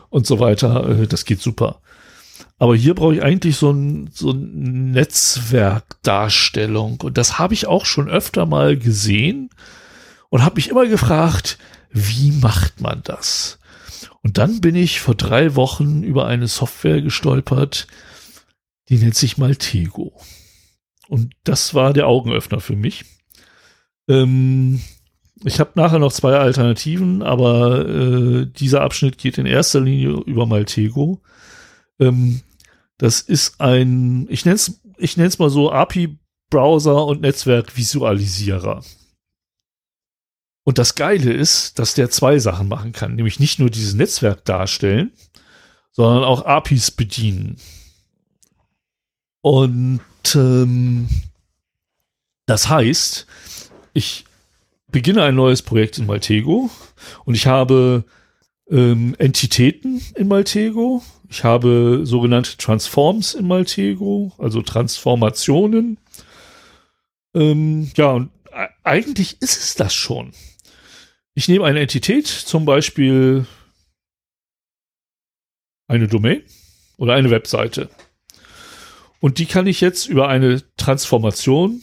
und 0.10 0.28
so 0.28 0.40
weiter. 0.40 1.02
Äh, 1.02 1.08
das 1.08 1.26
geht 1.26 1.42
super. 1.42 1.82
Aber 2.60 2.76
hier 2.76 2.94
brauche 2.94 3.16
ich 3.16 3.24
eigentlich 3.24 3.56
so 3.56 3.72
ein, 3.72 4.10
so 4.14 4.32
ein 4.32 4.92
Netzwerkdarstellung. 4.92 7.00
Und 7.02 7.18
das 7.18 7.40
habe 7.40 7.54
ich 7.54 7.68
auch 7.68 7.86
schon 7.86 8.10
öfter 8.10 8.46
mal 8.46 8.78
gesehen 8.78 9.50
und 10.30 10.44
habe 10.44 10.56
mich 10.56 10.70
immer 10.70 10.86
gefragt, 10.86 11.58
wie 11.92 12.34
macht 12.34 12.82
man 12.82 13.02
das? 13.04 13.58
Und 14.22 14.38
dann 14.38 14.62
bin 14.62 14.76
ich 14.76 15.00
vor 15.00 15.16
drei 15.16 15.56
Wochen 15.56 16.04
über 16.04 16.28
eine 16.28 16.48
Software 16.48 17.02
gestolpert, 17.02 17.88
die 18.90 18.98
nennt 18.98 19.16
sich 19.16 19.38
Maltego. 19.38 20.20
Und 21.08 21.34
das 21.44 21.74
war 21.74 21.94
der 21.94 22.08
Augenöffner 22.08 22.60
für 22.60 22.76
mich. 22.76 23.06
Ähm, 24.08 24.82
ich 25.44 25.60
habe 25.60 25.72
nachher 25.76 26.00
noch 26.00 26.12
zwei 26.12 26.36
Alternativen, 26.36 27.24
aber 27.24 27.88
äh, 27.88 28.46
dieser 28.46 28.82
Abschnitt 28.82 29.18
geht 29.18 29.38
in 29.38 29.46
erster 29.46 29.80
Linie 29.80 30.22
über 30.26 30.46
Maltego. 30.46 31.22
Ähm, 32.00 32.42
das 32.98 33.22
ist 33.22 33.62
ein, 33.62 34.28
ich 34.30 34.46
nenne 34.46 34.56
es 34.56 34.82
ich 35.00 35.18
nenn's 35.18 35.40
mal 35.40 35.50
so 35.50 35.72
API-Browser 35.72 37.06
und 37.06 37.22
Netzwerkvisualisierer. 37.22 38.84
Und 40.64 40.78
das 40.78 40.96
Geile 40.96 41.34
ist, 41.34 41.80
dass 41.80 41.96
der 41.96 42.10
zwei 42.10 42.38
Sachen 42.38 42.68
machen 42.68 42.92
kann, 42.92 43.16
nämlich 43.16 43.40
nicht 43.40 43.60
nur 43.60 43.70
dieses 43.70 43.94
Netzwerk 43.94 44.46
darstellen, 44.46 45.14
sondern 45.92 46.24
auch 46.24 46.46
APIs 46.46 46.92
bedienen. 46.92 47.58
Und 49.42 50.02
ähm, 50.36 51.08
das 52.46 52.70
heißt, 52.70 53.28
ich 53.94 54.26
beginne 54.92 55.24
ein 55.24 55.36
neues 55.36 55.62
Projekt 55.62 55.98
in 55.98 56.06
Maltego 56.06 56.70
und 57.26 57.36
ich 57.36 57.48
habe 57.48 58.04
ähm, 58.70 59.16
Entitäten 59.18 60.02
in 60.16 60.28
Maltego. 60.28 61.04
Ich 61.30 61.44
habe 61.44 62.02
sogenannte 62.04 62.58
Transforms 62.58 63.36
in 63.36 63.48
Maltego, 63.48 64.34
also 64.40 64.62
Transformationen. 64.62 66.00
Ähm, 67.36 67.92
ja, 67.96 68.12
und 68.12 68.32
eigentlich 68.84 69.42
ist 69.42 69.62
es 69.62 69.76
das 69.76 69.94
schon. 69.94 70.34
Ich 71.36 71.48
nehme 71.48 71.66
eine 71.66 71.80
Entität, 71.80 72.28
zum 72.28 72.66
Beispiel 72.66 73.46
eine 75.88 76.08
Domain 76.08 76.42
oder 76.98 77.14
eine 77.14 77.30
Webseite. 77.30 77.90
Und 79.20 79.38
die 79.38 79.46
kann 79.46 79.68
ich 79.68 79.82
jetzt 79.82 80.08
über 80.08 80.30
eine 80.30 80.64
Transformation 80.78 81.82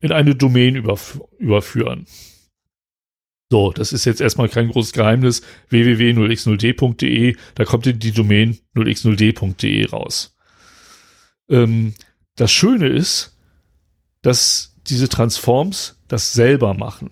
in 0.00 0.12
eine 0.12 0.34
Domain 0.34 0.76
überf 0.76 1.20
überführen. 1.38 2.06
So, 3.50 3.72
das 3.72 3.92
ist 3.92 4.04
jetzt 4.04 4.20
erstmal 4.20 4.48
kein 4.48 4.68
großes 4.68 4.92
Geheimnis. 4.92 5.42
www.0x0d.de, 5.70 7.36
da 7.54 7.64
kommt 7.64 7.86
die 7.86 8.12
Domain 8.12 8.58
0x0d.de 8.76 9.86
raus. 9.86 10.36
Ähm, 11.48 11.94
das 12.36 12.52
Schöne 12.52 12.88
ist, 12.88 13.36
dass 14.22 14.76
diese 14.86 15.08
Transforms 15.08 15.98
das 16.08 16.32
selber 16.32 16.74
machen. 16.74 17.10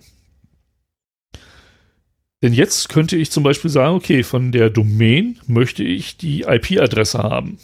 Denn 2.43 2.53
jetzt 2.53 2.89
könnte 2.89 3.17
ich 3.17 3.31
zum 3.31 3.43
Beispiel 3.43 3.71
sagen, 3.71 3.95
okay, 3.95 4.21
von 4.21 4.51
der 4.51 4.69
Domain 4.69 5.39
möchte 5.47 5.83
ich 5.83 6.17
die 6.17 6.41
IP-Adresse 6.43 7.17
haben. 7.17 7.57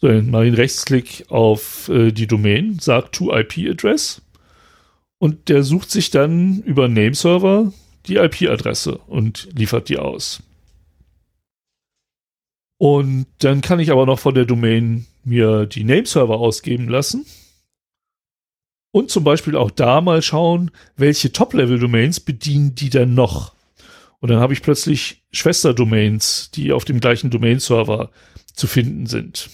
So, 0.00 0.08
dann 0.08 0.30
mache 0.30 0.44
ich 0.44 0.48
einen 0.48 0.56
Rechtsklick 0.56 1.26
auf 1.28 1.88
äh, 1.88 2.12
die 2.12 2.26
Domain, 2.26 2.78
sage 2.78 3.10
to 3.10 3.34
IP 3.34 3.58
Address 3.68 4.22
und 5.18 5.48
der 5.48 5.62
sucht 5.62 5.90
sich 5.90 6.10
dann 6.10 6.62
über 6.62 6.88
Nameserver 6.88 7.72
die 8.06 8.16
IP-Adresse 8.16 8.98
und 9.06 9.48
liefert 9.52 9.88
die 9.88 9.98
aus. 9.98 10.42
Und 12.78 13.26
dann 13.40 13.60
kann 13.60 13.80
ich 13.80 13.90
aber 13.90 14.06
noch 14.06 14.20
von 14.20 14.34
der 14.34 14.44
Domain 14.44 15.06
mir 15.24 15.66
die 15.66 15.84
Nameserver 15.84 16.38
ausgeben 16.38 16.88
lassen. 16.88 17.26
Und 18.92 19.10
zum 19.10 19.24
Beispiel 19.24 19.56
auch 19.56 19.70
da 19.70 20.00
mal 20.00 20.22
schauen, 20.22 20.70
welche 20.96 21.32
Top-Level-Domains 21.32 22.20
bedienen 22.20 22.74
die 22.74 22.88
denn 22.88 23.14
noch. 23.14 23.52
Und 24.20 24.30
dann 24.30 24.40
habe 24.40 24.52
ich 24.52 24.62
plötzlich 24.62 25.22
Schwesterdomains, 25.32 26.50
die 26.52 26.72
auf 26.72 26.84
dem 26.84 27.00
gleichen 27.00 27.30
Domain-Server 27.30 28.10
zu 28.54 28.66
finden 28.66 29.06
sind. 29.06 29.50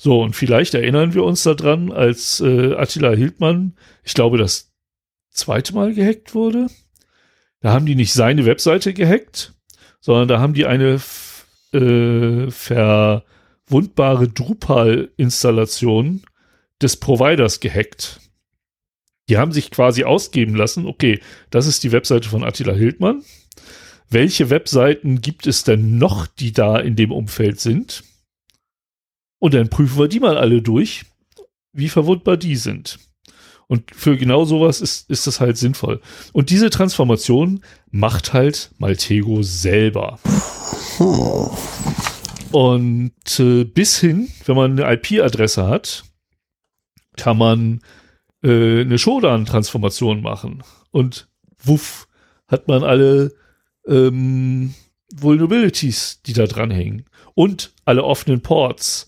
So, 0.00 0.22
und 0.22 0.36
vielleicht 0.36 0.74
erinnern 0.74 1.12
wir 1.12 1.24
uns 1.24 1.42
daran, 1.42 1.90
als 1.90 2.40
äh, 2.40 2.74
Attila 2.74 3.10
Hildmann, 3.10 3.74
ich 4.04 4.14
glaube, 4.14 4.38
das 4.38 4.72
zweite 5.28 5.74
Mal 5.74 5.92
gehackt 5.92 6.36
wurde. 6.36 6.68
Da 7.60 7.72
haben 7.72 7.84
die 7.84 7.96
nicht 7.96 8.12
seine 8.12 8.46
Webseite 8.46 8.94
gehackt, 8.94 9.54
sondern 10.00 10.28
da 10.28 10.38
haben 10.38 10.54
die 10.54 10.66
eine 10.66 11.00
äh, 11.72 12.48
verwundbare 12.48 14.28
Drupal-Installation 14.28 16.22
des 16.80 16.96
Providers 16.98 17.58
gehackt. 17.58 18.20
Die 19.28 19.36
haben 19.36 19.50
sich 19.50 19.72
quasi 19.72 20.04
ausgeben 20.04 20.54
lassen, 20.54 20.86
okay, 20.86 21.18
das 21.50 21.66
ist 21.66 21.82
die 21.82 21.90
Webseite 21.90 22.28
von 22.28 22.44
Attila 22.44 22.72
Hildmann. 22.72 23.24
Welche 24.08 24.48
Webseiten 24.48 25.20
gibt 25.20 25.48
es 25.48 25.64
denn 25.64 25.98
noch, 25.98 26.28
die 26.28 26.52
da 26.52 26.78
in 26.78 26.94
dem 26.94 27.10
Umfeld 27.10 27.58
sind? 27.58 28.04
Und 29.38 29.54
dann 29.54 29.68
prüfen 29.68 29.98
wir 29.98 30.08
die 30.08 30.20
mal 30.20 30.36
alle 30.36 30.62
durch, 30.62 31.04
wie 31.72 31.88
verwundbar 31.88 32.36
die 32.36 32.56
sind. 32.56 32.98
Und 33.68 33.94
für 33.94 34.16
genau 34.16 34.44
sowas 34.44 34.80
ist, 34.80 35.10
ist 35.10 35.26
das 35.26 35.40
halt 35.40 35.58
sinnvoll. 35.58 36.00
Und 36.32 36.50
diese 36.50 36.70
Transformation 36.70 37.60
macht 37.90 38.32
halt 38.32 38.70
Maltego 38.78 39.42
selber. 39.42 40.18
Und 42.50 43.12
äh, 43.38 43.64
bis 43.64 43.98
hin, 43.98 44.30
wenn 44.46 44.56
man 44.56 44.80
eine 44.80 44.94
IP-Adresse 44.94 45.66
hat, 45.66 46.04
kann 47.16 47.36
man 47.36 47.80
äh, 48.42 48.80
eine 48.80 48.98
Shodan-Transformation 48.98 50.22
machen. 50.22 50.62
Und 50.90 51.28
wuff, 51.62 52.08
hat 52.46 52.68
man 52.68 52.84
alle 52.84 53.34
ähm, 53.86 54.74
Vulnerabilities, 55.14 56.22
die 56.24 56.32
da 56.32 56.46
dranhängen. 56.46 57.04
Und 57.34 57.72
alle 57.84 58.02
offenen 58.02 58.40
Ports 58.40 59.07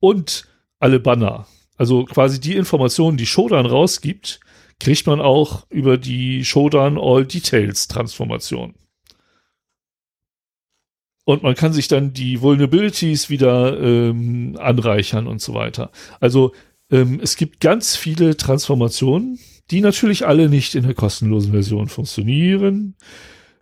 und 0.00 0.48
alle 0.78 0.98
Banner. 0.98 1.46
Also 1.76 2.04
quasi 2.04 2.40
die 2.40 2.56
Informationen, 2.56 3.16
die 3.16 3.26
Shodan 3.26 3.66
rausgibt, 3.66 4.40
kriegt 4.80 5.06
man 5.06 5.20
auch 5.20 5.66
über 5.70 5.98
die 5.98 6.44
Shodan 6.44 6.98
All 6.98 7.24
Details 7.24 7.86
Transformation. 7.86 8.74
Und 11.24 11.42
man 11.42 11.54
kann 11.54 11.72
sich 11.72 11.86
dann 11.86 12.12
die 12.12 12.40
Vulnerabilities 12.40 13.30
wieder 13.30 13.80
ähm, 13.80 14.56
anreichern 14.58 15.26
und 15.26 15.40
so 15.40 15.54
weiter. 15.54 15.90
Also 16.18 16.52
ähm, 16.90 17.20
es 17.22 17.36
gibt 17.36 17.60
ganz 17.60 17.94
viele 17.94 18.36
Transformationen, 18.36 19.38
die 19.70 19.80
natürlich 19.80 20.26
alle 20.26 20.48
nicht 20.48 20.74
in 20.74 20.82
der 20.82 20.94
kostenlosen 20.94 21.52
Version 21.52 21.88
funktionieren. 21.88 22.96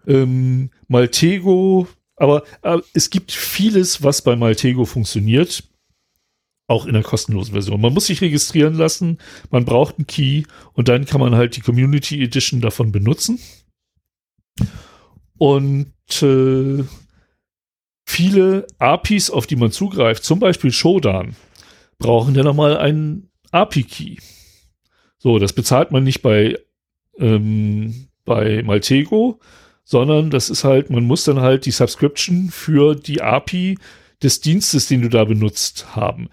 Ähm, 0.07 0.70
Maltego, 0.86 1.86
aber, 2.17 2.44
aber 2.62 2.83
es 2.94 3.10
gibt 3.10 3.33
vieles, 3.33 4.02
was 4.02 4.23
bei 4.23 4.34
Maltego 4.34 4.86
funktioniert 4.86 5.67
auch 6.68 6.86
in 6.86 6.92
der 6.92 7.02
kostenlosen 7.02 7.55
Version. 7.55 7.80
Man 7.80 7.94
muss 7.94 8.06
sich 8.06 8.20
registrieren 8.20 8.74
lassen, 8.74 9.18
man 9.50 9.64
braucht 9.64 9.98
einen 9.98 10.06
Key 10.06 10.44
und 10.74 10.88
dann 10.88 11.06
kann 11.06 11.20
man 11.20 11.34
halt 11.34 11.56
die 11.56 11.62
Community 11.62 12.22
Edition 12.22 12.60
davon 12.60 12.92
benutzen. 12.92 13.40
Und 15.38 15.92
äh, 16.22 16.84
viele 18.06 18.66
APIs, 18.78 19.30
auf 19.30 19.47
die 19.47 19.56
man 19.56 19.72
zugreift, 19.72 20.24
zum 20.24 20.40
Beispiel 20.40 20.70
Shodan, 20.70 21.34
brauchen 21.98 22.34
ja 22.34 22.42
nochmal 22.42 22.76
einen 22.76 23.30
API-Key. 23.50 24.16
So, 25.18 25.38
das 25.38 25.52
bezahlt 25.52 25.90
man 25.90 26.05
nicht 26.05 26.20
bei, 26.22 26.58
ähm, 27.18 28.08
bei 28.24 28.62
Maltego, 28.62 29.40
sondern 29.84 30.30
das 30.30 30.50
ist 30.50 30.64
halt, 30.64 30.90
man 30.90 31.05
muss 31.05 31.24
dann 31.24 31.40
halt 31.40 31.64
die 31.64 31.70
Subscription 31.70 32.50
für 32.50 32.94
die 32.94 33.22
API 33.22 33.78
des 34.22 34.40
Dienstes, 34.40 34.86
den 34.86 35.02
du 35.02 35.08
da 35.08 35.24
benutzt, 35.24 35.97
haben. 35.97 36.28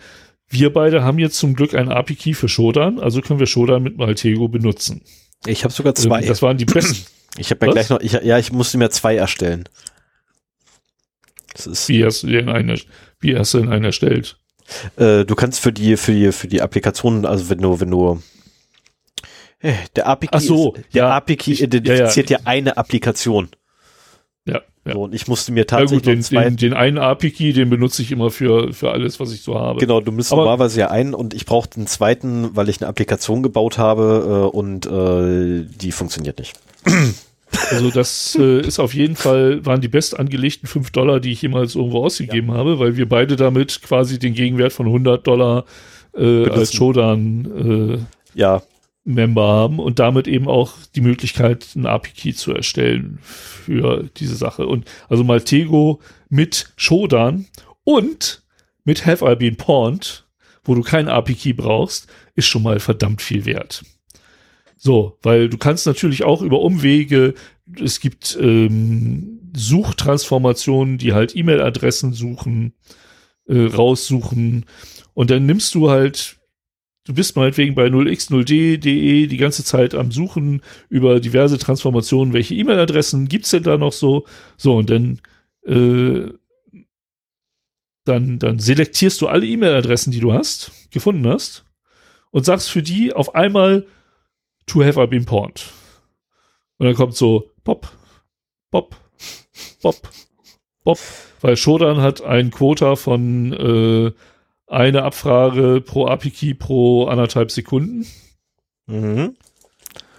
Wir 0.49 0.71
beide 0.71 1.03
haben 1.03 1.19
jetzt 1.19 1.37
zum 1.37 1.53
Glück 1.55 1.73
einen 1.73 1.89
API-Key 1.91 2.33
für 2.33 2.47
Shodan, 2.47 2.99
also 2.99 3.21
können 3.21 3.39
wir 3.39 3.47
Shodan 3.47 3.81
mit 3.83 3.97
Maltego 3.97 4.47
benutzen. 4.47 5.01
Ich 5.45 5.63
habe 5.63 5.73
sogar 5.73 5.95
zwei. 5.95 6.21
Das 6.21 6.41
waren 6.41 6.57
die 6.57 6.65
besten. 6.65 7.05
ich 7.37 7.49
habe 7.51 7.65
ja 7.65 7.71
gleich 7.71 7.89
noch, 7.89 7.99
ich, 7.99 8.13
ja, 8.13 8.37
ich 8.37 8.51
musste 8.51 8.77
mir 8.77 8.89
zwei 8.89 9.15
erstellen. 9.15 9.67
Das 11.53 11.67
ist, 11.67 11.87
Wie 11.89 12.03
hast 12.03 12.23
du 12.23 12.27
den 12.27 12.49
einen, 12.49 12.79
wie 13.19 13.37
hast 13.37 13.53
du 13.53 13.59
den 13.59 13.69
einen 13.69 13.85
erstellt? 13.85 14.37
äh, 14.97 15.25
du 15.25 15.35
kannst 15.35 15.59
für 15.59 15.71
die, 15.71 15.95
für 15.97 16.11
die, 16.11 16.31
für 16.31 16.47
die 16.47 16.61
Applikation, 16.61 17.25
also 17.25 17.49
wenn 17.49 17.59
du, 17.59 17.79
wenn 17.79 17.91
du, 17.91 18.21
äh, 19.59 19.73
der 19.95 20.07
API, 20.07 20.27
Ach 20.31 20.41
so, 20.41 20.73
ist, 20.73 20.93
der 20.93 21.03
ja, 21.03 21.15
API 21.15 21.37
ich- 21.51 21.61
identifiziert 21.61 22.29
ja, 22.29 22.39
ja, 22.39 22.45
eine 22.45 22.75
Applikation. 22.77 23.49
Ja, 24.85 24.91
ja. 24.91 24.93
So, 24.93 25.03
und 25.03 25.15
ich 25.15 25.27
musste 25.27 25.51
mir 25.51 25.61
Ja 25.61 25.65
tatsächlich 25.65 26.03
gut, 26.03 26.31
den, 26.31 26.43
den, 26.43 26.57
den 26.57 26.73
einen 26.73 26.97
API-Key, 26.97 27.53
den 27.53 27.69
benutze 27.69 28.01
ich 28.01 28.11
immer 28.11 28.29
für, 28.31 28.71
für 28.73 28.91
alles, 28.91 29.19
was 29.19 29.33
ich 29.33 29.41
so 29.41 29.59
habe. 29.59 29.79
genau, 29.79 29.99
du 29.99 30.11
müsstest 30.11 30.33
Aber- 30.33 30.43
normalerweise 30.43 30.79
ja 30.79 30.91
einen 30.91 31.13
und 31.13 31.33
ich 31.33 31.45
brauchte 31.45 31.77
einen 31.77 31.87
zweiten, 31.87 32.55
weil 32.55 32.69
ich 32.69 32.81
eine 32.81 32.87
Applikation 32.89 33.43
gebaut 33.43 33.77
habe 33.77 34.49
äh, 34.51 34.55
und 34.55 34.85
äh, 34.85 35.65
die 35.81 35.91
funktioniert 35.91 36.39
nicht. 36.39 36.53
Also 37.71 37.89
das 37.89 38.37
äh, 38.39 38.61
ist 38.67 38.79
auf 38.79 38.93
jeden 38.93 39.15
Fall, 39.15 39.65
waren 39.65 39.79
die 39.79 39.87
best 39.87 40.19
angelegten 40.19 40.67
5 40.67 40.91
Dollar, 40.91 41.21
die 41.21 41.31
ich 41.31 41.41
jemals 41.41 41.75
irgendwo 41.75 42.03
ausgegeben 42.03 42.51
habe, 42.51 42.79
weil 42.79 42.97
wir 42.97 43.07
beide 43.07 43.37
damit 43.37 43.81
quasi 43.81 44.19
den 44.19 44.33
Gegenwert 44.33 44.73
von 44.73 44.87
100 44.87 45.25
Dollar 45.25 45.63
äh, 46.17 46.49
als. 46.49 46.73
Shodan 46.73 48.07
Ja, 48.33 48.57
äh, 48.57 48.59
Member 49.05 49.43
haben 49.43 49.79
und 49.79 49.99
damit 49.99 50.27
eben 50.27 50.47
auch 50.47 50.73
die 50.95 51.01
Möglichkeit, 51.01 51.67
einen 51.75 51.85
API-Key 51.85 52.33
zu 52.33 52.53
erstellen 52.53 53.19
für 53.21 54.09
diese 54.17 54.35
Sache. 54.35 54.65
Und 54.65 54.85
also 55.07 55.23
Maltego 55.23 56.01
mit 56.29 56.73
Shodan 56.75 57.45
und 57.83 58.43
mit 58.83 59.05
Have 59.05 59.25
I 59.31 59.35
Been 59.35 59.55
Pawned, 59.55 60.25
wo 60.63 60.73
du 60.73 60.81
keinen 60.81 61.07
API-Key 61.07 61.53
brauchst, 61.53 62.07
ist 62.35 62.47
schon 62.47 62.63
mal 62.63 62.79
verdammt 62.79 63.21
viel 63.21 63.45
wert. 63.45 63.83
So, 64.75 65.17
weil 65.21 65.49
du 65.49 65.57
kannst 65.57 65.85
natürlich 65.85 66.23
auch 66.23 66.41
über 66.41 66.61
Umwege, 66.61 67.35
es 67.79 67.99
gibt 67.99 68.37
ähm, 68.41 69.39
Suchtransformationen, 69.55 70.97
die 70.97 71.13
halt 71.13 71.35
E-Mail-Adressen 71.35 72.13
suchen, 72.13 72.73
äh, 73.47 73.65
raussuchen 73.67 74.65
und 75.13 75.29
dann 75.29 75.45
nimmst 75.45 75.73
du 75.75 75.89
halt, 75.89 76.34
du 77.05 77.13
bist 77.13 77.35
meinetwegen 77.35 77.75
bei 77.75 77.87
0x0d.de 77.87 79.27
die 79.27 79.37
ganze 79.37 79.63
Zeit 79.63 79.95
am 79.95 80.11
Suchen 80.11 80.61
über 80.89 81.19
diverse 81.19 81.57
Transformationen, 81.57 82.33
welche 82.33 82.55
E-Mail-Adressen 82.55 83.27
gibt's 83.27 83.51
denn 83.51 83.63
da 83.63 83.77
noch 83.77 83.93
so? 83.93 84.25
So, 84.57 84.75
und 84.75 84.89
dann 84.89 85.21
äh, 85.65 86.31
dann, 88.05 88.39
dann 88.39 88.59
selektierst 88.59 89.19
du 89.19 89.27
alle 89.27 89.45
E-Mail-Adressen, 89.45 90.11
die 90.11 90.19
du 90.19 90.31
hast, 90.31 90.71
gefunden 90.91 91.27
hast, 91.27 91.65
und 92.31 92.45
sagst 92.45 92.69
für 92.69 92.83
die 92.83 93.13
auf 93.13 93.35
einmal 93.35 93.85
to 94.67 94.83
have 94.83 95.01
I 95.01 95.07
been 95.07 95.25
pawned. 95.25 95.71
Und 96.77 96.85
dann 96.85 96.95
kommt 96.95 97.15
so 97.15 97.51
Pop, 97.63 97.91
Pop, 98.71 98.95
Pop, 99.81 99.95
Pop, 100.83 100.99
weil 101.41 101.57
Shodan 101.57 101.97
hat 101.97 102.21
ein 102.21 102.51
Quota 102.51 102.95
von 102.95 103.53
äh, 103.53 104.11
eine 104.67 105.03
Abfrage 105.03 105.81
pro 105.85 106.07
API-Key 106.07 106.55
pro 106.55 107.05
anderthalb 107.05 107.51
Sekunden. 107.51 108.05
mhm. 108.87 109.35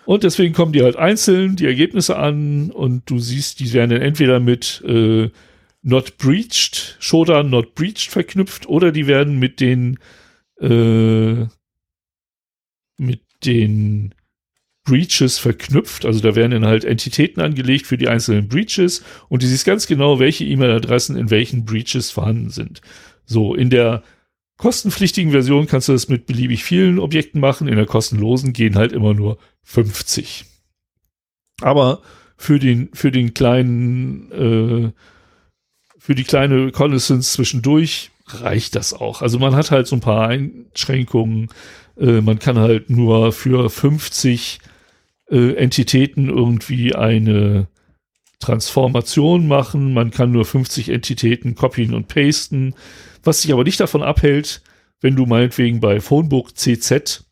Und 0.05 0.23
deswegen 0.23 0.55
kommen 0.55 0.73
die 0.73 0.83
halt 0.83 0.94
einzeln 0.94 1.57
die 1.57 1.66
Ergebnisse 1.66 2.16
an 2.16 2.70
und 2.70 3.10
du 3.10 3.18
siehst, 3.18 3.58
die 3.58 3.73
werden 3.73 3.91
dann 3.91 4.02
entweder 4.02 4.39
mit 4.39 4.81
äh, 4.86 5.31
not 5.83 6.16
breached, 6.16 6.97
Shodan 7.00 7.50
not 7.50 7.75
breached 7.75 8.12
verknüpft 8.12 8.68
oder 8.68 8.92
die 8.92 9.08
werden 9.08 9.41
mit 9.41 9.58
den 9.58 9.99
äh, 10.60 11.47
mit 12.99 13.20
den 13.44 14.15
Breaches 14.84 15.39
verknüpft. 15.39 16.07
Also 16.07 16.20
da 16.20 16.34
werden 16.36 16.52
dann 16.52 16.66
halt 16.66 16.84
Entitäten 16.84 17.42
angelegt 17.42 17.86
für 17.86 17.99
die 17.99 18.08
einzelnen 18.08 18.49
Breaches 18.49 19.05
und 19.28 19.42
du 19.42 19.47
siehst 19.47 19.66
ganz 19.66 19.86
genau, 19.86 20.18
welche 20.18 20.44
E-Mail-Adressen 20.44 21.16
in 21.16 21.31
welchen 21.31 21.65
Breaches 21.65 22.10
vorhanden 22.10 22.50
sind. 22.50 22.81
So, 23.25 23.55
in 23.55 23.70
der 23.70 24.05
kostenpflichtigen 24.58 25.32
Version 25.32 25.66
kannst 25.66 25.88
du 25.88 25.92
das 25.92 26.08
mit 26.08 26.26
beliebig 26.26 26.64
vielen 26.64 26.98
Objekten 26.98 27.40
machen. 27.40 27.68
In 27.68 27.76
der 27.76 27.86
kostenlosen 27.86 28.52
gehen 28.52 28.76
halt 28.76 28.92
immer 28.92 29.14
nur 29.14 29.38
50. 29.62 30.44
Aber 31.60 32.02
für 32.36 32.58
den, 32.58 32.90
für 32.92 33.10
den 33.10 33.34
kleinen, 33.34 34.32
äh, 34.32 34.92
für 35.98 36.14
die 36.14 36.24
kleine 36.24 36.66
Reconnaissance 36.66 37.32
zwischendurch 37.32 38.10
reicht 38.28 38.74
das 38.76 38.92
auch. 38.92 39.22
Also 39.22 39.38
man 39.38 39.54
hat 39.54 39.70
halt 39.70 39.86
so 39.86 39.96
ein 39.96 40.00
paar 40.00 40.28
Einschränkungen. 40.28 41.48
Äh, 41.98 42.20
man 42.20 42.38
kann 42.38 42.58
halt 42.58 42.90
nur 42.90 43.32
für 43.32 43.70
50 43.70 44.60
äh, 45.30 45.54
Entitäten 45.54 46.28
irgendwie 46.28 46.94
eine 46.94 47.68
Transformation 48.40 49.48
machen. 49.48 49.94
Man 49.94 50.10
kann 50.10 50.30
nur 50.30 50.44
50 50.44 50.90
Entitäten 50.90 51.54
copyen 51.54 51.94
und 51.94 52.08
pasten. 52.08 52.74
Was 53.26 53.42
sich 53.42 53.52
aber 53.52 53.64
nicht 53.64 53.80
davon 53.80 54.02
abhält, 54.02 54.62
wenn 55.00 55.16
du 55.16 55.26
meinetwegen 55.26 55.80
bei 55.80 56.00
Phonebook 56.00 56.56
CZ 56.56 57.24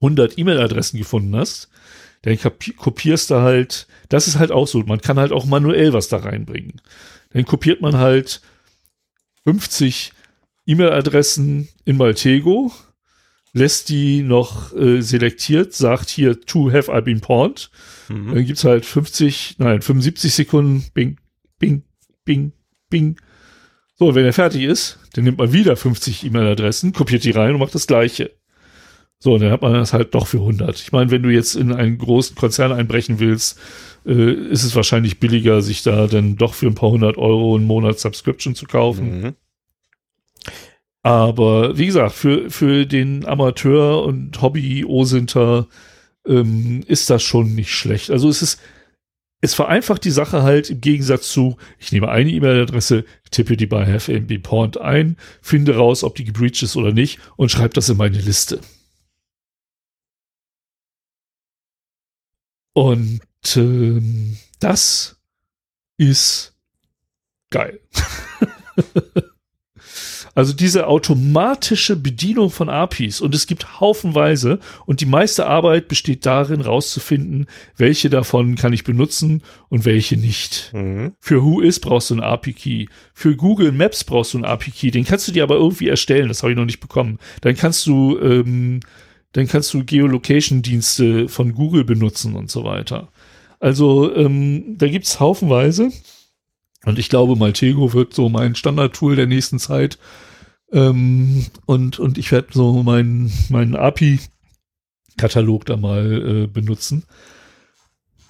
100 0.00 0.38
E-Mail-Adressen 0.38 0.98
gefunden 0.98 1.34
hast, 1.36 1.68
dann 2.22 2.38
kopierst 2.76 3.30
du 3.30 3.36
halt, 3.36 3.86
das 4.08 4.28
ist 4.28 4.38
halt 4.38 4.52
auch 4.52 4.66
so, 4.66 4.80
man 4.80 5.00
kann 5.00 5.18
halt 5.18 5.32
auch 5.32 5.46
manuell 5.46 5.92
was 5.92 6.08
da 6.08 6.18
reinbringen. 6.18 6.80
Dann 7.30 7.44
kopiert 7.44 7.80
man 7.80 7.96
halt 7.96 8.40
50 9.44 10.12
E-Mail-Adressen 10.66 11.68
in 11.84 11.96
Maltego, 11.96 12.72
lässt 13.52 13.88
die 13.88 14.22
noch 14.22 14.74
äh, 14.76 15.00
selektiert, 15.00 15.72
sagt 15.72 16.10
hier, 16.10 16.40
to 16.42 16.70
have 16.72 16.92
I 16.92 17.00
been 17.00 17.20
pawned. 17.20 17.70
Mhm. 18.08 18.34
Dann 18.34 18.44
gibt's 18.44 18.64
halt 18.64 18.84
50, 18.84 19.56
nein, 19.58 19.80
75 19.80 20.34
Sekunden, 20.34 20.84
bing, 20.92 21.18
bing, 21.58 21.82
bing, 22.24 22.52
bing. 22.90 23.18
So, 23.98 24.14
wenn 24.14 24.24
er 24.24 24.32
fertig 24.32 24.62
ist, 24.62 24.98
dann 25.14 25.24
nimmt 25.24 25.38
man 25.38 25.52
wieder 25.52 25.76
50 25.76 26.24
E-Mail-Adressen, 26.24 26.92
kopiert 26.92 27.24
die 27.24 27.32
rein 27.32 27.54
und 27.54 27.58
macht 27.58 27.74
das 27.74 27.88
Gleiche. 27.88 28.30
So, 29.18 29.34
und 29.34 29.40
dann 29.40 29.50
hat 29.50 29.62
man 29.62 29.72
das 29.72 29.92
halt 29.92 30.14
doch 30.14 30.28
für 30.28 30.38
100. 30.38 30.80
Ich 30.80 30.92
meine, 30.92 31.10
wenn 31.10 31.24
du 31.24 31.30
jetzt 31.30 31.56
in 31.56 31.72
einen 31.72 31.98
großen 31.98 32.36
Konzern 32.36 32.70
einbrechen 32.70 33.18
willst, 33.18 33.58
äh, 34.06 34.32
ist 34.32 34.62
es 34.62 34.76
wahrscheinlich 34.76 35.18
billiger, 35.18 35.62
sich 35.62 35.82
da 35.82 36.06
dann 36.06 36.36
doch 36.36 36.54
für 36.54 36.68
ein 36.68 36.76
paar 36.76 36.90
hundert 36.90 37.18
Euro 37.18 37.56
einen 37.56 37.66
Monat 37.66 37.98
Subscription 37.98 38.54
zu 38.54 38.66
kaufen. 38.66 39.20
Mhm. 39.20 39.34
Aber 41.02 41.76
wie 41.76 41.86
gesagt, 41.86 42.12
für, 42.12 42.50
für 42.50 42.86
den 42.86 43.26
Amateur 43.26 44.04
und 44.04 44.40
Hobby-Osinter 44.40 45.66
ähm, 46.24 46.84
ist 46.86 47.10
das 47.10 47.24
schon 47.24 47.56
nicht 47.56 47.74
schlecht. 47.74 48.12
Also 48.12 48.28
es 48.28 48.42
ist, 48.42 48.60
es 49.40 49.54
vereinfacht 49.54 50.04
die 50.04 50.10
Sache 50.10 50.42
halt 50.42 50.70
im 50.70 50.80
Gegensatz 50.80 51.30
zu, 51.30 51.56
ich 51.78 51.92
nehme 51.92 52.08
eine 52.08 52.30
E-Mail-Adresse, 52.30 53.04
tippe 53.30 53.56
die 53.56 53.66
bei 53.66 53.86
HFMB 53.86 54.42
Pawned 54.42 54.78
ein, 54.78 55.16
finde 55.42 55.76
raus, 55.76 56.02
ob 56.02 56.16
die 56.16 56.24
gebreached 56.24 56.62
ist 56.62 56.76
oder 56.76 56.92
nicht 56.92 57.20
und 57.36 57.50
schreibe 57.50 57.74
das 57.74 57.88
in 57.88 57.96
meine 57.96 58.18
Liste. 58.18 58.60
Und 62.72 63.20
ähm, 63.56 64.38
das 64.60 65.20
ist 65.96 66.56
geil. 67.50 67.80
Also 70.34 70.52
diese 70.52 70.86
automatische 70.86 71.96
Bedienung 71.96 72.50
von 72.50 72.68
APIs 72.68 73.20
und 73.20 73.34
es 73.34 73.46
gibt 73.46 73.80
haufenweise 73.80 74.58
und 74.86 75.00
die 75.00 75.06
meiste 75.06 75.46
Arbeit 75.46 75.88
besteht 75.88 76.26
darin, 76.26 76.60
rauszufinden, 76.60 77.46
welche 77.76 78.10
davon 78.10 78.54
kann 78.54 78.72
ich 78.72 78.84
benutzen 78.84 79.42
und 79.68 79.84
welche 79.84 80.16
nicht. 80.16 80.70
Mhm. 80.72 81.12
Für 81.20 81.42
Whois 81.42 81.80
brauchst 81.80 82.10
du 82.10 82.14
einen 82.14 82.22
API-Key. 82.22 82.86
Für 83.14 83.36
Google 83.36 83.72
Maps 83.72 84.04
brauchst 84.04 84.34
du 84.34 84.38
einen 84.38 84.44
API-Key. 84.44 84.90
Den 84.90 85.04
kannst 85.04 85.28
du 85.28 85.32
dir 85.32 85.42
aber 85.42 85.56
irgendwie 85.56 85.88
erstellen. 85.88 86.28
Das 86.28 86.42
habe 86.42 86.52
ich 86.52 86.58
noch 86.58 86.64
nicht 86.64 86.80
bekommen. 86.80 87.18
Dann 87.40 87.56
kannst 87.56 87.86
du, 87.86 88.18
ähm, 88.20 88.80
dann 89.32 89.46
kannst 89.46 89.74
du 89.74 89.84
Geolocation-Dienste 89.84 91.28
von 91.28 91.54
Google 91.54 91.84
benutzen 91.84 92.34
und 92.34 92.50
so 92.50 92.64
weiter. 92.64 93.08
Also 93.60 94.14
ähm, 94.14 94.76
da 94.78 94.88
gibt's 94.88 95.20
haufenweise. 95.20 95.90
Und 96.84 96.98
ich 96.98 97.08
glaube, 97.08 97.36
Maltego 97.36 97.92
wird 97.92 98.14
so 98.14 98.28
mein 98.28 98.54
Standard-Tool 98.54 99.16
der 99.16 99.26
nächsten 99.26 99.58
Zeit. 99.58 99.98
Ähm, 100.72 101.46
und, 101.66 101.98
und 101.98 102.18
ich 102.18 102.30
werde 102.30 102.48
so 102.52 102.82
meinen 102.82 103.32
meinen 103.48 103.74
API-Katalog 103.74 105.66
da 105.66 105.76
mal 105.76 106.44
äh, 106.44 106.46
benutzen. 106.46 107.04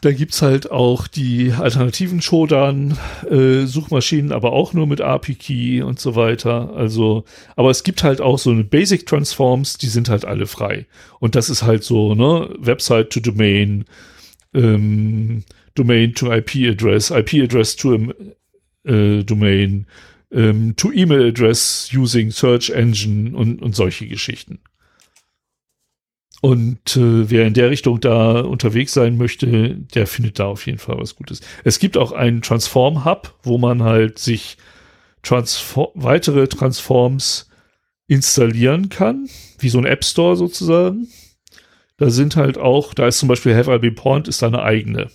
Da 0.01 0.13
gibt's 0.13 0.43
halt 0.43 0.71
auch 0.71 1.09
die 1.09 1.53
alternativen 1.53 2.23
Shodan-Suchmaschinen, 2.23 4.31
aber 4.31 4.53
auch 4.53 4.73
nur 4.73 4.87
mit 4.87 5.01
API-Key 5.01 5.83
und 5.83 5.99
so 5.99 6.15
weiter. 6.15 6.73
Also, 6.77 7.25
aber 7.57 7.71
es 7.71 7.83
gibt 7.83 8.05
halt 8.05 8.21
auch 8.21 8.39
so 8.39 8.51
eine 8.51 8.63
Basic 8.63 9.07
Transforms, 9.07 9.77
die 9.77 9.89
sind 9.89 10.09
halt 10.09 10.25
alle 10.25 10.47
frei. 10.47 10.87
Und 11.19 11.35
das 11.35 11.51
ist 11.51 11.65
halt 11.65 11.83
so, 11.83 12.15
ne, 12.15 12.49
Website 12.61 13.11
to 13.11 13.19
Domain, 13.19 13.87
ähm, 14.55 15.43
Domain 15.79 16.15
to 16.15 16.33
IP 16.33 16.69
Address, 16.69 17.11
IP 17.11 17.35
Address 17.43 17.77
to 17.77 18.13
äh, 18.85 19.23
Domain, 19.25 19.87
ähm, 20.31 20.77
to 20.77 20.93
Email 20.93 21.29
Address 21.29 21.91
using 21.95 22.31
Search 22.31 22.71
Engine 22.71 23.37
und, 23.37 23.63
und 23.63 23.75
solche 23.75 24.07
Geschichten. 24.07 24.61
Und 26.41 26.97
äh, 26.97 27.31
wer 27.31 27.47
in 27.47 27.55
der 27.55 27.71
Richtung 27.71 28.01
da 28.01 28.41
unterwegs 28.41 28.93
sein 28.93 29.17
möchte, 29.17 29.75
der 29.95 30.07
findet 30.07 30.39
da 30.39 30.47
auf 30.47 30.67
jeden 30.67 30.79
Fall 30.79 30.99
was 30.99 31.17
Gutes. 31.17 31.41
Es 31.65 31.81
gibt 31.81 31.97
auch 31.97 32.13
einen 32.13 32.43
Transform 32.43 33.05
Hub, 33.05 33.35
wo 33.43 33.59
man 33.59 33.83
halt 33.83 34.19
sich 34.19 34.57
Transform 35.23 35.91
weitere 35.95 36.47
Transforms 36.47 37.49
installieren 38.07 38.89
kann, 38.89 39.29
wie 39.59 39.69
so 39.69 39.79
ein 39.79 39.85
App 39.85 40.05
Store 40.05 40.37
sozusagen. 40.37 41.09
Da 41.97 42.11
sind 42.11 42.37
halt 42.37 42.57
auch, 42.57 42.95
da 42.95 43.09
ist 43.09 43.19
zum 43.19 43.29
Beispiel 43.29 43.55
Have 43.57 43.75
I 43.75 43.79
Been 43.79 43.97
Point, 43.97 44.29
ist 44.29 44.43
eine 44.45 44.63
eigene. 44.63 45.11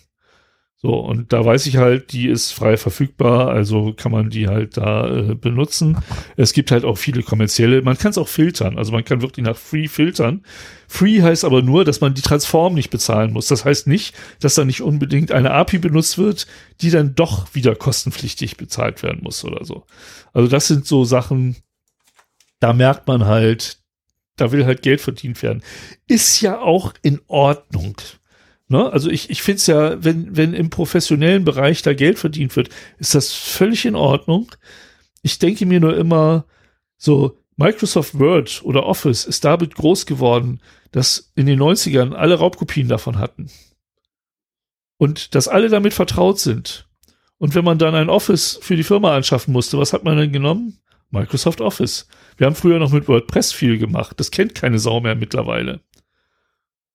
So, 0.85 0.95
und 0.95 1.31
da 1.31 1.45
weiß 1.45 1.65
ich 1.67 1.77
halt, 1.77 2.11
die 2.11 2.27
ist 2.27 2.51
frei 2.51 2.75
verfügbar, 2.75 3.47
also 3.47 3.93
kann 3.93 4.11
man 4.11 4.29
die 4.29 4.49
halt 4.49 4.75
da 4.75 5.07
äh, 5.07 5.33
benutzen. 5.33 5.97
Es 6.35 6.51
gibt 6.51 6.71
halt 6.71 6.83
auch 6.83 6.97
viele 6.97 7.23
kommerzielle, 7.23 7.81
man 7.81 7.97
kann 7.97 8.11
es 8.11 8.17
auch 8.17 8.27
filtern, 8.27 8.77
also 8.77 8.91
man 8.91 9.05
kann 9.05 9.21
wirklich 9.21 9.45
nach 9.45 9.55
Free 9.55 9.87
filtern. 9.87 10.43
Free 10.89 11.21
heißt 11.21 11.45
aber 11.45 11.61
nur, 11.61 11.85
dass 11.85 12.01
man 12.01 12.15
die 12.15 12.21
Transform 12.21 12.73
nicht 12.73 12.89
bezahlen 12.89 13.31
muss. 13.31 13.47
Das 13.47 13.63
heißt 13.63 13.87
nicht, 13.87 14.13
dass 14.41 14.55
da 14.55 14.65
nicht 14.65 14.81
unbedingt 14.81 15.31
eine 15.31 15.51
API 15.51 15.77
benutzt 15.77 16.17
wird, 16.17 16.47
die 16.81 16.89
dann 16.89 17.15
doch 17.15 17.55
wieder 17.55 17.75
kostenpflichtig 17.75 18.57
bezahlt 18.57 19.03
werden 19.03 19.23
muss 19.23 19.45
oder 19.45 19.63
so. 19.63 19.85
Also 20.33 20.49
das 20.49 20.67
sind 20.67 20.85
so 20.85 21.05
Sachen, 21.05 21.55
da 22.59 22.73
merkt 22.73 23.07
man 23.07 23.23
halt, 23.23 23.79
da 24.35 24.51
will 24.51 24.65
halt 24.65 24.81
Geld 24.81 24.99
verdient 24.99 25.41
werden. 25.43 25.63
Ist 26.07 26.41
ja 26.41 26.59
auch 26.59 26.93
in 27.03 27.21
Ordnung. 27.27 27.95
Ne? 28.73 28.91
Also 28.91 29.11
ich, 29.11 29.29
ich 29.29 29.43
finde 29.43 29.57
es 29.57 29.67
ja, 29.67 30.03
wenn, 30.03 30.35
wenn 30.35 30.55
im 30.55 30.71
professionellen 30.71 31.45
Bereich 31.45 31.83
da 31.83 31.93
Geld 31.93 32.17
verdient 32.17 32.55
wird, 32.55 32.69
ist 32.97 33.13
das 33.13 33.31
völlig 33.31 33.85
in 33.85 33.93
Ordnung. 33.93 34.51
Ich 35.21 35.37
denke 35.37 35.67
mir 35.67 35.79
nur 35.79 35.95
immer, 35.95 36.45
so 36.97 37.37
Microsoft 37.55 38.17
Word 38.17 38.61
oder 38.63 38.87
Office 38.87 39.25
ist 39.25 39.45
damit 39.45 39.75
groß 39.75 40.07
geworden, 40.07 40.59
dass 40.91 41.31
in 41.35 41.45
den 41.45 41.61
90ern 41.61 42.13
alle 42.13 42.33
Raubkopien 42.33 42.87
davon 42.87 43.19
hatten. 43.19 43.51
Und 44.97 45.35
dass 45.35 45.47
alle 45.47 45.69
damit 45.69 45.93
vertraut 45.93 46.39
sind. 46.39 46.89
Und 47.37 47.53
wenn 47.53 47.63
man 47.63 47.77
dann 47.77 47.93
ein 47.93 48.09
Office 48.09 48.57
für 48.59 48.75
die 48.75 48.81
Firma 48.81 49.15
anschaffen 49.15 49.53
musste, 49.53 49.77
was 49.77 49.93
hat 49.93 50.03
man 50.03 50.17
denn 50.17 50.33
genommen? 50.33 50.79
Microsoft 51.11 51.61
Office. 51.61 52.07
Wir 52.37 52.47
haben 52.47 52.55
früher 52.55 52.79
noch 52.79 52.91
mit 52.91 53.07
WordPress 53.07 53.53
viel 53.53 53.77
gemacht. 53.77 54.19
Das 54.19 54.31
kennt 54.31 54.55
keine 54.55 54.79
Sau 54.79 54.99
mehr 54.99 55.13
mittlerweile. 55.13 55.81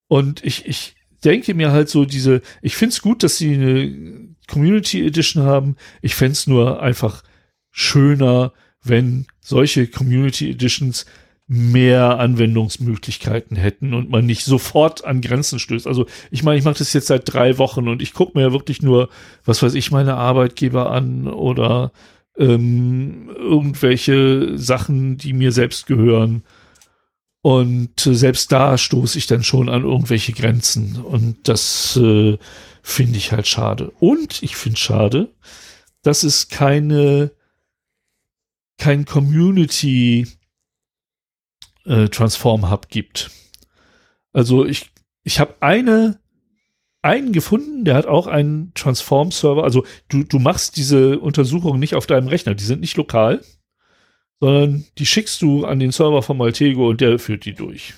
Und 0.08 0.42
ich, 0.42 0.66
ich, 0.66 0.96
denke 1.24 1.54
mir 1.54 1.72
halt 1.72 1.88
so 1.88 2.04
diese, 2.04 2.42
ich 2.62 2.76
finde 2.76 2.92
es 2.92 3.02
gut, 3.02 3.22
dass 3.22 3.38
sie 3.38 3.54
eine 3.54 4.36
Community 4.46 5.06
Edition 5.06 5.42
haben. 5.42 5.76
Ich 6.02 6.14
fände 6.14 6.32
es 6.32 6.46
nur 6.46 6.82
einfach 6.82 7.22
schöner, 7.70 8.52
wenn 8.82 9.26
solche 9.40 9.86
Community 9.86 10.50
Editions 10.50 11.06
mehr 11.50 12.18
Anwendungsmöglichkeiten 12.18 13.56
hätten 13.56 13.94
und 13.94 14.10
man 14.10 14.26
nicht 14.26 14.44
sofort 14.44 15.04
an 15.06 15.22
Grenzen 15.22 15.58
stößt. 15.58 15.86
Also 15.86 16.06
ich 16.30 16.42
meine, 16.42 16.58
ich 16.58 16.64
mache 16.64 16.78
das 16.78 16.92
jetzt 16.92 17.06
seit 17.06 17.32
drei 17.32 17.56
Wochen 17.56 17.88
und 17.88 18.02
ich 18.02 18.12
gucke 18.12 18.36
mir 18.36 18.44
ja 18.44 18.52
wirklich 18.52 18.82
nur, 18.82 19.08
was 19.46 19.62
weiß 19.62 19.72
ich, 19.74 19.90
meine 19.90 20.14
Arbeitgeber 20.14 20.90
an 20.90 21.26
oder 21.26 21.92
ähm, 22.36 23.30
irgendwelche 23.34 24.58
Sachen, 24.58 25.16
die 25.16 25.32
mir 25.32 25.52
selbst 25.52 25.86
gehören. 25.86 26.42
Und 27.42 28.06
äh, 28.06 28.14
selbst 28.14 28.52
da 28.52 28.76
stoße 28.76 29.18
ich 29.18 29.26
dann 29.26 29.42
schon 29.42 29.68
an 29.68 29.82
irgendwelche 29.82 30.32
Grenzen. 30.32 30.96
Und 30.96 31.48
das 31.48 31.96
äh, 31.96 32.38
finde 32.82 33.18
ich 33.18 33.32
halt 33.32 33.46
schade. 33.46 33.92
Und 34.00 34.42
ich 34.42 34.56
finde 34.56 34.78
schade, 34.78 35.32
dass 36.02 36.24
es 36.24 36.48
keine, 36.48 37.30
kein 38.76 39.04
Community 39.04 40.26
äh, 41.84 42.08
Transform 42.08 42.70
Hub 42.70 42.88
gibt. 42.88 43.30
Also 44.32 44.64
ich, 44.66 44.90
ich 45.22 45.40
habe 45.40 45.56
eine, 45.60 46.20
einen 47.02 47.32
gefunden, 47.32 47.84
der 47.84 47.94
hat 47.94 48.06
auch 48.06 48.26
einen 48.26 48.72
Transform 48.74 49.30
Server. 49.30 49.64
Also 49.64 49.84
du, 50.08 50.24
du 50.24 50.38
machst 50.38 50.76
diese 50.76 51.18
Untersuchungen 51.18 51.78
nicht 51.80 51.94
auf 51.94 52.06
deinem 52.06 52.28
Rechner, 52.28 52.54
die 52.54 52.64
sind 52.64 52.80
nicht 52.80 52.96
lokal 52.96 53.42
sondern 54.40 54.84
die 54.98 55.06
schickst 55.06 55.42
du 55.42 55.64
an 55.64 55.78
den 55.78 55.92
Server 55.92 56.22
von 56.22 56.36
Maltego 56.36 56.88
und 56.88 57.00
der 57.00 57.18
führt 57.18 57.44
die 57.44 57.54
durch. 57.54 57.94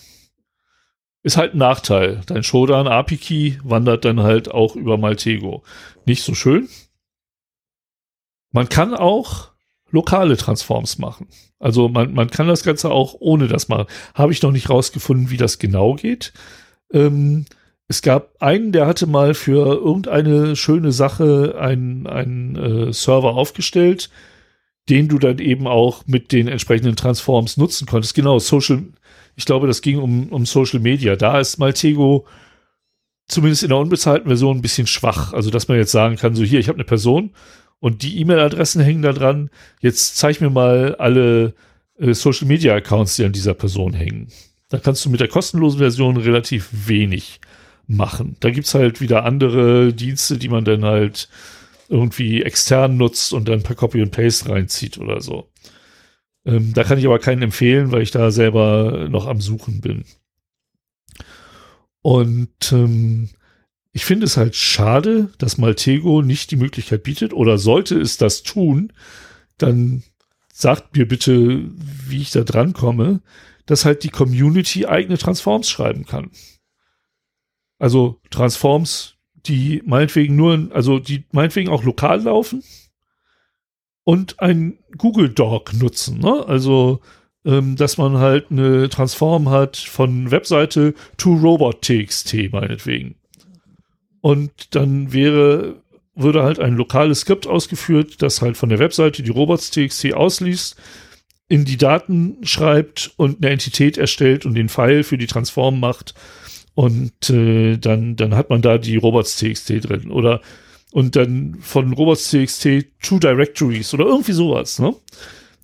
Ist 1.22 1.36
halt 1.36 1.54
ein 1.54 1.58
Nachteil. 1.58 2.22
Dein 2.26 2.42
Shodan 2.42 2.88
API 2.88 3.16
Key 3.18 3.52
wandert 3.62 4.04
dann 4.06 4.20
halt 4.20 4.50
auch 4.50 4.74
über 4.74 4.96
Maltego. 4.96 5.62
Nicht 6.06 6.22
so 6.22 6.34
schön. 6.34 6.68
Man 8.52 8.68
kann 8.68 8.94
auch 8.94 9.50
lokale 9.90 10.36
Transforms 10.36 10.98
machen. 10.98 11.28
Also 11.58 11.88
man, 11.88 12.14
man 12.14 12.30
kann 12.30 12.48
das 12.48 12.62
Ganze 12.62 12.90
auch 12.90 13.14
ohne 13.18 13.48
das 13.48 13.68
machen. 13.68 13.86
Habe 14.14 14.32
ich 14.32 14.40
noch 14.40 14.52
nicht 14.52 14.70
rausgefunden, 14.70 15.30
wie 15.30 15.36
das 15.36 15.58
genau 15.58 15.94
geht. 15.94 16.32
Ähm, 16.92 17.44
es 17.86 18.02
gab 18.02 18.40
einen, 18.40 18.72
der 18.72 18.86
hatte 18.86 19.06
mal 19.06 19.34
für 19.34 19.66
irgendeine 19.66 20.56
schöne 20.56 20.92
Sache 20.92 21.56
einen, 21.58 22.06
einen 22.06 22.56
äh, 22.56 22.92
Server 22.92 23.34
aufgestellt, 23.34 24.10
den 24.90 25.08
du 25.08 25.18
dann 25.18 25.38
eben 25.38 25.66
auch 25.66 26.06
mit 26.06 26.32
den 26.32 26.48
entsprechenden 26.48 26.96
Transforms 26.96 27.56
nutzen 27.56 27.86
konntest. 27.86 28.14
Genau, 28.14 28.38
Social, 28.40 28.82
ich 29.36 29.46
glaube, 29.46 29.68
das 29.68 29.82
ging 29.82 29.98
um, 29.98 30.28
um 30.28 30.44
Social 30.44 30.80
Media. 30.80 31.16
Da 31.16 31.38
ist 31.38 31.58
Maltego 31.58 32.26
zumindest 33.28 33.62
in 33.62 33.68
der 33.68 33.78
unbezahlten 33.78 34.26
Version 34.26 34.58
ein 34.58 34.62
bisschen 34.62 34.88
schwach. 34.88 35.32
Also, 35.32 35.50
dass 35.50 35.68
man 35.68 35.78
jetzt 35.78 35.92
sagen 35.92 36.16
kann, 36.16 36.34
so 36.34 36.42
hier, 36.42 36.58
ich 36.58 36.68
habe 36.68 36.76
eine 36.76 36.84
Person 36.84 37.30
und 37.78 38.02
die 38.02 38.18
E-Mail-Adressen 38.20 38.82
hängen 38.82 39.02
da 39.02 39.12
dran. 39.12 39.50
Jetzt 39.80 40.16
zeig 40.16 40.40
mir 40.40 40.50
mal 40.50 40.96
alle 40.96 41.54
äh, 41.98 42.12
Social 42.12 42.48
Media 42.48 42.74
Accounts, 42.74 43.16
die 43.16 43.24
an 43.24 43.32
dieser 43.32 43.54
Person 43.54 43.94
hängen. 43.94 44.28
Da 44.68 44.78
kannst 44.78 45.04
du 45.04 45.10
mit 45.10 45.20
der 45.20 45.28
kostenlosen 45.28 45.78
Version 45.78 46.16
relativ 46.16 46.68
wenig 46.72 47.40
machen. 47.86 48.36
Da 48.40 48.50
gibt's 48.50 48.74
halt 48.74 49.00
wieder 49.00 49.24
andere 49.24 49.92
Dienste, 49.92 50.36
die 50.36 50.48
man 50.48 50.64
dann 50.64 50.84
halt 50.84 51.28
irgendwie 51.90 52.42
extern 52.42 52.96
nutzt 52.96 53.32
und 53.32 53.48
dann 53.48 53.62
per 53.62 53.74
Copy 53.74 54.00
und 54.00 54.12
Paste 54.12 54.48
reinzieht 54.48 54.96
oder 54.98 55.20
so. 55.20 55.50
Ähm, 56.46 56.72
da 56.72 56.84
kann 56.84 56.98
ich 56.98 57.04
aber 57.04 57.18
keinen 57.18 57.42
empfehlen, 57.42 57.92
weil 57.92 58.02
ich 58.02 58.12
da 58.12 58.30
selber 58.30 59.08
noch 59.10 59.26
am 59.26 59.40
Suchen 59.40 59.80
bin. 59.80 60.04
Und 62.02 62.72
ähm, 62.72 63.28
ich 63.92 64.04
finde 64.04 64.26
es 64.26 64.36
halt 64.36 64.54
schade, 64.54 65.32
dass 65.38 65.58
Maltego 65.58 66.22
nicht 66.22 66.50
die 66.52 66.56
Möglichkeit 66.56 67.02
bietet 67.02 67.32
oder 67.32 67.58
sollte 67.58 68.00
es 68.00 68.16
das 68.16 68.42
tun, 68.42 68.92
dann 69.58 70.04
sagt 70.52 70.96
mir 70.96 71.08
bitte, 71.08 71.64
wie 72.06 72.22
ich 72.22 72.30
da 72.30 72.42
dran 72.42 72.72
komme, 72.72 73.20
dass 73.66 73.84
halt 73.84 74.04
die 74.04 74.10
Community 74.10 74.86
eigene 74.86 75.18
Transforms 75.18 75.68
schreiben 75.68 76.06
kann. 76.06 76.30
Also 77.78 78.20
Transforms, 78.30 79.16
die 79.46 79.82
meinetwegen 79.84 80.36
nur, 80.36 80.68
also 80.72 80.98
die 80.98 81.24
meinetwegen 81.32 81.70
auch 81.70 81.84
lokal 81.84 82.22
laufen 82.22 82.62
und 84.04 84.40
ein 84.40 84.78
Google 84.96 85.28
Doc 85.28 85.72
nutzen. 85.74 86.18
Ne? 86.18 86.44
Also, 86.46 87.00
ähm, 87.44 87.76
dass 87.76 87.98
man 87.98 88.18
halt 88.18 88.50
eine 88.50 88.88
Transform 88.88 89.50
hat 89.50 89.76
von 89.76 90.30
Webseite 90.30 90.94
to 91.16 91.34
Robot.txt 91.34 92.34
meinetwegen. 92.52 93.14
Und 94.20 94.74
dann 94.74 95.12
wäre, 95.12 95.76
würde 96.14 96.42
halt 96.42 96.58
ein 96.58 96.76
lokales 96.76 97.20
Skript 97.20 97.46
ausgeführt, 97.46 98.20
das 98.20 98.42
halt 98.42 98.56
von 98.56 98.68
der 98.68 98.78
Webseite 98.78 99.22
die 99.22 99.30
Robots.txt 99.30 100.12
ausliest, 100.12 100.76
in 101.48 101.64
die 101.64 101.78
Daten 101.78 102.36
schreibt 102.42 103.12
und 103.16 103.42
eine 103.42 103.52
Entität 103.52 103.96
erstellt 103.96 104.44
und 104.44 104.54
den 104.54 104.68
Pfeil 104.68 105.02
für 105.02 105.18
die 105.18 105.26
Transform 105.26 105.80
macht 105.80 106.14
und 106.74 107.30
äh, 107.30 107.76
dann, 107.76 108.16
dann 108.16 108.34
hat 108.34 108.50
man 108.50 108.62
da 108.62 108.78
die 108.78 108.96
Robots.txt 108.96 109.88
drin. 109.88 110.10
Oder 110.10 110.40
und 110.92 111.16
dann 111.16 111.56
von 111.60 111.92
Robots.txt 111.92 112.86
to 113.02 113.18
Directories 113.18 113.94
oder 113.94 114.06
irgendwie 114.06 114.32
sowas, 114.32 114.78
ne? 114.78 114.94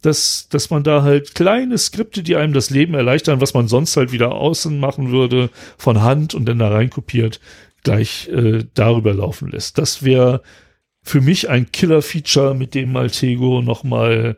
Dass, 0.03 0.49
dass 0.51 0.71
man 0.71 0.85
da 0.85 1.03
halt 1.03 1.35
kleine 1.35 1.79
Skripte, 1.79 2.23
die 2.23 2.37
einem 2.37 2.53
das 2.53 2.71
Leben 2.71 2.95
erleichtern, 2.95 3.41
was 3.41 3.55
man 3.55 3.67
sonst 3.67 3.97
halt 3.97 4.13
wieder 4.13 4.33
außen 4.33 4.79
machen 4.79 5.11
würde, 5.11 5.51
von 5.79 6.03
Hand 6.03 6.35
und 6.35 6.47
dann 6.47 6.61
da 6.61 6.69
rein 6.69 6.91
kopiert, 6.91 7.41
gleich 7.83 8.29
äh, 8.29 8.65
darüber 8.75 9.15
laufen 9.15 9.51
lässt. 9.51 9.79
Das 9.79 10.05
wäre 10.05 10.43
für 11.03 11.21
mich 11.21 11.49
ein 11.49 11.73
Killer-Feature, 11.73 12.55
mit 12.55 12.75
dem 12.75 12.93
Maltego 12.93 13.63
nochmal 13.63 14.37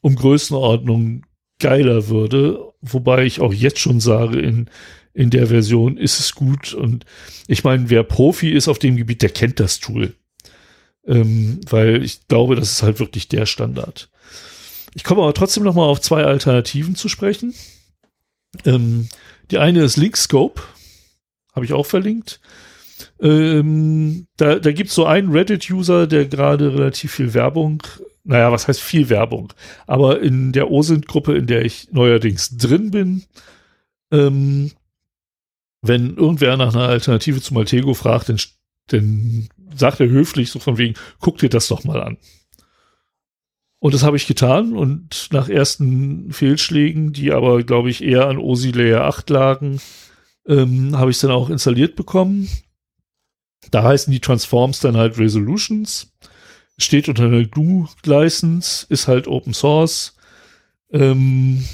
um 0.00 0.16
Größenordnung 0.16 1.22
geiler 1.60 2.08
würde. 2.08 2.60
Wobei 2.80 3.24
ich 3.24 3.40
auch 3.40 3.52
jetzt 3.52 3.78
schon 3.78 4.00
sage, 4.00 4.40
in 4.40 4.70
in 5.16 5.30
der 5.30 5.46
Version 5.46 5.96
ist 5.96 6.20
es 6.20 6.34
gut. 6.34 6.74
Und 6.74 7.06
ich 7.46 7.64
meine, 7.64 7.88
wer 7.88 8.02
Profi 8.02 8.52
ist 8.52 8.68
auf 8.68 8.78
dem 8.78 8.96
Gebiet, 8.96 9.22
der 9.22 9.30
kennt 9.30 9.58
das 9.58 9.80
Tool. 9.80 10.14
Ähm, 11.06 11.60
weil 11.70 12.04
ich 12.04 12.28
glaube, 12.28 12.54
das 12.54 12.70
ist 12.70 12.82
halt 12.82 13.00
wirklich 13.00 13.26
der 13.28 13.46
Standard. 13.46 14.10
Ich 14.94 15.04
komme 15.04 15.22
aber 15.22 15.32
trotzdem 15.32 15.64
noch 15.64 15.74
mal 15.74 15.86
auf 15.86 16.02
zwei 16.02 16.24
Alternativen 16.24 16.96
zu 16.96 17.08
sprechen. 17.08 17.54
Ähm, 18.66 19.08
die 19.50 19.56
eine 19.58 19.82
ist 19.84 19.96
Linkscope, 19.96 20.60
habe 21.54 21.64
ich 21.64 21.72
auch 21.72 21.86
verlinkt. 21.86 22.40
Ähm, 23.18 24.26
da 24.36 24.58
da 24.58 24.72
gibt 24.72 24.90
es 24.90 24.94
so 24.94 25.06
einen 25.06 25.32
Reddit-User, 25.32 26.06
der 26.06 26.26
gerade 26.26 26.74
relativ 26.74 27.12
viel 27.12 27.32
Werbung, 27.32 27.82
naja, 28.24 28.52
was 28.52 28.68
heißt 28.68 28.80
viel 28.80 29.08
Werbung, 29.08 29.52
aber 29.86 30.20
in 30.20 30.52
der 30.52 30.70
OSINT-Gruppe, 30.70 31.36
in 31.36 31.46
der 31.46 31.64
ich 31.64 31.88
neuerdings 31.92 32.56
drin 32.56 32.90
bin, 32.90 33.24
ähm, 34.10 34.72
wenn 35.88 36.16
irgendwer 36.16 36.56
nach 36.56 36.74
einer 36.74 36.88
Alternative 36.88 37.40
zu 37.40 37.54
Maltego 37.54 37.94
fragt, 37.94 38.28
dann, 38.28 38.40
dann 38.88 39.48
sagt 39.74 40.00
er 40.00 40.08
höflich 40.08 40.50
so 40.50 40.58
von 40.58 40.78
wegen, 40.78 40.94
guck 41.20 41.38
dir 41.38 41.48
das 41.48 41.68
doch 41.68 41.84
mal 41.84 42.02
an. 42.02 42.18
Und 43.78 43.94
das 43.94 44.02
habe 44.02 44.16
ich 44.16 44.26
getan 44.26 44.72
und 44.74 45.28
nach 45.32 45.48
ersten 45.48 46.32
Fehlschlägen, 46.32 47.12
die 47.12 47.32
aber, 47.32 47.62
glaube 47.62 47.90
ich, 47.90 48.02
eher 48.02 48.26
an 48.26 48.38
OSI 48.38 48.70
Layer 48.70 49.04
8 49.04 49.28
lagen, 49.30 49.80
ähm, 50.46 50.96
habe 50.96 51.10
ich 51.10 51.18
es 51.18 51.20
dann 51.20 51.30
auch 51.30 51.50
installiert 51.50 51.94
bekommen. 51.94 52.48
Da 53.70 53.82
heißen 53.82 54.12
die 54.12 54.20
Transforms 54.20 54.80
dann 54.80 54.96
halt 54.96 55.18
Resolutions. 55.18 56.12
Steht 56.78 57.08
unter 57.08 57.24
einer 57.24 57.44
GNU-License, 57.44 58.86
ist 58.88 59.08
halt 59.08 59.28
Open 59.28 59.54
Source. 59.54 60.16
Ähm, 60.90 61.64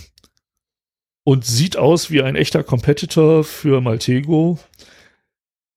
und 1.25 1.45
sieht 1.45 1.77
aus 1.77 2.11
wie 2.11 2.23
ein 2.23 2.37
echter 2.37 2.65
Competitor 2.65 3.45
für 3.45 3.81
Maltego 3.81 4.59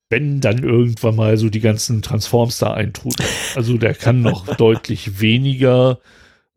wenn 0.09 0.39
dann 0.39 0.63
irgendwann 0.63 1.15
mal 1.15 1.37
so 1.37 1.49
die 1.49 1.59
ganzen 1.59 2.01
Transforms 2.01 2.59
da 2.59 2.73
eintrudeln. 2.73 3.27
Also 3.55 3.77
der 3.77 3.93
kann 3.93 4.21
noch 4.21 4.55
deutlich 4.57 5.19
weniger. 5.19 5.99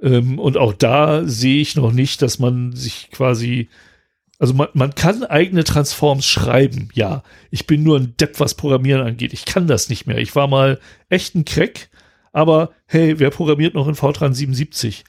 Ähm, 0.01 0.39
und 0.39 0.57
auch 0.57 0.73
da 0.73 1.25
sehe 1.25 1.61
ich 1.61 1.75
noch 1.75 1.93
nicht, 1.93 2.21
dass 2.23 2.39
man 2.39 2.73
sich 2.75 3.11
quasi, 3.11 3.69
also 4.39 4.55
man, 4.55 4.69
man 4.75 4.95
kann 4.95 5.25
eigene 5.25 5.65
Transforms 5.65 6.27
schreiben, 6.27 6.91
ja. 6.93 7.23
Ich 7.51 7.67
bin 7.67 7.83
nur 7.83 7.99
ein 7.99 8.15
Depp, 8.19 8.39
was 8.39 8.55
Programmieren 8.55 9.07
angeht. 9.07 9.33
Ich 9.33 9.45
kann 9.45 9.67
das 9.67 9.89
nicht 9.89 10.07
mehr. 10.07 10.19
Ich 10.19 10.37
war 10.37 10.47
mal 10.47 10.79
echt 11.09 11.35
ein 11.35 11.45
Crack, 11.45 11.89
aber 12.33 12.71
hey, 12.87 13.19
wer 13.19 13.31
programmiert 13.31 13.75
noch 13.75 13.89
in 13.89 13.95
Fortran 13.95 14.35
77? 14.35 15.05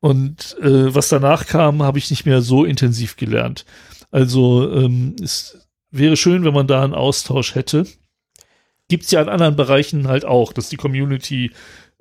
Und 0.00 0.56
äh, 0.60 0.94
was 0.94 1.08
danach 1.08 1.46
kam, 1.46 1.82
habe 1.82 1.98
ich 1.98 2.10
nicht 2.10 2.26
mehr 2.26 2.42
so 2.42 2.64
intensiv 2.64 3.16
gelernt. 3.16 3.64
Also 4.10 4.70
ähm, 4.72 5.16
ist 5.20 5.58
wäre 5.94 6.16
schön, 6.16 6.44
wenn 6.44 6.54
man 6.54 6.66
da 6.66 6.82
einen 6.82 6.94
Austausch 6.94 7.54
hätte. 7.54 7.86
Gibt 8.88 9.04
es 9.04 9.10
ja 9.12 9.22
in 9.22 9.28
anderen 9.28 9.56
Bereichen 9.56 10.08
halt 10.08 10.24
auch, 10.24 10.52
dass 10.52 10.68
die 10.68 10.76
Community 10.76 11.52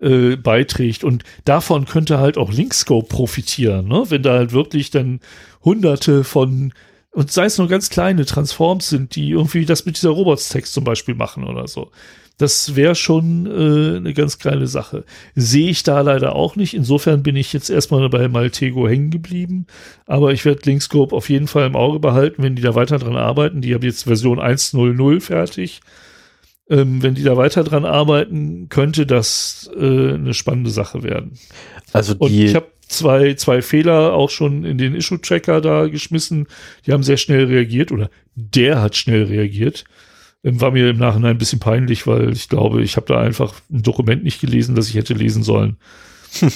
äh, 0.01 0.35
beiträgt. 0.35 1.03
Und 1.03 1.23
davon 1.45 1.85
könnte 1.85 2.17
halt 2.19 2.37
auch 2.37 2.51
Linkscope 2.51 3.07
profitieren, 3.07 3.87
ne? 3.87 4.05
wenn 4.09 4.23
da 4.23 4.33
halt 4.33 4.51
wirklich 4.51 4.89
dann 4.91 5.21
hunderte 5.63 6.23
von 6.23 6.73
und 7.11 7.31
sei 7.31 7.45
es 7.45 7.59
nur 7.59 7.67
ganz 7.67 7.91
kleine 7.91 8.25
Transforms 8.25 8.89
sind, 8.89 9.15
die 9.15 9.29
irgendwie 9.29 9.65
das 9.65 9.85
mit 9.85 9.97
dieser 9.97 10.09
Robots-Text 10.09 10.73
zum 10.73 10.83
Beispiel 10.83 11.13
machen 11.13 11.43
oder 11.43 11.67
so. 11.67 11.91
Das 12.37 12.75
wäre 12.75 12.95
schon 12.95 13.45
äh, 13.45 13.97
eine 13.97 14.13
ganz 14.13 14.39
geile 14.39 14.65
Sache. 14.67 15.03
Sehe 15.35 15.69
ich 15.69 15.83
da 15.83 16.01
leider 16.01 16.35
auch 16.35 16.55
nicht. 16.55 16.73
Insofern 16.73 17.21
bin 17.21 17.35
ich 17.35 17.53
jetzt 17.53 17.69
erstmal 17.69 18.09
bei 18.09 18.27
Maltego 18.27 18.87
hängen 18.87 19.11
geblieben. 19.11 19.67
Aber 20.07 20.33
ich 20.33 20.43
werde 20.43 20.61
Linkscope 20.65 21.15
auf 21.15 21.29
jeden 21.29 21.47
Fall 21.47 21.67
im 21.67 21.75
Auge 21.75 21.99
behalten, 21.99 22.41
wenn 22.41 22.55
die 22.55 22.63
da 22.63 22.73
weiter 22.73 22.97
dran 22.97 23.17
arbeiten. 23.17 23.61
Die 23.61 23.73
haben 23.73 23.83
jetzt 23.83 24.03
Version 24.03 24.39
1.0.0 24.39 25.21
fertig. 25.21 25.81
Ähm, 26.69 27.03
wenn 27.03 27.13
die 27.13 27.23
da 27.23 27.37
weiter 27.37 27.63
dran 27.63 27.85
arbeiten, 27.85 28.67
könnte 28.69 29.05
das 29.05 29.69
äh, 29.75 30.13
eine 30.13 30.33
spannende 30.33 30.71
Sache 30.71 31.03
werden. 31.03 31.33
Also 31.91 32.15
Und 32.17 32.31
ich 32.31 32.55
habe 32.55 32.67
zwei, 32.87 33.33
zwei 33.35 33.61
Fehler 33.61 34.13
auch 34.13 34.29
schon 34.29 34.63
in 34.63 34.77
den 34.77 34.95
Issue-Tracker 34.95 35.61
da 35.61 35.87
geschmissen. 35.87 36.47
Die 36.85 36.93
haben 36.93 37.03
sehr 37.03 37.17
schnell 37.17 37.45
reagiert 37.45 37.91
oder 37.91 38.09
der 38.35 38.81
hat 38.81 38.95
schnell 38.95 39.23
reagiert. 39.23 39.83
War 40.43 40.71
mir 40.71 40.89
im 40.89 40.97
Nachhinein 40.97 41.31
ein 41.31 41.37
bisschen 41.37 41.59
peinlich, 41.59 42.05
weil 42.05 42.33
ich 42.33 42.49
glaube, 42.49 42.83
ich 42.83 42.97
habe 42.97 43.07
da 43.07 43.19
einfach 43.19 43.53
ein 43.71 43.81
Dokument 43.81 44.23
nicht 44.23 44.41
gelesen, 44.41 44.75
das 44.75 44.89
ich 44.89 44.95
hätte 44.95 45.13
lesen 45.13 45.43
sollen. 45.43 45.77
Hm. 46.39 46.51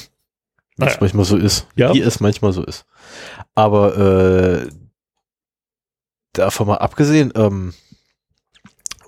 naja. 0.78 0.92
Was 0.92 1.02
manchmal 1.02 1.26
so 1.26 1.38
ist. 1.38 1.68
Ja. 1.76 1.94
Wie 1.94 2.02
es 2.02 2.20
manchmal 2.20 2.52
so 2.52 2.64
ist. 2.64 2.86
Aber 3.56 3.98
äh, 3.98 4.70
davon 6.34 6.68
mal 6.68 6.78
abgesehen, 6.78 7.32
ähm, 7.36 7.74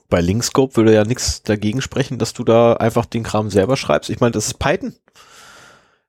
bei 0.09 0.21
Linkscope 0.21 0.75
würde 0.75 0.93
ja 0.93 1.03
nichts 1.03 1.43
dagegen 1.43 1.81
sprechen, 1.81 2.17
dass 2.17 2.33
du 2.33 2.43
da 2.43 2.73
einfach 2.73 3.05
den 3.05 3.23
Kram 3.23 3.49
selber 3.49 3.77
schreibst. 3.77 4.09
Ich 4.09 4.19
meine, 4.19 4.31
das 4.31 4.47
ist 4.47 4.59
Python. 4.59 4.95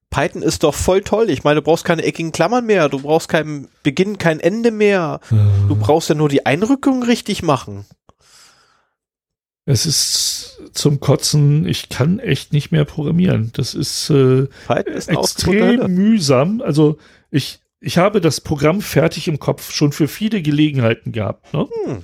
Python 0.08 0.42
ist 0.42 0.64
doch 0.64 0.74
voll 0.74 1.02
toll. 1.02 1.30
Ich 1.30 1.44
meine, 1.44 1.56
du 1.56 1.62
brauchst 1.62 1.84
keine 1.84 2.02
eckigen 2.02 2.32
Klammern 2.32 2.66
mehr, 2.66 2.88
du 2.88 2.98
brauchst 2.98 3.28
kein 3.28 3.68
Beginn, 3.84 4.18
kein 4.18 4.40
Ende 4.40 4.72
mehr. 4.72 5.20
Du 5.68 5.76
brauchst 5.76 6.08
ja 6.08 6.16
nur 6.16 6.28
die 6.28 6.46
Einrückung 6.46 7.04
richtig 7.04 7.42
machen. 7.42 7.84
Es 9.66 9.86
ist 9.86 10.58
zum 10.72 11.00
Kotzen, 11.00 11.66
ich 11.66 11.88
kann 11.88 12.18
echt 12.18 12.52
nicht 12.52 12.72
mehr 12.72 12.84
programmieren. 12.84 13.50
Das 13.54 13.74
ist, 13.74 14.10
äh, 14.10 14.46
ist 14.86 15.08
extrem 15.08 15.94
mühsam. 15.94 16.60
Also 16.62 16.98
ich, 17.30 17.60
ich 17.80 17.98
habe 17.98 18.20
das 18.20 18.40
Programm 18.40 18.80
fertig 18.80 19.28
im 19.28 19.38
Kopf 19.38 19.72
schon 19.72 19.92
für 19.92 20.08
viele 20.08 20.42
Gelegenheiten 20.42 21.12
gehabt. 21.12 21.52
Ne? 21.52 21.68
Hm. 21.84 22.02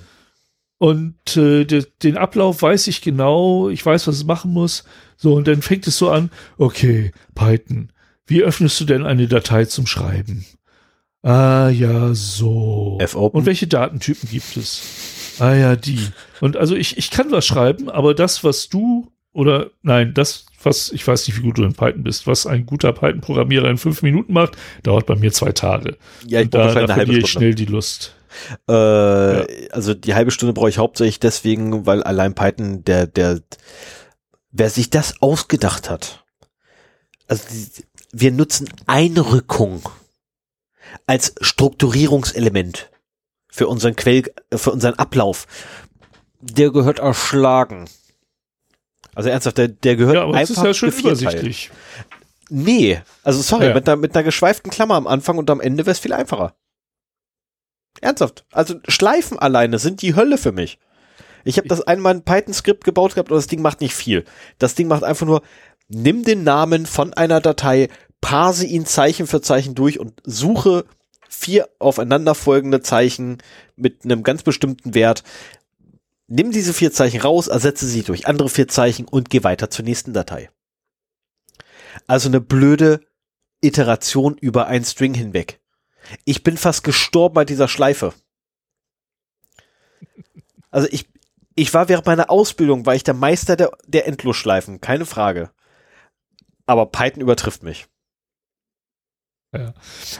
Und 0.79 1.37
äh, 1.37 1.65
de, 1.65 1.85
den 2.03 2.17
Ablauf 2.17 2.61
weiß 2.61 2.87
ich 2.87 3.01
genau, 3.01 3.69
ich 3.69 3.83
weiß, 3.83 4.07
was 4.07 4.15
es 4.15 4.25
machen 4.25 4.51
muss. 4.51 4.83
So, 5.15 5.33
und 5.33 5.47
dann 5.47 5.61
fängt 5.63 5.87
es 5.87 5.97
so 5.97 6.11
an, 6.11 6.29
okay, 6.57 7.11
Python, 7.33 7.91
wie 8.27 8.43
öffnest 8.43 8.79
du 8.79 8.85
denn 8.85 9.05
eine 9.05 9.27
Datei 9.27 9.65
zum 9.65 9.87
Schreiben? 9.87 10.45
Ah 11.23 11.69
ja, 11.69 12.13
so. 12.13 12.97
Und 13.39 13.45
welche 13.45 13.67
Datentypen 13.67 14.29
gibt 14.29 14.55
es? 14.57 14.81
Ah 15.39 15.53
ja, 15.53 15.75
die. 15.75 15.99
Und 16.41 16.57
also 16.57 16.75
ich, 16.75 16.97
ich 16.97 17.11
kann 17.11 17.31
was 17.31 17.45
schreiben, 17.45 17.89
aber 17.89 18.13
das, 18.13 18.43
was 18.43 18.69
du 18.69 19.11
oder 19.33 19.69
nein, 19.83 20.13
das, 20.15 20.47
was, 20.63 20.91
ich 20.91 21.05
weiß 21.07 21.27
nicht, 21.27 21.37
wie 21.37 21.43
gut 21.43 21.59
du 21.59 21.63
in 21.63 21.73
Python 21.73 22.03
bist, 22.03 22.25
was 22.25 22.47
ein 22.47 22.65
guter 22.65 22.91
Python-Programmierer 22.91 23.69
in 23.69 23.77
fünf 23.77 24.01
Minuten 24.01 24.33
macht, 24.33 24.57
dauert 24.81 25.05
bei 25.05 25.15
mir 25.15 25.31
zwei 25.31 25.51
Tage. 25.51 25.97
Ja, 26.25 26.41
ich 26.41 26.49
brauche 26.49 26.73
da, 26.73 26.87
da 26.87 26.93
verliere 26.95 27.19
ich 27.19 27.29
schnell 27.29 27.53
die 27.53 27.65
Lust. 27.65 28.15
Äh, 28.67 28.73
ja. 28.73 29.45
Also 29.71 29.93
die 29.93 30.15
halbe 30.15 30.31
Stunde 30.31 30.53
brauche 30.53 30.69
ich 30.69 30.79
hauptsächlich 30.79 31.19
deswegen, 31.19 31.85
weil 31.85 32.01
allein 32.03 32.33
Python, 32.33 32.83
der, 32.83 33.05
der, 33.05 33.41
wer 34.51 34.69
sich 34.69 34.89
das 34.89 35.21
ausgedacht 35.21 35.89
hat, 35.89 36.25
also 37.27 37.43
die, 37.51 37.83
wir 38.11 38.31
nutzen 38.31 38.69
Einrückung 38.87 39.87
als 41.05 41.35
Strukturierungselement 41.41 42.89
für 43.57 43.67
unseren 43.67 43.95
Quell, 43.95 44.23
für 44.53 44.71
unseren 44.71 44.93
Ablauf. 44.93 45.47
Der 46.39 46.69
gehört 46.69 46.99
erschlagen. 46.99 47.85
Also 49.15 49.29
ernsthaft, 49.29 49.57
der, 49.57 49.67
der 49.69 49.95
gehört 49.95 50.15
ja, 50.15 50.21
aber 50.21 50.35
einfach 50.35 50.53
das 50.53 50.57
ist 50.63 50.63
ja 50.63 50.73
schön 50.75 50.91
übersichtlich. 50.99 51.71
Nee, 52.49 53.01
also 53.23 53.41
sorry, 53.41 53.65
Ja. 53.69 53.73
mit, 53.73 53.89
einer, 53.89 53.95
mit 53.95 54.15
einer 54.15 54.23
geschweiften 54.23 54.69
Klammer 54.69 54.93
am 54.93 55.07
Anfang 55.07 55.39
und 55.39 55.49
am 55.49 55.59
Ende 55.59 55.87
wäre 55.87 55.93
es 55.93 55.99
viel 55.99 56.13
einfacher. 56.13 56.53
Ernsthaft. 57.99 58.45
Also 58.51 58.75
Schleifen 58.87 59.39
alleine 59.39 59.79
sind 59.79 60.03
die 60.03 60.15
Hölle 60.15 60.37
für 60.37 60.51
mich. 60.51 60.77
Ich 61.43 61.57
habe 61.57 61.67
das 61.67 61.81
einmal 61.81 62.13
ein 62.13 62.23
Python-Skript 62.23 62.83
gebaut 62.83 63.15
gehabt 63.15 63.31
und 63.31 63.37
das 63.37 63.47
Ding 63.47 63.63
macht 63.63 63.81
nicht 63.81 63.95
viel. 63.95 64.23
Das 64.59 64.75
Ding 64.75 64.87
macht 64.87 65.03
einfach 65.03 65.25
nur, 65.25 65.41
nimm 65.87 66.23
den 66.23 66.43
Namen 66.43 66.85
von 66.85 67.13
einer 67.15 67.41
Datei, 67.41 67.89
parse 68.21 68.67
ihn 68.67 68.85
Zeichen 68.85 69.25
für 69.25 69.41
Zeichen 69.41 69.73
durch 69.73 69.99
und 69.99 70.21
suche 70.23 70.85
vier 71.29 71.69
aufeinanderfolgende 71.79 72.81
Zeichen 72.81 73.37
mit 73.75 74.05
einem 74.05 74.23
ganz 74.23 74.43
bestimmten 74.43 74.93
Wert. 74.93 75.23
Nimm 76.27 76.51
diese 76.51 76.73
vier 76.73 76.91
Zeichen 76.91 77.21
raus, 77.21 77.47
ersetze 77.47 77.87
sie 77.87 78.03
durch 78.03 78.27
andere 78.27 78.49
vier 78.49 78.67
Zeichen 78.67 79.07
und 79.07 79.29
geh 79.29 79.43
weiter 79.43 79.69
zur 79.69 79.85
nächsten 79.85 80.13
Datei. 80.13 80.49
Also 82.05 82.29
eine 82.29 82.41
blöde 82.41 83.01
Iteration 83.61 84.37
über 84.37 84.67
ein 84.67 84.83
String 84.83 85.13
hinweg. 85.13 85.59
Ich 86.25 86.43
bin 86.43 86.57
fast 86.57 86.83
gestorben 86.83 87.35
bei 87.35 87.45
dieser 87.45 87.67
Schleife. 87.67 88.13
Also 90.69 90.87
ich, 90.91 91.09
ich 91.55 91.73
war 91.73 91.89
während 91.89 92.05
meiner 92.05 92.29
Ausbildung, 92.29 92.85
war 92.85 92.95
ich 92.95 93.03
der 93.03 93.13
Meister 93.13 93.55
der, 93.55 93.71
der 93.85 94.07
Endlosschleifen, 94.07 94.81
keine 94.81 95.05
Frage. 95.05 95.51
Aber 96.65 96.85
Python 96.87 97.21
übertrifft 97.21 97.63
mich. 97.63 97.87
Ja. 99.55 99.73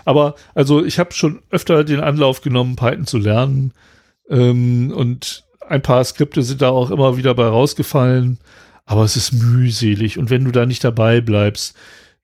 Aber 0.06 0.36
also 0.56 0.84
ich 0.86 1.00
habe 1.00 1.14
schon 1.14 1.42
öfter 1.50 1.84
den 1.84 2.00
Anlauf 2.00 2.42
genommen, 2.42 2.76
Python 2.76 3.06
zu 3.06 3.18
lernen. 3.18 3.74
Ähm, 4.30 4.92
und 4.96 5.46
ein 5.68 5.82
paar 5.82 6.04
Skripte 6.04 6.44
sind 6.44 6.62
da 6.62 6.70
auch 6.70 6.92
immer 6.92 7.18
wieder 7.18 7.34
bei 7.36 7.46
rausgefallen. 7.46 8.40
Aber 8.86 9.04
es 9.04 9.18
ist 9.18 9.34
mühselig. 9.34 10.18
Und 10.18 10.30
wenn 10.30 10.46
du 10.46 10.52
da 10.52 10.66
nicht 10.66 10.84
dabei 10.84 11.20
bleibst, 11.22 11.76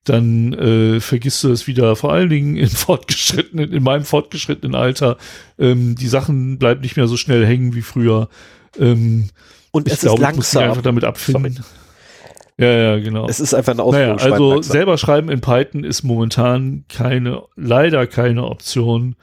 dann 0.05 0.53
äh, 0.53 0.99
vergisst 0.99 1.43
du 1.43 1.51
es 1.51 1.67
wieder, 1.67 1.95
vor 1.95 2.11
allen 2.13 2.29
Dingen 2.29 2.55
in 2.57 2.69
fortgeschrittenen, 2.69 3.71
in 3.73 3.83
meinem 3.83 4.05
fortgeschrittenen 4.05 4.75
Alter. 4.75 5.17
Ähm, 5.59 5.95
die 5.95 6.07
Sachen 6.07 6.57
bleiben 6.57 6.81
nicht 6.81 6.95
mehr 6.97 7.07
so 7.07 7.17
schnell 7.17 7.45
hängen 7.45 7.73
wie 7.75 7.81
früher. 7.81 8.29
Ähm, 8.79 9.29
Und 9.71 9.87
ich 9.87 9.93
es 9.93 10.01
glaube, 10.01 10.23
ist 10.23 10.29
ich 10.29 10.35
muss 10.35 10.45
mich 10.47 10.53
langsam. 10.53 10.69
einfach 10.69 10.81
damit 10.83 11.03
abfinden. 11.03 11.63
Ja, 12.57 12.67
ja, 12.67 12.99
genau. 12.99 13.27
Es 13.27 13.39
ist 13.39 13.53
einfach 13.53 13.71
ein 13.73 13.77
Naja, 13.77 14.13
Ausführungsschwein 14.13 14.31
also 14.33 14.61
selber 14.61 14.97
schreiben 14.97 15.29
in 15.29 15.41
Python 15.41 15.83
ist 15.83 16.03
momentan 16.03 16.85
keine, 16.87 17.43
leider 17.55 18.05
keine 18.07 18.43
Option. 18.45 19.15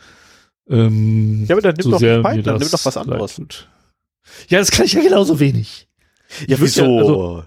Ähm, 0.69 1.45
Ja, 1.49 1.55
aber 1.55 1.63
dann 1.63 1.75
nimm 1.77 1.85
so 1.85 1.91
doch 1.93 1.99
Python, 2.01 2.43
dann 2.43 2.59
nimm 2.59 2.71
doch 2.71 2.85
was 2.85 2.95
leid 2.95 2.97
anderes. 2.97 3.37
tut. 3.37 3.69
Ja, 4.49 4.59
das 4.59 4.71
kann 4.71 4.87
ich 4.87 4.93
ja 4.95 5.03
genauso 5.03 5.39
wenig. 5.41 5.89
Ja, 6.47 6.55
ich 6.55 6.61
würd 6.61 6.75
ja, 6.77 6.85
wieso? 6.85 6.99
also- 6.99 7.45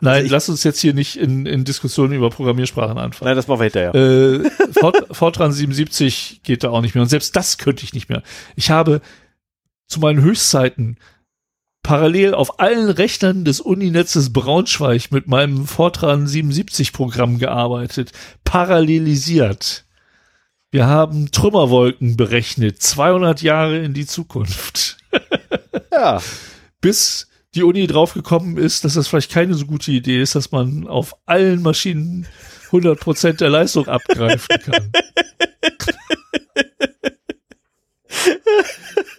Nein, 0.00 0.12
Also 0.14 0.26
ich- 0.26 0.30
lass 0.32 0.48
uns 0.50 0.62
jetzt 0.64 0.80
hier 0.80 0.92
nicht 0.92 1.16
in, 1.16 1.46
in 1.46 1.64
Diskussionen 1.64 2.12
über 2.12 2.28
Programmiersprachen 2.28 2.98
anfangen. 2.98 3.28
Nein, 3.28 3.36
das 3.36 3.48
machen 3.48 3.60
wir 3.60 3.64
hinterher. 3.64 3.94
Äh, 3.94 4.50
Fort, 4.78 4.96
Fortran 5.10 5.52
77 5.52 6.40
geht 6.42 6.64
da 6.64 6.68
auch 6.70 6.82
nicht 6.82 6.94
mehr. 6.94 7.00
Und 7.02 7.08
selbst 7.08 7.34
das 7.34 7.56
könnte 7.56 7.82
ich 7.84 7.94
nicht 7.94 8.10
mehr. 8.10 8.22
Ich 8.56 8.70
habe 8.70 9.00
zu 9.86 9.98
meinen 10.00 10.20
Höchstzeiten 10.20 10.98
parallel 11.86 12.34
auf 12.34 12.58
allen 12.58 12.90
Rechnern 12.90 13.44
des 13.44 13.60
Uninetzes 13.60 14.32
Braunschweig 14.32 15.12
mit 15.12 15.28
meinem 15.28 15.68
Fortran 15.68 16.26
77 16.26 16.92
Programm 16.92 17.38
gearbeitet. 17.38 18.10
Parallelisiert. 18.42 19.84
Wir 20.72 20.88
haben 20.88 21.30
Trümmerwolken 21.30 22.16
berechnet. 22.16 22.82
200 22.82 23.40
Jahre 23.40 23.78
in 23.78 23.94
die 23.94 24.04
Zukunft. 24.04 24.96
ja. 25.92 26.20
Bis 26.80 27.28
die 27.54 27.62
Uni 27.62 27.86
draufgekommen 27.86 28.56
ist, 28.56 28.84
dass 28.84 28.94
das 28.94 29.06
vielleicht 29.06 29.30
keine 29.30 29.54
so 29.54 29.66
gute 29.66 29.92
Idee 29.92 30.20
ist, 30.20 30.34
dass 30.34 30.50
man 30.50 30.88
auf 30.88 31.14
allen 31.24 31.62
Maschinen 31.62 32.26
100% 32.72 33.34
der 33.34 33.50
Leistung 33.50 33.86
abgreifen 33.86 34.56
kann. 34.64 34.90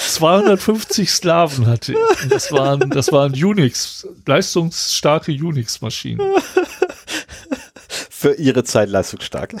...250 0.00 1.06
Sklaven 1.08 1.66
hatte 1.66 1.92
ich. 1.92 2.22
Und 2.22 2.32
das 2.32 2.50
waren, 2.52 2.90
das 2.90 3.12
waren 3.12 3.32
Unix, 3.32 4.06
leistungsstarke 4.26 5.32
Unix-Maschinen. 5.32 6.20
Für 8.10 8.34
ihre 8.34 8.64
Zeit 8.64 8.88
leistungsstark. 8.90 9.54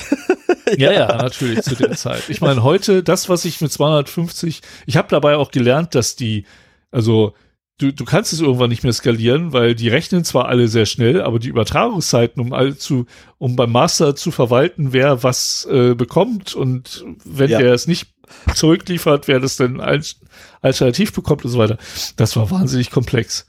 Ja, 0.76 0.92
ja, 0.92 1.16
natürlich 1.16 1.62
zu 1.62 1.74
der 1.74 1.92
Zeit. 1.96 2.24
Ich 2.28 2.40
meine, 2.40 2.62
heute, 2.62 3.02
das, 3.02 3.28
was 3.28 3.44
ich 3.44 3.60
mit 3.60 3.72
250, 3.72 4.60
ich 4.86 4.96
habe 4.96 5.08
dabei 5.08 5.36
auch 5.36 5.50
gelernt, 5.50 5.94
dass 5.94 6.14
die, 6.14 6.44
also 6.90 7.34
du, 7.78 7.90
du 7.92 8.04
kannst 8.04 8.32
es 8.32 8.40
irgendwann 8.40 8.68
nicht 8.68 8.82
mehr 8.84 8.92
skalieren, 8.92 9.52
weil 9.52 9.74
die 9.74 9.88
rechnen 9.88 10.24
zwar 10.24 10.46
alle 10.48 10.68
sehr 10.68 10.86
schnell, 10.86 11.22
aber 11.22 11.38
die 11.38 11.48
Übertragungszeiten, 11.48 12.40
um 12.42 12.52
all 12.52 12.76
zu, 12.76 13.06
um 13.38 13.56
beim 13.56 13.72
Master 13.72 14.14
zu 14.14 14.30
verwalten, 14.30 14.92
wer 14.92 15.22
was 15.22 15.66
äh, 15.70 15.94
bekommt 15.94 16.54
und 16.54 17.04
wenn 17.24 17.50
Ja. 17.50 17.58
der 17.58 17.72
es 17.72 17.86
nicht 17.86 18.08
zurückliefert, 18.54 19.28
wer 19.28 19.40
das 19.40 19.60
als 19.60 20.16
alternativ 20.60 21.12
bekommt 21.12 21.44
und 21.44 21.50
so 21.50 21.58
weiter, 21.58 21.78
das 22.16 22.36
war 22.36 22.50
wahnsinnig 22.50 22.90
komplex. 22.90 23.46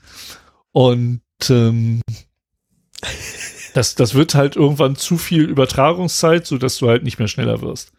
Und 0.72 1.22
ähm, 1.50 2.02
das, 3.74 3.96
das 3.96 4.14
wird 4.14 4.36
halt 4.36 4.56
irgendwann 4.56 4.96
zu 4.96 5.18
viel 5.18 5.44
Übertragungszeit, 5.44 6.46
so 6.46 6.58
dass 6.58 6.78
du 6.78 6.90
halt 6.90 7.04
nicht 7.04 7.20
mehr 7.20 7.28
schneller 7.28 7.62
wirst. 7.62 7.92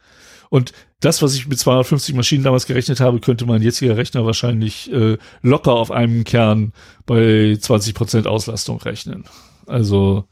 Und 0.51 0.73
das, 1.01 1.23
was 1.23 1.35
ich 1.35 1.49
mit 1.49 1.59
250 1.59 2.15
Maschinen 2.15 2.45
damals 2.45 2.67
gerechnet 2.67 3.01
habe, 3.01 3.21
könnte 3.21 3.47
mein 3.47 3.63
jetziger 3.63 3.97
Rechner 3.97 4.27
wahrscheinlich 4.27 4.93
äh, 4.93 5.17
locker 5.41 5.73
auf 5.73 5.91
einem 5.91 6.25
Kern 6.25 6.73
bei 7.07 7.57
20% 7.59 8.27
Auslastung 8.27 8.81
rechnen. 8.83 9.25
Also, 9.67 10.27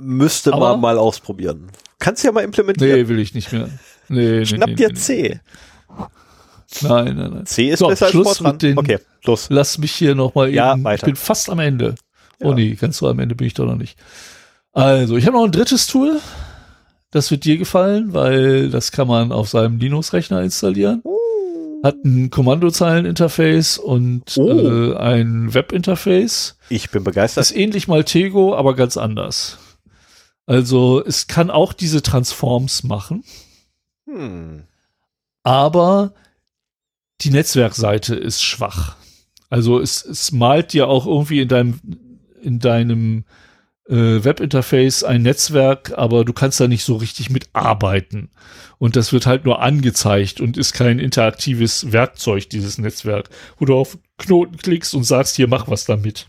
Müsste 0.00 0.50
man 0.50 0.80
mal 0.80 0.96
ausprobieren. 0.96 1.70
Kannst 1.98 2.24
ja 2.24 2.32
mal 2.32 2.42
implementieren. 2.42 2.98
nee, 2.98 3.08
will 3.08 3.18
ich 3.18 3.34
nicht 3.34 3.52
mehr. 3.52 3.68
Nee, 4.12 4.38
nee, 4.38 4.46
Schnapp 4.46 4.68
nee, 4.70 4.74
dir 4.74 4.88
nee, 4.88 4.94
C. 4.94 5.40
Nee. 5.92 6.88
Nein, 6.88 7.16
nein, 7.16 7.30
nein. 7.34 7.46
C 7.46 7.68
ist 7.70 7.80
So, 7.80 7.88
besser 7.88 8.08
Schluss 8.08 8.26
als 8.28 8.38
Fortran. 8.38 8.54
mit 8.54 8.62
den- 8.62 8.78
Okay, 8.78 8.98
los. 9.24 9.46
Lass 9.50 9.78
mich 9.78 9.92
hier 9.92 10.14
noch 10.14 10.34
mal 10.34 10.48
Ja, 10.48 10.72
eben, 10.72 10.84
weiter. 10.84 10.96
ich 10.96 11.12
bin 11.12 11.16
fast 11.16 11.50
am 11.50 11.58
Ende. 11.58 11.94
Oh 12.40 12.48
Ja. 12.50 12.54
nee, 12.54 12.74
ganz 12.74 12.96
so 12.98 13.08
am 13.08 13.18
Ende 13.18 13.34
bin 13.34 13.46
ich 13.46 13.54
doch 13.54 13.66
noch 13.66 13.76
nicht. 13.76 13.98
Also, 14.72 15.16
ich 15.16 15.26
habe 15.26 15.36
noch 15.36 15.44
ein 15.44 15.52
drittes 15.52 15.86
Tool. 15.86 16.18
Das 17.10 17.30
wird 17.30 17.44
dir 17.44 17.58
gefallen, 17.58 18.14
weil 18.14 18.70
das 18.70 18.90
kann 18.90 19.06
man 19.06 19.32
auf 19.32 19.50
seinem 19.50 19.78
Linux-Rechner 19.78 20.40
installieren. 20.42 21.02
Hat 21.84 21.96
ein 22.04 22.30
Kommandozeilen-Interface 22.30 23.76
und 23.76 24.22
Oh. 24.38 24.48
äh, 24.48 24.96
ein 24.96 25.52
Web-Interface. 25.52 26.56
Ich 26.70 26.90
bin 26.90 27.04
begeistert. 27.04 27.42
Das 27.42 27.50
ist 27.50 27.56
ähnlich 27.56 27.86
Maltego, 27.86 28.54
aber 28.56 28.74
ganz 28.74 28.96
anders. 28.96 29.58
Also, 30.46 31.04
es 31.04 31.26
kann 31.26 31.50
auch 31.50 31.72
diese 31.74 32.00
Transforms 32.02 32.82
machen, 32.82 33.24
Hm. 34.12 34.64
aber 35.42 36.12
die 37.22 37.30
Netzwerkseite 37.30 38.14
ist 38.14 38.42
schwach. 38.42 38.96
Also 39.48 39.80
es, 39.80 40.04
es 40.04 40.32
malt 40.32 40.72
dir 40.72 40.88
auch 40.88 41.06
irgendwie 41.06 41.40
in 41.40 41.48
deinem, 41.48 41.80
in 42.42 42.58
deinem 42.58 43.24
äh, 43.88 44.24
Webinterface 44.24 45.04
ein 45.04 45.22
Netzwerk, 45.22 45.92
aber 45.96 46.24
du 46.24 46.32
kannst 46.32 46.58
da 46.60 46.68
nicht 46.68 46.84
so 46.84 46.96
richtig 46.96 47.30
mitarbeiten. 47.30 48.30
Und 48.78 48.96
das 48.96 49.12
wird 49.12 49.26
halt 49.26 49.44
nur 49.44 49.60
angezeigt 49.60 50.40
und 50.40 50.56
ist 50.56 50.72
kein 50.72 50.98
interaktives 50.98 51.92
Werkzeug, 51.92 52.50
dieses 52.50 52.78
Netzwerk, 52.78 53.28
wo 53.58 53.64
du 53.64 53.76
auf 53.76 53.98
Knoten 54.18 54.56
klickst 54.56 54.94
und 54.94 55.04
sagst, 55.04 55.36
hier 55.36 55.48
mach 55.48 55.68
was 55.68 55.84
damit. 55.84 56.28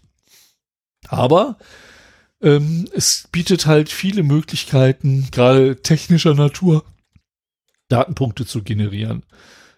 Aber 1.07 1.57
ähm, 2.41 2.87
es 2.93 3.27
bietet 3.31 3.65
halt 3.65 3.89
viele 3.89 4.23
Möglichkeiten, 4.23 5.29
gerade 5.31 5.81
technischer 5.81 6.33
Natur, 6.35 6.83
Datenpunkte 7.93 8.45
zu 8.45 8.63
generieren. 8.63 9.23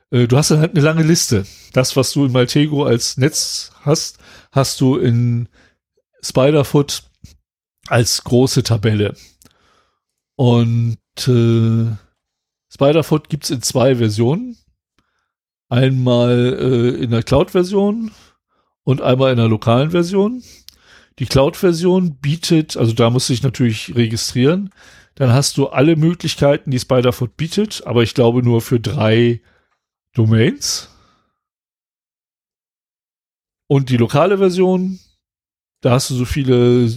Äh, 0.10 0.27
du 0.27 0.38
hast 0.38 0.52
dann 0.52 0.60
halt 0.60 0.72
eine 0.72 0.84
lange 0.84 1.03
Liste. 1.03 1.45
Das, 1.74 1.95
was 1.95 2.11
du 2.14 2.26
in 2.26 2.32
Maltego 2.32 2.85
als 2.85 3.18
Netz 3.18 3.72
hast, 3.82 4.19
hast 4.52 4.80
du 4.82 4.98
in 4.98 5.50
Spiderfoot 6.22 7.03
als 7.88 8.24
große 8.24 8.64
Tabelle. 8.64 9.16
Und 10.35 10.98
äh, 11.27 11.85
Spiderfoot 12.74 13.30
gibt's 13.30 13.50
in 13.50 13.61
zwei 13.61 13.98
Versionen. 13.98 14.58
Einmal 15.69 16.58
äh, 16.60 17.03
in 17.03 17.11
der 17.11 17.24
Cloud-Version 17.24 18.11
und 18.84 19.02
einmal 19.02 19.32
in 19.32 19.38
der 19.38 19.50
lokalen 19.50 19.92
Version. 19.92 20.44
Die 21.19 21.26
Cloud-Version 21.26 22.18
bietet, 22.18 22.77
also 22.77 22.94
da 22.94 23.10
musst 23.10 23.30
du 23.30 23.34
dich 23.34 23.44
natürlich 23.44 23.95
registrieren. 23.95 24.69
Dann 25.16 25.32
hast 25.32 25.58
du 25.58 25.68
alle 25.68 25.95
Möglichkeiten, 25.95 26.72
die 26.72 26.80
Spiderfoot 26.80 27.38
bietet, 27.38 27.85
aber 27.85 28.03
ich 28.03 28.14
glaube 28.14 28.44
nur 28.44 28.61
für 28.61 28.80
drei 28.80 29.42
Domains. 30.14 30.90
Und 33.68 33.90
die 33.90 33.98
lokale 33.98 34.38
Version, 34.38 35.00
da 35.82 35.92
hast 35.92 36.10
du 36.10 36.16
so 36.16 36.26
viele 36.26 36.94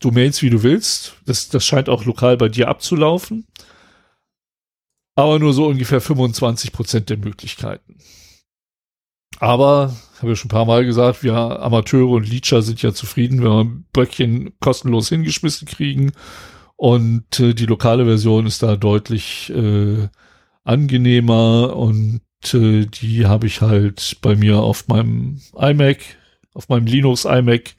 Domains, 0.00 0.42
wie 0.42 0.50
du 0.50 0.62
willst. 0.62 1.16
Das, 1.26 1.48
das 1.48 1.64
scheint 1.64 1.88
auch 1.88 2.04
lokal 2.04 2.36
bei 2.36 2.48
dir 2.48 2.68
abzulaufen. 2.68 3.46
Aber 5.14 5.38
nur 5.38 5.52
so 5.52 5.66
ungefähr 5.66 6.00
25 6.00 6.72
Prozent 6.72 7.10
der 7.10 7.18
Möglichkeiten. 7.18 7.98
Aber, 9.38 9.94
habe 10.20 10.32
ich 10.32 10.38
schon 10.38 10.48
ein 10.48 10.52
paar 10.52 10.66
Mal 10.66 10.84
gesagt, 10.84 11.22
wir 11.22 11.34
Amateure 11.34 12.10
und 12.10 12.28
Leecher 12.28 12.62
sind 12.62 12.82
ja 12.82 12.92
zufrieden, 12.92 13.42
wenn 13.42 13.50
wir 13.50 13.64
ein 13.64 13.84
Böckchen 13.92 14.52
kostenlos 14.60 15.08
hingeschmissen 15.08 15.66
kriegen. 15.66 16.12
Und 16.80 17.38
äh, 17.40 17.52
die 17.52 17.66
lokale 17.66 18.06
Version 18.06 18.46
ist 18.46 18.62
da 18.62 18.74
deutlich 18.74 19.50
äh, 19.50 20.08
angenehmer 20.64 21.76
und 21.76 22.22
äh, 22.54 22.86
die 22.86 23.26
habe 23.26 23.48
ich 23.48 23.60
halt 23.60 24.16
bei 24.22 24.34
mir 24.34 24.60
auf 24.60 24.88
meinem 24.88 25.42
iMac, 25.54 25.98
auf 26.54 26.70
meinem 26.70 26.86
Linux 26.86 27.26
iMac 27.26 27.74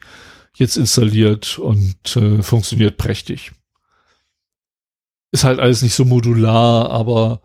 jetzt 0.53 0.77
installiert 0.77 1.57
und 1.57 2.15
äh, 2.15 2.43
funktioniert 2.43 2.97
prächtig. 2.97 3.53
Ist 5.31 5.45
halt 5.45 5.59
alles 5.59 5.81
nicht 5.81 5.95
so 5.95 6.05
modular, 6.05 6.91
aber 6.91 7.41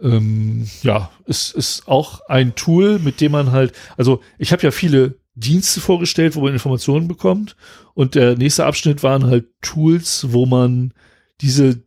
ähm, 0.00 0.68
ja, 0.82 1.12
es 1.24 1.52
ist 1.52 1.86
auch 1.86 2.22
ein 2.26 2.56
Tool, 2.56 2.98
mit 2.98 3.20
dem 3.20 3.30
man 3.30 3.52
halt, 3.52 3.74
also 3.96 4.22
ich 4.38 4.50
habe 4.50 4.64
ja 4.64 4.72
viele 4.72 5.19
Dienste 5.40 5.80
vorgestellt, 5.80 6.36
wo 6.36 6.42
man 6.42 6.52
Informationen 6.52 7.08
bekommt 7.08 7.56
und 7.94 8.14
der 8.14 8.36
nächste 8.36 8.66
Abschnitt 8.66 9.02
waren 9.02 9.26
halt 9.26 9.46
Tools, 9.62 10.26
wo 10.30 10.46
man 10.46 10.92
diese 11.40 11.82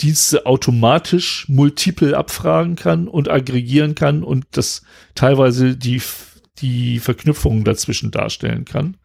Dienste 0.00 0.46
automatisch 0.46 1.46
multiple 1.48 2.16
abfragen 2.16 2.76
kann 2.76 3.08
und 3.08 3.28
aggregieren 3.28 3.94
kann 3.94 4.22
und 4.22 4.46
das 4.52 4.82
teilweise 5.14 5.76
die, 5.76 6.00
die 6.58 6.98
Verknüpfungen 6.98 7.64
dazwischen 7.64 8.10
darstellen 8.10 8.64
kann. 8.64 8.96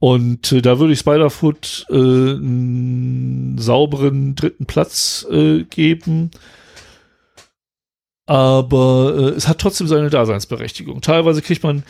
Und 0.00 0.52
äh, 0.52 0.62
da 0.62 0.78
würde 0.78 0.92
ich 0.92 1.00
Spiderfoot 1.00 1.86
äh, 1.90 1.94
einen 1.94 3.58
sauberen 3.58 4.36
dritten 4.36 4.66
Platz 4.66 5.26
äh, 5.30 5.64
geben. 5.64 6.30
Aber 8.26 9.14
äh, 9.16 9.36
es 9.36 9.48
hat 9.48 9.58
trotzdem 9.58 9.88
seine 9.88 10.10
Daseinsberechtigung. 10.10 11.00
Teilweise 11.00 11.42
kriegt 11.42 11.64
man, 11.64 11.82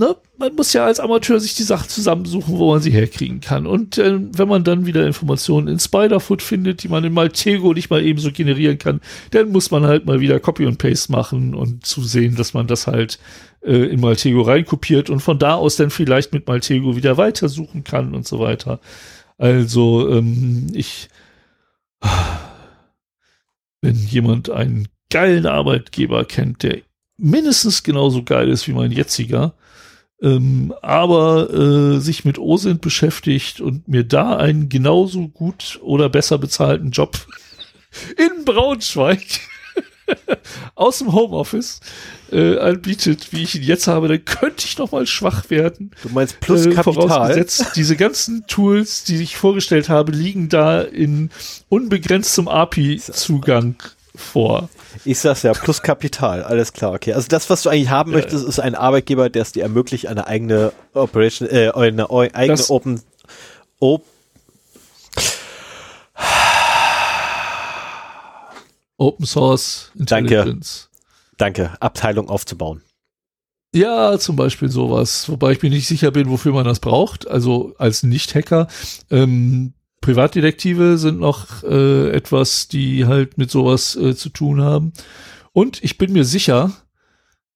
ne, 0.00 0.16
man 0.38 0.54
muss 0.56 0.72
ja 0.72 0.86
als 0.86 0.98
Amateur 0.98 1.38
sich 1.38 1.54
die 1.54 1.62
Sachen 1.62 1.88
zusammensuchen, 1.88 2.58
wo 2.58 2.72
man 2.72 2.80
sie 2.80 2.90
herkriegen 2.90 3.40
kann. 3.40 3.66
Und 3.66 3.98
äh, 3.98 4.18
wenn 4.18 4.48
man 4.48 4.64
dann 4.64 4.86
wieder 4.86 5.06
Informationen 5.06 5.68
in 5.68 5.78
Spiderfoot 5.78 6.40
findet, 6.42 6.82
die 6.82 6.88
man 6.88 7.04
in 7.04 7.12
Maltego 7.12 7.74
nicht 7.74 7.90
mal 7.90 8.02
ebenso 8.02 8.32
generieren 8.32 8.78
kann, 8.78 9.00
dann 9.30 9.52
muss 9.52 9.70
man 9.70 9.84
halt 9.84 10.06
mal 10.06 10.20
wieder 10.20 10.40
Copy 10.40 10.64
und 10.64 10.78
Paste 10.78 11.12
machen 11.12 11.54
und 11.54 11.84
zusehen, 11.84 12.34
dass 12.34 12.54
man 12.54 12.66
das 12.66 12.86
halt 12.86 13.18
äh, 13.60 13.76
in 13.76 14.00
Maltego 14.00 14.40
reinkopiert 14.40 15.10
und 15.10 15.20
von 15.20 15.38
da 15.38 15.54
aus 15.54 15.76
dann 15.76 15.90
vielleicht 15.90 16.32
mit 16.32 16.48
Maltego 16.48 16.96
wieder 16.96 17.18
weitersuchen 17.18 17.84
kann 17.84 18.14
und 18.14 18.26
so 18.26 18.40
weiter. 18.40 18.80
Also 19.36 20.08
ähm, 20.10 20.68
ich, 20.72 21.10
wenn 23.82 23.96
jemand 23.96 24.48
einen 24.48 24.88
geilen 25.10 25.44
Arbeitgeber 25.44 26.24
kennt, 26.24 26.62
der 26.62 26.78
mindestens 27.18 27.82
genauso 27.82 28.22
geil 28.22 28.48
ist 28.48 28.66
wie 28.66 28.72
mein 28.72 28.92
jetziger, 28.92 29.52
ähm, 30.22 30.74
aber 30.82 31.50
äh, 31.52 32.00
sich 32.00 32.24
mit 32.24 32.38
OSINT 32.38 32.80
beschäftigt 32.80 33.60
und 33.60 33.88
mir 33.88 34.04
da 34.04 34.36
einen 34.36 34.68
genauso 34.68 35.28
gut 35.28 35.78
oder 35.82 36.08
besser 36.08 36.38
bezahlten 36.38 36.90
Job 36.90 37.26
in 38.16 38.44
Braunschweig 38.44 39.20
aus 40.74 40.98
dem 40.98 41.12
Homeoffice 41.12 41.80
äh, 42.32 42.58
anbietet, 42.58 43.32
wie 43.32 43.42
ich 43.42 43.54
ihn 43.54 43.62
jetzt 43.62 43.86
habe, 43.86 44.08
dann 44.08 44.24
könnte 44.24 44.64
ich 44.66 44.78
noch 44.78 44.92
mal 44.92 45.06
schwach 45.06 45.50
werden. 45.50 45.92
Du 46.02 46.10
meinst 46.10 46.40
plus 46.40 46.66
äh, 46.66 46.70
Kapital? 46.70 47.08
Vorausgesetzt, 47.08 47.72
diese 47.76 47.96
ganzen 47.96 48.46
Tools, 48.46 49.04
die 49.04 49.22
ich 49.22 49.36
vorgestellt 49.36 49.88
habe, 49.88 50.12
liegen 50.12 50.48
da 50.48 50.82
in 50.82 51.30
unbegrenztem 51.68 52.48
API-Zugang 52.48 53.76
vor. 54.20 54.68
Ich 55.04 55.18
sag's 55.18 55.42
ja, 55.42 55.52
plus 55.52 55.82
Kapital, 55.82 56.42
alles 56.42 56.72
klar, 56.72 56.92
okay. 56.92 57.12
Also 57.12 57.28
das, 57.28 57.50
was 57.50 57.62
du 57.62 57.70
eigentlich 57.70 57.90
haben 57.90 58.12
möchtest, 58.12 58.46
ist 58.46 58.60
ein 58.60 58.74
Arbeitgeber, 58.74 59.28
der 59.30 59.42
es 59.42 59.52
dir 59.52 59.62
ermöglicht, 59.62 60.06
eine 60.06 60.26
eigene 60.26 60.72
Operation, 60.94 61.48
äh, 61.48 61.70
eine 61.70 62.10
eigene 62.10 62.48
das 62.48 62.70
Open, 62.70 63.02
Op 63.80 64.04
Open 68.98 69.24
Source 69.24 69.90
Intelligence. 69.98 70.90
Danke. 71.38 71.64
Danke. 71.64 71.76
Abteilung 71.80 72.28
aufzubauen. 72.28 72.82
Ja, 73.74 74.18
zum 74.18 74.36
Beispiel 74.36 74.68
sowas. 74.68 75.28
Wobei 75.28 75.52
ich 75.52 75.62
mir 75.62 75.70
nicht 75.70 75.86
sicher 75.86 76.10
bin, 76.10 76.28
wofür 76.28 76.52
man 76.52 76.66
das 76.66 76.80
braucht. 76.80 77.26
Also 77.26 77.74
als 77.78 78.02
Nicht-Hacker. 78.02 78.68
Ähm, 79.10 79.72
Privatdetektive 80.00 80.96
sind 80.98 81.20
noch 81.20 81.62
äh, 81.62 82.10
etwas, 82.10 82.68
die 82.68 83.06
halt 83.06 83.38
mit 83.38 83.50
sowas 83.50 83.96
äh, 83.96 84.14
zu 84.16 84.30
tun 84.30 84.62
haben. 84.62 84.92
Und 85.52 85.82
ich 85.82 85.98
bin 85.98 86.12
mir 86.12 86.24
sicher, 86.24 86.72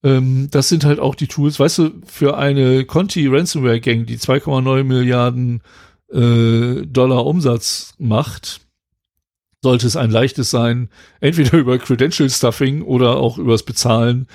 ähm, 0.03 0.49
das 0.51 0.69
sind 0.69 0.85
halt 0.85 0.99
auch 0.99 1.15
die 1.15 1.27
Tools, 1.27 1.59
weißt 1.59 1.77
du, 1.79 1.91
für 2.05 2.37
eine 2.37 2.85
Conti 2.85 3.27
Ransomware 3.27 3.81
Gang, 3.81 4.05
die 4.05 4.17
2,9 4.17 4.83
Milliarden 4.83 5.63
äh, 6.11 6.85
Dollar 6.85 7.25
Umsatz 7.25 7.95
macht, 7.97 8.61
sollte 9.63 9.87
es 9.87 9.95
ein 9.95 10.11
leichtes 10.11 10.51
sein, 10.51 10.89
entweder 11.21 11.53
über 11.57 11.79
Credential 11.79 12.29
Stuffing 12.29 12.83
oder 12.83 13.17
auch 13.17 13.39
übers 13.39 13.63
Bezahlen 13.63 14.27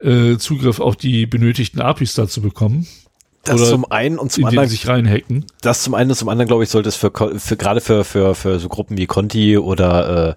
äh, 0.00 0.36
Zugriff 0.36 0.80
auf 0.80 0.96
die 0.96 1.24
benötigten 1.24 1.80
APIs 1.80 2.14
da 2.14 2.28
zu 2.28 2.42
bekommen. 2.42 2.86
Das 3.44 3.60
Oder 3.60 3.70
zum 3.70 3.90
einen 3.90 4.18
und 4.18 4.32
zum 4.32 4.46
anderen 4.46 4.68
sich 4.68 4.88
reinhacken. 4.88 5.44
Das 5.60 5.82
zum 5.82 5.94
einen 5.94 6.10
und 6.10 6.16
zum 6.16 6.30
anderen, 6.30 6.48
glaube 6.48 6.64
ich, 6.64 6.70
sollte 6.70 6.88
es 6.88 6.96
für, 6.96 7.12
für 7.36 7.56
gerade 7.56 7.80
für, 7.82 8.04
für, 8.04 8.34
für 8.34 8.58
so 8.58 8.68
Gruppen 8.68 8.96
wie 8.96 9.06
Conti 9.06 9.58
oder 9.58 10.30
äh, 10.30 10.34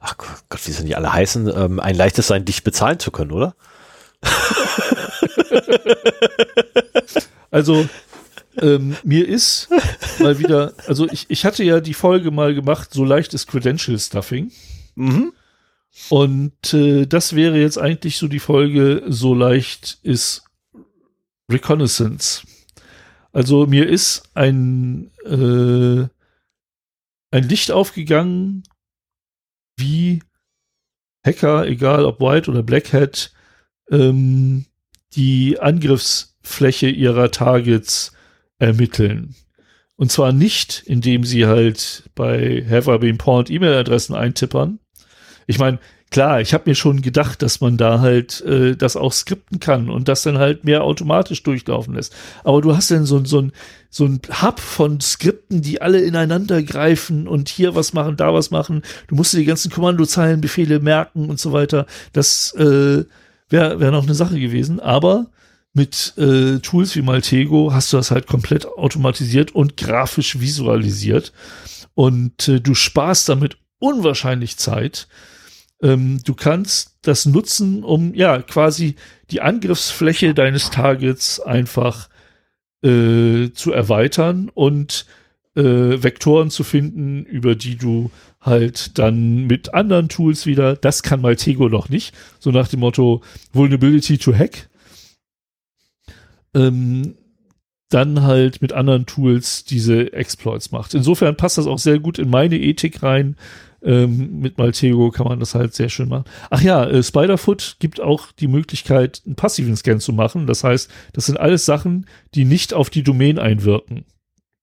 ach 0.00 0.16
Gott, 0.18 0.60
wie 0.66 0.70
sind 0.70 0.86
die 0.86 0.94
alle 0.94 1.12
heißen, 1.12 1.48
ähm, 1.48 1.80
ein 1.80 1.96
leichtes 1.96 2.28
sein, 2.28 2.44
dich 2.44 2.62
bezahlen 2.62 2.98
zu 3.00 3.10
können, 3.10 3.32
oder? 3.32 3.56
also 7.50 7.86
ähm, 8.60 8.96
mir 9.02 9.26
ist 9.26 9.68
mal 10.20 10.38
wieder, 10.38 10.74
also 10.86 11.08
ich, 11.10 11.26
ich 11.28 11.44
hatte 11.44 11.64
ja 11.64 11.80
die 11.80 11.94
Folge 11.94 12.30
mal 12.30 12.54
gemacht, 12.54 12.90
so 12.92 13.04
leicht 13.04 13.34
ist 13.34 13.48
Credential 13.48 13.98
Stuffing. 13.98 14.52
Mhm. 14.94 15.32
Und 16.08 16.74
äh, 16.74 17.06
das 17.06 17.34
wäre 17.34 17.58
jetzt 17.58 17.78
eigentlich 17.78 18.18
so 18.18 18.28
die 18.28 18.40
Folge, 18.40 19.02
so 19.08 19.34
leicht 19.34 19.98
ist 20.02 20.44
Reconnaissance. 21.50 22.46
Also 23.32 23.66
mir 23.66 23.88
ist 23.88 24.30
ein, 24.34 25.10
äh, 25.24 26.06
ein 27.30 27.48
Licht 27.48 27.72
aufgegangen, 27.72 28.62
wie 29.76 30.22
Hacker, 31.26 31.66
egal 31.66 32.04
ob 32.04 32.20
White 32.20 32.50
oder 32.50 32.62
Black 32.62 32.92
Hat, 32.92 33.32
ähm, 33.90 34.66
die 35.14 35.58
Angriffsfläche 35.58 36.88
ihrer 36.88 37.30
Targets 37.30 38.12
ermitteln. 38.58 39.34
Und 39.96 40.10
zwar 40.10 40.32
nicht, 40.32 40.82
indem 40.86 41.24
sie 41.24 41.46
halt 41.46 42.10
bei 42.14 42.64
Have 42.68 42.92
I 42.92 42.98
Been 42.98 43.18
Pawned 43.18 43.50
E-Mail-Adressen 43.50 44.14
eintippern. 44.14 44.80
Ich 45.46 45.58
meine, 45.58 45.78
klar, 46.14 46.40
ich 46.40 46.54
habe 46.54 46.70
mir 46.70 46.76
schon 46.76 47.02
gedacht, 47.02 47.42
dass 47.42 47.60
man 47.60 47.76
da 47.76 47.98
halt 47.98 48.40
äh, 48.42 48.76
das 48.76 48.94
auch 48.94 49.12
skripten 49.12 49.58
kann 49.58 49.90
und 49.90 50.06
das 50.06 50.22
dann 50.22 50.38
halt 50.38 50.62
mehr 50.62 50.84
automatisch 50.84 51.42
durchlaufen 51.42 51.94
lässt. 51.94 52.14
Aber 52.44 52.60
du 52.60 52.76
hast 52.76 52.92
dann 52.92 53.04
so, 53.04 53.24
so, 53.24 53.40
ein, 53.40 53.52
so 53.90 54.04
ein 54.04 54.20
Hub 54.40 54.60
von 54.60 55.00
Skripten, 55.00 55.60
die 55.60 55.82
alle 55.82 56.00
ineinander 56.02 56.62
greifen 56.62 57.26
und 57.26 57.48
hier 57.48 57.74
was 57.74 57.94
machen, 57.94 58.16
da 58.16 58.32
was 58.32 58.52
machen. 58.52 58.82
Du 59.08 59.16
musst 59.16 59.32
dir 59.32 59.38
die 59.38 59.44
ganzen 59.44 59.72
Kommandozeilenbefehle 59.72 60.78
merken 60.78 61.28
und 61.28 61.40
so 61.40 61.50
weiter. 61.50 61.84
Das 62.12 62.54
äh, 62.54 63.02
wäre 63.48 63.80
wär 63.80 63.90
noch 63.90 64.04
eine 64.04 64.14
Sache 64.14 64.38
gewesen. 64.38 64.78
Aber 64.78 65.26
mit 65.72 66.14
äh, 66.16 66.60
Tools 66.60 66.94
wie 66.94 67.02
Maltego 67.02 67.72
hast 67.72 67.92
du 67.92 67.96
das 67.96 68.12
halt 68.12 68.28
komplett 68.28 68.66
automatisiert 68.66 69.52
und 69.52 69.76
grafisch 69.76 70.38
visualisiert. 70.38 71.32
Und 71.94 72.46
äh, 72.46 72.60
du 72.60 72.76
sparst 72.76 73.28
damit 73.28 73.56
unwahrscheinlich 73.80 74.58
Zeit 74.58 75.08
ähm, 75.82 76.20
du 76.24 76.34
kannst 76.34 76.96
das 77.02 77.26
nutzen, 77.26 77.84
um 77.84 78.14
ja 78.14 78.40
quasi 78.42 78.96
die 79.30 79.40
Angriffsfläche 79.40 80.34
deines 80.34 80.70
Targets 80.70 81.40
einfach 81.40 82.08
äh, 82.82 83.50
zu 83.52 83.72
erweitern 83.72 84.50
und 84.52 85.06
äh, 85.56 85.62
Vektoren 85.62 86.50
zu 86.50 86.64
finden, 86.64 87.24
über 87.24 87.54
die 87.54 87.76
du 87.76 88.10
halt 88.40 88.98
dann 88.98 89.46
mit 89.46 89.72
anderen 89.72 90.08
Tools 90.08 90.46
wieder, 90.46 90.76
das 90.76 91.02
kann 91.02 91.20
Maltego 91.20 91.68
noch 91.68 91.88
nicht, 91.88 92.14
so 92.38 92.50
nach 92.50 92.68
dem 92.68 92.80
Motto 92.80 93.22
Vulnerability 93.52 94.18
to 94.18 94.34
Hack, 94.34 94.68
ähm, 96.54 97.14
dann 97.88 98.22
halt 98.22 98.60
mit 98.60 98.72
anderen 98.72 99.06
Tools 99.06 99.64
diese 99.64 100.12
Exploits 100.12 100.72
macht. 100.72 100.94
Insofern 100.94 101.36
passt 101.36 101.58
das 101.58 101.66
auch 101.66 101.78
sehr 101.78 102.00
gut 102.00 102.18
in 102.18 102.28
meine 102.28 102.58
Ethik 102.58 103.02
rein, 103.02 103.36
ähm, 103.84 104.40
mit 104.40 104.58
Maltego 104.58 105.10
kann 105.10 105.26
man 105.26 105.40
das 105.40 105.54
halt 105.54 105.74
sehr 105.74 105.88
schön 105.88 106.08
machen. 106.08 106.24
Ach 106.50 106.62
ja, 106.62 106.84
äh, 106.84 107.02
Spiderfoot 107.02 107.76
gibt 107.78 108.00
auch 108.00 108.32
die 108.32 108.48
Möglichkeit, 108.48 109.22
einen 109.26 109.36
passiven 109.36 109.76
Scan 109.76 109.98
zu 109.98 110.12
machen. 110.12 110.46
Das 110.46 110.64
heißt, 110.64 110.90
das 111.12 111.26
sind 111.26 111.38
alles 111.38 111.66
Sachen, 111.66 112.06
die 112.34 112.44
nicht 112.44 112.72
auf 112.72 112.90
die 112.90 113.02
Domain 113.02 113.38
einwirken. 113.38 114.06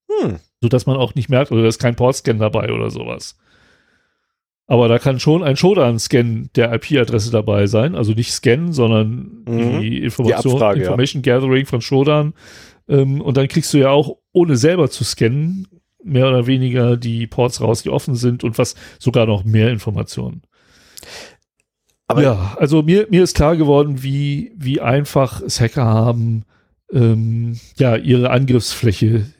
Hm. 0.09 0.37
Sodass 0.61 0.85
man 0.85 0.97
auch 0.97 1.15
nicht 1.15 1.29
merkt, 1.29 1.51
oder 1.51 1.61
da 1.61 1.67
ist 1.67 1.79
kein 1.79 1.95
Port-Scan 1.95 2.39
dabei 2.39 2.71
oder 2.71 2.89
sowas. 2.89 3.37
Aber 4.67 4.87
da 4.87 4.99
kann 4.99 5.19
schon 5.19 5.43
ein 5.43 5.57
Shodan-Scan 5.57 6.49
der 6.55 6.73
IP-Adresse 6.73 7.29
dabei 7.29 7.67
sein. 7.67 7.93
Also 7.93 8.13
nicht 8.13 8.31
Scan, 8.31 8.71
sondern 8.71 9.43
mhm. 9.45 9.81
die 9.81 10.01
Information, 10.03 10.53
die 10.53 10.55
Abfrage, 10.55 10.79
Information 10.81 11.23
ja. 11.23 11.33
Gathering 11.33 11.65
von 11.65 11.81
Shodan. 11.81 12.33
Ähm, 12.87 13.21
und 13.21 13.37
dann 13.37 13.47
kriegst 13.47 13.73
du 13.73 13.79
ja 13.79 13.89
auch, 13.89 14.17
ohne 14.31 14.55
selber 14.55 14.89
zu 14.89 15.03
scannen, 15.03 15.67
mehr 16.03 16.27
oder 16.27 16.47
weniger 16.47 16.97
die 16.97 17.27
Ports 17.27 17.61
raus, 17.61 17.83
die 17.83 17.89
offen 17.89 18.15
sind 18.15 18.43
und 18.43 18.57
was 18.57 18.75
sogar 18.99 19.25
noch 19.25 19.43
mehr 19.43 19.69
Informationen. 19.69 20.41
Aber 22.07 22.23
ja, 22.23 22.57
also 22.59 22.83
mir, 22.83 23.07
mir 23.09 23.23
ist 23.23 23.35
klar 23.35 23.55
geworden, 23.55 24.03
wie, 24.03 24.51
wie 24.55 24.81
einfach 24.81 25.41
es 25.41 25.61
Hacker 25.61 25.85
haben, 25.85 26.43
ähm, 26.91 27.57
ja, 27.77 27.95
ihre 27.95 28.31
Angriffsfläche 28.31 29.31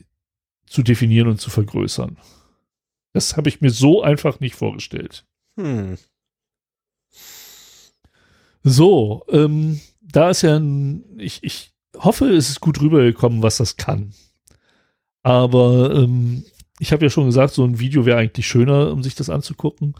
zu 0.68 0.84
definieren 0.84 1.28
und 1.28 1.42
zu 1.42 1.50
vergrößern. 1.50 2.18
Das 3.14 3.36
habe 3.36 3.50
ich 3.50 3.60
mir 3.60 3.72
so 3.72 4.02
einfach 4.02 4.40
nicht 4.40 4.56
vorgestellt. 4.56 5.26
Hm. 5.58 5.98
So, 8.64 9.26
ähm, 9.30 9.82
da 10.02 10.30
ist 10.30 10.44
ja 10.44 10.58
ein, 10.58 11.04
ich, 11.18 11.44
ich 11.44 11.74
hoffe, 11.98 12.30
es 12.30 12.50
ist 12.50 12.62
gut 12.62 12.80
rübergekommen, 12.80 13.44
was 13.44 13.58
das 13.58 13.76
kann. 13.76 14.14
Aber 15.24 15.94
ähm, 15.96 16.44
ich 16.80 16.92
habe 16.92 17.06
ja 17.06 17.10
schon 17.12 17.28
gesagt, 17.28 17.54
so 17.54 17.64
ein 17.64 17.80
Video 17.80 18.08
wäre 18.08 18.18
eigentlich 18.18 18.48
schöner, 18.48 18.92
um 18.92 19.04
sich 19.04 19.14
das 19.14 19.30
anzugucken. 19.30 19.94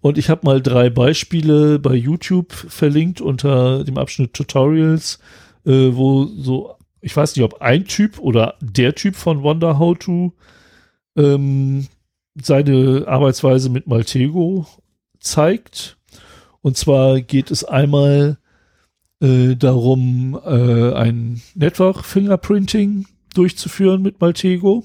Und 0.00 0.16
ich 0.16 0.30
habe 0.30 0.42
mal 0.44 0.62
drei 0.62 0.88
Beispiele 0.88 1.80
bei 1.80 1.94
YouTube 1.94 2.52
verlinkt 2.52 3.20
unter 3.20 3.82
dem 3.82 3.98
Abschnitt 3.98 4.32
Tutorials, 4.32 5.18
äh, 5.66 5.90
wo 5.92 6.26
so, 6.26 6.76
ich 7.00 7.16
weiß 7.16 7.34
nicht, 7.34 7.44
ob 7.44 7.60
ein 7.60 7.84
Typ 7.84 8.20
oder 8.20 8.54
der 8.60 8.94
Typ 8.94 9.16
von 9.16 9.42
Wonder 9.42 9.80
How 9.80 9.98
To 9.98 10.32
ähm, 11.16 11.88
seine 12.40 13.04
Arbeitsweise 13.08 13.68
mit 13.68 13.88
Maltego 13.88 14.66
zeigt. 15.18 15.98
Und 16.62 16.76
zwar 16.76 17.20
geht 17.22 17.50
es 17.50 17.64
einmal 17.64 18.38
äh, 19.20 19.56
darum, 19.56 20.38
äh, 20.44 20.92
ein 20.92 21.42
Network 21.56 22.04
Fingerprinting 22.04 23.06
durchzuführen 23.34 24.02
mit 24.02 24.20
Maltego. 24.20 24.84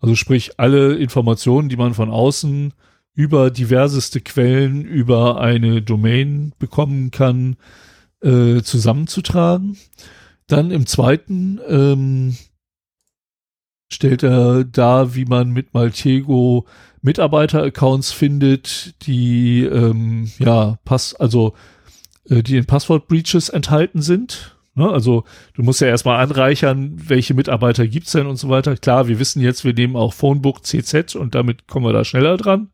Also 0.00 0.14
sprich, 0.14 0.58
alle 0.58 0.94
Informationen, 0.94 1.68
die 1.68 1.76
man 1.76 1.94
von 1.94 2.10
außen 2.10 2.72
über 3.14 3.50
diverseste 3.50 4.20
Quellen, 4.20 4.84
über 4.84 5.40
eine 5.40 5.82
Domain 5.82 6.52
bekommen 6.58 7.10
kann, 7.10 7.56
äh, 8.22 8.62
zusammenzutragen. 8.62 9.76
Dann 10.46 10.70
im 10.70 10.86
zweiten 10.86 11.60
ähm, 11.68 12.36
stellt 13.88 14.22
er 14.22 14.64
dar, 14.64 15.14
wie 15.14 15.24
man 15.24 15.50
mit 15.50 15.74
Maltego 15.74 16.66
Mitarbeiter-Accounts 17.02 18.12
findet, 18.12 18.94
die 19.06 19.64
ähm, 19.64 20.30
ja 20.38 20.78
pass, 20.84 21.14
also 21.14 21.54
äh, 22.28 22.42
die 22.42 22.56
in 22.56 22.66
Passwort-Breaches 22.66 23.48
enthalten 23.48 24.02
sind. 24.02 24.56
Ne? 24.80 24.90
Also 24.90 25.24
du 25.54 25.62
musst 25.62 25.82
ja 25.82 25.88
erstmal 25.88 26.20
anreichern, 26.20 26.92
welche 26.96 27.34
Mitarbeiter 27.34 27.86
gibt's 27.86 28.12
denn 28.12 28.26
und 28.26 28.36
so 28.36 28.48
weiter. 28.48 28.76
Klar, 28.76 29.08
wir 29.08 29.18
wissen 29.18 29.42
jetzt, 29.42 29.64
wir 29.64 29.74
nehmen 29.74 29.94
auch 29.94 30.14
Phonebook 30.14 30.64
CZ 30.64 31.16
und 31.16 31.34
damit 31.34 31.68
kommen 31.68 31.84
wir 31.84 31.92
da 31.92 32.02
schneller 32.02 32.38
dran. 32.38 32.70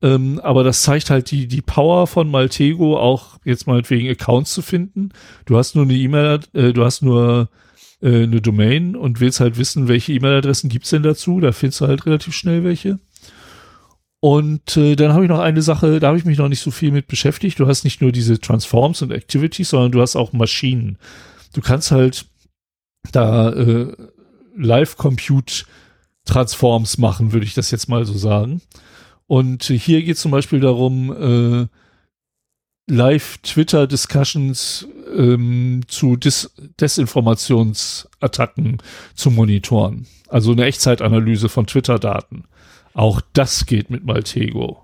Ähm, 0.00 0.40
aber 0.44 0.62
das 0.62 0.82
zeigt 0.82 1.10
halt 1.10 1.32
die, 1.32 1.48
die 1.48 1.60
Power 1.60 2.06
von 2.06 2.30
Maltego, 2.30 2.96
auch 2.96 3.38
jetzt 3.44 3.66
meinetwegen 3.66 4.08
Accounts 4.08 4.54
zu 4.54 4.62
finden. 4.62 5.10
Du 5.44 5.56
hast 5.56 5.74
nur 5.74 5.84
eine 5.84 5.94
E-Mail, 5.94 6.38
äh, 6.52 6.72
du 6.72 6.84
hast 6.84 7.02
nur 7.02 7.48
äh, 8.00 8.22
eine 8.22 8.40
Domain 8.40 8.94
und 8.94 9.18
willst 9.18 9.40
halt 9.40 9.58
wissen, 9.58 9.88
welche 9.88 10.12
E-Mail-Adressen 10.12 10.70
gibt's 10.70 10.90
denn 10.90 11.02
dazu. 11.02 11.40
Da 11.40 11.50
findest 11.50 11.80
du 11.80 11.88
halt 11.88 12.06
relativ 12.06 12.32
schnell 12.32 12.62
welche. 12.62 13.00
Und 14.20 14.76
äh, 14.76 14.96
dann 14.96 15.12
habe 15.12 15.24
ich 15.24 15.28
noch 15.28 15.38
eine 15.38 15.62
Sache, 15.62 16.00
da 16.00 16.08
habe 16.08 16.18
ich 16.18 16.24
mich 16.24 16.38
noch 16.38 16.48
nicht 16.48 16.60
so 16.60 16.72
viel 16.72 16.90
mit 16.90 17.06
beschäftigt. 17.06 17.60
Du 17.60 17.68
hast 17.68 17.84
nicht 17.84 18.00
nur 18.00 18.10
diese 18.10 18.40
Transforms 18.40 19.02
und 19.02 19.12
Activities, 19.12 19.70
sondern 19.70 19.92
du 19.92 20.00
hast 20.00 20.16
auch 20.16 20.32
Maschinen. 20.32 20.98
Du 21.52 21.60
kannst 21.60 21.92
halt 21.92 22.26
da 23.12 23.50
äh, 23.52 23.92
Live-Compute 24.56 25.64
Transforms 26.24 26.98
machen, 26.98 27.32
würde 27.32 27.46
ich 27.46 27.54
das 27.54 27.70
jetzt 27.70 27.88
mal 27.88 28.04
so 28.04 28.18
sagen. 28.18 28.60
Und 29.26 29.64
hier 29.64 30.02
geht 30.02 30.16
es 30.16 30.22
zum 30.22 30.32
Beispiel 30.32 30.60
darum, 30.60 31.12
äh, 31.12 31.66
Live-Twitter-Discussions 32.90 34.88
ähm, 35.14 35.82
zu 35.86 36.16
Dis 36.16 36.50
Desinformationsattacken 36.80 38.78
zu 39.14 39.30
monitoren. 39.30 40.06
Also 40.28 40.52
eine 40.52 40.64
Echtzeitanalyse 40.64 41.48
von 41.48 41.66
Twitter-Daten. 41.66 42.44
Auch 42.98 43.20
das 43.32 43.64
geht 43.66 43.90
mit 43.90 44.04
Maltego. 44.04 44.82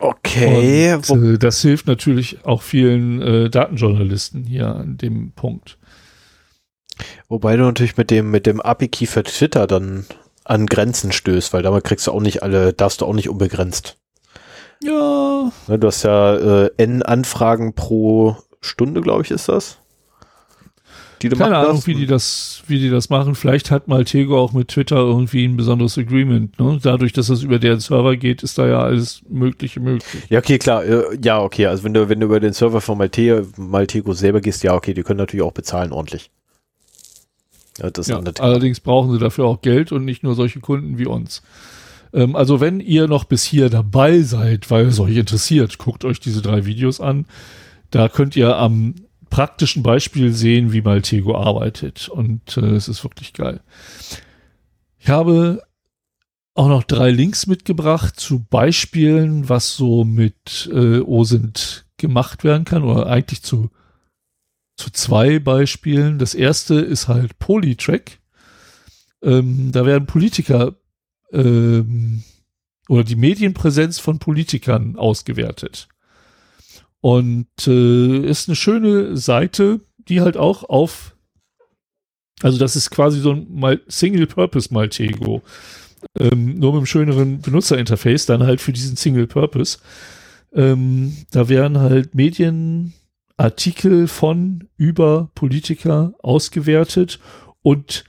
Okay. 0.00 0.94
Und, 1.08 1.34
äh, 1.34 1.38
das 1.38 1.62
hilft 1.62 1.86
natürlich 1.86 2.44
auch 2.44 2.60
vielen 2.60 3.22
äh, 3.22 3.50
Datenjournalisten 3.50 4.42
hier 4.42 4.74
an 4.74 4.96
dem 4.98 5.30
Punkt. 5.30 5.78
Wobei 7.28 7.56
du 7.56 7.62
natürlich 7.62 7.96
mit 7.96 8.10
dem, 8.10 8.32
mit 8.32 8.46
dem 8.46 8.60
API-Key 8.60 9.06
für 9.06 9.22
Twitter 9.22 9.68
dann 9.68 10.06
an 10.42 10.66
Grenzen 10.66 11.12
stößt, 11.12 11.52
weil 11.52 11.62
damit 11.62 11.84
kriegst 11.84 12.08
du 12.08 12.10
auch 12.10 12.20
nicht 12.20 12.42
alle, 12.42 12.72
darfst 12.72 13.00
du 13.00 13.06
auch 13.06 13.14
nicht 13.14 13.28
unbegrenzt. 13.28 13.96
Ja. 14.82 15.52
Ne, 15.68 15.78
du 15.78 15.86
hast 15.86 16.02
ja 16.02 16.64
äh, 16.64 16.70
N 16.78 17.04
Anfragen 17.04 17.74
pro 17.74 18.36
Stunde, 18.60 19.02
glaube 19.02 19.22
ich, 19.22 19.30
ist 19.30 19.48
das. 19.48 19.78
Die 21.22 21.28
du 21.28 21.36
Keine 21.36 21.56
Ahnung, 21.56 21.84
wie 21.86 21.94
die 21.94 22.06
das, 22.06 22.62
wie 22.66 22.78
die 22.78 22.90
das 22.90 23.10
machen. 23.10 23.34
Vielleicht 23.34 23.70
hat 23.70 23.88
Maltego 23.88 24.38
auch 24.38 24.52
mit 24.52 24.68
Twitter 24.68 24.96
irgendwie 24.96 25.44
ein 25.44 25.56
besonderes 25.56 25.98
Agreement. 25.98 26.58
Ne? 26.58 26.78
Dadurch, 26.82 27.12
dass 27.12 27.26
das 27.26 27.42
über 27.42 27.58
deren 27.58 27.80
Server 27.80 28.16
geht, 28.16 28.42
ist 28.42 28.58
da 28.58 28.66
ja 28.66 28.80
alles 28.80 29.22
Mögliche 29.28 29.80
möglich. 29.80 30.24
Ja, 30.28 30.38
okay, 30.38 30.58
klar. 30.58 30.84
Äh, 30.84 31.18
ja, 31.22 31.40
okay. 31.40 31.66
Also 31.66 31.84
wenn 31.84 31.94
du, 31.94 32.08
wenn 32.08 32.20
du 32.20 32.26
über 32.26 32.40
den 32.40 32.52
Server 32.52 32.80
von 32.80 32.98
Malte, 32.98 33.46
Maltego 33.56 34.12
selber 34.12 34.40
gehst, 34.40 34.62
ja, 34.62 34.74
okay, 34.74 34.94
die 34.94 35.02
können 35.02 35.18
natürlich 35.18 35.44
auch 35.44 35.52
bezahlen 35.52 35.92
ordentlich. 35.92 36.30
Ja, 37.78 37.90
das 37.90 38.08
ja, 38.08 38.20
allerdings 38.40 38.80
brauchen 38.80 39.12
sie 39.12 39.18
dafür 39.18 39.46
auch 39.46 39.62
Geld 39.62 39.92
und 39.92 40.04
nicht 40.04 40.22
nur 40.22 40.34
solche 40.34 40.60
Kunden 40.60 40.98
wie 40.98 41.06
uns. 41.06 41.42
Ähm, 42.12 42.36
also 42.36 42.60
wenn 42.60 42.80
ihr 42.80 43.08
noch 43.08 43.24
bis 43.24 43.44
hier 43.44 43.70
dabei 43.70 44.20
seid, 44.20 44.70
weil 44.70 44.86
es 44.86 45.00
euch 45.00 45.16
interessiert, 45.16 45.78
guckt 45.78 46.04
euch 46.04 46.20
diese 46.20 46.42
drei 46.42 46.64
Videos 46.64 47.00
an. 47.00 47.26
Da 47.90 48.08
könnt 48.08 48.36
ihr 48.36 48.56
am 48.56 48.94
praktischen 49.30 49.82
Beispiel 49.82 50.32
sehen, 50.32 50.72
wie 50.72 50.82
Maltego 50.82 51.36
arbeitet. 51.36 52.08
Und 52.08 52.56
äh, 52.56 52.74
es 52.74 52.88
ist 52.88 53.04
wirklich 53.04 53.32
geil. 53.32 53.60
Ich 54.98 55.08
habe 55.08 55.62
auch 56.54 56.68
noch 56.68 56.82
drei 56.82 57.10
Links 57.10 57.46
mitgebracht 57.46 58.18
zu 58.18 58.44
Beispielen, 58.44 59.48
was 59.48 59.76
so 59.76 60.04
mit 60.04 60.68
äh, 60.72 61.00
OSINT 61.00 61.86
gemacht 61.96 62.44
werden 62.44 62.64
kann 62.64 62.82
oder 62.82 63.06
eigentlich 63.06 63.42
zu 63.42 63.70
zu 64.78 64.90
zwei 64.90 65.40
Beispielen. 65.40 66.18
Das 66.18 66.34
erste 66.34 66.76
ist 66.76 67.08
halt 67.08 67.38
Polytrack. 67.38 68.18
Ähm, 69.22 69.72
da 69.72 69.84
werden 69.84 70.06
Politiker 70.06 70.76
ähm, 71.32 72.22
oder 72.88 73.04
die 73.04 73.16
Medienpräsenz 73.16 73.98
von 73.98 74.20
Politikern 74.20 74.96
ausgewertet. 74.96 75.88
Und 77.00 77.48
äh, 77.66 78.18
ist 78.18 78.48
eine 78.48 78.56
schöne 78.56 79.16
Seite, 79.16 79.80
die 79.96 80.20
halt 80.20 80.36
auch 80.36 80.64
auf, 80.64 81.16
also 82.42 82.58
das 82.58 82.76
ist 82.76 82.90
quasi 82.90 83.20
so 83.20 83.32
ein 83.32 83.80
Single-Purpose 83.88 84.72
Maltego. 84.72 85.42
Ähm, 86.18 86.58
nur 86.58 86.72
mit 86.72 86.78
einem 86.78 86.86
schöneren 86.86 87.40
Benutzerinterface, 87.40 88.26
dann 88.26 88.44
halt 88.44 88.60
für 88.60 88.72
diesen 88.72 88.96
Single-Purpose. 88.96 89.78
Ähm, 90.52 91.16
da 91.30 91.48
werden 91.48 91.78
halt 91.78 92.14
Medien 92.14 92.94
Artikel 93.36 94.08
von 94.08 94.68
über 94.76 95.30
Politiker 95.34 96.14
ausgewertet 96.20 97.20
und 97.62 98.04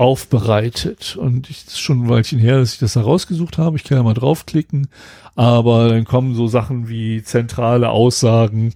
aufbereitet. 0.00 1.16
Und 1.16 1.50
es 1.50 1.64
ist 1.64 1.80
schon 1.80 2.04
ein 2.04 2.08
Weilchen 2.08 2.38
her, 2.38 2.58
dass 2.58 2.72
ich 2.72 2.78
das 2.78 2.94
da 2.94 3.02
rausgesucht 3.02 3.58
habe. 3.58 3.76
Ich 3.76 3.84
kann 3.84 3.98
ja 3.98 4.02
mal 4.02 4.14
draufklicken. 4.14 4.88
Aber 5.36 5.90
dann 5.90 6.06
kommen 6.06 6.34
so 6.34 6.46
Sachen 6.46 6.88
wie 6.88 7.22
zentrale 7.22 7.90
Aussagen 7.90 8.72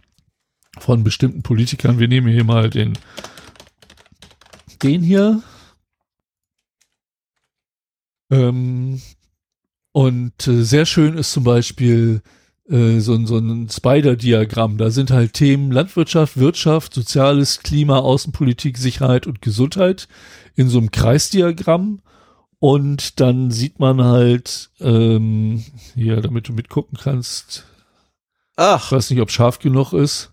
von 0.78 1.02
bestimmten 1.02 1.42
Politikern. 1.42 1.98
Wir 1.98 2.08
nehmen 2.08 2.28
hier 2.28 2.44
mal 2.44 2.68
den, 2.68 2.92
den 4.82 5.02
hier. 5.02 5.42
Ähm, 8.30 9.00
und 9.92 10.46
äh, 10.46 10.62
sehr 10.62 10.84
schön 10.84 11.16
ist 11.16 11.32
zum 11.32 11.44
Beispiel 11.44 12.20
äh, 12.68 12.98
so, 12.98 13.24
so 13.24 13.38
ein 13.38 13.70
Spider-Diagramm. 13.70 14.76
Da 14.76 14.90
sind 14.90 15.10
halt 15.10 15.32
Themen 15.32 15.72
Landwirtschaft, 15.72 16.36
Wirtschaft, 16.36 16.92
Soziales, 16.92 17.60
Klima, 17.60 18.00
Außenpolitik, 18.00 18.76
Sicherheit 18.76 19.26
und 19.26 19.40
Gesundheit 19.40 20.06
in 20.56 20.68
so 20.68 20.78
einem 20.78 20.90
Kreisdiagramm. 20.90 22.00
Und 22.58 23.20
dann 23.20 23.50
sieht 23.50 23.78
man 23.78 24.02
halt, 24.02 24.70
ähm, 24.80 25.64
hier, 25.94 26.20
damit 26.20 26.48
du 26.48 26.52
mitgucken 26.52 26.96
kannst. 26.98 27.66
Ach. 28.56 28.86
Ich 28.86 28.92
weiß 28.92 29.10
nicht, 29.10 29.20
ob 29.20 29.30
scharf 29.30 29.58
genug 29.58 29.92
ist. 29.92 30.32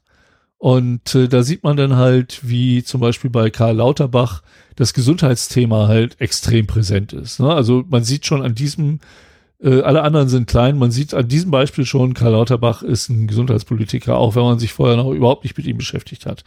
Und 0.58 1.16
äh, 1.16 1.27
da 1.27 1.41
sieht 1.43 1.64
man 1.64 1.75
dann 1.75 1.95
halt, 1.95 2.48
wie 2.48 2.83
zum 2.83 3.01
Beispiel 3.01 3.32
bei 3.32 3.50
Karl 3.50 3.77
Lauterbach 3.77 4.43
das 4.75 4.93
Gesundheitsthema 4.93 5.88
halt 5.88 6.22
extrem 6.22 6.67
präsent 6.67 7.14
ist. 7.14 7.40
Ne? 7.40 7.51
Also 7.51 7.83
man 7.90 8.03
sieht 8.03 8.27
schon 8.27 8.43
an 8.43 8.53
diesem 8.53 9.00
äh, 9.64 9.81
alle 9.81 10.01
anderen 10.01 10.27
sind 10.27 10.48
klein. 10.48 10.77
Man 10.77 10.91
sieht 10.91 11.14
an 11.14 11.27
diesem 11.27 11.51
Beispiel 11.51 11.85
schon, 11.85 12.14
Karl 12.14 12.31
Lauterbach 12.31 12.81
ist 12.81 13.09
ein 13.09 13.27
Gesundheitspolitiker, 13.27 14.17
auch 14.17 14.35
wenn 14.35 14.43
man 14.43 14.59
sich 14.59 14.73
vorher 14.73 14.98
noch 14.98 15.11
überhaupt 15.11 15.43
nicht 15.43 15.56
mit 15.57 15.67
ihm 15.67 15.77
beschäftigt 15.77 16.25
hat. 16.25 16.43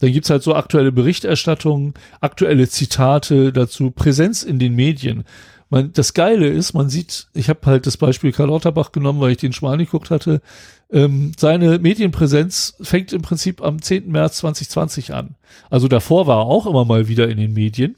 Dann 0.00 0.12
gibt's 0.12 0.30
halt 0.30 0.42
so 0.42 0.54
aktuelle 0.54 0.92
Berichterstattungen, 0.92 1.94
aktuelle 2.20 2.68
Zitate 2.68 3.52
dazu, 3.52 3.90
Präsenz 3.90 4.42
in 4.42 4.58
den 4.58 4.74
Medien. 4.74 5.24
Man, 5.70 5.92
das 5.92 6.14
Geile 6.14 6.48
ist, 6.48 6.72
man 6.72 6.88
sieht, 6.88 7.28
ich 7.34 7.48
habe 7.50 7.60
halt 7.64 7.86
das 7.86 7.98
Beispiel 7.98 8.32
Karl 8.32 8.48
Lauterbach 8.48 8.92
genommen, 8.92 9.20
weil 9.20 9.32
ich 9.32 9.38
den 9.38 9.52
schon 9.52 9.68
mal 9.68 9.74
angeguckt 9.74 10.10
hatte. 10.10 10.40
Ähm, 10.90 11.32
seine 11.36 11.78
Medienpräsenz 11.78 12.74
fängt 12.80 13.12
im 13.12 13.20
Prinzip 13.20 13.62
am 13.62 13.80
10. 13.80 14.10
März 14.10 14.38
2020 14.38 15.12
an. 15.12 15.34
Also 15.68 15.88
davor 15.88 16.26
war 16.26 16.38
er 16.38 16.46
auch 16.46 16.66
immer 16.66 16.86
mal 16.86 17.08
wieder 17.08 17.28
in 17.28 17.36
den 17.36 17.52
Medien. 17.52 17.96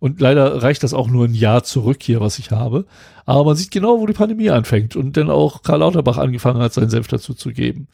Und 0.00 0.20
leider 0.20 0.62
reicht 0.62 0.82
das 0.82 0.94
auch 0.94 1.08
nur 1.08 1.24
ein 1.24 1.34
Jahr 1.34 1.64
zurück 1.64 2.02
hier, 2.02 2.20
was 2.20 2.38
ich 2.38 2.50
habe. 2.50 2.86
Aber 3.26 3.44
man 3.44 3.56
sieht 3.56 3.70
genau, 3.70 4.00
wo 4.00 4.06
die 4.06 4.12
Pandemie 4.12 4.50
anfängt 4.50 4.96
und 4.96 5.16
dann 5.16 5.30
auch 5.30 5.62
Karl 5.62 5.80
Lauterbach 5.80 6.18
angefangen 6.18 6.60
hat, 6.60 6.72
seinen 6.72 6.90
Senf 6.90 7.08
dazu 7.08 7.34
zu 7.34 7.50
geben. 7.50 7.88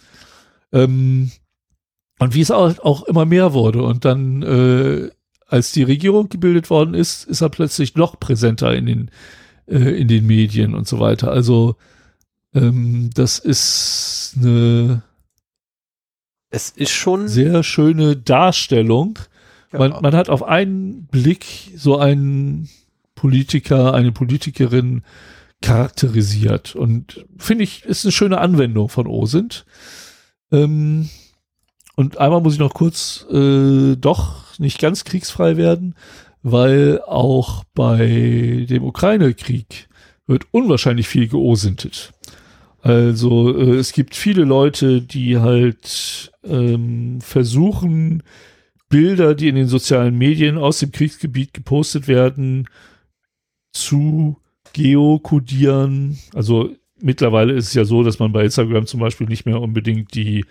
Ähm, 0.72 1.32
und 2.18 2.34
wie 2.34 2.40
es 2.40 2.50
auch, 2.50 2.78
auch 2.80 3.04
immer 3.04 3.24
mehr 3.24 3.52
wurde. 3.54 3.82
Und 3.82 4.04
dann, 4.04 4.42
äh, 4.42 5.10
als 5.46 5.72
die 5.72 5.82
Regierung 5.82 6.28
gebildet 6.28 6.70
worden 6.70 6.94
ist, 6.94 7.24
ist 7.24 7.40
er 7.40 7.48
plötzlich 7.48 7.96
noch 7.96 8.20
präsenter 8.20 8.74
in 8.74 8.86
den, 8.86 9.10
äh, 9.66 9.98
in 10.00 10.08
den 10.08 10.26
Medien 10.26 10.74
und 10.74 10.86
so 10.86 11.00
weiter. 11.00 11.30
Also 11.30 11.76
ähm, 12.54 13.10
das 13.14 13.38
ist 13.38 14.34
eine 14.38 15.02
es 16.54 16.70
ist 16.70 16.92
schon 16.92 17.26
sehr 17.26 17.64
schöne 17.64 18.16
Darstellung 18.16 19.18
man, 19.78 20.02
man 20.02 20.14
hat 20.14 20.28
auf 20.28 20.42
einen 20.42 21.06
Blick 21.06 21.46
so 21.76 21.98
einen 21.98 22.68
Politiker, 23.14 23.94
eine 23.94 24.12
Politikerin 24.12 25.02
charakterisiert. 25.62 26.76
Und 26.76 27.24
finde 27.38 27.64
ich, 27.64 27.84
ist 27.84 28.04
eine 28.04 28.12
schöne 28.12 28.38
Anwendung 28.38 28.88
von 28.88 29.06
OSINT. 29.06 29.64
Ähm, 30.52 31.08
und 31.96 32.18
einmal 32.18 32.40
muss 32.40 32.54
ich 32.54 32.58
noch 32.58 32.74
kurz 32.74 33.26
äh, 33.30 33.96
doch 33.96 34.58
nicht 34.58 34.78
ganz 34.78 35.04
kriegsfrei 35.04 35.56
werden, 35.56 35.94
weil 36.42 37.00
auch 37.06 37.64
bei 37.74 38.66
dem 38.68 38.84
Ukraine-Krieg 38.84 39.88
wird 40.26 40.44
unwahrscheinlich 40.50 41.08
viel 41.08 41.28
geosintet. 41.28 42.12
Also 42.82 43.56
äh, 43.56 43.76
es 43.76 43.92
gibt 43.92 44.14
viele 44.14 44.44
Leute, 44.44 45.00
die 45.00 45.38
halt 45.38 46.32
ähm, 46.44 47.20
versuchen, 47.22 48.22
Bilder, 48.88 49.34
die 49.34 49.48
in 49.48 49.56
den 49.56 49.66
sozialen 49.66 50.16
Medien 50.16 50.58
aus 50.58 50.78
dem 50.78 50.92
Kriegsgebiet 50.92 51.52
gepostet 51.54 52.08
werden, 52.08 52.68
zu 53.72 54.36
geokodieren. 54.72 56.18
Also 56.34 56.70
mittlerweile 57.00 57.52
ist 57.54 57.68
es 57.68 57.74
ja 57.74 57.84
so, 57.84 58.02
dass 58.02 58.18
man 58.18 58.32
bei 58.32 58.44
Instagram 58.44 58.86
zum 58.86 59.00
Beispiel 59.00 59.26
nicht 59.26 59.46
mehr 59.46 59.60
unbedingt 59.60 60.14
die 60.14 60.44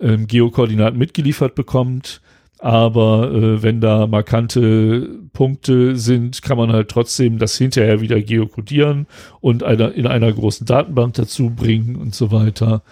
ähm, 0.00 0.26
Geokoordinaten 0.26 0.98
mitgeliefert 0.98 1.54
bekommt. 1.54 2.20
Aber 2.58 3.32
äh, 3.32 3.62
wenn 3.62 3.80
da 3.80 4.06
markante 4.06 5.20
Punkte 5.32 5.96
sind, 5.96 6.40
kann 6.40 6.56
man 6.56 6.72
halt 6.72 6.88
trotzdem 6.88 7.38
das 7.38 7.58
hinterher 7.58 8.00
wieder 8.00 8.20
geokodieren 8.22 9.06
und 9.40 9.62
einer, 9.62 9.92
in 9.92 10.06
einer 10.06 10.32
großen 10.32 10.66
Datenbank 10.66 11.14
dazu 11.14 11.50
bringen 11.50 11.96
und 11.96 12.14
so 12.14 12.32
weiter. 12.32 12.82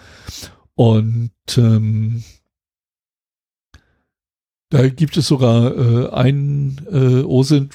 Und 0.75 1.31
ähm, 1.57 2.23
da 4.69 4.87
gibt 4.89 5.17
es 5.17 5.27
sogar 5.27 5.75
äh, 5.75 6.09
einen 6.09 6.81
äh, 6.91 7.23
OSINT 7.23 7.73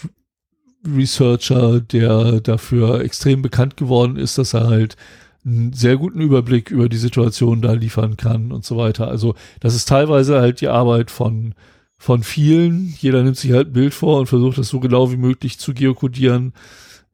Researcher, 0.86 1.80
der 1.80 2.40
dafür 2.40 3.00
extrem 3.02 3.42
bekannt 3.42 3.76
geworden 3.76 4.16
ist, 4.16 4.38
dass 4.38 4.54
er 4.54 4.68
halt 4.68 4.96
einen 5.44 5.72
sehr 5.72 5.96
guten 5.96 6.20
Überblick 6.20 6.70
über 6.70 6.88
die 6.88 6.96
Situation 6.96 7.62
da 7.62 7.72
liefern 7.72 8.16
kann 8.16 8.52
und 8.52 8.64
so 8.64 8.76
weiter. 8.76 9.08
Also 9.08 9.34
das 9.60 9.74
ist 9.74 9.88
teilweise 9.88 10.40
halt 10.40 10.60
die 10.60 10.68
Arbeit 10.68 11.10
von 11.10 11.54
von 11.98 12.22
vielen. 12.22 12.94
Jeder 12.98 13.22
nimmt 13.22 13.36
sich 13.36 13.52
halt 13.52 13.68
ein 13.68 13.72
Bild 13.74 13.92
vor 13.92 14.20
und 14.20 14.26
versucht 14.26 14.56
das 14.56 14.68
so 14.68 14.80
genau 14.80 15.12
wie 15.12 15.18
möglich 15.18 15.58
zu 15.58 15.74
geokodieren. 15.74 16.54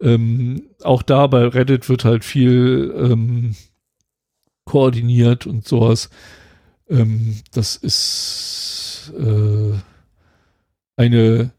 Ähm, 0.00 0.62
auch 0.84 1.02
da 1.02 1.26
bei 1.26 1.44
Reddit 1.44 1.88
wird 1.88 2.04
halt 2.04 2.24
viel 2.24 2.94
ähm, 2.96 3.56
koordiniert 4.64 5.46
und 5.46 5.66
sowas. 5.66 6.08
Ähm, 6.88 7.40
das 7.52 7.74
ist 7.74 8.75
äh, 9.10 9.74
eine 10.96 11.50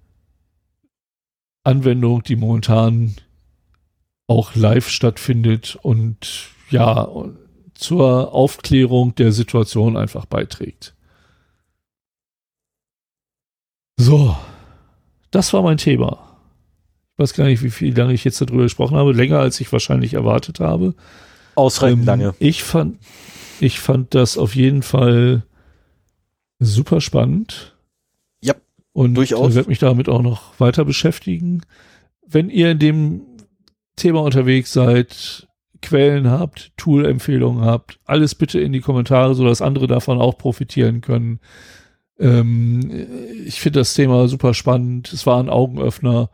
Anwendung, 1.63 2.23
die 2.23 2.35
momentan 2.35 3.15
auch 4.27 4.55
live 4.55 4.89
stattfindet 4.89 5.77
und 5.81 6.49
ja, 6.69 7.07
zur 7.73 8.33
Aufklärung 8.33 9.15
der 9.15 9.31
Situation 9.31 9.95
einfach 9.95 10.25
beiträgt. 10.25 10.95
So, 13.99 14.35
das 15.31 15.53
war 15.53 15.61
mein 15.61 15.77
Thema. 15.77 16.37
Ich 17.13 17.19
weiß 17.23 17.33
gar 17.33 17.45
nicht, 17.45 17.63
wie 17.63 17.71
viel 17.71 17.97
lange 17.97 18.13
ich 18.13 18.23
jetzt 18.23 18.39
darüber 18.41 18.63
gesprochen 18.63 18.95
habe. 18.95 19.11
Länger, 19.11 19.39
als 19.39 19.59
ich 19.59 19.71
wahrscheinlich 19.71 20.13
erwartet 20.13 20.59
habe. 20.59 20.93
Ausreichend 21.55 22.01
ähm, 22.01 22.05
lange. 22.05 22.35
Ich 22.37 22.63
fand, 22.63 22.99
ich 23.59 23.79
fand 23.79 24.13
das 24.13 24.37
auf 24.37 24.55
jeden 24.55 24.83
Fall 24.83 25.43
super 26.59 27.01
spannend. 27.01 27.75
Ja, 28.41 28.55
und 28.93 29.15
durchaus. 29.15 29.49
Ich 29.49 29.55
werde 29.55 29.69
mich 29.69 29.79
damit 29.79 30.09
auch 30.09 30.21
noch 30.21 30.59
weiter 30.59 30.85
beschäftigen. 30.85 31.61
Wenn 32.25 32.49
ihr 32.49 32.71
in 32.71 32.79
dem 32.79 33.21
Thema 33.95 34.21
unterwegs 34.21 34.73
seid, 34.73 35.47
Quellen 35.81 36.29
habt, 36.29 36.71
Tool-Empfehlungen 36.77 37.63
habt, 37.63 37.99
alles 38.05 38.35
bitte 38.35 38.59
in 38.59 38.73
die 38.73 38.81
Kommentare, 38.81 39.35
sodass 39.35 39.61
andere 39.61 39.87
davon 39.87 40.19
auch 40.19 40.37
profitieren 40.37 41.01
können. 41.01 41.39
Ähm, 42.19 43.07
ich 43.45 43.61
finde 43.61 43.79
das 43.79 43.93
Thema 43.93 44.27
super 44.27 44.53
spannend. 44.53 45.13
Es 45.13 45.25
war 45.25 45.39
ein 45.39 45.49
Augenöffner. 45.49 46.29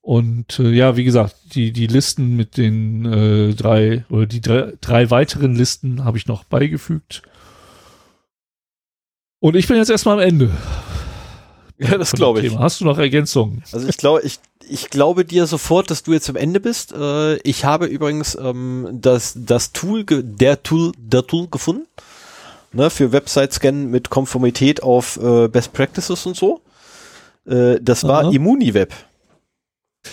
Und 0.00 0.58
äh, 0.58 0.70
ja, 0.70 0.96
wie 0.96 1.04
gesagt, 1.04 1.54
die, 1.54 1.72
die 1.72 1.86
Listen 1.86 2.36
mit 2.36 2.56
den 2.56 3.04
äh, 3.04 3.54
drei 3.54 4.04
oder 4.08 4.26
die 4.26 4.40
drei, 4.40 4.72
drei 4.80 5.10
weiteren 5.10 5.54
Listen 5.54 6.04
habe 6.04 6.18
ich 6.18 6.26
noch 6.26 6.44
beigefügt. 6.44 7.22
Und 9.40 9.56
ich 9.56 9.68
bin 9.68 9.76
jetzt 9.76 9.90
erstmal 9.90 10.20
am 10.20 10.26
Ende. 10.26 10.50
Ja, 11.78 11.96
das 11.96 12.12
glaube 12.12 12.40
ich. 12.40 12.56
Hast 12.56 12.80
du 12.80 12.84
noch 12.84 12.98
Ergänzungen? 12.98 13.62
Also 13.72 13.86
ich 13.86 13.96
glaube, 13.96 14.22
ich, 14.22 14.40
ich 14.68 14.90
glaube 14.90 15.24
dir 15.24 15.46
sofort, 15.46 15.90
dass 15.90 16.02
du 16.02 16.12
jetzt 16.12 16.28
am 16.28 16.34
Ende 16.36 16.58
bist. 16.58 16.92
Äh, 16.92 17.36
ich 17.42 17.64
habe 17.64 17.86
übrigens 17.86 18.34
ähm, 18.34 18.88
das, 18.90 19.34
das 19.36 19.72
Tool, 19.72 20.04
der 20.04 20.62
Tool, 20.62 20.92
der 20.98 21.24
Tool 21.24 21.46
gefunden 21.48 21.86
ne, 22.72 22.90
für 22.90 23.12
Website-Scannen 23.12 23.90
mit 23.90 24.10
Konformität 24.10 24.82
auf 24.82 25.18
äh, 25.22 25.48
Best 25.48 25.72
Practices 25.72 26.26
und 26.26 26.36
so. 26.36 26.60
Äh, 27.46 27.78
das 27.80 28.04
war 28.04 28.24
Aha. 28.24 28.30
Immuniweb. 28.30 28.92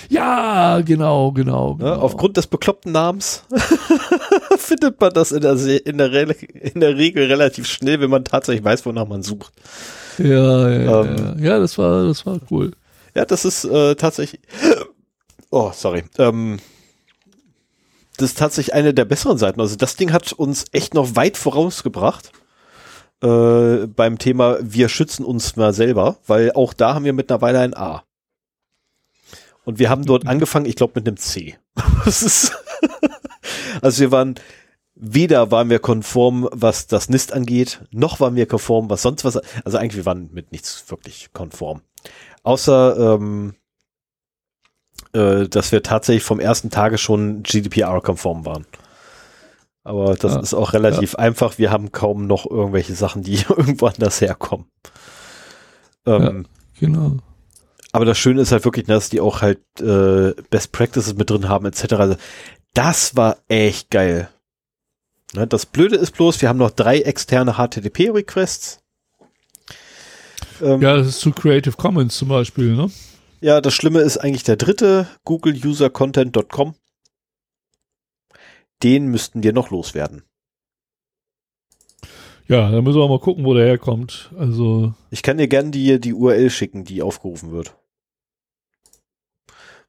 Ja, 0.09 0.81
genau, 0.81 1.31
genau. 1.31 1.75
genau. 1.75 1.87
Ja, 1.87 1.97
aufgrund 1.97 2.37
des 2.37 2.47
bekloppten 2.47 2.91
Namens 2.91 3.43
findet 4.57 4.99
man 4.99 5.13
das 5.13 5.31
in 5.31 5.41
der, 5.41 5.53
in, 5.85 5.97
der 5.97 6.41
in 6.41 6.79
der 6.79 6.97
Regel 6.97 7.27
relativ 7.27 7.67
schnell, 7.67 7.99
wenn 8.01 8.09
man 8.09 8.23
tatsächlich 8.23 8.63
weiß, 8.63 8.85
wonach 8.85 9.07
man 9.07 9.23
sucht. 9.23 9.53
Ja, 10.17 10.69
ja, 10.69 11.01
ähm, 11.03 11.35
ja. 11.37 11.53
ja 11.53 11.59
das 11.59 11.77
war, 11.77 12.05
das 12.05 12.25
war 12.25 12.39
cool. 12.51 12.71
Ja, 13.15 13.25
das 13.25 13.45
ist 13.45 13.65
äh, 13.65 13.95
tatsächlich. 13.95 14.41
Oh, 15.51 15.71
sorry. 15.73 16.03
Ähm, 16.17 16.57
das 18.17 18.31
ist 18.31 18.39
tatsächlich 18.39 18.73
eine 18.73 18.93
der 18.93 19.05
besseren 19.05 19.37
Seiten. 19.37 19.61
Also 19.61 19.77
das 19.77 19.95
Ding 19.95 20.11
hat 20.11 20.33
uns 20.33 20.65
echt 20.73 20.93
noch 20.93 21.15
weit 21.15 21.37
vorausgebracht 21.37 22.31
äh, 23.21 23.87
beim 23.87 24.17
Thema 24.17 24.57
wir 24.61 24.89
schützen 24.89 25.25
uns 25.25 25.55
mal 25.55 25.73
selber, 25.73 26.17
weil 26.27 26.51
auch 26.53 26.73
da 26.73 26.93
haben 26.93 27.05
wir 27.05 27.13
mittlerweile 27.13 27.59
ein 27.59 27.75
A. 27.75 28.03
Und 29.65 29.79
wir 29.79 29.89
haben 29.89 30.05
dort 30.05 30.27
angefangen, 30.27 30.65
ich 30.65 30.75
glaube, 30.75 30.93
mit 30.95 31.07
einem 31.07 31.17
C. 31.17 31.57
also 33.81 33.99
wir 33.99 34.11
waren, 34.11 34.35
weder 34.95 35.51
waren 35.51 35.69
wir 35.69 35.79
konform, 35.79 36.47
was 36.51 36.87
das 36.87 37.09
NIST 37.09 37.33
angeht, 37.33 37.81
noch 37.91 38.19
waren 38.19 38.35
wir 38.35 38.45
konform, 38.45 38.89
was 38.89 39.01
sonst 39.01 39.25
was. 39.25 39.39
Also 39.63 39.77
eigentlich, 39.77 39.97
wir 39.97 40.05
waren 40.05 40.29
mit 40.31 40.51
nichts 40.51 40.89
wirklich 40.89 41.29
konform. 41.33 41.81
Außer, 42.43 43.15
ähm, 43.15 43.55
äh, 45.13 45.47
dass 45.47 45.71
wir 45.71 45.83
tatsächlich 45.83 46.23
vom 46.23 46.39
ersten 46.39 46.69
Tage 46.69 46.97
schon 46.97 47.43
GDPR-konform 47.43 48.45
waren. 48.45 48.65
Aber 49.83 50.15
das 50.15 50.33
ja. 50.33 50.39
ist 50.39 50.53
auch 50.53 50.73
relativ 50.73 51.13
ja. 51.13 51.19
einfach. 51.19 51.57
Wir 51.57 51.71
haben 51.71 51.91
kaum 51.91 52.25
noch 52.25 52.49
irgendwelche 52.49 52.95
Sachen, 52.95 53.21
die 53.21 53.35
irgendwo 53.49 53.87
anders 53.87 54.19
herkommen. 54.19 54.65
Ähm, 56.05 56.47
ja, 56.73 56.87
genau. 56.87 57.17
Aber 57.95 58.03
das 58.03 58.17
Schöne 58.17 58.41
ist 58.41 58.51
halt 58.51 58.65
wirklich, 58.65 58.87
dass 58.87 59.09
die 59.09 59.21
auch 59.21 59.41
halt 59.41 59.59
äh, 59.79 60.33
Best 60.49 60.73
Practices 60.73 61.15
mit 61.15 61.29
drin 61.29 61.47
haben, 61.47 61.65
etc. 61.65 61.93
Also, 61.93 62.15
das 62.73 63.15
war 63.15 63.37
echt 63.47 63.89
geil. 63.89 64.27
Ne, 65.33 65.47
das 65.47 65.65
Blöde 65.65 65.95
ist 65.95 66.11
bloß, 66.11 66.41
wir 66.41 66.49
haben 66.49 66.59
noch 66.59 66.71
drei 66.71 66.99
externe 66.99 67.53
HTTP-Requests. 67.53 68.79
Ähm, 70.61 70.81
ja, 70.81 70.97
das 70.97 71.07
ist 71.07 71.21
zu 71.21 71.31
Creative 71.31 71.77
Commons 71.77 72.17
zum 72.17 72.27
Beispiel, 72.27 72.75
ne? 72.75 72.91
Ja, 73.39 73.61
das 73.61 73.73
Schlimme 73.73 74.01
ist 74.01 74.17
eigentlich 74.17 74.43
der 74.43 74.57
dritte, 74.57 75.07
googleusercontent.com 75.23 76.75
den 78.83 79.07
müssten 79.07 79.41
wir 79.41 79.53
noch 79.53 79.69
loswerden. 79.69 80.23
Ja, 82.49 82.69
dann 82.69 82.83
müssen 82.83 82.99
wir 82.99 83.07
mal 83.07 83.21
gucken, 83.21 83.45
wo 83.45 83.53
der 83.53 83.65
herkommt. 83.65 84.33
Also. 84.37 84.93
Ich 85.11 85.23
kann 85.23 85.37
dir 85.37 85.47
gerne 85.47 85.71
die, 85.71 85.97
die 86.01 86.13
URL 86.13 86.49
schicken, 86.49 86.83
die 86.83 87.01
aufgerufen 87.01 87.53
wird. 87.53 87.77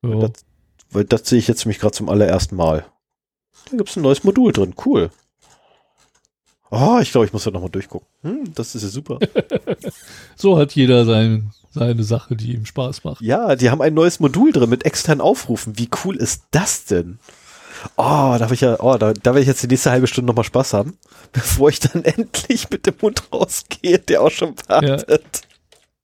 Ja. 0.03 0.11
Weil, 0.11 0.21
das, 0.21 0.45
weil 0.91 1.05
das 1.05 1.29
sehe 1.29 1.39
ich 1.39 1.49
jetzt 1.49 1.65
nämlich 1.65 1.79
gerade 1.79 1.93
zum 1.93 2.09
allerersten 2.09 2.57
Mal. 2.57 2.87
Da 3.71 3.77
gibt 3.77 3.91
es 3.91 3.97
ein 3.97 4.03
neues 4.03 4.25
Modul 4.25 4.53
drin. 4.53 4.75
Cool. 4.85 5.11
Oh, 6.71 6.99
ich 7.01 7.13
glaube, 7.13 7.27
ich 7.27 7.33
muss 7.33 7.45
da 7.45 7.51
nochmal 7.51 7.71
durchgucken. 7.71 8.09
Hm, 8.23 8.55
das 8.55 8.75
ist 8.75 8.83
ja 8.83 8.89
super. 8.89 9.19
so 10.37 10.59
hat 10.59 10.73
jeder 10.73 11.05
sein, 11.05 11.53
seine 11.71 12.03
Sache, 12.03 12.35
die 12.37 12.55
ihm 12.55 12.67
Spaß 12.67 13.05
macht. 13.05 13.23
Ja, 13.23 13.55
die 13.55 13.71
haben 13.71 13.83
ein 13.83 13.95
neues 13.95 14.21
Modul 14.21 14.53
drin 14.53 14.69
mit 14.69 14.85
externen 14.85 15.21
Aufrufen. 15.21 15.79
Wie 15.79 15.89
cool 16.05 16.17
ist 16.17 16.43
das 16.51 16.85
denn? 16.85 17.19
Oh, 17.97 18.37
da 18.39 18.49
ich 18.51 18.63
ja, 18.63 18.81
oh, 18.81 18.97
da, 18.97 19.13
da 19.13 19.31
werde 19.31 19.41
ich 19.41 19.47
jetzt 19.47 19.63
die 19.63 19.69
nächste 19.69 19.91
halbe 19.91 20.07
Stunde 20.07 20.27
nochmal 20.27 20.45
Spaß 20.45 20.73
haben, 20.73 20.99
bevor 21.33 21.69
ich 21.69 21.81
dann 21.81 22.05
endlich 22.05 22.69
mit 22.71 22.87
dem 22.87 22.95
Hund 23.01 23.23
rausgehe, 23.33 23.99
der 23.99 24.23
auch 24.23 24.31
schon 24.31 24.55
wartet. 24.67 25.43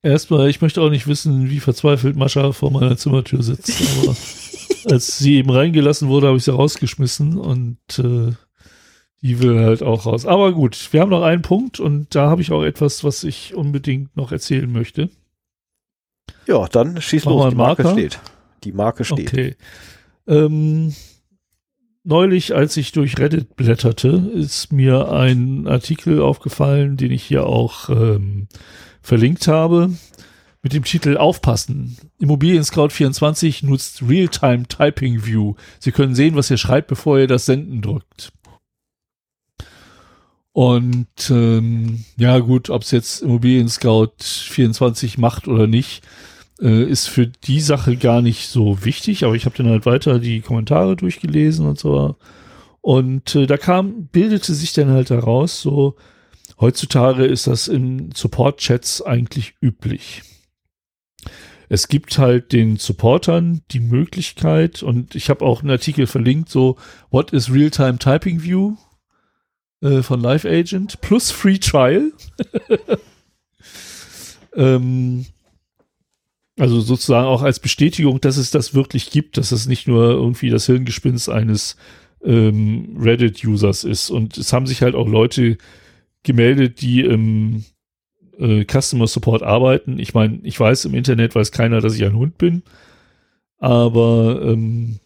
Erstmal, 0.03 0.51
ich 0.51 0.61
möchte 0.61 0.83
auch 0.83 0.91
nicht 0.91 1.07
wissen, 1.07 1.49
wie 1.49 1.61
verzweifelt 1.61 2.17
Mascha 2.17 2.53
vor 2.53 2.73
meiner 2.73 2.97
Zimmertür 2.97 3.43
sitzt, 3.43 3.81
aber 4.03 4.17
als 4.93 5.19
sie 5.19 5.37
eben 5.37 5.51
reingelassen 5.51 6.09
wurde, 6.09 6.27
habe 6.27 6.39
ich 6.39 6.45
sie 6.45 6.53
rausgeschmissen 6.53 7.39
und 7.39 7.79
äh, 7.99 8.33
die 9.23 9.41
will 9.41 9.61
halt 9.61 9.85
auch 9.85 10.05
raus. 10.05 10.27
Aber 10.27 10.53
gut, 10.53 10.93
wir 10.93 11.01
haben 11.01 11.11
noch 11.11 11.23
einen 11.23 11.43
Punkt 11.43 11.79
und 11.79 12.15
da 12.15 12.29
habe 12.29 12.43
ich 12.43 12.51
auch 12.51 12.65
etwas, 12.65 13.05
was 13.05 13.23
ich 13.23 13.55
unbedingt 13.55 14.17
noch 14.17 14.33
erzählen 14.33 14.71
möchte. 14.71 15.09
Ja, 16.47 16.67
dann 16.67 17.01
schieß 17.01 17.25
Mach 17.25 17.33
los, 17.33 17.51
die 17.51 17.57
Marke 17.57 17.89
steht. 17.89 18.21
Die 18.65 18.73
Marke 18.73 19.05
steht. 19.05 19.29
Okay. 19.29 19.57
Ähm, 20.27 20.93
neulich, 22.03 22.57
als 22.57 22.77
ich 22.77 22.91
durch 22.91 23.19
Reddit 23.19 23.55
blätterte, 23.55 24.31
ist 24.35 24.73
mir 24.73 25.13
ein 25.13 25.69
Artikel 25.69 26.21
aufgefallen, 26.21 26.97
den 26.97 27.13
ich 27.13 27.23
hier 27.23 27.47
auch 27.47 27.89
ähm, 27.91 28.49
verlinkt 29.03 29.49
habe, 29.49 29.91
mit 30.63 30.73
dem 30.73 30.85
Titel 30.85 31.17
Aufpassen. 31.17 31.97
Immobilien 32.19 32.65
Scout 32.65 32.91
24 32.91 33.65
nutzt 33.65 34.03
Realtime 34.09 34.69
Typing 34.69 35.27
View. 35.27 35.55
Sie 35.81 35.91
können 35.91 36.15
sehen, 36.15 36.37
was 36.37 36.51
ihr 36.51 36.57
schreibt, 36.57 36.89
bevor 36.89 37.19
ihr 37.19 37.27
das 37.27 37.47
Senden 37.47 37.83
drückt. 37.83 38.33
Und 40.53 41.31
ähm, 41.31 42.05
ja 42.17 42.39
gut, 42.39 42.71
ob 42.71 42.83
es 42.83 42.91
jetzt 42.91 43.23
Immobilien 43.23 43.69
Scout 43.69 44.13
24 44.21 45.19
macht 45.19 45.49
oder 45.49 45.67
nicht, 45.67 46.05
äh, 46.61 46.85
ist 46.85 47.09
für 47.09 47.27
die 47.27 47.61
Sache 47.61 47.97
gar 47.97 48.23
nicht 48.23 48.49
so 48.49 48.85
wichtig. 48.85 49.25
Aber 49.25 49.35
ich 49.35 49.47
habe 49.47 49.57
dann 49.57 49.69
halt 49.69 49.87
weiter 49.87 50.19
die 50.19 50.43
Kommentare 50.43 50.95
durchgelesen 50.95 51.67
und 51.67 51.79
so. 51.79 52.17
Und 52.83 53.35
äh, 53.35 53.47
da 53.47 53.57
kam, 53.57 54.07
bildete 54.09 54.55
sich 54.55 54.73
dann 54.75 54.91
halt 54.91 55.11
heraus, 55.11 55.61
so 55.61 55.97
heutzutage 56.63 57.27
ist 57.27 57.47
das 57.47 57.69
in 57.69 58.13
Support-Chats 58.15 59.03
eigentlich 59.03 59.55
üblich. 59.61 60.23
Es 61.69 61.89
gibt 61.89 62.17
halt 62.17 62.53
den 62.53 62.79
Supportern 62.79 63.61
die 63.71 63.81
Möglichkeit, 63.81 64.83
und 64.83 65.15
ich 65.15 65.29
habe 65.29 65.45
auch 65.45 65.61
einen 65.61 65.71
Artikel 65.71 66.07
verlinkt, 66.07 66.49
so 66.49 66.77
What 67.11 67.33
is 67.33 67.53
Real-Time 67.53 67.99
Typing 67.99 68.43
View? 68.43 68.77
äh, 69.83 70.03
von 70.03 70.21
Live 70.21 70.45
Agent 70.45 71.01
plus 71.01 71.31
Free 71.31 71.59
Trial. 71.59 72.13
ähm, 74.57 75.27
also 76.59 76.81
sozusagen 76.81 77.27
auch 77.27 77.43
als 77.43 77.61
Bestätigung, 77.61 78.21
dass 78.21 78.37
es 78.37 78.51
das 78.51 78.75
wirklich 78.75 79.11
gibt, 79.11 79.37
dass 79.37 79.53
es 79.53 79.67
nicht 79.67 79.89
nur 79.89 80.11
irgendwie 80.11 80.51
das 80.51 80.67
Hirngespinst 80.67 81.29
eines 81.29 81.77
ähm, 82.25 82.97
Reddit-Users 82.99 83.85
ist. 83.85 84.11
Und 84.11 84.39
es 84.39 84.53
haben 84.53 84.67
sich 84.67 84.83
halt 84.83 84.95
auch 84.95 85.09
Leute 85.09 85.59
gemeldet, 86.23 86.81
die 86.81 87.01
im 87.01 87.65
äh, 88.39 88.65
Customer 88.65 89.07
Support 89.07 89.43
arbeiten. 89.43 89.99
Ich 89.99 90.15
meine, 90.15 90.41
ich 90.43 90.59
weiß, 90.59 90.85
im 90.85 90.95
Internet 90.95 91.35
weiß 91.35 91.53
keiner, 91.53 91.81
dass 91.81 91.95
ich 91.95 92.05
ein 92.05 92.17
Hund 92.17 92.39
bin. 92.39 92.63
Aber 93.59 94.41
ähm, 94.43 94.99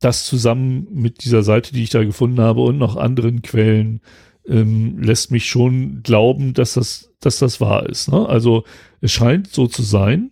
das 0.00 0.24
zusammen 0.24 0.86
mit 0.92 1.24
dieser 1.24 1.42
Seite, 1.42 1.72
die 1.72 1.82
ich 1.82 1.90
da 1.90 2.04
gefunden 2.04 2.40
habe 2.40 2.60
und 2.62 2.78
noch 2.78 2.96
anderen 2.96 3.42
Quellen, 3.42 4.00
ähm, 4.46 4.98
lässt 4.98 5.30
mich 5.30 5.48
schon 5.48 6.02
glauben, 6.02 6.54
dass 6.54 6.74
das, 6.74 7.12
dass 7.20 7.38
das 7.38 7.60
wahr 7.60 7.86
ist. 7.88 8.10
Ne? 8.10 8.26
Also 8.26 8.64
es 9.00 9.12
scheint 9.12 9.48
so 9.48 9.66
zu 9.66 9.82
sein. 9.82 10.30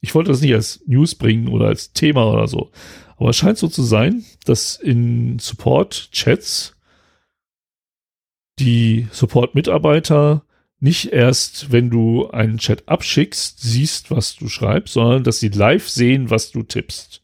Ich 0.00 0.14
wollte 0.14 0.30
das 0.30 0.40
nicht 0.40 0.54
als 0.54 0.82
News 0.86 1.14
bringen 1.14 1.48
oder 1.48 1.66
als 1.66 1.92
Thema 1.92 2.30
oder 2.30 2.48
so, 2.48 2.70
aber 3.16 3.30
es 3.30 3.36
scheint 3.36 3.58
so 3.58 3.68
zu 3.68 3.82
sein, 3.82 4.24
dass 4.44 4.76
in 4.76 5.38
Support-Chats 5.38 6.76
die 8.60 9.08
Support-Mitarbeiter 9.10 10.44
nicht 10.78 11.12
erst, 11.12 11.72
wenn 11.72 11.90
du 11.90 12.30
einen 12.30 12.58
Chat 12.58 12.88
abschickst, 12.88 13.60
siehst, 13.60 14.10
was 14.10 14.36
du 14.36 14.48
schreibst, 14.48 14.94
sondern 14.94 15.24
dass 15.24 15.40
sie 15.40 15.48
live 15.48 15.88
sehen, 15.88 16.30
was 16.30 16.50
du 16.50 16.62
tippst. 16.62 17.22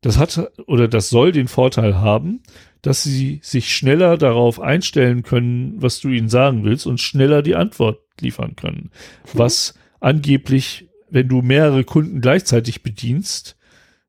Das 0.00 0.18
hat 0.18 0.50
oder 0.66 0.86
das 0.86 1.08
soll 1.08 1.32
den 1.32 1.48
Vorteil 1.48 1.96
haben, 1.96 2.42
dass 2.82 3.02
sie 3.02 3.40
sich 3.42 3.74
schneller 3.74 4.16
darauf 4.16 4.60
einstellen 4.60 5.22
können, 5.22 5.74
was 5.82 6.00
du 6.00 6.08
ihnen 6.08 6.28
sagen 6.28 6.64
willst 6.64 6.86
und 6.86 7.00
schneller 7.00 7.42
die 7.42 7.56
Antwort 7.56 8.00
liefern 8.20 8.54
können. 8.54 8.90
Mhm. 9.32 9.38
Was 9.38 9.74
angeblich, 10.00 10.88
wenn 11.10 11.28
du 11.28 11.42
mehrere 11.42 11.84
Kunden 11.84 12.20
gleichzeitig 12.20 12.82
bedienst, 12.82 13.56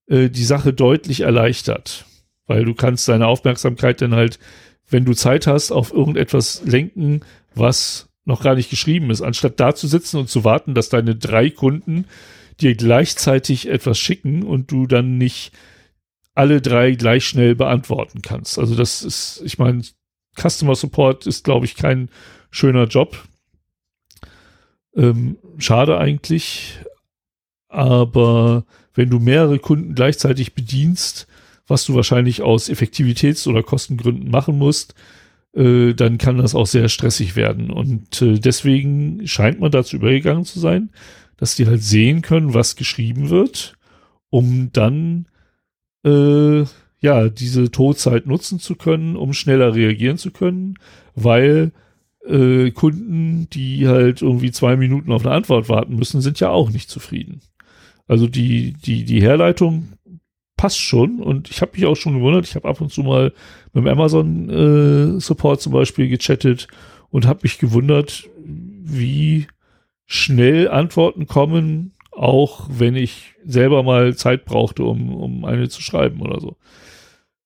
äh, 0.08 0.30
die 0.30 0.44
Sache 0.44 0.74
deutlich 0.74 1.22
erleichtert. 1.22 2.06
Weil 2.46 2.66
du 2.66 2.74
kannst 2.74 3.08
deine 3.08 3.28
Aufmerksamkeit 3.28 4.02
dann 4.02 4.14
halt, 4.16 4.40
wenn 4.90 5.06
du 5.06 5.14
Zeit 5.14 5.48
hast, 5.48 5.72
auf 5.72 5.94
irgendetwas 5.94 6.64
lenken, 6.66 7.22
was 7.56 8.10
noch 8.26 8.44
gar 8.44 8.56
nicht 8.56 8.70
geschrieben 8.70 9.10
ist, 9.10 9.22
anstatt 9.22 9.60
da 9.60 9.76
zu 9.76 9.88
sitzen 9.88 10.18
und 10.18 10.30
zu 10.30 10.44
warten, 10.44 10.76
dass 10.76 10.90
deine 10.90 11.16
drei 11.16 11.50
Kunden 11.50 12.06
dir 12.62 12.76
gleichzeitig 12.76 13.68
etwas 13.70 13.98
schicken 13.98 14.44
und 14.44 14.72
du 14.72 14.86
dann 14.86 15.18
nicht 15.18 15.52
alle 16.36 16.62
drei 16.62 16.92
gleich 16.92 17.26
schnell 17.26 17.56
beantworten 17.56 18.22
kannst. 18.22 18.60
Also 18.60 18.76
das 18.76 19.02
ist, 19.02 19.42
ich 19.44 19.58
meine, 19.58 19.82
Customer 20.40 20.76
Support 20.76 21.28
ist, 21.28 21.44
glaube 21.44 21.66
ich, 21.66 21.76
kein 21.76 22.10
schöner 22.52 22.86
Job. 22.86 23.28
Ähm, 24.96 25.38
schade 25.58 25.98
eigentlich. 25.98 26.80
Aber 27.68 28.66
wenn 28.94 29.10
du 29.10 29.20
mehrere 29.20 29.60
Kunden 29.60 29.96
gleichzeitig 29.96 30.54
bedienst, 30.54 31.28
was 31.70 31.86
du 31.86 31.96
wahrscheinlich 31.96 32.42
aus 32.42 32.70
Effektivitäts- 32.70 33.48
oder 33.48 33.64
Kostengründen 33.64 34.30
machen 34.30 34.58
musst, 34.58 34.96
äh, 35.54 35.94
dann 35.94 36.18
kann 36.18 36.38
das 36.38 36.56
auch 36.56 36.68
sehr 36.68 36.90
stressig 36.90 37.36
werden. 37.36 37.72
Und 37.72 38.22
äh, 38.22 38.40
deswegen 38.40 39.28
scheint 39.28 39.60
man 39.60 39.72
dazu 39.72 39.98
übergegangen 39.98 40.46
zu 40.46 40.60
sein, 40.60 40.90
dass 41.38 41.56
die 41.56 41.66
halt 41.66 41.84
sehen 41.84 42.22
können, 42.22 42.54
was 42.54 42.76
geschrieben 42.76 43.30
wird, 43.30 43.76
um 44.30 44.72
dann 44.74 45.28
äh, 46.04 46.64
ja, 47.02 47.30
diese 47.30 47.72
Todzeit 47.72 48.28
nutzen 48.28 48.60
zu 48.60 48.76
können, 48.76 49.16
um 49.16 49.34
schneller 49.34 49.74
reagieren 49.74 50.18
zu 50.18 50.32
können, 50.32 50.76
weil 51.16 51.72
äh, 52.28 52.72
Kunden, 52.72 53.50
die 53.52 53.88
halt 53.88 54.22
irgendwie 54.22 54.52
zwei 54.52 54.76
Minuten 54.76 55.12
auf 55.12 55.26
eine 55.26 55.34
Antwort 55.34 55.70
warten 55.70 55.96
müssen, 55.96 56.22
sind 56.22 56.40
ja 56.40 56.50
auch 56.50 56.70
nicht 56.70 56.90
zufrieden. 56.90 57.42
Also 58.08 58.28
die, 58.28 58.74
die, 58.74 59.06
die 59.06 59.22
Herleitung 59.22 59.90
passt 60.60 60.82
schon 60.82 61.22
und 61.22 61.50
ich 61.50 61.62
habe 61.62 61.72
mich 61.74 61.86
auch 61.86 61.96
schon 61.96 62.16
gewundert, 62.16 62.46
ich 62.46 62.54
habe 62.56 62.68
ab 62.68 62.82
und 62.82 62.92
zu 62.92 63.02
mal 63.02 63.32
mit 63.72 63.86
dem 63.86 63.88
Amazon 63.88 64.50
äh, 64.50 65.20
Support 65.22 65.62
zum 65.62 65.72
Beispiel 65.72 66.10
gechattet 66.10 66.68
und 67.12 67.26
habe 67.26 67.40
mich 67.44 67.60
gewundert, 67.60 68.28
wie 68.44 69.48
schnell 70.06 70.68
Antworten 70.68 71.28
kommen, 71.28 71.94
auch 72.12 72.68
wenn 72.70 72.98
ich 72.98 73.36
selber 73.46 73.84
mal 73.84 74.18
Zeit 74.18 74.44
brauchte, 74.44 74.84
um, 74.84 75.16
um 75.16 75.46
eine 75.46 75.70
zu 75.70 75.82
schreiben 75.82 76.20
oder 76.20 76.42
so. 76.42 76.58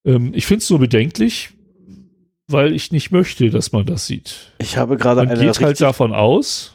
Ähm, 0.06 0.32
ich 0.34 0.48
finde 0.48 0.64
es 0.64 0.70
nur 0.72 0.80
bedenklich, 0.80 1.52
weil 2.48 2.74
ich 2.74 2.92
nicht 2.92 3.12
möchte, 3.12 3.52
dass 3.52 3.72
man 3.74 3.86
das 3.86 4.08
sieht. 4.08 4.54
Ich 4.58 4.78
habe 4.78 4.98
gerade 4.98 5.24
man 5.24 5.38
geht 5.38 5.62
halt 5.62 5.80
davon 5.80 6.14
aus. 6.14 6.74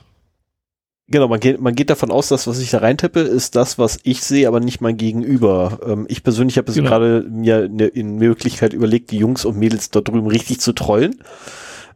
Genau, 1.10 1.26
man 1.26 1.40
geht, 1.40 1.58
man 1.58 1.74
geht 1.74 1.88
davon 1.88 2.10
aus, 2.10 2.28
dass 2.28 2.46
was 2.46 2.58
ich 2.58 2.70
da 2.70 2.78
reintippe, 2.78 3.20
ist 3.20 3.56
das, 3.56 3.78
was 3.78 3.98
ich 4.02 4.22
sehe, 4.22 4.46
aber 4.46 4.60
nicht 4.60 4.82
mein 4.82 4.98
Gegenüber. 4.98 5.80
Ähm, 5.86 6.06
ich 6.08 6.22
persönlich 6.22 6.58
habe 6.58 6.70
genau. 6.70 6.88
gerade 6.88 7.26
mir 7.30 7.64
eine 7.64 7.86
in 7.86 8.16
Möglichkeit 8.16 8.74
überlegt, 8.74 9.10
die 9.10 9.16
Jungs 9.16 9.46
und 9.46 9.56
Mädels 9.56 9.90
dort 9.90 10.08
drüben 10.08 10.26
richtig 10.26 10.60
zu 10.60 10.74
trollen. 10.74 11.16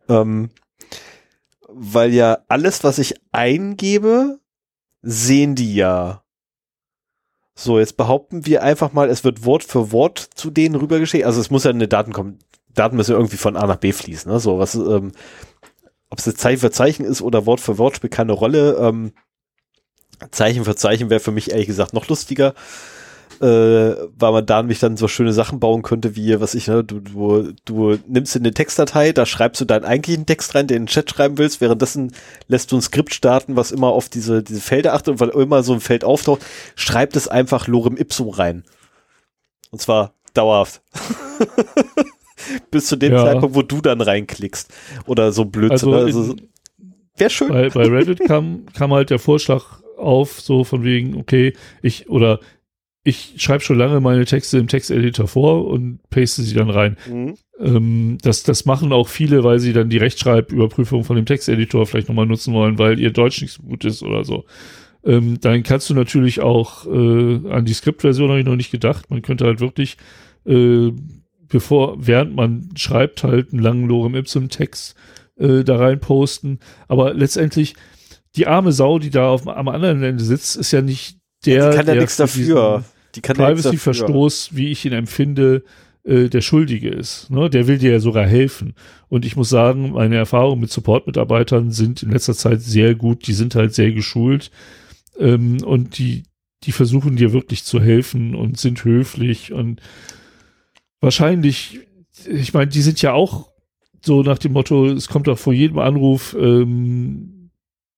Ähm, 0.08 0.48
weil 1.68 2.14
ja 2.14 2.38
alles, 2.48 2.84
was 2.84 2.98
ich 2.98 3.14
eingebe, 3.32 4.38
sehen 5.02 5.56
die 5.56 5.74
ja. 5.74 6.22
So, 7.54 7.78
jetzt 7.78 7.98
behaupten 7.98 8.46
wir 8.46 8.62
einfach 8.62 8.94
mal, 8.94 9.10
es 9.10 9.24
wird 9.24 9.44
Wort 9.44 9.62
für 9.62 9.92
Wort 9.92 10.18
zu 10.34 10.50
denen 10.50 10.74
rübergeschickt. 10.74 11.26
Also 11.26 11.40
es 11.40 11.50
muss 11.50 11.64
ja 11.64 11.70
eine 11.70 11.86
Daten 11.88 12.14
kommen. 12.14 12.38
Daten 12.74 12.96
müssen 12.96 13.12
irgendwie 13.12 13.36
von 13.36 13.58
A 13.58 13.66
nach 13.66 13.76
B 13.76 13.92
fließen. 13.92 14.32
Ne? 14.32 14.40
So, 14.40 14.58
was, 14.58 14.74
ähm, 14.74 15.12
ob 16.12 16.18
es 16.18 16.26
jetzt 16.26 16.40
Zeichen 16.40 16.60
für 16.60 16.70
Zeichen 16.70 17.04
ist 17.04 17.22
oder 17.22 17.46
Wort 17.46 17.60
für 17.60 17.78
Wort, 17.78 17.96
spielt 17.96 18.12
keine 18.12 18.32
Rolle. 18.32 18.76
Ähm, 18.78 19.12
Zeichen 20.30 20.64
für 20.64 20.76
Zeichen 20.76 21.10
wäre 21.10 21.18
für 21.18 21.32
mich 21.32 21.50
ehrlich 21.50 21.66
gesagt 21.66 21.94
noch 21.94 22.06
lustiger 22.06 22.54
äh, 23.42 23.96
weil 24.16 24.32
man 24.32 24.46
da 24.46 24.62
nämlich 24.62 24.78
dann 24.78 24.96
so 24.96 25.08
schöne 25.08 25.32
Sachen 25.32 25.58
bauen 25.58 25.82
könnte, 25.82 26.14
wie, 26.14 26.40
was 26.40 26.54
ich, 26.54 26.68
ne, 26.68 26.84
du, 26.84 27.00
du, 27.00 27.52
du 27.64 27.98
nimmst 28.06 28.36
in 28.36 28.42
eine 28.42 28.54
Textdatei, 28.54 29.10
da 29.12 29.26
schreibst 29.26 29.60
du 29.60 29.64
deinen 29.64 29.84
eigentlichen 29.84 30.26
Text 30.26 30.54
rein, 30.54 30.68
den 30.68 30.76
in 30.76 30.82
den 30.84 30.88
Chat 30.88 31.10
schreiben 31.10 31.38
willst, 31.38 31.60
währenddessen 31.60 32.14
lässt 32.46 32.70
du 32.70 32.76
ein 32.76 32.82
Skript 32.82 33.12
starten, 33.12 33.56
was 33.56 33.72
immer 33.72 33.88
auf 33.88 34.08
diese, 34.08 34.44
diese 34.44 34.60
Felder 34.60 34.94
achtet 34.94 35.08
und 35.14 35.20
weil 35.20 35.30
immer 35.30 35.64
so 35.64 35.72
ein 35.72 35.80
Feld 35.80 36.04
auftaucht, 36.04 36.46
schreibt 36.76 37.16
es 37.16 37.26
einfach 37.26 37.66
Lorem 37.66 37.96
Ipsum 37.96 38.28
rein. 38.28 38.62
Und 39.70 39.80
zwar 39.80 40.14
dauerhaft. 40.34 40.82
Bis 42.70 42.86
zu 42.86 42.96
dem 42.96 43.12
ja. 43.12 43.24
Zeitpunkt, 43.24 43.54
wo 43.54 43.62
du 43.62 43.80
dann 43.80 44.00
reinklickst. 44.00 44.72
Oder 45.06 45.32
so 45.32 45.44
Blödsinn. 45.44 45.92
Also, 45.92 46.20
also 46.20 46.36
Wäre 47.16 47.30
schön. 47.30 47.48
Bei, 47.48 47.68
bei 47.68 47.86
Reddit 47.86 48.20
kam, 48.26 48.66
kam 48.74 48.92
halt 48.92 49.10
der 49.10 49.18
Vorschlag 49.18 49.82
auf, 49.96 50.40
so 50.40 50.64
von 50.64 50.84
wegen, 50.84 51.16
okay, 51.16 51.52
ich, 51.82 52.08
oder 52.08 52.40
ich 53.04 53.34
schreibe 53.36 53.62
schon 53.62 53.78
lange 53.78 54.00
meine 54.00 54.24
Texte 54.24 54.58
im 54.58 54.68
Texteditor 54.68 55.26
vor 55.26 55.66
und 55.66 55.98
paste 56.10 56.42
sie 56.42 56.54
dann 56.54 56.70
rein. 56.70 56.96
Mhm. 57.08 57.34
Ähm, 57.58 58.18
das, 58.22 58.44
das 58.44 58.64
machen 58.64 58.92
auch 58.92 59.08
viele, 59.08 59.44
weil 59.44 59.58
sie 59.58 59.72
dann 59.72 59.90
die 59.90 59.98
Rechtschreibüberprüfung 59.98 61.04
von 61.04 61.16
dem 61.16 61.26
Texteditor 61.26 61.86
vielleicht 61.86 62.08
nochmal 62.08 62.26
nutzen 62.26 62.54
wollen, 62.54 62.78
weil 62.78 62.98
ihr 63.00 63.10
Deutsch 63.10 63.42
nicht 63.42 63.52
so 63.52 63.62
gut 63.62 63.84
ist 63.84 64.02
oder 64.02 64.24
so. 64.24 64.44
Ähm, 65.04 65.38
dann 65.40 65.64
kannst 65.64 65.90
du 65.90 65.94
natürlich 65.94 66.40
auch 66.40 66.86
äh, 66.86 67.50
an 67.50 67.64
die 67.64 67.74
Skriptversion 67.74 68.30
habe 68.30 68.40
ich 68.40 68.46
noch 68.46 68.56
nicht 68.56 68.70
gedacht. 68.70 69.10
Man 69.10 69.22
könnte 69.22 69.46
halt 69.46 69.60
wirklich, 69.60 69.96
äh, 70.46 70.92
bevor, 71.52 72.04
während 72.04 72.34
man 72.34 72.70
schreibt, 72.74 73.22
halt 73.22 73.52
einen 73.52 73.62
langen 73.62 73.86
Lorem 73.86 74.16
Ipsum 74.16 74.48
Text 74.48 74.96
äh, 75.38 75.62
da 75.62 75.76
rein 75.76 76.00
posten. 76.00 76.58
Aber 76.88 77.14
letztendlich, 77.14 77.74
die 78.34 78.46
arme 78.46 78.72
Sau, 78.72 78.98
die 78.98 79.10
da 79.10 79.28
auf, 79.28 79.46
am 79.46 79.68
anderen 79.68 80.02
Ende 80.02 80.24
sitzt, 80.24 80.56
ist 80.56 80.72
ja 80.72 80.82
nicht 80.82 81.18
der. 81.44 81.70
Die 81.70 81.76
kann 81.76 81.86
ja 81.86 81.94
nichts 81.94 82.16
dafür. 82.16 82.84
Die 83.14 83.20
kann. 83.20 83.36
Privacy-Verstoß, 83.36 84.50
wie 84.56 84.72
ich 84.72 84.84
ihn 84.84 84.94
empfinde, 84.94 85.62
äh, 86.04 86.28
der 86.28 86.40
Schuldige 86.40 86.88
ist. 86.88 87.30
Ne? 87.30 87.50
Der 87.50 87.66
will 87.66 87.78
dir 87.78 87.92
ja 87.92 88.00
sogar 88.00 88.26
helfen. 88.26 88.74
Und 89.08 89.24
ich 89.24 89.36
muss 89.36 89.50
sagen, 89.50 89.92
meine 89.92 90.16
Erfahrungen 90.16 90.60
mit 90.60 90.70
Support-Mitarbeitern 90.70 91.70
sind 91.70 92.02
in 92.02 92.10
letzter 92.10 92.34
Zeit 92.34 92.62
sehr 92.62 92.94
gut. 92.94 93.26
Die 93.26 93.34
sind 93.34 93.54
halt 93.54 93.74
sehr 93.74 93.92
geschult. 93.92 94.50
Ähm, 95.18 95.62
und 95.62 95.98
die, 95.98 96.24
die 96.64 96.72
versuchen 96.72 97.16
dir 97.16 97.32
wirklich 97.32 97.64
zu 97.64 97.80
helfen 97.80 98.34
und 98.34 98.58
sind 98.58 98.84
höflich 98.84 99.52
und 99.52 99.80
wahrscheinlich, 101.02 101.80
ich 102.26 102.54
meine, 102.54 102.68
die 102.68 102.80
sind 102.80 103.02
ja 103.02 103.12
auch 103.12 103.50
so 104.00 104.22
nach 104.22 104.38
dem 104.38 104.52
Motto, 104.52 104.86
es 104.86 105.08
kommt 105.08 105.26
doch 105.26 105.38
vor 105.38 105.52
jedem 105.52 105.78
Anruf 105.78 106.34
ähm, 106.38 107.50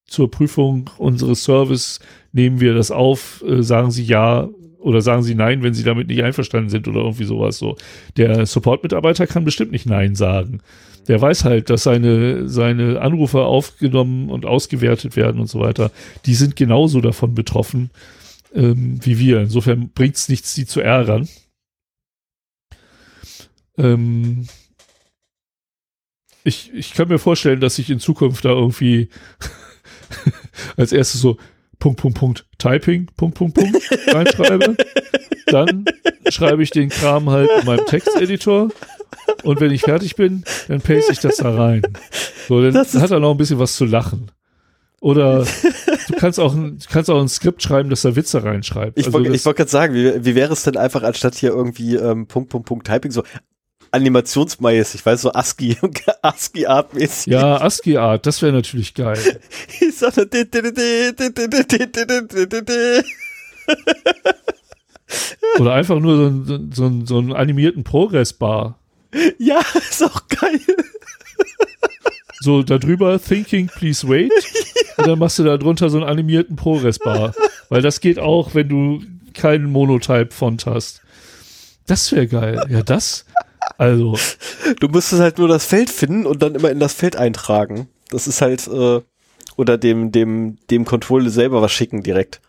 zur 0.06 0.30
Prüfung 0.30 0.90
unseres 0.98 1.44
Service, 1.44 2.00
nehmen 2.32 2.60
wir 2.60 2.74
das 2.74 2.90
auf, 2.90 3.44
äh, 3.46 3.62
sagen 3.62 3.90
Sie 3.90 4.04
ja 4.04 4.48
oder 4.80 5.00
sagen 5.00 5.22
Sie 5.22 5.34
nein, 5.34 5.62
wenn 5.62 5.72
Sie 5.72 5.84
damit 5.84 6.08
nicht 6.08 6.22
einverstanden 6.22 6.68
sind 6.68 6.88
oder 6.88 7.00
irgendwie 7.00 7.24
sowas 7.24 7.56
so. 7.58 7.76
Der 8.18 8.44
Support-Mitarbeiter 8.44 9.26
kann 9.26 9.44
bestimmt 9.44 9.72
nicht 9.72 9.86
nein 9.86 10.14
sagen. 10.14 10.60
Der 11.08 11.20
weiß 11.20 11.44
halt, 11.44 11.70
dass 11.70 11.84
seine, 11.84 12.48
seine 12.48 13.00
Anrufe 13.00 13.44
aufgenommen 13.44 14.28
und 14.28 14.44
ausgewertet 14.44 15.16
werden 15.16 15.40
und 15.40 15.46
so 15.46 15.60
weiter. 15.60 15.90
Die 16.26 16.34
sind 16.34 16.56
genauso 16.56 17.00
davon 17.00 17.34
betroffen 17.34 17.90
ähm, 18.54 18.98
wie 19.02 19.18
wir. 19.18 19.40
Insofern 19.40 19.90
bringt 19.94 20.16
es 20.16 20.28
nichts, 20.28 20.54
sie 20.54 20.66
zu 20.66 20.80
ärgern. 20.80 21.28
Ähm, 23.78 24.46
ich, 26.44 26.72
ich 26.74 26.92
kann 26.92 27.08
mir 27.08 27.18
vorstellen, 27.18 27.60
dass 27.60 27.78
ich 27.78 27.90
in 27.90 28.00
Zukunft 28.00 28.44
da 28.44 28.50
irgendwie 28.50 29.08
als 30.76 30.92
erstes 30.92 31.20
so 31.20 31.38
Punkt, 31.78 32.00
Punkt, 32.00 32.18
Punkt, 32.18 32.46
Typing, 32.58 33.10
Punkt, 33.16 33.36
Punkt, 33.36 33.54
Punkt 33.54 33.76
reinschreibe. 34.08 34.76
Dann 35.46 35.84
schreibe 36.28 36.62
ich 36.62 36.70
den 36.70 36.88
Kram 36.88 37.30
halt 37.30 37.50
in 37.60 37.66
meinem 37.66 37.86
Texteditor 37.86 38.70
und 39.42 39.60
wenn 39.60 39.70
ich 39.70 39.82
fertig 39.82 40.16
bin, 40.16 40.44
dann 40.68 40.80
paste 40.80 41.12
ich 41.12 41.20
das 41.20 41.36
da 41.36 41.54
rein. 41.54 41.82
So, 42.48 42.62
dann 42.62 42.74
hat 42.74 43.10
er 43.10 43.20
noch 43.20 43.30
ein 43.30 43.36
bisschen 43.36 43.58
was 43.58 43.76
zu 43.76 43.84
lachen. 43.84 44.30
Oder 45.00 45.44
du 46.08 46.14
kannst 46.16 46.40
auch 46.40 46.54
ein, 46.54 46.78
du 46.78 46.86
kannst 46.90 47.10
auch 47.10 47.20
ein 47.20 47.28
Skript 47.28 47.62
schreiben, 47.62 47.90
das 47.90 48.02
da 48.02 48.16
Witze 48.16 48.42
reinschreibt. 48.42 48.98
Ich 48.98 49.06
Also 49.06 49.18
wollte 49.18 49.44
wollt 49.44 49.56
gerade 49.56 49.70
sagen, 49.70 49.94
wie, 49.94 50.24
wie 50.24 50.34
wäre 50.34 50.52
es 50.54 50.62
denn 50.62 50.78
einfach 50.78 51.02
anstatt 51.02 51.34
hier 51.34 51.50
irgendwie 51.50 51.96
ähm, 51.96 52.26
Punkt, 52.26 52.48
Punkt, 52.48 52.66
Punkt 52.66 52.86
Typing 52.86 53.10
so 53.10 53.22
animationsmäßig, 53.94 55.06
weißt 55.06 55.24
du, 55.24 55.28
so 55.28 55.32
ASCII, 55.32 55.76
ASCII-Art-mäßig. 56.22 57.32
Ja, 57.32 57.60
ASCII-Art, 57.60 58.26
das 58.26 58.42
wäre 58.42 58.52
natürlich 58.52 58.94
geil. 58.94 59.40
ich 59.80 59.96
sag 59.96 60.16
nur, 60.16 60.26
Oder 65.58 65.74
einfach 65.74 66.00
nur 66.00 66.16
so, 66.16 66.26
einen, 66.26 66.72
so, 66.72 67.06
so 67.06 67.18
einen 67.18 67.32
animierten 67.32 67.84
Progress-Bar. 67.84 68.78
Ja, 69.38 69.60
ist 69.74 70.02
auch 70.02 70.26
geil. 70.28 70.60
So, 72.40 72.62
da 72.62 72.78
drüber, 72.78 73.18
Thinking, 73.22 73.68
please 73.68 74.06
wait. 74.06 74.32
Ja. 74.32 75.04
Und 75.04 75.06
dann 75.08 75.18
machst 75.18 75.38
du 75.38 75.44
da 75.44 75.56
drunter 75.56 75.88
so 75.88 75.98
einen 75.98 76.06
animierten 76.06 76.56
Progress-Bar. 76.56 77.32
Weil 77.68 77.80
das 77.80 78.00
geht 78.00 78.18
auch, 78.18 78.54
wenn 78.54 78.68
du 78.68 79.02
keinen 79.32 79.70
Monotype-Font 79.70 80.66
hast. 80.66 81.00
Das 81.86 82.12
wäre 82.12 82.26
geil. 82.26 82.66
Ja, 82.68 82.82
das, 82.82 83.24
also, 83.78 84.16
Du 84.80 84.88
müsstest 84.88 85.20
halt 85.20 85.38
nur 85.38 85.48
das 85.48 85.64
Feld 85.64 85.90
finden 85.90 86.26
und 86.26 86.42
dann 86.42 86.54
immer 86.54 86.70
in 86.70 86.80
das 86.80 86.94
Feld 86.94 87.16
eintragen. 87.16 87.88
Das 88.10 88.26
ist 88.26 88.40
halt, 88.42 88.66
äh, 88.68 89.00
oder 89.56 89.78
dem, 89.78 90.12
dem, 90.12 90.58
dem 90.70 90.84
Controller 90.84 91.30
selber 91.30 91.62
was 91.62 91.72
schicken 91.72 92.02
direkt. 92.02 92.40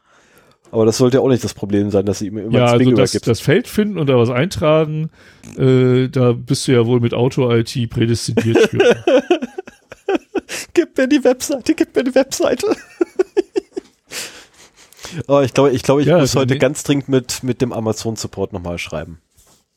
Aber 0.71 0.85
das 0.85 0.97
sollte 0.97 1.17
ja 1.17 1.21
auch 1.23 1.29
nicht 1.29 1.43
das 1.43 1.53
Problem 1.53 1.89
sein, 1.91 2.05
dass 2.05 2.19
sie 2.19 2.27
ihm 2.27 2.37
immer 2.37 2.51
ja, 2.51 2.59
das 2.61 2.71
also 2.73 2.85
Ding 2.85 2.95
das, 2.95 3.11
übergibt. 3.11 3.27
das 3.27 3.39
Feld 3.39 3.67
finden 3.67 3.97
und 3.97 4.07
da 4.07 4.17
was 4.17 4.29
eintragen, 4.29 5.09
äh, 5.57 6.09
da 6.09 6.33
bist 6.33 6.67
du 6.67 6.73
ja 6.73 6.85
wohl 6.85 6.99
mit 6.99 7.13
Auto-IT 7.13 7.89
prädestiniert 7.89 8.69
für. 8.69 8.79
Gib 10.73 10.97
mir 10.97 11.07
die 11.07 11.23
Webseite, 11.23 11.73
gib 11.73 11.95
mir 11.95 12.03
die 12.03 12.13
Webseite. 12.13 12.67
oh, 15.27 15.39
ich 15.39 15.53
glaube, 15.53 15.71
ich, 15.71 15.83
glaube, 15.83 16.01
ich 16.01 16.07
Ja, 16.07 16.15
muss 16.15 16.31
also 16.31 16.41
heute 16.41 16.57
ganz 16.57 16.83
dringend 16.83 17.07
mit, 17.09 17.43
mit 17.43 17.61
dem 17.61 17.71
Amazon-Support 17.71 18.51
nochmal 18.53 18.77
schreiben. 18.77 19.19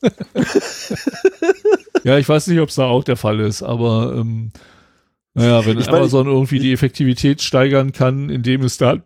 ja, 2.03 2.17
ich 2.17 2.27
weiß 2.27 2.47
nicht, 2.47 2.59
ob 2.59 2.69
es 2.69 2.75
da 2.75 2.85
auch 2.85 3.03
der 3.03 3.17
Fall 3.17 3.39
ist, 3.39 3.63
aber 3.63 4.15
ähm, 4.17 4.51
naja, 5.33 5.65
wenn 5.65 5.79
Ich 5.79 5.87
meine, 5.87 5.99
Amazon 5.99 6.27
irgendwie 6.27 6.59
die 6.59 6.73
Effektivität 6.73 7.41
steigern 7.41 7.91
kann, 7.91 8.29
indem 8.29 8.63
es 8.63 8.77
da. 8.77 8.97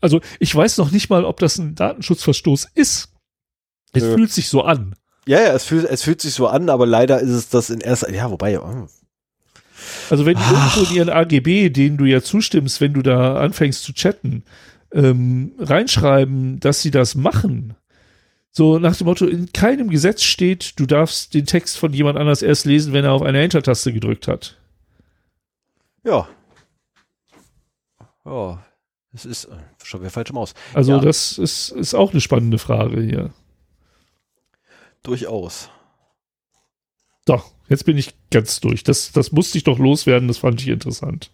Also 0.00 0.20
ich 0.38 0.54
weiß 0.54 0.78
noch 0.78 0.90
nicht 0.90 1.10
mal, 1.10 1.24
ob 1.24 1.40
das 1.40 1.58
ein 1.58 1.74
Datenschutzverstoß 1.74 2.68
ist. 2.74 3.12
Es 3.92 4.02
Nö. 4.02 4.14
fühlt 4.14 4.30
sich 4.30 4.48
so 4.48 4.62
an. 4.62 4.94
Ja, 5.26 5.40
ja, 5.40 5.52
es 5.52 5.64
fühlt, 5.64 5.84
es 5.84 6.02
fühlt 6.02 6.20
sich 6.20 6.34
so 6.34 6.46
an, 6.46 6.70
aber 6.70 6.86
leider 6.86 7.20
ist 7.20 7.30
es 7.30 7.48
das 7.48 7.70
in 7.70 7.80
erster, 7.80 8.12
ja, 8.12 8.30
wobei, 8.30 8.60
oh, 8.60 8.86
Also 10.08 10.24
wenn 10.24 10.38
irgendwo 10.38 10.80
in 10.88 10.96
ihren 10.96 11.10
AGB, 11.10 11.68
denen 11.70 11.96
du 11.96 12.06
ja 12.06 12.22
zustimmst, 12.22 12.80
wenn 12.80 12.94
du 12.94 13.02
da 13.02 13.38
anfängst 13.38 13.82
zu 13.82 13.92
chatten, 13.92 14.44
ähm, 14.92 15.52
reinschreiben, 15.58 16.60
dass 16.60 16.80
sie 16.80 16.90
das 16.90 17.14
machen. 17.14 17.74
So 18.58 18.78
nach 18.80 18.96
dem 18.96 19.06
Motto, 19.06 19.24
in 19.24 19.52
keinem 19.52 19.88
Gesetz 19.88 20.24
steht, 20.24 20.80
du 20.80 20.86
darfst 20.86 21.32
den 21.32 21.46
Text 21.46 21.78
von 21.78 21.92
jemand 21.92 22.18
anders 22.18 22.42
erst 22.42 22.66
lesen, 22.66 22.92
wenn 22.92 23.04
er 23.04 23.12
auf 23.12 23.22
eine 23.22 23.40
Enter-Taste 23.40 23.92
gedrückt 23.92 24.26
hat. 24.26 24.58
ja. 26.04 26.28
Ja, 28.24 28.64
es 29.14 29.24
ist 29.24 29.44
äh, 29.44 29.56
schon 29.84 30.00
wieder 30.00 30.10
falsche 30.10 30.32
Maus. 30.32 30.54
Also 30.74 30.94
Ja. 30.94 30.98
das 30.98 31.38
ist, 31.38 31.68
ist 31.68 31.94
auch 31.94 32.10
eine 32.10 32.20
spannende 32.20 32.58
Frage 32.58 33.00
hier. 33.00 33.30
Durchaus. 35.04 35.70
So, 37.28 37.40
jetzt 37.68 37.84
bin 37.84 37.96
ich 37.96 38.12
ganz 38.32 38.58
durch. 38.58 38.82
Das, 38.82 39.12
das 39.12 39.30
musste 39.30 39.56
ich 39.56 39.62
doch 39.62 39.78
loswerden, 39.78 40.26
das 40.26 40.38
fand 40.38 40.60
ich 40.60 40.66
interessant. 40.66 41.30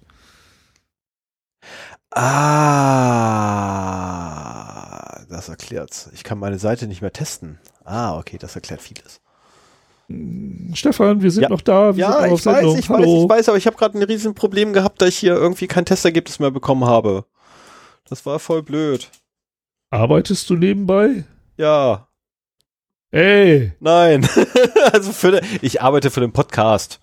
Ah, 2.11 3.15
das 5.35 5.49
erklärt's. 5.49 6.09
Ich 6.15 6.25
kann 6.25 6.39
meine 6.39 6.59
Seite 6.59 6.87
nicht 6.87 7.03
mehr 7.03 7.13
testen. 7.13 7.59
Ah, 7.85 8.19
okay, 8.19 8.39
das 8.39 8.55
erklärt 8.55 8.81
vieles. 8.83 9.21
Stefan, 10.75 11.23
wir 11.23 11.31
sind 11.31 11.45
Ja. 11.45 11.49
noch 11.49 11.61
da. 11.63 11.97
Wir 11.97 12.01
Ja, 12.03 12.27
ich 12.27 12.33
weiß, 12.45 12.79
ich 12.79 12.89
weiß, 12.91 12.99
Hallo. 12.99 13.23
ich 13.25 13.29
weiß, 13.29 13.49
aber 13.49 13.59
ich 13.59 13.67
habe 13.67 13.77
gerade 13.77 13.99
ein 13.99 14.03
riesen 14.03 14.35
Problem 14.35 14.73
gehabt, 14.73 15.01
da 15.01 15.07
ich 15.07 15.17
hier 15.17 15.35
irgendwie 15.35 15.67
kein 15.67 15.85
Testergebnis 15.87 16.39
mehr 16.39 16.51
bekommen 16.51 16.85
habe. 16.85 17.25
Das 18.09 18.25
war 18.27 18.39
voll 18.39 18.63
blöd. 18.63 19.11
Arbeitest 19.91 20.51
du 20.51 20.57
nebenbei? 20.57 21.25
Ja, 21.57 22.09
Ey! 23.13 23.73
nein. 23.79 24.29
also 24.93 25.13
für 25.13 25.31
den, 25.33 25.45
ich 25.63 25.81
arbeite 25.81 26.11
für 26.11 26.21
den 26.21 26.33
Podcast. 26.33 26.99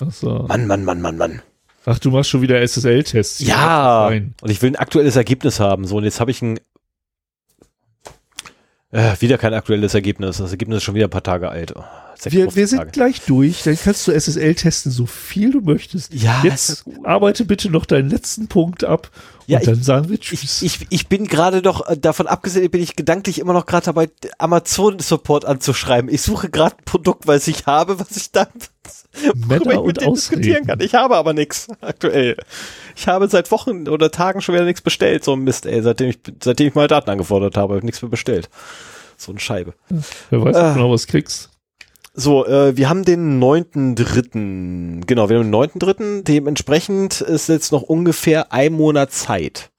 Achso. 0.00 0.46
Mann, 0.48 0.66
Mann, 0.66 0.84
Mann, 0.84 1.00
Mann, 1.00 1.16
Mann. 1.16 1.42
Ach, 1.84 1.98
du 2.00 2.10
machst 2.10 2.28
schon 2.30 2.42
wieder 2.42 2.60
SSL-Tests. 2.60 3.40
Ja. 3.40 4.08
Und 4.08 4.34
ich 4.50 4.60
will 4.62 4.70
ein 4.72 4.76
aktuelles 4.76 5.14
Ergebnis 5.16 5.60
haben. 5.60 5.84
So, 5.86 5.96
und 5.96 6.04
jetzt 6.04 6.18
habe 6.20 6.30
ich 6.32 6.42
ein 6.42 6.58
äh, 8.92 9.14
wieder 9.20 9.38
kein 9.38 9.54
aktuelles 9.54 9.94
Ergebnis. 9.94 10.36
Das 10.38 10.50
Ergebnis 10.52 10.78
ist 10.78 10.82
schon 10.84 10.94
wieder 10.94 11.06
ein 11.08 11.10
paar 11.10 11.22
Tage 11.22 11.48
alt. 11.48 11.74
Oh, 11.74 11.82
Wir, 12.24 12.32
wir 12.54 12.66
56 12.66 12.68
sind 12.68 12.78
Tage. 12.78 12.90
gleich 12.92 13.20
durch. 13.22 13.62
Dann 13.64 13.76
kannst 13.82 14.06
du 14.06 14.12
SSL 14.12 14.54
testen, 14.54 14.92
so 14.92 15.06
viel 15.06 15.50
du 15.50 15.60
möchtest. 15.60 16.12
Ja, 16.14 16.40
Jetzt 16.44 16.84
arbeite 17.02 17.44
bitte 17.44 17.70
noch 17.70 17.86
deinen 17.86 18.10
letzten 18.10 18.48
Punkt 18.48 18.84
ab 18.84 19.10
Ja, 19.46 19.58
und 19.58 19.66
dann 19.66 19.82
sagen 19.82 20.08
wir 20.08 20.20
Tschüss. 20.20 20.62
Ich, 20.62 20.80
ich, 20.80 20.86
ich 20.90 21.08
bin 21.08 21.26
gerade 21.26 21.62
doch, 21.62 21.88
äh, 21.88 21.96
davon 21.96 22.26
abgesehen, 22.26 22.70
bin 22.70 22.82
ich 22.82 22.94
gedanklich 22.94 23.38
immer 23.40 23.54
noch 23.54 23.66
gerade 23.66 23.86
dabei, 23.86 24.08
Amazon-Support 24.38 25.44
anzuschreiben. 25.44 26.10
Ich 26.12 26.22
suche 26.22 26.48
gerade 26.50 26.76
ein 26.76 26.84
Produkt, 26.84 27.26
was 27.26 27.48
ich 27.48 27.66
habe, 27.66 27.98
was 27.98 28.16
ich 28.16 28.30
dann 28.30 28.48
worüber 29.34 29.72
ich 29.74 29.82
mit 29.82 30.00
denen 30.00 30.14
diskutieren 30.14 30.66
kann. 30.66 30.80
Ich 30.80 30.94
habe 30.94 31.16
aber 31.16 31.32
nichts 31.32 31.68
aktuell. 31.80 32.36
Ich 32.96 33.06
habe 33.08 33.28
seit 33.28 33.50
Wochen 33.50 33.88
oder 33.88 34.10
Tagen 34.10 34.40
schon 34.40 34.54
wieder 34.54 34.64
nichts 34.64 34.80
bestellt, 34.80 35.24
so 35.24 35.32
ein 35.32 35.40
Mist, 35.40 35.66
ey, 35.66 35.82
seitdem 35.82 36.10
ich, 36.10 36.18
seitdem 36.42 36.68
ich 36.68 36.74
mal 36.74 36.88
Daten 36.88 37.10
angefordert 37.10 37.56
habe, 37.56 37.74
habe 37.74 37.78
ich 37.78 37.84
nichts 37.84 38.02
mehr 38.02 38.10
bestellt. 38.10 38.48
So 39.16 39.32
eine 39.32 39.40
Scheibe. 39.40 39.74
Wer 40.30 40.42
weiß, 40.44 40.56
ob 40.56 40.74
du 40.74 40.80
noch 40.80 40.90
was 40.90 41.06
kriegst. 41.06 41.50
So, 42.14 42.44
äh, 42.46 42.76
wir 42.76 42.88
haben 42.90 43.04
den 43.04 43.42
9.3. 43.42 45.06
Genau, 45.06 45.28
wir 45.30 45.38
haben 45.38 45.50
den 45.50 45.54
9.3. 45.54 46.22
Dementsprechend 46.24 47.20
ist 47.22 47.48
jetzt 47.48 47.72
noch 47.72 47.82
ungefähr 47.82 48.52
ein 48.52 48.74
Monat 48.74 49.12
Zeit 49.12 49.70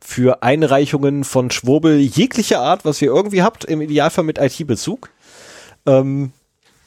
für 0.00 0.42
Einreichungen 0.42 1.24
von 1.24 1.50
Schwurbel 1.50 1.98
jeglicher 1.98 2.60
Art, 2.60 2.84
was 2.84 3.00
ihr 3.02 3.08
irgendwie 3.08 3.42
habt, 3.42 3.64
im 3.64 3.80
Idealfall 3.82 4.24
mit 4.24 4.38
IT-Bezug. 4.38 5.10
Ähm, 5.86 6.32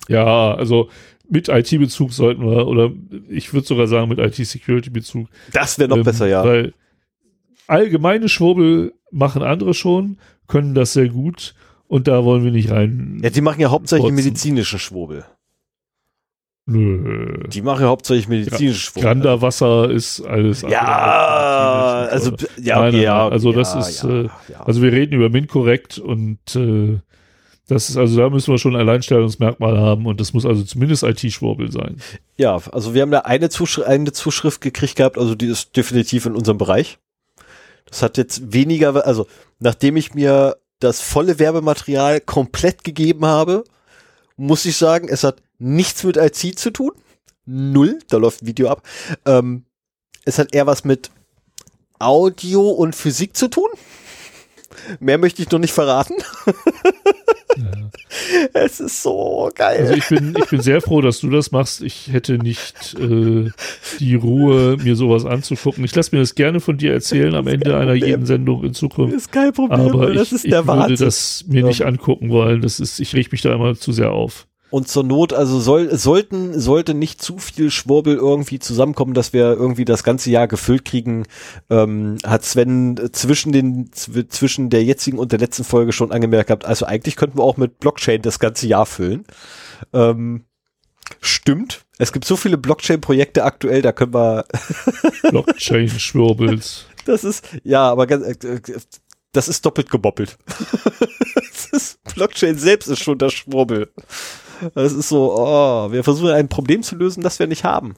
Ja, 0.09 0.53
also 0.55 0.89
mit 1.29 1.49
IT-Bezug 1.49 2.11
sollten 2.11 2.43
wir, 2.45 2.67
oder 2.67 2.91
ich 3.29 3.53
würde 3.53 3.67
sogar 3.67 3.87
sagen 3.87 4.09
mit 4.09 4.19
IT-Security-Bezug. 4.19 5.27
das 5.51 5.79
wäre 5.79 5.89
noch 5.89 5.97
Ähm, 5.97 6.03
besser, 6.03 6.27
ja. 6.27 6.43
Weil 6.43 6.73
allgemeine 7.67 8.29
Schwurbel 8.29 8.93
machen 9.11 9.41
andere 9.41 9.73
schon, 9.73 10.17
können 10.47 10.75
das 10.75 10.93
sehr 10.93 11.09
gut 11.09 11.55
und 11.87 12.07
da 12.07 12.23
wollen 12.23 12.43
wir 12.43 12.51
nicht 12.51 12.71
rein. 12.71 13.19
Ja, 13.23 13.29
die 13.29 13.41
machen 13.41 13.61
ja 13.61 13.69
hauptsächlich 13.71 14.11
Kurzen. 14.11 14.15
medizinischen 14.15 14.79
Schwurbel. 14.79 15.25
Nö. 16.65 17.43
Die 17.49 17.61
machen 17.61 17.81
ja 17.81 17.87
hauptsächlich 17.89 18.29
medizinische 18.29 18.79
Schwurbel. 18.79 19.03
Granderwasser 19.03 19.89
ist 19.91 20.21
alles. 20.21 20.61
Ja, 20.61 22.07
also, 22.09 22.31
ja, 22.61 22.79
Nein, 22.79 22.95
ja. 22.95 23.27
Also 23.27 23.51
das 23.51 23.73
ja, 23.73 23.79
ist, 23.81 24.03
ja, 24.03 24.21
äh. 24.21 24.29
Also 24.59 24.81
wir 24.81 24.93
reden 24.93 25.13
über 25.13 25.29
MINT-korrekt 25.29 25.99
und 25.99 26.55
äh, 26.55 26.99
das 27.67 27.89
ist, 27.89 27.97
also 27.97 28.17
da 28.17 28.29
müssen 28.29 28.51
wir 28.51 28.57
schon 28.57 28.75
ein 28.75 28.81
Alleinstellungsmerkmal 28.81 29.77
haben 29.77 30.05
und 30.05 30.19
das 30.19 30.33
muss 30.33 30.45
also 30.45 30.63
zumindest 30.63 31.03
IT-Schwurbel 31.03 31.71
sein. 31.71 32.01
Ja, 32.35 32.59
also 32.71 32.93
wir 32.93 33.01
haben 33.01 33.11
da 33.11 33.19
eine, 33.19 33.49
Zuschri 33.49 33.83
eine 33.83 34.11
Zuschrift 34.11 34.59
gekriegt 34.59 34.97
gehabt, 34.97 35.17
also 35.17 35.33
die 35.33 35.47
ist 35.47 35.75
definitiv 35.77 36.25
in 36.25 36.35
unserem 36.35 36.57
Bereich. 36.57 36.99
Das 37.85 38.01
hat 38.01 38.17
jetzt 38.17 38.53
weniger, 38.53 39.05
also 39.05 39.27
nachdem 39.59 39.95
ich 39.95 40.13
mir 40.13 40.57
das 40.79 40.99
volle 40.99 41.39
Werbematerial 41.39 42.19
komplett 42.19 42.83
gegeben 42.83 43.25
habe, 43.25 43.63
muss 44.35 44.65
ich 44.65 44.75
sagen, 44.75 45.07
es 45.07 45.23
hat 45.23 45.41
nichts 45.57 46.03
mit 46.03 46.17
IT 46.17 46.59
zu 46.59 46.71
tun. 46.71 46.91
Null, 47.45 47.99
da 48.09 48.17
läuft 48.17 48.41
ein 48.41 48.47
Video 48.47 48.69
ab. 48.69 48.83
Ähm, 49.25 49.65
es 50.25 50.37
hat 50.39 50.53
eher 50.53 50.67
was 50.67 50.83
mit 50.83 51.11
Audio 51.99 52.69
und 52.69 52.95
Physik 52.95 53.37
zu 53.37 53.47
tun. 53.47 53.69
Mehr 54.99 55.17
möchte 55.17 55.41
ich 55.41 55.51
noch 55.51 55.59
nicht 55.59 55.73
verraten. 55.73 56.15
Es 58.53 58.79
ist 58.79 59.01
so 59.01 59.49
geil. 59.55 59.79
Also 59.81 59.93
ich 59.93 60.07
bin, 60.07 60.35
ich 60.37 60.49
bin 60.49 60.61
sehr 60.61 60.81
froh, 60.81 61.01
dass 61.01 61.19
du 61.19 61.29
das 61.29 61.51
machst. 61.51 61.81
Ich 61.81 62.11
hätte 62.11 62.37
nicht 62.37 62.95
äh, 62.99 63.49
die 63.99 64.15
Ruhe, 64.15 64.77
mir 64.77 64.95
sowas 64.95 65.25
anzugucken. 65.25 65.83
Ich 65.83 65.95
lasse 65.95 66.15
mir 66.15 66.21
das 66.21 66.35
gerne 66.35 66.59
von 66.59 66.77
dir 66.77 66.93
erzählen 66.93 67.33
am 67.35 67.47
Ende 67.47 67.75
einer 67.75 67.91
Problem. 67.93 68.09
jeden 68.09 68.25
Sendung 68.25 68.63
in 68.63 68.73
Zukunft. 68.73 69.15
ist 69.15 69.31
kein 69.31 69.51
Problem, 69.53 69.79
Aber 69.79 70.13
das 70.13 70.27
ich, 70.27 70.33
ist 70.33 70.45
ich 70.45 70.51
der 70.51 70.67
würde 70.67 70.79
Wahnsinn. 70.81 71.05
das 71.05 71.45
mir 71.47 71.63
nicht 71.63 71.81
angucken 71.85 72.29
wollen. 72.29 72.61
Das 72.61 72.79
ist, 72.79 72.99
ich 72.99 73.15
reg 73.15 73.31
mich 73.31 73.41
da 73.41 73.53
immer 73.53 73.75
zu 73.75 73.91
sehr 73.91 74.11
auf. 74.11 74.47
Und 74.73 74.87
zur 74.87 75.03
Not, 75.03 75.33
also 75.33 75.59
soll, 75.59 75.95
sollten, 75.95 76.59
sollte 76.59 76.95
nicht 76.95 77.21
zu 77.21 77.37
viel 77.37 77.69
Schwurbel 77.69 78.15
irgendwie 78.15 78.57
zusammenkommen, 78.57 79.13
dass 79.13 79.31
wir 79.31 79.51
irgendwie 79.51 79.85
das 79.85 80.03
ganze 80.03 80.31
Jahr 80.31 80.47
gefüllt 80.47 80.83
kriegen, 80.83 81.27
ähm, 81.69 82.17
hat 82.25 82.43
Sven 82.43 82.99
zwischen 83.11 83.51
den, 83.51 83.91
zw 83.91 84.27
zwischen 84.29 84.71
der 84.71 84.83
jetzigen 84.83 85.19
und 85.19 85.31
der 85.31 85.37
letzten 85.37 85.63
Folge 85.63 85.91
schon 85.91 86.11
angemerkt 86.11 86.47
gehabt. 86.47 86.65
Also 86.65 86.87
eigentlich 86.87 87.17
könnten 87.17 87.37
wir 87.37 87.43
auch 87.43 87.55
mit 87.55 87.81
Blockchain 87.81 88.23
das 88.23 88.39
ganze 88.39 88.65
Jahr 88.65 88.87
füllen. 88.87 89.25
Ähm, 89.93 90.45
stimmt. 91.21 91.85
Es 91.99 92.11
gibt 92.11 92.25
so 92.25 92.35
viele 92.35 92.57
Blockchain-Projekte 92.57 93.43
aktuell, 93.43 93.83
da 93.83 93.91
können 93.91 94.15
wir, 94.15 94.45
Blockchain-Schwurbels. 95.29 96.87
das 97.05 97.23
ist, 97.23 97.47
ja, 97.63 97.91
aber 97.91 98.07
ganz, 98.07 98.25
äh, 98.43 98.59
das 99.33 99.47
ist 99.47 99.63
doppelt 99.67 99.91
geboppelt. 99.91 100.35
das 101.51 101.67
ist, 101.67 102.03
Blockchain 102.15 102.57
selbst 102.57 102.87
ist 102.87 103.03
schon 103.03 103.19
das 103.19 103.33
Schwurbel. 103.33 103.91
Das 104.75 104.93
ist 104.93 105.09
so, 105.09 105.33
oh, 105.37 105.91
wir 105.91 106.03
versuchen 106.03 106.31
ein 106.31 106.49
Problem 106.49 106.83
zu 106.83 106.95
lösen, 106.95 107.23
das 107.23 107.39
wir 107.39 107.47
nicht 107.47 107.63
haben. 107.63 107.95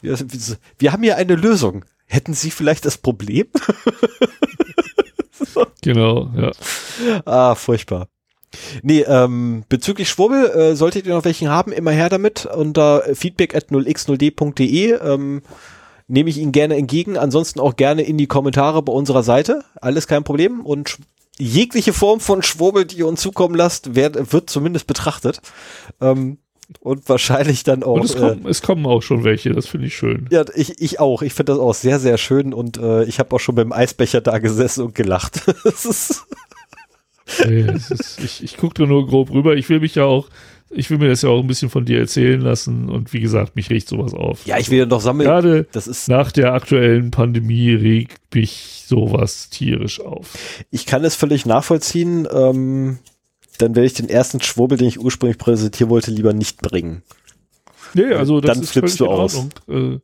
Wir, 0.00 0.18
wir 0.78 0.92
haben 0.92 1.02
hier 1.02 1.16
eine 1.16 1.36
Lösung. 1.36 1.84
Hätten 2.06 2.34
Sie 2.34 2.50
vielleicht 2.50 2.84
das 2.84 2.98
Problem? 2.98 3.46
Genau, 5.82 6.30
ja. 6.36 6.52
ah, 7.24 7.54
furchtbar. 7.56 8.06
Nee, 8.82 9.00
ähm, 9.00 9.64
bezüglich 9.68 10.08
Schwurbel, 10.08 10.48
äh, 10.50 10.76
solltet 10.76 11.06
ihr 11.06 11.14
noch 11.14 11.24
welchen 11.24 11.48
haben, 11.48 11.72
immer 11.72 11.90
her 11.90 12.08
damit 12.08 12.46
unter 12.46 13.02
feedback 13.14 13.54
at 13.54 13.70
0x0d.de. 13.70 14.92
Ähm, 14.92 15.42
nehme 16.06 16.30
ich 16.30 16.38
ihn 16.38 16.52
gerne 16.52 16.76
entgegen. 16.76 17.16
Ansonsten 17.16 17.60
auch 17.60 17.76
gerne 17.76 18.02
in 18.02 18.18
die 18.18 18.26
Kommentare 18.26 18.82
bei 18.82 18.92
unserer 18.92 19.22
Seite. 19.22 19.64
Alles 19.80 20.06
kein 20.06 20.24
Problem. 20.24 20.60
Und 20.60 20.98
jegliche 21.38 21.92
Form 21.92 22.20
von 22.20 22.42
Schwurbel, 22.42 22.84
die 22.84 22.98
ihr 22.98 23.06
uns 23.06 23.20
zukommen 23.20 23.54
lasst, 23.54 23.94
wird, 23.94 24.32
wird 24.32 24.50
zumindest 24.50 24.86
betrachtet. 24.86 25.40
Ähm, 26.00 26.38
und 26.80 27.06
wahrscheinlich 27.08 27.64
dann 27.64 27.82
auch. 27.82 27.94
Und 27.96 28.04
es 28.04 28.14
äh, 28.14 28.18
kommen, 28.18 28.46
es 28.46 28.62
kommen 28.62 28.86
auch 28.86 29.02
schon 29.02 29.24
welche, 29.24 29.52
das 29.52 29.66
finde 29.66 29.88
ich 29.88 29.96
schön. 29.96 30.26
ja, 30.30 30.44
ich, 30.54 30.80
ich 30.80 31.00
auch. 31.00 31.22
Ich 31.22 31.34
finde 31.34 31.52
das 31.52 31.60
auch 31.60 31.74
sehr, 31.74 31.98
sehr 32.00 32.16
schön 32.16 32.54
und 32.54 32.78
äh, 32.78 33.04
ich 33.04 33.18
habe 33.18 33.34
auch 33.34 33.40
schon 33.40 33.54
beim 33.54 33.72
Eisbecher 33.72 34.20
da 34.20 34.38
gesessen 34.38 34.84
und 34.86 34.94
gelacht. 34.94 35.42
das 35.64 35.84
ist, 35.84 36.24
Nee, 37.46 37.62
ist, 37.72 38.20
ich 38.22 38.42
ich 38.42 38.56
gucke 38.56 38.74
da 38.74 38.86
nur 38.86 39.06
grob 39.06 39.30
rüber. 39.30 39.54
Ich 39.54 39.68
will 39.68 39.80
mich 39.80 39.94
ja 39.94 40.04
auch, 40.04 40.28
ich 40.74 40.90
will 40.90 40.98
mir 40.98 41.08
das 41.08 41.22
ja 41.22 41.28
auch 41.28 41.40
ein 41.40 41.46
bisschen 41.46 41.68
von 41.70 41.84
dir 41.84 41.98
erzählen 42.00 42.40
lassen 42.40 42.88
und 42.88 43.12
wie 43.12 43.20
gesagt, 43.20 43.56
mich 43.56 43.70
riecht 43.70 43.88
sowas 43.88 44.14
auf. 44.14 44.46
ja, 44.46 44.58
ich 44.58 44.70
will 44.70 44.78
ja 44.78 44.86
noch 44.86 45.00
sammeln. 45.00 45.28
Gerade 45.28 45.66
Das 45.72 45.86
ist, 45.86 46.08
nach 46.08 46.32
der 46.32 46.54
aktuellen 46.54 47.10
Pandemie 47.10 47.72
regt 47.72 48.34
mich 48.34 48.84
sowas 48.86 49.48
tierisch 49.50 50.00
auf. 50.00 50.32
ich 50.70 50.86
kann 50.86 51.04
es 51.04 51.14
völlig 51.14 51.46
nachvollziehen. 51.46 52.26
Ähm, 52.32 52.98
dann 53.58 53.74
werde 53.76 53.86
ich 53.86 53.94
den 53.94 54.08
ersten 54.08 54.40
Schwurbel, 54.40 54.78
den 54.78 54.88
ich 54.88 54.98
ursprünglich 54.98 55.38
präsentieren 55.38 55.90
wollte, 55.90 56.10
lieber 56.10 56.32
nicht 56.32 56.62
bringen. 56.62 57.02
Nee, 57.94 58.14
also 58.14 58.40
das 58.40 58.54
Dann 58.54 58.62
ist 58.62 58.70
flippst 58.70 58.98
du 59.00 59.04
in 59.04 59.10
aus. 59.10 59.36
Ordnung. 59.36 59.94
Äh, 59.94 59.98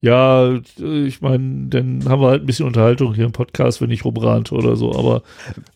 ja, 0.00 0.52
äh, 0.80 1.06
ich 1.06 1.20
meine, 1.20 1.66
dann 1.68 2.04
haben 2.08 2.20
wir 2.22 2.28
halt 2.28 2.42
ein 2.42 2.46
bisschen 2.46 2.66
Unterhaltung 2.66 3.14
hier 3.14 3.24
im 3.24 3.32
Podcast, 3.32 3.80
wenn 3.80 3.90
ich 3.90 4.04
rumrante 4.04 4.54
oder 4.54 4.76
so, 4.76 4.94
aber 4.94 5.22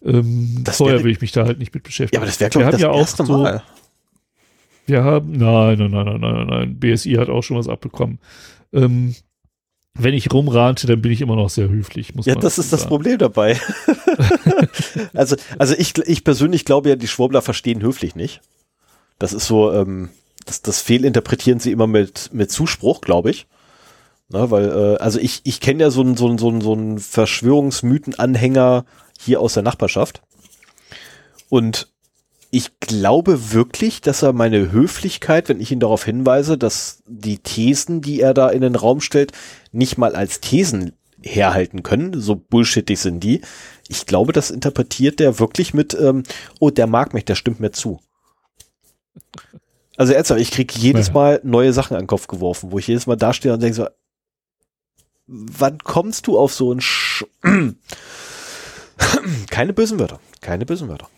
ähm, 0.04 0.60
Das 0.62 0.76
vorher 0.76 1.02
will 1.02 1.10
ich 1.10 1.20
mich 1.20 1.32
da 1.32 1.44
halt 1.46 1.58
nicht 1.58 1.74
mit 1.74 1.82
beschäftigen. 1.82 2.14
Ja, 2.16 2.20
aber 2.20 2.26
das 2.26 2.38
wäre, 2.38 2.50
glaube 2.50 2.66
ich, 2.66 2.72
das 2.72 2.80
ja 2.80 2.94
erste 2.94 3.22
auch 3.24 3.26
so, 3.26 3.38
Mal. 3.38 3.62
Wir 4.86 5.04
haben, 5.04 5.32
nein, 5.32 5.78
nein, 5.78 5.90
nein, 5.90 6.04
nein, 6.06 6.20
nein, 6.20 6.34
nein, 6.34 6.46
nein. 6.46 6.78
BSI 6.78 7.12
hat 7.14 7.28
auch 7.28 7.42
schon 7.42 7.56
was 7.56 7.68
abbekommen. 7.68 8.18
Ähm, 8.72 9.14
wenn 9.94 10.14
ich 10.14 10.32
rumrante, 10.32 10.86
dann 10.86 11.02
bin 11.02 11.12
ich 11.12 11.20
immer 11.20 11.36
noch 11.36 11.50
sehr 11.50 11.68
höflich. 11.68 12.14
Muss 12.14 12.26
Ja, 12.26 12.34
das 12.34 12.58
ist 12.58 12.72
das 12.72 12.80
sagen. 12.82 12.90
Problem 12.90 13.18
dabei. 13.18 13.58
also, 15.14 15.36
also 15.58 15.74
ich, 15.76 15.96
ich 15.98 16.24
persönlich 16.24 16.64
glaube 16.64 16.88
ja, 16.88 16.96
die 16.96 17.08
Schwurbler 17.08 17.42
verstehen 17.42 17.82
höflich 17.82 18.14
nicht. 18.14 18.40
Das 19.18 19.32
ist 19.32 19.46
so, 19.46 19.72
ähm, 19.72 20.08
das, 20.46 20.62
das 20.62 20.80
fehlinterpretieren 20.80 21.60
sie 21.60 21.72
immer 21.72 21.86
mit, 21.86 22.30
mit 22.32 22.50
Zuspruch, 22.50 23.00
glaube 23.00 23.30
ich. 23.30 23.46
Na, 24.28 24.50
weil, 24.50 24.68
äh, 24.70 24.96
also 24.98 25.18
ich, 25.18 25.40
ich 25.44 25.60
kenne 25.60 25.82
ja 25.82 25.90
so 25.90 26.00
einen 26.02 26.16
so 26.16 26.28
einen- 26.28 26.38
so 26.38 26.48
einen- 26.48 26.60
so 26.60 26.72
einen 26.72 26.98
Verschwörungsmythen-Anhänger 26.98 28.84
hier 29.18 29.40
aus 29.40 29.54
der 29.54 29.62
Nachbarschaft. 29.64 30.22
Und 31.48 31.89
ich 32.50 32.80
glaube 32.80 33.52
wirklich, 33.52 34.00
dass 34.00 34.22
er 34.22 34.32
meine 34.32 34.72
Höflichkeit, 34.72 35.48
wenn 35.48 35.60
ich 35.60 35.70
ihn 35.70 35.80
darauf 35.80 36.04
hinweise, 36.04 36.58
dass 36.58 37.02
die 37.06 37.38
Thesen, 37.38 38.00
die 38.00 38.20
er 38.20 38.34
da 38.34 38.48
in 38.48 38.60
den 38.60 38.74
Raum 38.74 39.00
stellt, 39.00 39.32
nicht 39.70 39.98
mal 39.98 40.16
als 40.16 40.40
Thesen 40.40 40.92
herhalten 41.22 41.82
können, 41.82 42.20
so 42.20 42.34
bullshittig 42.34 42.98
sind 42.98 43.20
die. 43.20 43.42
Ich 43.88 44.06
glaube, 44.06 44.32
das 44.32 44.50
interpretiert 44.50 45.20
der 45.20 45.38
wirklich 45.38 45.74
mit, 45.74 45.94
ähm, 45.94 46.24
oh, 46.58 46.70
der 46.70 46.86
mag 46.86 47.14
mich, 47.14 47.24
der 47.24 47.34
stimmt 47.36 47.60
mir 47.60 47.70
zu. 47.70 48.00
Also 49.96 50.12
ernsthaft, 50.12 50.40
ich 50.40 50.50
krieg 50.50 50.76
jedes. 50.76 51.12
Mal 51.12 51.40
neue 51.44 51.72
Sachen 51.72 51.94
an 51.94 52.02
den 52.02 52.08
Kopf 52.08 52.26
geworfen, 52.26 52.72
wo 52.72 52.78
ich 52.78 52.86
jedes 52.86 53.06
Mal 53.06 53.16
dastehe 53.16 53.52
und 53.52 53.62
denke 53.62 53.76
so, 53.76 53.86
wann 55.26 55.78
kommst 55.78 56.26
du 56.26 56.38
auf 56.38 56.52
so 56.54 56.72
ein 56.72 56.80
Sch 56.80 57.24
Keine 59.50 59.72
bösen 59.72 59.98
Wörter, 59.98 60.20
keine 60.40 60.66
bösen 60.66 60.88
Wörter. 60.88 61.08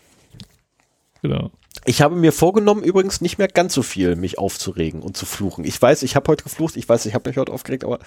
Genau. 1.22 1.50
Ich 1.84 2.02
habe 2.02 2.14
mir 2.16 2.32
vorgenommen, 2.32 2.82
übrigens 2.82 3.20
nicht 3.20 3.38
mehr 3.38 3.48
ganz 3.48 3.74
so 3.74 3.82
viel 3.82 4.14
mich 4.16 4.38
aufzuregen 4.38 5.02
und 5.02 5.16
zu 5.16 5.24
fluchen. 5.26 5.64
Ich 5.64 5.80
weiß, 5.80 6.02
ich 6.02 6.14
habe 6.16 6.30
heute 6.30 6.44
geflucht, 6.44 6.76
ich 6.76 6.88
weiß, 6.88 7.06
ich 7.06 7.14
habe 7.14 7.28
mich 7.30 7.38
heute 7.38 7.52
aufgeregt, 7.52 7.84
aber 7.84 7.98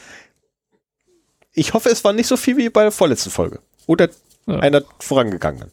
ich 1.54 1.74
hoffe, 1.74 1.90
es 1.90 2.04
war 2.04 2.14
nicht 2.14 2.28
so 2.28 2.38
viel 2.38 2.58
wie 2.58 2.70
bei 2.70 2.84
der 2.84 2.92
vorletzten 2.92 3.32
Folge. 3.32 3.60
Oder 3.88 4.10
Ja. 4.48 4.60
einer 4.60 4.84
vorangegangenen. 5.00 5.72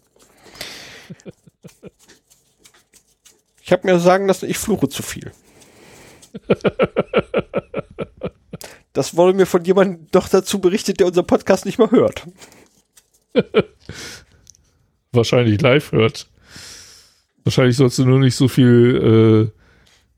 Ich 3.62 3.70
habe 3.72 3.86
mir 3.86 3.98
sagen 3.98 4.26
lassen, 4.26 4.48
ich 4.48 4.58
fluche 4.58 4.88
zu 4.88 5.02
viel. 5.02 5.32
Das 8.94 9.16
wurde 9.16 9.32
mir 9.34 9.46
von 9.46 9.64
jemandem 9.64 10.06
doch 10.10 10.28
dazu 10.28 10.58
berichtet, 10.60 11.00
der 11.00 11.06
unseren 11.06 11.26
Podcast 11.26 11.64
nicht 11.64 11.78
mehr 11.78 11.90
hört. 11.90 12.26
Wahrscheinlich 15.12 15.62
live 15.62 15.92
hört. 15.92 16.28
Wahrscheinlich 17.44 17.76
sollst 17.76 17.98
du 17.98 18.04
nur 18.04 18.18
nicht 18.20 18.36
so 18.36 18.48
viel, 18.48 19.50
äh, 19.52 19.58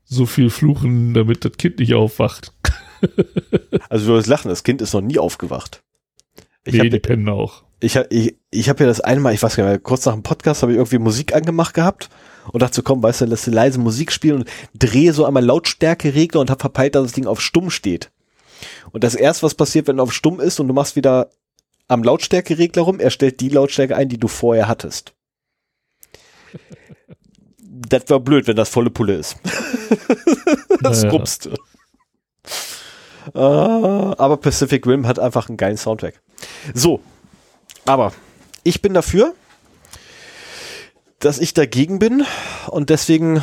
so 0.05 0.27
viel 0.27 0.51
fluchen, 0.51 1.15
damit 1.15 1.45
das 1.45 1.53
Kind 1.57 1.79
nicht 1.79 1.95
aufwacht. 1.95 2.53
Also 3.91 4.07
du 4.07 4.13
wirst 4.15 4.29
lachen, 4.29 4.49
das 4.49 4.63
Kind 4.65 4.81
ist 4.81 4.95
noch 4.95 5.03
nie 5.03 5.19
aufgewacht. 5.19 5.83
Ich 6.65 6.73
nee, 6.73 6.81
hab- 6.81 6.91
die 6.91 6.99
pennen 6.99 7.29
auch. 7.29 7.63
Ich, 7.81 7.99
hab- 7.99 8.11
ich, 8.11 8.37
ich 8.51 8.71
habe 8.71 8.81
ja 8.85 8.87
das 8.87 9.03
einmal, 9.03 9.35
ich 9.35 9.43
weiß 9.43 9.57
gar 9.57 9.65
nicht 9.65 9.73
mehr, 9.73 9.79
kurz 9.79 10.07
nach 10.07 10.15
dem 10.15 10.23
Podcast 10.23 10.63
habe 10.63 10.73
ich 10.73 10.79
irgendwie 10.79 10.99
Musik 10.99 11.35
angemacht 11.35 11.75
gehabt 11.75 12.09
und 12.51 12.63
dachte 12.63 12.77
so, 12.77 12.83
komm, 12.83 13.03
weißt 13.03 13.21
du, 13.21 13.25
lass 13.27 13.45
dir 13.45 13.51
leise 13.51 13.79
Musik 13.79 14.11
spielen 14.11 14.37
und 14.39 14.51
drehe 14.73 15.13
so 15.13 15.27
einmal 15.27 15.45
Lautstärkeregler 15.45 16.41
und 16.41 16.49
habe 16.51 16.61
verpeilt, 16.61 16.95
dass 16.95 17.03
das 17.03 17.13
Ding 17.13 17.27
auf 17.27 17.43
stumm 17.43 17.69
steht. 17.71 18.11
Und 18.93 19.05
das 19.05 19.15
erste, 19.15 19.43
was 19.43 19.55
passiert, 19.55 19.87
wenn 19.87 19.99
er 19.99 20.05
auf 20.05 20.15
stumm 20.15 20.41
ist 20.41 20.59
und 20.61 20.69
du 20.69 20.73
machst 20.73 20.97
wieder 20.97 21.29
am 21.89 22.03
Lautstärkeregler 22.03 22.83
rum, 22.83 23.01
er 23.01 23.11
stellt 23.11 23.41
die 23.41 23.51
Lautstärke 23.51 23.97
ein, 23.97 24.09
die 24.09 24.19
du 24.19 24.29
vorher 24.29 24.67
hattest. 24.67 25.13
Das 27.89 28.09
war 28.09 28.21
blöd, 28.21 28.47
wenn 28.47 28.57
das 28.57 28.69
volle 28.69 28.91
Pulle 28.91 29.15
ist. 29.15 29.37
das 30.81 31.03
Naja. 31.03 31.11
rupst. 31.11 31.49
Ah, 33.35 34.15
aber 34.19 34.37
Pacific 34.37 34.87
Rim 34.87 35.07
hat 35.07 35.19
einfach 35.19 35.49
einen 35.49 35.57
geilen 35.57 35.77
Soundtrack. 35.77 36.21
So, 36.75 37.01
aber 37.87 38.13
ich 38.63 38.83
bin 38.83 38.95
dafür, 38.95 39.35
dass 41.19 41.39
ich 41.39 41.55
dagegen 41.55 41.99
bin 41.99 42.25
und 42.67 42.91
deswegen 42.91 43.43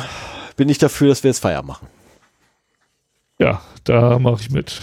bin 0.56 0.68
ich 0.68 0.78
dafür, 0.78 1.08
dass 1.08 1.24
wir 1.24 1.30
jetzt 1.30 1.40
Feier 1.40 1.62
machen. 1.62 1.88
Ja, 3.38 3.60
da 3.84 4.18
mache 4.20 4.40
ich 4.40 4.50
mit. 4.50 4.82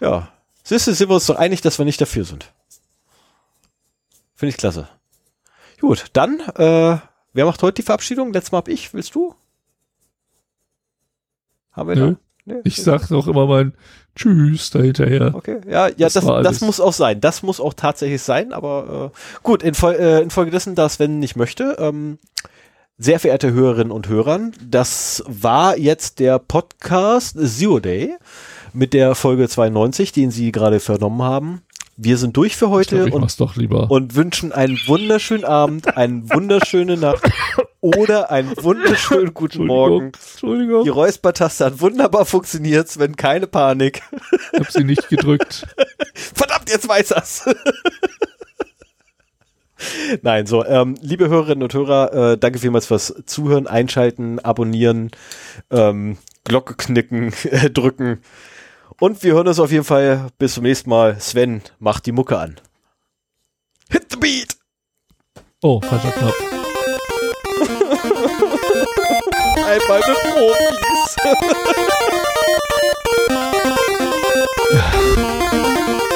Ja. 0.00 0.28
Siehst 0.62 0.86
du, 0.86 0.94
sind 0.94 1.08
wir 1.10 1.14
uns 1.14 1.26
doch 1.26 1.36
einig, 1.36 1.60
dass 1.62 1.78
wir 1.78 1.84
nicht 1.84 2.00
dafür 2.00 2.24
sind. 2.24 2.52
Finde 4.36 4.50
ich 4.50 4.56
klasse. 4.56 4.88
Gut, 5.80 6.06
dann, 6.12 6.38
äh, 6.56 6.98
wer 7.32 7.44
macht 7.46 7.62
heute 7.62 7.76
die 7.76 7.82
Verabschiedung? 7.82 8.32
Letztes 8.32 8.52
Mal 8.52 8.58
hab 8.58 8.68
ich. 8.68 8.92
Willst 8.94 9.14
du? 9.14 9.34
Haben 11.72 11.88
wir 11.88 11.96
Nö. 11.96 12.10
da? 12.12 12.16
Nee? 12.44 12.60
Ich 12.64 12.82
sag 12.82 13.08
noch 13.10 13.28
immer 13.28 13.46
mein 13.46 13.72
Tschüss 14.16 14.70
dahinterher. 14.70 15.32
Okay, 15.34 15.60
ja, 15.68 15.88
ja, 15.88 15.94
Das 15.96 16.14
das, 16.14 16.24
das, 16.24 16.60
muss 16.60 16.80
auch 16.80 16.92
sein. 16.92 17.20
Das 17.20 17.42
muss 17.42 17.60
auch 17.60 17.72
tatsächlich 17.72 18.20
sein, 18.20 18.52
aber 18.52 19.12
äh, 19.14 19.18
gut, 19.42 19.62
in, 19.62 19.74
äh, 19.74 20.20
infolgedessen, 20.20 20.74
da 20.74 20.88
Sven 20.88 21.20
nicht 21.20 21.36
möchte, 21.36 21.76
ähm, 21.78 22.18
sehr 22.98 23.20
verehrte 23.20 23.52
Hörerinnen 23.52 23.92
und 23.92 24.08
Hörern, 24.08 24.52
das 24.68 25.22
war 25.26 25.78
jetzt 25.78 26.18
der 26.18 26.38
Podcast 26.38 27.38
Zero 27.40 27.80
Day 27.80 28.16
mit 28.72 28.92
der 28.92 29.14
Folge 29.14 29.48
92, 29.48 30.12
den 30.12 30.30
Sie 30.30 30.52
gerade 30.52 30.80
vernommen 30.80 31.22
haben. 31.22 31.62
Wir 31.96 32.16
sind 32.16 32.36
durch 32.36 32.56
für 32.56 32.64
Ich 32.66 32.70
heute 32.70 32.96
glaube, 32.96 33.08
ich 33.10 33.14
und 33.14 33.40
doch 33.40 33.56
lieber. 33.56 33.90
und 33.90 34.14
wünschen 34.14 34.50
einen 34.52 34.78
wunderschönen 34.86 35.44
Abend, 35.44 35.96
eine 35.96 36.28
wunderschöne 36.30 36.96
Nacht 36.96 37.22
oder 37.80 38.30
einen 38.30 38.52
wunderschönen 38.62 39.34
guten 39.34 39.66
Morgen. 39.66 40.12
Entschuldigung, 40.32 40.84
Die 40.84 40.90
Räuspertaste 40.90 41.66
hat 41.66 41.80
wunderbar 41.80 42.24
funktioniert, 42.24 42.88
Sven, 42.88 43.16
keine 43.16 43.46
Panik. 43.46 44.02
ich 44.52 44.58
hab 44.60 44.70
sie 44.70 44.84
nicht 44.84 45.08
gedrückt. 45.10 45.66
Verdammt, 46.14 46.70
jetzt 46.70 46.88
weiß 46.88 47.10
er's. 47.12 47.44
Nein, 50.22 50.46
so, 50.46 50.64
ähm, 50.64 50.94
liebe 51.02 51.28
Hörerinnen 51.28 51.62
und 51.64 51.74
Hörer, 51.74 52.32
äh, 52.32 52.38
danke 52.38 52.60
vielmals 52.60 52.86
fürs 52.86 53.12
Zuhören, 53.26 53.66
Einschalten, 53.66 54.38
Abonnieren, 54.38 55.10
ähm, 55.72 56.18
Glocke 56.44 56.74
knicken, 56.74 57.32
äh, 57.50 57.68
drücken. 57.68 58.20
Und 59.00 59.22
wir 59.22 59.34
hören 59.34 59.48
uns 59.48 59.58
auf 59.58 59.70
jeden 59.70 59.84
Fall 59.84 60.28
bis 60.38 60.54
zum 60.54 60.62
nächsten 60.64 60.88
Mal. 60.90 61.18
Sven, 61.20 61.62
mach 61.78 62.00
die 62.00 62.12
Mucke 62.12 62.38
an. 62.38 62.60
Hit 63.90 64.06
the 64.10 64.16
beat! 64.16 64.56
Oh, 65.62 65.80
falscher 65.80 66.10
Knopf. 66.12 66.34
Einmal 69.64 70.00
mit 70.00 70.18
Profis. 70.32 71.16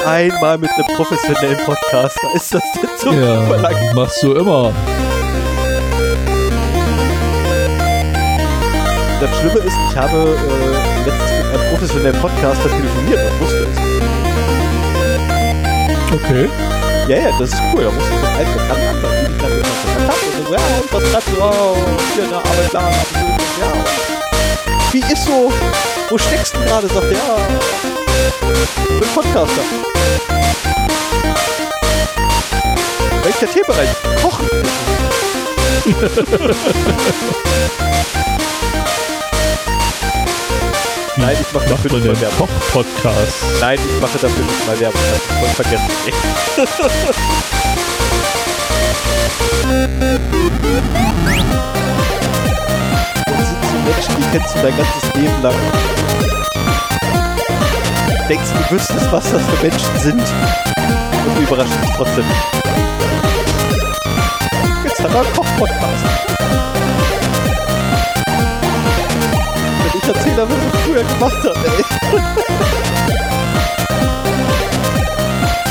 Einmal 0.04 0.58
mit 0.58 0.70
einem 0.70 0.96
professionellen 0.96 1.58
Podcaster. 1.64 2.34
Ist 2.34 2.54
das 2.54 2.62
denn 2.72 2.88
so 2.96 3.10
Ja, 3.12 3.42
verlangt? 3.46 3.94
machst 3.94 4.22
du 4.22 4.34
immer. 4.34 4.72
Das 9.18 9.34
Schlimme 9.38 9.60
ist, 9.60 9.74
ich 9.90 9.96
habe 9.96 10.18
äh, 10.18 11.04
letztens 11.08 11.30
mit 11.30 11.46
einem 11.46 11.70
professionellen 11.70 12.20
Podcaster 12.20 12.68
telefoniert 12.68 13.18
und 13.30 13.40
wusste 13.40 13.66
es. 13.72 13.78
Okay. 16.12 16.50
Ja, 17.08 17.16
ja, 17.16 17.30
das 17.38 17.48
ist 17.50 17.62
cool. 17.72 17.84
Da 17.84 17.90
musste 17.92 18.12
ich 18.12 18.20
mit 18.20 18.28
einem 18.28 18.52
Bekannten 18.52 19.06
an, 19.06 19.10
die 19.12 19.32
ich 19.32 19.38
dann 19.38 19.52
immer 19.52 19.68
Kontakt 19.82 20.08
habe 20.08 20.26
und 20.26 20.32
so, 20.46 20.52
ja, 20.52 20.60
und 20.82 20.92
was 20.92 21.02
treibst 21.10 21.28
du 21.34 21.40
auf? 21.40 21.78
Hier 22.14 22.24
in 22.24 22.30
der 22.30 22.38
Arbeit, 22.38 22.70
da, 22.72 22.80
ja. 22.80 22.90
Wie 24.92 25.00
ist 25.00 25.24
so? 25.24 25.50
Wo 26.10 26.18
steckst 26.18 26.54
du 26.54 26.58
gerade? 26.60 26.86
Sagt 26.86 27.06
er, 27.06 27.12
ja, 27.12 27.38
mit 29.00 29.14
Podcaster. 29.14 29.62
Welcher 33.22 33.48
Themenbereich? 33.50 33.88
Kochen. 34.22 34.46
Nein, 41.18 41.36
ich 41.40 41.52
mache 41.52 41.66
dafür 41.66 41.92
nicht 41.92 42.04
mal 42.04 42.12
den 42.12 42.20
Werbung. 42.20 42.46
Koch-Podcast. 42.46 43.32
Nein, 43.60 43.78
ich 43.78 44.00
mache 44.02 44.18
dafür 44.18 44.44
nicht 44.44 44.66
mal 44.66 44.78
Werbung. 44.78 45.00
Das 45.10 45.16
ich 45.16 45.32
voll 45.32 45.48
vergessen. 45.64 45.90
Und 53.26 53.46
sind 53.46 53.64
so 53.64 53.78
Menschen, 53.86 54.14
die 54.18 54.24
kennst 54.30 54.54
du 54.54 54.58
dein 54.60 54.76
ganzes 54.76 55.14
Leben 55.14 55.42
lang. 55.42 55.54
Denkst 58.28 58.50
du 58.52 58.74
wüsstest, 58.74 59.10
was 59.10 59.32
das 59.32 59.42
für 59.42 59.62
Menschen 59.62 59.98
sind. 59.98 60.20
Und 60.20 61.36
du 61.36 61.42
überraschst 61.42 61.82
dich 61.82 61.90
trotzdem. 61.96 62.24
Jetzt 64.84 65.02
haben 65.02 65.14
wir 65.14 65.20
einen 65.20 65.32
Koch-Podcast. 65.32 66.26
Wenn 70.06 70.14
ich 70.14 70.18
erzähle, 70.18 70.48
was 70.48 70.56
ich 70.56 70.80
früher 70.82 71.02
gemacht 71.02 71.42
habe, 71.42 71.58
ey. 71.66 71.84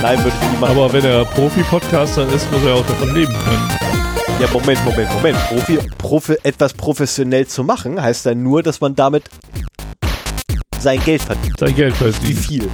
Nein, 0.01 0.17
würde 0.23 0.35
ich 0.41 0.49
nie 0.49 0.57
machen. 0.57 0.77
Aber 0.77 0.91
wenn 0.93 1.05
er 1.05 1.23
Profi-Podcaster 1.25 2.27
ist, 2.33 2.51
muss 2.51 2.63
er 2.63 2.75
auch 2.75 2.85
davon 2.85 3.15
leben 3.15 3.33
können. 3.33 3.69
Ja, 4.41 4.47
Moment, 4.51 4.83
Moment, 4.83 5.13
Moment. 5.13 5.37
Profi, 5.47 5.79
Profi, 5.97 6.37
etwas 6.43 6.73
professionell 6.73 7.47
zu 7.47 7.63
machen, 7.63 8.01
heißt 8.01 8.25
dann 8.25 8.43
nur, 8.43 8.61
dass 8.61 8.81
man 8.81 8.93
damit 8.93 9.23
sein 10.79 11.01
Geld 11.05 11.21
verdient. 11.21 11.57
Sein 11.57 11.73
Geld 11.73 11.93
Wie 11.93 12.11
verdient. 12.11 12.39
viel? 12.39 12.69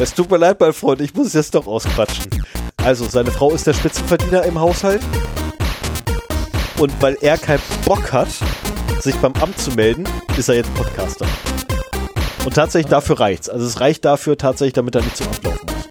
Es 0.00 0.14
tut 0.14 0.30
mir 0.30 0.38
leid, 0.38 0.58
mein 0.58 0.72
Freund, 0.72 1.02
ich 1.02 1.12
muss 1.14 1.26
es 1.26 1.34
jetzt 1.34 1.54
doch 1.54 1.66
ausquatschen. 1.66 2.24
Also, 2.82 3.04
seine 3.04 3.30
Frau 3.30 3.50
ist 3.50 3.66
der 3.66 3.74
Spitzenverdiener 3.74 4.44
im 4.44 4.58
Haushalt. 4.58 5.02
Und 6.80 6.90
weil 7.02 7.18
er 7.20 7.36
keinen 7.36 7.60
Bock 7.84 8.10
hat, 8.10 8.28
sich 9.00 9.14
beim 9.16 9.34
Amt 9.34 9.60
zu 9.60 9.70
melden, 9.72 10.04
ist 10.38 10.48
er 10.48 10.54
jetzt 10.54 10.72
Podcaster. 10.74 11.26
Und 12.46 12.54
tatsächlich 12.54 12.90
dafür 12.90 13.20
reicht's. 13.20 13.50
Also 13.50 13.66
es 13.66 13.80
reicht 13.80 14.06
dafür 14.06 14.38
tatsächlich, 14.38 14.72
damit 14.72 14.94
er 14.94 15.02
nicht 15.02 15.14
zum 15.14 15.26
Amt 15.26 15.44
laufen 15.44 15.66
muss. 15.66 15.88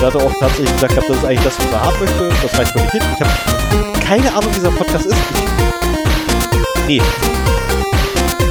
Er 0.00 0.06
hat 0.06 0.16
auch 0.16 0.34
tatsächlich 0.40 0.72
gesagt, 0.72 0.96
das 0.96 1.16
ist 1.16 1.24
eigentlich 1.24 1.44
das, 1.44 1.58
was 1.60 1.72
er 1.72 1.80
haben 1.80 1.98
möchte. 2.00 2.32
Das 2.42 2.58
reicht 2.58 2.74
mir 2.74 2.82
nicht 2.82 2.92
hin. 2.92 3.02
Ich 3.14 3.20
habe 3.20 3.30
keine 4.04 4.30
Ahnung, 4.30 4.50
wie 4.50 4.54
dieser 4.54 4.72
Podcast 4.72 5.06
ist. 5.06 5.16
Ich, 6.88 6.88
nee. 6.88 7.02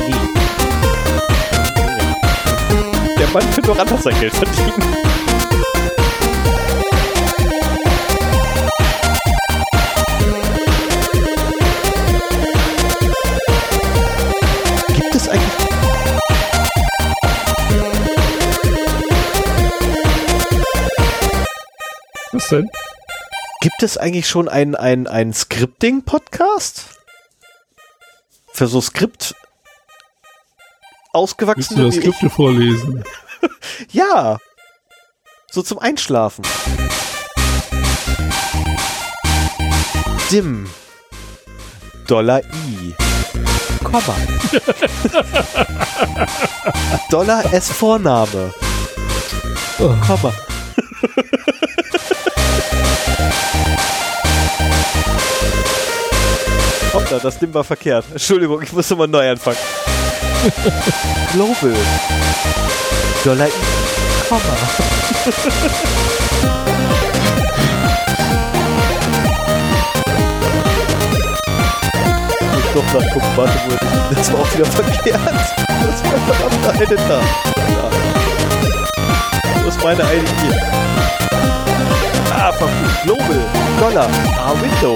Nee. 0.08 0.16
Der 3.18 3.28
Mann 3.28 3.44
könnte 3.54 3.64
doch 3.64 3.80
anders 3.80 4.04
sein 4.04 4.18
Geld 4.18 4.34
verdienen. 4.34 4.96
Denn? 22.52 22.70
Gibt 23.62 23.84
es 23.84 23.98
eigentlich 23.98 24.28
schon 24.28 24.48
einen 24.48 24.76
ein, 24.76 25.08
ein 25.08 25.34
Scripting-Podcast? 25.34 26.86
Für 28.54 28.68
so 28.68 28.82
Skript 28.82 29.36
Willst 29.36 29.46
ausgewachsene 31.14 31.80
du 31.80 31.86
das 31.88 31.96
wie 31.96 32.00
ich? 32.00 32.06
Skripte 32.16 32.30
vorlesen? 32.30 33.04
Ja. 33.92 34.38
So 35.50 35.62
zum 35.62 35.80
Einschlafen. 35.80 36.44
Dim. 40.30 40.70
Dollar 42.08 42.42
I. 42.44 42.94
Komma. 43.84 44.16
Dollar 47.10 47.54
S 47.54 47.72
Vorname. 47.72 48.54
Oh. 49.80 49.96
Komma. 50.06 50.34
Hoppla, 56.94 57.20
das 57.20 57.38
Dim 57.38 57.54
war 57.54 57.64
verkehrt. 57.64 58.06
Entschuldigung, 58.12 58.62
ich 58.62 58.74
musste 58.74 58.96
mal 58.96 59.08
neu 59.08 59.30
anfangen. 59.30 59.58
Global. 61.34 61.76
Dollar. 63.24 63.48
Komma. 64.28 64.42
Ich 72.58 72.74
doch 72.74 72.94
nachgucken, 72.94 73.32
warte, 73.36 73.54
wo 73.68 74.16
das 74.16 74.32
war 74.32 74.40
auch 74.40 74.54
wieder 74.54 74.66
verkehrt. 74.66 75.20
Das 75.68 76.04
war 76.04 76.20
verdammt 76.28 76.68
eine 76.68 76.96
da. 76.96 77.20
Ja. 77.20 77.90
Wo 79.64 79.68
ist 79.70 79.84
meine 79.84 80.04
eine 80.04 80.24
hier? 80.42 80.80
Ah, 82.32 82.52
verflucht. 82.52 83.04
Global. 83.04 83.42
Dollar. 83.80 84.10
Ah, 84.38 84.54
Window. 84.62 84.96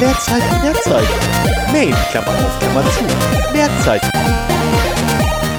Leerzeichen, 0.00 0.62
Leerzeichen. 0.62 1.14
Main, 1.72 1.94
Klammer 2.10 2.28
auf, 2.28 2.58
Klammer 2.60 2.84
zu. 2.90 3.04
Leerzeichen. 3.54 4.10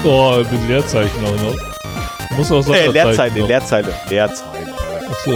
Oh, 0.04 0.36
mit 0.50 0.68
Leerzeichen 0.68 1.24
auch 1.24 1.42
noch. 1.42 2.36
Muss 2.36 2.52
auch 2.52 2.58
Äh, 2.58 2.84
Sonderzeichen 2.84 2.92
Leerzeichen, 2.92 3.38
noch. 3.40 3.48
Leerzeichen. 3.48 3.94
Leerzeichen. 4.08 4.74
Achso. 5.10 5.32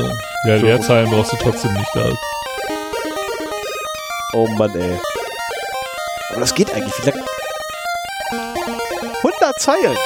Ja, 0.46 0.54
Leerzeichen 0.56 1.10
brauchst 1.10 1.32
du 1.32 1.36
trotzdem 1.36 1.72
nicht 1.74 1.90
da. 1.94 2.08
Oh 4.34 4.46
Mann, 4.46 4.70
ey. 4.76 4.98
Aber 6.30 6.40
das 6.40 6.54
geht 6.54 6.72
eigentlich. 6.72 6.94
Wie 7.04 7.10
lang? 7.10 7.20
100 9.22 9.58
Zeilen. 9.60 9.96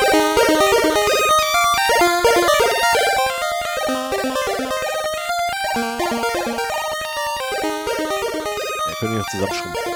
Noch 9.24 9.30
zusammenschrumpfen. 9.30 9.92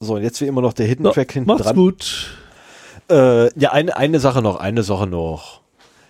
So, 0.00 0.14
und 0.16 0.22
jetzt 0.22 0.40
wie 0.40 0.46
immer 0.46 0.60
noch 0.60 0.72
der 0.72 0.86
Hidden 0.86 1.04
Track 1.12 1.32
hinten 1.32 1.48
macht's 1.48 1.64
dran. 1.64 1.76
gut. 1.76 2.36
Äh, 3.10 3.58
ja, 3.58 3.72
eine, 3.72 3.96
eine 3.96 4.20
Sache 4.20 4.42
noch, 4.42 4.56
eine 4.56 4.82
Sache 4.82 5.06
noch. 5.06 5.60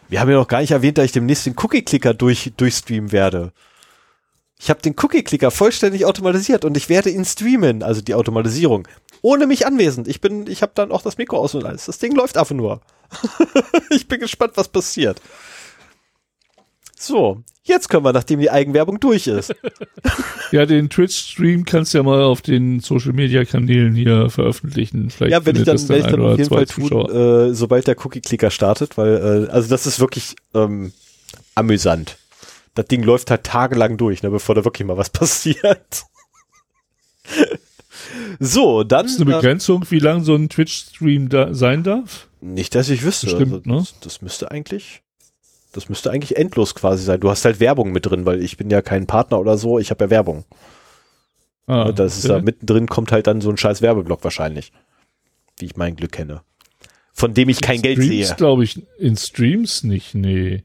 Wir 0.09 0.21
haben 0.21 0.31
ja 0.31 0.37
noch 0.37 0.49
gar 0.49 0.61
nicht 0.61 0.73
erwähnt, 0.73 0.99
dass 0.99 1.07
ich 1.07 1.13
demnächst 1.13 1.47
den 1.47 1.55
Cookie-Clicker 1.57 2.15
durch, 2.15 2.53
durchstreamen 2.57 3.13
werde. 3.13 3.53
Ich 4.59 4.71
habe 4.71 4.81
den 4.83 4.95
Cookie-Clicker 5.01 5.51
vollständig 5.51 6.07
automatisiert 6.07 6.65
und 6.65 6.77
ich 6.77 6.89
werde 6.89 7.11
ihn 7.11 7.25
streamen, 7.25 7.83
also 7.83 8.01
die 8.01 8.15
Automatisierung. 8.15 8.87
Ohne 9.23 9.47
mich 9.47 9.67
anwesend. 9.67 10.09
Ich 10.09 10.21
bin, 10.21 10.47
ich 10.47 10.63
habe 10.63 10.73
dann 10.75 10.93
auch 10.93 11.03
das 11.03 11.19
Mikro 11.19 11.39
aus 11.39 11.55
und 11.55 11.65
alles. 11.65 11.87
Das 11.87 11.99
Ding 11.99 12.15
läuft 12.15 12.37
einfach 12.37 12.55
nur. 12.55 12.81
ich 13.91 14.07
bin 14.09 14.21
gespannt, 14.21 14.53
was 14.57 14.69
passiert. 14.69 15.21
So, 17.05 17.43
jetzt 17.65 17.89
können 17.89 18.05
wir, 18.05 18.13
nachdem 18.13 18.41
die 18.41 18.51
Eigenwerbung 18.51 18.99
durch 19.01 19.27
ist. 19.27 19.55
Ja, 20.53 20.67
den 20.67 20.89
Twitch-Stream 20.89 21.65
kannst 21.65 21.95
du 21.95 21.99
ja 21.99 22.05
mal 22.05 22.23
auf 22.23 22.41
den 22.41 22.79
Social-Media-Kanälen 22.79 23.97
hier 23.97 24.31
veröffentlichen. 24.31 25.11
Vielleicht 25.11 25.33
ja, 25.33 25.45
werde 25.45 25.59
ich 25.59 25.65
dann, 25.65 25.89
werde 25.89 26.05
ich 26.05 26.07
dann 26.07 26.21
auf 26.21 26.39
jeden 26.39 26.49
Fall 26.49 26.67
tun, 26.67 27.11
äh, 27.11 27.53
sobald 27.53 27.89
der 27.89 27.97
Cookie-Clicker 27.99 28.51
startet, 28.51 28.97
weil, 28.97 29.49
äh, 29.49 29.51
also 29.51 29.69
das 29.69 29.87
ist 29.87 29.99
wirklich 29.99 30.37
ähm, 30.55 30.93
amüsant. 31.57 32.19
Das 32.75 32.87
Ding 32.87 33.03
läuft 33.03 33.33
halt 33.33 33.43
tagelang 33.43 33.97
durch, 33.97 34.23
ne, 34.23 34.31
bevor 34.31 34.55
da 34.55 34.65
wirklich 34.65 34.87
mal 34.87 34.97
was 34.97 35.11
passiert. 35.11 36.05
so, 38.39 38.85
dann. 38.85 39.07
Ist 39.07 39.21
eine 39.21 39.33
äh, 39.33 39.35
Begrenzung, 39.35 39.85
wie 39.91 39.99
lang 39.99 40.23
so 40.23 40.37
ein 40.37 40.49
Twitch-Stream 40.49 41.31
da 41.31 41.53
sein 41.53 41.83
darf? 41.83 42.29
Nicht, 42.45 42.75
dass 42.75 42.89
ich 42.91 43.03
wüsste. 43.03 43.27
Bestimmt, 43.27 43.67
ne? 43.67 43.79
das, 43.79 43.95
das 44.01 44.23
müsste 44.23 44.51
eigentlich. 44.51 45.03
Das 45.73 45.89
müsste 45.89 46.11
eigentlich 46.11 46.37
endlos 46.37 46.75
quasi 46.75 47.03
sein. 47.03 47.19
Du 47.19 47.31
hast 47.31 47.45
halt 47.45 47.59
Werbung 47.59 47.91
mit 47.91 48.07
drin, 48.07 48.27
weil 48.27 48.43
ich 48.43 48.57
bin 48.57 48.71
ja 48.71 48.81
kein 48.81 49.07
Partner 49.07 49.41
oder 49.41 49.59
so, 49.59 49.79
ich 49.79 49.91
habe 49.91 50.05
ja 50.05 50.11
Werbung. 50.11 50.45
Ah, 51.67 51.91
das 51.91 52.19
ist 52.19 52.27
okay. 52.27 52.35
da 52.35 52.43
mittendrin 52.43 52.87
kommt 52.87 53.11
halt 53.11 53.27
dann 53.27 53.41
so 53.41 53.51
ein 53.51 53.57
scheiß 53.57 53.83
Werbeblock 53.83 54.23
wahrscheinlich. 54.23 54.73
Wie 55.59 55.65
ich 55.65 55.77
mein 55.77 55.97
Glück 55.97 56.13
kenne. 56.13 56.43
Von 57.13 57.33
dem 57.33 57.49
ich 57.49 57.61
kein 57.61 57.81
Geld 57.81 57.97
Streams, 57.97 58.29
sehe. 58.29 58.37
glaube 58.37 58.65
ich, 58.65 58.83
in 58.99 59.17
Streams 59.17 59.83
nicht, 59.83 60.15
nee. 60.15 60.65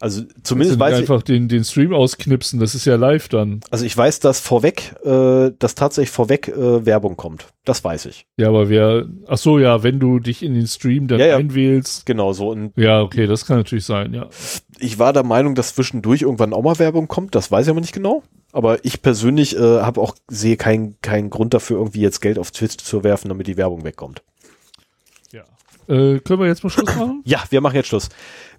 Also 0.00 0.22
Zumindest 0.42 0.78
weiß 0.80 0.94
ich, 0.94 1.00
einfach 1.00 1.22
den, 1.22 1.48
den 1.48 1.62
Stream 1.62 1.92
ausknipsen, 1.92 2.58
das 2.58 2.74
ist 2.74 2.86
ja 2.86 2.96
live 2.96 3.28
dann. 3.28 3.60
also 3.70 3.84
ich 3.84 3.94
weiß, 3.94 4.20
dass 4.20 4.40
vorweg, 4.40 4.94
äh, 5.04 5.50
dass 5.58 5.74
tatsächlich 5.74 6.10
vorweg 6.10 6.48
äh, 6.48 6.86
Werbung 6.86 7.16
kommt. 7.18 7.48
Das 7.66 7.84
weiß 7.84 8.06
ich. 8.06 8.26
Ja, 8.38 8.48
aber 8.48 8.70
wer, 8.70 9.04
ach 9.26 9.36
so, 9.36 9.58
ja, 9.58 9.82
wenn 9.82 10.00
du 10.00 10.18
dich 10.18 10.42
in 10.42 10.54
den 10.54 10.66
Stream 10.66 11.06
dann 11.06 11.20
Ja, 11.20 11.26
ja. 11.26 11.36
einwählst. 11.36 12.06
Genau 12.06 12.32
so. 12.32 12.48
Und 12.48 12.72
Ja, 12.76 13.02
okay, 13.02 13.26
das 13.26 13.44
kann 13.44 13.58
natürlich 13.58 13.84
sein, 13.84 14.14
ja. 14.14 14.28
ich 14.78 14.98
war 14.98 15.12
der 15.12 15.22
Meinung, 15.22 15.54
dass 15.54 15.74
zwischendurch 15.74 16.22
irgendwann 16.22 16.54
auch 16.54 16.62
mal 16.62 16.78
Werbung 16.78 17.06
kommt. 17.06 17.34
Das 17.34 17.50
weiß 17.52 17.66
ich 17.66 17.70
aber 17.70 17.80
nicht 17.82 17.92
genau. 17.92 18.22
Aber 18.52 18.82
ich 18.84 19.02
persönlich 19.02 19.54
äh, 19.54 19.60
habe 19.60 20.00
auch 20.00 20.16
sehe 20.28 20.56
keinen 20.56 20.98
keinen 21.02 21.28
Grund 21.28 21.52
dafür, 21.52 21.76
irgendwie 21.76 22.00
jetzt 22.00 22.20
Geld 22.20 22.38
auf 22.38 22.50
Twitch 22.52 22.78
zu 22.78 23.04
werfen, 23.04 23.28
damit 23.28 23.46
die 23.46 23.58
Werbung 23.58 23.84
wegkommt. 23.84 24.22
ja. 25.30 25.42
Äh, 25.88 26.20
können 26.20 26.40
wir 26.40 26.46
jetzt 26.46 26.64
mal 26.64 26.70
Schluss 26.70 26.86
machen? 26.96 27.22
Ja, 27.26 27.44
wir 27.50 27.60
machen 27.60 27.76
jetzt 27.76 27.88
Schluss. 27.88 28.08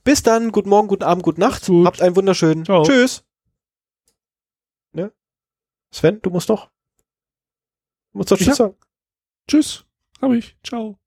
Bis 0.03 0.23
dann. 0.23 0.51
Guten 0.51 0.69
Morgen, 0.69 0.87
guten 0.87 1.03
Abend, 1.03 1.23
gute 1.23 1.39
Nacht. 1.39 1.65
Gut. 1.65 1.85
Habt 1.85 2.01
einen 2.01 2.15
wunderschönen. 2.15 2.65
Ciao. 2.65 2.83
Tschüss. 2.83 3.23
Ne? 4.93 5.11
Sven, 5.91 6.21
du 6.21 6.29
musst 6.29 6.49
doch. 6.49 6.69
Du 8.11 8.19
musst 8.19 8.31
doch 8.31 8.37
Tschüss 8.37 8.55
sagen. 8.55 8.75
Tschüss. 9.47 9.85
Hab 10.21 10.31
ich. 10.31 10.57
Ciao. 10.63 11.00